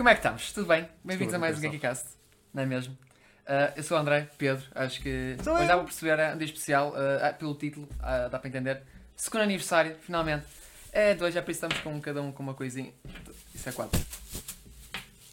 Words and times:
como 0.00 0.08
é 0.08 0.14
que 0.14 0.20
estamos? 0.20 0.50
Tudo 0.52 0.66
bem? 0.66 0.88
Bem-vindos 1.04 1.34
a 1.34 1.38
mais 1.38 1.58
um. 1.58 1.60
GeekyCast, 1.60 2.06
não 2.54 2.62
é 2.62 2.66
mesmo? 2.66 2.96
Ah, 3.46 3.70
eu 3.76 3.82
sou 3.82 3.98
o 3.98 4.00
André, 4.00 4.30
Pedro, 4.38 4.64
acho 4.74 4.98
que 5.02 5.36
Sou 5.44 5.52
hoje 5.52 5.64
eu. 5.64 5.68
já 5.68 5.76
vou 5.76 5.84
perceber, 5.84 6.18
é 6.18 6.34
um 6.34 6.38
dia 6.38 6.46
especial, 6.46 6.94
ah, 6.96 7.34
pelo 7.34 7.54
título, 7.54 7.86
ah, 8.00 8.28
dá 8.28 8.38
para 8.38 8.48
entender. 8.48 8.82
Segundo 9.14 9.42
aniversário, 9.42 9.94
finalmente. 10.00 10.46
É 10.90 11.14
dois, 11.14 11.34
já 11.34 11.42
por 11.42 11.50
isso 11.50 11.66
estamos 11.66 11.84
com 11.84 12.00
cada 12.00 12.22
um 12.22 12.32
com 12.32 12.42
uma 12.42 12.54
coisinha. 12.54 12.94
Isso 13.54 13.68
é 13.68 13.72
quatro. 13.72 14.00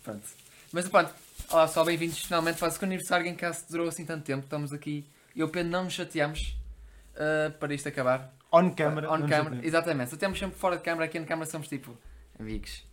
Pronto. 0.03 0.27
Mas 0.73 0.89
pronto, 0.89 1.13
olá 1.49 1.65
pessoal, 1.65 1.85
bem-vindos 1.85 2.19
finalmente 2.19 2.59
para 2.59 2.67
o 2.67 2.71
segundo 2.71 2.89
aniversário 2.89 3.23
GameCast, 3.23 3.71
durou 3.71 3.87
assim 3.87 4.03
tanto 4.03 4.25
tempo, 4.25 4.43
estamos 4.43 4.73
aqui, 4.73 5.09
eu 5.33 5.39
e 5.39 5.43
o 5.43 5.49
Pedro 5.49 5.71
não 5.71 5.85
nos 5.85 5.93
chateamos 5.93 6.57
ah, 7.15 7.53
para 7.57 7.73
isto 7.73 7.87
acabar. 7.87 8.33
On 8.51 8.69
camera. 8.71 9.09
On 9.13 9.25
camera, 9.29 9.65
exatamente. 9.65 10.09
Se 10.09 10.17
temos 10.17 10.37
sempre 10.37 10.59
fora 10.59 10.75
de 10.75 10.83
câmara, 10.83 11.05
aqui 11.05 11.17
na 11.17 11.25
câmara 11.25 11.49
somos 11.49 11.69
tipo 11.69 11.97
amigos. 12.37 12.85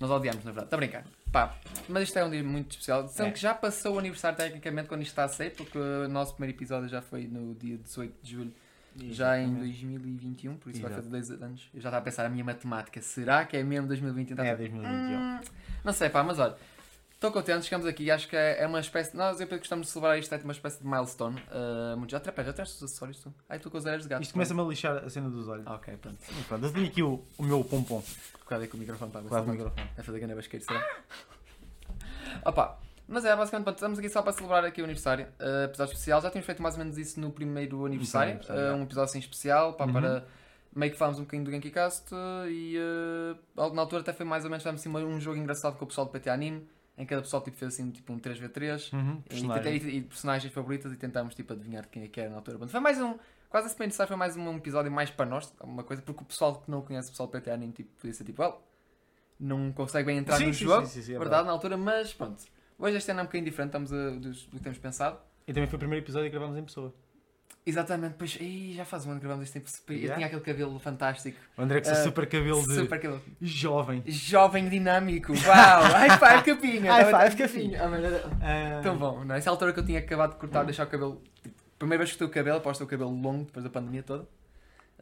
Nós 0.00 0.10
odiamos, 0.10 0.44
na 0.44 0.52
verdade. 0.52 0.66
Está 0.66 0.76
a 0.76 0.78
brincar. 0.78 1.04
Pá, 1.32 1.56
mas 1.88 2.04
isto 2.04 2.18
é 2.18 2.24
um 2.24 2.30
dia 2.30 2.42
muito 2.44 2.70
especial. 2.72 3.06
Sendo 3.08 3.28
É. 3.28 3.30
que 3.32 3.40
já 3.40 3.52
passou 3.54 3.96
o 3.96 3.98
aniversário 3.98 4.36
tecnicamente 4.38 4.88
quando 4.88 5.02
isto 5.02 5.10
está 5.10 5.24
a 5.24 5.28
sair, 5.28 5.50
porque 5.50 5.76
o 5.78 6.08
nosso 6.08 6.34
primeiro 6.34 6.56
episódio 6.56 6.88
já 6.88 7.02
foi 7.02 7.26
no 7.26 7.54
dia 7.54 7.76
18 7.78 8.14
de 8.22 8.30
julho, 8.32 8.54
já 9.10 9.38
em 9.38 9.42
Exatamente. 9.44 9.60
2021, 9.60 10.56
por 10.56 10.70
isso 10.70 10.80
vai 10.80 10.90
Exato. 10.90 11.08
fazer 11.08 11.10
dois 11.10 11.42
anos. 11.42 11.68
Eu 11.74 11.80
já 11.80 11.88
estava 11.88 11.98
a 11.98 12.00
pensar 12.02 12.24
a 12.26 12.28
minha 12.28 12.44
matemática. 12.44 13.00
Será 13.02 13.44
que 13.44 13.56
é 13.56 13.62
mesmo 13.62 13.86
2021? 13.88 14.36
Tá 14.36 14.44
É 14.44 14.50
tudo- 14.52 14.58
2021. 14.58 15.18
Hum, 15.20 15.40
não 15.84 15.92
sei, 15.92 16.08
pá, 16.08 16.22
mas 16.22 16.38
olha. 16.38 16.56
Estou 17.18 17.32
contente, 17.32 17.64
chegamos 17.64 17.84
aqui. 17.84 18.12
Acho 18.12 18.28
que 18.28 18.36
é 18.36 18.62
é 18.62 18.66
uma 18.68 18.78
espécie. 18.78 19.16
Nós, 19.16 19.40
eu 19.40 19.48
gostamos 19.48 19.88
de 19.88 19.92
celebrar 19.92 20.16
isto, 20.20 20.32
é 20.32 20.38
uma 20.38 20.52
espécie 20.52 20.78
de 20.80 20.86
milestone. 20.86 21.42
Uh, 21.50 21.96
muito- 21.96 22.12
já, 22.12 22.20
tens 22.20 22.76
os 22.76 22.82
acessórios 22.84 23.18
tu? 23.20 23.34
Ai, 23.48 23.58
tu 23.58 23.68
com 23.68 23.76
os 23.76 23.84
areias 23.84 24.04
de 24.04 24.08
gato. 24.08 24.22
Isto 24.22 24.34
começa-me 24.34 24.60
a 24.60 24.64
lixar 24.64 24.96
a 24.98 25.10
cena 25.10 25.28
dos 25.28 25.48
olhos. 25.48 25.66
Ah, 25.66 25.74
ok, 25.74 25.96
pronto. 25.96 26.16
Pronto, 26.46 26.66
eu 26.66 26.72
tenho 26.72 26.86
aqui 26.86 27.02
o, 27.02 27.20
o 27.36 27.42
meu 27.42 27.64
pompom. 27.64 28.00
Cuidado 28.44 28.62
aí 28.62 28.68
com 28.68 28.76
o 28.76 28.80
microfone 28.80 29.10
para 29.10 29.20
ver 29.22 29.28
Quase 29.30 29.48
o 29.48 29.50
microfone. 29.50 29.88
vai 29.96 30.04
fazer 30.04 30.18
grande 30.20 30.34
basqueiro, 30.36 30.64
será? 30.64 30.88
Opa, 32.46 32.78
mas 33.08 33.24
é 33.24 33.34
basicamente, 33.34 33.64
pronto, 33.64 33.76
estamos 33.78 33.98
aqui 33.98 34.08
só 34.08 34.22
para 34.22 34.32
celebrar 34.32 34.64
aqui 34.64 34.80
o 34.80 34.84
aniversário, 34.84 35.26
uh, 35.40 35.64
episódio 35.64 35.94
especial. 35.94 36.22
Já 36.22 36.30
tínhamos 36.30 36.46
feito 36.46 36.62
mais 36.62 36.76
ou 36.76 36.78
menos 36.78 36.96
isso 36.98 37.18
no 37.18 37.32
primeiro 37.32 37.84
aniversário, 37.84 38.34
aniversário, 38.34 38.74
uh, 38.74 38.76
um 38.76 38.82
episódio 38.84 39.10
assim 39.10 39.18
especial, 39.18 39.72
pá, 39.72 39.86
Uhum. 39.86 39.92
para 39.92 40.24
meio 40.72 40.92
que 40.92 40.98
falámos 40.98 41.18
um 41.18 41.22
bocadinho 41.24 41.44
do 41.46 41.50
GenkiCast 41.50 42.14
uh, 42.14 42.48
e 42.48 42.78
uh, 42.78 43.74
na 43.74 43.82
altura 43.82 44.02
até 44.02 44.12
foi 44.12 44.24
mais 44.24 44.44
ou 44.44 44.50
menos, 44.50 44.62
tivemos 44.62 44.80
assim 44.80 44.88
um 45.04 45.18
jogo 45.20 45.36
engraçado 45.36 45.76
com 45.76 45.84
o 45.84 45.88
pessoal 45.88 46.06
do 46.06 46.12
PT 46.12 46.30
Anime, 46.30 46.68
em 46.98 47.02
que 47.02 47.06
cada 47.06 47.22
pessoal 47.22 47.42
tipo, 47.42 47.56
fez 47.56 47.72
assim 47.74 47.90
tipo 47.90 48.12
um 48.12 48.18
3v3 48.18 48.92
Uhum, 48.92 49.22
e, 49.24 49.28
personagem. 49.30 49.76
e- 49.76 49.96
e 49.98 50.02
personagens 50.02 50.52
favoritas 50.52 50.92
e 50.92 50.96
tentámos 50.96 51.34
tipo 51.34 51.52
adivinhar 51.54 51.88
quem 51.88 52.02
é 52.02 52.08
que 52.08 52.20
era 52.20 52.28
na 52.28 52.36
altura. 52.36 52.58
Pronto, 52.58 52.70
foi 52.70 52.80
mais 52.80 53.00
um, 53.00 53.16
quase 53.48 53.68
esse 53.68 53.78
bem 53.78 53.88
foi 53.90 54.16
mais 54.16 54.36
um 54.36 54.56
episódio 54.56 54.90
mais 54.92 55.08
para 55.10 55.24
nós, 55.24 55.54
uma 55.62 55.84
coisa, 55.84 56.02
porque 56.02 56.22
o 56.22 56.26
pessoal 56.26 56.60
que 56.60 56.70
não 56.70 56.82
conhece 56.82 57.08
o 57.08 57.12
pessoal 57.12 57.28
do 57.28 57.32
PT 57.32 57.50
Anime 57.50 57.72
tipo, 57.72 57.90
podia 57.96 58.12
ser 58.12 58.24
tipo, 58.24 58.42
well, 58.42 58.60
não 59.38 59.72
consegue 59.72 60.06
bem 60.06 60.18
entrar 60.18 60.36
Sim, 60.36 60.46
no 60.48 60.54
sim, 60.54 60.64
jogo, 60.64 60.86
sim, 60.86 61.00
sim, 61.02 61.14
é 61.14 61.18
verdade, 61.18 61.46
na 61.46 61.52
altura, 61.52 61.76
mas 61.76 62.12
pronto. 62.12 62.42
Hoje 62.78 62.96
este 62.96 63.10
ano 63.10 63.20
é 63.20 63.22
um 63.22 63.26
bocadinho 63.26 63.44
diferente, 63.44 63.68
estamos 63.70 63.92
a, 63.92 64.10
dos- 64.10 64.46
do 64.46 64.56
que 64.56 64.62
temos 64.62 64.78
pensado. 64.78 65.18
E 65.46 65.52
também 65.52 65.68
foi 65.68 65.76
o 65.76 65.78
primeiro 65.78 66.04
episódio 66.04 66.28
que 66.28 66.36
gravámos 66.36 66.58
em 66.58 66.64
pessoa. 66.64 66.92
Exatamente, 67.68 68.14
pois, 68.18 68.36
Ih, 68.40 68.72
já 68.74 68.84
faz 68.84 69.04
um 69.06 69.10
ano 69.10 69.20
que 69.20 69.26
gravamos 69.26 69.46
este 69.48 69.60
tempo, 69.60 69.70
eu 69.88 69.94
Yeah. 69.96 70.14
tinha 70.14 70.26
aquele 70.26 70.40
cabelo 70.42 70.78
fantástico, 70.78 71.38
O 71.56 71.62
André 71.62 71.80
com 71.82 71.90
Ah, 71.90 71.94
super 71.96 72.26
cabelo 72.26 72.66
de 72.66 72.74
super 72.74 72.98
cabelo, 73.00 73.22
jovem. 73.40 74.02
jovem 74.06 74.68
dinâmico, 74.68 75.32
uau, 75.32 75.82
high 75.92 76.18
five 76.18 76.42
capinha, 76.44 76.92
High 76.92 77.04
five, 77.30 77.36
capinha. 77.36 77.82
Ah, 77.84 77.88
mas 77.88 78.82
Tão 78.82 78.96
bom, 78.96 79.24
não 79.24 79.34
é? 79.34 79.38
Essa 79.38 79.50
altura 79.50 79.72
que 79.72 79.80
eu 79.80 79.84
tinha 79.84 79.98
acabado 79.98 80.32
de 80.32 80.36
cortar, 80.38 80.64
deixar 80.64 80.84
o 80.86 80.90
cabelo. 80.90 81.22
Tipo, 81.42 81.54
primeira 81.78 82.02
vez 82.02 82.12
que 82.12 82.18
cortei 82.18 82.30
o 82.32 82.34
cabelo, 82.34 82.56
após 82.58 82.78
ter 82.78 82.84
o 82.84 82.86
cabelo 82.86 83.10
longo, 83.10 83.44
depois 83.44 83.62
da 83.64 83.70
pandemia 83.70 84.02
toda. 84.02 84.26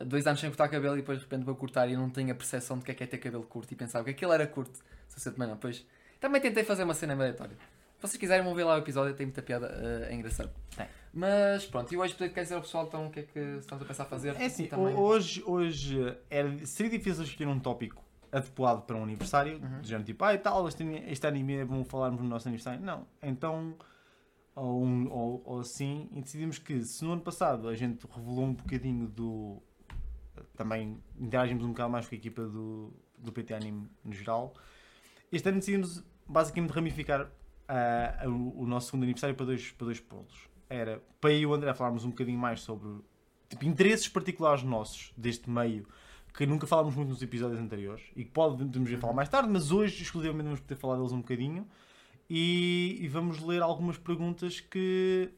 Dois 0.05 0.27
anos 0.27 0.41
sem 0.41 0.51
cortar 0.51 0.69
cabelo 0.69 0.95
e 0.95 0.99
depois 1.01 1.19
de 1.19 1.25
repente 1.25 1.45
vou 1.45 1.55
cortar 1.55 1.89
e 1.89 1.95
eu 1.95 1.99
não 1.99 2.11
tenho 2.11 2.31
a 2.31 2.35
percepção 2.35 2.79
de 2.79 2.85
que 2.85 2.91
é 2.91 2.95
que 2.95 3.03
é 3.05 3.07
ter 3.07 3.17
cabelo 3.19 3.45
curto 3.45 3.73
e 3.73 3.77
pensava 3.77 4.05
que 4.05 4.11
aquilo 4.11 4.33
era 4.33 4.47
curto. 4.47 4.79
Se 5.09 5.19
você 5.21 5.31
também 5.31 5.49
não, 5.49 5.57
pois. 5.57 5.87
Também 6.21 6.41
tentei 6.41 6.65
fazer 6.65 6.83
uma 6.85 6.93
cena 6.95 7.15
aleatória. 7.15 7.57
Se 7.97 8.03
vocês 8.03 8.17
quiserem, 8.19 8.45
vão 8.45 8.55
ver 8.55 8.65
lá 8.65 8.75
o 8.75 8.79
episódio, 8.79 9.15
tem 9.15 9.25
muita 9.25 9.41
piada, 9.41 9.69
eh, 9.69 10.09
é 10.11 10.15
engraçado. 10.15 10.51
Tem. 10.77 10.87
Mas 11.19 11.65
pronto, 11.65 11.91
e 11.95 11.97
hoje 11.97 12.15
quer 12.15 12.43
dizer 12.43 12.57
ao 12.57 12.61
pessoal 12.61 12.85
então 12.87 13.07
o 13.07 13.11
que 13.11 13.21
é 13.21 13.23
que 13.23 13.39
estamos 13.59 13.83
a 13.83 13.89
pensar 13.89 14.05
fazer? 14.05 14.37
É 14.37 14.45
assim, 14.45 14.67
também- 14.67 14.95
ho- 14.95 15.01
hoje, 15.01 15.43
hoje 15.47 15.99
era, 16.29 16.67
seria 16.67 16.91
difícil 16.99 17.25
escolher 17.25 17.49
um 17.49 17.59
tópico 17.59 18.05
adequado 18.31 18.85
para 18.85 18.97
um 18.97 19.03
aniversário, 19.03 19.59
Uhum. 19.59 19.81
dizendo 19.81 20.05
tipo, 20.05 20.23
ah 20.23 20.35
e 20.35 20.39
tal, 20.39 20.69
este, 20.69 20.85
este 21.09 21.27
anime 21.27 21.55
é 21.55 21.65
bom 21.65 21.83
falarmos 21.87 22.21
no 22.21 22.29
nosso 22.29 22.47
aniversário. 22.49 22.83
Não, 22.85 23.07
então, 23.23 23.75
ou, 24.55 24.83
ou, 25.09 25.43
ou 25.47 25.61
assim, 25.61 26.07
e 26.13 26.21
decidimos 26.21 26.59
que 26.59 26.83
se 26.83 27.03
no 27.03 27.13
ano 27.15 27.23
passado 27.23 27.67
a 27.67 27.75
gente 27.75 28.07
revelou 28.07 28.45
um 28.45 28.53
bocadinho 28.53 29.07
do. 29.09 29.63
Também 30.55 31.03
interagimos 31.19 31.65
um 31.65 31.69
bocado 31.69 31.89
mais 31.91 32.07
com 32.07 32.15
a 32.15 32.19
equipa 32.19 32.43
do, 32.43 32.93
do 33.17 33.33
PT 33.33 33.55
Anime 33.55 33.89
no 34.05 34.13
geral, 34.13 34.53
este 35.33 35.49
ano 35.49 35.61
decidimos 35.61 36.05
basicamente 36.27 36.73
ramificar 36.73 37.31
ah, 37.67 38.23
o, 38.27 38.65
o 38.65 38.67
nosso 38.67 38.89
segundo 38.89 39.05
aniversário 39.05 39.35
para 39.35 39.47
dois, 39.47 39.71
para 39.73 39.87
dois 39.87 39.99
polos. 39.99 40.55
Era 40.69 41.03
para 41.21 41.33
eu 41.33 41.39
e 41.41 41.47
o 41.47 41.55
André 41.55 41.73
falarmos 41.75 42.05
um 42.05 42.11
bocadinho 42.11 42.39
mais 42.39 42.61
sobre 42.61 42.89
tipo, 43.49 43.65
interesses 43.65 44.09
particulares 44.09 44.63
nossos 44.63 45.13
deste 45.17 45.49
meio 45.49 45.87
que 46.35 46.47
nunca 46.47 46.67
falámos 46.67 46.95
muito 46.95 47.09
nos 47.09 47.23
episódios 47.23 47.59
anteriores 47.59 48.05
e 48.15 48.25
que 48.25 48.31
podemos 48.31 48.91
ir 48.91 48.99
falar 48.99 49.15
mais 49.15 49.29
tarde, 49.29 49.49
mas 49.49 49.73
hoje 49.73 50.03
exclusivamente 50.03 50.45
vamos 50.45 50.61
poder 50.61 50.77
falar 50.77 50.97
deles 50.97 51.13
um 51.13 51.19
bocadinho 51.19 51.67
e, 52.29 52.99
e 53.01 53.09
vamos 53.09 53.41
ler 53.41 53.63
algumas 53.63 53.97
perguntas 53.97 54.61
que 54.61 55.31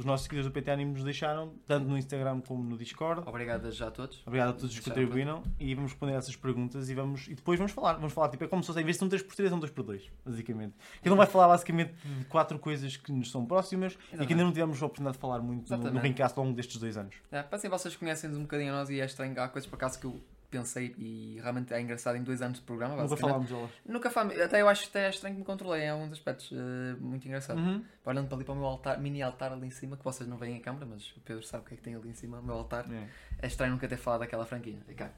os 0.00 0.06
nossos 0.06 0.24
seguidores 0.24 0.50
do 0.50 0.52
PT 0.52 0.70
Anime 0.70 0.92
nos 0.92 1.04
deixaram, 1.04 1.52
tanto 1.66 1.86
no 1.86 1.96
Instagram 1.96 2.40
como 2.40 2.64
no 2.64 2.76
Discord. 2.76 3.22
Obrigado 3.26 3.70
já 3.70 3.88
a 3.88 3.90
todos. 3.90 4.22
Obrigado 4.26 4.48
a 4.48 4.52
todos 4.54 4.70
os 4.70 4.78
que 4.78 4.84
contribuíram 4.84 5.42
e 5.58 5.74
vamos 5.74 5.92
responder 5.92 6.14
a 6.14 6.16
essas 6.16 6.34
perguntas 6.34 6.88
e, 6.88 6.94
vamos, 6.94 7.28
e 7.28 7.34
depois 7.34 7.58
vamos 7.58 7.72
falar. 7.72 7.94
Vamos 7.94 8.12
falar, 8.12 8.30
tipo, 8.30 8.42
é 8.42 8.48
como 8.48 8.62
se 8.62 8.68
fosse, 8.68 8.80
em 8.80 8.84
vez 8.84 8.98
de 8.98 9.04
um 9.04 9.08
3x3, 9.08 9.50
é 9.50 9.54
um 9.54 9.60
2x2, 9.60 10.10
basicamente. 10.24 10.74
Cada 11.02 11.14
um 11.14 11.16
vai 11.16 11.26
falar 11.26 11.48
basicamente 11.48 11.92
de 12.02 12.24
quatro 12.24 12.58
coisas 12.58 12.96
que 12.96 13.12
nos 13.12 13.30
são 13.30 13.44
próximas 13.44 13.92
e 13.92 13.96
que 13.96 14.04
Exatamente. 14.04 14.32
ainda 14.32 14.44
não 14.44 14.52
tivemos 14.52 14.82
a 14.82 14.86
oportunidade 14.86 15.16
de 15.16 15.20
falar 15.20 15.40
muito 15.40 15.70
no, 15.70 15.76
no 15.76 15.82
Exatamente. 15.82 16.02
Ringcast 16.02 16.38
ao 16.38 16.44
longo 16.44 16.56
destes 16.56 16.78
dois 16.78 16.96
anos. 16.96 17.14
É, 17.30 17.42
para 17.42 17.56
assim 17.56 17.68
vocês 17.68 17.94
conhecem-nos 17.94 18.38
um 18.38 18.42
bocadinho 18.42 18.72
a 18.72 18.76
nós 18.78 18.88
e 18.88 19.00
é 19.00 19.04
estranho. 19.04 19.38
Há 19.38 19.48
coisas 19.48 19.68
por 19.68 19.76
acaso 19.76 20.00
que 20.00 20.06
eu 20.06 20.18
pensei 20.50 20.94
e 20.98 21.38
realmente 21.40 21.72
é 21.72 21.80
engraçado 21.80 22.16
em 22.16 22.22
dois 22.22 22.42
anos 22.42 22.58
de 22.58 22.64
programa. 22.64 22.96
Nunca 22.96 23.16
falámos 23.16 23.48
delas. 23.48 23.70
Nunca 23.86 24.10
falo, 24.10 24.30
até 24.42 24.60
eu 24.60 24.68
acho 24.68 24.86
até 24.88 25.06
é 25.06 25.10
estranho 25.10 25.34
que 25.36 25.40
me 25.40 25.46
controlei 25.46 25.82
em 25.82 25.88
alguns 25.90 26.12
aspectos. 26.12 26.50
eh, 26.52 26.96
muito 27.00 27.26
engraçado. 27.26 27.58
Uhum. 27.58 27.84
Olhando 28.04 28.26
para 28.26 28.36
ali 28.36 28.44
para 28.44 28.54
o 28.54 28.56
meu 28.56 28.66
altar, 28.66 28.98
mini 29.00 29.22
altar 29.22 29.52
ali 29.52 29.66
em 29.66 29.70
cima, 29.70 29.96
que 29.96 30.04
vocês 30.04 30.28
não 30.28 30.36
veem 30.36 30.56
a 30.56 30.60
câmera, 30.60 30.84
mas 30.86 31.10
o 31.16 31.20
Pedro 31.20 31.42
sabe 31.42 31.64
o 31.64 31.66
que 31.66 31.74
é 31.74 31.76
que 31.76 31.82
tem 31.82 31.94
ali 31.94 32.08
em 32.08 32.14
cima, 32.14 32.40
o 32.40 32.42
meu 32.42 32.54
altar. 32.56 32.84
É. 32.92 33.08
É 33.42 33.46
estranho 33.46 33.72
nunca 33.72 33.86
ter 33.88 33.96
falado 33.96 34.20
daquela 34.20 34.44
franquia. 34.44 34.78
E 34.88 34.94
cá. 34.94 35.10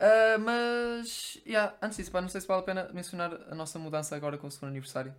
Ah, 0.00 0.36
mas, 0.38 1.38
yeah, 1.46 1.74
antes 1.80 1.96
disso, 1.98 2.10
pá, 2.10 2.20
não 2.20 2.28
sei 2.28 2.40
se 2.40 2.46
vale 2.48 2.60
a 2.60 2.64
pena 2.64 2.90
mencionar 2.92 3.32
a 3.48 3.54
nossa 3.54 3.78
mudança 3.78 4.16
agora 4.16 4.36
com 4.36 4.46
o 4.46 4.50
segundo 4.50 4.70
aniversário. 4.70 5.14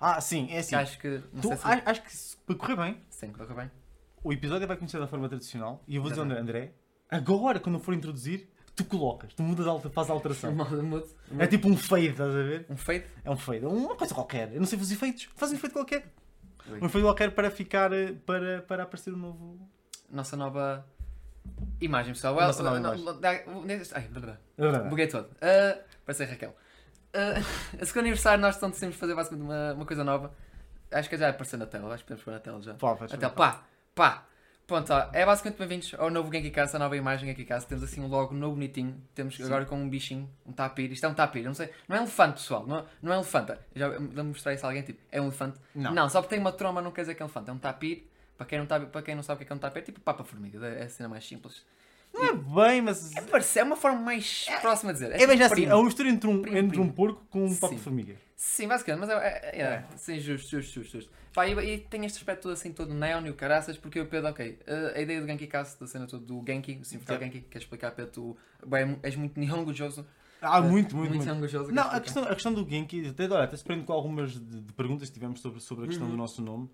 Ah, 0.00 0.20
sim, 0.20 0.46
é 0.50 0.58
assim. 0.58 0.76
Acho 0.76 0.98
que, 0.98 1.22
Tu- 1.40 1.48
se... 1.56 1.66
acho 1.66 2.02
que 2.02 2.10
para 2.46 2.54
correr 2.54 2.76
bem, 2.76 3.02
Sim, 3.08 3.32
correu 3.32 3.56
bem. 3.56 3.70
o 4.22 4.32
episódio 4.32 4.68
vai 4.68 4.76
começar 4.76 4.98
da 5.00 5.08
forma 5.08 5.28
tradicional 5.28 5.82
e 5.88 5.96
eu 5.96 6.02
vou 6.02 6.10
dizer 6.10 6.20
ao 6.20 6.26
Exatamente. 6.26 6.50
André, 6.56 6.72
agora 7.10 7.58
quando 7.58 7.76
eu 7.76 7.80
for 7.80 7.94
introduzir, 7.94 8.48
tu 8.78 8.84
colocas, 8.84 9.34
tu 9.34 9.42
mudas, 9.42 9.66
a 9.66 9.90
fazes 9.90 10.10
a 10.10 10.14
alteração. 10.14 10.56
É 11.38 11.46
tipo 11.46 11.68
um 11.68 11.76
fade, 11.76 12.10
estás 12.10 12.34
a 12.34 12.42
ver? 12.42 12.64
Um 12.70 12.76
fade. 12.76 13.04
É 13.24 13.30
um 13.30 13.36
fade, 13.36 13.64
é 13.64 13.68
uma 13.68 13.96
coisa 13.96 14.14
qualquer. 14.14 14.52
Eu 14.52 14.60
não 14.60 14.66
sei 14.66 14.78
fazer 14.78 14.94
efeitos. 14.94 15.28
Faz 15.34 15.50
um 15.50 15.56
efeito 15.56 15.72
qualquer. 15.72 16.06
Ui. 16.70 16.80
Um 16.80 16.86
efeito 16.86 17.04
qualquer 17.04 17.32
para 17.32 17.50
ficar, 17.50 17.92
eh, 17.92 18.12
para, 18.24 18.62
para 18.62 18.84
aparecer 18.84 19.12
um 19.12 19.16
novo... 19.16 19.68
Nossa 20.10 20.36
nova 20.36 20.86
imagem, 21.80 22.14
pessoal. 22.14 22.38
A 22.38 22.46
nossa 22.46 22.62
nova 22.62 22.78
não- 22.78 22.94
imagem. 22.94 23.84
Ai. 23.94 24.08
Buguei 24.88 25.06
todo. 25.08 25.26
Uh, 25.26 25.82
parece 26.06 26.22
a 26.22 26.26
Raquel. 26.26 26.56
Uh, 27.14 27.44
a 27.82 27.84
segundo 27.84 28.04
aniversário 28.04 28.40
nós 28.40 28.54
estamos 28.54 28.76
sempre 28.76 28.96
a 28.96 28.98
fazer 28.98 29.14
basicamente 29.14 29.44
uma, 29.44 29.74
uma 29.74 29.86
coisa 29.86 30.04
nova. 30.04 30.32
Acho 30.90 31.10
que 31.10 31.18
já 31.18 31.28
apareceu 31.28 31.58
na 31.58 31.66
tela, 31.66 31.92
acho 31.92 32.04
que 32.04 32.08
podemos 32.08 32.24
pôr 32.24 32.30
na 32.30 32.40
tela 32.40 32.62
já. 32.62 32.74
Pá, 32.74 32.96
faz 32.96 33.10
favor. 33.10 33.18
tela, 33.18 33.32
pá, 33.32 33.64
pá. 33.94 34.27
Pronto, 34.68 34.92
ó, 34.92 35.08
é 35.14 35.24
basicamente 35.24 35.56
bem-vindos 35.56 35.94
ao 35.96 36.10
novo 36.10 36.30
GenkiCast, 36.30 36.76
a 36.76 36.78
nova 36.78 36.94
imagem 36.94 37.26
GenkiCast. 37.30 37.66
Temos 37.66 37.82
assim 37.82 38.02
um 38.02 38.06
logo 38.06 38.34
novo 38.34 38.52
bonitinho. 38.52 39.02
Temos 39.14 39.34
Sim. 39.34 39.44
agora 39.44 39.64
com 39.64 39.80
um 39.80 39.88
bichinho, 39.88 40.28
um 40.44 40.52
tapir. 40.52 40.92
Isto 40.92 41.06
é 41.06 41.08
um 41.08 41.14
tapir, 41.14 41.42
não 41.42 41.54
sei. 41.54 41.70
Não 41.88 41.96
é 41.96 42.00
elefante, 42.00 42.34
pessoal. 42.34 42.66
Não, 42.66 42.84
não 43.00 43.10
é 43.10 43.16
elefante. 43.16 43.54
Já 43.74 43.88
vou 43.88 44.24
mostrar 44.24 44.52
isso 44.52 44.66
a 44.66 44.68
alguém, 44.68 44.82
tipo, 44.82 45.00
é 45.10 45.22
um 45.22 45.24
elefante. 45.24 45.58
Não. 45.74 46.10
só 46.10 46.20
porque 46.20 46.34
tem 46.34 46.38
uma 46.38 46.52
tromba 46.52 46.82
não 46.82 46.90
quer 46.90 47.00
dizer 47.00 47.14
que 47.14 47.22
é 47.22 47.24
um 47.24 47.28
elefante. 47.28 47.48
É 47.48 47.52
um 47.54 47.58
tapir. 47.58 48.10
Para 48.36 48.46
quem 48.46 48.58
não, 48.58 48.66
tá, 48.66 48.78
para 48.78 49.00
quem 49.00 49.14
não 49.14 49.22
sabe 49.22 49.36
o 49.36 49.38
que 49.38 49.44
é 49.44 49.46
que 49.46 49.52
é 49.54 49.56
um 49.56 49.58
tapir, 49.58 49.78
é 49.78 49.82
tipo 49.82 50.00
papa-formiga. 50.00 50.66
É 50.66 50.82
a 50.84 50.88
cena 50.90 51.08
mais 51.08 51.26
simples. 51.26 51.64
Não 52.12 52.24
é 52.24 52.32
bem, 52.32 52.82
mas... 52.82 53.14
É, 53.16 53.20
parece, 53.22 53.58
é 53.58 53.62
uma 53.64 53.76
forma 53.76 54.00
mais 54.00 54.46
próxima 54.60 54.92
de 54.92 55.00
dizer. 55.00 55.14
É 55.20 55.26
bem 55.26 55.36
já 55.36 55.44
tipo 55.48 55.54
assim, 55.54 55.66
é 55.66 55.74
uma 55.74 55.84
mistura 55.84 56.08
entre 56.08 56.28
um, 56.28 56.42
Primo, 56.42 56.56
entre 56.56 56.68
primo. 56.70 56.84
um 56.84 56.88
porco 56.92 57.24
com 57.30 57.44
um 57.44 57.54
papo 57.56 57.74
de 57.74 57.80
formiga. 57.80 58.16
Sim, 58.36 58.68
basicamente, 58.68 59.00
mas 59.00 59.10
é, 59.10 59.14
é, 59.14 59.50
é, 59.52 59.62
É. 59.62 59.84
sim, 59.96 60.18
justo, 60.20 60.50
justo, 60.50 60.72
justo, 60.74 60.96
justo. 60.98 61.12
Pá, 61.34 61.46
e, 61.46 61.52
e 61.74 61.78
tem 61.78 62.04
este 62.04 62.18
aspecto 62.18 62.42
todo 62.42 62.52
assim, 62.52 62.72
todo 62.72 62.92
neon 62.94 63.24
e 63.26 63.30
o 63.30 63.34
caraças, 63.34 63.76
porque 63.76 64.00
o 64.00 64.06
Pedro, 64.06 64.30
ok, 64.30 64.58
eh, 64.66 64.92
a 64.96 65.00
ideia 65.00 65.20
do 65.20 65.26
Genki 65.26 65.46
Cast, 65.46 65.78
da 65.78 65.86
cena 65.86 66.06
toda 66.06 66.24
do 66.24 66.42
Genki, 66.46 66.78
o 66.80 66.84
significado 66.84 67.18
do 67.20 67.24
Genki, 67.24 67.40
queres 67.42 67.64
explicar, 67.64 67.90
Pedro, 67.92 68.10
tu 68.12 68.36
bem, 68.66 68.98
és 69.02 69.14
muito 69.14 69.38
nihongojoso. 69.38 70.04
Ah, 70.40 70.60
muito, 70.60 70.96
muito, 70.96 70.96
muito. 70.96 71.10
muito. 71.16 71.24
nihongojoso. 71.24 71.72
Não, 71.72 71.82
a 71.90 72.00
questão, 72.00 72.22
a 72.24 72.34
questão 72.34 72.52
do 72.54 72.68
Genki, 72.68 73.08
até, 73.08 73.24
olha, 73.24 73.44
até 73.44 73.56
se 73.56 73.64
prende 73.64 73.84
com 73.84 73.92
algumas 73.92 74.32
de, 74.32 74.60
de 74.60 74.72
perguntas 74.72 75.08
que 75.08 75.14
tivemos 75.14 75.40
sobre, 75.40 75.60
sobre 75.60 75.84
a 75.84 75.88
questão 75.88 76.06
Uhum. 76.06 76.12
do 76.12 76.16
nosso 76.16 76.40
nome. 76.42 76.68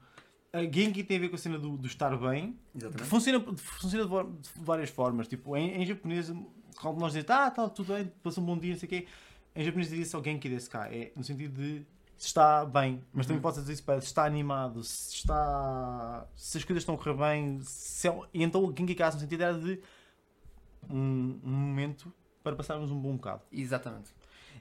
A 0.55 0.62
Genki 0.62 1.03
tem 1.03 1.17
a 1.17 1.21
ver 1.21 1.29
com 1.31 1.35
a 1.35 1.39
cena 1.39 1.59
do, 1.59 1.77
do 1.77 1.87
estar 1.87 2.17
bem. 2.17 2.56
Exatamente. 2.75 3.09
Funciona, 3.09 3.56
funciona 3.56 4.05
de, 4.25 4.49
várias 4.56 4.89
formas. 4.89 5.27
Tipo, 5.27 5.56
em, 5.56 5.83
em 5.83 5.85
japonês 5.85 6.33
quando 6.81 6.99
nós 7.01 7.12
dizemos, 7.12 7.31
ah, 7.31 7.51
tá, 7.51 7.69
tudo 7.69 7.93
bem, 7.93 8.11
passou 8.23 8.43
um 8.43 8.47
bom 8.47 8.59
dia, 8.59 8.73
não 8.73 8.79
sei 8.79 8.87
o 8.87 8.91
quê, 8.91 9.06
em 9.55 9.65
japonês 9.65 9.89
diz-se 9.91 10.15
alguém 10.15 10.39
que 10.39 10.49
desse 10.49 10.69
cá, 10.69 10.89
é 10.93 11.12
no 11.17 11.23
sentido 11.25 11.55
de 11.61 11.85
se 12.17 12.27
está 12.29 12.65
bem, 12.65 13.03
mas 13.12 13.27
também 13.27 13.39
Uhum. 13.39 13.43
pode 13.43 13.61
dizer 13.61 13.73
isso 13.73 13.83
para 13.83 14.01
se 14.01 14.06
está 14.06 14.25
animado, 14.25 14.83
se 14.83 15.15
está. 15.17 16.27
se 16.37 16.59
as 16.59 16.65
coisas 16.65 16.83
estão 16.83 16.95
a 16.95 16.99
correr 16.99 17.15
bem, 17.17 17.61
se 17.62 18.09
é- 18.09 18.21
e 18.33 18.43
então 18.43 18.65
o 18.65 18.69
Genki 18.77 18.97
no 18.99 19.12
sentido 19.21 19.43
era 19.43 19.59
de 19.59 19.81
um, 20.89 21.41
um 21.45 21.51
momento 21.51 22.12
para 22.43 22.55
passarmos 22.55 22.91
um 22.91 23.01
bom 23.01 23.17
bocado. 23.17 23.43
Exatamente. 23.53 24.11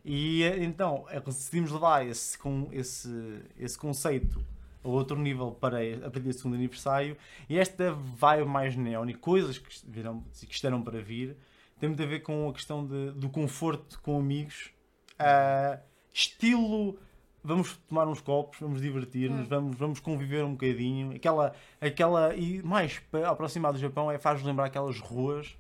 E 0.06 0.44
eh, 0.44 0.64
então 0.64 1.06
é, 1.10 1.20
decidimos 1.20 1.72
levar 1.72 2.06
esse, 2.06 2.38
com, 2.38 2.68
esse, 2.72 3.10
esse 3.58 3.78
conceito 3.78 4.44
outro 4.84 5.18
nível 5.18 5.52
para 5.52 5.78
a 5.80 6.10
partir 6.12 6.20
do 6.22 6.34
segundo 6.34 6.56
aniversário 6.56 7.16
e 7.50 7.58
esta 7.58 7.92
vibe 7.94 8.46
mais 8.48 8.76
neon 8.76 9.08
e 9.10 9.14
coisas 9.14 9.58
que, 9.58 9.70
virão, 9.88 10.24
que 10.48 10.54
estarão 10.54 10.82
para 10.82 11.00
vir 11.02 11.38
tem 11.80 11.90
muito 11.90 12.04
a 12.04 12.06
ver 12.06 12.20
com 12.22 12.50
a 12.50 12.54
questão 12.54 12.86
de- 12.86 13.12
do 13.12 13.30
conforto 13.30 14.00
com 14.02 14.18
amigos, 14.20 14.72
ah, 15.20 15.80
estilo 16.14 16.98
vamos 17.44 17.76
tomar 17.90 18.08
uns 18.08 18.22
copos, 18.22 18.58
vamos 18.62 18.82
divertir-nos, 18.82 19.42
Hum. 19.48 19.50
vamos, 19.50 19.78
vamos 19.78 20.00
conviver 20.00 20.46
um 20.46 20.52
bocadinho. 20.52 21.14
Aquela, 21.14 21.54
aquela, 21.82 22.34
e 22.36 22.64
mais 22.64 23.00
para 23.12 23.30
aproximar 23.30 23.74
do 23.74 23.80
Japão 23.80 24.10
é 24.10 24.18
faz 24.18 24.42
lembrar 24.44 24.66
aquelas 24.66 24.98
ruas 25.00 25.54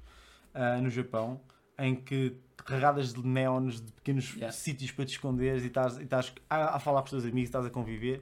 ah, 0.54 0.78
no 0.80 0.90
Japão 0.90 1.42
em 1.78 1.94
que 1.96 2.38
regadas 2.66 3.14
de 3.14 3.26
neons 3.28 3.82
de 3.82 3.92
pequenos 3.92 4.34
Yeah. 4.36 4.54
sítios 4.54 4.92
para 4.92 5.06
te 5.06 5.10
esconderes 5.14 5.64
e 5.64 5.68
estás, 5.68 5.98
e 5.98 6.04
estás 6.04 6.32
a, 6.50 6.76
a 6.78 6.80
falar 6.80 7.02
com 7.02 7.06
os 7.06 7.12
teus 7.12 7.26
amigos, 7.26 7.50
estás 7.50 7.66
a 7.66 7.70
conviver. 7.70 8.22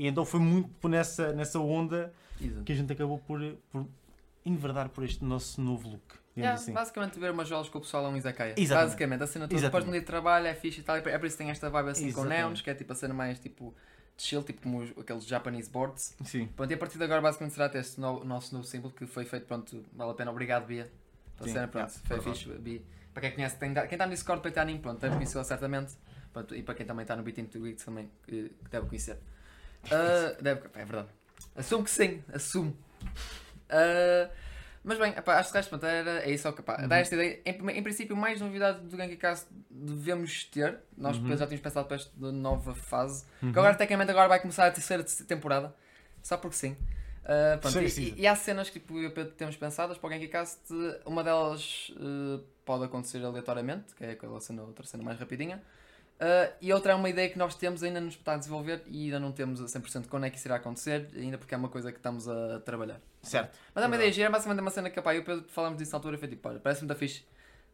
E 0.00 0.06
então 0.06 0.24
foi 0.24 0.40
muito 0.40 0.70
por 0.80 0.88
nessa, 0.88 1.30
nessa 1.34 1.58
onda 1.60 2.10
Exato. 2.40 2.64
que 2.64 2.72
a 2.72 2.74
gente 2.74 2.90
acabou 2.90 3.18
por, 3.18 3.38
por 3.70 3.86
enverdar 4.46 4.88
por 4.88 5.04
este 5.04 5.22
nosso 5.22 5.60
novo 5.60 5.90
look. 5.90 6.14
Yeah, 6.34 6.54
assim. 6.54 6.72
Basicamente 6.72 7.18
ver 7.18 7.30
umas 7.32 7.46
jolas 7.46 7.68
com 7.68 7.76
o 7.76 7.80
pessoal 7.82 8.06
a 8.06 8.08
um 8.08 8.16
izakaya. 8.16 8.54
Exatamente. 8.56 8.86
Basicamente, 8.88 9.22
a 9.22 9.26
cena 9.26 9.46
toda. 9.46 9.60
Depois 9.60 9.84
de 9.84 9.90
um 9.90 9.92
dia 9.92 10.00
de 10.00 10.06
trabalho 10.06 10.46
é 10.46 10.54
fixe 10.54 10.80
e 10.80 10.82
tal. 10.82 10.96
É 10.96 11.00
por 11.18 11.26
isso 11.26 11.36
que 11.36 11.42
tem 11.42 11.50
esta 11.50 11.68
vibe 11.68 11.90
assim 11.90 12.04
com 12.04 12.20
Exatamente. 12.22 12.38
neons, 12.38 12.60
que 12.62 12.70
é 12.70 12.74
tipo 12.74 12.90
a 12.94 12.96
cena 12.96 13.12
mais 13.12 13.38
tipo 13.38 13.74
de 14.16 14.22
chill, 14.22 14.42
tipo 14.42 14.62
como 14.62 14.78
os- 14.78 14.96
aqueles 14.96 15.26
Japanese 15.26 15.68
boards. 15.68 16.16
Sim. 16.24 16.46
Pronto, 16.56 16.70
e 16.70 16.74
a 16.74 16.78
partir 16.78 16.96
de 16.96 17.04
agora 17.04 17.20
basicamente 17.20 17.52
será 17.52 17.66
até 17.66 17.80
este 17.80 18.00
no- 18.00 18.24
nosso 18.24 18.54
novo 18.54 18.66
símbolo 18.66 18.94
que 18.94 19.06
foi 19.06 19.26
feito, 19.26 19.44
pronto, 19.44 19.84
vale 19.92 20.12
a 20.12 20.14
pena, 20.14 20.30
obrigado 20.30 20.64
Bia. 20.66 20.90
Pela 21.36 21.46
Sim, 21.48 21.52
cena, 21.52 21.68
pronto, 21.68 21.90
yeah, 21.92 22.06
foi 22.06 22.20
fixe, 22.32 22.48
Bia. 22.58 22.80
Para 23.12 23.20
quem 23.22 23.32
conhece, 23.32 23.56
tem, 23.58 23.74
quem 23.74 23.84
está 23.84 24.06
no 24.06 24.12
Discord 24.12 24.40
para 24.40 24.48
estar 24.48 24.78
pronto, 24.80 24.98
deve 24.98 25.14
conhecê-la 25.16 25.44
certamente. 25.44 25.92
Pronto, 26.32 26.54
e 26.54 26.62
para 26.62 26.74
quem 26.74 26.86
também 26.86 27.02
está 27.02 27.14
no 27.16 27.22
Beat 27.22 27.36
Into 27.36 27.58
Weeks 27.60 27.84
também, 27.84 28.08
que 28.22 28.48
que 28.48 28.70
deve 28.70 28.86
conhecer. 28.86 29.18
Deve, 30.40 30.60
é 30.74 30.84
verdade. 30.84 31.08
Assumo 31.56 31.84
que 31.84 31.90
sim, 31.90 32.22
assumo. 32.32 32.76
Ah, 33.68 34.28
mas 34.82 34.98
bem, 34.98 35.12
epá, 35.12 35.38
acho 35.38 35.50
que 35.50 35.56
resto, 35.58 35.68
pronto, 35.68 35.84
era, 35.84 36.20
é 36.24 36.30
isso 36.30 36.48
epá, 36.48 36.80
Uhum. 36.80 36.88
dá 36.88 36.98
esta 36.98 37.14
ideia. 37.14 37.40
Em, 37.44 37.70
em 37.78 37.82
princípio, 37.82 38.16
mais 38.16 38.40
novidade 38.40 38.80
do 38.80 38.96
GenkiCast 38.96 39.46
devemos 39.70 40.44
ter. 40.44 40.78
Nós 40.96 41.16
Uhum. 41.18 41.28
já 41.36 41.46
tínhamos 41.46 41.60
pensado 41.60 41.86
para 41.86 41.96
esta 41.96 42.10
nova 42.16 42.74
fase. 42.74 43.24
Uhum. 43.42 43.52
Que 43.52 43.58
agora, 43.58 43.74
tecnicamente, 43.74 44.10
agora 44.10 44.28
vai 44.28 44.40
começar 44.40 44.66
a 44.66 44.70
terceira 44.70 45.04
temporada. 45.26 45.74
Só 46.22 46.36
porque 46.36 46.56
sim. 46.56 46.76
Ah, 47.24 47.58
pronto, 47.60 47.74
Sim, 47.74 47.84
e, 47.84 47.90
sim. 47.90 48.14
e- 48.16 48.26
há 48.26 48.34
cenas 48.34 48.70
que 48.70 48.80
tipo, 48.80 48.94
o 48.94 49.10
temos 49.26 49.54
pensadas 49.56 49.98
para 49.98 50.08
o 50.08 50.12
GenkiCast. 50.12 50.60
Uma 51.04 51.22
delas 51.22 51.92
eh, 51.96 52.40
pode 52.64 52.84
acontecer 52.84 53.22
aleatoriamente, 53.24 53.94
que 53.94 54.02
é 54.04 54.10
aquela 54.12 54.40
cena, 54.40 54.62
outra 54.62 54.86
cena 54.86 55.02
mais 55.02 55.18
rapidinha. 55.18 55.62
Ah, 56.20 56.52
e 56.60 56.72
outra 56.72 56.92
é 56.92 56.94
uma 56.94 57.08
ideia 57.08 57.28
que 57.30 57.38
nós 57.38 57.54
temos, 57.54 57.82
ainda 57.82 58.00
nos 58.00 58.14
está 58.14 58.34
a 58.34 58.36
desenvolver 58.36 58.82
e 58.86 59.04
ainda 59.06 59.18
não 59.18 59.32
temos 59.32 59.60
a 59.60 59.64
100% 59.64 60.06
quando 60.08 60.26
é 60.26 60.30
que 60.30 60.36
isso 60.36 60.46
irá 60.46 60.56
acontecer, 60.56 61.08
ainda 61.16 61.38
porque 61.38 61.54
é 61.54 61.56
uma 61.56 61.68
coisa 61.68 61.90
que 61.90 61.98
estamos 61.98 62.28
a 62.28 62.60
trabalhar. 62.60 63.00
Certo. 63.22 63.56
Mas 63.74 63.82
é 63.84 63.86
uma 63.86 63.96
ideia 63.96 64.12
gira, 64.12 64.26
é 64.28 64.30
basicamente 64.30 64.60
uma 64.60 64.70
cena 64.70 64.90
que 64.90 65.00
pá, 65.00 65.14
eu 65.14 65.24
Pedro 65.24 65.44
falámos 65.48 65.78
disso 65.78 65.92
na 65.92 65.96
altura 65.98 66.16
e 66.16 66.18
foi 66.18 66.28
tipo, 66.28 66.46
olha, 66.48 66.60
parece-me 66.60 66.88
da 66.88 66.94
fixe. 66.94 67.24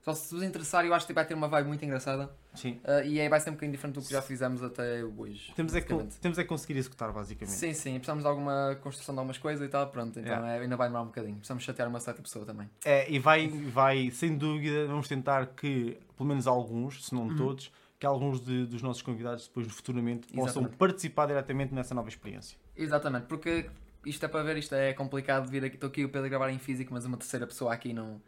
Só 0.02 0.14
se 0.14 0.32
vos 0.32 0.44
interessar, 0.44 0.86
eu 0.86 0.94
acho 0.94 1.04
que 1.04 1.12
vai 1.12 1.24
ter 1.26 1.34
uma 1.34 1.48
vibe 1.48 1.66
muito 1.66 1.84
engraçada 1.84 2.30
Sim. 2.54 2.78
ah, 2.84 3.02
e 3.02 3.20
aí 3.20 3.28
vai 3.28 3.40
ser 3.40 3.50
um 3.50 3.54
bocadinho 3.54 3.72
diferente 3.72 3.96
do 3.96 4.02
que 4.02 4.12
já 4.12 4.22
fizemos 4.22 4.62
até 4.62 5.02
hoje. 5.02 5.52
Temos 5.56 5.74
é, 5.74 5.80
temos 6.20 6.38
é 6.38 6.44
conseguir 6.44 6.78
executar, 6.78 7.10
basicamente. 7.10 7.56
Sim, 7.56 7.72
sim, 7.74 7.94
precisamos 7.94 8.22
de 8.22 8.28
alguma 8.28 8.78
construção 8.80 9.12
de 9.16 9.18
algumas 9.18 9.38
coisas 9.38 9.66
e 9.66 9.68
tal, 9.68 9.88
pronto, 9.88 10.16
então 10.20 10.30
Yeah. 10.30 10.52
é, 10.54 10.60
ainda 10.60 10.76
vai 10.76 10.86
demorar 10.86 11.02
um 11.02 11.06
bocadinho. 11.06 11.34
Precisamos 11.34 11.64
chatear 11.64 11.88
uma 11.88 11.98
certa 11.98 12.22
pessoa 12.22 12.44
também. 12.46 12.70
É, 12.84 13.10
e 13.10 13.18
vai, 13.18 13.48
vai, 13.48 14.08
sem 14.12 14.36
dúvida, 14.38 14.86
vamos 14.86 15.08
tentar 15.08 15.46
que, 15.46 15.98
pelo 16.16 16.28
menos 16.28 16.46
alguns, 16.46 17.04
se 17.06 17.12
não 17.12 17.22
Uhum. 17.26 17.36
todos, 17.36 17.72
que 17.98 18.06
alguns 18.06 18.40
de- 18.44 18.66
dos 18.66 18.82
nossos 18.82 19.02
convidados 19.02 19.46
depois 19.48 19.66
futuramente 19.68 20.26
possam 20.28 20.44
Exatamente. 20.62 20.76
participar 20.76 21.26
diretamente 21.26 21.74
nessa 21.74 21.94
nova 21.94 22.08
experiência. 22.08 22.58
Exatamente, 22.76 23.26
porque 23.26 23.70
isto 24.04 24.24
é 24.24 24.28
para 24.28 24.42
ver, 24.42 24.56
isto 24.58 24.74
é 24.74 24.92
complicado 24.92 25.48
vir 25.48 25.64
aqui, 25.64 25.76
estou 25.76 25.88
aqui 25.88 26.04
o 26.04 26.08
Pedro 26.08 26.26
a 26.26 26.28
gravar 26.28 26.50
em 26.50 26.58
físico, 26.58 26.92
mas 26.92 27.04
uma 27.06 27.16
terceira 27.16 27.46
pessoa 27.46 27.72
aqui 27.72 27.92
não. 27.92 28.20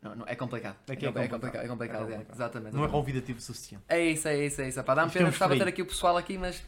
não, 0.00 0.14
não- 0.14 0.26
é 0.28 0.36
complicado. 0.36 0.76
Aqui 0.88 1.04
é 1.04 1.08
é, 1.08 1.12
complicado. 1.12 1.30
complicado. 1.40 1.64
É 1.64 1.68
complicado, 1.68 1.98
É 1.98 2.02
é, 2.02 2.10
complicado. 2.12 2.36
exatamente. 2.36 2.76
Não 2.76 2.84
é 2.84 2.88
convidativo 2.88 3.38
o 3.38 3.42
suficiente. 3.42 3.84
É 3.88 4.00
isso, 4.00 4.28
é 4.28 4.46
isso, 4.46 4.60
é 4.60 4.68
isso. 4.68 4.82
Pá, 4.84 4.94
dá-me 4.94 5.10
pena, 5.10 5.26
Ficamos 5.26 5.30
gostava 5.34 5.54
de 5.54 5.60
ter 5.60 5.68
aqui 5.68 5.82
o 5.82 5.86
pessoal 5.86 6.16
aqui, 6.16 6.38
mas. 6.38 6.62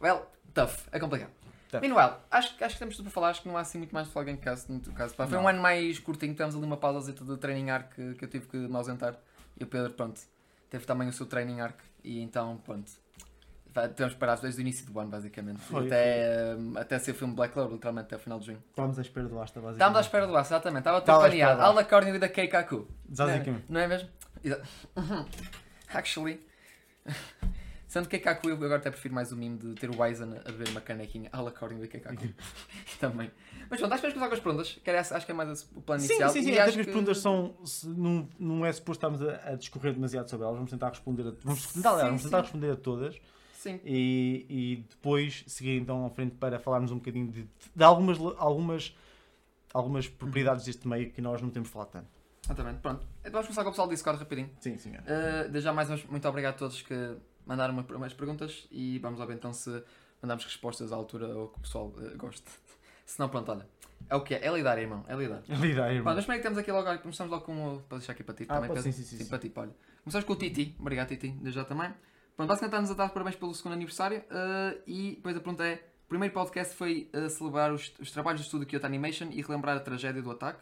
Well, 0.00 0.24
tough, 0.54 0.70
é 0.92 1.00
complicado. 1.00 1.30
Tough. 1.68 1.80
Meanwhile, 1.80 2.12
acho, 2.30 2.56
que- 2.56 2.62
acho 2.62 2.74
que 2.76 2.78
temos 2.78 2.94
tudo 2.96 3.06
para 3.06 3.12
falar, 3.12 3.30
acho 3.30 3.42
que 3.42 3.48
não 3.48 3.56
há 3.56 3.60
assim 3.62 3.78
muito 3.78 3.92
mais 3.92 4.06
de 4.06 4.12
Fall 4.12 4.24
Cast 4.40 4.70
no 4.70 4.80
caso. 4.92 5.16
Pá. 5.16 5.26
Foi 5.26 5.36
um 5.36 5.42
Não. 5.42 5.48
ano 5.48 5.60
mais 5.60 5.98
curtinho, 5.98 6.32
tivemos 6.32 6.54
ali 6.54 6.64
uma 6.64 6.76
pausa 6.76 7.12
de 7.12 7.36
training 7.38 7.70
arc 7.70 7.92
que, 7.92 8.14
que 8.14 8.24
eu 8.24 8.28
tive 8.28 8.46
que 8.46 8.56
me 8.56 8.76
ausentar. 8.76 9.18
E 9.58 9.64
o 9.64 9.66
Pedro, 9.66 9.92
pronto, 9.92 10.20
teve 10.70 10.86
também 10.86 11.08
o 11.08 11.12
seu 11.12 11.26
training 11.26 11.60
arc. 11.60 11.80
E 12.06 12.20
então, 12.20 12.56
pronto. 12.58 12.90
Tivemos 13.94 14.14
parados 14.14 14.40
desde 14.40 14.60
o 14.60 14.62
início 14.62 14.86
do 14.86 14.98
ano, 14.98 15.10
basicamente. 15.10 15.60
Foi, 15.60 15.86
até, 15.86 16.54
hum, 16.56 16.72
até 16.76 16.98
ser 16.98 17.10
o 17.10 17.14
filme 17.14 17.34
Black 17.34 17.52
Clover, 17.52 17.74
literalmente 17.74 18.06
até 18.06 18.16
o 18.16 18.18
final 18.18 18.38
de 18.38 18.46
junho. 18.46 18.62
Estávamos 18.70 18.98
à 18.98 19.02
espera 19.02 19.28
do 19.28 19.38
Asta, 19.38 19.60
basicamente. 19.60 19.74
Estávamos 19.74 19.98
à 19.98 20.00
espera 20.00 20.26
do 20.26 20.36
aço, 20.36 20.54
exatamente. 20.54 20.80
Estava 20.80 21.00
tudo 21.02 21.18
planeado. 21.18 21.56
do 21.56 21.62
aço. 21.62 21.70
Alla 21.72 21.84
Corny 21.84 22.12
with 22.12 22.24
a 22.24 22.28
Keikaku. 22.28 22.88
Basicamente. 23.06 23.64
Não 23.68 23.80
é 23.80 23.88
mesmo? 23.88 24.08
Actually. 25.92 26.40
Sendo 27.86 28.08
que 28.08 28.18
Keikaku, 28.18 28.48
eu 28.48 28.54
agora 28.54 28.76
até 28.76 28.90
prefiro 28.90 29.14
mais 29.14 29.32
o 29.32 29.36
mimo 29.36 29.58
de 29.58 29.74
ter 29.74 29.90
o 29.90 30.00
Wizen 30.00 30.38
a 30.38 30.52
beber 30.52 30.68
uma 30.68 30.80
canequinha 30.80 31.28
à 31.32 31.40
la 31.42 31.50
Corny 31.50 31.80
with 31.80 31.88
Keikaku. 31.88 32.28
Também. 32.98 33.30
Mas 33.70 33.80
pronto, 33.80 33.92
acho 33.92 34.02
que 34.02 34.08
vamos 34.08 34.14
começar 34.14 34.28
com 34.28 34.34
as 34.34 34.40
perguntas. 34.40 34.78
Que 34.82 34.90
era 34.90 34.98
essa- 35.00 35.16
acho 35.16 35.26
que 35.26 35.32
é 35.32 35.34
mais 35.34 35.62
o 35.74 35.80
plano 35.82 36.00
Sim, 36.00 36.06
inicial. 36.08 36.30
sim, 36.30 36.42
sim. 36.42 36.48
E 36.50 36.52
Até 36.52 36.62
acho 36.62 36.72
que 36.74 36.80
as 36.80 36.86
perguntas 36.86 37.18
são. 37.18 37.56
se 37.64 37.88
não, 37.88 38.28
não 38.38 38.66
é 38.66 38.72
suposto 38.72 39.06
estarmos 39.06 39.22
a, 39.22 39.50
a 39.52 39.54
discorrer 39.56 39.92
demasiado 39.94 40.28
sobre 40.28 40.44
elas. 40.44 40.56
Vamos 40.56 40.70
tentar 40.70 40.88
responder 40.90 41.26
a. 41.28 41.32
Vamos 41.42 41.66
tentar, 41.72 41.90
aliás, 41.90 42.02
Sim, 42.02 42.08
vamos 42.08 42.22
tentar 42.22 42.36
sim. 42.38 42.42
responder 42.42 42.70
a 42.72 42.76
todas. 42.76 43.20
Sim. 43.54 43.80
e, 43.84 44.46
e 44.48 44.76
depois 44.90 45.42
seguir 45.48 45.76
então 45.80 46.06
à 46.06 46.10
frente 46.10 46.36
para 46.36 46.60
falarmos 46.60 46.92
um 46.92 46.98
bocadinho 46.98 47.26
de, 47.32 47.48
de 47.74 47.82
algumas, 47.82 48.16
algumas, 48.38 48.96
algumas 49.74 50.06
propriedades 50.08 50.64
deste 50.64 50.86
meio 50.86 51.10
que 51.10 51.20
nós 51.20 51.42
não 51.42 51.50
temos 51.50 51.68
falado 51.68 51.88
tanto. 51.90 52.06
Exatamente. 52.44 52.78
Pronto. 52.78 53.04
Então 53.20 53.32
vamos 53.32 53.46
começar 53.48 53.62
com 53.64 53.70
o 53.70 53.72
pessoal 53.72 53.88
do 53.88 53.90
Discord 53.90 54.20
rapidinho. 54.20 54.50
Sim, 54.60 54.76
sim. 54.78 54.90
Uh, 54.90 55.42
desde 55.50 55.62
já 55.62 55.72
mais 55.72 55.88
uma 55.90 55.98
muito 56.08 56.28
obrigado 56.28 56.54
a 56.54 56.58
todos 56.58 56.80
que 56.82 56.94
mandaram 57.44 57.74
uma- 57.74 57.96
umas 57.96 58.14
perguntas 58.14 58.68
e 58.70 59.00
vamos 59.00 59.18
lá 59.18 59.26
ver 59.26 59.34
então 59.34 59.52
se 59.52 59.82
mandamos 60.22 60.44
respostas 60.44 60.92
à 60.92 60.96
altura 60.96 61.26
ou 61.36 61.48
que 61.48 61.58
o 61.58 61.62
pessoal 61.62 61.86
uh, 61.96 62.16
goste. 62.16 62.44
Se 63.06 63.18
não, 63.18 63.28
pronto, 63.30 63.50
olha. 63.52 63.66
É 64.10 64.14
o 64.14 64.20
que 64.20 64.34
é. 64.34 64.44
É 64.46 64.52
lidar, 64.52 64.78
irmão. 64.78 65.04
É 65.08 65.14
lidar. 65.16 65.42
É 65.48 65.54
lidar, 65.54 65.88
irmão. 65.90 66.02
Pronto, 66.04 66.16
mas 66.16 66.24
como 66.26 66.34
é 66.34 66.36
que 66.36 66.42
temos 66.42 66.58
aqui 66.58 66.70
logo? 66.70 66.88
olha, 66.88 66.98
Começamos 66.98 67.30
logo 67.30 67.44
com 67.44 67.76
o. 67.76 67.80
Para 67.82 67.98
deixar 67.98 68.12
aqui 68.12 68.22
para 68.22 68.34
ti 68.34 68.44
Ah, 68.48 68.54
também. 68.56 68.68
Pedro. 68.68 68.82
sim, 68.82 68.92
sim, 68.92 69.02
sim, 69.04 69.16
sim. 69.18 69.26
para 69.26 69.38
ti, 69.38 69.48
pá, 69.48 69.62
olha. 69.62 69.74
Começamos 70.04 70.24
com 70.26 70.32
o 70.34 70.36
Titi. 70.36 70.76
Obrigado, 70.78 71.08
Titi, 71.08 71.30
desde 71.30 71.52
já 71.58 71.64
também. 71.64 71.90
Pronto, 72.36 72.48
basicamente 72.50 72.72
está-nos 72.74 72.90
a 72.90 72.94
dar 72.94 73.08
parabéns 73.08 73.36
pelo 73.36 73.54
segundo 73.54 73.72
aniversário. 73.72 74.18
uh, 74.30 74.80
e 74.86 75.14
depois 75.16 75.34
a 75.36 75.40
pergunta 75.40 75.64
é: 75.66 75.74
o 76.04 76.08
primeiro 76.08 76.34
podcast 76.34 76.76
foi 76.76 77.10
uh, 77.14 77.30
celebrar 77.30 77.72
os, 77.72 77.92
os 77.98 78.10
trabalhos 78.10 78.40
de 78.42 78.46
estudo 78.46 78.66
Kyoto 78.66 78.84
Animation 78.86 79.28
e 79.32 79.40
relembrar 79.42 79.76
a 79.76 79.80
tragédia 79.80 80.20
do 80.22 80.30
ataque, 80.30 80.60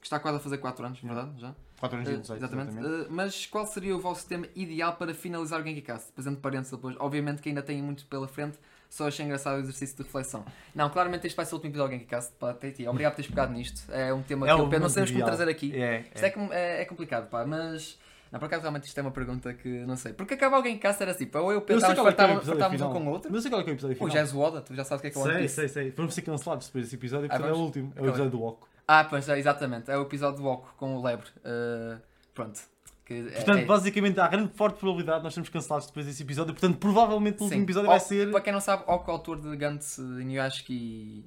que 0.00 0.06
está 0.06 0.18
quase 0.20 0.36
a 0.36 0.40
fazer 0.40 0.58
4 0.58 0.86
anos, 0.86 1.00
verdade? 1.00 1.40
Já? 1.40 1.54
4 1.80 1.96
anos 1.98 2.08
Uh, 2.08 2.12
de 2.12 2.20
18, 2.20 2.38
exatamente. 2.44 2.78
exatamente. 2.78 3.08
Uh, 3.10 3.12
mas 3.12 3.46
qual 3.46 3.66
seria 3.66 3.94
o 3.96 4.00
vosso 4.00 4.26
tema 4.26 4.46
ideal 4.54 4.94
para 4.96 5.12
finalizar 5.12 5.60
o 5.60 5.64
GenkiCast? 5.64 6.12
Entre 6.16 6.36
parênteses 6.36 6.72
depois. 6.72 6.96
Obviamente 7.00 7.42
que 7.42 7.48
ainda 7.48 7.62
tem 7.62 7.82
muito 7.82 8.06
pela 8.06 8.28
frente, 8.28 8.58
só 8.96 9.08
achei 9.08 9.24
engraçado 9.24 9.56
o 9.56 9.60
exercício 9.60 9.96
de 9.96 10.02
reflexão. 10.04 10.44
Não, 10.74 10.88
claramente 10.90 11.26
este 11.26 11.36
vai 11.36 11.44
ser 11.44 11.52
o 11.54 11.56
último 11.56 11.72
episódio 11.72 11.96
do 11.96 12.00
GenkiCast. 12.00 12.32
Pá, 12.38 12.54
Titi, 12.54 12.86
obrigado 12.88 13.12
por 13.12 13.16
teres 13.16 13.30
pegado 13.30 13.52
nisto. 13.52 13.82
É 13.92 14.12
um 14.12 14.22
tema 14.22 14.46
É 14.46 14.54
que 14.54 14.60
eu 14.60 14.64
o 14.64 14.80
não 14.80 14.88
sabemos 14.88 15.10
como 15.10 15.24
trazer 15.24 15.48
aqui. 15.48 15.74
É, 15.80 16.00
Isto 16.14 16.24
é, 16.24 16.34
é- 16.52 16.82
é 16.82 16.84
complicado, 16.84 17.28
pá, 17.28 17.44
mas. 17.44 17.98
Não, 18.32 18.40
por 18.40 18.46
acaso 18.46 18.62
realmente 18.62 18.84
isto 18.86 18.98
é 18.98 19.02
uma 19.02 19.12
pergunta 19.12 19.54
que 19.54 19.68
não 19.86 19.96
sei. 19.96 20.12
Porque 20.12 20.34
acaba 20.34 20.56
alguém 20.56 20.74
que 20.74 20.82
caça 20.82 21.04
era 21.04 21.12
assim, 21.12 21.28
ou 21.32 21.52
eu 21.52 21.58
sei 21.60 21.66
pensava 21.76 21.92
é 21.92 21.94
que 21.94 22.00
é 22.00 22.02
o 22.02 22.06
fartávamos 22.06 22.80
um 22.82 22.92
com 22.92 23.06
o 23.06 23.10
outro. 23.12 23.30
Mas 23.30 23.36
eu 23.36 23.42
sei 23.42 23.50
qual 23.50 23.60
é 23.60 23.64
que 23.64 23.70
é 23.70 23.72
o 23.72 23.76
episódio 23.76 23.94
O 23.94 23.98
final. 23.98 24.10
Jazz 24.12 24.32
Woda, 24.34 24.60
tu 24.62 24.74
já 24.74 24.84
sabes 24.84 24.98
o 24.98 25.02
que 25.02 25.06
é 25.06 25.10
que 25.10 25.18
é 25.18 25.20
o 25.20 25.24
Sei, 25.24 25.36
Piece. 25.42 25.54
sei, 25.54 25.68
sei. 25.68 25.90
Vamos 25.92 26.14
ser 26.14 26.22
cancelados 26.22 26.66
depois 26.66 26.84
desse 26.84 26.96
episódio, 26.96 27.28
Ah, 27.30 27.36
porque 27.36 27.48
é 27.48 27.52
o 27.52 27.56
último. 27.56 27.92
É 27.94 28.00
o 28.02 28.06
é? 28.06 28.08
episódio 28.08 28.30
do 28.32 28.42
Oco. 28.42 28.68
Ah, 28.88 29.04
pois, 29.04 29.28
é, 29.28 29.38
exatamente. 29.38 29.90
É 29.90 29.96
o 29.96 30.02
episódio 30.02 30.40
do 30.42 30.46
Oco 30.48 30.74
com 30.76 30.96
o 30.96 31.02
Lebre. 31.04 31.28
Uh, 31.38 32.00
pronto. 32.34 32.60
Que 33.06 33.14
é- 33.14 33.22
Portanto, 33.22 33.58
é- 33.60 33.64
basicamente, 33.64 34.18
há 34.20 34.26
grande 34.26 34.52
forte 34.54 34.78
probabilidade 34.80 35.18
de 35.20 35.24
nós 35.24 35.32
sermos 35.32 35.48
cancelados 35.48 35.86
depois 35.86 36.04
desse 36.06 36.22
episódio. 36.24 36.52
Portanto, 36.52 36.76
provavelmente 36.78 37.40
o 37.40 37.44
último 37.44 37.62
episódio 37.62 37.88
Ó, 37.88 37.92
vai 37.92 38.00
ser. 38.00 38.30
Para 38.32 38.40
quem 38.40 38.52
não 38.52 38.60
sabe, 38.60 38.82
Oco, 38.86 39.10
autor 39.10 39.40
de 39.40 39.56
Gantz, 39.56 39.98
Inuyashiki 39.98 40.74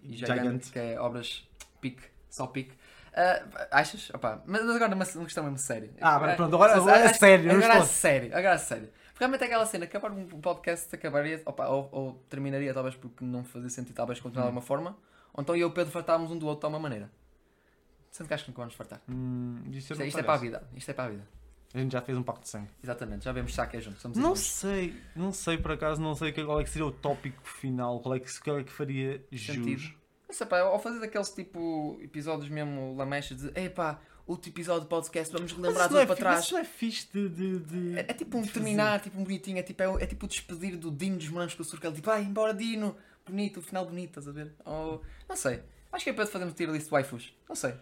e, 0.04 0.14
e 0.14 0.70
que 0.72 0.78
é 0.78 1.00
obras 1.00 1.48
pique, 1.80 2.04
só 2.30 2.46
pique. 2.48 2.74
Ah, 3.16 3.44
achas? 3.72 4.10
Opa, 4.14 4.44
mas 4.46 4.62
agora 4.62 4.94
uma, 4.94 5.06
uma 5.06 5.24
questão 5.26 5.44
mesmo 5.44 5.58
séria. 5.58 5.90
Ah, 6.02 6.18
Ah, 6.18 6.36
pronto, 6.36 6.54
agora- 6.56 6.76
agora 6.76 7.00
é 7.00 7.14
sério, 7.14 7.52
Agora 7.52 7.74
é 7.78 7.82
sério, 7.86 8.38
agora 8.38 8.56
é 8.56 8.58
sério. 8.58 8.90
Porque 9.14 9.24
realmente 9.26 9.42
é 9.42 9.46
aquela 9.48 9.66
cena, 9.66 9.86
acabar 9.86 10.12
um 10.12 10.26
podcast 10.42 10.94
acabaria, 10.96 11.42
opa, 11.46 11.68
ou, 11.68 11.90
ou 11.92 12.14
terminaria 12.30 12.74
talvez 12.74 12.96
porque 12.96 13.24
não 13.26 13.44
fazia 13.44 13.70
sentido 13.70 13.96
talvez 13.96 14.20
continuar 14.20 14.44
Hum. 14.44 14.46
de 14.46 14.48
alguma 14.50 14.62
forma, 14.62 14.98
ou 15.34 15.42
então 15.42 15.56
eu 15.56 15.62
e 15.62 15.64
o 15.66 15.72
Pedro 15.72 15.92
fartávamos 15.92 16.30
um 16.32 16.38
do 16.38 16.46
outro 16.46 16.68
de 16.70 16.74
uma 16.74 16.80
maneira. 16.80 17.10
Sendo 18.12 18.28
que 18.28 18.34
acho 18.34 18.46
que 18.46 18.52
nunca 18.52 18.62
vamos 18.62 18.76
fartar. 18.76 19.02
Hum, 19.10 19.62
Isto, 19.72 20.02
é- 20.02 20.08
isto 20.08 20.20
é 20.20 20.24
para 20.24 20.34
a 20.34 20.38
vida. 20.38 20.64
Isto 20.76 20.92
é 20.92 20.94
para 20.94 21.04
a 21.06 21.10
vida. 21.10 21.24
A 21.74 21.78
gente 21.78 21.92
já 21.92 22.02
fez 22.02 22.18
um 22.18 22.24
pacto 22.24 22.42
de 22.44 22.50
sangue. 22.50 22.70
Exatamente, 22.84 23.26
já 23.26 23.32
vemos 23.32 23.54
saque 23.54 23.78
é 23.78 23.82
junto. 23.82 24.00
Somos 24.02 24.18
Não 24.18 24.24
irmãos. 24.26 24.40
sei, 24.40 24.96
não 25.16 25.32
sei 25.32 25.58
por 25.58 25.72
acaso, 25.72 26.02
não 26.02 26.16
sei 26.16 26.32
qual 26.32 26.60
é 26.60 26.64
que 26.64 26.70
seria 26.70 26.88
o 26.88 26.92
tópico 26.92 27.48
final, 27.48 28.00
qual 28.00 28.16
é 28.16 28.20
que, 28.20 28.40
qual 28.42 28.60
é 28.60 28.64
que 28.64 28.72
faria 28.72 29.24
jus. 29.32 29.56
Sentido. 29.56 29.94
Não 30.28 30.34
sei, 30.36 30.48
pá, 30.48 30.60
ao 30.62 30.80
fazer 30.80 31.00
daqueles 31.00 31.30
tipo 31.30 32.00
episódios 32.02 32.50
mesmo 32.50 32.96
lamechas 32.96 33.38
de 33.38 33.60
epá, 33.60 34.00
outro 34.26 34.50
episódio 34.50 34.82
de 34.84 34.88
podcast, 34.88 35.32
vamos 35.34 35.52
relembrar 35.52 35.92
não 35.92 36.00
é 36.00 36.06
tudo 36.06 36.08
para 36.08 36.16
trás. 36.16 36.46
isso 36.46 36.54
não 36.54 36.62
é 36.62 36.66
fixe 36.66 37.08
de. 37.14 37.30
de, 37.30 37.60
de- 37.60 37.98
É, 38.00 38.02
é 38.02 38.14
tipo 38.14 38.38
um 38.38 38.42
de 38.42 38.48
fazer. 38.48 38.60
terminar, 38.60 39.00
tipo 39.02 39.20
um 39.20 39.24
bonitinho, 39.24 39.58
é 39.60 39.64
tipo, 39.64 39.82
é, 39.84 40.04
é 40.04 40.08
tipo 40.08 40.26
o 40.26 40.30
despedir 40.30 40.76
do 40.78 40.90
Dino 40.92 41.18
dos 41.18 41.30
Morangos 41.30 41.54
com 41.56 41.62
açúcar, 41.62 41.88
ele 41.88 41.96
tipo, 41.98 42.08
vai 42.08 42.24
embora 42.24 42.54
Dino, 42.54 42.96
bonito, 43.28 43.58
o 43.58 43.62
final 43.62 43.86
bonito, 43.86 44.10
estás 44.10 44.28
a 44.28 44.32
ver? 44.32 44.54
Ou, 44.66 45.04
não 45.28 45.36
sei, 45.36 45.62
acho 45.92 46.04
que 46.04 46.10
é 46.10 46.14
para 46.14 46.26
fazermos 46.26 46.56
tier 46.56 46.70
list 46.72 46.86
de 46.86 46.92
waifus, 46.92 47.34
não 47.48 47.56
sei. 47.56 47.74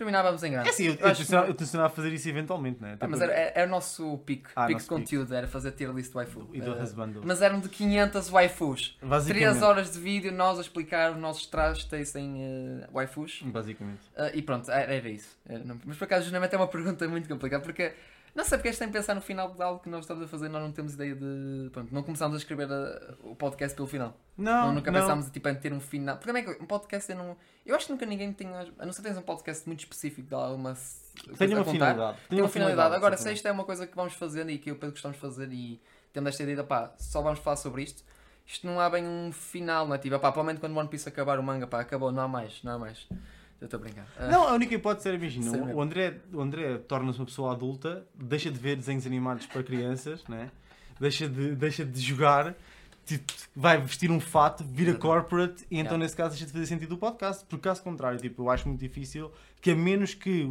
Terminávamos 0.00 0.42
em 0.42 0.52
grande. 0.52 0.66
É 0.66 0.70
assim, 0.70 0.84
eu, 0.86 0.94
eu, 0.94 1.14
que- 1.14 1.34
eu 1.50 1.54
tencionava 1.54 1.90
fazer 1.94 2.10
isso 2.10 2.26
eventualmente, 2.26 2.80
né? 2.80 2.96
Ah, 2.98 3.06
mas 3.06 3.20
era, 3.20 3.32
era, 3.34 3.52
era 3.54 3.66
o 3.66 3.70
nosso 3.70 4.16
pico, 4.24 4.48
Ah, 4.56 4.62
pico 4.62 4.72
nosso 4.72 4.84
de 4.86 4.88
conteúdo, 4.88 5.34
era 5.34 5.46
fazer 5.46 5.72
tier 5.72 5.90
list 5.92 6.14
waifu. 6.14 6.48
E 6.54 6.60
do 6.62 6.72
Eh, 6.72 6.82
husband. 6.82 7.12
mas 7.22 7.42
eram 7.42 7.60
de 7.60 7.68
500 7.68 8.30
waifus. 8.30 8.96
3 8.98 9.10
Basicamente. 9.10 9.62
horas 9.62 9.92
de 9.92 10.00
vídeo, 10.00 10.32
nós 10.32 10.56
a 10.56 10.62
explicar 10.62 11.12
os 11.12 11.18
nossos 11.18 11.44
trastes 11.46 12.14
em 12.16 12.42
eh, 12.82 12.88
waifus. 12.90 13.42
Basicamente. 13.44 14.00
Ah, 14.16 14.30
e 14.32 14.40
pronto, 14.40 14.70
era, 14.70 14.90
era 14.94 15.08
isso. 15.10 15.36
Era- 15.46 15.62
não- 15.64 15.78
mas 15.84 15.98
por 15.98 16.04
acaso, 16.04 16.22
justamente 16.22 16.54
é 16.54 16.56
uma 16.56 16.66
pergunta 16.66 17.06
muito 17.06 17.28
complicada, 17.28 17.62
porque 17.62 17.92
não 18.34 18.44
sei 18.44 18.58
porque 18.58 18.68
é 18.68 18.72
que 18.72 18.78
tem 18.78 18.90
pensar 18.90 19.14
no 19.14 19.20
final 19.20 19.52
de 19.52 19.62
algo 19.62 19.80
que 19.80 19.88
nós 19.88 20.00
estamos 20.00 20.22
a 20.22 20.28
fazer, 20.28 20.48
nós 20.48 20.62
não 20.62 20.72
temos 20.72 20.94
ideia 20.94 21.14
de. 21.14 21.68
Pronto, 21.72 21.92
não 21.92 22.02
começámos 22.02 22.36
a 22.36 22.38
escrever 22.38 22.70
ah, 22.70 23.14
o 23.22 23.34
podcast 23.34 23.74
pelo 23.74 23.88
final. 23.88 24.16
Não, 24.36 24.68
Não, 24.68 24.74
nunca 24.74 24.90
não. 24.90 25.00
pensámos 25.00 25.30
tipo, 25.30 25.48
em 25.48 25.54
ter 25.54 25.72
um 25.72 25.80
final. 25.80 26.16
Porque 26.16 26.28
também 26.28 26.44
é 26.44 26.54
que 26.54 26.62
um 26.62 26.66
podcast 26.66 27.10
eu 27.10 27.18
não. 27.18 27.36
Eu 27.66 27.74
acho 27.74 27.86
que 27.86 27.92
nunca 27.92 28.06
ninguém 28.06 28.32
tem. 28.32 28.48
A 28.48 28.86
não 28.86 28.92
ser 28.92 28.98
que 28.98 29.02
tenhas 29.02 29.18
um 29.18 29.22
podcast 29.22 29.66
muito 29.66 29.80
específico 29.80 30.28
de 30.28 30.34
alguma. 30.34 30.76
Tem 31.36 31.52
uma 31.52 31.62
a 31.62 31.64
finalidade. 31.64 32.18
Tem 32.28 32.40
uma 32.40 32.48
finalidade. 32.48 32.94
Agora, 32.94 33.16
se 33.16 33.32
isto 33.32 33.46
é 33.46 33.52
uma 33.52 33.64
coisa 33.64 33.86
que 33.86 33.96
vamos 33.96 34.14
fazendo 34.14 34.50
e 34.50 34.58
que 34.58 34.70
eu 34.70 34.74
e 34.74 34.76
o 34.76 34.80
Pedro 34.80 34.92
gostamos 34.92 35.16
de 35.16 35.20
fazer 35.20 35.52
e 35.52 35.80
temos 36.12 36.30
esta 36.30 36.42
ideia 36.42 36.58
de 36.58 36.64
pá, 36.64 36.92
só 36.98 37.22
vamos 37.22 37.38
falar 37.40 37.56
sobre 37.56 37.82
isto, 37.82 38.02
isto 38.46 38.66
não 38.66 38.80
há 38.80 38.88
bem 38.90 39.06
um 39.06 39.30
final, 39.32 39.86
não 39.86 39.94
é? 39.94 39.98
Tipo, 39.98 40.18
pá, 40.18 40.32
provavelmente 40.32 40.60
quando 40.60 40.74
o 40.74 40.78
One 40.78 40.88
Piece 40.88 41.08
acabar 41.08 41.38
o 41.38 41.42
manga, 41.42 41.66
pá, 41.66 41.80
acabou, 41.80 42.10
não 42.10 42.22
há 42.22 42.28
mais, 42.28 42.62
não 42.62 42.72
há 42.72 42.78
mais. 42.78 43.06
Eu 43.60 43.66
estou 43.66 43.78
a 43.78 43.80
brincar. 43.82 44.06
Ah, 44.18 44.28
Não, 44.28 44.48
a 44.48 44.52
única 44.54 44.74
hipótese 44.74 45.08
era, 45.08 45.16
imagina, 45.16 45.50
Sei 45.50 45.60
o- 45.60 45.66
mesmo. 45.66 45.80
André, 45.82 46.18
o 46.32 46.40
André 46.40 46.78
torna-se 46.78 47.18
uma 47.18 47.26
pessoa 47.26 47.52
adulta, 47.52 48.06
deixa 48.14 48.50
de 48.50 48.58
ver 48.58 48.76
desenhos 48.76 49.06
animados 49.06 49.46
para 49.46 49.62
crianças, 49.62 50.24
né? 50.28 50.50
deixa, 50.98 51.28
de, 51.28 51.54
deixa 51.54 51.84
de 51.84 52.00
jogar, 52.00 52.54
tipo, 53.04 53.32
vai 53.54 53.80
vestir 53.80 54.10
um 54.10 54.20
fato, 54.20 54.64
vira 54.64 54.94
corporate 54.94 55.62
e 55.70 55.74
então 55.78 55.92
Yeah. 55.92 55.98
nesse 55.98 56.16
caso 56.16 56.30
deixa 56.30 56.46
de 56.46 56.52
fazer 56.52 56.66
sentido 56.66 56.92
o 56.94 56.98
podcast. 56.98 57.44
Por 57.44 57.58
caso 57.58 57.82
contrário, 57.82 58.18
tipo, 58.18 58.42
eu 58.42 58.50
acho 58.50 58.66
muito 58.68 58.80
difícil 58.80 59.30
que 59.60 59.70
a 59.72 59.76
menos 59.76 60.14
que 60.14 60.48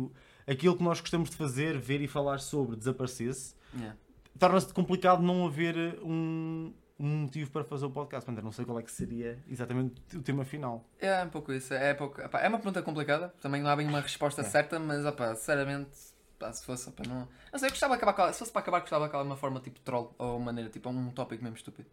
aquilo 0.47 0.75
que 0.77 0.83
nós 0.83 0.99
gostamos 0.99 1.29
de 1.29 1.35
fazer, 1.35 1.77
ver 1.79 2.01
e 2.01 2.07
falar 2.07 2.39
sobre 2.39 2.75
desaparecesse, 2.75 3.53
yeah. 3.75 3.95
torna-se 4.37 4.71
complicado 4.73 5.21
não 5.21 5.45
haver 5.47 5.99
um, 6.03 6.71
um 6.99 7.21
motivo 7.21 7.49
para 7.51 7.63
fazer 7.63 7.85
o 7.85 7.89
podcast. 7.89 8.25
Portanto, 8.25 8.39
eu 8.39 8.45
não 8.45 8.51
sei 8.51 8.65
qual 8.65 8.77
é 8.79 8.83
que 8.83 8.91
seria 8.91 9.39
exatamente 9.47 10.01
o 10.17 10.21
tema 10.21 10.43
final. 10.43 10.85
É 10.99 11.23
um 11.23 11.29
pouco 11.29 11.53
isso. 11.53 11.73
É, 11.73 11.93
pouco, 11.93 12.19
epá, 12.21 12.41
é 12.41 12.47
uma 12.49 12.57
pergunta 12.57 12.81
complicada. 12.81 13.33
Também 13.41 13.61
não 13.61 13.69
há 13.69 13.75
bem 13.75 13.87
uma 13.87 14.01
resposta 14.01 14.41
É. 14.41 14.43
certa, 14.43 14.77
mas 14.79 15.05
opá, 15.05 15.33
sinceramente, 15.35 15.91
pá, 16.37 16.51
se 16.51 16.65
fosse 16.65 16.89
opá, 16.89 17.03
não. 17.07 17.27
Não 17.51 17.59
sei, 17.59 17.67
eu 17.67 17.71
gostava 17.71 17.95
de 17.97 18.03
acabar 18.03 18.33
Se 18.33 18.39
fosse 18.39 18.51
para 18.51 18.61
acabar, 18.61 18.79
gostava 18.81 19.05
de 19.05 19.09
acabar 19.09 19.23
de 19.23 19.29
uma 19.29 19.37
forma 19.37 19.59
tipo 19.61 19.79
troll 19.79 20.13
ou 20.17 20.39
maneira, 20.39 20.69
tipo 20.69 20.89
um 20.89 21.09
tópico 21.11 21.41
mesmo 21.43 21.55
estúpido. 21.57 21.87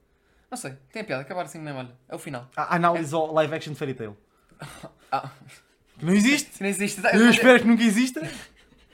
Não 0.51 0.57
sei, 0.57 0.75
tem 0.93 1.03
piada, 1.05 1.23
acabar 1.23 1.43
assim 1.45 1.59
mesmo, 1.61 1.79
olha, 1.81 1.91
é 2.09 2.15
o 2.15 2.19
final. 2.19 2.49
A 2.57 2.75
análise 2.77 3.15
ao 3.15 3.33
live 3.33 3.55
action 3.55 3.73
de 3.73 3.79
Fairy 3.79 3.95
Tail. 3.95 4.17
Ah, 5.13 5.31
não 6.03 6.13
existe! 6.13 6.61
não 6.61 6.69
existe. 6.69 7.01
Eu 7.15 7.31
espero 7.31 7.61
que 7.61 7.65
nunca 7.67 7.83
exista. 7.85 8.21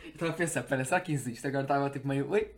Estava 0.05 0.31
a 0.31 0.35
pensar, 0.35 0.63
pera, 0.63 0.85
será 0.85 1.01
que 1.01 1.11
existe? 1.11 1.45
Agora 1.47 1.63
estava 1.65 1.89
tipo 1.91 2.07
meio. 2.07 2.31
Ui? 2.31 2.51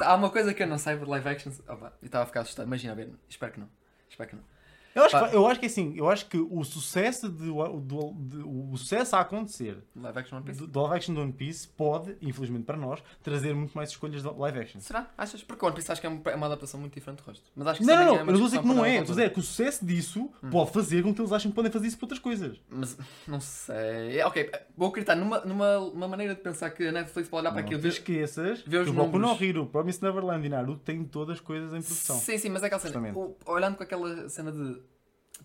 Há 0.00 0.14
uma 0.14 0.30
coisa 0.30 0.52
que 0.54 0.62
eu 0.62 0.66
não 0.66 0.78
sei 0.78 0.96
de 0.96 1.04
live 1.04 1.28
actions. 1.28 1.60
Opa, 1.68 1.92
e 2.02 2.06
estava 2.06 2.24
a 2.24 2.26
ficar 2.26 2.40
assustado. 2.40 2.66
Imagina, 2.66 2.92
a 2.92 2.96
ver, 2.96 3.10
espero 3.28 3.52
que 3.52 3.60
não. 3.60 3.68
Espero 4.08 4.30
que 4.30 4.36
não. 4.36 4.55
Eu 4.96 5.04
acho, 5.04 5.28
que, 5.28 5.36
eu 5.36 5.46
acho 5.46 5.60
que 5.60 5.66
assim, 5.66 5.94
eu 5.96 6.08
acho 6.08 6.26
que 6.26 6.38
o 6.38 6.64
sucesso, 6.64 7.28
de, 7.28 7.46
do- 7.48 8.12
de- 8.14 8.42
o 8.44 8.76
sucesso 8.76 9.14
a 9.16 9.20
acontecer 9.20 9.78
Live 9.94 10.18
action 10.18 10.36
One 10.38 10.46
Piece? 10.46 10.60
do, 10.60 10.66
do 10.66 10.80
live 10.80 10.96
action 10.96 11.14
do 11.14 11.20
One 11.20 11.32
Piece 11.32 11.68
pode, 11.68 12.16
infelizmente 12.22 12.64
para 12.64 12.76
nós, 12.76 13.02
trazer 13.22 13.54
muito 13.54 13.74
mais 13.74 13.90
escolhas 13.90 14.22
de 14.22 14.28
live 14.28 14.58
action. 14.58 14.80
Será? 14.80 15.08
Achas? 15.16 15.42
Porque 15.42 15.64
o 15.64 15.68
One 15.68 15.76
Piece 15.76 15.92
acho 15.92 16.00
que 16.00 16.06
é 16.06 16.10
uma, 16.10 16.20
é 16.30 16.34
uma 16.34 16.46
adaptação 16.46 16.80
muito 16.80 16.94
diferente 16.94 17.22
do 17.22 17.26
resto. 17.26 17.44
Mas 17.54 17.66
acho 17.68 17.80
que 17.80 17.86
Não, 17.86 17.94
não, 17.94 18.02
é 18.02 18.04
não, 18.06 18.12
uma 18.14 18.20
eu 18.20 18.24
não 18.26 18.32
estou 18.32 18.44
a 18.44 18.48
dizer 18.48 18.60
que 18.60 18.66
não 18.66 18.84
é. 18.84 18.90
Estou 18.96 19.12
a 19.12 19.16
dizer 19.16 19.32
que 19.32 19.38
o 19.38 19.42
sucesso 19.42 19.84
disso 19.84 20.30
Hum. 20.42 20.50
pode 20.50 20.70
fazer 20.72 21.02
com 21.02 21.14
que 21.14 21.20
eles 21.20 21.32
achem 21.32 21.50
que 21.50 21.54
podem 21.54 21.70
fazer 21.70 21.86
isso 21.88 21.98
para 21.98 22.04
outras 22.06 22.20
coisas. 22.20 22.58
Mas 22.70 22.96
não 23.28 23.40
sei. 23.40 24.18
É, 24.18 24.26
Ok, 24.26 24.50
vou 24.76 24.88
acreditar 24.88 25.14
numa, 25.14 25.40
numa 25.40 25.78
uma 25.78 26.08
maneira 26.08 26.34
de 26.34 26.40
pensar 26.40 26.70
que 26.70 26.86
a 26.88 26.92
Netflix 26.92 27.28
pode 27.28 27.42
olhar 27.42 27.50
para 27.52 27.60
não 27.60 27.66
aquilo 27.66 27.80
te 27.80 27.86
e 27.86 27.88
esqueças 27.90 28.60
ver 28.62 28.78
os 28.78 28.84
que 28.84 28.90
o 28.90 28.94
Boku 28.94 29.18
no. 29.18 29.36
Hero, 29.42 29.66
Promise 29.66 30.02
Neverland 30.02 30.46
e 30.46 30.48
Naruto 30.48 30.80
têm 30.80 31.04
todas 31.04 31.36
as 31.36 31.40
coisas 31.40 31.68
em 31.74 31.82
produção. 31.82 32.16
Sim, 32.18 32.38
sim, 32.38 32.48
mas 32.48 32.62
é 32.62 32.66
aquela 32.66 32.80
cena. 32.80 33.12
O- 33.14 33.36
olhando 33.46 33.76
com 33.76 33.82
aquela 33.82 34.28
cena 34.28 34.50
de. 34.52 34.85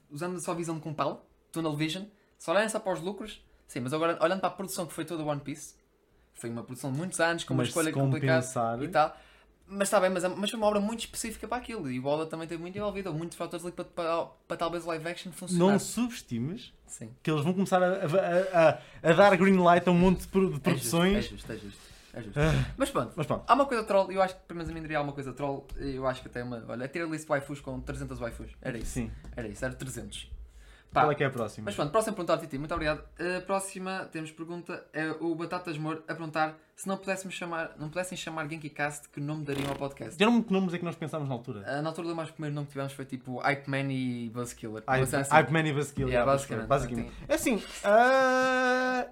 Usando 0.09 0.39
só 0.39 0.51
a 0.51 0.55
visão 0.55 0.75
de 0.75 0.81
compal, 0.81 1.25
Tunnel 1.51 1.75
Vision, 1.75 2.03
só 2.37 2.51
olhando 2.53 2.69
só 2.69 2.79
para 2.79 2.93
os 2.93 2.99
lucros. 3.01 3.43
Sim, 3.67 3.81
mas 3.81 3.93
agora 3.93 4.17
olhando 4.21 4.39
para 4.39 4.49
a 4.49 4.53
produção 4.53 4.85
que 4.85 4.93
foi 4.93 5.05
toda 5.05 5.23
One 5.23 5.39
Piece, 5.41 5.75
foi 6.33 6.49
uma 6.49 6.63
produção 6.63 6.91
de 6.91 6.97
muitos 6.97 7.19
anos, 7.19 7.43
com 7.43 7.53
uma 7.53 7.61
Mas 7.61 7.69
escolha 7.69 7.87
se 7.87 7.93
complicada 7.93 8.83
e 8.83 8.87
tal. 8.89 9.15
Mas 9.73 9.87
está 9.87 10.01
bem, 10.01 10.09
mas, 10.09 10.23
é- 10.25 10.27
mas 10.27 10.49
foi 10.49 10.57
uma 10.59 10.67
obra 10.67 10.81
muito 10.81 10.99
específica 10.99 11.47
para 11.47 11.57
aquilo. 11.57 11.89
E 11.89 11.97
o 11.97 12.05
Oda 12.05 12.25
também 12.25 12.45
teve 12.45 12.61
muito 12.61 12.77
envolvido. 12.77 13.07
Houve 13.07 13.19
muitos 13.19 13.37
fatores 13.37 13.65
ali 13.65 13.73
para, 13.73 13.85
para, 13.85 14.25
para 14.45 14.57
talvez 14.57 14.83
live 14.83 15.07
action 15.07 15.31
funcionar. 15.31 15.71
Não 15.71 15.79
subestimes 15.79 16.73
Sim. 16.85 17.09
que 17.23 17.31
eles 17.31 17.41
vão 17.41 17.53
começar 17.53 17.81
a, 17.81 17.87
a- 17.87 18.69
a- 18.69 19.09
a 19.09 19.13
dar 19.13 19.37
green 19.37 19.55
light 19.57 19.87
a 19.87 19.91
um 19.91 19.97
monte 19.97 20.21
de 20.21 20.27
pro- 20.27 20.49
de 20.49 20.57
É 20.57 20.59
produções. 20.59 21.25
justo, 21.29 21.49
é 21.53 21.55
justo, 21.55 21.79
é 22.13 22.21
justo. 22.21 22.39
Ah, 22.39 22.51
Mas 22.77 22.89
pronto, 22.89 23.13
Mas 23.15 23.25
pronto, 23.25 23.43
há 23.47 23.53
uma 23.53 23.65
coisa 23.65 23.83
troll, 23.83 24.11
eu 24.11 24.21
acho 24.21 24.35
que 24.35 24.41
pelo 24.41 24.57
menos 24.57 24.71
a 24.71 24.73
mim 24.73 24.81
diria 24.81 24.97
alguma 24.97 25.13
coisa 25.13 25.31
troll, 25.33 25.65
eu 25.77 26.05
acho 26.07 26.21
que 26.21 26.27
até 26.27 26.43
uma. 26.43 26.63
Olha, 26.67 26.87
ter 26.87 27.01
a 27.01 27.05
list 27.05 27.23
de 27.23 27.29
waifus 27.29 27.59
com 27.61 27.79
300 27.79 28.19
waifus. 28.19 28.51
Era 28.61 28.77
isso. 28.77 28.91
sim. 28.91 29.11
Era 29.35 29.47
isso, 29.47 29.63
era 29.63 29.73
300. 29.73 30.29
Pá, 30.93 31.01
Qual 31.03 31.11
é 31.13 31.15
que 31.15 31.23
é 31.23 31.27
a 31.27 31.29
próxima? 31.29 31.63
Mas 31.65 31.75
pronto, 31.75 31.89
próxima 31.91 32.13
pergunta, 32.15 32.37
Titi, 32.37 32.57
muito 32.57 32.73
obrigado. 32.73 33.01
A 33.17 33.39
próxima, 33.41 34.09
temos 34.11 34.29
pergunta, 34.31 34.85
é 34.91 35.11
o 35.21 35.33
Batatas 35.33 35.77
Mor 35.77 36.03
a 36.05 36.13
perguntar 36.13 36.57
se 36.75 36.85
não 36.85 36.97
pudéssemos 36.97 37.33
chamar, 37.33 37.75
não 37.79 37.87
pudessem 37.87 38.17
chamar 38.17 38.49
Genkicast, 38.49 39.07
que 39.07 39.21
nome 39.21 39.45
dariam 39.45 39.69
ao 39.69 39.75
podcast? 39.75 40.17
Deram-me 40.17 40.43
que 40.43 40.51
nomes 40.51 40.73
é 40.73 40.77
que 40.79 40.83
nós 40.83 40.95
pensámos 40.97 41.29
na 41.29 41.33
altura? 41.35 41.63
Ah, 41.65 41.81
na 41.81 41.89
altura 41.89 42.09
do 42.09 42.15
mais 42.15 42.29
primeiro 42.29 42.53
nome 42.53 42.67
que 42.67 42.73
tivemos 42.73 42.91
foi 42.91 43.05
tipo 43.05 43.37
Hype 43.37 43.69
Man 43.69 43.89
e 43.89 44.29
Buzzkiller. 44.31 44.83
Hype, 44.85 45.05
cena 45.05 45.21
assim. 45.21 45.31
Hype 45.31 45.51
Man 45.51 45.61
e 45.67 45.73
Buzzkill. 45.73 46.07
Yeah, 46.09 46.29
basicamente, 46.29 46.67
basicamente. 46.67 47.11
É 47.29 47.33
assim, 47.35 47.57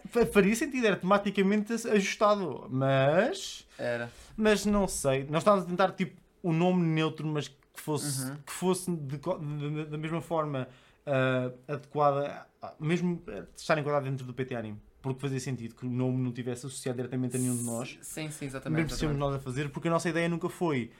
fa- 0.10 0.26
faria 0.34 0.56
sentido, 0.56 0.86
era 0.86 0.96
tematicamente 0.98 1.72
ajustado, 1.74 2.68
mas, 2.70 3.66
Era. 3.78 4.12
mas 4.36 4.66
não 4.66 4.88
sei. 4.88 5.24
Nós 5.30 5.42
estávamos 5.44 5.66
a 5.66 5.70
tentar 5.70 5.92
tipo 5.94 6.20
um 6.44 6.52
nome 6.52 6.84
neutro, 6.84 7.26
mas 7.28 7.48
que 7.48 7.56
fosse, 7.76 8.30
Uhum. 8.32 8.36
que 8.46 8.52
fosse 8.52 8.92
de 8.96 9.18
co- 9.18 9.38
de- 9.38 9.86
da 9.86 9.98
mesma 9.98 10.22
forma 10.22 10.68
ah, 11.10 11.52
adequada, 11.68 12.46
ah, 12.62 12.74
mesmo 12.80 13.22
ah, 13.28 13.44
estar 13.56 13.78
enquadrado 13.78 14.06
dentro 14.10 14.26
do 14.26 14.34
PT 14.34 14.56
Anime. 14.56 14.80
Porque 15.02 15.22
fazia 15.22 15.40
sentido 15.40 15.76
que 15.76 15.86
o 15.86 15.90
nome 15.90 16.18
não 16.22 16.32
tivesse 16.32 16.66
associado 16.66 16.98
diretamente 16.98 17.36
a 17.36 17.40
nenhum 17.40 17.56
de 17.56 17.64
nós. 17.64 17.98
Sim, 18.02 18.30
sim, 18.30 18.46
mesmo 18.46 18.46
exatamente. 18.48 18.94
se 18.94 19.00
sejamos 19.00 19.18
nós 19.18 19.36
a 19.36 19.40
fazer, 19.40 19.70
porque 19.70 19.88
a 19.88 19.92
nossa 19.92 20.10
ideia 20.10 20.28
nunca 20.28 20.50
foi 20.50 20.92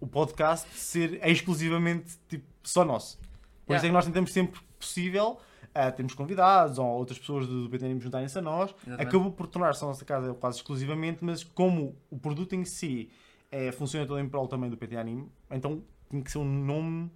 o 0.00 0.06
podcast 0.06 0.68
ser 0.78 1.20
exclusivamente 1.26 2.16
tipo, 2.28 2.44
só 2.62 2.84
nosso. 2.84 3.18
Por 3.18 3.74
isso 3.74 3.84
Yeah. 3.84 3.86
é 3.86 3.88
que 3.90 3.92
nós 3.94 4.04
tentamos 4.06 4.32
sempre 4.32 4.60
possível, 4.78 5.38
ah, 5.74 5.90
temos 5.90 6.14
convidados 6.14 6.78
ou 6.78 6.86
outras 6.86 7.18
pessoas 7.18 7.46
do 7.46 7.68
PTN 7.68 8.00
juntarem-se 8.00 8.38
a 8.38 8.42
nós. 8.42 8.70
Exatamente. 8.86 9.08
Acabou 9.08 9.32
por 9.32 9.46
tornar-se 9.48 9.82
a 9.84 9.88
nossa 9.88 10.04
casa 10.04 10.32
quase 10.34 10.58
exclusivamente, 10.58 11.24
mas 11.24 11.42
como 11.42 11.96
o 12.10 12.18
produto 12.18 12.54
em 12.54 12.64
si 12.64 13.10
é, 13.50 13.72
funciona 13.72 14.06
todo 14.06 14.20
em 14.20 14.28
prol 14.28 14.46
também 14.46 14.70
do 14.70 14.76
PT 14.76 14.96
Anime, 14.96 15.28
então 15.50 15.82
tem 16.08 16.22
que 16.22 16.30
ser 16.30 16.38
um 16.38 16.44
nome 16.44 17.10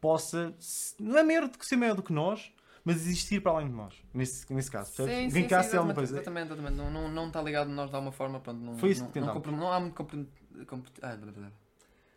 possa, 0.00 0.54
não 0.98 1.18
é 1.18 1.22
maior 1.22 1.48
do 1.48 1.58
que 1.58 1.66
ser 1.66 1.76
maior 1.76 1.94
do 1.94 2.02
que 2.02 2.12
nós, 2.12 2.50
mas 2.84 2.96
existir 2.96 3.40
para 3.42 3.52
além 3.52 3.68
de 3.68 3.74
nós, 3.74 3.94
nesse, 4.14 4.50
nesse 4.52 4.70
caso. 4.70 4.90
percebes? 4.96 5.14
Sim, 5.14 5.30
sim, 5.30 5.34
Gamecast 5.34 5.70
sim, 5.70 5.76
é 5.76 5.80
uma 5.80 5.92
exatamente, 5.92 5.94
coisa. 5.94 6.14
exatamente, 6.16 6.46
exatamente. 6.52 6.76
Não, 6.76 6.90
não, 6.90 7.08
não 7.10 7.26
está 7.28 7.42
ligado 7.42 7.68
a 7.70 7.74
nós 7.74 7.90
de 7.90 7.96
alguma 7.96 8.12
forma, 8.12 8.40
pronto, 8.40 8.58
não, 8.60 8.78
Foi 8.78 8.90
isso 8.90 9.04
não, 9.04 9.10
que 9.10 9.20
não, 9.20 9.34
não 9.34 9.72
há 9.72 9.78
muito 9.80 9.94
compromisso. 9.94 10.30
ah, 11.02 11.16
blá, 11.16 11.16
blá, 11.16 11.32
blá. 11.32 11.52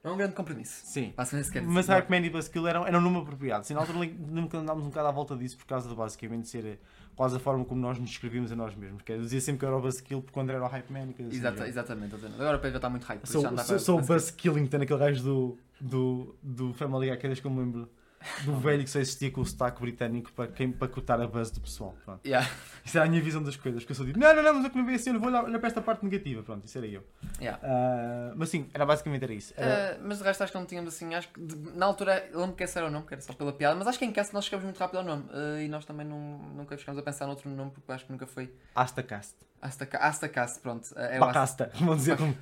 Não 0.03 0.11
é 0.11 0.13
um 0.15 0.17
grande 0.17 0.33
compromisso. 0.35 0.81
Sim. 0.85 1.13
Basicamente, 1.15 1.49
quer 1.49 1.59
dizer. 1.61 1.71
Mas? 1.71 1.87
Hype 1.87 2.09
Man 2.09 2.17
e 2.25 2.29
Buzzkill 2.29 2.67
eram, 2.67 2.85
eram 2.85 2.99
um 2.99 3.01
nome 3.01 3.19
apropriado. 3.19 3.61
Assim, 3.61 3.73
na 3.73 3.79
altura 3.79 3.99
nunca 4.05 4.57
andámos 4.57 4.83
um 4.83 4.89
bocado 4.89 5.07
à 5.07 5.11
volta 5.11 5.33
disso 5.37 5.57
por 5.57 5.65
causa 5.65 5.87
de 5.87 5.95
basicamente 5.95 6.49
ser 6.49 6.77
quase 7.15 7.37
a 7.37 7.39
forma 7.39 7.63
como 7.63 7.79
nós 7.79 7.97
nos 7.97 8.09
descrevíamos 8.09 8.51
a 8.51 8.55
nós 8.55 8.75
mesmos. 8.75 9.01
Que 9.01 9.13
é, 9.13 9.17
dizia 9.17 9.39
sempre 9.39 9.59
que 9.61 9.65
era 9.65 9.77
o 9.77 9.81
Buzzkill 9.81 10.21
porque 10.21 10.33
quando 10.33 10.49
era 10.49 10.61
o 10.61 10.67
Hype 10.67 10.91
Man 10.91 11.03
assim. 11.03 11.27
Exata- 11.37 11.55
do 11.61 11.65
exatamente, 11.65 12.15
exatamente. 12.15 12.41
Agora 12.41 12.57
o 12.57 12.59
Pedro 12.59 12.77
está 12.79 12.89
muito 12.89 13.03
hype. 13.05 13.25
Sou, 13.25 13.57
sou, 13.59 13.79
sou 13.79 13.99
o 13.99 14.05
para- 14.05 14.15
Buzzkillington, 14.15 14.77
aquele 14.81 14.99
gajo 14.99 15.23
do, 15.23 15.57
do, 15.83 16.35
do 16.41 16.73
Family 16.73 17.09
Guy, 17.09 17.17
que 17.17 17.27
é 17.27 17.35
que 17.35 17.45
eu 17.45 17.51
me 17.51 17.59
lembro. 17.59 17.89
do 18.45 18.55
velho 18.55 18.81
que 18.85 18.89
só 18.89 18.99
existia 18.99 19.29
com 19.29 19.41
o 19.41 19.45
sotaque 19.45 19.81
britânico 19.81 20.31
para, 20.31 20.47
quem, 20.49 20.71
para 20.71 20.87
cortar 20.87 21.19
a 21.19 21.27
base 21.27 21.51
do 21.53 21.59
pessoal. 21.59 21.93
Pronto. 22.05 22.25
Yeah. 22.25 22.49
Isso 22.85 22.97
era 22.97 23.05
a 23.05 23.09
minha 23.09 23.21
visão 23.21 23.43
das 23.43 23.57
coisas. 23.57 23.81
Porque 23.83 23.91
eu 23.91 23.95
só 23.97 24.05
digo, 24.05 24.17
não, 24.17 24.33
não, 24.33 24.41
não, 24.41 24.53
mas 24.53 24.63
eu 24.63 24.69
que 24.71 24.77
não 24.77 24.85
vi 24.85 24.95
assim, 24.95 25.09
eu 25.09 25.15
não 25.15 25.19
vou 25.19 25.29
olhar, 25.29 25.43
olhar 25.43 25.59
para 25.59 25.67
esta 25.67 25.81
parte 25.81 26.05
negativa. 26.05 26.41
Pronto, 26.41 26.65
isso 26.65 26.77
era 26.77 26.87
eu. 26.87 27.03
Yeah. 27.41 27.59
Ah, 27.61 28.31
mas 28.37 28.47
sim, 28.47 28.69
era 28.73 28.85
basicamente 28.85 29.23
era 29.23 29.33
isso. 29.33 29.53
Era- 29.57 29.97
Uh, 29.97 30.03
mas 30.07 30.19
de 30.19 30.23
resto 30.23 30.41
acho 30.41 30.53
que 30.53 30.57
não 30.57 30.65
tínhamos 30.65 30.93
assim, 30.95 31.13
acho 31.13 31.27
que 31.33 31.41
de- 31.41 31.77
na 31.77 31.85
altura 31.85 32.25
eu 32.31 32.39
lembro 32.39 32.55
que 32.55 32.63
esse 32.63 32.77
era 32.77 32.87
o 32.87 32.89
nome, 32.89 33.05
que 33.05 33.13
era 33.13 33.21
só 33.21 33.33
pela 33.33 33.51
piada, 33.51 33.75
mas 33.75 33.87
acho 33.87 33.99
que 33.99 34.05
em 34.05 34.11
cast 34.13 34.33
nós 34.33 34.45
chegamos 34.45 34.63
muito 34.63 34.77
rápido 34.77 34.99
ao 34.99 35.03
nome 35.03 35.23
uh, 35.23 35.59
e 35.61 35.67
nós 35.67 35.83
também 35.83 36.05
não, 36.07 36.37
nunca 36.55 36.77
chegamos 36.77 36.99
a 36.99 37.03
pensar 37.03 37.27
noutro 37.27 37.49
nome 37.49 37.71
porque 37.71 37.91
acho 37.91 38.05
que 38.05 38.11
nunca 38.13 38.25
foi 38.25 38.53
Astacast. 38.73 39.35
Asta, 39.61 39.85
Astacast, 39.97 40.61
pronto. 40.61 40.85
uh, 40.93 40.99
É. 40.99 41.19
Pacasta. 41.19 41.71
Vão 41.75 41.97
dizer 41.97 42.15
como 42.15 42.33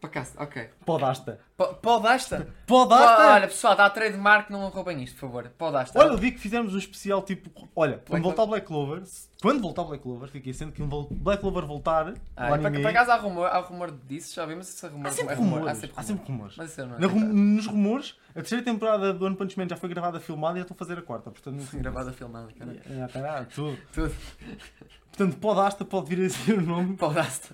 Pacast, 0.00 0.32
ok. 0.38 0.70
Podasta. 0.86 1.38
Po- 1.58 1.74
Podasta? 1.74 2.48
Podasta! 2.66 3.26
Olha 3.34 3.46
pessoal, 3.46 3.76
dá 3.76 3.90
trademark, 3.90 4.48
não 4.48 4.66
roubem 4.70 5.02
isto, 5.02 5.12
por 5.16 5.20
favor. 5.28 5.52
Podasta. 5.58 5.98
Olha, 5.98 6.14
o 6.14 6.18
dia 6.18 6.32
que 6.32 6.38
fizemos 6.38 6.74
um 6.74 6.78
especial 6.78 7.20
tipo. 7.22 7.50
Olha, 7.76 7.98
quando 8.08 8.22
Black 8.22 8.22
voltar 8.22 8.42
o 8.44 8.46
Black 8.46 8.66
Clover, 8.66 9.04
se- 9.04 9.28
quando 9.42 9.60
voltar 9.60 9.82
o 9.82 9.88
Black 9.88 10.02
Clover, 10.02 10.30
fiquei 10.30 10.54
sendo 10.54 10.72
que 10.72 10.82
um 10.82 10.88
vol- 10.88 11.06
Black 11.10 11.42
Clover 11.42 11.66
voltar, 11.66 12.14
Ah, 12.34 12.50
o 12.50 12.54
anime, 12.54 12.80
por 12.80 12.88
acaso 12.88 13.10
há 13.10 13.16
rumor, 13.16 13.46
há 13.46 13.58
rumor 13.58 13.90
disso, 14.08 14.34
já 14.34 14.46
vimos 14.46 14.70
esse 14.70 14.86
rumor. 14.86 15.06
há 15.08 15.12
sempre 15.12 15.34
é 15.34 15.36
rumor, 15.36 15.58
rumores. 15.58 15.76
Há 15.76 15.80
sempre 15.80 15.94
Há 15.96 16.00
rumor. 16.00 16.06
sempre 16.16 16.32
rumores. 16.32 16.54
Mas 16.56 16.70
isso 16.70 16.80
não 16.80 16.88
Na 16.98 17.06
rum- 17.06 17.18
acredito. 17.18 17.34
nos 17.36 17.66
rumores, 17.66 18.16
a 18.30 18.34
terceira 18.34 18.64
temporada 18.64 19.12
do 19.12 19.26
One 19.26 19.36
Punch 19.36 19.58
Man 19.58 19.68
já 19.68 19.76
foi 19.76 19.88
gravada, 19.90 20.18
filmada 20.18 20.54
e 20.56 20.60
já 20.60 20.62
estão 20.62 20.74
a 20.74 20.78
fazer 20.78 20.98
a 20.98 21.02
quarta. 21.02 21.30
Portanto, 21.30 21.56
não 21.56 21.66
Gravada, 21.82 22.10
filmada, 22.14 22.48
cara. 22.58 22.74
É, 22.88 23.06
caralho, 23.08 23.46
tudo. 23.54 23.78
Tudo. 23.92 24.14
Portanto, 25.10 25.36
Podasta 25.36 25.84
pode 25.84 26.08
vir 26.14 26.24
a 26.24 26.30
ser 26.30 26.54
o 26.58 26.62
nome. 26.62 26.96
Podasta. 26.96 27.50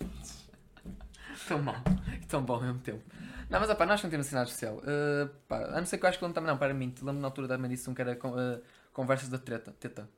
Tão 1.47 1.62
mal. 1.62 1.76
E 2.21 2.25
tão 2.26 2.43
bom 2.43 2.55
ao 2.55 2.62
mesmo 2.62 2.79
tempo. 2.81 3.03
Não, 3.49 3.61
mas 3.61 3.71
opá, 3.71 3.87
nós 3.87 4.03
não 4.03 4.11
temos 4.11 4.26
assinado 4.26 4.49
especial. 4.49 4.76
Uh, 4.79 5.29
pá, 5.49 5.59
a 5.59 5.79
não 5.79 5.87
ser 5.87 5.99
que 5.99 6.05
eu 6.05 6.09
acho 6.09 6.19
que 6.19 6.25
eu 6.25 6.33
também 6.33 6.50
não, 6.50 6.59
para 6.59 6.75
mim. 6.75 6.93
Lembro 7.00 7.21
na 7.21 7.29
altura 7.29 7.49
também 7.49 7.71
disse 7.71 7.88
um 7.88 7.95
que 7.95 8.03
era 8.03 8.17
com, 8.17 8.31
uh, 8.31 8.61
conversas 8.93 9.29
da 9.29 9.38
treta. 9.38 9.75
Teta. 9.79 10.09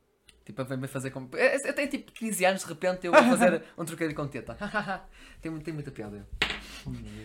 Tipo, 0.44 0.64
vem 0.64 0.78
me 0.78 0.88
fazer 0.88 1.11
com. 1.11 1.28
Eu 1.32 1.75
tenho 1.75 1.90
tipo 1.90 2.11
15 2.11 2.44
anos, 2.47 2.62
de 2.62 2.68
repente 2.68 3.06
eu 3.06 3.12
vou 3.12 3.23
fazer 3.23 3.62
um 3.76 3.85
trocadilho 3.85 4.16
com 4.16 4.26
teta. 4.26 4.56
tem, 5.42 5.54
tem 5.58 5.75
muita 5.75 5.90
piada. 5.90 6.26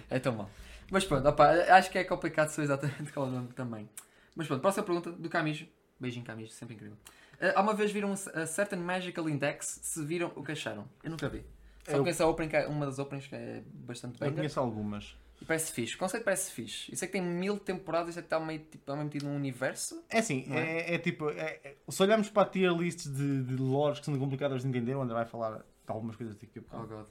É 0.09 0.19
tão 0.19 0.35
mal. 0.35 0.49
Mas 0.91 1.05
pronto, 1.05 1.25
opá, 1.27 1.51
acho 1.53 1.89
que 1.89 1.97
é 1.97 2.03
complicado 2.03 2.49
saber 2.49 2.65
exatamente 2.65 3.13
qual 3.13 3.27
é 3.27 3.29
o 3.29 3.31
nome 3.31 3.53
também. 3.53 3.89
Mas 4.35 4.45
pronto, 4.45 4.61
próxima 4.61 4.83
pergunta 4.83 5.11
do 5.11 5.29
Camijo. 5.29 5.65
Beijinho, 5.97 6.25
Camijo, 6.25 6.51
sempre 6.51 6.75
incrível. 6.75 6.97
Uh, 7.35 7.53
há 7.55 7.61
uma 7.61 7.73
vez 7.73 7.93
viram 7.93 8.11
a 8.11 8.45
Certain 8.45 8.79
Magical 8.79 9.29
Index, 9.29 9.79
se 9.83 10.03
viram 10.03 10.33
o 10.35 10.43
que 10.43 10.51
acharam? 10.51 10.85
Eu 11.01 11.11
nunca 11.11 11.29
vi. 11.29 11.45
Só 11.85 11.91
Eu- 11.97 11.99
conheço 12.03 12.23
a 12.23 12.47
que 12.47 12.55
é 12.55 12.67
uma 12.67 12.85
das 12.85 12.97
openings 12.99 13.27
que 13.27 13.35
é 13.35 13.61
bastante 13.73 14.21
Eu 14.21 14.27
bem. 14.27 14.35
conheço 14.35 14.59
algumas. 14.59 15.15
E 15.41 15.45
parece 15.45 15.71
fixe. 15.73 15.95
O 15.95 15.97
conceito 15.97 16.23
parece 16.23 16.51
fixe. 16.51 16.93
Isso 16.93 17.03
é 17.03 17.07
que 17.07 17.13
tem 17.13 17.21
mil 17.21 17.57
temporadas, 17.59 18.11
isso 18.11 18.19
é 18.19 18.21
que 18.21 18.27
está 18.27 18.39
meio, 18.39 18.59
tipo, 18.59 18.91
meio 18.93 19.03
metido 19.05 19.25
num 19.27 19.35
universo. 19.35 20.01
É 20.09 20.19
assim, 20.19 20.45
é? 20.49 20.91
é, 20.91 20.95
é 20.95 20.97
tipo. 20.97 21.29
é- 21.29 21.59
é- 21.63 21.75
se 21.89 22.01
olharmos 22.01 22.29
para 22.29 22.43
a 22.43 22.45
tier 22.45 22.71
list 22.71 23.07
de, 23.07 23.43
de 23.43 23.55
lores 23.57 23.99
que 23.99 24.05
são 24.05 24.17
complicadas 24.17 24.61
de 24.61 24.67
entender, 24.69 24.95
onde 24.95 25.11
vai 25.13 25.25
falar 25.25 25.57
de 25.57 25.63
algumas 25.87 26.15
coisas 26.15 26.35
daqui 26.37 26.59
a 26.59 26.61
Oh 26.61 26.77
pouco. 26.77 26.87
god. 26.95 27.05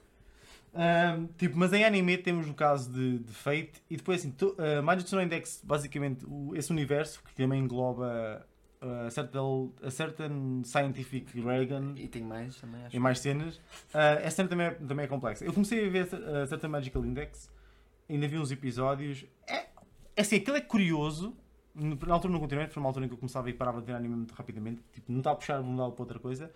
Ahm, 0.74 1.26
tipo, 1.36 1.58
mas 1.58 1.70
em 1.74 1.84
anime 1.84 2.16
temos 2.16 2.48
o 2.48 2.54
caso 2.54 2.90
de, 2.90 3.18
de 3.18 3.32
Fate 3.34 3.72
e 3.90 3.96
depois 3.98 4.20
assim, 4.20 4.30
to, 4.30 4.56
uh, 4.58 4.82
Majutsu 4.82 5.16
no 5.16 5.22
Index, 5.22 5.60
basicamente, 5.62 6.24
o- 6.26 6.56
esse 6.56 6.70
universo 6.72 7.22
que 7.22 7.34
também 7.34 7.60
engloba 7.62 8.46
uh, 8.82 9.06
a, 9.06 9.10
certain, 9.10 9.72
a 9.82 9.90
certain 9.90 10.62
Scientific 10.64 11.40
Dragon 11.40 11.94
E 11.96 12.08
tem 12.08 12.22
mais 12.22 12.56
também, 12.56 12.84
acho. 12.84 12.96
e 12.96 12.98
mais 12.98 13.18
cenas, 13.20 13.56
uh, 13.56 14.20
essa 14.22 14.36
cena 14.36 14.48
também 14.48 14.66
é, 14.66 14.70
também 14.70 15.04
é 15.04 15.08
complexa. 15.08 15.44
Eu 15.44 15.52
comecei 15.52 15.86
a 15.86 15.90
ver 15.90 16.08
a 16.14 16.46
Certain 16.46 16.68
Magical 16.68 17.04
Index, 17.04 17.50
ainda 18.08 18.28
vi 18.28 18.38
uns 18.38 18.50
episódios. 18.50 19.24
É, 19.46 19.66
é 20.16 20.20
assim, 20.20 20.36
aquilo 20.36 20.56
é 20.56 20.60
curioso. 20.60 21.34
Na 21.74 22.12
altura 22.12 22.32
não 22.32 22.40
continuei, 22.40 22.66
foi 22.66 22.82
uma 22.82 22.90
altura 22.90 23.06
em 23.06 23.08
que 23.08 23.14
eu 23.14 23.18
começava 23.18 23.48
e 23.48 23.54
parava 23.54 23.80
de 23.80 23.86
ver 23.86 23.94
anime 23.94 24.14
muito 24.14 24.34
rapidamente. 24.34 24.82
Tipo, 24.92 25.10
não 25.10 25.20
estava 25.20 25.34
a 25.34 25.38
puxar 25.38 25.62
de 25.62 25.66
um 25.66 25.76
lado 25.76 25.92
para 25.92 26.02
outra 26.02 26.18
coisa. 26.18 26.50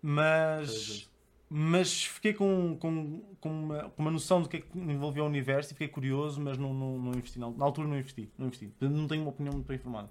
Mas, 0.00 1.10
mas 1.50 2.04
fiquei 2.04 2.32
com, 2.32 2.76
com, 2.78 3.20
com, 3.40 3.48
uma, 3.48 3.90
com 3.90 4.02
uma 4.02 4.10
noção 4.12 4.40
do 4.40 4.48
que 4.48 4.58
é 4.58 4.60
que 4.60 4.78
envolvia 4.78 5.24
o 5.24 5.26
universo 5.26 5.70
e 5.70 5.74
fiquei 5.74 5.88
curioso, 5.88 6.40
mas 6.40 6.56
não, 6.56 6.72
não, 6.72 6.98
não 6.98 7.12
investi. 7.12 7.38
Na, 7.38 7.46
altura 7.46 7.88
não 7.88 7.98
investi, 7.98 8.30
não 8.38 8.46
investi. 8.46 8.72
Não 8.80 9.08
tenho 9.08 9.22
uma 9.22 9.30
opinião 9.30 9.54
muito 9.54 9.66
bem 9.66 9.76
informada. 9.76 10.08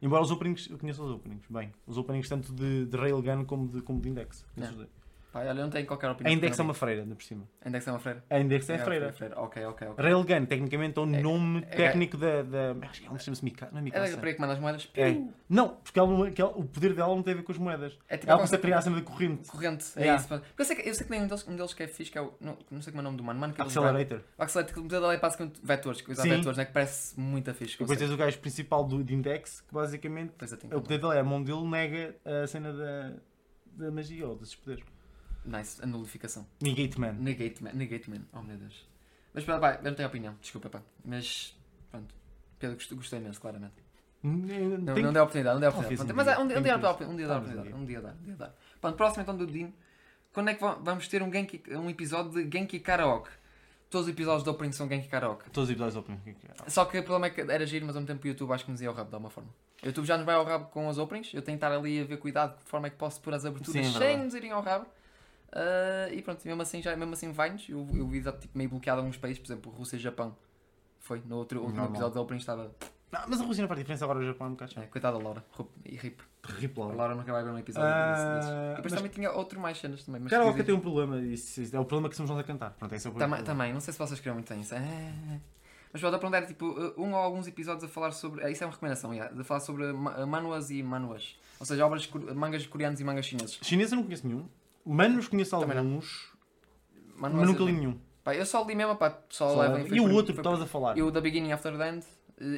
Embora 0.00 0.22
os 0.22 0.30
openings, 0.30 0.68
eu 0.70 0.78
conheço 0.78 1.02
os 1.04 1.10
openings, 1.10 1.44
bem. 1.50 1.72
Os 1.86 1.96
openings 1.98 2.28
tanto 2.28 2.52
de, 2.52 2.86
de 2.86 2.96
Railgun 2.96 3.44
como 3.44 3.68
de, 3.68 3.82
como 3.82 4.00
de 4.00 4.08
Index. 4.08 4.44
Conheço 4.54 4.72
É. 4.72 4.74
os 4.74 4.76
dois. 4.78 4.90
Pá, 5.30 5.40
olha, 5.40 5.52
não 5.52 5.68
tenho 5.68 5.86
qualquer 5.86 6.10
opinião. 6.10 6.30
A 6.32 6.42
eu 6.42 6.50
é 6.52 6.56
não 6.56 6.64
uma 6.64 6.72
freira, 6.72 7.02
ainda 7.02 7.14
por 7.14 7.22
cima. 7.22 7.42
vi. 7.42 7.48
A 7.62 7.68
Index 7.68 7.86
é 7.86 7.90
uma 7.92 7.98
freira. 7.98 8.24
A 8.30 8.40
Index 8.40 8.70
é, 8.70 8.78
freira. 8.78 9.14
Ok, 9.36 9.62
ok, 9.62 9.88
ok. 9.88 10.02
Railgun, 10.04 10.46
tecnicamente, 10.46 10.98
é 10.98 11.02
o 11.02 11.06
nome 11.06 11.58
é- 11.58 11.76
técnico 11.76 12.16
da, 12.16 12.42
da. 12.42 12.86
Acho 12.88 13.02
que 13.02 13.06
ela 13.08 13.18
chama-se 13.18 13.44
Mika. 13.44 13.68
Não 13.70 13.76
é 13.78 13.80
É 13.80 13.84
Mikasa. 13.84 14.12
da 14.12 14.18
freira 14.18 14.34
que 14.36 14.40
manda 14.40 14.52
as 14.54 14.58
moedas. 14.58 14.90
É. 14.94 15.16
Não, 15.46 15.68
porque 15.76 15.98
ela 15.98 16.30
que 16.30 16.40
ela- 16.40 16.52
o 16.56 16.64
poder 16.64 16.94
dela 16.94 17.14
não 17.14 17.22
tem 17.22 17.34
a 17.34 17.36
ver 17.36 17.42
com 17.42 17.52
as 17.52 17.58
moedas. 17.58 17.98
É 18.08 18.16
tipo 18.16 18.30
Ela 18.30 18.38
a 18.38 18.42
conceito- 18.42 18.62
criar 18.62 18.78
a 18.78 18.80
cena 18.80 18.96
de 18.96 19.02
corrente. 19.02 19.48
corrente. 19.50 19.84
É 19.96 20.00
Yeah. 20.00 20.22
isso. 20.24 20.42
Eu 20.58 20.64
sei, 20.64 20.76
que, 20.76 20.88
eu 20.88 20.94
sei 20.94 21.04
que 21.04 21.12
tem 21.12 21.22
um 21.22 21.26
deles, 21.26 21.46
um 21.46 21.56
deles 21.56 21.74
que 21.74 21.82
é 21.82 21.88
fixe, 21.88 22.10
que 22.10 22.16
é 22.16 22.22
o. 22.22 22.32
Não, 22.40 22.56
não 22.70 22.80
sei 22.80 22.90
como 22.90 23.00
é 23.00 23.02
o 23.02 23.04
nome 23.04 23.16
do 23.18 23.22
mano. 23.24 23.38
Mano, 23.38 23.52
que 23.52 23.60
Accelerator. 23.60 24.20
O 24.38 24.42
Accelerator, 24.42 24.72
que 24.74 24.80
o 24.80 24.82
modelo 24.84 25.02
dele 25.04 25.16
é 25.18 25.20
basicamente 25.20 25.60
vetores, 25.62 26.00
coisa 26.00 26.22
a 26.22 26.24
Sim. 26.24 26.30
vetores, 26.30 26.56
né? 26.56 26.64
Que 26.64 26.72
parece 26.72 27.20
muito 27.20 27.52
fixe. 27.52 27.76
Depois 27.78 27.98
tens 27.98 28.10
o 28.10 28.16
gajo 28.16 28.38
principal 28.38 28.82
do, 28.82 29.04
de 29.04 29.14
Index, 29.14 29.60
que 29.60 29.74
basicamente 29.74 30.30
o 30.72 30.80
poder 30.80 30.98
dele 30.98 31.16
é 31.16 31.20
a 31.20 31.24
mão 31.24 31.42
dele 31.42 31.68
nega 31.68 32.16
a 32.24 32.46
cena 32.46 32.72
da, 32.72 33.12
da 33.76 33.90
magia 33.90 34.26
ou 34.26 34.34
desses 34.34 34.54
poderes. 34.54 34.82
Nice, 35.48 35.82
a 35.82 35.86
nulificação. 35.86 36.46
Negate 36.60 36.98
Man. 37.00 37.12
Negate 37.12 37.62
man, 37.62 37.72
negate 37.72 38.10
man. 38.10 38.20
Oh 38.32 38.42
meu 38.42 38.56
Deus. 38.56 38.86
Mas 39.32 39.44
pá, 39.44 39.58
pá, 39.58 39.74
eu 39.76 39.82
não 39.84 39.94
tenho 39.94 40.08
opinião, 40.08 40.34
desculpa 40.40 40.68
pá. 40.68 40.82
Mas 41.04 41.56
pronto. 41.90 42.14
Pedro, 42.58 42.76
gostei, 42.76 42.96
gostei 42.96 43.18
imenso, 43.18 43.40
claramente. 43.40 43.74
Não, 44.22 44.94
Tem- 44.94 45.02
não 45.04 45.12
deu 45.12 45.22
oportunidade, 45.22 45.54
não 45.54 45.60
deu 45.60 45.70
Não 45.70 45.78
oportunidade. 45.78 46.12
mas 46.12 46.26
é, 46.26 46.38
um, 46.38 46.46
dia- 46.48 46.78
dá 46.78 46.90
oportunidade. 46.90 47.72
Um 47.72 47.84
dia 47.86 48.00
dá, 48.00 48.10
um 48.10 48.24
dia 48.24 48.34
dá. 48.36 48.52
Pronto, 48.80 48.96
próximo 48.96 49.22
então 49.22 49.36
do 49.36 49.46
Dino. 49.46 49.72
Quando 50.32 50.50
é 50.50 50.54
que 50.54 50.60
va- 50.60 50.74
vamos 50.74 51.06
ter 51.08 51.22
um, 51.22 51.32
Genki, 51.32 51.62
um 51.74 51.88
episódio 51.88 52.32
de 52.32 52.58
Genki 52.58 52.80
Karaoke? 52.80 53.30
Todos 53.88 54.06
os 54.06 54.12
episódios 54.12 54.42
do 54.44 54.50
Opening 54.50 54.72
são 54.72 54.86
Genki 54.88 55.08
Karaoke. 55.08 55.48
Todos 55.50 55.68
os 55.70 55.72
episódios 55.72 55.96
open. 55.96 56.20
Só 56.66 56.84
que 56.84 56.98
o 56.98 57.02
problema 57.02 57.26
é 57.26 57.30
que 57.30 57.40
era 57.40 57.64
giro, 57.64 57.86
mas 57.86 57.96
ao 57.96 58.02
mesmo 58.02 58.12
tempo 58.14 58.26
o 58.26 58.28
YouTube 58.28 58.52
acho 58.52 58.64
que 58.66 58.70
nos 58.70 58.82
ia 58.82 58.88
ao 58.88 58.94
rabo 58.94 59.08
de 59.08 59.14
alguma 59.14 59.30
forma. 59.30 59.48
O 59.82 59.86
YouTube 59.86 60.04
já 60.04 60.16
nos 60.16 60.26
vai 60.26 60.34
ao 60.34 60.44
rabo 60.44 60.66
com 60.66 60.88
os 60.88 60.98
openings, 60.98 61.32
eu 61.32 61.40
tenho 61.40 61.56
que 61.58 61.64
estar 61.64 61.74
ali 61.74 62.00
a 62.00 62.04
ver 62.04 62.18
cuidado 62.18 62.58
de 62.58 62.64
que 62.64 62.68
forma 62.68 62.88
é 62.88 62.90
que 62.90 62.96
posso 62.96 63.20
pôr 63.22 63.32
as 63.32 63.46
aberturas 63.46 63.86
Sim, 63.86 63.94
é 63.96 63.98
sem 63.98 64.18
nos 64.24 64.34
irem 64.34 64.50
ao 64.50 64.60
rabo. 64.60 64.86
Ah, 65.52 66.08
e 66.12 66.20
pronto, 66.22 66.44
mesmo 66.46 66.60
assim, 66.62 66.82
já, 66.82 66.94
mesmo 66.96 67.14
assim 67.14 67.32
vai-nos. 67.32 67.68
Eu, 67.68 67.86
eu 67.94 68.06
vi 68.08 68.20
tipo, 68.22 68.56
meio 68.56 68.70
bloqueado 68.70 69.00
alguns 69.00 69.16
países, 69.16 69.38
por 69.38 69.46
exemplo, 69.46 69.72
Rússia 69.72 69.96
e 69.96 69.98
Japão. 69.98 70.36
Foi, 71.00 71.22
no 71.24 71.36
outro 71.36 71.62
último 71.62 71.84
episódio 71.86 72.14
do 72.14 72.20
opening 72.20 72.40
estava. 72.40 72.70
Não, 73.10 73.20
mas 73.26 73.40
a 73.40 73.44
Rússia 73.44 73.62
não 73.62 73.68
faz 73.68 73.78
diferença 73.80 74.04
agora 74.04 74.18
o 74.18 74.22
Japão 74.26 74.48
é 74.48 74.50
um 74.50 74.52
bocado 74.52 74.72
É, 74.72 74.74
chato. 74.74 74.90
coitada 74.90 75.16
da 75.16 75.24
Laura, 75.24 75.42
e 75.86 75.96
rip. 75.96 76.22
Terrível. 76.42 76.90
A 76.90 76.92
Laura 76.94 77.14
nunca 77.14 77.32
vai 77.32 77.42
ver 77.42 77.50
um 77.50 77.58
episódio 77.58 77.88
desse- 77.88 78.24
desses. 78.34 78.50
E 78.50 78.68
depois 78.76 78.92
mas- 78.92 79.00
também 79.00 79.10
tinha 79.12 79.32
outro 79.32 79.58
mais 79.58 79.78
cenas 79.78 80.02
também. 80.04 80.20
Mas 80.20 80.30
Karaoke 80.30 80.52
dizem- 80.52 80.66
tem 80.66 80.74
um 80.74 80.80
problema, 80.80 81.18
isso, 81.20 81.62
isso 81.62 81.74
é 81.74 81.80
o 81.80 81.84
problema 81.86 82.10
que 82.10 82.16
somos 82.16 82.28
nós 82.30 82.38
a 82.38 82.44
cantar. 82.44 82.72
Pronto, 82.72 82.94
esse 82.94 83.06
é 83.06 83.10
o 83.10 83.14
Também, 83.14 83.28
problema. 83.28 83.46
também, 83.46 83.72
não 83.72 83.80
sei 83.80 83.92
se 83.94 83.98
vocês 83.98 84.20
queriam 84.20 84.34
muito 84.34 84.52
isso. 84.54 84.74
É. 84.74 85.40
Mas 85.90 86.02
pode 86.02 86.14
aprender 86.16 86.46
tipo 86.46 86.66
um 86.98 87.12
ou 87.12 87.16
alguns 87.18 87.46
episódios 87.46 87.84
a 87.84 87.88
falar 87.88 88.10
sobre. 88.12 88.42
é, 88.44 88.50
Isso 88.52 88.62
é 88.62 88.66
uma 88.66 88.72
recomendação, 88.74 89.14
yeah, 89.14 89.34
de 89.34 89.42
falar 89.42 89.60
sobre 89.60 89.90
ma- 89.90 90.26
manuas 90.26 90.70
e 90.70 90.82
manuas. 90.82 91.38
Ou 91.58 91.64
seja, 91.64 91.86
obras 91.86 92.06
mangas 92.36 92.66
coreanos 92.66 93.00
e 93.00 93.04
mangas 93.04 93.24
chineses. 93.24 93.58
Chinês 93.62 93.90
eu 93.90 93.96
não 93.96 94.02
conheço 94.04 94.26
nenhum. 94.26 94.46
Manos 94.84 95.28
conheço 95.28 95.58
Também 95.58 95.76
não. 95.76 95.82
alguns, 95.84 96.32
mas 97.16 97.32
nunca 97.32 97.62
li 97.64 97.72
nenhum. 97.72 97.98
Pá, 98.24 98.34
eu 98.34 98.44
só 98.46 98.64
li 98.64 98.74
mesmo, 98.74 98.96
pá, 98.96 99.18
só, 99.28 99.48
Só- 99.50 99.70
foi 99.86 99.96
e 99.96 100.00
o 100.00 100.04
por- 100.04 100.12
outro 100.12 100.26
que 100.26 100.32
foi 100.34 100.42
estavas 100.42 100.60
a 100.62 100.66
falar? 100.66 100.96
E 100.98 101.02
o 101.02 101.10
da 101.10 101.20
Beginning 101.20 101.52
After 101.52 101.76
the 101.76 101.88
End. 101.88 102.06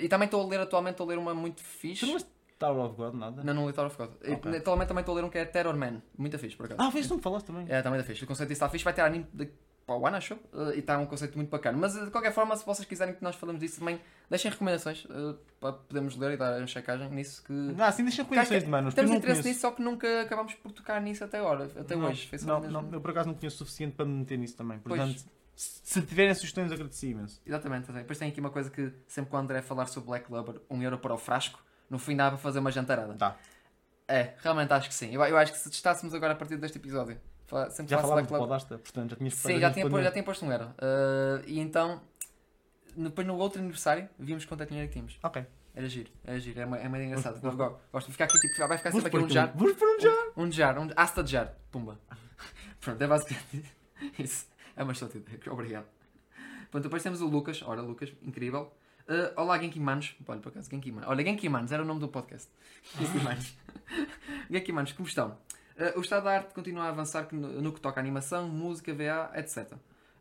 E 0.03 0.09
também 0.09 0.27
estou 0.27 0.43
a 0.45 0.47
ler 0.49 0.61
atualmente, 0.61 0.93
estou 0.95 1.07
a 1.07 1.09
ler 1.11 1.19
uma 1.19 1.33
muito 1.35 1.63
fixe. 1.63 2.01
Tu 2.01 2.07
não 2.07 2.15
leste 2.15 2.29
Tower 2.59 2.85
of 2.85 2.95
God, 2.97 3.15
nada? 3.15 3.43
Não, 3.43 3.55
não 3.55 3.67
li 3.67 3.73
Tower 3.73 3.87
of 3.91 3.97
God. 3.97 4.11
E, 4.23 4.33
Ok. 4.33 4.57
Atualmente 4.57 4.89
também 4.89 5.01
estou 5.01 5.15
a 5.15 5.17
ler 5.17 5.25
um 5.25 5.31
que 5.31 5.39
é 5.39 5.45
Terror 5.47 5.75
Man. 5.77 6.03
Muito 6.19 6.39
fixe, 6.39 6.57
por 6.57 6.67
acaso. 6.67 6.81
Ah, 6.83 6.91
vês, 6.91 7.09
tu 7.09 7.17
me 7.17 7.23
falaste 7.23 7.47
também. 7.47 7.65
É, 7.69 7.81
também 7.83 7.99
está 7.99 8.13
fixe. 8.13 8.25
O 8.25 8.27
conceito 8.27 8.49
disso 8.51 8.59
está 8.59 8.69
fixe. 8.69 8.85
Vai 8.85 8.93
ter 8.93 9.01
anime 9.03 9.27
de... 9.33 9.49
para 9.90 9.96
o 9.96 10.07
acho. 10.07 10.35
Eh, 10.35 10.76
e 10.76 10.79
está 10.79 10.96
um 10.98 11.07
conceito 11.07 11.37
muito 11.37 11.50
bacana. 11.50 11.76
Mas 11.76 11.96
eh, 11.96 12.05
de 12.05 12.11
qualquer 12.11 12.33
forma, 12.33 12.57
se 12.57 12.64
vocês 12.64 12.87
quiserem 12.87 13.14
que 13.14 13.22
nós 13.22 13.35
falemos 13.35 13.61
disso 13.61 13.81
também, 13.81 14.00
deixem 14.29 14.50
recomendações 14.50 15.07
eh, 15.11 15.35
para 15.59 15.72
podermos 15.72 16.16
ler 16.16 16.33
e 16.33 16.37
dar 16.37 16.59
uma 16.59 16.66
checagem 16.66 17.11
nisso. 17.11 17.42
Que... 17.42 17.74
Ah, 17.79 17.90
sim, 17.90 18.05
deixa 18.05 18.22
recomendações 18.22 18.62
de 18.62 18.68
manos. 18.68 18.94
Temos 18.94 19.11
não 19.11 19.18
interesse 19.18 19.48
nisso, 19.48 19.61
só 19.61 19.72
que 19.72 19.83
nunca 19.83 20.22
acabamos 20.22 20.55
por 20.55 20.70
tocar 20.70 21.00
nisso 21.00 21.24
até 21.24 21.38
agora, 21.38 21.64
até 21.76 21.96
Não, 21.96 22.07
hoje. 22.07 22.31
Não, 22.42 22.61
mesmo- 22.61 22.83
não, 22.83 22.92
eu 22.92 23.00
por 23.00 23.11
acaso 23.11 23.29
não 23.29 23.35
conheço 23.35 23.57
o 23.57 23.59
suficiente 23.59 23.96
para 23.96 24.05
me 24.07 24.20
meter 24.20 24.38
nisso 24.38 24.57
também. 24.57 24.79
Pois. 24.79 24.96
Portanto, 24.96 25.24
se 25.57 25.81
se 25.83 26.03
tiverem 26.03 26.35
sugestões, 26.35 26.70
agradeci 26.70 27.09
imenso. 27.09 27.42
Exatamente, 27.44 27.85
exatamente. 27.85 28.05
Depois 28.05 28.18
tem 28.18 28.29
aqui 28.29 28.40
uma 28.40 28.50
coisa 28.50 28.70
que 28.70 28.92
sempre 29.09 29.31
que 29.31 29.37
o 29.37 29.38
André 29.38 29.61
falar 29.61 29.87
sobre 29.87 30.09
Black 30.09 30.31
Lover, 30.31 30.61
um 30.70 30.81
euro 30.81 30.98
para 30.98 31.12
o 31.12 31.18
frasco, 31.18 31.62
no 31.90 31.98
fim 31.98 32.16
dá 32.16 32.29
para 32.29 32.38
fazer 32.38 32.61
uma 32.61 32.70
jantarada. 32.70 33.14
Tá. 33.14 33.37
É, 34.07 34.35
realmente 34.38 34.72
acho 34.72 34.88
que 34.88 34.94
sim. 34.94 35.12
Eu, 35.12 35.22
eu 35.24 35.37
acho 35.37 35.53
que 35.53 35.59
se 35.59 35.68
testássemos 35.68 36.14
agora 36.14 36.33
a 36.33 36.37
partir 36.37 36.57
deste 36.57 36.79
episódio, 36.79 37.20
sempre 37.71 37.91
Já 37.91 37.99
falámos 37.99 38.23
de 38.25 38.29
Black 38.29 38.33
Lover. 38.33 38.47
Podasta, 38.49 38.79
portanto 38.79 39.11
já 39.11 39.17
tinhas 39.17 39.35
Sim, 39.35 39.59
já 39.61 39.71
tinha, 39.73 39.89
posto- 39.89 40.03
já 40.05 40.11
tinha 40.13 40.25
posto 40.25 40.47
um 40.47 40.53
euro. 40.53 40.65
Uh, 40.67 41.45
e 41.47 41.59
então, 41.61 42.01
depois 42.97 43.27
no 43.27 43.37
outro 43.37 43.59
aniversário, 43.61 44.09
vimos 44.19 44.45
quanto 44.45 44.63
é 44.63 44.67
dinheiro 44.67 44.89
que 44.89 44.93
tínhamos. 44.95 45.19
Ok. 45.23 45.45
Era 45.75 45.89
giro, 45.89 46.11
era 46.25 46.39
giro, 46.41 46.61
é 46.61 46.67
uma, 46.67 46.79
é 46.79 46.89
uma 46.89 47.03
engraçado. 47.03 47.41
Vamos- 47.41 47.57
Gosto, 47.57 47.79
gosto 47.93 48.07
de 48.09 48.13
ficar 48.13 48.25
aqui, 48.25 48.39
tipo, 48.41 48.69
vai 48.69 48.77
ficar 48.79 48.91
sempre 48.93 49.07
aqui 49.07 49.17
um 49.19 49.29
jar. 49.31 49.53
um- 49.55 49.59
Vamos 49.59 49.73
pôr 49.75 49.89
um 49.89 50.01
jar. 50.01 50.27
Um 50.37 50.53
jar, 50.53 50.79
um 50.79 50.89
asta 50.97 51.23
de 51.23 51.31
jar. 51.33 51.55
Pumba. 51.71 51.99
Pronto, 52.81 53.01
é 53.03 53.07
basicamente 53.07 53.73
isso. 54.19 54.47
É 54.77 54.83
uma 54.83 54.93
ideia. 54.93 55.41
Obrigado. 55.51 55.87
Pronto, 56.71 56.85
depois 56.85 57.03
temos 57.03 57.21
o 57.21 57.27
Lucas. 57.27 57.63
Ora, 57.63 57.81
Lucas, 57.83 58.13
incrível. 58.23 58.73
Uh, 59.09 59.33
olá, 59.41 59.59
Genki 59.59 59.79
Manos. 59.81 60.15
Olha, 60.27 60.41
por 60.41 60.51
acaso, 60.51 60.71
Genki 60.71 60.91
Manos. 60.93 61.09
Olha, 61.11 61.25
Genki 61.25 61.49
Manos 61.49 61.71
era 61.73 61.83
o 61.83 61.87
nome 61.87 62.01
do 62.01 62.09
podcast. 62.09 62.49
Genki 62.99 63.19
Manos. 63.25 63.57
Genki 64.51 64.73
Manos, 64.73 64.93
como 64.93 65.09
estão? 65.09 65.37
Uh, 65.81 65.99
o 65.99 66.03
estado 66.03 66.25
da 66.25 66.33
arte 66.33 66.53
continua 66.53 66.85
a 66.85 66.88
avançar 66.90 67.27
no, 67.33 67.73
que 67.73 67.81
toca 67.81 67.99
a 67.99 68.03
animação, 68.03 68.49
música, 68.49 68.93
VA, 68.93 69.31
etc. 69.35 69.73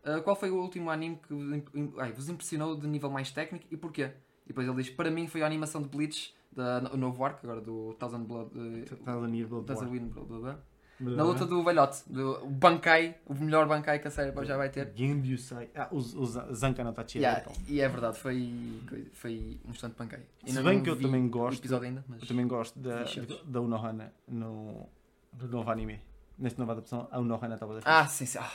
Uh, 0.05 0.21
qual 0.23 0.35
foi 0.35 0.49
o 0.49 0.55
último 0.61 0.89
anime 0.89 1.17
que 1.27 1.33
vos, 1.33 2.29
impressionou 2.29 2.77
de 2.77 2.87
nível 2.87 3.09
mais 3.09 3.29
técnico 3.31 3.65
e 3.69 3.75
porquê? 3.75 4.11
E 4.45 4.47
depois 4.49 4.65
ele 4.67 4.77
diz: 4.81 4.89
Para 4.89 5.11
mim 5.11 5.27
foi 5.27 5.43
a 5.43 5.45
animação 5.45 5.81
de 5.81 5.89
Bleach, 5.89 6.33
da, 6.55 6.89
o 6.93 6.97
novo 6.97 7.23
arco, 7.25 7.39
agora 7.43 7.59
do 7.59 7.93
Thousand 7.99 8.23
Blood. 8.23 8.51
Estás 8.83 9.07
a 9.07 9.17
unir 9.17 9.47
Blood 9.47 9.65
Thousand. 9.65 10.57
Na 10.99 11.23
luta 11.23 11.45
do 11.45 11.63
velhote, 11.63 12.03
do 12.11 12.43
o 12.43 12.49
Bankai, 12.49 13.15
o 13.25 13.33
melhor 13.33 13.65
Bankai 13.67 13.99
que 13.99 14.07
a 14.09 14.11
série 14.11 14.33
já 14.45 14.57
vai 14.57 14.69
ter. 14.69 14.91
Genryusai. 14.93 15.69
Ah, 15.73 15.87
o, 15.91 15.95
o 15.95 16.25
Zan- 16.25 16.53
Zanka 16.53 16.83
no 16.83 16.91
Tachi. 16.91 17.19
Yeah, 17.19 17.45
e 17.69 17.79
é 17.79 17.87
verdade, 17.87 18.17
foi, 18.19 18.81
foi 19.13 19.57
um 19.65 19.69
instante 19.69 19.95
Bankai. 19.97 20.19
Se 20.45 20.61
bem 20.61 20.83
que 20.83 20.89
eu 20.89 20.99
também 20.99 21.29
gosto- 21.29 21.59
episódio 21.61 21.87
ainda, 21.87 22.03
mas... 22.05 22.21
Eu 22.21 22.27
também 22.27 22.45
gosto 22.47 22.77
da, 22.79 23.05
da 23.45 23.61
Unohana 23.61 24.11
no, 24.27 24.89
no 25.37 25.47
novo 25.47 25.69
anime. 25.71 26.01
Nesta 26.37 26.59
nova 26.61 26.71
adaptação, 26.73 27.07
a 27.11 27.19
Unohana 27.19 27.55
estava 27.55 27.77
a 27.77 27.81
Ah, 27.83 28.07
sim, 28.07 28.25
sim. 28.25 28.37
Ah, 28.39 28.49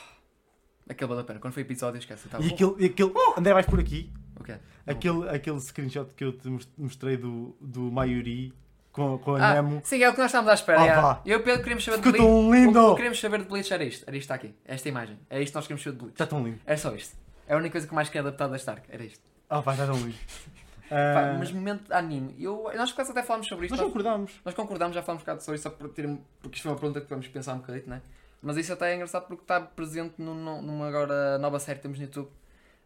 aquele 0.88 1.08
vale 1.08 1.20
a 1.20 1.24
pena. 1.24 1.38
Quando 1.38 1.52
foi 1.52 1.62
episódio, 1.62 1.98
esquece. 1.98 2.28
Tá 2.28 2.38
E 2.40 2.48
aquele, 2.48 2.74
e 2.78 2.86
aquele 2.86 3.12
André, 3.36 3.52
vais 3.52 3.66
por 3.66 3.78
aqui. 3.78 4.10
Ok. 4.40 4.54
Aquele, 4.86 5.28
aquele 5.28 5.60
screenshot 5.60 6.10
que 6.16 6.24
eu 6.24 6.32
te 6.36 6.48
mos- 6.48 6.68
mostrei 6.78 7.16
do, 7.16 7.54
do 7.60 7.82
Mayuri 7.92 8.52
com, 8.90 9.18
com 9.18 9.34
a 9.36 9.50
Ah, 9.50 9.54
Nemo. 9.54 9.80
sim, 9.84 10.02
é 10.02 10.08
o 10.08 10.12
que 10.12 10.18
nós 10.18 10.26
estávamos 10.26 10.50
à 10.50 10.54
espera. 10.54 10.80
Ah, 10.80 10.84
yeah. 10.84 11.20
Eu 11.26 11.38
e 11.38 11.40
o 11.40 11.44
Pedro 11.44 11.60
queríamos 11.60 11.84
saber 11.84 11.98
de 11.98 12.02
Ficou 12.12 12.12
Bleach. 12.12 12.26
tão 12.26 12.48
O 12.48 12.50
que 12.52 12.58
lindo! 12.80 12.96
queremos 12.96 13.20
saber 13.20 13.38
de 13.42 13.48
Bleach 13.48 13.72
era 13.74 13.84
isto. 13.84 14.04
Era 14.06 14.16
isto 14.16 14.24
está 14.24 14.34
aqui. 14.34 14.54
Esta 14.64 14.88
imagem. 14.88 15.18
É 15.28 15.40
isto 15.42 15.52
que 15.52 15.56
nós 15.56 15.66
queremos 15.66 15.82
saber 15.82 15.92
de 15.96 15.98
Bleach. 16.00 16.14
Está 16.14 16.26
tão 16.26 16.42
lindo. 16.44 16.58
É 16.66 16.76
só 16.76 16.94
isto. 16.94 17.16
É 17.46 17.54
a 17.54 17.56
única 17.58 17.72
coisa 17.72 17.86
que 17.86 17.94
mais 17.94 18.08
quero 18.08 18.26
adaptar 18.28 18.48
da 18.48 18.56
Stark. 18.56 18.82
Era 18.90 19.04
isto. 19.04 19.22
Ah, 19.50 19.62
pá, 19.62 19.72
está 19.72 19.86
tão 19.86 19.96
lindo. 19.96 20.14
Pá, 20.88 20.96
Ah, 21.30 21.36
mas 21.38 21.50
momento 21.50 21.86
de 21.86 21.92
anime. 21.94 22.34
Eu, 22.38 22.70
nós 22.76 22.92
quase 22.92 23.10
até 23.10 23.22
falámos 23.22 23.46
sobre 23.48 23.66
isto. 23.66 23.72
nós 23.72 23.80
Nós, 23.80 23.88
concordámos. 23.88 24.32
nós 24.44 24.54
concordámos, 24.54 24.94
já 24.94 25.02
falámos 25.02 25.22
um 25.22 25.24
bocado 25.24 25.42
sobre 25.42 25.56
isto, 25.56 25.64
só 25.64 25.70
por 25.70 25.88
ter, 25.88 26.06
porque 26.42 26.56
isto 26.56 26.62
foi 26.62 26.72
uma 26.72 26.78
pergunta 26.78 27.00
que 27.00 27.08
vamos 27.08 27.26
pensar 27.28 27.54
um 27.54 27.58
bocadinho, 27.58 27.84
não 27.88 27.96
é? 27.96 28.02
Mas 28.42 28.56
isso 28.58 28.72
até 28.72 28.92
é 28.92 28.94
engraçado 28.94 29.26
porque 29.26 29.42
está 29.42 29.60
presente 29.60 30.14
num- 30.18 30.34
num- 30.34 30.60
numa 30.62 30.86
agora 30.88 31.38
nova 31.38 31.58
série 31.58 31.78
que 31.78 31.82
temos 31.82 31.98
no 31.98 32.04
YouTube. 32.04 32.28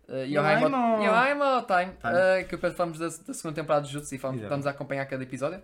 Uh, 0.09 0.25
Yohaimo 0.25 0.69
Yohaimo. 0.69 1.05
Yohaimo 1.05 1.63
Time, 1.67 1.93
Time. 2.01 2.15
uh, 2.15 2.45
que 2.49 2.55
depois 2.57 2.73
falamos 2.75 2.99
da, 2.99 3.07
da 3.09 3.35
segunda 3.35 3.55
temporada 3.55 3.85
de 3.85 3.93
Jutsu 3.93 4.15
e 4.15 4.19
falamos, 4.19 4.43
estamos 4.43 4.67
a 4.67 4.71
acompanhar 4.71 5.05
cada 5.07 5.23
episódio. 5.23 5.61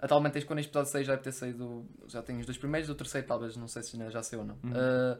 Atualmente, 0.00 0.44
quando 0.44 0.58
este 0.58 0.70
episódio 0.70 0.90
6 0.90 1.06
já 1.06 1.12
deve 1.12 1.24
ter 1.24 1.32
saído. 1.32 1.86
Já 2.08 2.20
tenho 2.22 2.40
os 2.40 2.46
dois 2.46 2.58
primeiros, 2.58 2.88
o 2.90 2.94
terceiro 2.94 3.26
talvez, 3.26 3.56
não 3.56 3.68
sei 3.68 3.82
se 3.82 4.10
já 4.10 4.22
saiu 4.22 4.40
ou 4.40 4.46
não. 4.46 4.58
Uhum. 4.64 4.72
Uh, 4.72 5.18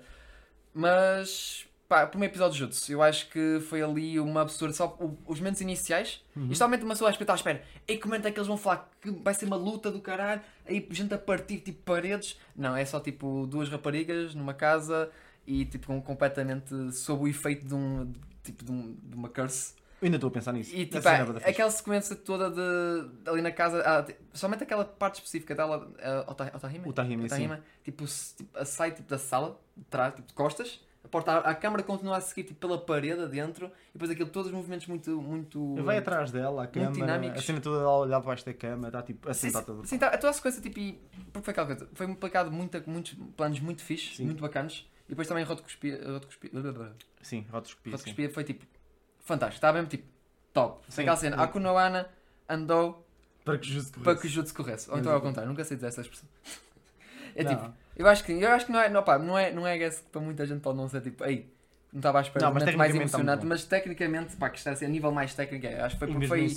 mas, 0.75 1.67
pá, 1.89 2.05
o 2.05 2.09
primeiro 2.09 2.33
episódio 2.33 2.53
de 2.55 2.59
Jutsu, 2.61 2.93
eu 2.93 3.03
acho 3.03 3.29
que 3.31 3.61
foi 3.69 3.83
ali 3.83 4.19
uma 4.19 4.43
absurda. 4.43 4.73
Só 4.75 4.97
o- 5.01 5.17
os 5.27 5.39
momentos 5.39 5.61
iniciais, 5.61 6.25
Uhum. 6.37 6.51
isto 6.51 6.61
realmente 6.61 6.83
uma 6.85 6.95
pessoa 6.95 7.11
está 7.11 7.33
à 7.33 7.37
espera. 7.37 7.63
E 7.87 7.97
comenta 7.99 8.31
que 8.31 8.39
eles 8.39 8.49
vão 8.49 8.57
falar 8.57 8.91
que 9.01 9.11
vai 9.11 9.35
ser 9.35 9.47
uma 9.47 9.57
luta 9.57 9.91
do 9.91 10.01
caralho, 10.01 10.41
aí 10.67 10.87
gente 10.91 11.15
a 11.15 11.19
partir 11.19 11.59
tipo 11.61 11.83
paredes. 11.83 12.39
Não, 12.55 12.77
é 12.77 12.85
só 12.85 12.99
tipo 13.01 13.47
duas 13.47 13.69
raparigas 13.69 14.35
numa 14.35 14.55
casa 14.55 15.11
e 15.47 15.65
tipo 15.65 15.87
com- 15.87 16.03
completamente 16.03 16.93
sob 16.93 17.25
o 17.25 17.29
efeito 17.29 17.67
de 17.67 17.75
um. 17.75 18.13
Tipo 18.43 18.65
de, 18.65 18.71
um- 18.73 18.97
de 19.03 19.17
uma 19.17 19.29
curse. 19.29 19.75
Eu 20.01 20.07
ainda 20.07 20.19
estou 20.19 20.29
a 20.29 20.31
pensar 20.31 20.53
nisso. 20.53 20.71
E 20.77 20.85
tipo, 20.87 20.99
é 21.09 21.25
fixe. 21.27 21.49
aquela 21.51 21.71
sequência 21.71 22.15
toda 22.15 22.51
de, 22.51 23.29
ali 23.31 23.41
na 23.43 23.51
casa, 23.51 23.83
ah, 23.85 24.05
somente 24.35 24.63
aquela 24.63 24.85
parte 24.85 25.17
específica 25.17 25.55
dela, 25.55 25.91
a 26.01 26.31
Ota- 26.31 26.53
Otahime, 26.55 26.87
O 26.87 26.93
Tahime, 26.93 27.29
sim. 27.29 27.47
Otahime, 27.47 27.63
tipo, 27.83 28.05
tipo, 28.37 28.59
a 28.59 28.65
sai 28.65 28.93
tipo, 28.93 29.09
da 29.09 29.19
sala, 29.19 29.59
de 29.77 29.85
trás, 29.85 30.15
tipo, 30.15 30.29
de 30.29 30.35
costas, 30.35 30.81
a, 31.07 31.09
porta, 31.09 31.33
a, 31.33 31.39
a 31.51 31.55
câmara 31.55 31.83
continua 31.83 32.17
a 32.17 32.21
seguir 32.21 32.43
tipo, 32.45 32.59
pela 32.61 32.77
parede 32.79 33.23
adentro, 33.23 33.67
e 33.67 33.93
depois 33.95 34.11
aquilo, 34.11 34.29
todos 34.29 34.49
os 34.49 34.55
movimentos 34.55 34.87
muito. 34.89 35.11
muito 35.23 35.77
Vai 35.85 35.99
atrás 35.99 36.31
dela, 36.33 36.65
a 36.65 36.67
câmera, 36.67 36.93
dinâmicos. 36.93 37.39
a 37.39 37.43
cena 37.43 37.61
toda 37.61 37.85
a 37.85 37.97
olhar 37.97 38.21
debaixo 38.21 38.45
da 38.45 38.53
cama, 38.53 38.89
está 38.89 39.03
tipo, 39.03 39.29
assim 39.31 39.41
Sim, 39.43 39.47
está 39.49 39.61
sim, 39.61 39.67
tudo. 39.67 39.87
sim, 39.87 39.99
tá, 39.99 40.09
a 40.09 40.19
toda 40.19 40.31
a 40.31 40.33
sequência, 40.33 40.61
tipo, 40.61 40.79
e- 40.79 41.01
porque 41.33 41.45
foi 41.45 41.53
aquela 41.53 41.67
coisa, 41.69 41.89
foi 41.95 42.07
aplicado 42.11 42.51
muita, 42.51 42.83
muitos 42.87 43.15
planos 43.37 43.61
muito 43.61 43.83
fixes, 43.83 44.17
Sim. 44.17 44.25
muito 44.25 44.41
bacanas, 44.41 44.85
e 45.07 45.11
depois 45.11 45.29
também 45.29 45.45
Rotoscopia, 45.45 46.01
Rotoscopia, 46.05 46.51
Sim, 47.23 47.47
rotoscopia, 47.51 47.53
sim. 47.53 47.91
Rotoscopia 47.93 48.31
foi 48.31 48.45
tipo, 48.45 48.67
fantástico, 49.21 49.57
estava 49.59 49.79
mesmo 49.79 49.89
tipo, 49.89 50.05
top. 50.53 50.85
Sim. 50.89 51.03
Aquela 51.03 51.17
cena, 51.17 51.43
Akuno 51.43 51.77
Ana 51.77 52.09
andou 52.49 53.07
Para 53.45 53.59
que 53.59 53.69
justo 53.69 54.01
para 54.01 54.17
que 54.17 54.27
o 54.27 54.31
Jutsu 54.31 54.53
corresse. 54.55 54.91
Ou 54.91 54.99
então 54.99 55.13
ao 55.13 55.21
contrário, 55.21 55.49
nunca 55.49 55.63
sei 55.65 55.77
dizer 55.77 55.87
essa 55.89 56.01
expressão. 56.01 56.29
É 57.37 57.45
Não. 57.45 57.55
tipo, 57.55 57.73
eu 57.97 58.09
acho 58.09 58.25
que 58.25 58.33
eu 58.33 58.51
acho 58.51 58.67
que 58.67 58.73
não 58.73 58.81
é, 58.81 58.89
não, 58.89 59.03
pá, 59.03 59.19
não 59.19 59.39
é, 59.39 59.53
não 59.53 59.67
é 59.67 59.77
guess 59.79 60.01
que 60.01 60.09
para 60.11 60.21
muita 60.21 60.47
gente 60.47 60.61
pode 60.61 60.77
não 60.79 60.89
ser 60.89 61.03
tipo, 61.03 61.25
ei, 61.25 61.55
não 61.93 62.01
estava 62.01 62.19
à 62.19 62.21
espera 62.23 62.47
Não, 62.47 62.53
mas 62.53 62.65
mais 62.75 62.91
muito 62.93 63.03
emocionante, 63.03 63.47
mas 63.47 63.65
tecnicamente, 63.65 64.37
pá, 64.37 64.51
que 64.51 64.59
está 64.59 64.71
a 64.73 64.77
ser 64.77 64.87
a 64.87 64.89
nível 64.89 65.13
mais 65.13 65.35
técnico, 65.35 65.67
é, 65.67 65.81
acho 65.81 65.95
que 65.97 65.99
foi, 66.01 66.09
porque 66.09 66.27
foi, 66.27 66.49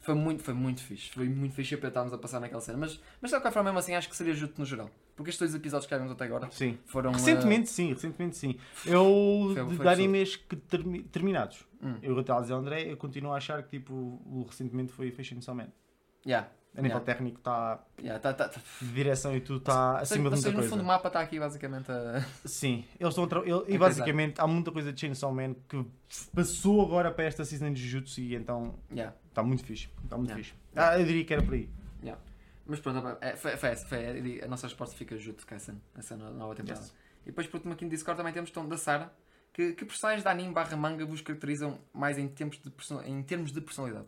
foi 0.00 0.14
muito, 0.14 0.42
foi 0.42 0.54
muito 0.54 0.82
fixe, 0.82 1.10
foi 1.10 1.28
muito 1.28 1.54
fixe 1.54 1.76
para 1.76 1.88
estarmos 1.88 2.12
a 2.12 2.18
passar 2.18 2.40
naquela 2.40 2.60
cena, 2.60 2.78
mas, 2.78 3.00
mas 3.20 3.30
de 3.30 3.36
qualquer 3.36 3.52
forma, 3.52 3.70
mesmo 3.70 3.78
assim, 3.78 3.94
acho 3.94 4.08
que 4.08 4.16
seria 4.16 4.34
justo 4.34 4.58
no 4.58 4.64
geral, 4.64 4.90
porque 5.14 5.30
estes 5.30 5.38
dois 5.38 5.54
episódios 5.54 5.86
que 5.88 5.96
vimos 5.96 6.10
até 6.12 6.24
agora 6.24 6.48
Sim. 6.50 6.78
foram... 6.86 7.12
Recentemente 7.12 7.68
sim, 7.68 7.92
recentemente 7.92 8.36
sim. 8.36 8.56
Eu, 8.84 9.52
Foi- 9.54 9.76
foi 9.76 9.86
de 9.86 9.92
animes 9.92 10.36
que 10.36 10.56
termi- 10.56 11.02
terminados, 11.04 11.60
uh, 11.82 11.86
hum, 11.86 11.94
eu 12.02 12.18
estava 12.20 12.40
a 12.40 12.42
dizer 12.42 12.54
ao 12.54 12.60
André, 12.60 12.90
eu 12.90 12.96
continuo 12.96 13.32
a 13.32 13.36
achar 13.36 13.62
que 13.62 13.68
tipo, 13.78 13.94
o 13.94 14.44
recentemente 14.48 14.92
foi 14.92 15.12
Chainsaw 15.22 15.54
Man. 15.54 15.68
yeah, 16.26 16.48
A 16.76 16.82
nível 16.82 16.98
Yeah. 16.98 17.04
técnico 17.04 17.38
está, 17.38 17.84
yeah, 17.98 18.20
tá, 18.20 18.32
tá, 18.32 18.48
tá. 18.48 18.60
de 18.80 18.92
direção 18.92 19.36
e 19.36 19.40
tudo 19.40 19.58
está 19.58 19.98
acima 19.98 20.28
ou 20.28 20.30
de 20.30 20.36
muita 20.36 20.48
no 20.50 20.54
coisa. 20.54 20.70
fundo 20.70 20.82
o 20.82 20.86
mapa 20.86 21.08
está 21.08 21.20
aqui 21.20 21.38
basicamente 21.40 21.90
a... 21.90 22.24
Sim, 22.44 22.84
eles 22.98 23.10
estão 23.10 23.26
tra- 23.26 23.40
ele- 23.40 23.64
e 23.66 23.74
É 23.74 23.78
basicamente 23.78 24.40
há 24.40 24.46
muita 24.46 24.70
coisa 24.70 24.92
de 24.92 25.00
Chainsaw 25.00 25.32
Man 25.34 25.54
que 25.68 25.84
passou 26.32 26.80
agora 26.80 27.10
para 27.10 27.24
esta 27.24 27.44
season 27.44 27.72
de 27.72 27.82
Jujutsu 27.82 28.20
e 28.20 28.36
então 28.36 28.78
Yeah. 28.90 29.16
está 29.28 29.42
muito 29.42 29.64
fixe. 29.64 29.88
Está 30.04 30.16
muito 30.16 30.30
Yeah. 30.30 30.44
fixe. 30.44 30.56
Ah, 30.76 30.96
eu 30.98 31.04
diria 31.04 31.24
que 31.24 31.32
era 31.34 31.42
por 31.42 31.54
aí. 31.54 31.68
Mas 32.66 32.78
pronto, 32.78 33.16
é, 33.20 33.34
foi, 33.34 33.56
foi, 33.56 33.68
essa, 33.70 33.84
foi 33.86 34.40
a 34.44 34.46
nossa 34.46 34.68
resposta 34.68 34.94
fica 34.96 35.18
Jutsu 35.18 35.44
Kaisen, 35.44 35.80
essa 35.98 36.16
no- 36.16 36.32
nova 36.32 36.54
temporada. 36.54 36.80
Yes. 36.80 36.94
E 37.24 37.26
depois 37.26 37.48
por 37.48 37.56
último 37.56 37.72
aqui 37.74 37.84
no 37.84 37.90
Discord 37.90 38.16
também 38.16 38.32
temos 38.32 38.50
o 38.50 38.52
tom 38.52 38.68
da 38.68 38.76
Sara. 38.76 39.12
Que, 39.52 39.72
que 39.72 39.84
personagens 39.84 40.22
de 40.22 40.28
anime 40.28 40.54
barra 40.54 40.76
manga 40.76 41.04
vos 41.04 41.20
caracterizam 41.20 41.80
mais 41.92 42.16
em 42.16 42.28
termos 42.28 42.60
de, 42.62 42.70
person- 42.70 43.02
em 43.02 43.20
termos 43.24 43.50
de 43.50 43.60
personalidade? 43.60 44.06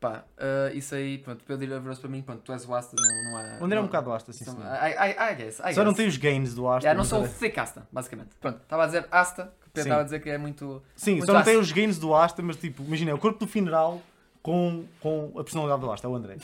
Pá, 0.00 0.24
ah, 0.38 0.70
isso 0.72 0.94
aí, 0.94 1.18
pronto, 1.18 1.42
Pedro 1.44 1.80
virou 1.80 1.96
para 1.96 2.08
mim, 2.08 2.22
pronto, 2.22 2.40
tu 2.42 2.52
és 2.52 2.64
o 2.64 2.72
Asta, 2.74 2.94
não, 2.96 3.32
não 3.32 3.36
há... 3.36 3.58
O 3.60 3.64
André 3.64 3.78
é 3.78 3.82
um 3.82 3.86
bocado 3.86 4.12
Asta, 4.12 4.32
sim, 4.32 4.44
são- 4.44 4.54
sim. 4.54 4.60
I, 4.62 4.92
I, 4.92 5.32
I 5.32 5.34
guess, 5.34 5.58
I 5.58 5.74
Só 5.74 5.82
não 5.82 5.90
guess. 5.92 5.96
tem 5.96 6.06
os 6.06 6.16
gains 6.16 6.54
do 6.54 6.68
Asta. 6.68 6.86
Yeah, 6.86 6.96
não 6.96 7.04
sou 7.04 7.24
o 7.24 7.28
thick 7.28 7.58
Asta, 7.58 7.88
basicamente. 7.90 8.30
Pronto, 8.40 8.60
estava 8.62 8.84
a 8.84 8.86
dizer 8.86 9.08
Asta, 9.10 9.52
que 9.60 9.66
o 9.66 9.70
Pedro 9.70 9.88
estava 9.88 10.00
a 10.02 10.04
dizer 10.04 10.20
que 10.20 10.30
é 10.30 10.38
muito... 10.38 10.80
Sim, 10.94 11.12
muito 11.12 11.26
só 11.26 11.32
não 11.32 11.42
tem 11.42 11.54
Asta. 11.54 11.62
os 11.62 11.72
gains 11.72 11.98
do 11.98 12.14
Asta, 12.14 12.40
mas 12.42 12.56
tipo, 12.56 12.84
imagina, 12.84 13.10
é 13.10 13.14
o 13.14 13.18
corpo 13.18 13.40
do 13.40 13.48
funeral 13.48 14.00
com, 14.40 14.84
com 15.00 15.32
a 15.36 15.42
personalidade 15.42 15.80
do 15.80 15.90
Asta, 15.90 16.06
é 16.06 16.10
o 16.10 16.14
André. 16.14 16.36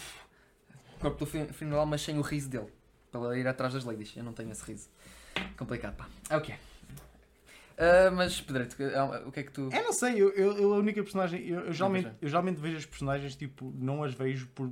corpo 1.01 1.25
do 1.25 1.27
funeral, 1.53 1.87
mas 1.87 2.03
sem 2.03 2.19
o 2.19 2.23
riso 2.23 2.49
dele. 2.51 2.73
Para 3.13 3.39
ir 3.39 3.47
atrás 3.47 3.73
das 3.73 3.85
ladies. 3.85 4.17
Eu 4.17 4.25
não 4.25 4.33
tenho 4.33 4.51
esse 4.51 4.65
riso. 4.65 4.89
Complicado, 5.57 5.95
pá. 5.95 6.07
É 6.29 6.37
o 6.37 6.41
que 6.41 6.51
é. 6.51 6.59
Ah, 7.77 8.11
mas, 8.11 8.41
Pedrito, 8.41 8.77
ah, 8.95 9.25
o 9.27 9.33
que 9.33 9.41
é 9.41 9.43
que 9.43 9.53
tu. 9.53 9.69
É, 9.73 9.83
não 9.83 9.93
sei, 9.93 10.15
eu, 10.15 10.31
eu, 10.31 10.57
eu 10.59 10.75
a 10.75 10.79
única 10.79 11.03
personagem. 11.03 11.47
Eu, 11.47 11.61
eu 11.61 11.73
geralmente, 11.73 12.07
é. 12.07 12.15
eu 12.21 12.29
geralmente 12.29 12.61
vejo 12.61 12.77
as 12.77 12.87
personagens, 12.87 13.35
tipo, 13.35 13.73
não 13.77 14.03
as 14.03 14.15
vejo 14.15 14.49
por. 14.55 14.71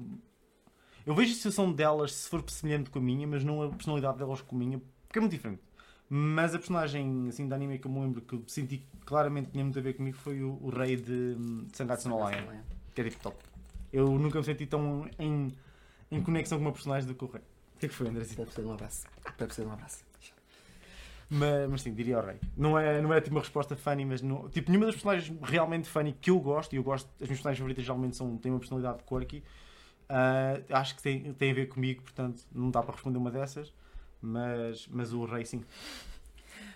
Eu 1.05 1.15
vejo 1.15 1.33
a 1.33 1.37
situação 1.37 1.73
delas 1.73 2.15
se 2.15 2.29
for 2.29 2.45
semelhante 2.49 2.91
com 2.91 2.99
a 2.99 3.03
minha, 3.03 3.27
mas 3.27 3.43
não 3.43 3.63
a 3.63 3.69
personalidade 3.71 4.19
delas 4.19 4.41
com 4.41 4.55
a 4.55 4.59
minha, 4.59 4.81
porque 5.07 5.19
é 5.19 5.21
muito 5.21 5.33
diferente. 5.33 5.61
Mas 6.09 6.55
a 6.55 6.59
personagem 6.59 7.27
assim, 7.29 7.49
de 7.49 7.55
anime 7.55 7.79
que 7.79 7.87
eu 7.87 7.91
me 7.91 8.01
lembro 8.01 8.21
que 8.21 8.41
senti 8.47 8.79
que 8.79 8.87
claramente 9.05 9.51
tinha 9.51 9.65
muito 9.65 9.79
a 9.79 9.83
ver 9.83 9.95
comigo 9.95 10.17
foi 10.17 10.43
o, 10.43 10.59
o 10.61 10.69
rei 10.69 10.95
de, 10.95 11.35
de 11.35 11.77
Sangatsu 11.77 12.09
no 12.09 12.17
Lion, 12.17 12.61
que 12.95 13.01
é 13.01 13.05
tipo 13.05 13.21
top. 13.23 13.43
Eu 13.93 14.07
nunca 14.19 14.39
me 14.39 14.45
senti 14.45 14.67
tão 14.67 15.09
em, 15.19 15.49
em 16.11 16.23
conexão 16.23 16.59
com 16.59 16.65
uma 16.67 16.73
personagem 16.73 17.09
do 17.09 17.15
que 17.15 17.25
o 17.25 17.29
rei. 17.29 17.43
O 17.75 17.79
que 17.79 17.87
é 17.87 17.89
que 17.89 17.95
foi, 17.95 18.09
André? 18.09 18.25
Deve 18.25 18.53
ser 18.53 18.61
de 18.63 18.69
um 18.69 18.73
abraço. 18.73 19.07
Deve 19.39 19.55
ser 19.55 19.63
de 19.63 19.69
um 19.69 19.73
abraço. 19.73 20.12
Mas, 21.35 21.71
mas 21.71 21.81
sim, 21.81 21.95
diria 21.95 22.19
o 22.19 22.21
rei. 22.21 22.37
Não 22.55 22.79
é, 22.79 23.01
não 23.01 23.13
é 23.15 23.19
tipo 23.19 23.35
uma 23.35 23.41
resposta 23.41 23.75
funny, 23.75 24.05
mas 24.05 24.21
não, 24.21 24.51
tipo, 24.51 24.71
nenhuma 24.71 24.85
das 24.85 24.95
personagens 24.95 25.35
realmente 25.43 25.89
funny 25.89 26.13
que 26.21 26.29
eu 26.29 26.39
gosto, 26.39 26.75
e 26.75 26.77
eu 26.77 26.83
gosto, 26.83 27.09
as 27.15 27.21
minhas 27.21 27.39
personagens 27.39 27.59
favoritas 27.59 27.85
geralmente 27.85 28.17
são, 28.17 28.37
têm 28.37 28.53
uma 28.53 28.59
personalidade 28.59 29.03
quirky, 29.05 29.43
ah, 30.11 30.61
acho 30.79 30.95
que 30.95 31.03
tem, 31.03 31.33
tem 31.33 31.53
a 31.53 31.55
ver 31.55 31.69
comigo, 31.69 32.03
portanto 32.03 32.43
não 32.53 32.71
dá 32.71 32.83
para 32.83 32.93
responder 32.93 33.17
uma 33.17 33.31
dessas, 33.31 33.73
mas, 34.21 34.87
mas 34.89 35.15
o 35.15 35.25
rei 35.25 35.47
sim. 35.47 35.65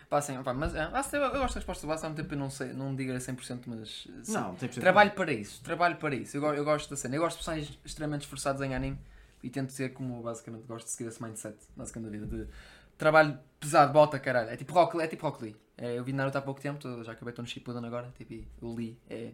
Pá, 0.08 0.22
sim, 0.22 0.42
pá, 0.42 0.54
mas 0.54 0.74
é, 0.74 0.84
Asta, 0.84 1.18
eu, 1.18 1.22
eu 1.24 1.40
gosto 1.40 1.54
da 1.54 1.60
resposta 1.60 1.86
do 1.86 1.92
Asta, 1.92 2.06
há 2.06 2.08
muito 2.08 2.22
tempo 2.22 2.32
eu 2.32 2.38
não 2.38 2.48
sei, 2.48 2.72
não 2.72 2.96
digo 2.96 3.12
a 3.12 3.16
100%, 3.16 3.60
mas. 3.66 4.08
sim. 4.22 4.32
Não, 4.32 4.54
100% 4.56 4.80
Trabalho 4.80 5.10
para 5.10 5.32
isso, 5.32 5.62
trabalho 5.62 5.96
para 5.96 6.14
isso. 6.14 6.34
Eu, 6.34 6.44
eu 6.54 6.64
gosto 6.64 6.88
da 6.88 6.96
cena. 6.96 7.16
Eu 7.16 7.20
gosto 7.20 7.36
de 7.36 7.44
personagens 7.44 7.78
extremamente 7.84 8.22
esforçados 8.22 8.62
em 8.62 8.74
anime 8.74 8.98
e 9.42 9.50
tento 9.50 9.72
ser 9.72 9.92
como 9.92 10.22
basicamente 10.22 10.64
gosto 10.66 10.86
de 10.86 10.92
seguir 10.92 11.08
esse 11.08 11.22
mindset, 11.22 11.56
basicamente 11.76 12.12
da 12.12 12.18
vida. 12.18 12.26
De 12.26 12.48
trabalho 12.98 13.38
pesado, 13.60 13.92
bota 13.92 14.18
caralho. 14.18 14.50
É 14.50 14.56
tipo 14.56 14.72
Rock, 14.72 15.00
é 15.00 15.06
tipo 15.06 15.26
Rock 15.26 15.42
Lee. 15.44 15.56
É, 15.78 15.98
eu 15.98 16.04
vi 16.04 16.12
Naruto 16.12 16.38
há 16.38 16.42
pouco 16.42 16.60
tempo, 16.60 16.78
tô- 16.80 17.02
já 17.04 17.12
acabei 17.12 17.30
estou 17.32 17.42
no 17.42 17.48
Shippuden 17.48 17.84
agora. 17.84 18.12
Tipo, 18.16 18.44
o 18.62 18.74
Lee 18.74 18.98
é 19.10 19.32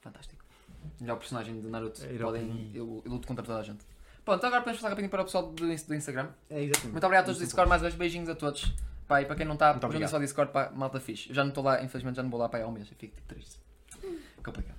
fantástico. 0.00 0.44
Melhor 1.00 1.16
personagem 1.16 1.60
de 1.60 1.66
Naruto. 1.68 2.04
É, 2.04 2.18
Podem, 2.18 2.70
eu, 2.74 3.02
eu 3.04 3.10
luto 3.10 3.26
contra 3.26 3.44
toda 3.44 3.58
a 3.58 3.62
gente. 3.62 3.84
Pronto, 4.24 4.44
agora 4.46 4.60
podemos 4.62 4.78
passar 4.80 4.88
rapidinho 4.90 5.10
para 5.10 5.22
o 5.22 5.24
pessoal 5.24 5.46
do, 5.48 5.54
do 5.66 5.94
Instagram. 5.94 6.28
É, 6.48 6.62
exatamente. 6.62 6.92
Muito 6.92 7.04
obrigado 7.04 7.24
a 7.24 7.26
todos 7.26 7.38
do 7.40 7.44
Discord, 7.44 7.68
mais 7.68 7.82
uma 7.82 7.88
vez, 7.88 7.98
beijinhos 7.98 8.28
a 8.28 8.34
todos. 8.34 8.74
Pá, 9.06 9.20
e 9.20 9.26
para 9.26 9.36
quem 9.36 9.44
não 9.44 9.52
está, 9.54 9.72
obrigado. 9.72 10.08
só 10.08 10.16
ao 10.16 10.22
Discord, 10.22 10.50
pá, 10.52 10.70
malta 10.74 10.98
fixe. 10.98 11.28
Eu 11.28 11.34
já 11.34 11.42
não 11.42 11.50
estou 11.50 11.62
lá, 11.62 11.82
infelizmente 11.82 12.16
já 12.16 12.22
não 12.22 12.30
vou 12.30 12.40
lá 12.40 12.48
para 12.48 12.60
aí 12.60 12.64
há 12.64 12.68
um 12.68 12.72
mês, 12.72 12.88
eu 12.90 12.96
fico 12.96 13.14
tipo 13.14 13.28
triste. 13.28 13.58
Complicado. 14.42 14.76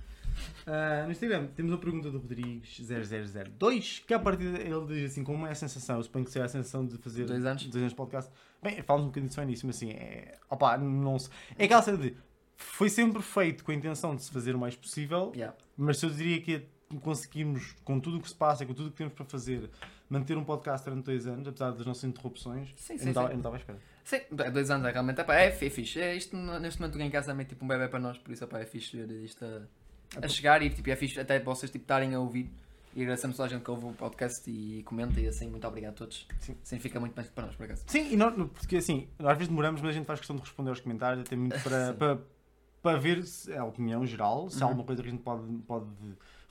Ah, 0.66 1.04
no 1.04 1.12
Instagram 1.12 1.46
temos 1.54 1.70
uma 1.72 1.78
pergunta 1.78 2.10
do 2.10 2.18
Rodrigues0002 2.18 4.02
que 4.06 4.12
a 4.12 4.18
partir 4.18 4.46
ele 4.46 4.86
diz 4.86 5.12
assim: 5.12 5.22
como 5.22 5.46
é 5.46 5.50
a 5.52 5.54
sensação? 5.54 5.96
Eu 5.96 6.02
suponho 6.02 6.24
que 6.24 6.30
seja 6.32 6.44
a 6.44 6.48
sensação 6.48 6.84
de 6.84 6.98
fazer 6.98 7.24
Dois 7.24 7.44
anos. 7.46 7.64
dois 7.66 7.76
anos 7.76 7.92
de 7.92 7.96
podcast. 7.96 8.32
Bem, 8.62 8.82
falamos 8.82 9.06
um 9.06 9.10
bocadinho 9.10 9.32
só 9.32 9.42
nisso, 9.44 9.66
mas 9.66 9.76
assim, 9.76 9.90
é. 9.90 10.38
Opa, 10.50 10.76
não 10.76 11.18
se... 11.18 11.30
É 11.58 11.64
aquela 11.66 11.82
cena 11.82 11.98
de. 11.98 12.16
Foi 12.56 12.88
sempre 12.88 13.22
feito 13.22 13.62
com 13.62 13.70
a 13.70 13.74
intenção 13.74 14.16
de 14.16 14.22
se 14.24 14.30
fazer 14.32 14.54
o 14.56 14.58
mais 14.58 14.74
possível, 14.74 15.30
Yeah. 15.36 15.54
mas 15.76 15.98
se 15.98 16.06
eu 16.06 16.10
diria 16.10 16.40
que 16.40 16.66
conseguimos, 17.00 17.74
com 17.84 18.00
tudo 18.00 18.16
o 18.16 18.20
que 18.20 18.28
se 18.28 18.34
passa, 18.34 18.64
com 18.64 18.72
tudo 18.72 18.88
o 18.88 18.90
que 18.90 18.96
temos 18.96 19.12
para 19.12 19.24
fazer, 19.26 19.68
manter 20.08 20.36
um 20.38 20.44
podcast 20.44 20.84
durante 20.88 21.04
dois 21.04 21.26
anos, 21.26 21.46
apesar 21.46 21.72
das 21.72 21.84
nossas 21.84 22.04
interrupções, 22.04 22.72
Sim, 22.76 22.96
sim, 22.96 23.08
eu 23.10 23.12
não 23.14 23.34
estava 23.36 23.56
à 23.56 23.58
espera. 23.58 23.78
Sim, 24.04 24.20
é 24.38 24.50
dois 24.50 24.70
anos, 24.70 24.86
é 24.88 24.90
realmente. 24.92 25.20
É, 25.20 25.50
fi- 25.50 25.66
é 25.66 25.70
fixe. 25.70 26.00
É, 26.00 26.16
isto, 26.16 26.34
neste 26.36 26.80
momento, 26.80 26.98
em 27.00 27.10
casa 27.10 27.32
é 27.32 27.34
meio 27.34 27.48
tipo 27.48 27.64
um 27.64 27.68
bebê 27.68 27.88
para 27.88 27.98
nós, 28.00 28.16
por 28.18 28.32
isso 28.32 28.42
epá, 28.44 28.58
é 28.60 28.64
fixe 28.64 28.96
ver 28.96 29.10
isto 29.22 29.44
a, 30.20 30.28
chegar 30.28 30.62
e 30.62 30.70
tipo, 30.70 30.88
é 30.90 30.96
fixe 30.96 31.18
até 31.20 31.38
vocês 31.40 31.70
tipo, 31.70 31.82
estarem 31.84 32.14
a 32.14 32.20
ouvir. 32.20 32.50
E 32.94 33.02
agradecemos 33.02 33.36
a 33.36 33.42
toda 33.42 33.46
a 33.48 33.56
gente 33.56 33.62
que 33.64 33.70
ouve 33.70 33.84
o 33.86 33.92
podcast 33.92 34.50
e 34.50 34.82
comenta 34.84 35.20
e 35.20 35.28
assim, 35.28 35.48
muito 35.50 35.66
obrigado 35.66 35.92
a 35.92 35.96
todos. 35.96 36.26
Sim. 36.38 36.56
Sim, 36.62 36.78
fica 36.78 36.98
muito 36.98 37.14
bem 37.14 37.24
para 37.34 37.46
nós, 37.46 37.54
por 37.54 37.64
acaso. 37.64 37.82
Sim, 37.86 38.10
e 38.12 38.16
nós, 38.16 38.34
porque 38.54 38.76
assim, 38.76 39.06
às 39.18 39.36
vezes 39.36 39.48
demoramos, 39.48 39.82
mas 39.82 39.90
a 39.90 39.92
gente 39.92 40.06
faz 40.06 40.18
questão 40.20 40.34
de 40.36 40.40
responder 40.42 40.70
aos 40.70 40.80
comentários, 40.80 41.28
tem 41.28 41.36
muito 41.36 41.60
para, 41.62 41.92
para, 41.98 42.18
para 42.82 42.98
ver 42.98 43.22
se 43.24 43.52
é 43.52 43.58
a 43.58 43.64
opinião 43.66 44.06
geral, 44.06 44.48
se 44.48 44.56
há 44.62 44.64
Uhum. 44.64 44.70
alguma 44.70 44.86
coisa 44.86 45.02
que 45.02 45.08
a 45.08 45.12
gente 45.12 45.22
pode, 45.22 45.42
pode 45.66 45.86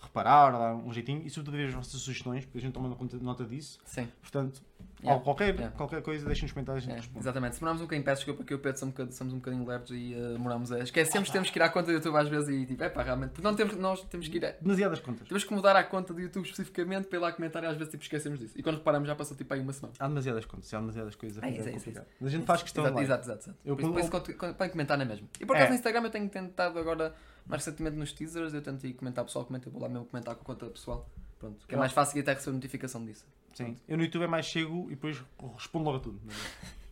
reparar, 0.05 0.51
dar 0.51 0.75
um 0.75 0.91
jeitinho, 0.93 1.21
e 1.25 1.29
sobretudo 1.29 1.57
ver 1.57 1.67
as 1.67 1.73
vossas 1.73 1.99
sugestões, 2.01 2.45
porque 2.45 2.57
a 2.57 2.61
gente 2.61 2.73
toma 2.73 2.95
nota 3.21 3.43
disso. 3.45 3.79
Sim. 3.85 4.07
Portanto, 4.21 4.61
Yeah. 5.03 5.21
qualquer, 5.23 5.53
Yeah. 5.53 5.75
qualquer 5.75 6.01
coisa, 6.01 6.25
deixem 6.25 6.43
nos 6.43 6.51
comentários 6.53 6.87
a 6.87 6.93
É, 6.93 6.99
exatamente. 7.19 7.53
Se 7.55 7.59
demoramos 7.59 7.81
um 7.81 7.85
bocadinho, 7.85 8.03
peço 8.05 8.21
desculpa 8.21 8.43
que 8.43 8.53
eu 8.53 8.59
Pedro 8.59 8.79
somos 8.79 8.91
um 8.93 8.95
bocadinho, 8.95 9.15
somos 9.17 9.33
um 9.33 9.37
bocadinho 9.37 9.67
lerdos 9.67 9.91
e 9.91 10.15
uh, 10.15 10.33
demoramos 10.33 10.71
a. 10.71 10.79
Esquecemos 10.79 11.29
que 11.29 11.33
temos 11.33 11.49
que 11.51 11.59
ir 11.59 11.61
à 11.61 11.69
conta 11.69 11.87
do 11.87 11.91
YouTube 11.91 12.15
às 12.17 12.27
vezes 12.27 12.49
e 12.49 12.65
tipo, 12.65 12.83
é 12.83 12.89
pá, 12.89 13.03
realmente. 13.03 13.31
Porque 13.31 13.43
não 13.47 13.53
temos, 13.55 13.75
nós 13.75 14.01
temos 14.05 14.27
que 14.27 14.37
ir. 14.37 14.45
A, 14.45 14.51
Demasiadas 14.59 14.99
contas. 15.01 15.27
temos 15.27 15.43
que 15.43 15.53
mudar 15.53 15.75
à 15.75 15.83
conta 15.83 16.11
do 16.13 16.19
YouTube 16.21 16.45
especificamente 16.45 17.07
para 17.07 17.19
ir 17.19 17.21
lá 17.21 17.31
comentar 17.31 17.63
e 17.63 17.67
às 17.67 17.75
vezes 17.77 17.91
tipo, 17.91 18.03
esquecemos 18.03 18.39
disso. 18.39 18.53
E 18.57 18.63
quando 18.63 18.77
reparamos 18.77 19.07
já 19.07 19.15
passou 19.15 19.37
tipo 19.37 19.53
aí 19.53 19.59
uma 19.59 19.73
semana. 19.73 19.93
Há 19.99 20.07
demasiadas 20.07 20.45
contas, 20.45 20.73
há 20.73 20.79
demasiadas 20.79 21.15
coisas 21.15 21.43
a 21.43 21.47
É 21.47 21.51
fazer. 21.51 21.57
é 21.57 21.59
é 21.59 21.61
isso, 21.61 21.69
é 21.69 21.73
complicado. 21.91 22.05
Mas 22.19 22.27
a 22.27 22.31
gente 22.37 22.45
faz 22.45 22.63
questão 22.63 22.83
exato, 22.85 22.95
like. 22.95 23.05
exato, 23.07 23.23
exato, 23.25 23.39
exato. 23.43 23.57
Eu 23.65 23.75
Por 23.75 23.81
como- 23.81 23.93
por 23.93 24.01
isso 24.01 24.53
podem 24.55 24.69
comentar 24.71 24.97
na 24.97 25.05
mesma. 25.05 25.27
E 25.39 25.45
por 25.45 25.55
acaso 25.55 25.67
É. 25.67 25.69
no 25.69 25.75
Instagram 25.75 26.01
eu 26.03 26.09
tenho 26.09 26.29
tentado 26.29 26.79
agora, 26.79 27.13
mais 27.45 27.63
recentemente 27.65 27.95
nos 27.97 28.11
teasers, 28.11 28.53
eu 28.53 28.61
tento 28.61 28.85
ir 28.85 28.93
comentar 28.93 29.23
pessoal, 29.25 29.45
comenta, 29.45 29.67
eu 29.67 29.71
vou 29.71 29.81
lá 29.81 29.87
mesmo 29.89 30.05
comentar 30.05 30.35
com 30.35 30.41
a 30.41 30.45
conta 30.45 30.65
pessoal. 30.67 31.09
Pronto, 31.39 31.65
que 31.67 31.73
é 31.73 31.75
Eu- 31.75 31.79
mais 31.79 31.91
fácil 31.91 32.17
e 32.17 32.21
até 32.21 32.33
receber 32.33 32.55
notificação 32.55 33.05
disso. 33.05 33.25
Sim. 33.53 33.75
Eu 33.87 33.97
no 33.97 34.03
YouTube 34.03 34.23
é 34.23 34.27
mais 34.27 34.45
chego 34.45 34.85
e 34.87 34.95
depois 34.95 35.21
respondo 35.57 35.85
logo 35.85 35.97
a 35.97 35.99
tudo. 36.01 36.19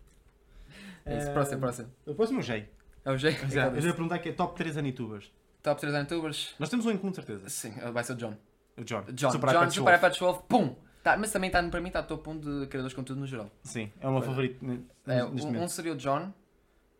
É 1.05 1.17
isso, 1.17 1.29
Eh, 1.29 1.33
próximo, 1.33 1.59
próximo. 1.59 1.91
O 2.05 2.15
próximo 2.15 2.39
é 2.39 2.41
o 2.41 2.43
Jay. 2.45 2.69
É 3.03 3.11
o 3.11 3.17
jeito. 3.17 3.43
Exato. 3.43 3.75
Eu 3.75 3.81
já 3.81 3.87
ia 3.89 3.93
perguntar 3.93 4.19
que 4.19 4.29
é 4.29 4.31
top 4.31 4.55
3 4.55 4.77
anitubers. 4.77 5.29
Top 5.61 5.79
3 5.81 5.93
youtubers. 5.93 6.55
Nós 6.57 6.69
temos 6.69 6.85
um 6.85 6.91
em 6.91 6.97
comum, 6.97 7.09
de 7.11 7.17
certeza. 7.17 7.49
Sim, 7.49 7.71
vai 7.91 8.03
ser 8.05 8.13
o 8.13 8.15
John. 8.15 8.37
O 8.77 8.83
John. 8.85 9.03
John, 9.13 9.31
Super 9.31 9.49
John, 9.51 9.69
Super 9.69 9.83
Wolf. 9.91 9.97
iPad 9.97 10.17
12, 10.17 10.39
pum! 10.47 10.75
Tá, 11.03 11.17
mas 11.17 11.31
também 11.31 11.49
está 11.49 11.61
para 11.61 11.81
mim 11.81 11.87
está 11.87 12.01
top 12.01 12.29
1 12.29 12.39
de 12.39 12.67
criadores 12.67 12.91
de 12.91 12.95
conteúdo 12.95 13.19
no 13.19 13.27
geral. 13.27 13.51
Sim, 13.63 13.91
é 13.99 14.07
o 14.07 14.11
meu 14.13 14.21
favorito 14.21 14.65
É, 15.05 15.25
um, 15.25 15.63
um 15.63 15.67
seria 15.67 15.91
o 15.91 15.97
John. 15.97 16.31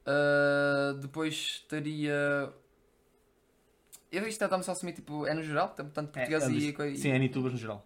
Uh, 0.06 0.94
depois 1.00 1.34
estaria. 1.34 2.54
Eu 4.14 4.28
isto 4.28 4.44
está-me 4.44 4.64
só 4.64 4.72
a 4.72 4.74
assumir, 4.74 4.94
tipo, 4.94 5.26
é 5.26 5.34
no 5.34 5.42
geral, 5.42 5.70
tanto 5.70 6.12
português 6.12 6.44
é, 6.44 6.52
e, 6.52 6.76
é, 6.80 6.88
e. 6.92 6.98
Sim, 6.98 7.10
é 7.10 7.16
anitubers 7.16 7.54
no 7.54 7.60
geral. 7.60 7.84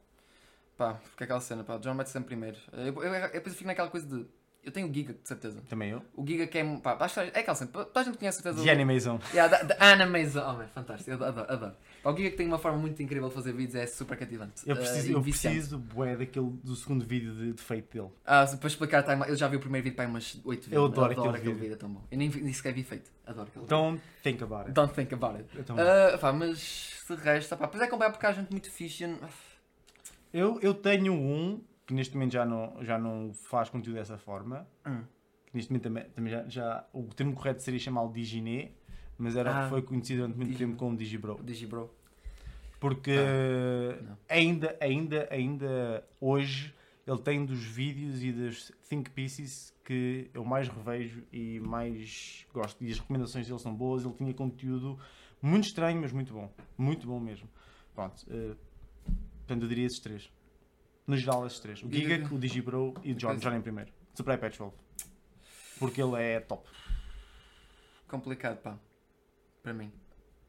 Pá, 0.78 0.96
porque 0.96 1.24
é 1.24 1.26
aquela 1.26 1.40
cena, 1.40 1.63
pá, 1.63 1.78
John 1.78 1.94
mete 1.94 2.10
sempre 2.10 2.28
primeiro. 2.28 2.58
Eu, 2.74 3.02
eu, 3.02 3.04
eu, 3.04 3.13
eu 3.13 3.32
depois 3.32 3.56
fico 3.56 3.66
naquela 3.66 3.90
coisa 3.90 4.06
de. 4.06 4.28
Eu 4.67 4.71
tenho 4.73 4.89
o 4.89 4.93
Giga, 4.93 5.13
de 5.13 5.25
certeza. 5.25 5.62
Também 5.69 5.91
eu. 5.91 6.01
O 6.13 6.27
Giga 6.27 6.45
que 6.45 6.58
é. 6.58 6.77
Pá, 6.80 6.97
acho 6.99 7.13
que 7.13 7.19
é 7.21 7.39
aquela 7.39 7.56
cena. 7.56 7.71
Toda 7.71 8.01
a 8.01 8.03
gente 8.03 8.17
conhece, 8.17 8.39
de 8.39 8.43
certeza. 8.43 8.62
De 8.62 8.69
animação. 8.69 9.17
Yeah, 9.34 9.63
da, 9.63 9.63
da 9.63 9.91
Animation. 9.93 10.41
Oh, 10.41 10.53
man, 10.58 10.67
fantástico. 10.67 11.10
Eu 11.10 11.23
adoro, 11.23 11.49
adoro. 11.49 11.73
Pá, 12.03 12.12
o 12.12 12.17
Giga 12.17 12.32
que 12.32 12.36
tem 12.36 12.45
uma 12.47 12.60
forma 12.60 12.77
muito 12.77 13.01
incrível 13.01 13.30
de 13.30 13.34
fazer 13.34 13.53
vídeos, 13.53 13.75
é 13.75 13.88
super 13.88 14.17
cativante. 14.17 14.62
Eu 14.65 14.75
preciso, 14.75 15.08
e 15.08 15.12
eu 15.13 15.21
preciso 15.21 15.77
bué, 15.77 16.17
daquele, 16.17 16.49
do 16.63 16.75
segundo 16.75 17.06
vídeo 17.06 17.34
de, 17.34 17.53
de 17.53 17.62
feito 17.62 17.93
dele. 17.93 18.12
Ah, 18.25 18.45
para 18.45 18.67
explicar 18.67 19.03
timeline, 19.03 19.30
eu 19.30 19.38
já 19.38 19.47
vi 19.47 19.56
o 19.56 19.60
primeiro 19.62 19.86
vídeo 19.86 19.95
para 19.95 20.03
aí 20.03 20.12
umas 20.12 20.38
8 20.43 20.60
vezes. 20.60 20.73
Eu 20.73 20.86
adoro 20.86 21.12
aquele 21.13 21.32
vídeo. 21.38 21.56
vídeo, 21.56 21.73
é 21.73 21.77
tão 21.77 21.89
bom. 21.89 22.03
Eu 22.12 22.17
nem, 22.17 22.53
sequer 22.53 22.73
vi 22.73 22.84
feito. 22.84 23.10
Adoro 23.25 23.47
aquele 23.47 23.65
Don't 23.67 24.01
think 24.21 24.43
about 24.43 24.63
it. 24.63 24.73
Don't 24.73 24.93
think 24.93 25.13
about 25.13 25.38
it. 25.38 25.49
Então, 25.58 25.77
Ah, 25.80 26.17
pá, 26.17 26.34
mas 26.34 27.03
de 27.10 27.15
resto, 27.15 27.56
pá, 27.56 27.69
pois 27.69 27.82
é 27.82 27.88
comprar 27.88 28.10
porque 28.10 28.25
há 28.25 28.34
gente 28.34 28.51
muito 28.51 28.69
fixe. 28.69 29.03
eu 29.03 29.17
eu, 30.34 30.60
eu 30.62 30.73
tenho 30.73 31.13
um 31.13 31.62
que 31.88 31.93
neste 31.93 32.13
momento 32.15 32.34
já 32.34 32.45
não, 32.45 32.84
já 32.84 33.00
não 33.00 33.34
faz 33.34 33.69
conteúdo 33.69 33.95
dessa 33.95 34.17
forma. 34.17 34.67
Hum. 34.86 35.04
Que 35.47 35.56
neste 35.56 35.71
momento 35.71 35.84
também, 35.84 36.04
também 36.10 36.32
já, 36.32 36.47
já. 36.47 36.86
O 36.93 37.04
termo 37.06 37.34
correto 37.34 37.63
seria 37.63 37.80
chamá-lo 37.80 38.12
Diginé, 38.13 38.71
mas 39.17 39.36
era, 39.36 39.65
Ah, 39.65 39.69
foi 39.69 39.82
conhecido 39.82 40.19
durante 40.23 40.36
muito 40.36 40.50
Digi- 40.52 40.65
tempo 40.65 40.78
como 40.78 40.95
Digibro. 40.95 41.39
O 41.39 41.43
Digibro. 41.43 41.89
Porque 42.80 43.12
Ah, 43.17 44.15
ainda, 44.30 44.78
ainda, 44.80 45.28
ainda 45.32 46.06
hoje 46.21 46.73
ele 47.08 47.17
tem 47.19 47.45
dos 47.45 47.63
vídeos 47.63 48.21
e 48.21 48.32
das 48.34 48.71
think 48.89 49.10
pieces 49.12 49.73
que 49.86 50.30
eu 50.34 50.43
mais 50.43 50.67
revejo 50.67 51.23
e 51.32 51.60
mais 51.62 52.45
gosto. 52.54 52.84
E 52.84 52.91
as 52.91 53.00
recomendações 53.00 53.47
dele 53.47 53.60
são 53.60 53.73
boas. 53.73 54.04
Ele 54.04 54.13
tinha 54.13 54.34
conteúdo 54.34 55.00
muito 55.41 55.63
estranho, 55.67 56.02
mas 56.02 56.12
muito 56.12 56.34
bom. 56.34 56.52
Muito 56.78 57.08
bom 57.08 57.19
mesmo. 57.19 57.47
Pronto. 57.95 58.26
eh, 58.30 58.54
portanto, 59.38 59.62
eu 59.63 59.69
diria 59.69 59.86
esses 59.86 60.00
três. 60.00 60.30
No 61.08 61.15
geral, 61.15 61.48
esses 61.48 61.60
três. 61.60 61.82
O 61.82 61.89
Giga- 61.91 62.28
o 62.34 62.38
Digibro 62.38 62.93
e 63.04 63.13
o 63.13 63.15
John. 63.15 63.36
John 63.38 63.54
em 63.54 63.62
primeiro. 63.62 63.91
Super 64.13 64.38
12. 64.38 64.72
Porque 65.80 66.02
ele 66.02 66.22
é 66.22 66.39
top. 66.41 66.67
Complicado, 68.08 68.58
pá. 68.58 68.78
Para 69.63 69.74
mim. 69.74 69.91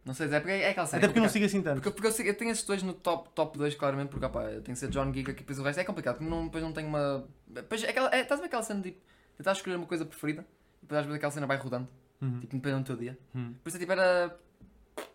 Não 0.05 0.15
sei, 0.15 0.27
é 0.33 0.41
porque 0.41 0.53
é 0.53 0.71
aquela 0.71 0.87
cena. 0.87 0.99
Até 0.99 1.07
porque 1.09 1.19
eu 1.19 1.23
não 1.23 1.29
sigo 1.29 1.45
assim 1.45 1.61
tanto. 1.63 1.75
Porque, 1.77 1.91
porque 1.91 2.07
eu, 2.07 2.13
sigo- 2.13 2.29
eu 2.29 2.35
tenho 2.37 2.51
esses 2.51 2.65
dois 2.65 2.83
no 2.83 2.95
top, 2.95 3.29
top 3.35 3.59
2, 3.59 3.75
claramente, 3.75 4.09
porque 4.09 4.25
opá, 4.25 4.45
tem 4.49 4.63
que 4.73 4.77
ser 4.77 4.89
John 4.89 5.13
Giga 5.13 5.33
que 5.35 5.41
depois 5.41 5.59
o 5.59 5.63
resto 5.63 5.81
é 5.81 5.85
complicado, 5.85 6.17
porque 6.17 6.31
não, 6.31 6.45
depois 6.47 6.63
não 6.65 6.73
tenho 6.73 6.89
uma. 6.89 7.29
Depois, 7.47 7.83
é 7.85 7.91
aquela, 7.91 8.09
é, 8.15 8.21
estás 8.23 8.41
a 8.41 8.43
ver 8.43 8.47
aquela 8.47 8.63
cena 8.63 8.81
de 8.81 8.93
tipo, 8.93 9.03
tentar 9.37 9.53
escolher 9.53 9.77
uma 9.77 9.87
coisa 9.87 10.05
preferida 10.07 10.47
e 10.79 10.81
depois 10.83 11.01
às 11.01 11.05
vezes 11.07 11.17
aquela 11.17 11.33
cena 11.33 11.47
vai 11.47 11.57
rodando, 11.59 11.89
Uhum. 12.23 12.41
tipo, 12.41 12.55
dependendo 12.57 12.83
do 12.85 12.87
teu 12.87 12.97
dia. 12.97 13.19
Uhum. 13.35 13.55
Por 13.63 13.69
isso, 13.69 13.79
tipo, 13.79 13.93
era. 13.93 14.39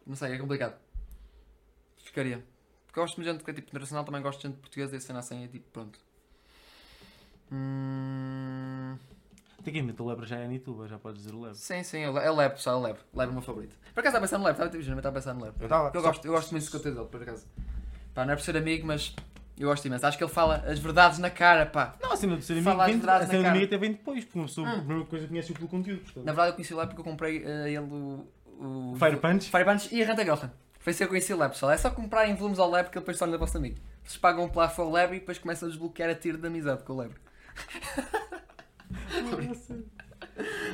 Não 0.06 0.16
sei, 0.16 0.34
é 0.34 0.38
complicado. 0.38 0.78
Ficaria. 1.98 2.44
Porque 2.94 3.00
eu 3.00 3.04
gosto 3.06 3.20
de 3.20 3.28
gente 3.28 3.44
que 3.44 3.50
é 3.50 3.54
tipo 3.56 3.70
internacional, 3.70 4.06
também 4.06 4.22
gosto 4.22 4.40
de 4.40 4.48
gente 4.50 4.60
portuguesa 4.60 4.96
e 4.96 5.02
cena 5.02 5.18
assim 5.18 5.44
é 5.44 5.48
tipo, 5.48 5.66
pronto. 5.74 5.98
Hum... 7.52 8.96
Tecnicamente, 9.64 10.00
o 10.00 10.08
Lebra 10.08 10.28
já 10.28 10.38
é 10.38 10.48
Nituba, 10.48 10.88
já 10.88 11.00
podes 11.00 11.24
dizer 11.24 11.34
o 11.34 11.40
Lebra. 11.42 11.56
Sim, 11.56 11.82
sim, 11.82 12.02
é 12.02 12.10
o 12.30 12.36
Leb, 12.36 12.54
pessoal, 12.54 12.76
é 12.76 12.80
o 12.80 12.84
Leb. 12.84 12.98
Leb 13.16 13.28
é 13.30 13.32
o 13.32 13.34
meu 13.34 13.42
favorito. 13.42 13.76
Por 13.96 14.02
acaso 14.02 14.18
estava 14.18 14.18
a 14.18 14.22
pensar 14.22 14.38
no 14.38 14.44
Leb, 14.44 14.52
estava 14.54 14.70
a 14.70 14.72
dizer, 14.72 14.96
estava 14.96 15.10
a 15.10 15.12
pensar 15.12 15.34
no 15.34 15.44
Leb. 15.44 15.56
Eu, 15.60 15.68
tava, 15.68 15.92
Eu 15.92 16.02
gosto, 16.04 16.24
eu 16.24 16.34
gosto 16.34 16.52
muito 16.52 16.66
do 16.66 16.72
conteúdo 16.72 16.96
dele, 16.98 17.08
por 17.10 17.22
acaso. 17.24 17.48
Pá, 18.14 18.26
não 18.26 18.34
é 18.34 18.36
por 18.36 18.44
ser 18.44 18.58
amigo, 18.58 18.86
mas 18.86 19.16
eu 19.58 19.70
gosto 19.70 19.86
imenso. 19.86 20.06
Acho 20.06 20.16
que 20.20 20.24
ele 20.24 20.32
fala 20.32 20.58
as 20.58 20.78
verdades 20.78 21.18
na 21.18 21.32
cara, 21.32 21.66
pá. 21.66 21.96
Não, 22.00 22.12
a 22.12 22.16
cena 22.16 22.38
de 22.38 22.46
ser 22.46 22.54
amigo, 22.54 22.70
Fala 22.70 22.84
as 22.84 22.92
vem, 22.92 23.00
verdades 23.00 23.24
a 23.24 23.26
na 23.26 23.32
cena 23.32 23.44
de 23.44 23.50
amigo 23.50 23.66
até 23.66 23.78
vem 23.80 23.92
depois, 23.94 24.24
porque 24.24 24.38
uma 24.38 24.46
pessoa, 24.46 24.68
Hum. 24.68 24.72
a 24.72 24.78
primeira 24.82 25.06
coisa 25.06 25.28
conhece-o 25.28 25.56
pelo 25.56 25.68
conteúdo. 25.68 26.02
Portanto. 26.02 26.26
Na 26.26 26.32
verdade, 26.32 26.50
eu 26.50 26.54
conheci 26.54 26.74
o 26.76 26.78
Leb 26.78 26.90
porque 26.90 27.02
eu 27.02 27.06
comprei 27.06 27.44
a 27.44 27.68
ele 27.68 27.80
o. 27.80 28.28
o 28.60 28.96
Fire 29.00 29.18
Punch? 29.18 29.50
Fire 29.50 29.66
Punch 29.66 29.96
e 29.96 30.04
a 30.04 30.06
Renta 30.06 30.24
Girlfriend. 30.24 30.54
Foi 30.84 30.94
que 30.94 31.04
eu 31.04 31.08
conheci 31.08 31.34
o 31.34 31.38
Lab, 31.38 31.54
pessoal. 31.54 31.72
É 31.72 31.78
só 31.78 31.90
comprarem 31.90 32.36
volumes 32.36 32.60
ao 32.60 32.70
Lab 32.70 32.90
que 32.90 32.98
ele 32.98 33.02
depois 33.02 33.18
torna 33.18 33.38
vosso 33.38 33.58
amigo. 33.58 33.80
Vocês 34.04 34.18
pagam 34.18 34.44
um 34.44 34.50
plafo 34.50 34.82
ao 34.82 34.90
Lab 34.90 35.16
e 35.16 35.20
depois 35.20 35.40
começam 35.40 35.68
a 35.68 35.72
desbloquear 35.72 36.10
a 36.10 36.16
tiro 36.16 36.38
de 36.38 36.46
amizade 36.46 36.84
com 36.84 36.94
o 36.94 36.96
Lab. 36.98 37.14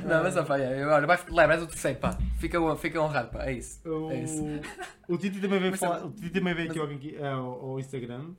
Não, 0.05 0.23
mas 0.23 0.33
pá, 0.47 0.57
é, 0.57 0.83
agora 0.83 1.05
vai. 1.05 1.17
Lab, 1.29 1.51
és 1.53 1.61
o 1.63 1.67
terceiro, 1.67 1.99
pá. 1.99 2.17
Fica, 2.39 2.57
fica 2.77 3.01
honrado, 3.01 3.29
pá. 3.29 3.45
É 3.45 3.53
isso. 3.53 3.81
É 4.11 4.23
isso. 4.23 4.43
O, 5.07 5.13
o 5.13 5.17
Titi 5.17 5.39
também 5.39 5.59
veio, 5.59 5.71
Mas 5.71 5.79
falar, 5.79 6.05
o 6.05 6.11
Titi 6.11 6.29
também 6.29 6.53
veio 6.53 6.67
mas- 6.69 6.77
aqui 6.77 6.79
ao, 6.79 6.87
Genki- 6.89 7.17
ao, 7.23 7.69
ao 7.71 7.79
Instagram 7.79 8.31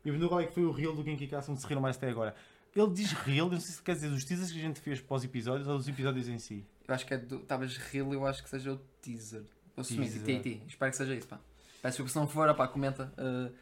e 0.00 0.04
perguntou 0.04 0.28
qual 0.28 0.40
é 0.40 0.46
que 0.46 0.54
foi 0.54 0.64
o 0.64 0.70
reel 0.70 0.94
do 0.94 1.02
Genki 1.02 1.26
Cast 1.26 1.50
onde 1.50 1.60
se 1.60 1.66
riram 1.66 1.80
mais 1.82 1.96
até 1.96 2.08
agora. 2.08 2.34
Ele 2.74 2.90
diz 2.92 3.12
reel, 3.12 3.48
não 3.50 3.58
sei 3.58 3.74
se 3.74 3.82
quer 3.82 3.94
dizer 3.94 4.10
dos 4.10 4.24
teasers 4.24 4.52
que 4.52 4.58
a 4.58 4.62
gente 4.62 4.80
fez 4.80 5.00
para 5.00 5.16
os 5.16 5.24
episódios 5.24 5.66
ou 5.66 5.76
dos 5.76 5.88
episódios 5.88 6.28
em 6.28 6.38
si. 6.38 6.64
Eu 6.86 6.94
acho 6.94 7.04
que 7.06 7.14
é 7.14 7.18
do. 7.18 7.40
Talvez 7.40 7.76
Real, 7.76 8.12
eu 8.14 8.24
acho 8.26 8.42
que 8.44 8.48
seja 8.50 8.72
o 8.72 8.76
teaser. 9.02 9.42
Assumir, 9.80 10.10
Teaser. 10.10 10.40
TT. 10.40 10.62
Espero 10.68 10.90
que 10.90 10.96
seja 10.96 11.14
isso, 11.14 11.26
pá. 11.28 11.38
Peço 11.82 12.02
desculpa 12.02 12.10
se 12.10 12.16
não 12.16 12.28
for, 12.28 12.68
comenta. 12.68 13.12
Uh, 13.18 13.52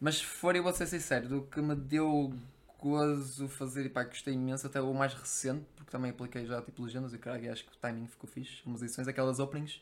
mas 0.00 0.16
se 0.18 0.24
for, 0.24 0.54
eu 0.54 0.62
vou 0.62 0.72
ser 0.72 0.86
sincero, 0.86 1.28
do 1.28 1.42
que 1.42 1.60
me 1.62 1.74
deu 1.74 2.34
gozo 2.78 3.48
fazer 3.48 3.86
e 3.86 3.88
pá, 3.88 4.04
gostei 4.04 4.34
imenso, 4.34 4.66
até 4.66 4.80
o 4.80 4.92
mais 4.92 5.14
recente, 5.14 5.64
porque 5.74 5.90
também 5.90 6.10
apliquei 6.10 6.44
já 6.46 6.60
tipo 6.60 6.82
legendas 6.82 7.14
e 7.14 7.18
caralho, 7.18 7.50
acho 7.50 7.64
que 7.64 7.70
o 7.72 7.76
timing 7.80 8.06
ficou 8.06 8.28
fixe. 8.28 8.60
Umas 8.66 8.82
edições, 8.82 9.08
aquelas 9.08 9.38
openings, 9.38 9.80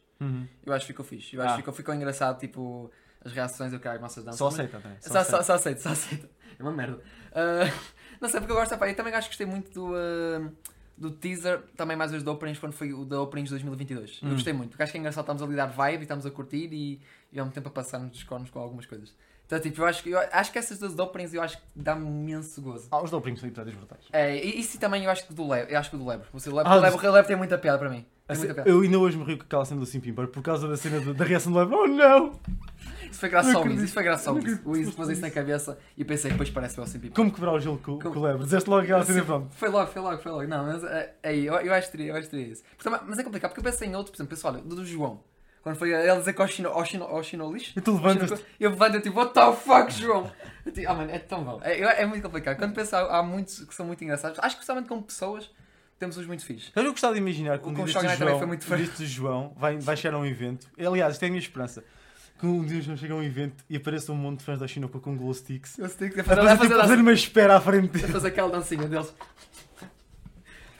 eu 0.65 0.73
acho 0.73 0.87
que 0.87 0.93
ficou 0.93 1.05
fixe. 1.05 1.35
Eu 1.35 1.43
acho 1.43 1.51
Ah. 1.51 1.57
que 1.57 1.63
ficou, 1.63 1.75
ficou 1.75 1.93
engraçado, 1.95 2.39
tipo, 2.39 2.89
as 3.25 3.33
reações, 3.33 3.73
eu 3.73 3.81
caralho, 3.81 4.01
nossas 4.01 4.23
danças. 4.25 4.39
Só 4.39 4.45
Mas- 4.47 4.55
aceita, 4.55 4.79
né? 4.79 4.97
só, 5.01 5.25
só, 5.25 5.43
só 5.43 5.55
aceito, 5.55 5.81
só 5.81 5.89
aceito. 5.91 6.29
É 6.59 6.63
uma 6.63 6.71
merda. 6.73 7.01
Ah, 7.35 7.65
não 8.21 8.29
sei 8.29 8.39
porque 8.39 8.53
eu 8.53 8.57
gosto, 8.57 8.79
pá, 8.79 8.89
eu 8.89 8.95
também 8.95 9.13
acho 9.15 9.29
que 9.29 9.33
gostei 9.33 9.47
muito 9.47 9.73
do, 9.73 9.93
ah, 9.97 10.53
do 10.97 11.11
teaser, 11.11 11.61
também 11.77 11.97
mais 11.97 12.13
os 12.13 12.23
da 12.23 12.31
Openings, 12.33 12.59
quando 12.59 12.73
foi 12.73 12.93
o 12.93 13.05
da 13.05 13.21
Openings 13.21 13.51
2022. 13.51 14.21
Eu 14.23 14.29
Hum. 14.29 14.33
gostei 14.33 14.53
muito, 14.53 14.71
porque 14.71 14.83
acho 14.83 14.93
que 14.93 14.99
é 14.99 15.01
engraçado, 15.01 15.25
estamos 15.25 15.43
ali 15.43 15.55
a 15.55 15.67
dar 15.67 15.73
vibe 15.73 16.01
e 16.01 16.03
estamos 16.03 16.25
a 16.27 16.31
curtir 16.31 16.69
e, 16.73 17.01
e 17.33 17.39
ao 17.39 17.47
mesmo 17.47 17.55
tempo 17.55 17.69
a 17.69 17.73
passar-nos 17.73 18.11
dos 18.11 18.23
cornos 18.23 18.51
com 18.51 18.59
algumas 18.61 18.87
coisas. 18.87 19.13
Então, 19.47 19.61
tipo, 19.61 19.83
eu 19.83 19.87
acho 19.87 20.03
que, 20.03 20.11
eu 20.11 20.19
acho 20.33 20.51
que 20.53 20.59
essas 20.59 20.79
duas 20.79 20.99
Openings 20.99 21.35
eu 21.35 21.43
acho 21.43 21.59
que 21.59 21.63
dá-me 21.77 22.07
imenso 22.07 22.63
gozo. 22.63 22.89
Ah, 22.91 23.03
os 23.03 23.11
da 23.11 23.17
Opening 23.19 23.37
são 23.37 23.49
episódios 23.49 23.77
brutais. 23.77 24.01
É, 24.13 24.37
e 24.43 24.59
isso 24.61 24.79
também 24.79 25.05
eu 25.05 25.11
acho 25.11 25.27
que 25.27 25.35
do 25.35 25.47
Lebre, 25.47 25.75
eu 25.75 25.79
acho 25.79 25.91
que 25.91 25.97
do 25.97 26.07
Lebre. 26.07 26.27
Você, 26.33 26.49
o 26.49 26.55
Lebre, 26.55 26.73
Ah, 26.73 26.77
o 26.77 27.19
o 27.21 27.23
tem 27.25 27.37
muita 27.37 27.59
piada 27.59 27.79
para 27.79 27.91
mim. 27.91 28.07
Assim, 28.29 28.41
muita 28.47 28.55
piada. 28.55 28.71
eu 28.71 28.81
ainda 28.81 28.99
hoje 28.99 29.19
me 29.19 29.25
rio 29.25 29.37
com 29.37 29.45
aquela 29.45 29.65
cena 29.65 29.81
do 29.81 29.85
Simpimper 29.87 30.29
por 30.29 30.43
causa 30.43 30.67
da 30.69 30.77
cena 30.77 31.01
do- 31.01 31.13
da 31.13 31.25
reação 31.25 31.53
do 31.53 31.59
Lebra. 31.59 31.77
Oh 31.77 31.87
não! 31.87 32.41
Isso 33.13 33.21
foi 33.21 33.29
graças 33.29 33.53
Não 33.53 33.59
ao 33.61 33.63
Wiz, 33.65 33.73
acredito. 33.73 33.85
isso 33.85 33.95
foi 33.95 34.03
graças 34.03 34.27
ao 34.27 34.35
Não 34.35 34.41
Wiz. 34.43 34.53
acredito 34.55 34.89
O 34.89 34.91
que 34.91 34.97
pôs 34.97 35.09
isso 35.11 35.21
na 35.21 35.31
cabeça 35.31 35.79
e 35.97 36.01
eu 36.01 36.07
pensei 36.07 36.31
que 36.31 36.35
depois 36.35 36.49
parece 36.51 36.81
o 36.81 36.87
Simple. 36.87 37.11
Como 37.11 37.31
quebrar 37.31 37.53
o 37.53 37.61
gelo 37.61 37.77
com, 37.79 37.99
Como- 37.99 38.15
com 38.15 38.21
o 38.21 38.23
lebre? 38.23 38.45
Dizeste 38.45 38.71
logo 38.71 38.83
aquela 38.83 39.05
cena 39.05 39.21
Sim, 39.21 39.27
pronto. 39.27 39.55
Foi 39.55 39.69
logo, 39.69 39.91
foi 39.93 40.03
logo, 40.03 40.23
foi 40.23 40.33
logo. 40.33 40.47
Não, 40.49 40.65
mas 40.65 40.83
é, 40.83 41.15
aí, 41.23 41.47
eu, 41.47 41.55
eu 41.57 41.75
acho 41.75 41.87
que 41.91 41.97
teria, 41.97 42.13
eu 42.13 42.17
acho 42.17 42.25
que 42.29 42.37
teria 42.37 42.53
isso. 42.53 42.63
Mas 43.07 43.19
é 43.19 43.23
complicado, 43.23 43.51
porque 43.51 43.61
eu 43.61 43.71
pensei 43.71 43.87
em 43.87 43.95
outro, 43.95 44.11
por 44.13 44.17
exemplo, 44.17 44.31
pessoal, 44.31 44.55
do, 44.55 44.75
do 44.75 44.85
João. 44.87 45.21
Quando 45.63 45.77
foi 45.77 45.93
ele 45.93 46.19
dizer 46.19 46.33
que 46.33 46.43
Chino 47.23 47.53
lixo. 47.53 47.79
E 47.79 47.81
tu 47.81 47.93
levantas 47.93 48.43
Eu 48.59 48.71
levanto 48.71 48.97
e 48.97 49.01
tipo, 49.01 49.17
what 49.17 49.33
the 49.33 49.53
fuck, 49.53 49.93
João? 49.93 50.29
Eu 50.67 50.73
tipo, 50.73 50.91
ah, 50.91 50.95
mano, 50.95 51.11
é 51.11 51.19
tão 51.21 51.45
bom. 51.45 51.61
É, 51.63 52.03
é 52.03 52.07
muito 52.07 52.23
complicado. 52.23 52.57
Quando 52.59 52.75
penso, 52.75 52.97
há, 52.97 53.23
muitos 53.23 53.65
que 53.65 53.75
são 53.75 53.87
muito 53.87 54.03
engraçados. 54.03 54.39
Acho 54.41 54.57
que, 54.57 54.63
especialmente 54.63 54.89
com 54.89 55.01
pessoas, 55.01 55.49
temos 56.01 56.17
uns 56.17 56.27
muito 56.27 56.45
fixes. 56.45 56.73
Eu 56.75 56.83
gostava 56.91 57.15
de 57.15 57.21
imaginar 57.21 57.59
que 57.59 57.67
O 57.67 57.71
um 57.71 57.75
o 57.83 57.87
João, 57.87 58.39
foi 58.39 58.47
muito 58.49 58.69
deste 58.69 59.07
João 59.07 59.53
vai, 59.57 59.77
vai 59.79 59.97
chegar 59.97 60.17
a 60.17 60.19
um 60.19 60.27
evento. 60.27 60.67
Aliás, 60.77 61.13
isto 61.15 61.23
é 61.23 61.27
a 61.27 61.31
minha 61.31 61.41
esperança. 61.41 61.85
Que 62.43 62.47
um 62.49 62.65
dia 62.65 62.81
o 62.81 62.83
João 62.83 62.97
chega 62.97 63.15
a 63.15 63.17
um 63.19 63.23
evento 63.23 63.65
e 63.71 63.77
apareça 63.77 64.11
um 64.11 64.17
monte 64.17 64.41
de 64.41 64.45
fãs 64.45 64.59
da 64.59 64.67
China 64.67 64.89
com 64.89 65.17
glow 65.17 65.33
sticks. 65.33 65.79
Eu 65.79 65.89
que 65.89 66.19
a 66.19 66.23
A 66.23 66.25
fazer, 66.25 66.25
fazer, 66.25 66.41
a 66.41 66.53
tipo, 66.57 66.65
fazer, 66.65 66.81
fazer 66.81 66.95
a 66.95 67.01
uma 67.01 67.13
espera 67.13 67.57
à 67.57 67.61
frente 67.61 67.93
dele. 67.93 68.13
fazer 68.13 68.27
aquela 68.27 68.51
dancinha 68.51 68.89
deles. 68.89 69.15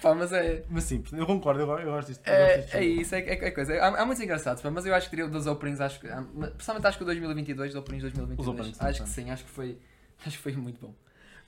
Pá, 0.03 0.13
mas 0.13 0.33
é. 0.33 0.65
Mas 0.69 0.83
sim, 0.83 1.05
eu 1.13 1.25
concordo, 1.25 1.61
eu, 1.61 1.67
go- 1.69 1.79
eu 1.79 1.93
gosto 1.93 2.09
disto. 2.09 2.27
eu 2.27 2.33
gosto 2.33 2.51
É, 2.51 2.57
disto. 2.63 2.75
é 2.75 2.85
isso, 2.85 3.15
é, 3.15 3.21
é, 3.21 3.45
é 3.47 3.51
coisa. 3.53 3.75
Há, 3.75 4.03
há 4.03 4.05
muitos 4.05 4.21
engraçados, 4.25 4.61
pá, 4.61 4.73
mas 4.73 4.85
eu 4.85 4.93
acho 4.93 5.07
que 5.07 5.11
teria 5.11 5.27
o 5.27 5.31
dos 5.31 5.47
openings, 5.47 5.81
acho 5.81 6.01
que. 6.01 6.09
Pessoalmente 6.59 6.89
acho 6.89 6.99
que 6.99 7.05
o 7.05 7.07
2022, 7.07 7.71
os 7.71 7.77
openings 7.77 8.03
de 8.03 8.11
2022. 8.11 8.39
Os 8.41 8.49
openings, 8.53 8.81
acho 8.83 9.03
que 9.05 9.09
sim. 9.09 9.23
sim, 9.27 9.31
acho 9.31 9.45
que 9.45 9.51
foi. 9.51 9.79
Acho 10.27 10.37
que 10.37 10.43
foi 10.43 10.57
muito 10.57 10.81
bom. 10.81 10.93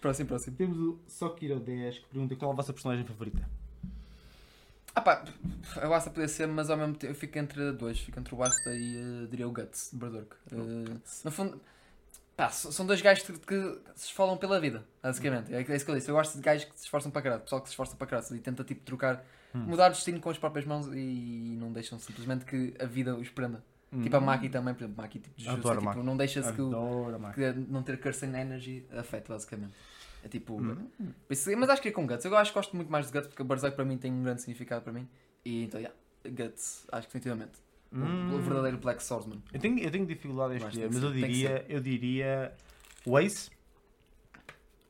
Próximo, 0.00 0.28
próximo. 0.28 0.56
Temos 0.56 0.78
o 0.78 1.00
Sokiro 1.08 1.58
10 1.58 1.98
que 1.98 2.04
pergunta 2.06 2.36
qual 2.36 2.52
é 2.52 2.54
a 2.54 2.56
vossa 2.56 2.72
personagem 2.72 3.04
favorita. 3.04 3.42
Ah 4.94 5.00
pá, 5.00 5.24
eu 5.82 5.92
Asta 5.92 6.08
podia 6.10 6.28
ser, 6.28 6.46
mas 6.46 6.70
ao 6.70 6.76
mesmo 6.76 6.94
tempo 6.94 7.12
eu 7.12 7.16
fico 7.16 7.36
entre 7.38 7.72
dois, 7.72 7.98
fico 7.98 8.18
entre 8.18 8.34
o 8.34 8.42
Asta 8.42 8.70
e 8.74 8.96
eh, 8.96 9.26
diria 9.28 9.48
o 9.48 9.52
Guts, 9.52 9.90
de 9.92 9.98
Berserk. 9.98 10.36
Eh, 10.52 10.94
no 11.24 11.30
fundo, 11.32 11.60
pá, 12.36 12.48
são 12.50 12.86
dois 12.86 13.00
gajos 13.02 13.24
que, 13.24 13.32
que 13.32 13.78
se 13.96 14.06
esfolam 14.06 14.36
pela 14.36 14.60
vida, 14.60 14.84
basicamente. 15.02 15.52
É, 15.52 15.60
é 15.62 15.76
isso 15.76 15.84
que 15.84 15.90
eu 15.90 15.94
disse. 15.96 16.08
Eu 16.08 16.14
gosto 16.14 16.36
de 16.36 16.42
gajos 16.42 16.64
que 16.66 16.78
se 16.78 16.84
esforçam 16.84 17.10
para 17.10 17.22
caralho, 17.22 17.42
pessoal 17.42 17.60
que 17.60 17.68
se 17.68 17.72
esforça 17.72 17.96
para 17.96 18.06
caralho 18.06 18.36
e 18.36 18.38
tenta 18.38 18.62
tipo 18.62 18.82
trocar, 18.84 19.24
Hum. 19.54 19.66
mudar 19.66 19.86
o 19.86 19.94
destino 19.94 20.18
com 20.20 20.30
as 20.30 20.38
próprias 20.38 20.66
mãos 20.66 20.86
e 20.92 21.56
não 21.60 21.72
deixam 21.72 21.96
simplesmente 21.98 22.44
que 22.44 22.74
a 22.80 22.86
vida 22.86 23.14
os 23.16 23.28
prenda. 23.28 23.62
Tipo 24.02 24.16
a 24.16 24.20
Maki 24.20 24.48
também, 24.48 24.74
por 24.74 24.82
exemplo, 24.82 25.00
Maki 25.00 25.20
tipo 25.20 25.40
de 25.40 25.48
Hum. 25.48 25.54
Tipo, 25.92 26.02
não 26.02 26.16
deixa-se 26.16 26.52
que, 26.52 26.60
o- 26.60 26.70
que 27.32 27.52
não 27.68 27.80
ter 27.84 28.00
cursing 28.00 28.34
energy 28.34 28.84
afeta 28.90 29.32
basicamente. 29.32 29.72
É 30.24 30.28
tipo. 30.28 30.54
Hum. 30.60 30.88
isso- 31.28 31.54
Mas 31.58 31.68
acho 31.68 31.82
que 31.82 31.88
é 31.88 31.92
com 31.92 32.06
Guts. 32.06 32.24
Eu 32.24 32.34
acho 32.36 32.50
que 32.50 32.58
gosto 32.58 32.74
muito 32.74 32.90
mais 32.90 33.06
de 33.06 33.12
Guts 33.12 33.28
porque 33.28 33.42
o 33.42 33.44
Berserk 33.44 33.76
para 33.76 33.84
mim 33.84 33.98
tem 33.98 34.10
um 34.10 34.22
grande 34.22 34.40
significado 34.40 34.82
para 34.82 34.92
mim. 34.92 35.06
E 35.44 35.64
então, 35.64 35.78
yeah, 35.78 35.94
Guts, 36.24 36.86
acho 36.90 37.06
que 37.08 37.12
definitivamente. 37.18 37.58
O- 37.92 37.96
Hum. 37.96 38.34
O 38.34 38.38
verdadeiro 38.40 38.78
Black 38.78 39.02
Swordsman. 39.04 39.40
Eu 39.52 39.60
tenho, 39.60 39.78
eu 39.78 39.90
tenho 39.90 40.06
dificuldade 40.06 40.54
em 40.54 40.56
escolher, 40.56 40.90
mas 40.92 41.02
eu 41.02 41.12
diria, 41.12 41.64
eu 41.68 41.80
diria 41.80 42.52
o 43.06 43.18
Ace, 43.20 43.50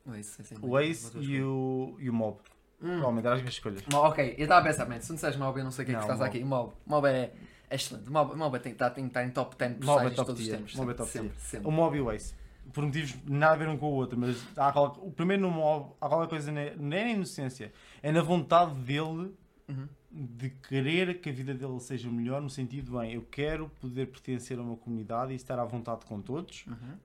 O 0.05 0.13
Ace, 0.15 0.43
o 0.61 0.79
Ace 0.79 1.17
e 1.19 1.41
o, 1.41 1.97
e 1.99 2.09
o 2.09 2.13
Mob. 2.13 2.37
Hum. 2.81 2.87
Provavelmente 2.87 3.25
eram 3.25 3.35
as 3.35 3.41
minhas 3.41 3.53
escolhas. 3.55 3.81
Ok, 3.93 4.35
eu 4.37 4.43
estava 4.43 4.61
a 4.61 4.63
pensar, 4.71 4.87
man, 4.87 4.99
se 5.01 5.09
não 5.09 5.15
disseres 5.15 5.37
Mob, 5.37 5.57
eu 5.59 5.63
não 5.63 5.71
sei 5.71 5.83
o 5.83 5.85
que 5.85 5.91
é 5.91 5.95
que 5.95 6.01
estás 6.01 6.19
Mob. 6.19 6.29
aqui. 6.29 6.43
Mob, 6.43 6.73
Mob 6.85 7.07
é, 7.07 7.33
é 7.69 7.75
excelente. 7.75 8.09
Mob, 8.09 8.35
Mob 8.35 8.59
tem, 8.59 8.73
tá, 8.73 8.89
tem 8.89 9.03
que 9.05 9.09
estar 9.09 9.23
em 9.25 9.31
top 9.31 9.55
10 9.57 9.71
Mob 9.71 9.77
é 9.77 9.85
personagens 9.85 10.11
de 10.11 10.15
top 10.15 10.27
todos 10.27 10.41
os 10.41 10.47
tier, 10.47 10.57
tempos. 10.57 10.75
Mob 10.75 10.91
é 10.91 10.93
sempre, 10.93 10.97
top 10.97 11.11
tier. 11.11 11.23
sempre, 11.23 11.39
sempre. 11.41 11.67
O 11.67 11.71
Mob 11.71 11.97
e 11.97 12.01
o 12.01 12.11
Ace. 12.11 12.33
Por 12.73 12.83
motivos 12.83 13.15
nada 13.25 13.53
a 13.53 13.57
ver 13.57 13.69
um 13.69 13.77
com 13.77 13.87
o 13.87 13.93
outro, 13.93 14.19
mas 14.19 14.43
há 14.57 14.71
qual- 14.71 14.97
o 15.01 15.11
primeiro 15.11 15.41
no 15.43 15.51
Mob, 15.51 15.93
há 16.01 16.07
qualquer 16.09 16.29
coisa, 16.29 16.51
não 16.51 16.59
é 16.61 16.75
na 16.75 17.01
inocência, 17.11 17.71
é 18.01 18.11
na 18.11 18.21
vontade 18.21 18.73
dele 18.75 19.31
Uhum. 19.67 19.87
de 20.11 20.49
querer 20.49 21.19
que 21.19 21.29
a 21.29 21.31
vida 21.33 21.53
dele 21.53 21.79
seja 21.79 22.09
melhor, 22.09 22.41
no 22.41 22.49
sentido, 22.49 22.97
bem, 22.99 23.13
eu 23.13 23.21
quero 23.23 23.69
poder 23.81 24.07
pertencer 24.07 24.57
a 24.59 24.61
uma 24.61 24.75
comunidade 24.77 25.31
e 25.33 25.35
estar 25.35 25.57
à 25.59 25.65
vontade 25.65 26.05
com 26.05 26.21
todos. 26.21 26.65
Uhum. 26.67 26.97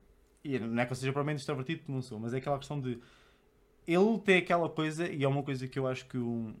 E 0.43 0.59
não 0.59 0.81
é 0.81 0.85
que 0.85 0.91
eu 0.91 0.95
seja 0.95 1.11
propriamente 1.11 1.39
extrovertido, 1.41 1.81
não 1.87 2.01
sou, 2.01 2.19
mas 2.19 2.33
é 2.33 2.37
aquela 2.37 2.57
questão 2.57 2.79
de. 2.79 2.99
Ele 3.87 4.19
tem 4.19 4.37
aquela 4.37 4.69
coisa, 4.69 5.07
e 5.07 5.23
é 5.23 5.27
uma 5.27 5.41
coisa 5.43 5.67
que 5.67 5.77
eu 5.79 5.87
acho 5.87 6.05
que 6.07 6.17
o, 6.17 6.53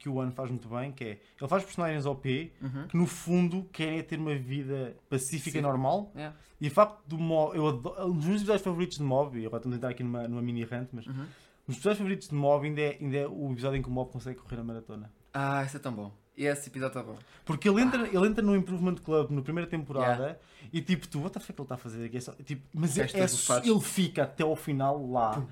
que 0.00 0.08
o 0.08 0.14
One 0.16 0.32
faz 0.32 0.50
muito 0.50 0.68
bem, 0.68 0.90
que 0.90 1.04
é. 1.04 1.08
Ele 1.40 1.48
faz 1.48 1.62
personagens 1.62 2.06
OP 2.06 2.52
Uhum. 2.60 2.86
que 2.88 2.96
no 2.96 3.06
fundo 3.06 3.64
querem 3.72 3.98
é 3.98 4.02
ter 4.02 4.18
uma 4.18 4.34
vida 4.34 4.96
pacífica 5.08 5.58
e 5.58 5.60
Sim. 5.60 5.66
normal. 5.66 6.10
Yeah. 6.16 6.36
E 6.60 6.66
o 6.68 6.70
facto 6.70 6.98
do 7.06 7.18
Mob. 7.18 7.56
Eu 7.56 7.68
adoro, 7.68 8.06
um 8.08 8.16
dos 8.16 8.24
meus 8.26 8.40
episódios 8.40 8.62
favoritos 8.64 8.96
de 8.98 9.04
Mob, 9.04 9.38
e 9.38 9.46
agora 9.46 9.58
estamos 9.60 9.74
a 9.74 9.76
entrar 9.76 9.90
aqui 9.90 10.02
numa, 10.02 10.26
numa 10.26 10.42
mini 10.42 10.64
rant, 10.64 10.88
mas. 10.92 11.06
Uhum. 11.06 11.12
Um 11.68 11.72
dos 11.72 11.76
episódios 11.76 11.98
favoritos 11.98 12.28
de 12.28 12.34
Mob 12.34 12.66
ainda 12.66 12.80
é, 12.80 12.98
ainda 13.00 13.16
é 13.18 13.26
o 13.28 13.52
episódio 13.52 13.76
em 13.78 13.82
que 13.82 13.88
o 13.88 13.92
Mob 13.92 14.10
consegue 14.10 14.38
correr 14.40 14.58
a 14.60 14.64
maratona. 14.64 15.12
Ah, 15.32 15.62
isso 15.64 15.76
é 15.76 15.80
tão 15.80 15.92
bom. 15.92 16.12
E 16.36 16.44
esse 16.46 16.68
episódio 16.68 16.98
está 16.98 17.02
bom. 17.12 17.18
Porque 17.44 17.68
ele 17.68 17.80
entra, 17.82 18.08
ele 18.08 18.26
entra 18.26 18.42
no 18.42 18.56
Improvement 18.56 18.94
Club 18.96 19.30
na 19.30 19.42
primeira 19.42 19.68
temporada 19.68 20.40
e 20.72 20.80
tipo, 20.80 21.06
tu, 21.06 21.20
what 21.20 21.32
the 21.34 21.38
fuck 21.40 21.52
ele 21.60 21.64
está 21.64 21.74
a 21.74 21.78
fazer 21.78 22.04
aqui? 22.06 22.16
É 22.16 22.20
só- 22.20 22.32
tipo, 22.32 22.62
mas 22.74 22.96
é, 22.98 23.02
é 23.02 23.68
ele 23.68 23.80
fica 23.80 24.22
até 24.22 24.42
ao 24.42 24.56
final 24.56 25.06
lá. 25.10 25.46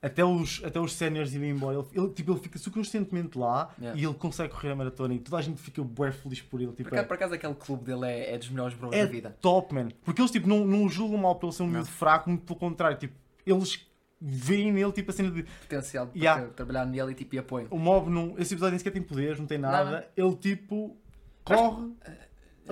Até 0.00 0.24
os, 0.24 0.62
até 0.64 0.78
os 0.78 0.92
séniores 0.94 1.34
irem 1.34 1.50
embora. 1.50 1.76
Ele, 1.78 1.86
ele, 2.04 2.08
tipo, 2.14 2.30
ele 2.32 2.38
fica 2.40 2.56
subconscientemente 2.58 3.36
lá 3.36 3.74
Yeah. 3.80 3.98
e 4.00 4.04
ele 4.04 4.14
consegue 4.14 4.52
correr 4.54 4.70
a 4.70 4.76
maratona 4.76 5.14
e 5.14 5.18
toda 5.18 5.38
a 5.38 5.42
gente 5.42 5.60
fica 5.60 5.82
bué 5.82 6.12
feliz 6.12 6.40
por 6.40 6.60
ele. 6.60 6.70
Por 6.70 6.76
Tipo, 6.76 6.88
acaso, 6.90 7.02
é, 7.02 7.06
por 7.08 7.14
acaso 7.14 7.34
aquele 7.34 7.54
clube 7.54 7.84
dele 7.84 8.06
é, 8.06 8.34
é 8.34 8.38
dos 8.38 8.48
melhores 8.48 8.74
bros 8.76 8.92
é 8.94 9.04
da 9.04 9.10
vida. 9.10 9.36
top, 9.40 9.74
man. 9.74 9.88
Porque 10.04 10.20
eles 10.20 10.30
tipo, 10.30 10.48
não, 10.48 10.64
não 10.64 10.84
o 10.84 10.88
julgam 10.88 11.18
mal 11.18 11.34
pelo 11.34 11.50
ser 11.50 11.64
um 11.64 11.66
miúdo 11.66 11.86
fraco, 11.88 12.30
muito 12.30 12.44
pelo 12.44 12.58
contrário. 12.58 12.96
Tipo, 12.96 13.14
eles 13.44 13.86
veem 14.20 14.72
nele 14.72 14.92
tipo 14.92 15.10
a 15.10 15.14
cena 15.14 15.30
de 15.32 15.42
Potencial 15.62 16.06
para 16.06 16.16
Yeah. 16.18 16.42
tra- 16.42 16.50
trabalhar 16.52 16.86
nele 16.86 17.10
e 17.10 17.14
tipo 17.14 17.34
e 17.34 17.38
apoio. 17.38 17.66
o 17.70 17.78
mob 17.78 18.08
não. 18.08 18.34
Esse 18.38 18.54
episódio 18.54 18.70
nem 18.72 18.78
sequer 18.78 18.92
tem 18.92 19.02
poderes, 19.02 19.38
não 19.40 19.46
tem 19.46 19.58
nada. 19.58 20.08
Ele 20.16 20.36
tipo 20.36 20.96
corre. 21.44 21.90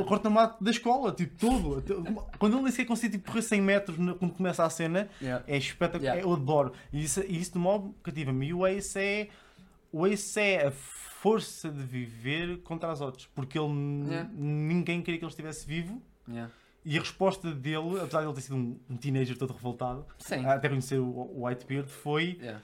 Corre 0.04 0.20
na 0.24 0.30
mata 0.30 0.62
da 0.62 0.70
escola, 0.70 1.12
tipo, 1.12 1.36
todo. 1.38 1.78
Até- 1.78 1.94
Quando 2.38 2.54
ele 2.54 2.62
nem 2.62 2.70
sequer 2.72 2.86
consegue 2.86 3.16
tipo, 3.18 3.30
correr 3.30 3.42
100 3.42 3.60
metros 3.62 3.96
quando 4.18 4.34
começa 4.34 4.64
a 4.64 4.70
cena, 4.70 5.08
Yeah. 5.20 5.44
é 5.46 5.56
espetacular. 5.56 6.14
Yeah. 6.14 6.22
Eu 6.22 6.32
adoro. 6.34 6.72
E 6.92 7.02
isso, 7.02 7.20
e 7.26 7.38
isso 7.40 7.52
do 7.54 7.58
mob 7.58 7.94
cativa-me. 8.02 8.46
E 8.48 8.54
o 8.54 8.66
Ace 8.66 8.98
é. 8.98 9.28
O 9.92 10.06
Ace 10.06 10.38
é 10.40 10.66
a 10.66 10.70
força 10.70 11.68
de 11.70 11.82
viver 11.82 12.58
contra 12.62 12.90
as 12.90 13.00
outros. 13.00 13.26
Porque 13.34 13.58
ele. 13.58 13.68
n- 13.72 14.08
Yeah. 14.08 14.30
Ninguém 14.34 15.00
queria 15.02 15.18
que 15.18 15.24
ele 15.24 15.30
estivesse 15.30 15.66
vivo. 15.66 16.00
Yeah. 16.28 16.52
E 16.84 16.96
a 16.96 17.00
resposta 17.00 17.52
dele, 17.52 17.98
apesar 18.00 18.20
de 18.20 18.26
ele 18.26 18.34
ter 18.34 18.40
sido 18.42 18.56
um, 18.56 18.78
um 18.88 18.96
teenager 18.96 19.36
todo 19.36 19.52
revoltado, 19.52 20.06
Sim. 20.18 20.44
até 20.46 20.68
conhecer 20.68 20.98
o, 21.00 21.06
o 21.08 21.46
Whitebeard, 21.46 21.88
foi 21.90 22.38
Yeah. 22.40 22.62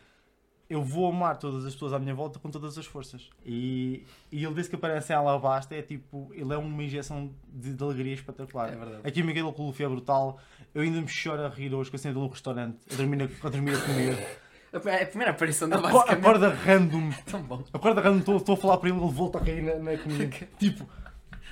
Eu 0.72 0.82
vou 0.82 1.06
amar 1.08 1.36
todas 1.36 1.64
as 1.64 1.72
pessoas 1.74 1.92
à 1.92 1.98
minha 1.98 2.14
volta 2.14 2.38
com 2.38 2.50
todas 2.50 2.76
as 2.78 2.86
forças. 2.86 3.28
E, 3.44 4.04
e 4.30 4.44
ele, 4.44 4.54
desde 4.54 4.70
que 4.70 4.76
aparece 4.76 5.12
em 5.12 5.16
Alabasta, 5.16 5.74
é 5.74 5.82
tipo, 5.82 6.30
ele 6.32 6.52
é 6.52 6.56
uma 6.56 6.82
injeção 6.82 7.30
de, 7.52 7.74
de 7.74 7.82
alegria 7.84 8.14
espetacular. 8.14 8.72
É 8.72 8.76
verdade. 8.76 9.00
A 9.04 9.10
química 9.10 9.40
dele 9.42 9.52
com 9.52 9.62
o 9.62 9.66
Luffy 9.66 9.84
é 9.84 9.88
brutal. 9.88 10.38
Eu 10.74 10.82
ainda 10.82 11.00
me 11.00 11.08
choro 11.08 11.42
a 11.44 11.48
rir 11.48 11.74
hoje 11.74 11.90
com 11.90 11.96
a 11.96 11.98
cena 11.98 12.14
dele 12.14 12.26
no 12.26 12.32
restaurante, 12.32 12.78
a 12.92 12.96
dormir 12.96 13.22
a, 13.22 13.46
a, 13.46 13.50
dormir 13.50 13.74
a 13.76 13.80
comer. 13.80 14.38
Pri- 14.80 14.90
a 15.02 15.06
primeira 15.06 15.30
aparição 15.32 15.68
Aco- 15.68 15.82
basicamente 15.82 16.18
Acorda 16.26 16.48
random, 16.48 17.10
é 17.10 17.30
tão 17.30 17.42
bom. 17.42 17.62
acorda 17.72 18.00
random, 18.00 18.36
estou- 18.38 18.54
a 18.54 18.56
falar 18.56 18.78
para 18.78 18.88
ele, 18.88 18.98
ele 18.98 19.12
volta 19.12 19.38
a 19.38 19.40
cair 19.42 19.62
na, 19.62 19.74
na 19.74 19.98
comida. 19.98 20.30
tipo, 20.58 20.88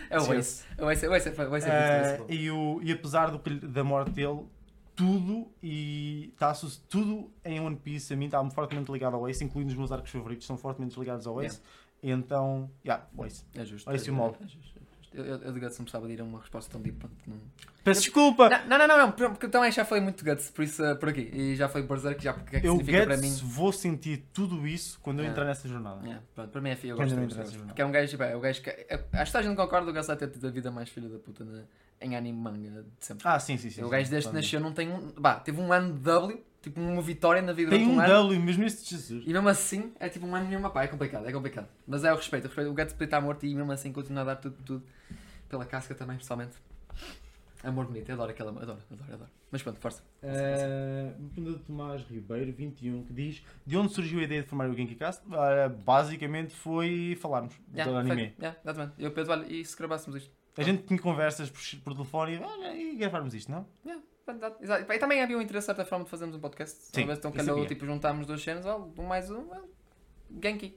É 0.08 0.18
o. 0.18 0.32
Ace. 0.32 0.64
É 0.78 0.82
é- 0.82 0.86
é 1.68 2.04
eh, 2.04 2.08
muito 2.08 2.22
bom. 2.22 2.32
e, 2.32 2.50
o, 2.50 2.80
e 2.82 2.92
apesar 2.92 3.30
do, 3.30 3.38
que 3.38 3.50
da 3.50 3.84
morte 3.84 4.10
dele, 4.12 4.40
tudo 5.00 5.48
e 5.62 6.34
tá, 6.38 6.50
associ- 6.50 6.80
tudo 6.88 7.30
em 7.44 7.58
One 7.58 7.76
Piece 7.76 8.12
a 8.12 8.16
mim 8.16 8.26
está 8.26 8.44
fortemente 8.50 8.92
ligado 8.92 9.16
ao 9.16 9.26
Ace, 9.28 9.42
incluindo 9.42 9.70
os 9.70 9.76
meus 9.78 9.90
arcos 9.90 10.10
favoritos, 10.10 10.46
são 10.46 10.58
fortemente 10.58 10.98
ligados 11.00 11.26
ao 11.26 11.40
Ace. 11.42 11.60
E 12.02 12.10
então, 12.10 12.70
yeah, 12.84 13.06
o 13.16 13.24
Ace. 13.24 13.44
É 13.54 13.64
justo. 13.64 13.90
Esse 13.92 14.10
é, 14.10 14.12
o 14.12 14.14
mob. 14.14 14.36
é 14.40 14.42
justo, 14.46 14.58
é 14.58 14.60
justo. 14.60 14.80
Eu, 15.12 15.24
eu, 15.24 15.36
eu 15.42 15.52
de 15.52 15.58
Guts 15.60 15.76
não 15.78 15.84
precisava 15.84 16.06
de 16.06 16.12
ir 16.12 16.20
a 16.20 16.24
uma 16.24 16.38
resposta 16.38 16.70
tão 16.70 16.80
deep. 16.80 17.04
Não... 17.26 17.36
Peço 17.82 18.02
desculpa! 18.02 18.48
Não, 18.66 18.78
não, 18.78 18.86
não, 18.86 18.98
não, 18.98 19.12
porque 19.12 19.48
também 19.48 19.72
já 19.72 19.84
falei 19.84 20.04
muito 20.04 20.24
Guts, 20.24 20.50
por 20.50 20.62
isso, 20.62 20.84
eh, 20.84 20.94
por 20.94 21.08
aqui. 21.08 21.30
E 21.32 21.56
já 21.56 21.68
foi 21.68 21.82
Berserk, 21.82 22.22
já 22.22 22.32
porque 22.34 22.56
é 22.56 22.60
que 22.60 22.68
eu 22.68 22.76
significa 22.76 23.06
para 23.06 23.16
mim. 23.16 23.28
Guts 23.28 23.40
vou 23.40 23.72
sentir 23.72 24.24
tudo 24.32 24.66
isso 24.68 25.00
quando 25.02 25.18
eu 25.18 25.24
Yeah. 25.24 25.32
entrar 25.42 25.46
nessa 25.50 25.66
jornada. 25.66 26.00
Yeah, 26.02 26.22
pronto, 26.34 26.50
para 26.50 26.60
mim 26.60 26.68
é 26.70 26.76
filho, 26.76 26.92
eu 26.92 26.96
gosto 26.98 27.16
muito. 27.16 27.34
Porque 27.66 27.82
é 27.82 27.86
um 27.86 27.90
gajo, 27.90 28.18
pá, 28.18 28.26
é 28.26 28.36
um 28.36 28.40
gajo 28.40 28.62
que. 28.62 28.70
é- 28.70 29.04
acho 29.14 29.32
que 29.32 29.36
a 29.38 29.42
gente 29.42 29.56
concorda, 29.56 29.90
o 29.90 29.92
gajo 29.92 30.06
vai 30.06 30.16
ter 30.16 30.28
tido 30.28 30.46
a 30.46 30.50
vida 30.50 30.70
mais 30.70 30.88
filha 30.88 31.08
da 31.08 31.18
puta 31.18 31.44
na- 31.44 31.64
em 32.00 32.16
anime 32.16 32.38
manga 32.38 32.82
de 32.82 33.04
sempre. 33.04 33.28
Ah, 33.28 33.38
sim, 33.38 33.56
sim, 33.56 33.70
sim. 33.70 33.82
o 33.82 33.84
sim, 33.84 33.90
gajo 33.90 34.10
que 34.10 34.16
totalmente. 34.16 34.42
nasceu 34.42 34.60
não 34.60 34.72
tem 34.72 34.90
um. 34.90 35.12
Bah, 35.18 35.34
teve 35.40 35.60
um 35.60 35.72
ano 35.72 35.92
de 35.92 36.00
W, 36.00 36.42
tipo 36.62 36.80
uma 36.80 37.02
vitória 37.02 37.42
na 37.42 37.52
vida 37.52 37.70
Tem 37.70 37.86
um 37.86 37.96
um 37.96 38.00
ano. 38.00 38.08
W, 38.08 38.40
mesmo 38.40 38.64
este 38.64 38.90
Jesus. 38.90 39.24
E 39.26 39.32
mesmo 39.32 39.48
assim, 39.48 39.92
é 40.00 40.08
tipo 40.08 40.26
um 40.26 40.34
ano 40.34 40.48
mesmo, 40.48 40.70
pá, 40.70 40.84
é 40.84 40.88
complicado, 40.88 41.26
é 41.28 41.32
complicado. 41.32 41.68
Mas 41.86 42.04
é 42.04 42.12
o 42.12 42.16
respeito, 42.16 42.44
o 42.44 42.48
respeito. 42.48 42.70
O 42.70 42.74
gato 42.74 43.02
estar 43.02 43.20
morto 43.20 43.44
e 43.44 43.54
mesmo 43.54 43.70
assim 43.72 43.92
continua 43.92 44.22
a 44.22 44.24
dar 44.24 44.36
tudo, 44.36 44.56
tudo. 44.64 44.82
Pela 45.48 45.64
casca 45.64 45.94
também, 45.94 46.16
pessoalmente. 46.16 46.52
Amor 47.62 47.86
bonito, 47.86 48.10
adoro 48.10 48.30
aquela. 48.30 48.50
Adoro, 48.50 48.78
adoro, 48.90 49.12
adoro. 49.12 49.30
Mas 49.50 49.62
pronto, 49.62 49.78
força. 49.80 50.02
Uh, 50.22 51.28
pergunta 51.34 51.58
de 51.58 51.64
Tomás 51.64 52.02
Ribeiro, 52.04 52.52
21, 52.52 53.04
que 53.04 53.12
diz 53.12 53.42
de 53.66 53.76
onde 53.76 53.92
surgiu 53.92 54.20
a 54.20 54.22
ideia 54.22 54.42
de 54.42 54.48
formar 54.48 54.70
o 54.70 54.74
Genkicast? 54.74 55.22
Uh, 55.26 55.68
basicamente 55.84 56.54
foi 56.54 57.18
falarmos 57.20 57.54
Yeah, 57.74 57.92
do 57.92 57.98
anime. 57.98 58.32
Yeah, 58.38 58.58
exatamente. 58.62 58.94
Eu 58.98 59.10
penso, 59.10 59.30
olha, 59.30 59.44
e 59.52 59.62
se 59.64 59.76
gravássemos 59.76 60.22
isto? 60.22 60.39
A 60.56 60.62
gente 60.62 60.82
tinha 60.82 60.98
conversas 60.98 61.48
por, 61.50 61.60
por 61.82 61.92
telefone 61.94 62.36
e, 62.36 62.38
olha, 62.38 62.76
e 62.76 62.96
gravarmos 62.96 63.34
isto, 63.34 63.50
não? 63.50 63.66
Yeah, 63.84 64.02
exato, 64.28 64.62
exato. 64.62 64.92
E 64.92 64.98
também 64.98 65.22
havia 65.22 65.38
um 65.38 65.40
interesse, 65.42 65.64
de 65.64 65.74
certa 65.74 65.84
forma, 65.84 66.04
de 66.04 66.10
fazermos 66.10 66.36
um 66.36 66.40
podcast. 66.40 66.76
Sim, 66.92 67.06
vez 67.06 67.18
então 67.18 67.30
calhou, 67.32 67.64
tipo, 67.66 67.86
juntámos 67.86 68.26
duas 68.26 68.42
cenas, 68.42 68.66
ó, 68.66 68.88
um 68.98 69.02
mais 69.04 69.30
um, 69.30 69.48
well, 69.48 69.68
Genki. 70.42 70.76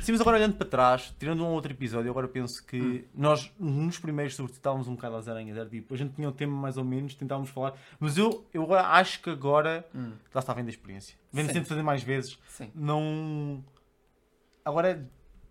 Sim, 0.00 0.12
mas 0.12 0.20
agora 0.22 0.38
olhando 0.38 0.56
para 0.56 0.66
trás, 0.66 1.14
tirando 1.18 1.44
um 1.44 1.48
outro 1.48 1.70
episódio, 1.72 2.10
agora 2.10 2.26
penso 2.26 2.64
que 2.64 2.80
Hum. 2.80 3.04
nós, 3.14 3.52
nos 3.58 3.98
primeiros, 3.98 4.34
sobretudo, 4.34 4.56
estávamos 4.56 4.88
um 4.88 4.94
bocado 4.94 5.16
às 5.16 5.28
aranhas. 5.28 5.58
Era 5.58 5.68
tipo, 5.68 5.92
a 5.92 5.96
gente 5.96 6.14
tinha 6.14 6.26
um 6.26 6.32
tema 6.32 6.56
mais 6.56 6.78
ou 6.78 6.84
menos, 6.84 7.14
tentávamos 7.14 7.50
falar, 7.50 7.74
mas 7.98 8.16
eu, 8.16 8.46
eu 8.54 8.62
agora 8.62 8.86
acho 8.86 9.20
que 9.20 9.28
agora, 9.28 9.86
Hum, 9.94 10.12
lá 10.32 10.38
está, 10.40 10.54
vem 10.54 10.64
da 10.64 10.70
experiência. 10.70 11.16
Sim. 11.34 11.46
sempre 11.48 11.64
fazer 11.68 11.82
mais 11.82 12.02
vezes. 12.02 12.38
sim. 12.48 12.70
Não. 12.74 13.62
Agora 14.64 15.06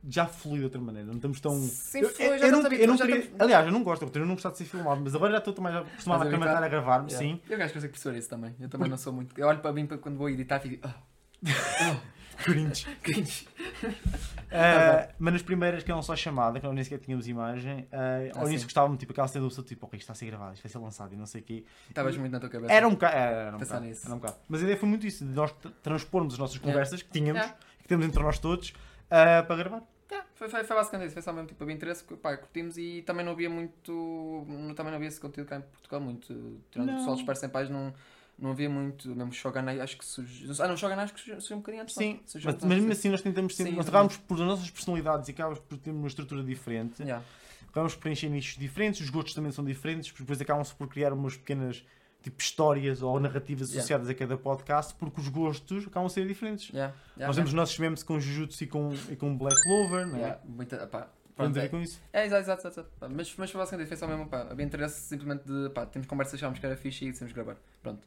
já 0.08 0.26
flui 0.26 0.60
de 0.60 0.66
outra 0.66 0.80
maneira, 0.80 1.08
não 1.08 1.16
estamos 1.16 1.40
tão. 1.40 1.54
Sim, 1.62 2.00
eu, 2.00 2.10
foi, 2.10 2.26
eu, 2.28 2.38
já 2.40 2.46
eu 2.48 2.52
não, 2.52 2.60
estamos 2.60 2.80
eu 2.80 2.88
não 2.88 2.94
habituados, 2.94 3.00
já 3.00 3.06
queria- 3.06 3.20
estamos- 3.20 3.42
Aliás, 3.42 3.66
eu 3.66 3.72
não 3.72 3.84
gosto, 3.84 4.12
eu 4.18 4.26
não 4.26 4.34
gostar 4.36 4.52
de 4.52 4.58
ser 4.58 4.66
filmado, 4.66 5.02
mas 5.04 5.16
agora 5.16 5.32
já 5.34 5.38
estou 5.40 5.56
mais 5.62 5.76
acostumado 5.76 6.22
a 6.22 6.26
comentar 6.26 6.48
habituado? 6.50 6.64
a 6.64 6.70
gravar-me, 6.70 7.12
Yeah. 7.12 7.28
sim. 7.38 7.42
Eu 7.50 7.58
acho 7.58 7.68
que 7.68 7.74
consigo 7.74 7.92
perceber 7.94 8.18
isso 8.20 8.30
também. 8.30 8.56
Eu 8.60 8.70
também 8.70 8.90
não 8.90 8.98
sou 8.98 9.12
muito. 9.14 9.38
Eu 9.40 9.48
olho 9.48 9.60
para 9.60 9.74
mim 9.74 9.86
para 9.86 9.98
quando 9.98 10.18
vou 10.18 10.30
editar 10.30 10.58
e 10.66 10.70
fico. 10.70 10.88
Ah, 10.88 10.96
Cringe. 12.44 12.86
cringe. 13.04 13.46
Uh, 13.84 15.14
mas 15.20 15.34
nas 15.34 15.42
primeiras 15.42 15.84
que 15.84 15.92
eram 15.92 16.02
só 16.02 16.16
chamada, 16.16 16.60
que 16.60 16.66
nós 16.66 16.74
nem 16.74 16.84
sequer 16.84 17.00
tínhamos 17.00 17.28
imagem, 17.28 17.82
uh, 17.92 18.38
ao 18.38 18.44
Ah, 18.44 18.46
início 18.46 18.60
sim. 18.62 18.66
gostava-me, 18.66 18.98
tipo, 18.98 19.12
aquela 19.12 19.28
cena 19.28 19.44
do 19.44 19.50
pessoa, 19.50 19.66
tipo, 19.68 19.86
ok, 19.86 19.98
isto 19.98 20.04
está 20.06 20.14
a 20.14 20.16
ser 20.16 20.26
gravado, 20.28 20.54
isto 20.54 20.64
vai 20.64 20.72
ser 20.72 20.78
lançado 20.80 21.14
e 21.14 21.18
não 21.18 21.26
sei 21.26 21.42
o 21.42 21.44
quê. 21.44 21.66
Estavas 21.90 22.16
muito 22.18 22.32
na 22.32 22.40
tua 22.40 22.50
cabeça. 22.50 22.72
Era 22.72 22.88
um 22.88 22.92
bocado, 22.92 23.16
era, 23.16 23.32
era 23.36 23.56
um 23.56 23.60
bocado, 23.60 23.86
um 24.08 24.16
bocado. 24.16 24.36
Mas 24.48 24.62
a 24.62 24.64
ideia 24.64 24.78
foi 24.78 24.88
muito 24.90 25.06
isso, 25.06 25.26
de 25.26 25.32
nós 25.34 25.54
transpormos 25.84 26.34
as 26.34 26.40
nossas 26.40 26.56
Yeah. 26.56 26.72
conversas 26.72 27.02
que 27.02 27.10
tínhamos, 27.12 27.42
Yeah. 27.42 27.58
que 27.82 27.88
temos 27.90 28.06
entre 28.06 28.24
nós 28.24 28.40
todos, 28.40 28.74
uh, 29.10 29.46
para 29.46 29.56
gravar. 29.56 29.84
Yeah, 30.12 30.28
foi, 30.34 30.50
foi, 30.50 30.64
foi 30.64 30.76
basicamente 30.76 31.08
isso, 31.08 31.14
foi 31.14 31.22
só 31.22 31.32
mesmo 31.32 31.48
tipo, 31.48 31.64
havia 31.64 31.76
interesse, 31.76 32.04
que, 32.04 32.16
pá, 32.16 32.36
curtimos 32.36 32.78
e 32.78 33.04
também 33.04 33.24
não 33.24 33.34
havia 33.34 33.50
muito, 33.50 34.44
também 34.76 34.92
não 34.92 34.96
havia 34.96 35.08
esse 35.08 35.20
conteúdo 35.20 35.48
cá 35.48 35.58
em 35.58 35.62
Portugal 35.62 36.02
muito, 36.02 36.62
tirando 36.72 36.90
o 36.90 36.96
pessoal 36.96 37.16
dos 37.16 37.24
Pais 37.24 37.38
Sem 37.38 37.50
Pais 37.50 37.70
não, 37.70 37.94
não 38.40 38.52
havia 38.52 38.70
muito, 38.70 39.08
mesmo 39.16 39.32
Shogun 39.32 39.60
acho 39.82 39.98
que 39.98 40.06
surgiu, 40.06 40.52
ah 40.60 40.68
não, 40.68 40.76
Shogun 40.76 40.96
acho 40.96 41.14
que 41.14 41.22
surgiu, 41.22 41.58
um 41.58 41.60
bocadinho 41.60 41.84
antes? 41.84 41.94
Sim, 41.94 42.22
mas, 42.34 42.44
mas 42.44 42.64
mesmo 42.64 42.86
sim. 42.86 42.92
assim 42.92 43.10
nós 43.10 43.22
tentamos 43.22 43.56
Sim, 43.56 43.72
nós 43.74 43.88
acabamos 43.88 44.18
por 44.18 44.34
as 44.42 44.48
nossas 44.48 44.70
personalidades 44.72 45.28
e 45.28 45.32
acabamos 45.32 45.60
por 45.60 45.78
ter 45.78 45.92
uma 45.92 46.08
estrutura 46.08 46.42
diferente, 46.44 47.04
Yeah. 47.04 47.24
acabamos 47.70 47.94
por 47.94 48.02
preencher 48.02 48.30
nichos 48.30 48.58
diferentes, 48.58 49.02
os 49.02 49.12
gostos 49.12 49.36
também 49.36 49.52
são 49.52 49.64
diferentes, 49.64 50.12
depois 50.12 50.42
acabam-se 50.42 50.74
por 50.74 50.88
criar 50.88 51.14
umas 51.14 51.38
pequenas 51.38 51.86
tipo 52.22 52.42
histórias 52.42 53.02
ou 53.02 53.20
narrativas 53.20 53.70
Yeah. 53.70 53.80
associadas 53.80 54.10
a 54.10 54.14
cada 54.14 54.38
podcast, 54.38 54.94
porque 54.96 55.22
os 55.22 55.28
gostos 55.30 55.88
acabam 55.88 56.06
a 56.08 56.10
ser 56.10 56.28
diferentes. 56.28 56.70
Yeah, 56.70 56.94
yeah, 57.16 57.28
Nós 57.28 57.36
temos 57.36 57.52
os 57.52 57.54
nossos 57.56 57.80
memes 57.80 58.04
com 58.04 58.20
Jujutsu 58.20 58.64
e 58.64 58.68
com, 58.68 58.92
e 59.10 59.16
com 59.16 59.38
Black 59.38 59.56
Clover, 59.64 60.06
não 60.08 60.16
é? 60.18 60.20
yeah, 60.20 60.40
muita, 60.46 60.86
pá, 60.88 61.10
pronto, 61.36 61.58
a 61.58 61.64
é, 61.64 61.68
com 61.70 61.80
isso. 61.82 62.02
é, 62.12 62.26
exato, 62.26 62.42
exato, 62.44 62.68
exato, 62.68 62.90
mas, 63.16 63.34
mas 63.38 63.50
foi 63.52 63.60
basicamente 63.60 63.88
isso, 63.88 63.98
foi 63.98 63.98
só 63.98 64.08
mesmo, 64.08 64.30
pá, 64.30 64.48
havia 64.52 64.66
interesse 64.66 65.00
simplesmente 65.02 65.44
de, 65.46 65.70
pá, 65.70 65.86
temos 65.86 66.08
conversas, 66.08 66.34
achámos 66.36 66.60
que 66.60 66.66
era 66.66 66.76
fixe 66.76 67.06
e 67.06 67.08
decidimos 67.08 67.32
gravar, 67.34 67.56
pronto. 67.82 68.06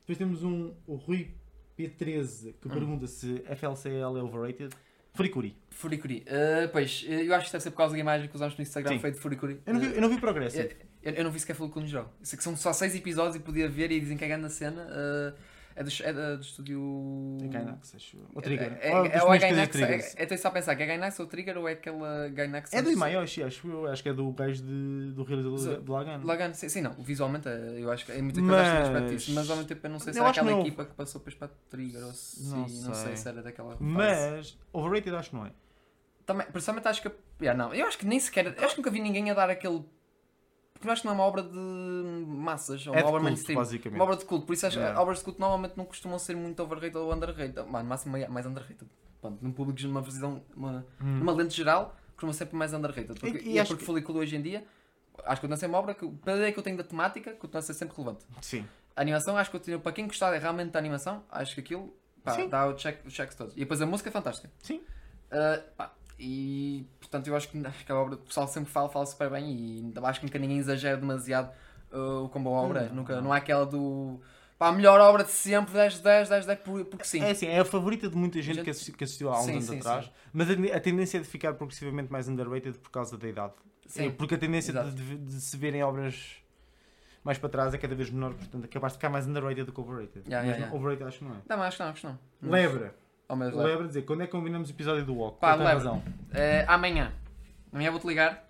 Depois 0.00 0.16
temos 0.18 0.42
um, 0.44 0.72
o 0.86 0.94
Rui 0.96 1.34
P13 1.78 2.54
que 2.60 2.68
Hum. 2.68 2.70
pergunta 2.70 3.06
se 3.06 3.42
FLCL 3.46 4.16
é 4.18 4.22
overrated. 4.22 4.70
Furikuri. 5.14 5.56
Furikuri, 5.70 6.24
Uh, 6.28 6.68
pois, 6.70 7.04
eu 7.08 7.34
acho 7.34 7.46
que 7.46 7.52
deve 7.52 7.62
ser 7.64 7.70
por 7.72 7.78
causa 7.78 7.94
da 7.94 7.98
imagem 8.00 8.28
que 8.28 8.34
usamos 8.36 8.56
no 8.56 8.62
Instagram, 8.62 8.92
Sim. 8.92 8.98
foi 9.00 9.10
de 9.10 9.18
Furikuri. 9.18 9.60
Eu 9.66 9.74
não 9.74 9.80
vi, 9.80 9.86
eu 9.94 10.00
não 10.00 10.08
vi 10.08 10.20
progresso. 10.20 10.56
Eu, 10.58 10.70
eu- 11.02 11.12
eu 11.14 11.24
não 11.24 11.30
vi 11.30 11.40
sequer 11.40 11.54
Furikuri 11.54 11.84
no 11.84 11.90
geral. 11.90 12.12
Sei 12.22 12.36
que 12.36 12.42
são 12.44 12.56
só 12.56 12.72
6 12.72 12.94
episódios 12.94 13.36
e 13.36 13.40
podia 13.40 13.68
ver 13.68 13.90
e 13.90 14.00
dizem 14.00 14.16
que 14.16 14.24
é 14.24 14.28
grande 14.28 14.46
a 14.46 14.50
cena. 14.50 14.82
uh, 14.82 15.50
é, 15.76 15.84
do, 15.84 15.90
é 16.02 16.36
do 16.36 16.42
estúdio. 16.42 17.38
É 17.42 17.46
Gainax, 17.48 17.94
acho. 17.94 18.18
Ou 18.34 18.42
Trigger. 18.42 18.76
É, 18.82 18.90
é, 18.90 18.96
Ou 18.98 19.06
é, 19.06 19.22
ou 19.22 19.34
é 19.34 19.38
primeiros 19.38 19.76
Gainax, 19.76 20.14
é, 20.18 20.24
é, 20.24 20.36
só 20.36 20.48
a 20.48 20.50
pensar 20.50 20.74
que 20.76 20.82
é 20.82 20.86
Gainax 20.86 21.18
ou 21.20 21.26
Trigger 21.26 21.56
ou 21.56 21.68
é 21.68 21.72
aquela 21.72 22.28
Gainax. 22.28 22.72
É 22.74 22.82
do 22.82 22.90
Imayoshi, 22.90 23.42
acho 23.44 23.66
eu. 23.70 23.86
Acho 23.86 24.02
que 24.02 24.08
é 24.08 24.12
do 24.12 24.30
gajo 24.32 24.62
de, 24.62 25.12
do 25.14 25.22
realizador 25.22 25.80
de 25.80 25.90
Lagan. 25.90 26.20
Lagan, 26.24 26.52
sim, 26.52 26.68
sim, 26.68 26.80
não. 26.82 26.92
Visualmente 26.94 27.48
é- 27.48 27.76
eu 27.78 27.90
acho 27.90 28.04
que 28.04 28.12
é 28.12 28.20
muito 28.20 28.40
coisa 28.40 28.56
Mas- 28.56 28.88
mas... 28.90 29.10
disso, 29.10 29.32
mas 29.32 29.48
ao 29.48 29.56
mesmo 29.56 29.68
tempo 29.68 29.86
eu 29.86 29.90
não 29.90 29.98
sei 30.00 30.12
se 30.12 30.18
Eu 30.18 30.24
é 30.24 30.28
acho 30.28 30.40
aquela 30.40 30.60
equipa 30.60 30.84
que 30.84 30.94
passou 30.94 31.18
depois 31.20 31.34
para 31.36 31.48
Trigger 31.70 32.04
ou 32.04 32.12
se 32.12 32.44
Não 32.48 32.68
sei. 32.92 33.16
se 33.16 33.28
era 33.28 33.40
daquela. 33.40 33.76
Mas 33.80 34.58
overrated 34.72 35.14
acho 35.14 35.30
que 35.30 35.36
não 35.36 35.46
é. 35.46 35.52
Também, 36.26 36.46
principalmente 36.48 36.88
acho 36.88 37.00
que. 37.02 37.10
Yeah, 37.40 37.56
não, 37.56 37.72
eu 37.72 37.86
acho 37.86 37.96
que 37.96 38.06
nem 38.06 38.20
sequer. 38.20 38.46
Eu 38.46 38.64
acho 38.64 38.74
que 38.74 38.80
nunca 38.80 38.90
vi 38.90 39.00
ninguém 39.00 39.30
a 39.30 39.34
dar 39.34 39.48
aquele. 39.48 39.82
Porque 40.80 40.88
eu 40.88 40.92
acho 40.92 41.02
que 41.02 41.08
não 41.08 41.12
é 41.12 41.16
uma 41.18 41.24
obra 41.24 41.42
de 41.42 41.54
massas, 42.26 42.86
ou 42.86 42.94
É 42.94 42.96
uma 42.96 43.02
de 43.02 43.08
obra 43.08 43.20
culto, 43.20 43.24
mainstream. 43.24 43.58
basicamente. 43.58 43.98
Uma 43.98 44.04
obra 44.04 44.16
de 44.16 44.24
culto, 44.24 44.46
por 44.46 44.54
isso 44.54 44.66
acho 44.66 44.78
que 44.78 44.84
obras 44.84 45.18
de 45.18 45.24
culto 45.24 45.38
normalmente 45.38 45.74
não 45.76 45.84
costumam 45.84 46.18
ser 46.18 46.34
muito 46.34 46.62
overrated 46.62 46.96
ou 46.96 47.12
underrated. 47.12 47.68
Mano, 47.68 47.86
máximo 47.86 48.12
mais- 48.12 48.26
mais 48.30 48.46
underrated. 48.46 48.88
Pronto, 49.20 49.38
num 49.44 49.52
público, 49.52 49.86
numa 49.86 50.00
visão, 50.00 50.42
uma, 50.56 50.86
Hum. 50.98 51.18
numa 51.18 51.32
lente 51.32 51.54
geral, 51.54 51.94
costuma 52.14 52.32
sempre 52.32 52.56
mais 52.56 52.72
underrated. 52.72 53.20
Porque, 53.20 53.36
E- 53.38 53.48
e 53.50 53.52
e, 53.52 53.58
é 53.58 53.64
porque 53.64 53.80
que- 53.80 53.84
Folículo 53.84 54.20
hoje 54.20 54.34
em 54.36 54.40
dia, 54.40 54.64
acho 55.24 55.34
que 55.36 55.40
continua 55.42 55.54
a 55.56 55.58
ser 55.58 55.66
uma 55.66 55.76
obra 55.76 55.92
que, 55.94 56.08
pela 56.08 56.38
ideia 56.38 56.50
que 56.50 56.58
eu 56.58 56.62
tenho 56.62 56.78
da 56.78 56.84
temática, 56.84 57.32
continua 57.32 57.58
a 57.58 57.62
ser 57.62 57.74
sempre 57.74 57.94
relevante. 57.94 58.24
Sim. 58.40 58.66
A 58.96 59.02
animação, 59.02 59.36
acho 59.36 59.50
que 59.50 59.58
continua, 59.58 59.78
para 59.80 59.92
quem 59.92 60.06
gostar 60.06 60.32
realmente 60.38 60.70
da 60.70 60.78
animação, 60.78 61.22
acho 61.30 61.54
que 61.54 61.60
aquilo 61.60 61.94
pá, 62.24 62.36
dá 62.46 62.66
o 62.68 62.74
check, 62.74 63.04
os 63.04 63.12
checks 63.12 63.34
todos. 63.36 63.54
E 63.54 63.60
depois 63.60 63.82
a 63.82 63.86
música 63.86 64.08
é 64.08 64.12
fantástica. 64.12 64.50
Sim. 64.62 64.78
Uh, 65.30 65.62
pá, 65.76 65.92
e 66.20 66.86
portanto 67.00 67.26
eu 67.28 67.34
acho 67.34 67.48
que, 67.48 67.66
acho 67.66 67.84
que 67.86 67.90
a 67.90 67.96
obra, 67.96 68.14
o 68.14 68.18
pessoal 68.18 68.46
sempre 68.46 68.70
fala, 68.70 68.88
fala 68.90 69.06
super 69.06 69.30
bem 69.30 69.50
e 69.50 69.92
acho 70.04 70.20
que 70.20 70.26
nunca 70.26 70.38
ninguém 70.38 70.58
exagera 70.58 70.96
demasiado 70.96 71.50
uh, 71.92 72.28
como 72.28 72.50
a 72.50 72.52
obra. 72.52 72.80
é. 72.82 72.88
Não, 72.88 72.96
nunca, 72.96 73.16
não. 73.16 73.22
não 73.22 73.32
há 73.32 73.36
aquela 73.38 73.64
do 73.64 74.20
pá, 74.58 74.68
a 74.68 74.72
melhor 74.72 75.00
obra 75.00 75.24
de 75.24 75.30
sempre, 75.30 75.72
10 75.72 75.94
de 75.94 76.02
10, 76.02 76.28
10 76.28 76.40
de 76.42 76.46
10, 76.48 76.60
por- 76.60 76.84
porque 76.84 77.04
sim. 77.04 77.22
É 77.22 77.30
assim, 77.30 77.46
é 77.46 77.58
a 77.60 77.64
favorita 77.64 78.08
de 78.10 78.14
muita 78.16 78.42
gente, 78.42 78.56
Gente- 78.56 78.64
que, 78.64 78.70
assisti- 78.70 78.92
que 78.92 79.04
assistiu 79.04 79.30
há 79.32 79.38
uns 79.40 79.44
Sim, 79.46 79.52
anos 79.52 79.64
sim, 79.64 79.78
atrás, 79.78 80.04
sim. 80.04 80.10
mas 80.32 80.48
a, 80.50 80.76
a 80.76 80.80
tendência 80.80 81.16
é 81.16 81.20
de 81.22 81.26
ficar 81.26 81.54
progressivamente 81.54 82.12
mais 82.12 82.28
underrated 82.28 82.76
por 82.78 82.90
causa 82.90 83.16
da 83.16 83.26
idade. 83.26 83.54
Sim. 83.86 84.06
É, 84.08 84.10
Porque 84.10 84.34
a 84.34 84.38
tendência 84.38 84.72
de, 84.72 84.90
de- 84.92 85.16
de 85.16 85.40
se 85.40 85.56
verem 85.56 85.82
obras 85.82 86.36
mais 87.24 87.38
para 87.38 87.48
trás 87.48 87.74
é 87.74 87.78
cada 87.78 87.94
vez 87.94 88.08
menor, 88.10 88.34
portanto 88.34 88.64
é 88.64 88.68
capaz 88.68 88.92
de 88.92 88.98
ficar 88.98 89.08
mais 89.08 89.26
underrated 89.26 89.64
do 89.64 89.72
que 89.72 89.80
overrated. 89.80 90.22
Yeah, 90.26 90.46
mas 90.46 90.56
yeah, 90.56 90.58
yeah. 90.66 90.76
overrated 90.76 91.06
acho 91.08 91.18
que 91.18 91.24
não 91.24 91.32
é. 91.32 91.38
Não, 91.48 91.62
acho 91.62 91.76
que 91.76 91.82
não, 91.82 91.90
acho 91.90 92.00
que 92.02 92.06
não. 92.06 92.18
Mas- 92.42 92.50
Lebra. 92.52 92.94
Oh, 93.32 93.36
mas, 93.36 93.54
Lebra 93.54 93.86
dizer, 93.86 94.02
quando 94.02 94.22
é 94.22 94.26
que 94.26 94.32
combinamos 94.32 94.68
o 94.68 94.72
episódio 94.72 95.04
do 95.04 95.14
Walk? 95.14 95.38
Pá, 95.40 95.54
Lebra. 95.54 95.74
razão. 95.74 95.98
Uh, 95.98 96.64
amanhã. 96.66 97.12
Amanhã 97.72 97.90
vou-te 97.92 98.06
ligar 98.06 98.44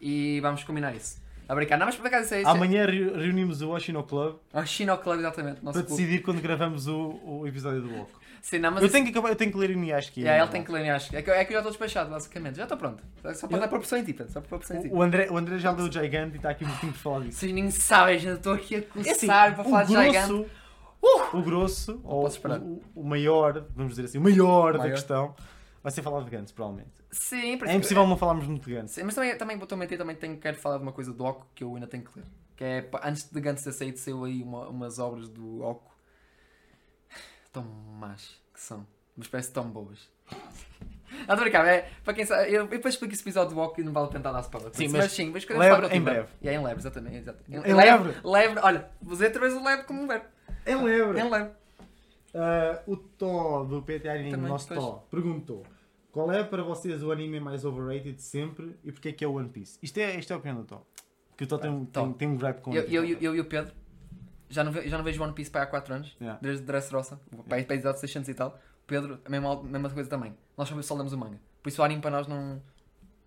e 0.00 0.38
vamos 0.40 0.62
combinar 0.64 0.94
isso. 0.94 1.20
A 1.48 1.54
brincar. 1.54 1.78
Não, 1.78 1.86
mas 1.86 1.96
por 1.96 2.06
acaso 2.06 2.26
isso 2.26 2.34
é 2.34 2.40
isso. 2.42 2.50
Amanhã 2.50 2.84
reu- 2.84 3.14
reunimos 3.16 3.62
o 3.62 3.70
Oshino 3.70 4.02
Club 4.04 4.36
É 4.52 4.60
o 4.60 4.66
Chino 4.66 4.98
Club, 4.98 5.20
exatamente. 5.20 5.64
Nosso 5.64 5.78
para 5.78 5.86
clube. 5.86 6.02
decidir 6.02 6.22
quando 6.22 6.42
gravamos 6.42 6.86
o, 6.86 7.18
o 7.24 7.46
episódio 7.46 7.80
do 7.80 7.94
Walk. 7.94 8.12
Sim, 8.42 8.58
não, 8.58 8.70
mas 8.70 8.82
Eu 8.82 8.86
isso- 8.86 8.92
tenho 8.92 9.06
que, 9.06 9.10
acabar, 9.12 9.30
eu 9.30 9.36
tenho 9.36 9.50
que 9.50 9.56
ler 9.56 9.70
o 9.70 9.78
Niaski. 9.78 10.20
Yeah, 10.20 10.42
ele 10.44 10.52
tem 10.52 10.62
que 10.62 10.70
ler, 10.70 10.88
acho. 10.90 11.16
É 11.16 11.22
que, 11.22 11.30
é 11.30 11.42
que 11.44 11.50
eu 11.50 11.54
já 11.54 11.58
estou 11.60 11.72
despachado, 11.72 12.10
basicamente. 12.10 12.56
Já 12.56 12.64
estou 12.64 12.76
pronto. 12.76 13.02
Só 13.34 13.46
para 13.48 13.56
Eu- 13.56 13.60
dar 13.62 13.68
proporção 13.68 13.98
em 13.98 14.04
ti, 14.04 14.12
pá, 14.12 14.24
só 14.28 14.40
para 14.40 14.48
proporção 14.50 14.76
em 14.76 14.82
ti. 14.82 14.88
O, 14.92 15.00
André, 15.02 15.28
o 15.30 15.38
André 15.38 15.58
já 15.58 15.70
leu 15.72 15.86
o 15.86 15.90
Gigante 15.92 16.34
e 16.34 16.36
está 16.36 16.50
aqui 16.50 16.64
um 16.66 16.68
pouquinho 16.68 16.92
para 16.92 17.00
falar 17.00 17.20
disso. 17.24 17.38
Vocês 17.40 17.52
nem 17.52 17.70
sabem, 17.70 18.18
já 18.18 18.34
estou 18.34 18.52
aqui 18.52 18.74
a 18.74 18.78
É 18.78 18.82
coçar 18.82 19.12
assim, 19.12 19.26
para 19.26 19.64
falar 19.64 19.84
de 19.84 19.88
gigante. 20.04 20.46
Grosso, 21.00 21.36
o 21.36 21.42
grosso, 21.42 22.00
ou 22.04 22.26
o, 22.26 22.82
o 22.96 23.04
maior, 23.04 23.66
vamos 23.74 23.92
dizer 23.92 24.04
assim, 24.04 24.18
o 24.18 24.20
maior, 24.22 24.72
da 24.72 24.78
Maior. 24.80 24.94
questão, 24.94 25.34
vai 25.82 25.92
ser 25.92 26.02
falar 26.02 26.22
de 26.24 26.30
Gantz, 26.30 26.52
provavelmente. 26.52 26.90
Sim, 27.10 27.56
por 27.58 27.68
É 27.68 27.74
impossível 27.74 28.06
não 28.06 28.16
falarmos 28.16 28.46
muito 28.46 28.68
de 28.68 28.74
Gantz. 28.74 28.92
Sim, 28.92 29.04
mas 29.04 29.14
também, 29.14 29.36
também 29.36 29.60
a 29.60 29.76
mentir, 29.76 29.98
também 29.98 30.16
tenho, 30.16 30.36
quero 30.38 30.56
falar 30.58 30.76
de 30.78 30.82
uma 30.82 30.92
coisa 30.92 31.12
do 31.12 31.24
Oco 31.24 31.46
que 31.54 31.62
eu 31.64 31.74
ainda 31.74 31.86
tenho 31.86 32.04
que 32.04 32.18
ler. 32.18 32.26
Que 32.56 32.64
é, 32.64 32.90
antes 33.04 33.30
de 33.30 33.40
Gantz 33.40 33.62
ter 33.62 33.72
saído, 33.72 33.98
saiu 33.98 34.24
aí 34.24 34.42
uma- 34.42 34.68
umas 34.68 34.98
obras 34.98 35.28
do 35.28 35.62
Oco. 35.62 35.94
Tão 37.52 37.62
más 37.64 38.36
que 38.52 38.60
são. 38.60 38.86
Mas 39.16 39.26
parece 39.26 39.52
tão 39.52 39.68
boas. 39.68 40.08
Não, 40.30 41.20
estou 41.20 41.34
a 41.34 41.36
brincar, 41.36 41.66
é, 41.66 41.90
para 42.04 42.14
quem 42.14 42.24
sabe, 42.24 42.48
eu, 42.52 42.62
eu 42.62 42.66
depois 42.68 42.94
explico 42.94 43.12
esse 43.14 43.22
episódio 43.22 43.54
do 43.54 43.60
Oco 43.60 43.80
e 43.80 43.84
não 43.84 43.92
vale 43.92 44.08
tentar 44.10 44.30
dar 44.30 44.40
spoiler. 44.40 44.70
Sim, 44.74 44.84
mas, 44.84 44.92
mas 44.92 45.02
mas 45.04 45.12
sim, 45.12 45.30
mas 45.30 45.44
quando 45.44 45.58
lebre 45.58 45.74
falar 45.76 45.88
do 45.88 45.94
em 45.94 45.98
outro 45.98 46.12
breve. 46.14 46.28
E 46.42 46.48
é 46.48 46.54
em 46.54 46.62
leve, 46.62 46.80
exatamente. 46.80 47.16
exato. 47.16 47.42
Em 47.48 47.74
lebre? 47.74 48.14
Lebre, 48.22 48.60
olha, 48.62 48.90
vou 49.02 49.12
dizer 49.14 49.26
outra 49.26 49.40
vez 49.40 49.54
o 49.54 49.64
leve 49.64 49.82
como 49.84 50.02
um 50.02 50.06
verbo. 50.06 50.26
Em 50.72 51.30
leve. 51.30 51.50
Ah, 52.34 52.82
o 52.86 52.96
Tó 52.96 53.64
do 53.64 53.82
PT 53.82 54.08
Anime, 54.08 54.30
Também, 54.30 54.48
nosso 54.48 54.68
pois. 54.68 54.80
Tó, 54.80 54.92
perguntou 55.10 55.64
qual 56.12 56.30
é 56.32 56.42
para 56.44 56.62
vocês 56.62 57.02
o 57.02 57.10
anime 57.12 57.38
mais 57.40 57.64
overrated 57.64 58.12
de 58.14 58.22
sempre 58.22 58.76
e 58.84 58.90
porque 58.92 59.08
é 59.08 59.12
que 59.12 59.24
é 59.24 59.28
o 59.28 59.34
One 59.34 59.48
Piece? 59.48 59.78
Isto 59.82 59.98
é, 59.98 60.16
isto 60.18 60.30
é 60.32 60.34
a 60.34 60.38
opinião 60.38 60.60
do 60.60 60.64
Tó. 60.66 60.82
Que 61.36 61.44
o 61.44 61.46
Tó 61.46 61.58
tem, 61.58 61.70
um- 61.70 61.84
tem, 61.84 62.12
tem 62.14 62.28
um 62.28 62.36
gripe 62.36 62.60
com 62.60 62.72
Eu, 62.74 62.82
eu, 62.84 63.04
eu, 63.04 63.18
eu 63.20 63.36
e 63.36 63.40
o 63.40 63.44
Pedro 63.44 63.72
já 64.50 64.64
não, 64.64 64.72
já 64.72 64.96
não 64.96 65.04
vejo 65.04 65.22
One 65.22 65.32
Piece 65.32 65.50
para 65.50 65.62
há 65.62 65.66
4 65.66 65.94
anos, 65.94 66.16
Yeah. 66.20 66.38
desde 66.42 66.64
Dressrosa, 66.64 67.20
para 67.48 67.62
para 67.64 67.74
episódio 67.74 68.00
600 68.00 68.28
e 68.28 68.34
tal. 68.34 68.48
O 68.50 68.86
Pedro, 68.86 69.20
a 69.24 69.28
mesma, 69.30 69.52
a 69.52 69.62
mesma 69.62 69.90
coisa 69.90 70.08
também. 70.08 70.34
Nós 70.56 70.68
só 70.84 70.94
lemos 70.94 71.12
o 71.12 71.18
manga. 71.18 71.38
Por 71.62 71.68
isso 71.68 71.80
o 71.80 71.84
anime 71.84 72.00
para 72.00 72.10
nós 72.10 72.26
não. 72.26 72.60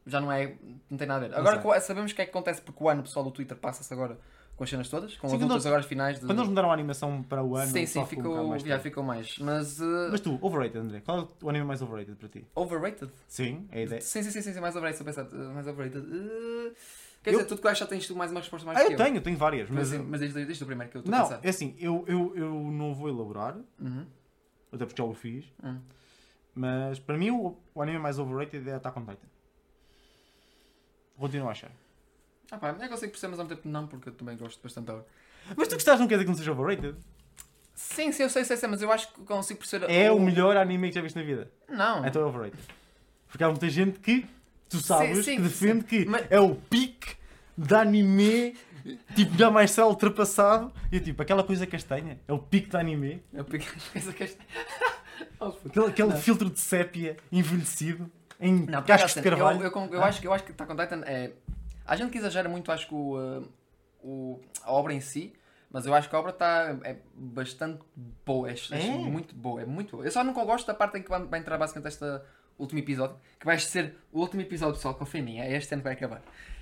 Já 0.06 0.20
não 0.20 0.32
é. 0.32 0.56
Não 0.89 0.98
tem 0.98 1.08
nada 1.08 1.26
a 1.26 1.30
ver. 1.30 1.36
Agora 1.36 1.80
sabemos 1.80 2.12
o 2.12 2.16
que 2.16 2.22
é 2.22 2.26
que 2.26 2.32
acontece 2.32 2.62
porque 2.62 2.84
o 2.84 2.89
ano, 2.89 3.02
o 3.02 3.04
pessoal 3.04 3.24
do 3.24 3.32
Twitter 3.32 3.56
passa-se 3.56 3.94
agora 3.94 4.18
com 4.62 4.66
as 4.66 4.70
cenas 4.70 4.89
todas, 4.89 5.18
com 5.18 5.28
Sim, 5.28 5.38
as 5.38 5.41
lutas 5.41 5.66
agora 5.66 5.82
finais 5.82 6.20
de. 6.20 6.26
Quando 6.28 6.38
eles 6.38 6.49
mudaram 6.49 6.70
a 6.70 6.74
animação 6.76 7.24
para 7.24 7.43
o 7.43 7.55
ano, 7.55 7.66
Sim, 7.72 7.88
sim, 7.88 8.05
ficou 8.05 8.38
um 8.38 8.47
mais 8.49 8.62
já 8.62 8.76
tempo. 8.76 8.84
ficou 8.84 9.03
mais. 9.03 9.39
Mas. 9.39 9.80
uh, 9.82 10.09
Mas 10.12 10.22
tu, 10.22 10.38
overrated, 10.39 10.78
André, 10.78 11.01
qual 11.01 11.22
é 11.22 11.28
o 11.43 11.49
anime 11.49 11.66
mais 11.66 11.82
overrated 11.82 12.16
para 12.16 12.30
ti? 12.30 12.45
overrated? 12.53 13.12
Sim, 13.28 13.68
é 13.72 13.80
a 13.80 13.82
ideia. 13.86 14.01
Sim, 14.01 14.22
sim, 14.22 14.30
sim, 14.30 14.39
sim, 14.43 14.53
sim, 14.53 14.59
mais 14.59 14.76
overrated, 14.76 15.01
a 15.01 15.05
pensar, 15.05 15.26
uh, 15.36 15.51
mais 15.51 15.66
overrated. 15.66 16.05
Uh, 16.05 16.76
quer 17.24 17.32
Eu- 17.32 17.38
dizer, 17.39 17.45
tudo 17.47 17.59
que 17.62 17.66
eu 17.66 17.72
acho 17.72 17.80
já 17.80 17.88
tens 17.88 18.05
tu 18.05 18.16
mais 18.16 18.30
uma 18.30 18.39
resposta 18.39 18.64
mais 18.68 18.78
Ah, 18.80 18.86
que 18.86 18.93
eu 18.93 18.97
tenho, 18.97 19.16
eu 19.18 19.22
tenho 19.24 19.36
várias, 19.38 19.68
Mas, 19.68 19.91
mas. 19.93 20.07
mas 20.07 20.20
desde, 20.20 20.45
desde 20.45 20.64
o 20.64 20.68
primeiro 20.68 20.91
que 20.91 20.97
eu 20.97 20.99
estou 20.99 21.12
a 21.12 21.18
Não, 21.18 21.24
pensar. 21.28 21.39
é 21.43 21.49
assim, 21.49 21.76
eu, 21.80 22.05
eu, 22.07 22.36
eu 22.36 22.53
não 22.53 22.93
vou 22.93 23.09
elaborar, 23.09 23.57
Uhum. 23.80 24.05
até 24.72 24.86
porque 24.86 25.01
já 25.01 25.07
o 25.07 25.14
fiz, 25.16 25.43
Hum. 25.64 25.80
mas 26.53 26.99
para 26.99 27.18
mim 27.18 27.32
o, 27.32 27.57
o 27.74 27.82
anime 27.82 27.97
mais 27.97 28.20
overrated 28.20 28.70
é 28.70 28.76
Attack 28.76 28.99
on 28.99 29.05
Titan. 29.05 29.28
Continuo 31.18 31.47
a 31.47 31.51
achar. 31.51 31.72
Ah 32.52 32.58
pá, 32.58 32.76
eu 32.80 32.89
consigo 32.89 33.12
perceber, 33.12 33.32
mas 33.32 33.39
ao 33.39 33.45
mesmo 33.45 33.56
tempo 33.58 33.70
não, 33.70 33.88
porque 33.88 34.10
eu 34.10 34.14
também 34.14 34.36
gosto 34.38 34.62
bastante 34.62 34.86
da 34.86 34.93
obra. 34.93 35.06
Mas 35.56 35.68
tu 35.68 35.76
gostaste 35.76 35.99
não 36.02 36.08
quer 36.08 36.16
dizer 36.16 36.26
que 36.26 36.30
não 36.32 36.38
seja 36.38 36.52
overrated? 36.52 36.95
Sim, 37.74 38.12
sim, 38.12 38.24
eu 38.24 38.30
sei, 38.30 38.43
sei, 38.43 38.58
sei, 38.58 38.70
mas 38.70 38.82
eu 38.82 38.91
acho 38.91 39.12
que 39.14 39.22
consigo 39.22 39.60
perceber. 39.60 39.89
É 39.89 40.12
o 40.12 40.20
melhor 40.20 40.56
anime 40.58 40.89
que 40.89 40.95
já 40.95 41.02
viste 41.02 41.16
na 41.16 41.24
vida. 41.24 41.49
Não. 41.70 42.06
Então 42.06 42.22
é 42.22 42.26
overrated. 42.26 42.62
Porque 43.28 43.43
há 43.43 43.47
muita 43.49 43.70
gente 43.70 43.99
que, 43.99 44.28
tu 44.70 44.78
sabes, 44.78 45.26
sim, 45.26 45.38
que 45.38 45.41
defende 45.41 45.84
que 45.86 46.06
Mas- 46.06 46.28
é 46.30 46.39
o 46.39 46.54
pique 46.56 47.16
de 47.58 47.74
anime, 47.74 48.56
tipo, 49.16 49.36
jamais 49.38 49.72
será 49.72 49.88
ultrapassado. 49.88 50.72
E 50.91 50.97
eu, 50.97 51.02
tipo, 51.04 51.22
aquela 51.22 51.43
coisa 51.43 51.66
castanha, 51.66 52.20
é 52.28 52.34
o 52.34 52.38
pique 52.39 52.70
de 52.70 52.78
anime. 52.78 53.24
Eu 53.34 53.45
peguei 53.45 53.68
a 53.68 53.91
coisa 53.93 54.14
que 54.14 54.24
esta. 54.24 54.43
Oh. 55.39 55.54
Aquele, 55.66 55.86
aquele 55.88 56.10
Não. 56.10 56.18
filtro 56.18 56.49
de 56.52 56.60
sépia 56.60 57.18
envelhecido 57.32 58.12
em 58.39 58.54
Não, 58.66 58.84
cascos 58.84 59.14
de 59.14 59.20
assim, 59.20 59.30
carvalho. 59.30 59.60
Eu, 59.64 59.72
eu, 59.72 59.93
eu 59.93 60.04
Ah. 60.04 60.06
acho, 60.08 60.22
que- 60.22 60.28
eu 60.28 60.34
acho 60.34 60.43
que 60.43 60.52
Attack 60.52 60.72
on 60.72 60.76
Titan 60.76 61.02
é. 61.06 61.32
A 61.86 61.95
gente 61.95 62.11
que 62.11 62.17
exagera 62.17 62.47
muito, 62.47 62.71
acho 62.71 62.88
que 62.88 62.93
o, 62.93 63.17
uh, 63.17 63.47
o- 64.03 64.41
a 64.63 64.71
obra 64.71 64.93
em 64.93 65.01
si, 65.01 65.34
mas 65.69 65.86
eu 65.86 65.93
acho 65.93 66.09
que 66.09 66.15
a 66.15 66.19
obra 66.19 66.32
está 66.32 66.77
é 66.84 66.97
bastante 67.13 67.82
boa, 68.25 68.49
é, 68.49 68.55
é 68.71 68.88
É? 68.88 68.97
muito 68.97 69.34
boa, 69.36 69.61
é 69.61 69.65
muito 69.65 69.91
boa. 69.97 70.05
Eu 70.05 70.11
só 70.11 70.23
nunca 70.23 70.43
gosto 70.43 70.67
da 70.67 70.73
parte 70.73 70.97
em 70.97 71.03
que 71.03 71.09
vai, 71.09 71.39
entrar 71.39 71.57
basicamente 71.57 71.91
este 71.93 72.05
último 72.57 72.79
episódio, 72.79 73.15
que 73.39 73.45
vai 73.45 73.57
ser 73.59 73.95
o 74.11 74.19
último 74.19 74.41
episódio, 74.41 74.75
pessoal, 74.75 74.93
confia 74.95 75.21
em 75.21 75.23
mim, 75.23 75.39
é 75.39 75.55
este 75.55 75.73
ano 75.73 75.82
que 75.82 75.88
vai 75.89 75.93
acabar. 75.93 76.21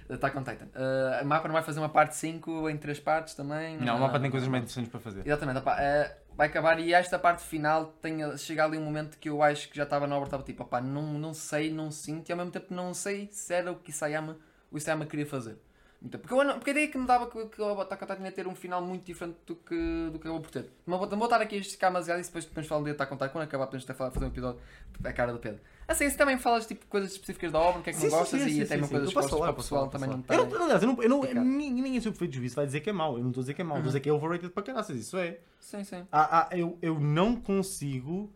Attack 0.10 0.36
on 0.38 0.44
Titan. 0.44 0.66
Uh, 0.68 1.22
a 1.22 1.24
mapa 1.24 1.48
não 1.48 1.54
vai 1.54 1.62
fazer 1.62 1.80
uma 1.80 1.90
parte 1.90 2.16
5 2.16 2.68
em 2.68 2.78
três 2.78 3.00
partes 3.00 3.36
também. 3.36 3.78
Não, 3.78 3.94
o 3.94 3.98
Uh, 3.98 4.02
mapa 4.02 4.20
tem 4.20 4.32
coisas 4.32 4.50
mais 4.50 4.64
interessantes 4.64 4.90
para 4.90 5.00
fazer. 5.00 5.22
Exatamente, 5.26 5.60
opá, 5.60 5.80
eh, 5.80 6.18
vai 6.36 6.48
acabar 6.48 6.80
e 6.80 6.92
esta 6.96 7.20
parte 7.20 7.44
final 7.44 7.88
tem, 8.02 8.36
chega 8.38 8.66
ali 8.66 8.76
um 8.76 8.84
momento 8.84 9.20
que 9.20 9.30
eu 9.30 9.44
acho 9.44 9.70
que 9.70 9.78
já 9.78 9.84
estava 9.84 10.08
na 10.08 10.16
obra, 10.16 10.26
estava 10.28 10.42
tipo, 10.42 10.64
opá, 10.64 10.82
não, 10.82 11.04
não 11.14 11.32
sei, 11.36 11.72
não 11.72 11.92
sinto 11.92 12.28
e 12.28 12.32
ao 12.32 12.38
mesmo 12.40 12.52
tempo 12.52 12.74
não 12.74 12.92
sei 12.92 13.30
se 13.32 13.54
era 13.54 13.72
o 13.72 13.76
que 13.76 13.92
Isayama, 13.92 14.36
o 14.72 14.78
Isayama 14.78 15.06
queria 15.06 15.26
fazer. 15.26 15.58
Então, 16.02 16.18
porque, 16.18 16.34
eu, 16.34 16.44
não- 16.46 16.54
porque 16.54 16.70
a 16.70 16.74
ideia 16.74 16.88
que 16.88 16.98
me 16.98 17.06
dava 17.06 17.28
que, 17.30 17.46
que 17.48 17.62
o 17.62 17.82
Attack 17.82 18.06
ia 18.24 18.32
ter 18.32 18.48
um 18.48 18.56
final 18.56 18.82
muito 18.82 19.04
diferente 19.04 19.36
do 19.46 19.54
que, 19.54 20.10
do 20.14 20.18
que 20.18 20.26
eu 20.26 20.32
vou 20.32 20.40
por 20.42 20.50
ter. 20.50 20.70
Não 20.88 20.98
vou, 20.98 21.06
não 21.10 21.18
vou 21.18 21.26
estar 21.26 21.42
aqui 21.42 21.56
a 21.56 21.60
esticar 21.60 21.90
demasiado 21.92 22.20
e 22.22 22.24
depois 22.24 22.46
podemos 22.46 22.70
falar 22.70 22.84
de 22.86 22.92
Attack 22.92 23.14
on 23.14 23.18
Titan, 23.18 23.30
quando 23.30 23.44
acabar 23.44 23.66
podemos 23.66 23.84
até 23.84 23.94
falar, 23.94 24.12
fazer 24.12 24.26
um 24.26 24.30
episódio 24.30 24.62
a 25.04 25.12
cara 25.12 25.34
do 25.34 25.40
Pedro. 25.40 25.60
Assim, 25.86 26.10
se 26.10 26.16
também 26.16 26.38
falas 26.38 26.66
tipo 26.66 26.86
coisas 26.86 27.12
específicas 27.12 27.52
da 27.52 27.60
obra, 27.60 27.82
o 27.82 27.84
que 27.84 27.90
é 27.90 27.94
que 27.94 28.00
Sim, 28.00 28.08
não 28.08 28.18
gostas 28.18 28.42
sim, 28.42 28.48
e 28.48 28.54
sim, 28.54 28.62
até 28.62 28.76
Eu 28.76 28.82
que 28.88 28.90
posso 28.94 29.14
gostas 29.14 29.30
falar, 29.32 29.42
para 29.48 29.52
o 29.52 29.56
pessoal 29.56 29.88
também 29.90 30.10
não 30.10 30.22
posso 30.22 30.28
falar. 30.40 30.48
tem. 30.48 30.54
Eu 30.54 30.58
não, 30.60 30.66
aliás, 30.66 30.84
eu 30.84 30.88
não, 30.88 31.04
eu 31.04 31.10
não, 31.36 31.44
ninguém, 31.44 32.00
sob 32.00 32.18
feito 32.18 32.32
de 32.32 32.38
juízo 32.38 32.56
vai 32.56 32.66
dizer 32.66 32.80
que 32.80 32.90
é 32.90 32.94
mau. 32.94 33.18
Eu 33.18 33.22
não 33.24 33.30
estou 33.32 33.42
a 33.42 33.44
dizer 33.44 33.54
que 33.56 33.62
é 33.62 33.66
mau, 33.66 33.76
estou 33.78 33.88
a 33.88 33.90
dizer 33.90 34.00
que 34.00 34.08
é 34.10 34.14
overrated 34.14 34.54
para 34.54 34.64
caraças. 34.64 34.96
Isso 34.96 35.18
é. 35.18 35.40
Sim, 35.60 35.84
sim. 35.84 36.08
Há- 36.10 36.48
há- 36.48 36.58
eu, 36.58 36.78
eu 36.82 36.98
não 36.98 37.36
consigo 37.36 38.32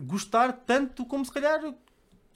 gostar 0.00 0.52
tanto 0.52 1.04
como 1.04 1.24
se 1.24 1.32
calhar 1.32 1.60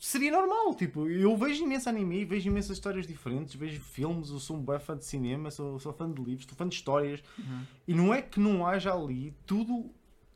seria 0.07 0.33
normal. 0.33 0.75
Tipo, 0.75 1.09
eu 1.09 1.37
vejo 1.37 1.63
imenso 1.63 1.89
anime, 1.89 2.25
vejo 2.25 2.49
imensas 2.49 2.77
histórias 2.77 3.07
diferentes, 3.07 3.55
vejo 3.55 3.81
filmes, 3.81 4.31
eu 4.31 4.39
sou 4.41 4.57
um 4.57 4.61
bué 4.61 4.79
fã 4.79 4.97
de 4.97 5.05
cinema, 5.05 5.51
sou, 5.51 5.79
sou 5.79 5.93
fã 5.93 6.11
de 6.11 6.21
livros, 6.21 6.47
sou 6.47 6.57
fã 6.57 6.69
de 6.69 6.75
histórias. 6.75 7.23
E 7.87 7.95
não 7.95 8.13
é 8.13 8.21
que 8.21 8.41
não 8.41 8.67
haja 8.67 8.93
ali 8.93 9.35
tudo 9.47 9.91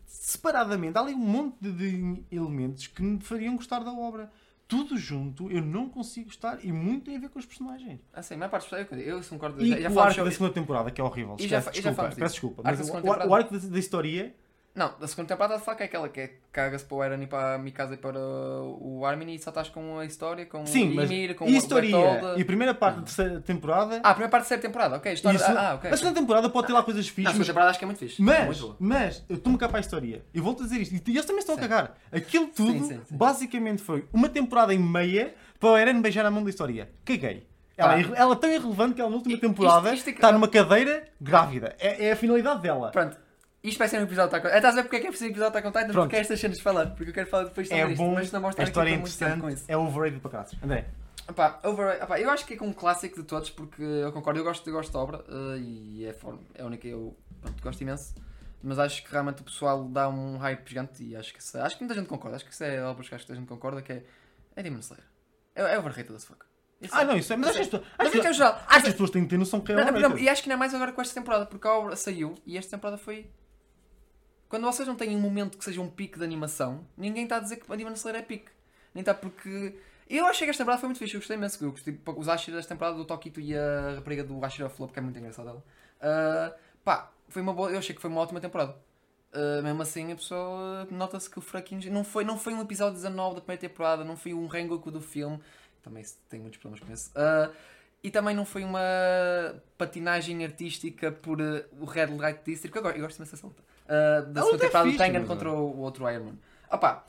separadamente. 0.07 0.97
Há 0.97 1.01
ali 1.01 1.15
um 1.15 1.19
monte 1.19 1.57
de, 1.61 2.23
elementos 2.31 2.87
que 2.87 3.03
me 3.03 3.21
fariam 3.21 3.57
gostar 3.57 3.81
da 3.81 3.93
obra. 3.93 4.31
Tudo 4.69 4.97
junto, 4.97 5.51
eu 5.51 5.63
não 5.63 5.89
consigo 5.89 6.27
gostar 6.27 6.65
e 6.65 6.73
muito 6.73 7.05
tem 7.05 7.17
a 7.17 7.21
ver 7.21 7.29
com 7.29 7.39
os 7.39 7.47
personagens. 7.47 8.01
Assim, 8.13 8.35
a 8.35 8.37
maior 8.37 8.51
parte 8.51 8.69
eu, 8.73 8.79
eu 8.99 9.23
concordo. 9.23 9.65
E 9.65 9.69
já, 9.69 9.81
já 9.81 9.91
o 9.91 10.01
arco 10.01 10.25
da 10.25 10.31
segunda 10.31 10.53
temporada, 10.53 10.91
que 10.91 11.01
é 11.01 11.05
horrível. 11.05 11.37
E 11.39 11.47
já 11.47 11.59
Esquece, 11.59 11.79
e 11.79 11.83
já 11.83 11.91
desculpa, 11.91 11.95
falamos 11.95 12.19
peço 12.19 12.35
disso. 12.35 12.47
desculpa. 12.47 12.69
Arco 12.69 12.79
Mas 12.79 13.27
o, 13.27 13.29
o 13.31 13.35
arco 13.35 13.59
da, 13.59 13.69
da 13.69 13.79
história 13.79 14.35
Não, 14.77 14.93
da 15.01 15.09
segunda 15.09 15.27
temporada 15.29 15.59
falar 15.59 15.75
que 15.79 15.83
é 15.85 15.87
aquela 15.87 16.07
que 16.07 16.21
é 16.21 16.31
caga-se 16.53 16.85
para 16.85 16.97
o 16.99 17.03
Eren 17.03 17.23
e 17.23 17.27
para 17.27 17.55
a 17.55 17.59
Mikasa 17.59 17.95
e 17.95 17.97
para 17.97 18.19
o 18.19 19.07
Armin 19.07 19.33
e 19.35 19.39
só 19.39 19.49
estás 19.49 19.71
com 19.71 19.99
a 19.99 20.05
história, 20.05 20.45
com 20.45 20.67
Sim, 20.67 20.99
o 20.99 21.03
Ymir, 21.03 21.35
com 21.35 21.49
e 21.49 21.55
o 21.55 21.57
história 21.57 21.89
e 22.37 22.43
a 22.43 22.45
primeira 22.45 22.75
parte 22.75 22.97
da 22.97 23.03
terceira 23.03 23.41
temporada. 23.41 24.01
Ah, 24.05 24.11
a 24.11 24.15
primeira 24.15 24.31
parte 24.31 24.43
da 24.45 24.49
terceira 24.49 24.63
temporada, 24.63 24.97
ok. 24.97 25.13
História... 25.15 25.37
isso- 25.39 25.47
Ah, 25.51 25.75
ok. 25.77 25.91
A 25.91 25.97
segunda 25.97 26.21
temporada 26.21 26.51
pode 26.51 26.67
ter 26.67 26.73
lá 26.75 26.83
coisas 26.83 27.07
Não, 27.07 27.11
a 27.11 27.15
fixas, 27.15 27.33
segunda 27.33 27.47
temporada 27.47 27.71
acho 27.71 27.79
que 27.79 27.85
é 27.85 27.87
muito 27.87 27.99
fixe. 27.99 28.21
é 28.21 28.25
muito 28.25 28.47
mas, 28.49 28.61
boa. 28.61 28.77
mas 28.79 29.25
eu 29.31 29.37
estou-me 29.37 29.59
cá 29.59 29.67
para 29.69 29.79
a 29.79 29.81
história. 29.81 30.23
E 30.35 30.41
volto 30.41 30.63
a 30.63 30.67
dizer 30.67 30.79
isto. 30.83 30.95
E 31.09 31.13
eles 31.13 31.25
também 31.25 31.41
estão 31.41 31.55
Sim. 31.55 31.65
a 31.65 31.69
cagar. 31.69 31.95
Aquilo 32.13 32.47
tudo, 32.49 32.73
Sim, 32.73 32.85
sim, 32.89 33.01
basicamente, 33.17 33.81
foi 33.83 34.05
uma 34.13 34.29
temporada 34.29 34.75
e 34.75 34.79
meia 34.79 35.35
para 35.59 35.71
o 35.71 35.77
Eren 35.79 36.03
beijar 36.03 36.27
a 36.27 36.31
mão 36.31 36.45
da 36.45 36.51
história. 36.51 36.91
Caguei. 37.03 37.47
Ela, 37.79 37.95
é, 37.97 38.01
irre- 38.01 38.13
ela 38.15 38.33
é 38.33 38.37
tão 38.37 38.51
irrelevante 38.53 38.95
que 38.95 39.01
ela 39.01 39.09
na 39.11 39.17
última 39.17 39.35
Isto- 39.35 39.47
temporada 39.49 39.93
isto 39.95 40.09
é 40.09 40.13
que- 40.13 40.19
está 40.19 40.33
numa 40.33 40.49
cadeira 40.49 41.09
grávida. 41.21 41.75
É, 41.79 42.09
é 42.09 42.13
a 42.13 42.17
finalidade 42.17 42.61
dela. 42.63 42.91
Pronto. 42.91 43.17
Isto 43.69 43.79
vai 43.79 43.89
ser 43.89 43.99
um 43.99 44.05
episódio 44.05 44.31
de 44.31 44.37
Attack 44.37 44.47
on 44.47 44.49
Titan. 44.49 44.57
Estás 44.59 44.75
a 44.75 44.77
ver 44.77 44.83
porque 44.85 44.97
é 44.97 45.01
que 45.01 45.07
é 45.07 45.11
preciso 45.11 45.29
um 45.29 45.33
episódio 45.33 45.53
de 45.53 45.59
Attack 45.59 45.69
on 45.69 45.81
Titan? 45.81 45.93
Pronto. 45.93 46.05
Porque 46.07 46.17
é 46.17 46.21
estas 46.21 46.41
cenas 46.41 46.57
de 46.59 46.63
falar. 46.63 46.87
Porque 46.91 47.11
eu 47.11 47.15
quero 47.15 47.27
falar 47.29 47.45
depois 47.45 47.67
sobre 47.69 47.83
É 47.83 47.87
isto. 47.91 47.97
bom, 47.97 48.15
Mas 48.15 48.33
não 48.33 48.47
a 48.47 48.51
aqui 48.51 48.63
história 48.63 48.91
é 48.91 48.93
tempo 48.93 49.03
com 49.09 49.09
interessante, 49.13 49.55
isso. 49.55 49.65
é 49.69 49.77
overrated 49.77 50.21
para 50.21 50.31
caralho. 50.31 50.51
André, 50.63 50.85
Epá, 51.29 51.59
over, 51.65 52.01
epá, 52.01 52.21
eu 52.21 52.31
acho 52.31 52.47
que 52.47 52.55
é 52.55 52.63
um 52.63 52.73
clássico 52.73 53.17
de 53.17 53.25
todos 53.25 53.51
porque 53.51 53.83
eu 53.83 54.13
concordo, 54.13 54.39
eu 54.39 54.45
gosto, 54.45 54.65
eu 54.71 54.73
gosto 54.73 54.93
da 54.93 54.99
obra 55.01 55.25
eh, 55.29 55.59
e 55.59 56.05
é, 56.07 56.15
é 56.55 56.63
a 56.63 56.67
única 56.67 56.83
que 56.83 56.89
eu 56.91 57.17
pronto, 57.41 57.61
gosto 57.63 57.81
imenso. 57.81 58.15
Mas 58.63 58.79
acho 58.79 59.03
que 59.03 59.11
realmente 59.11 59.43
o 59.43 59.45
pessoal 59.45 59.85
dá 59.89 60.09
um 60.09 60.37
hype 60.39 60.69
gigante 60.69 61.03
e 61.03 61.17
acho 61.17 61.33
que, 61.35 61.41
acho 61.59 61.77
que 61.77 61.83
muita 61.83 61.95
gente 61.99 62.07
concorda. 62.09 62.37
Acho 62.37 62.45
que 62.45 62.53
isso 62.53 62.63
é 62.63 62.81
obras 62.85 63.09
que 63.09 63.15
acho 63.17 63.27
que 63.27 63.33
muita 63.33 63.41
gente 63.41 63.49
concorda 63.49 63.83
que 63.83 63.93
é, 63.93 64.05
é 64.55 64.63
Demon 64.63 64.79
Slayer. 64.79 65.05
É, 65.57 65.63
é 65.75 65.79
overrated 65.79 66.15
as 66.15 66.25
fuck. 66.25 66.45
Isso 66.81 66.95
Ah, 66.95 67.03
é. 67.03 67.05
não, 67.07 67.17
isso 67.17 67.33
é. 67.33 67.37
Mas 67.37 67.49
acho 67.49 67.57
que 67.57 67.63
as 67.63 67.69
pessoas- 67.71 67.83
acho 67.99 68.11
que- 68.13 68.19
é 68.19 68.21
é 68.21 68.77
as 68.77 68.83
pessoas 68.93 69.11
têm 69.11 69.23
que 69.25 69.31
ter 69.31 69.37
noção 69.39 69.61
que 69.61 69.73
é 69.73 69.75
Não, 69.75 69.83
não, 69.85 69.91
overrated. 69.95 70.23
e 70.23 70.29
acho 70.29 70.43
que 70.45 70.49
não 70.49 70.55
é 70.55 70.59
mais 70.59 70.73
agora 70.75 70.93
com 70.93 71.01
esta 71.01 71.15
temporada, 71.15 71.47
porque 71.47 71.67
a 71.67 71.73
obra 71.73 71.97
saiu 71.97 72.35
e 72.47 72.57
esta 72.57 72.77
temporada 72.77 72.97
foi. 72.99 73.29
Quando 74.49 74.65
vocês 74.65 74.87
não 74.87 74.95
têm 74.95 75.17
um 75.17 75.21
momento 75.21 75.59
que 75.59 75.65
seja 75.65 75.81
um 75.81 75.89
pique 75.89 76.19
de 76.19 76.25
animação, 76.25 76.87
ninguém 76.97 77.25
está 77.25 77.37
a 77.37 77.41
dizer 77.41 77.57
que 77.57 77.73
a 77.73 77.93
Slayer 77.93 78.21
é 78.21 78.23
pique. 78.23 78.51
Nem 78.95 79.03
está 79.03 79.13
porque. 79.15 79.75
Eu 80.09 80.25
achei 80.27 80.47
que 80.47 80.51
esta 80.51 80.63
temporada 80.63 80.81
foi 80.81 80.89
muito 80.89 80.99
fixe, 80.99 81.15
eu 81.15 81.21
gostei 81.21 81.37
imenso. 81.37 81.63
Eu 81.65 81.73
gostei, 81.73 82.01
os 82.17 82.29
Ashira 82.29 82.57
desta 82.57 82.75
temporada 82.75 82.97
do 82.97 83.05
Tokito 83.05 83.41
e 83.41 83.57
a 83.57 83.95
rapariga 83.97 84.23
do 84.23 84.45
Ashira 84.45 84.69
Flow, 84.69 84.89
que 84.89 84.99
é 84.99 85.03
muito 85.03 85.19
engraçada 85.19 85.51
ela. 85.51 85.65
Ah, 86.01 86.55
pá, 86.85 87.11
foi 87.29 87.43
uma 87.43 87.53
boa. 87.53 87.71
Eu 87.71 87.79
achei 87.79 87.95
que 87.95 88.01
foi 88.01 88.09
uma 88.09 88.21
ótima 88.21 88.41
temporada. 88.41 88.77
Ah, 89.33 89.63
mesmo 89.63 89.83
assim, 89.83 90.13
a 90.13 90.17
pessoa 90.17 90.87
nota-se 90.91 91.29
que 91.29 91.39
o 91.39 91.43
fraquinho. 91.43 91.93
Não 91.93 92.05
foi, 92.05 92.25
não 92.25 92.39
foi 92.39 92.55
um 92.55 92.63
episódio 92.63 92.95
19 92.95 93.37
da 93.37 93.41
primeira 93.41 93.61
temporada, 93.61 94.05
não 94.05 94.17
foi 94.17 94.33
um 94.33 94.47
Rengoku 94.47 94.91
do 94.91 95.01
filme. 95.01 95.41
Também 95.83 96.05
tem 96.29 96.41
muitos 96.41 96.59
problemas 96.59 96.87
com 96.87 96.93
isso. 96.93 97.11
Ah, 97.15 97.51
e 98.03 98.11
também 98.11 98.37
não 98.37 98.45
foi 98.45 98.63
uma 98.63 98.81
patinagem 99.77 100.45
artística 100.45 101.11
por 101.11 101.41
uh, 101.41 101.65
o 101.81 101.85
Red 101.85 102.17
Light 102.17 102.41
District. 102.45 102.81
Gosto, 102.81 102.97
eu 102.97 103.03
gosto 103.03 103.17
imenso 103.17 103.33
dessa 103.33 103.47
luta. 103.47 103.63
Uh, 103.87 104.27
da 104.33 104.41
A 104.41 104.45
segunda 104.45 104.65
é 104.65 104.67
temporada 104.67 104.91
do 104.91 105.19
mas 105.19 105.29
contra 105.29 105.49
é. 105.49 105.53
o, 105.53 105.79
outro 105.79 106.11
Iron 106.11 106.25
Man. 106.25 106.37
Opa, 106.71 107.07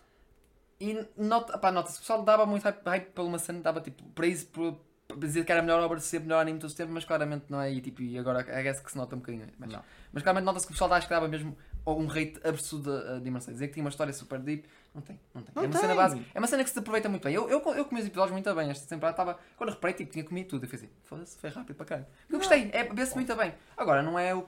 e 0.79 1.05
nota, 1.17 1.55
opá, 1.55 1.71
nota-se, 1.71 1.97
o 1.97 1.99
pessoal 2.01 2.23
dava 2.23 2.45
muito 2.45 2.63
hype, 2.63 2.85
hype 2.85 3.05
pela 3.07 3.27
uma 3.27 3.39
cena, 3.39 3.61
dava 3.61 3.81
tipo, 3.81 4.03
para 4.09 4.27
isso, 4.27 4.45
para 4.47 4.73
para 5.07 5.17
dizer 5.17 5.45
que 5.45 5.51
era 5.51 5.61
a 5.61 5.63
melhor 5.63 5.81
obra 5.81 5.97
de 5.97 6.03
sempre, 6.03 6.27
melhor 6.27 6.41
anime 6.41 6.57
de 6.57 6.61
todos 6.61 6.73
os 6.73 6.77
tempos, 6.77 6.93
mas 6.93 7.05
claramente 7.05 7.45
não 7.49 7.61
é. 7.61 7.71
E, 7.71 7.79
tipo, 7.79 8.01
e 8.01 8.17
agora 8.17 8.45
é 8.47 8.61
guess 8.61 8.79
que 8.79 8.91
se 8.91 8.97
nota 8.97 9.15
um 9.15 9.19
bocadinho. 9.19 9.47
Mas, 9.57 9.69
Não. 9.69 9.81
mas 10.11 10.21
claramente 10.21 10.45
nota-se 10.45 10.65
que 10.65 10.71
o 10.71 10.75
pessoal 10.75 10.91
acho 10.93 11.07
que 11.07 11.13
dava 11.13 11.27
mesmo 11.27 11.57
um 11.85 12.05
rate 12.05 12.39
absurdo 12.43 12.91
a 12.91 13.19
Demon 13.19 13.37
Slayer. 13.37 13.53
Dizer 13.53 13.67
que 13.67 13.73
tinha 13.75 13.83
uma 13.83 13.89
história 13.89 14.11
super 14.11 14.39
deep, 14.39 14.67
não 14.93 15.01
tem. 15.01 15.17
Não 15.33 15.41
tem. 15.41 15.53
Não 15.55 15.63
é 15.63 15.65
uma 15.65 15.71
tem. 15.71 15.81
cena 15.81 15.95
base, 15.95 16.25
é 16.33 16.39
uma 16.39 16.47
cena 16.47 16.63
que 16.63 16.69
se 16.69 16.77
aproveita 16.77 17.07
muito 17.07 17.23
bem. 17.23 17.33
Eu, 17.33 17.49
eu, 17.49 17.61
eu 17.73 17.85
comi 17.85 18.01
os 18.01 18.07
episódios 18.07 18.33
muito 18.33 18.53
bem. 18.53 18.69
Esta 18.69 18.85
temporada 18.87 19.13
estava. 19.13 19.39
Quando 19.55 19.69
reparei, 19.69 19.95
tipo, 19.95 20.11
tinha 20.11 20.25
comido 20.25 20.49
tudo. 20.49 20.65
Eu 20.65 20.69
fiz 20.69 20.81
assim, 20.81 20.91
foda-se, 21.05 21.37
foi 21.37 21.49
rápido 21.49 21.75
para 21.77 21.85
caralho. 21.85 22.07
Eu 22.29 22.37
gostei, 22.37 22.69
é, 22.73 22.83
vê-se 22.83 23.15
muito 23.15 23.33
bem. 23.35 23.53
Agora, 23.77 24.03
não 24.03 24.19
é 24.19 24.35
o, 24.35 24.45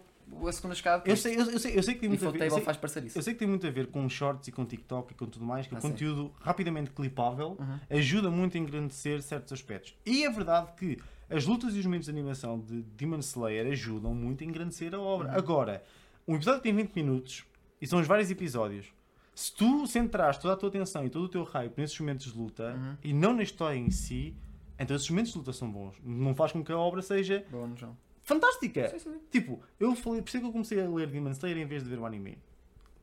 a 0.48 0.52
segunda 0.52 0.74
escada. 0.74 1.04
Eu 1.10 1.16
sei, 1.18 1.36
eu, 1.36 1.50
eu 1.52 1.60
sei, 1.60 1.78
eu 1.78 1.84
sei 1.84 1.94
que 1.96 2.00
tem 2.02 2.10
muito 2.10 2.28
a 2.28 2.32
ver. 2.32 2.44
Eu 2.46 2.52
sei, 2.52 2.62
faz 2.62 2.78
parecer 2.78 3.04
isso. 3.06 3.18
eu 3.18 3.22
sei 3.22 3.34
que 3.34 3.40
tem 3.40 3.48
muito 3.48 3.66
a 3.66 3.70
ver 3.72 3.88
com 3.88 4.08
shorts 4.10 4.48
e 4.48 4.52
com 4.52 4.66
TikTok 4.66 5.14
e 5.14 5.16
com 5.16 5.26
tudo 5.26 5.46
mais, 5.46 5.68
que 5.68 5.76
Ah, 5.76 5.78
o 5.78 5.82
sim. 5.82 5.90
conteúdo 5.92 6.32
rapidamente 6.40 6.92
clipável 6.92 7.58
Uhum. 7.60 7.80
ajuda 7.90 8.30
muito 8.30 8.58
a 8.58 8.60
engrandecer 8.60 9.22
certos 9.22 9.54
aspectos. 9.54 9.96
E 10.06 10.24
é 10.24 10.30
verdade 10.30 10.72
que 10.78 10.98
as 11.30 11.46
lutas 11.46 11.76
e 11.76 11.80
os 11.80 11.86
momentos 11.86 12.06
de 12.06 12.12
animação 12.12 12.60
de 12.60 12.82
Demon 12.82 13.20
Slayer 13.20 13.68
ajudam 13.72 14.14
muito 14.14 14.44
a 14.44 14.48
engrandecer 14.48 14.94
a 14.96 15.00
obra. 15.00 15.30
Uhum. 15.30 15.36
Agora, 15.38 15.84
um 16.28 16.36
episódio 16.36 16.62
tem 16.62 16.74
20 16.76 16.94
minutos 16.96 17.44
e 17.82 17.88
são 17.88 18.00
os 18.00 18.08
vários 18.08 18.30
episódios. 18.32 18.88
Se 19.36 19.54
tu 19.56 19.88
centrares 19.88 20.38
toda 20.38 20.54
a 20.54 20.58
tua 20.58 20.68
atenção 20.70 21.06
e 21.06 21.10
todo 21.10 21.24
o 21.26 21.30
teu 21.30 21.44
hype 21.44 21.78
nesses 21.78 21.98
momentos 22.00 22.32
de 22.32 22.38
luta 22.38 22.74
Uhum. 22.76 22.98
e 23.04 23.14
não 23.14 23.34
na 23.34 23.42
história 23.44 23.78
em 23.78 23.90
si, 23.90 24.36
então 24.78 24.96
esses 24.96 25.10
momentos 25.10 25.32
de 25.32 25.38
luta 25.38 25.54
são 25.54 25.72
bons. 25.72 25.96
Não 26.04 26.36
faz 26.36 26.52
com 26.52 26.64
que 26.64 26.72
a 26.72 26.78
obra 26.78 27.02
seja 27.02 27.46
no 27.52 27.76
João. 27.78 27.96
Fantástica. 28.30 28.88
Sim, 28.90 29.00
sim. 29.00 29.20
Tipo, 29.32 29.60
eu 29.80 29.96
falei, 29.96 30.22
por 30.22 30.28
isso 30.30 30.38
é 30.38 30.40
que 30.40 30.46
eu 30.46 30.52
comecei 30.52 30.80
a 30.82 30.88
ler 30.90 31.08
Demon 31.08 31.32
Slayer 31.32 31.58
em 31.58 31.66
vez 31.66 31.84
de 31.84 31.90
ver 31.90 32.00
o 32.00 32.06
anime. 32.06 32.38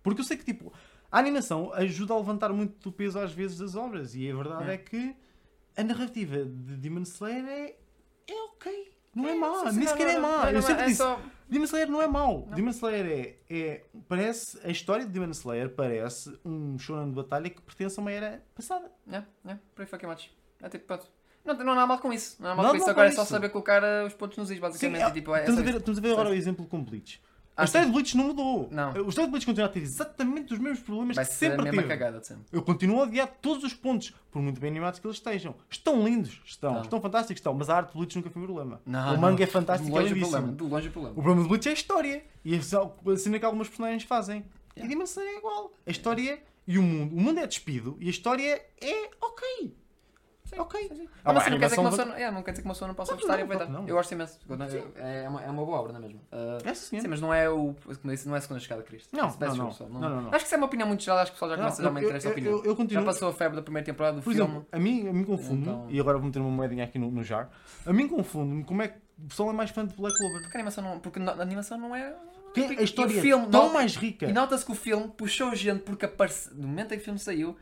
Porque 0.03 0.21
eu 0.21 0.25
sei 0.25 0.37
que, 0.37 0.45
tipo, 0.45 0.73
a 1.11 1.19
animação 1.19 1.73
ajuda 1.75 2.15
a 2.15 2.17
levantar 2.19 2.53
muito 2.53 2.79
do 2.83 2.93
peso 2.93 3.19
às 3.19 3.33
vezes 3.33 3.59
das 3.59 3.75
obras. 3.75 4.15
E 4.15 4.31
a 4.31 4.35
verdade 4.35 4.71
É. 4.71 4.75
é, 4.75 4.79
que 4.79 5.15
a 5.77 5.85
narrativa 5.85 6.45
de 6.45 6.77
Demon 6.77 7.03
Slayer 7.03 7.45
é, 7.47 7.77
é 8.29 8.43
ok. 8.53 8.97
Não 9.15 9.27
é, 9.29 9.35
má, 9.35 9.49
Sim, 9.49 9.71
sim, 9.71 9.77
nem 9.77 9.85
não, 9.85 9.93
sequer 9.93 10.07
não, 10.07 10.13
é 10.13 10.21
má. 10.21 10.45
não, 10.45 10.51
eu 10.51 10.63
sempre 10.63 10.83
é 10.83 10.87
disse, 10.87 10.99
só- 10.99 11.21
Demon 11.49 11.65
Slayer 11.65 11.91
não 11.91 12.03
é 12.03 12.07
mau. 12.07 12.47
Não. 12.49 12.55
Demon 12.55 12.71
Slayer 12.71 13.07
é, 13.07 13.55
é. 13.55 13.85
Parece. 14.09 14.59
A 14.63 14.69
história 14.71 15.07
de 15.07 15.13
Demon 15.13 15.31
Slayer 15.31 15.71
parece 15.71 16.39
um 16.45 16.79
shonen 16.79 17.09
de 17.09 17.15
batalha 17.17 17.49
que 17.49 17.61
pertence 17.63 17.99
a 17.99 18.03
uma 18.03 18.13
era 18.13 18.45
passada. 18.55 18.91
É, 19.11 19.23
é, 19.51 19.59
pretty 19.75 19.91
fucking 19.91 20.07
much. 20.07 20.31
É 20.61 20.69
tipo, 20.69 20.85
pronto. 20.87 21.11
Não, 21.47 21.55
não 21.75 21.81
há 21.81 21.87
mal 21.87 21.99
com 21.99 22.13
isso. 22.13 22.37
Não 22.41 22.51
há 22.51 22.55
mal 22.55 22.65
Não 22.65 22.71
com 22.73 22.77
isso. 22.79 22.91
Agora 22.91 23.09
com 23.09 23.13
é 23.13 23.17
só 23.17 23.23
isso. 23.23 23.31
saber 23.33 23.49
colocar 23.51 23.83
uh, 23.83 24.07
os 24.07 24.15
pontos 24.15 24.37
nos 24.39 24.51
is, 24.51 24.59
basicamente. 24.59 25.03
é- 25.03 25.09
e, 25.09 25.13
tipo, 25.13 25.35
é, 25.35 25.39
é 25.39 25.41
estamos, 25.43 25.61
a 25.61 25.63
ver, 25.65 25.75
estamos 25.77 25.99
a 25.99 26.03
ver 26.03 26.13
agora 26.13 26.29
o 26.31 26.35
exemplo 26.35 26.67
com 26.67 26.83
Bleach. 26.83 27.21
Ah, 27.59 27.63
a 27.63 27.65
história 27.65 27.87
sim. 27.87 27.91
de 27.91 27.95
Bleach 27.95 28.17
não 28.19 28.25
mudou. 28.27 28.69
Não. 28.71 28.89
A 28.89 28.91
história 29.09 29.25
de 29.25 29.31
Bleach 29.31 29.47
continua 29.47 29.67
a 29.67 29.71
ter 29.71 29.81
exatamente 29.81 30.53
os 30.53 30.59
mesmos 30.59 30.81
problemas 30.81 31.17
Vai 31.17 31.25
que 31.25 31.31
a 31.31 31.35
sempre 31.35 31.71
teve. 31.71 31.83
cagada 31.85 32.23
sempre. 32.23 32.45
Eu 32.53 32.61
continuo 32.61 33.01
a 33.01 33.05
odiar 33.05 33.29
todos 33.41 33.65
os 33.65 33.73
pontos, 33.73 34.13
por 34.31 34.43
muito 34.43 34.61
bem 34.61 34.69
animados 34.71 35.01
que 35.01 35.07
eles 35.07 35.17
estejam. 35.17 35.55
Estão 35.71 36.05
lindos, 36.05 36.39
estão, 36.45 36.75
Não. 36.75 36.83
estão 36.83 37.01
fantásticos, 37.01 37.39
estão, 37.41 37.55
mas 37.55 37.71
a 37.71 37.77
arte 37.79 37.93
de 37.93 37.97
Bleach 37.97 38.15
nunca 38.15 38.29
foi 38.29 38.43
um 38.43 38.45
problema. 38.45 38.81
Não, 38.85 39.15
o 39.15 39.19
manga 39.19 39.43
é 39.43 39.47
fantástico, 39.47 39.89
é 39.97 40.01
longe 40.01 40.13
o 40.13 40.17
lindíssimo. 40.17 40.33
problema. 40.39 40.57
De 40.59 40.63
longe 40.65 40.87
o 40.87 40.91
O 40.91 40.93
problema. 40.93 41.15
problema 41.15 41.43
de 41.43 41.49
Bleach 41.49 41.67
é 41.69 41.71
a 41.71 41.75
história. 41.75 42.25
E 42.45 42.55
é 42.55 42.59
a 42.59 43.17
cena 43.17 43.39
que 43.39 43.45
algumas 43.47 43.69
personagens 43.69 44.03
fazem. 44.03 44.41
E 44.41 44.81
Yeah. 44.81 44.89
Demon 44.95 45.05
Slayer 45.05 45.33
é 45.33 45.39
igual. 45.39 45.73
A 45.87 45.91
história 45.91 46.39
e 46.69 46.77
o 46.79 46.83
mundo. 46.83 47.17
O 47.17 47.21
mundo 47.23 47.41
é 47.41 47.47
despido 47.47 47.97
e 47.99 48.09
a 48.09 48.11
história 48.11 48.63
é 48.83 49.11
ok. 49.19 49.75
Sim, 50.47 50.59
Ok. 50.61 50.81
sim, 50.89 50.95
sim. 50.95 51.09
Ah, 51.25 51.33
Não, 51.33 51.35
mas 51.35 51.43
bem, 51.45 51.53
não, 51.53 51.59
quer 51.59 51.65
dizer 51.67 51.75
que 51.75 51.81
uma 51.81 51.91
pessoa, 51.91 52.07
não- 52.09 52.15
é, 52.17 52.31
não 52.31 52.43
quer 52.43 52.51
dizer 52.53 52.63
que 52.63 52.69
uma 52.69 52.75
pessoa 52.75 52.89
não 52.89 52.95
possa 52.95 53.13
Não, 53.13 53.19
gostar 53.19 53.37
não, 53.39 53.45
e 53.45 53.59
dar. 53.59 53.67
que 53.67 53.73
não. 53.73 53.89
Eu 53.89 53.95
gosto 53.97 54.13
imenso. 54.13 54.39
É, 54.97 55.25
é, 55.25 55.29
uma, 55.29 55.43
é 55.43 55.51
uma 55.51 55.65
boa 55.65 55.79
obra, 55.81 55.93
não 55.93 55.99
é 55.99 56.03
mesmo? 56.03 56.21
Ah, 56.33 56.59
É, 56.65 56.73
sim. 56.75 57.01
Sim, 57.01 57.09
mas 57.09 57.21
não 57.21 57.35
é 57.35 57.51
o. 57.51 57.75
Como 58.01 58.13
disse, 58.15 58.29
não 58.29 58.35
é 58.35 58.39
a 58.39 58.41
segunda 58.41 58.61
chegada 58.61 58.83
de 58.83 58.89
Cristo. 58.89 59.15
Não, 59.17 59.23
não, 59.29 59.57
não. 59.57 59.69
pessoal. 59.69 59.91
Não, 59.91 60.01
não, 60.01 60.21
não. 60.23 60.29
Acho 60.31 60.39
que 60.39 60.45
isso 60.45 60.55
é 60.55 60.59
uma 60.59 60.67
opinião 60.67 60.87
muito 60.89 61.03
geral, 61.03 61.19
acho 61.19 61.33
que 61.33 61.37
o 61.37 61.41
pessoal 61.41 61.51
já 61.51 61.57
começa 61.57 61.83
já 61.83 61.89
a 61.89 61.93
meter 61.93 62.15
esta 62.15 62.29
eu- 62.29 62.33
opinião. 62.33 62.53
eu- 62.53 62.65
eu 62.65 62.71
Já 62.71 62.77
continuo- 62.77 63.05
passou 63.05 63.29
a 63.29 63.33
febre 63.33 63.57
da 63.57 63.63
primeira 63.63 63.85
temporada 63.85 64.17
do 64.19 64.23
Por 64.23 64.33
filme. 64.33 64.49
exemplo, 64.51 64.67
a 64.71 64.79
mim, 64.79 65.09
a 65.09 65.13
mim 65.13 65.25
confunde, 65.25 65.63
Então- 65.63 65.87
e 65.91 65.99
agora 66.01 66.17
vou 66.19 66.27
meter 66.27 66.39
uma 66.41 66.51
moedinha 66.51 66.85
aqui 66.85 66.99
no, 66.99 67.11
no 67.11 67.23
jar, 67.23 67.51
a 67.85 67.93
mim 67.93 68.07
confunde-me 68.09 68.63
como 68.65 68.83
é 68.83 68.89
que 68.89 68.99
o 69.19 69.29
pessoal 69.29 69.51
é 69.51 69.53
mais 69.53 69.71
fã 69.71 69.85
de 69.85 69.95
Black 69.97 70.17
Clover. 70.17 70.43
Porque 70.43 70.57
a 70.57 70.61
animação 70.61 70.85
não, 70.85 71.01
porque 71.01 71.19
a 71.19 71.33
animação 71.43 71.79
não 71.79 71.95
é. 71.97 72.15
E 72.57 72.79
a 72.79 72.83
história 72.83 73.13
é 73.21 73.47
tão 73.51 73.71
mais 73.73 73.97
rica. 73.97 74.25
E 74.27 74.33
nota-se 74.33 74.65
que 74.65 74.73
o 74.73 74.75
filme 74.75 75.09
puxou 75.09 75.55
gente 75.55 75.81
porque 75.83 76.09
no 76.55 76.67
momento 76.69 76.93
em 76.93 76.97
que 76.97 77.03
o 77.03 77.05
filme 77.05 77.19
saiu, 77.19 77.55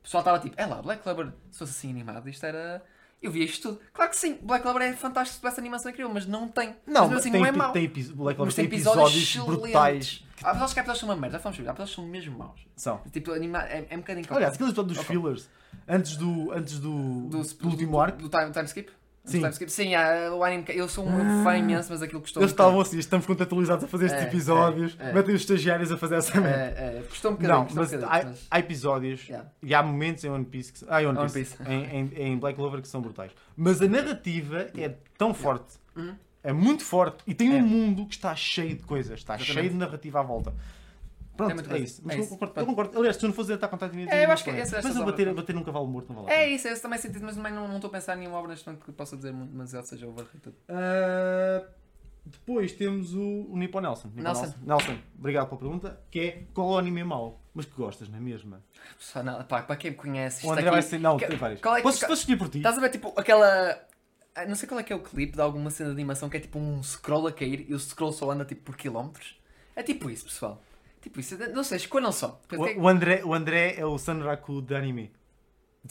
o 0.00 0.02
pessoal 0.02 0.22
estava 0.22 0.38
tipo, 0.40 0.54
é 0.58 0.66
lá, 0.66 0.80
Black 0.82 1.02
Clover, 1.02 1.32
se 1.50 1.58
fosse 1.58 1.72
assim 1.72 1.90
animado, 1.90 2.28
isto 2.28 2.44
era. 2.44 2.82
Eu 3.22 3.30
via 3.30 3.44
isto 3.44 3.68
tudo. 3.68 3.80
Claro 3.92 4.10
que 4.10 4.16
sim, 4.16 4.38
Black 4.40 4.62
Clover 4.62 4.82
é 4.82 4.92
fantástico 4.94 5.34
se 5.34 5.40
tivesse 5.40 5.60
animação 5.60 5.90
incrível, 5.90 6.10
mas 6.12 6.26
não 6.26 6.48
tem. 6.48 6.74
Não, 6.86 7.06
mas 7.06 7.18
assim 7.18 7.30
tem, 7.30 7.40
não 7.40 7.46
é 7.46 7.52
mau. 7.52 7.72
tem, 7.72 7.86
Black 7.86 8.36
Clover 8.36 8.54
tem 8.54 8.64
episódios 8.64 9.14
episódios 9.14 9.60
brutais. 9.60 10.24
Há 10.42 10.50
episódios 10.52 10.72
que 10.72 10.80
há 10.80 10.82
episódios 10.82 11.00
que 11.00 11.06
são 11.06 11.08
uma 11.10 11.16
merda, 11.16 11.36
já 11.36 11.42
fomos 11.42 11.58
ver, 11.58 11.68
há 11.68 11.72
episódios 11.72 11.90
que 11.90 11.96
são 12.00 12.06
mesmo 12.06 12.38
maus. 12.38 12.66
São. 12.74 13.02
Tipo, 13.12 13.32
anima... 13.32 13.62
é, 13.64 13.86
é 13.90 13.94
um 13.94 13.98
bocadinho 13.98 14.26
Aliás, 14.30 14.54
aquele 14.54 14.70
episódio 14.70 14.94
dos 14.94 14.98
Ok. 15.04 15.14
fillers, 15.14 15.50
antes 15.86 16.16
do, 16.16 16.50
antes 16.52 16.78
do, 16.78 17.28
do, 17.28 17.68
último 17.68 18.00
arco, 18.00 18.16
Do, 18.16 18.30
time, 18.30 18.50
time 18.52 18.64
skip? 18.64 18.90
Sim. 19.30 19.68
Sim, 19.68 19.94
há, 19.94 20.32
o 20.34 20.42
anime. 20.44 20.64
Eu 20.68 20.88
sou 20.88 21.06
um 21.06 21.42
fã 21.44 21.56
imenso, 21.56 21.88
mas 21.90 22.02
aquilo 22.02 22.20
custou 22.20 22.42
eles 22.42 22.50
estavam 22.52 22.80
assim, 22.80 22.98
estamos 22.98 23.26
contextualizados 23.26 23.84
a 23.84 23.88
fazer 23.88 24.06
estes 24.06 24.22
É, 24.22 24.26
episódios, 24.26 24.96
é, 24.98 25.10
é. 25.10 25.12
metem 25.12 25.34
os 25.34 25.40
estagiários 25.42 25.90
a 25.92 25.96
fazer 25.96 26.16
essa 26.16 26.40
merda. 26.40 26.58
É, 26.80 26.98
é, 26.98 27.02
custou 27.08 27.30
um 27.30 27.34
bocadinho. 27.34 27.58
Não, 27.58 27.64
custou 27.64 27.82
um 27.82 27.84
mas 27.86 27.92
bocadinho, 27.92 28.20
há, 28.22 28.30
mas- 28.30 28.46
há 28.50 28.58
episódios 28.58 29.28
Yeah. 29.28 29.48
e 29.62 29.74
há 29.74 29.82
momentos 29.82 30.24
em 30.24 30.28
One 30.30 30.44
Piece, 30.44 30.72
que, 30.72 30.84
ah, 30.88 31.02
em 31.02 31.06
One 31.06 31.18
One 31.18 31.30
Piece, 31.30 31.56
Piece. 31.56 31.70
Em, 31.70 31.84
em, 31.84 32.12
em 32.32 32.38
Black 32.38 32.56
Clover 32.56 32.80
que 32.82 32.88
são 32.88 33.00
brutais. 33.00 33.30
Mas 33.56 33.80
a 33.82 33.88
narrativa 33.88 34.66
é 34.76 34.94
tão 35.16 35.32
forte, 35.34 35.74
Uhum. 35.96 36.14
é 36.42 36.52
muito 36.52 36.84
forte 36.84 37.18
e 37.26 37.34
tem 37.34 37.56
É. 37.56 37.62
um 37.62 37.66
mundo 37.66 38.06
que 38.06 38.14
está 38.14 38.34
cheio 38.34 38.76
de 38.76 38.82
coisas, 38.84 39.18
está 39.18 39.34
Exatamente. 39.34 39.52
cheio 39.60 39.70
de 39.70 39.76
narrativa 39.76 40.20
à 40.20 40.22
volta. 40.22 40.52
Pronto, 41.40 41.50
É 41.50 41.54
muito 41.54 41.74
é, 41.74 41.78
isso. 41.78 42.02
Mas 42.04 42.14
É 42.14 42.18
eu, 42.18 42.22
isso. 42.22 42.30
concordo, 42.30 42.60
eu 42.60 42.66
concordo. 42.66 42.98
Aliás, 42.98 43.16
se 43.16 43.20
tu 43.20 43.26
não 43.26 43.34
fores 43.34 43.50
estar 43.50 43.66
a 43.66 43.68
contar, 43.70 43.90
É, 43.94 44.24
eu 44.26 44.30
acho 44.30 44.44
que 44.44 44.50
essa- 44.50 44.76
essa 44.78 44.88
Mas 44.88 44.96
eu 44.96 45.04
bater, 45.04 45.32
bater 45.34 45.54
num 45.54 45.64
cavalo 45.64 45.86
morto 45.86 46.12
não 46.12 46.22
vale 46.24 46.34
É 46.34 46.48
isso, 46.48 46.68
é 46.68 46.72
esse 46.72 46.82
também 46.82 46.98
sentido, 46.98 47.24
mas 47.24 47.34
também 47.36 47.52
não 47.52 47.74
estou 47.74 47.88
a 47.88 47.92
pensar 47.92 48.14
em 48.16 48.20
nenhuma 48.20 48.36
obra 48.38 48.50
neste 48.50 48.66
momento 48.66 48.84
que 48.84 48.92
possa 48.92 49.16
dizer 49.16 49.32
muito 49.32 49.50
demasiado 49.52 49.84
seja 49.86 50.06
overrated. 50.06 50.54
Ah, 50.68 51.64
depois 52.24 52.72
temos 52.72 53.14
o, 53.14 53.46
o 53.50 53.56
Nippon 53.56 53.80
Nelson. 53.80 54.08
Nippon 54.08 54.22
Nelson. 54.22 54.54
Nelson, 54.62 54.98
obrigado 55.18 55.48
pela 55.48 55.58
pergunta. 55.58 56.00
Que 56.10 56.20
é 56.20 56.42
qual 56.54 56.70
é 56.72 56.74
o 56.74 56.78
anime 56.78 57.02
mau? 57.04 57.40
Mas 57.54 57.66
que 57.66 57.74
gostas, 57.74 58.08
não 58.08 58.18
é 58.18 58.20
mesmo? 58.20 58.56
Só 58.98 59.22
não, 59.22 59.42
pá, 59.44 59.62
para 59.62 59.76
quem 59.76 59.90
me 59.90 59.96
conhece, 59.96 60.46
O 60.46 60.50
André 60.52 60.62
aqui- 60.64 60.70
vai 60.70 60.82
ser. 60.82 61.00
Não, 61.00 61.16
que- 61.16 61.26
tem 61.26 61.36
vários. 61.36 61.60
qual 61.60 61.74
é 61.76 61.78
que- 61.78 61.82
posso 61.82 62.12
escolher 62.12 62.36
por 62.36 62.48
ti? 62.48 62.58
Estás 62.58 62.76
a 62.78 62.80
ver 62.80 62.90
tipo 62.90 63.12
aquela. 63.16 63.80
ah, 64.34 64.46
Não 64.46 64.54
sei 64.54 64.68
qual 64.68 64.78
é 64.78 64.82
que 64.82 64.92
é 64.92 64.96
o 64.96 65.00
clipe 65.00 65.32
de 65.34 65.40
alguma 65.40 65.70
cena 65.70 65.88
de 65.90 65.94
animação 65.96 66.28
que 66.28 66.36
é 66.36 66.40
tipo 66.40 66.58
um 66.58 66.82
scroll 66.82 67.26
a 67.26 67.32
cair 67.32 67.66
e 67.68 67.74
o 67.74 67.78
scroll 67.78 68.12
só 68.12 68.30
anda 68.30 68.44
tipo 68.44 68.62
por 68.62 68.76
quilómetros. 68.76 69.40
É 69.74 69.82
tipo 69.82 70.08
isso, 70.10 70.24
pessoal. 70.26 70.62
Tipo 71.00 71.18
isso, 71.20 71.36
não 71.54 71.64
sei, 71.64 71.76
escolham 71.78 72.12
só. 72.12 72.40
O, 72.52 72.82
o 72.82 72.88
André, 72.88 73.22
o 73.24 73.32
André 73.34 73.74
é 73.78 73.84
o 73.86 73.96
Sanraku 73.98 74.60
de 74.60 74.74
anime. 74.74 75.10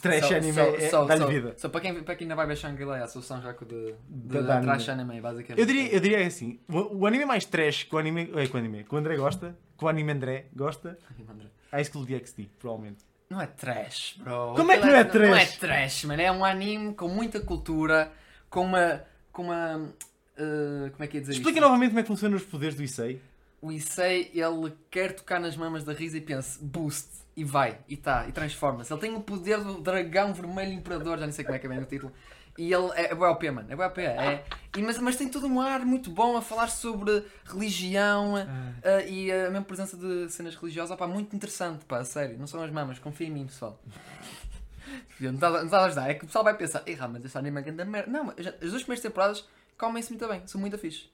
Trash 0.00 0.26
só- 0.28 0.36
anime 0.36 0.52
só- 0.52 0.60
é, 0.62 0.88
só- 0.88 1.04
dá-lhe 1.04 1.20
só- 1.20 1.26
vida. 1.26 1.54
Só 1.56 1.68
para 1.68 1.80
quem, 1.80 2.02
para 2.04 2.14
quem 2.14 2.24
ainda 2.26 2.36
vai 2.36 2.46
ver 2.46 2.56
Shangri-La, 2.56 2.98
é 2.98 3.02
a 3.02 3.08
solução 3.08 3.42
já 3.42 3.50
de, 3.52 3.94
de, 4.08 4.42
Da- 4.42 4.60
trash 4.60 4.88
anime. 4.88 5.10
anime, 5.10 5.20
basicamente. 5.20 5.58
Eu 5.60 5.66
diria, 5.66 5.92
eu 5.92 5.98
diria 6.00 6.24
assim: 6.26 6.60
o, 6.68 6.98
o 7.00 7.06
anime 7.06 7.24
mais 7.24 7.44
trash 7.44 7.82
que 7.82 7.94
o 7.94 7.98
anime, 7.98 8.30
é, 8.36 8.46
que 8.46 8.54
o 8.54 8.58
anime 8.58 8.84
que 8.84 8.94
o 8.94 8.98
André 8.98 9.16
gosta, 9.16 9.58
que 9.76 9.84
o 9.84 9.88
anime 9.88 10.12
André 10.12 10.46
gosta, 10.54 10.96
High 11.72 11.84
School 11.84 12.04
DxD, 12.04 12.48
provavelmente. 12.60 13.04
Não 13.28 13.40
é 13.40 13.46
trash, 13.46 14.14
bro. 14.18 14.54
Como 14.54 14.70
é 14.70 14.78
que 14.78 14.86
não 14.86 14.90
é 14.90 14.92
Não 14.92 15.00
é 15.00 15.04
trash? 15.44 15.56
trash, 15.58 16.04
mano. 16.04 16.22
É 16.22 16.30
um 16.30 16.44
anime 16.44 16.94
com 16.94 17.08
muita 17.08 17.40
cultura, 17.40 18.12
com 18.48 18.64
uma. 18.64 19.02
com 19.32 19.42
uma. 19.42 19.76
uh, 19.76 20.90
como 20.92 21.02
é 21.02 21.06
que 21.08 21.16
ia 21.16 21.20
dizer 21.20 21.32
Explica 21.32 21.58
isto? 21.58 21.60
novamente 21.62 21.88
como 21.90 21.98
é 21.98 22.02
que 22.02 22.08
funcionam 22.08 22.36
os 22.36 22.44
poderes 22.44 22.76
do 22.76 22.82
Issei. 22.84 23.20
O 23.60 23.70
Issei, 23.70 24.30
ele 24.32 24.74
quer 24.90 25.14
tocar 25.14 25.38
nas 25.38 25.56
mamas 25.56 25.84
da 25.84 25.92
Risa 25.92 26.16
e 26.16 26.20
pensa, 26.20 26.58
boost, 26.62 27.08
e 27.36 27.44
vai, 27.44 27.78
e 27.88 27.96
tá, 27.96 28.26
e 28.26 28.32
transforma-se. 28.32 28.92
Ele 28.92 29.00
tem 29.00 29.14
o 29.14 29.20
poder 29.20 29.62
do 29.62 29.80
dragão 29.80 30.32
vermelho 30.32 30.72
imperador, 30.72 31.18
já 31.18 31.26
nem 31.26 31.32
sei 31.32 31.44
como 31.44 31.56
é 31.56 31.58
que 31.58 31.66
é 31.66 31.68
bem 31.68 31.78
o 31.78 31.84
título. 31.84 32.12
E 32.58 32.72
ele 32.72 32.90
é, 32.94 33.12
é 33.12 33.14
bué 33.14 33.28
OP, 33.28 33.50
mano, 33.50 33.70
é 33.70 33.76
bué 33.76 33.86
OP. 33.86 34.00
É, 34.00 34.44
e, 34.76 34.82
mas, 34.82 34.98
mas 34.98 35.16
tem 35.16 35.28
todo 35.28 35.46
um 35.46 35.60
ar 35.60 35.80
muito 35.80 36.10
bom 36.10 36.36
a 36.36 36.42
falar 36.42 36.68
sobre 36.68 37.24
religião 37.44 38.34
ah, 38.36 39.02
e 39.06 39.30
a 39.30 39.50
mesma 39.50 39.62
presença 39.62 39.96
de 39.96 40.28
cenas 40.30 40.54
religiosas. 40.56 40.90
Opá, 40.90 41.06
muito 41.06 41.34
interessante, 41.34 41.84
pá, 41.84 41.98
a 41.98 42.04
sério. 42.04 42.38
Não 42.38 42.46
são 42.46 42.62
as 42.62 42.70
mamas, 42.70 42.98
confia 42.98 43.28
em 43.28 43.30
mim, 43.30 43.46
pessoal. 43.46 43.80
Não 45.20 45.34
está 45.34 45.50
não 45.50 45.78
a 45.78 45.84
ajudar, 45.84 46.10
é 46.10 46.14
que 46.14 46.24
o 46.24 46.26
pessoal 46.26 46.42
vai 46.42 46.56
pensar, 46.56 46.82
ei, 46.84 46.96
mas 46.96 47.24
este 47.24 47.38
anime 47.38 47.60
é 47.60 47.62
grande 47.62 47.84
merda. 47.84 48.10
Não, 48.10 48.30
as 48.30 48.70
duas 48.70 48.82
primeiras 48.82 49.00
temporadas 49.00 49.46
comem-se 49.78 50.10
muito 50.10 50.26
bem, 50.26 50.42
são 50.46 50.60
muito 50.60 50.76
fixe. 50.78 51.08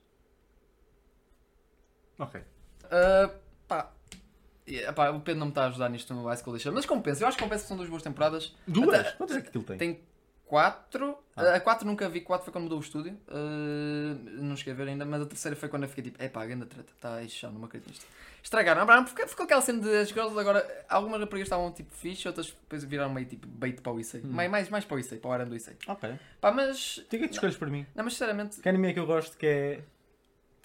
Ok. 2.19 2.41
Uh, 2.41 3.31
pá. 3.69 3.91
E, 4.67 4.81
pá, 4.93 5.11
o 5.11 5.21
Pedro 5.21 5.39
não 5.41 5.47
me 5.47 5.51
está 5.53 5.65
a 5.65 5.67
ajudar 5.69 5.89
nisto 5.89 6.13
no 6.13 6.25
High 6.27 6.37
School 6.39 6.57
Edition, 6.57 6.73
mas 6.73 6.87
compensa. 6.87 7.23
Eu 7.23 7.29
acho 7.29 7.37
que 7.37 7.43
compensa 7.45 7.63
que 7.63 7.69
são 7.69 7.77
duas 7.77 7.89
boas 7.89 8.03
temporadas. 8.03 8.55
Duas? 8.67 8.99
Até- 9.01 9.13
Quantas 9.13 9.37
é 9.37 9.41
que 9.41 9.49
aquilo 9.49 9.65
tem? 9.65 9.79
Tem 9.79 10.01
quatro. 10.45 11.19
Ah. 11.37 11.55
A 11.55 11.61
quatro 11.61 11.87
nunca 11.87 12.09
vi, 12.09 12.21
quatro 12.21 12.45
foi 12.45 12.53
quando 12.53 12.65
mudou 12.65 12.79
o 12.79 12.81
estúdio. 12.81 13.13
Uh, 13.29 14.43
não 14.43 14.57
cheguei 14.57 14.73
a 14.73 14.77
ver 14.77 14.89
ainda, 14.89 15.05
mas 15.05 15.23
a 15.23 15.27
terceira 15.27 15.57
foi 15.57 15.69
quando 15.69 15.83
eu 15.85 15.89
fiquei 15.89 16.05
tipo, 16.05 16.23
epá, 16.23 16.43
a 16.43 16.47
grande 16.47 16.67
treta, 16.67 16.93
está 16.95 17.15
aí 17.17 17.29
chão, 17.29 17.53
não 17.53 17.61
me 17.61 17.67
acredito 17.67 17.89
nisto. 17.91 18.07
Estragaram, 18.43 18.89
ah, 18.89 19.05
ficou, 19.05 19.27
ficou 19.27 19.45
aquela 19.45 19.61
cena 19.61 19.81
de 19.83 19.97
as 19.97 20.09
girls 20.09 20.39
agora, 20.39 20.85
algumas 20.89 21.19
raparigas 21.21 21.47
estavam 21.47 21.73
tipo 21.73 21.93
fixe, 21.93 22.29
outras 22.29 22.47
depois 22.47 22.85
viraram 22.85 23.13
meio 23.13 23.27
tipo 23.27 23.47
bait 23.47 23.81
para 23.81 23.93
o 23.93 23.99
Issei. 23.99 24.21
Hum. 24.21 24.29
Mais, 24.29 24.49
mais, 24.49 24.69
mais 24.69 24.85
para 24.85 24.97
o 24.97 25.01
Issei, 25.01 25.19
para 25.19 25.29
o 25.29 25.33
Aran 25.33 25.49
do 25.49 25.57
Issei. 25.57 25.77
Ok. 25.89 26.15
Pá, 26.41 26.53
mas. 26.53 27.05
Tem 27.11 27.21
que 27.21 27.29
te 27.29 27.33
escolhes 27.35 27.57
para 27.57 27.69
mim. 27.69 27.85
Não, 27.95 28.05
mas 28.05 28.13
sinceramente, 28.13 28.61
Que 28.61 28.69
anime 28.69 28.89
é 28.89 28.93
que 28.93 29.01
eu 29.01 29.07
gosto 29.07 29.37
que 29.37 29.47
é. 29.47 29.81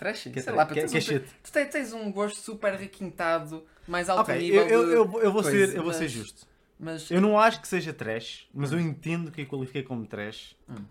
Trash. 0.02 0.24
Que 0.34 0.39
é, 0.39 0.41
sei 0.41 0.54
lá, 0.54 0.66
que 0.66 0.80
é, 0.80 0.86
tens 0.86 1.08
que 1.08 1.14
é 1.14 1.18
um-. 1.18 1.22
Tu 1.43 1.52
tens, 1.52 1.70
tens 1.70 1.93
um 1.93 2.12
gosto 2.12 2.38
super 2.39 2.74
requintado, 2.74 3.64
mais 3.88 4.10
alto 4.10 4.22
Ok, 4.22 4.38
nível 4.38 4.68
eu, 4.68 4.68
eu, 4.68 4.84
eu, 4.84 5.22
eu 5.22 5.32
vou, 5.32 5.43
coisa, 5.43 5.68
ser, 5.68 5.78
eu 5.78 5.84
vou 5.84 5.93
ser 5.93 6.08
justo. 6.10 6.45
Mas 6.80 7.12
Eu 7.12 7.22
não 7.22 7.38
acho 7.39 7.62
que 7.62 7.68
seja 7.68 7.93
trash, 7.93 8.47
mas 8.54 8.72
eu 8.72 8.80
entendo 8.80 9.30
que 9.32 9.41
a 9.43 9.45
qualifiquei 9.45 9.84
como 9.84 10.06
trash 10.08 10.56
Hum. 10.68 10.84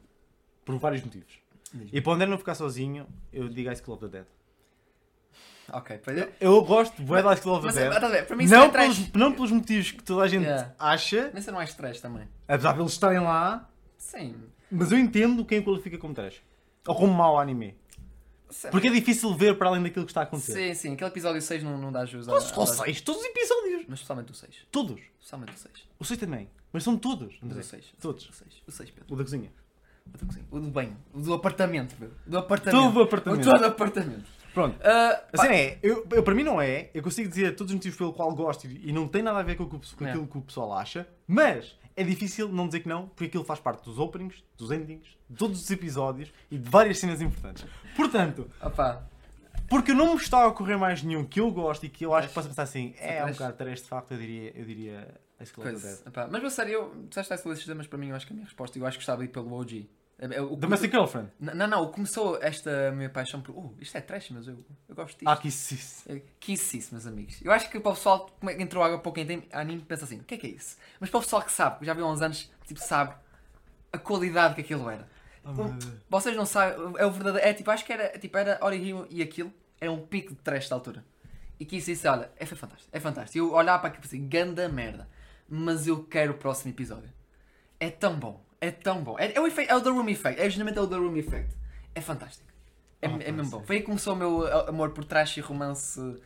por 0.65 0.77
vários 0.79 1.03
motivos. 1.03 1.39
E 1.93 2.01
para 2.01 2.11
o 2.11 2.15
André 2.15 2.27
não 2.27 2.39
ficar 2.39 2.55
sozinho, 2.55 3.07
eu 3.33 3.49
digo 3.49 3.71
Ice 3.73 3.83
Club 3.83 3.97
of 4.03 4.07
the 4.09 4.19
Dead. 4.19 4.27
Ok, 5.73 6.01
pois 6.03 6.19
é. 6.19 6.29
Eu 6.41 6.63
gosto 6.65 7.01
bué 7.03 7.23
de 7.23 7.33
Ice 7.33 7.43
Club 7.43 7.63
the 7.73 7.89
Dead. 7.89 8.27
para 8.27 8.37
mim 8.37 8.47
Não 8.47 8.65
é 8.65 8.69
trash. 8.69 8.99
pelos, 8.99 9.13
não 9.13 9.33
pelos 9.33 9.51
motivos 9.53 9.93
que 9.93 10.03
toda 10.03 10.23
a 10.25 10.29
gente 10.29 10.43
Yeah. 10.45 10.75
acha, 10.79 11.31
Mas 11.33 11.45
isso 11.45 11.53
não 11.53 11.61
é 11.61 11.67
trash 11.67 12.01
também. 12.01 12.29
apesar 12.49 12.73
de 12.75 12.81
eles 12.81 12.93
estarem 12.93 13.21
lá, 13.21 13.69
Sim. 13.97 14.35
mas 14.71 14.91
eu 14.91 14.99
entendo 14.99 15.45
quem 15.45 15.63
qualifica 15.63 15.97
como 15.99 16.13
trash. 16.15 16.43
Ou 16.87 16.95
como 16.97 17.13
mau 17.13 17.39
anime. 17.39 17.77
Sim. 18.51 18.69
Porque 18.71 18.89
é 18.89 18.91
difícil 18.91 19.35
ver 19.35 19.57
para 19.57 19.69
além 19.69 19.83
daquilo 19.83 20.05
que 20.05 20.11
está 20.11 20.21
a 20.21 20.25
acontecer. 20.25 20.53
Sim, 20.53 20.75
sim, 20.75 20.93
aquele 20.95 21.11
episódio 21.11 21.41
6 21.41 21.63
não, 21.63 21.79
não 21.79 21.93
dá 21.93 22.05
jus 22.05 22.29
a. 22.29 22.33
Todos, 22.33 22.49
só 22.49 22.63
a- 22.63 22.67
seis, 22.67 23.01
todos 23.01 23.21
os 23.23 23.27
episódios. 23.29 23.85
Mas 23.89 23.99
especialmente 24.01 24.33
o 24.33 24.35
6. 24.35 24.55
Todos. 24.71 25.01
Especialmente 25.19 25.53
o 25.55 25.59
6. 25.59 25.75
O 25.99 26.05
6 26.05 26.21
também. 26.21 26.49
Mas 26.73 26.83
são 26.85 26.97
todos. 26.97 27.39
Mas 27.43 27.57
o 27.57 27.63
6. 27.63 27.85
Todos. 28.01 28.29
O 28.29 28.33
6. 28.33 28.51
O 28.67 28.71
6, 28.73 28.91
Pedro. 28.91 29.15
O 29.15 29.17
da 29.17 29.25
cozinha. 29.25 29.53
O 30.07 30.19
da 30.19 30.27
cozinha. 30.27 30.47
O 30.51 30.59
do 30.61 30.69
banho. 30.69 30.97
O 31.15 31.21
do 31.21 31.35
apartamento, 31.35 31.95
Pedro. 31.99 32.15
Do 32.27 32.39
apartamento. 32.39 32.83
Todo 32.85 32.97
o 32.99 33.03
apartamento. 33.03 33.41
O 33.49 33.53
todo 33.53 33.65
apartamento. 33.65 34.25
Pronto. 34.53 34.77
A 34.85 35.15
pá, 35.37 35.43
cena 35.45 35.55
é, 35.55 35.79
eu, 35.83 36.05
eu- 36.11 36.23
para 36.25 36.35
mim 36.35 36.43
não 36.43 36.61
é, 36.61 36.91
eu 36.93 37.03
consigo 37.05 37.29
dizer 37.29 37.55
todos 37.55 37.71
os 37.71 37.75
motivos 37.77 37.97
pelo 37.97 38.13
qual 38.13 38.35
gosto 38.35 38.67
e, 38.67 38.89
e 38.89 38.93
não 38.93 39.07
tem 39.07 39.23
nada 39.23 39.39
a 39.39 39.43
ver 39.45 39.55
com, 39.57 39.63
o 39.63 39.69
com 39.69 40.05
É. 40.05 40.09
aquilo 40.11 40.27
que 40.27 40.39
o 40.39 40.41
pessoal 40.41 40.73
acha, 40.73 41.07
mas 41.29 41.77
é 42.01 42.05
difícil 42.05 42.49
não 42.49 42.67
dizer 42.67 42.81
que 42.81 42.89
não, 42.89 43.09
porque 43.09 43.27
aquilo 43.27 43.45
faz 43.45 43.61
parte 43.61 43.85
dos 43.85 43.99
openings, 43.99 44.43
dos 44.57 44.71
endings, 44.71 45.07
de 45.29 45.37
todos 45.37 45.63
os 45.63 45.71
episódios 45.71 46.33
e 46.51 46.57
de 46.57 46.69
várias 46.69 46.99
cenas 46.99 47.21
importantes. 47.21 47.67
Portanto, 47.95 48.51
opá, 48.59 49.03
porque 49.69 49.93
não 49.93 50.15
me 50.15 50.21
está 50.21 50.39
a 50.39 50.47
ocorrer 50.47 50.79
mais 50.79 51.03
nenhum 51.03 51.27
que 51.27 51.41
eu 51.41 51.51
gosto 51.51 51.85
e 51.85 51.91
que 51.91 52.07
eu 52.07 52.15
acho 52.15 52.29
que 52.29 52.35
possa 52.35 52.49
pensar 52.49 52.63
assim, 52.63 52.95
é 52.99 53.23
um 53.23 53.33
bocado 53.33 53.55
trash 53.55 53.83
de 53.83 53.89
facto, 53.89 54.13
eu 54.13 54.19
diria, 54.19 54.51
eu 54.57 54.65
diria 54.65 55.21
the 55.39 55.45
coisa. 55.53 56.03
Opá, 56.09 56.27
Mas, 56.31 56.43
a 56.43 56.51
sério, 56.51 56.73
eu, 56.73 57.07
tu 57.11 57.21
essa 57.21 57.49
lista, 57.49 57.75
mas 57.75 57.87
para 57.87 57.99
mim 57.99 58.09
eu 58.09 58.17
acho 58.17 58.27
que 58.27 58.33
a 58.33 58.35
minha 58.35 58.47
resposta, 58.47 58.79
eu 58.79 58.87
acho 58.87 58.97
que 58.97 59.03
estava 59.03 59.21
aí 59.21 59.29
pelo 59.29 59.53
OG. 59.53 59.91
É- 60.21 60.37
é 60.37 60.43
o- 60.43 60.55
Domestic 60.55 60.91
Girlfriend. 60.91 61.31
Não, 61.41 61.67
não, 61.67 61.91
começou 61.91 62.39
esta 62.43 62.93
minha 62.93 63.09
paixão 63.09 63.41
por. 63.41 63.53
Uh, 63.57 63.75
isto 63.81 63.97
é 63.97 64.01
trash, 64.03 64.31
mas 64.31 64.47
eu, 64.47 64.63
eu 64.89 64.95
gosto 64.95 65.17
disto. 65.19 65.29
Ah, 65.29 65.37
que 65.37 65.49
isso. 65.49 65.73
isso. 65.75 66.13
É, 66.13 66.21
Que 66.39 66.53
isso, 66.53 66.77
isso, 66.77 66.93
meus 66.95 67.07
amigos. 67.07 67.41
Eu 67.43 67.51
acho 67.51 67.71
que 67.71 67.81
para 67.81 67.91
o 67.91 67.95
pessoal 67.95 68.27
que 68.27 68.53
entrou 68.63 68.85
água 68.85 68.99
pouco 68.99 69.19
em 69.19 69.43
anime 69.53 69.81
pensa 69.83 70.05
assim, 70.05 70.21
o 70.21 70.25
que 70.25 70.35
é 70.35 70.39
que 70.39 70.47
é 70.47 70.51
isso? 70.51 70.77
Mas 71.01 71.09
para 71.09 71.19
o 71.19 71.23
pessoal 71.23 71.43
que 71.43 71.51
sabe, 71.51 71.79
que 71.81 71.87
já 71.87 71.95
viu 71.95 72.05
há 72.07 72.13
uns 72.13 72.21
anos, 72.21 72.51
tipo, 72.67 72.81
sabe 72.81 73.15
a 73.93 73.99
qualidade 73.99 74.55
que 74.55 74.61
aquilo 74.61 74.89
era. 74.91 75.09
Oh, 75.43 75.53
Deus. 75.53 75.89
Vocês 76.11 76.37
não 76.37 76.45
sabem, 76.45 76.77
é 76.99 77.07
o 77.07 77.11
verdadeiro. 77.11 77.49
É 77.49 77.55
tipo, 77.55 77.71
acho 77.71 77.85
que 77.85 77.93
era, 77.93 78.19
tipo, 78.19 78.37
era 78.37 78.59
Orihime 78.63 79.07
e 79.09 79.23
aquilo 79.23 79.51
era 79.81 79.91
um 79.91 80.07
pico 80.07 80.35
de 80.35 80.41
trash 80.43 80.69
da 80.69 80.77
altura. 80.77 81.03
E 81.59 81.65
que 81.65 81.77
isso, 81.79 81.91
isso, 81.91 82.07
olha, 82.09 82.31
é 82.37 82.45
fantástico. 82.45 82.89
É 82.93 83.01
fantástico. 83.01 83.39
Eu 83.39 83.53
olhava 83.55 83.79
para 83.79 83.89
aquilo 83.89 84.05
e 84.05 84.09
pensei, 84.09 84.21
ganda 84.21 84.69
merda. 84.69 85.09
Mas 85.49 85.87
eu 85.87 86.05
quero 86.05 86.33
o 86.33 86.37
próximo 86.37 86.71
episódio. 86.73 87.11
É 87.79 87.89
tão 87.91 88.19
bom. 88.19 88.41
É 88.61 88.71
tão 88.71 89.03
bom. 89.03 89.17
É, 89.19 89.33
é 89.35 89.41
o, 89.41 89.47
efeito, 89.47 89.71
é 89.71 89.77
o 89.77 89.81
The 89.81 89.91
Room 89.91 90.09
Effect. 90.09 90.41
É 90.41 90.45
justamente 90.49 90.79
o 90.79 90.87
The 90.87 90.97
Room 90.97 91.17
Effect. 91.17 91.57
É 91.95 92.01
fantástico. 92.01 92.49
É, 93.03 93.09
Oh, 93.09 93.17
é 93.21 93.33
mesmo 93.33 93.51
bom. 93.59 93.65
Foi 93.65 93.77
aí 93.77 93.81
que 93.83 93.87
começou 93.87 94.13
o 94.13 94.17
meu 94.17 94.39
uh, 94.41 94.69
amor 94.69 94.91
por 94.91 95.05
trash 95.05 95.39
e 95.39 95.41
romance 95.41 95.99
uh, 95.99 96.17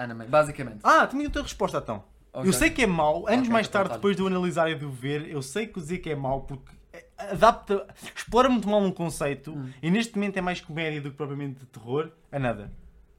anime, 0.00 0.26
basicamente. 0.26 0.78
Ah, 0.84 1.06
tinha 1.06 1.26
a 1.26 1.30
tua 1.30 1.42
resposta 1.42 1.78
então. 1.78 2.04
Ok. 2.32 2.48
Eu 2.48 2.52
sei 2.52 2.70
que 2.70 2.82
é 2.82 2.86
mau, 2.86 3.26
anos 3.26 3.40
Ok, 3.40 3.50
mais 3.50 3.66
tarde, 3.66 3.94
depois 3.94 4.14
de 4.14 4.22
o 4.22 4.26
analisar 4.28 4.70
e 4.70 4.76
de 4.76 4.84
o 4.84 4.90
ver, 4.90 5.28
eu 5.28 5.42
sei 5.42 5.66
que 5.66 5.78
o 5.78 5.82
dizer 5.82 5.98
que 5.98 6.10
é 6.10 6.14
mau 6.14 6.42
porque 6.42 6.70
adapta, 7.16 7.84
explora 8.14 8.48
muito 8.48 8.68
mal 8.68 8.80
um 8.80 8.92
conceito 8.92 9.50
Hum. 9.52 9.70
e 9.82 9.90
neste 9.90 10.14
momento 10.14 10.36
é 10.36 10.40
mais 10.40 10.60
comédia 10.60 11.00
do 11.00 11.10
que 11.10 11.16
propriamente 11.16 11.58
de 11.60 11.66
terror. 11.66 12.12
A 12.30 12.38
nada. 12.38 12.70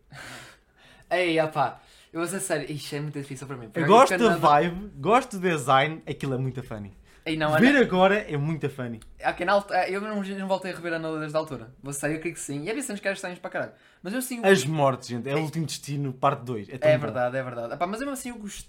Ei, 1.11 1.39
opá, 1.41 1.81
eu 2.13 2.19
vou 2.21 2.29
ser 2.29 2.39
sério, 2.39 2.71
Ixi, 2.71 2.95
é 2.95 3.01
muito 3.01 3.19
difícil 3.19 3.45
para 3.47 3.57
mim. 3.57 3.69
Eu 3.73 3.85
gosto 3.87 4.17
da 4.17 4.29
nada- 4.29 4.37
vibe, 4.37 4.91
gosto 4.97 5.37
do 5.37 5.41
design, 5.49 6.01
aquilo 6.07 6.35
é 6.35 6.37
muito 6.37 6.61
funny. 6.63 6.93
Ei, 7.25 7.37
não, 7.37 7.51
Ver 7.57 7.75
agora 7.77 8.15
é 8.17 8.35
muito 8.37 8.69
funny. 8.69 8.99
ok, 9.23 9.45
na 9.45 9.53
altura, 9.53 9.89
eu 9.89 10.01
não, 10.01 10.21
não 10.23 10.47
voltei 10.47 10.71
a 10.71 10.75
rever 10.75 10.93
a 10.93 10.99
Nola 10.99 11.19
desde 11.19 11.35
a 11.35 11.39
altura. 11.39 11.69
Vou 11.83 11.93
sair, 11.93 12.13
eu 12.15 12.19
creio 12.19 12.33
que 12.35 12.41
sim. 12.41 12.63
E 12.63 12.69
havia 12.69 12.81
cenas 12.81 12.99
que 12.99 13.07
eram 13.07 13.15
estranhas 13.15 13.39
para 13.39 13.49
caralho. 13.49 13.71
Mas 14.01 14.13
eu 14.13 14.21
sim. 14.21 14.43
As 14.45 14.65
mortes, 14.65 15.09
gente, 15.09 15.29
é 15.29 15.35
o 15.35 15.39
último 15.41 15.65
destino, 15.65 16.13
parte 16.13 16.43
2. 16.43 16.69
É, 16.69 16.77
É 16.81 16.97
verdade, 16.97 17.37
é 17.37 17.43
verdade. 17.43 17.73
Epá, 17.73 17.85
mas 17.85 18.01
eu 18.01 18.09
assim 18.09 18.29
eu 18.29 18.35
gosto. 18.37 18.67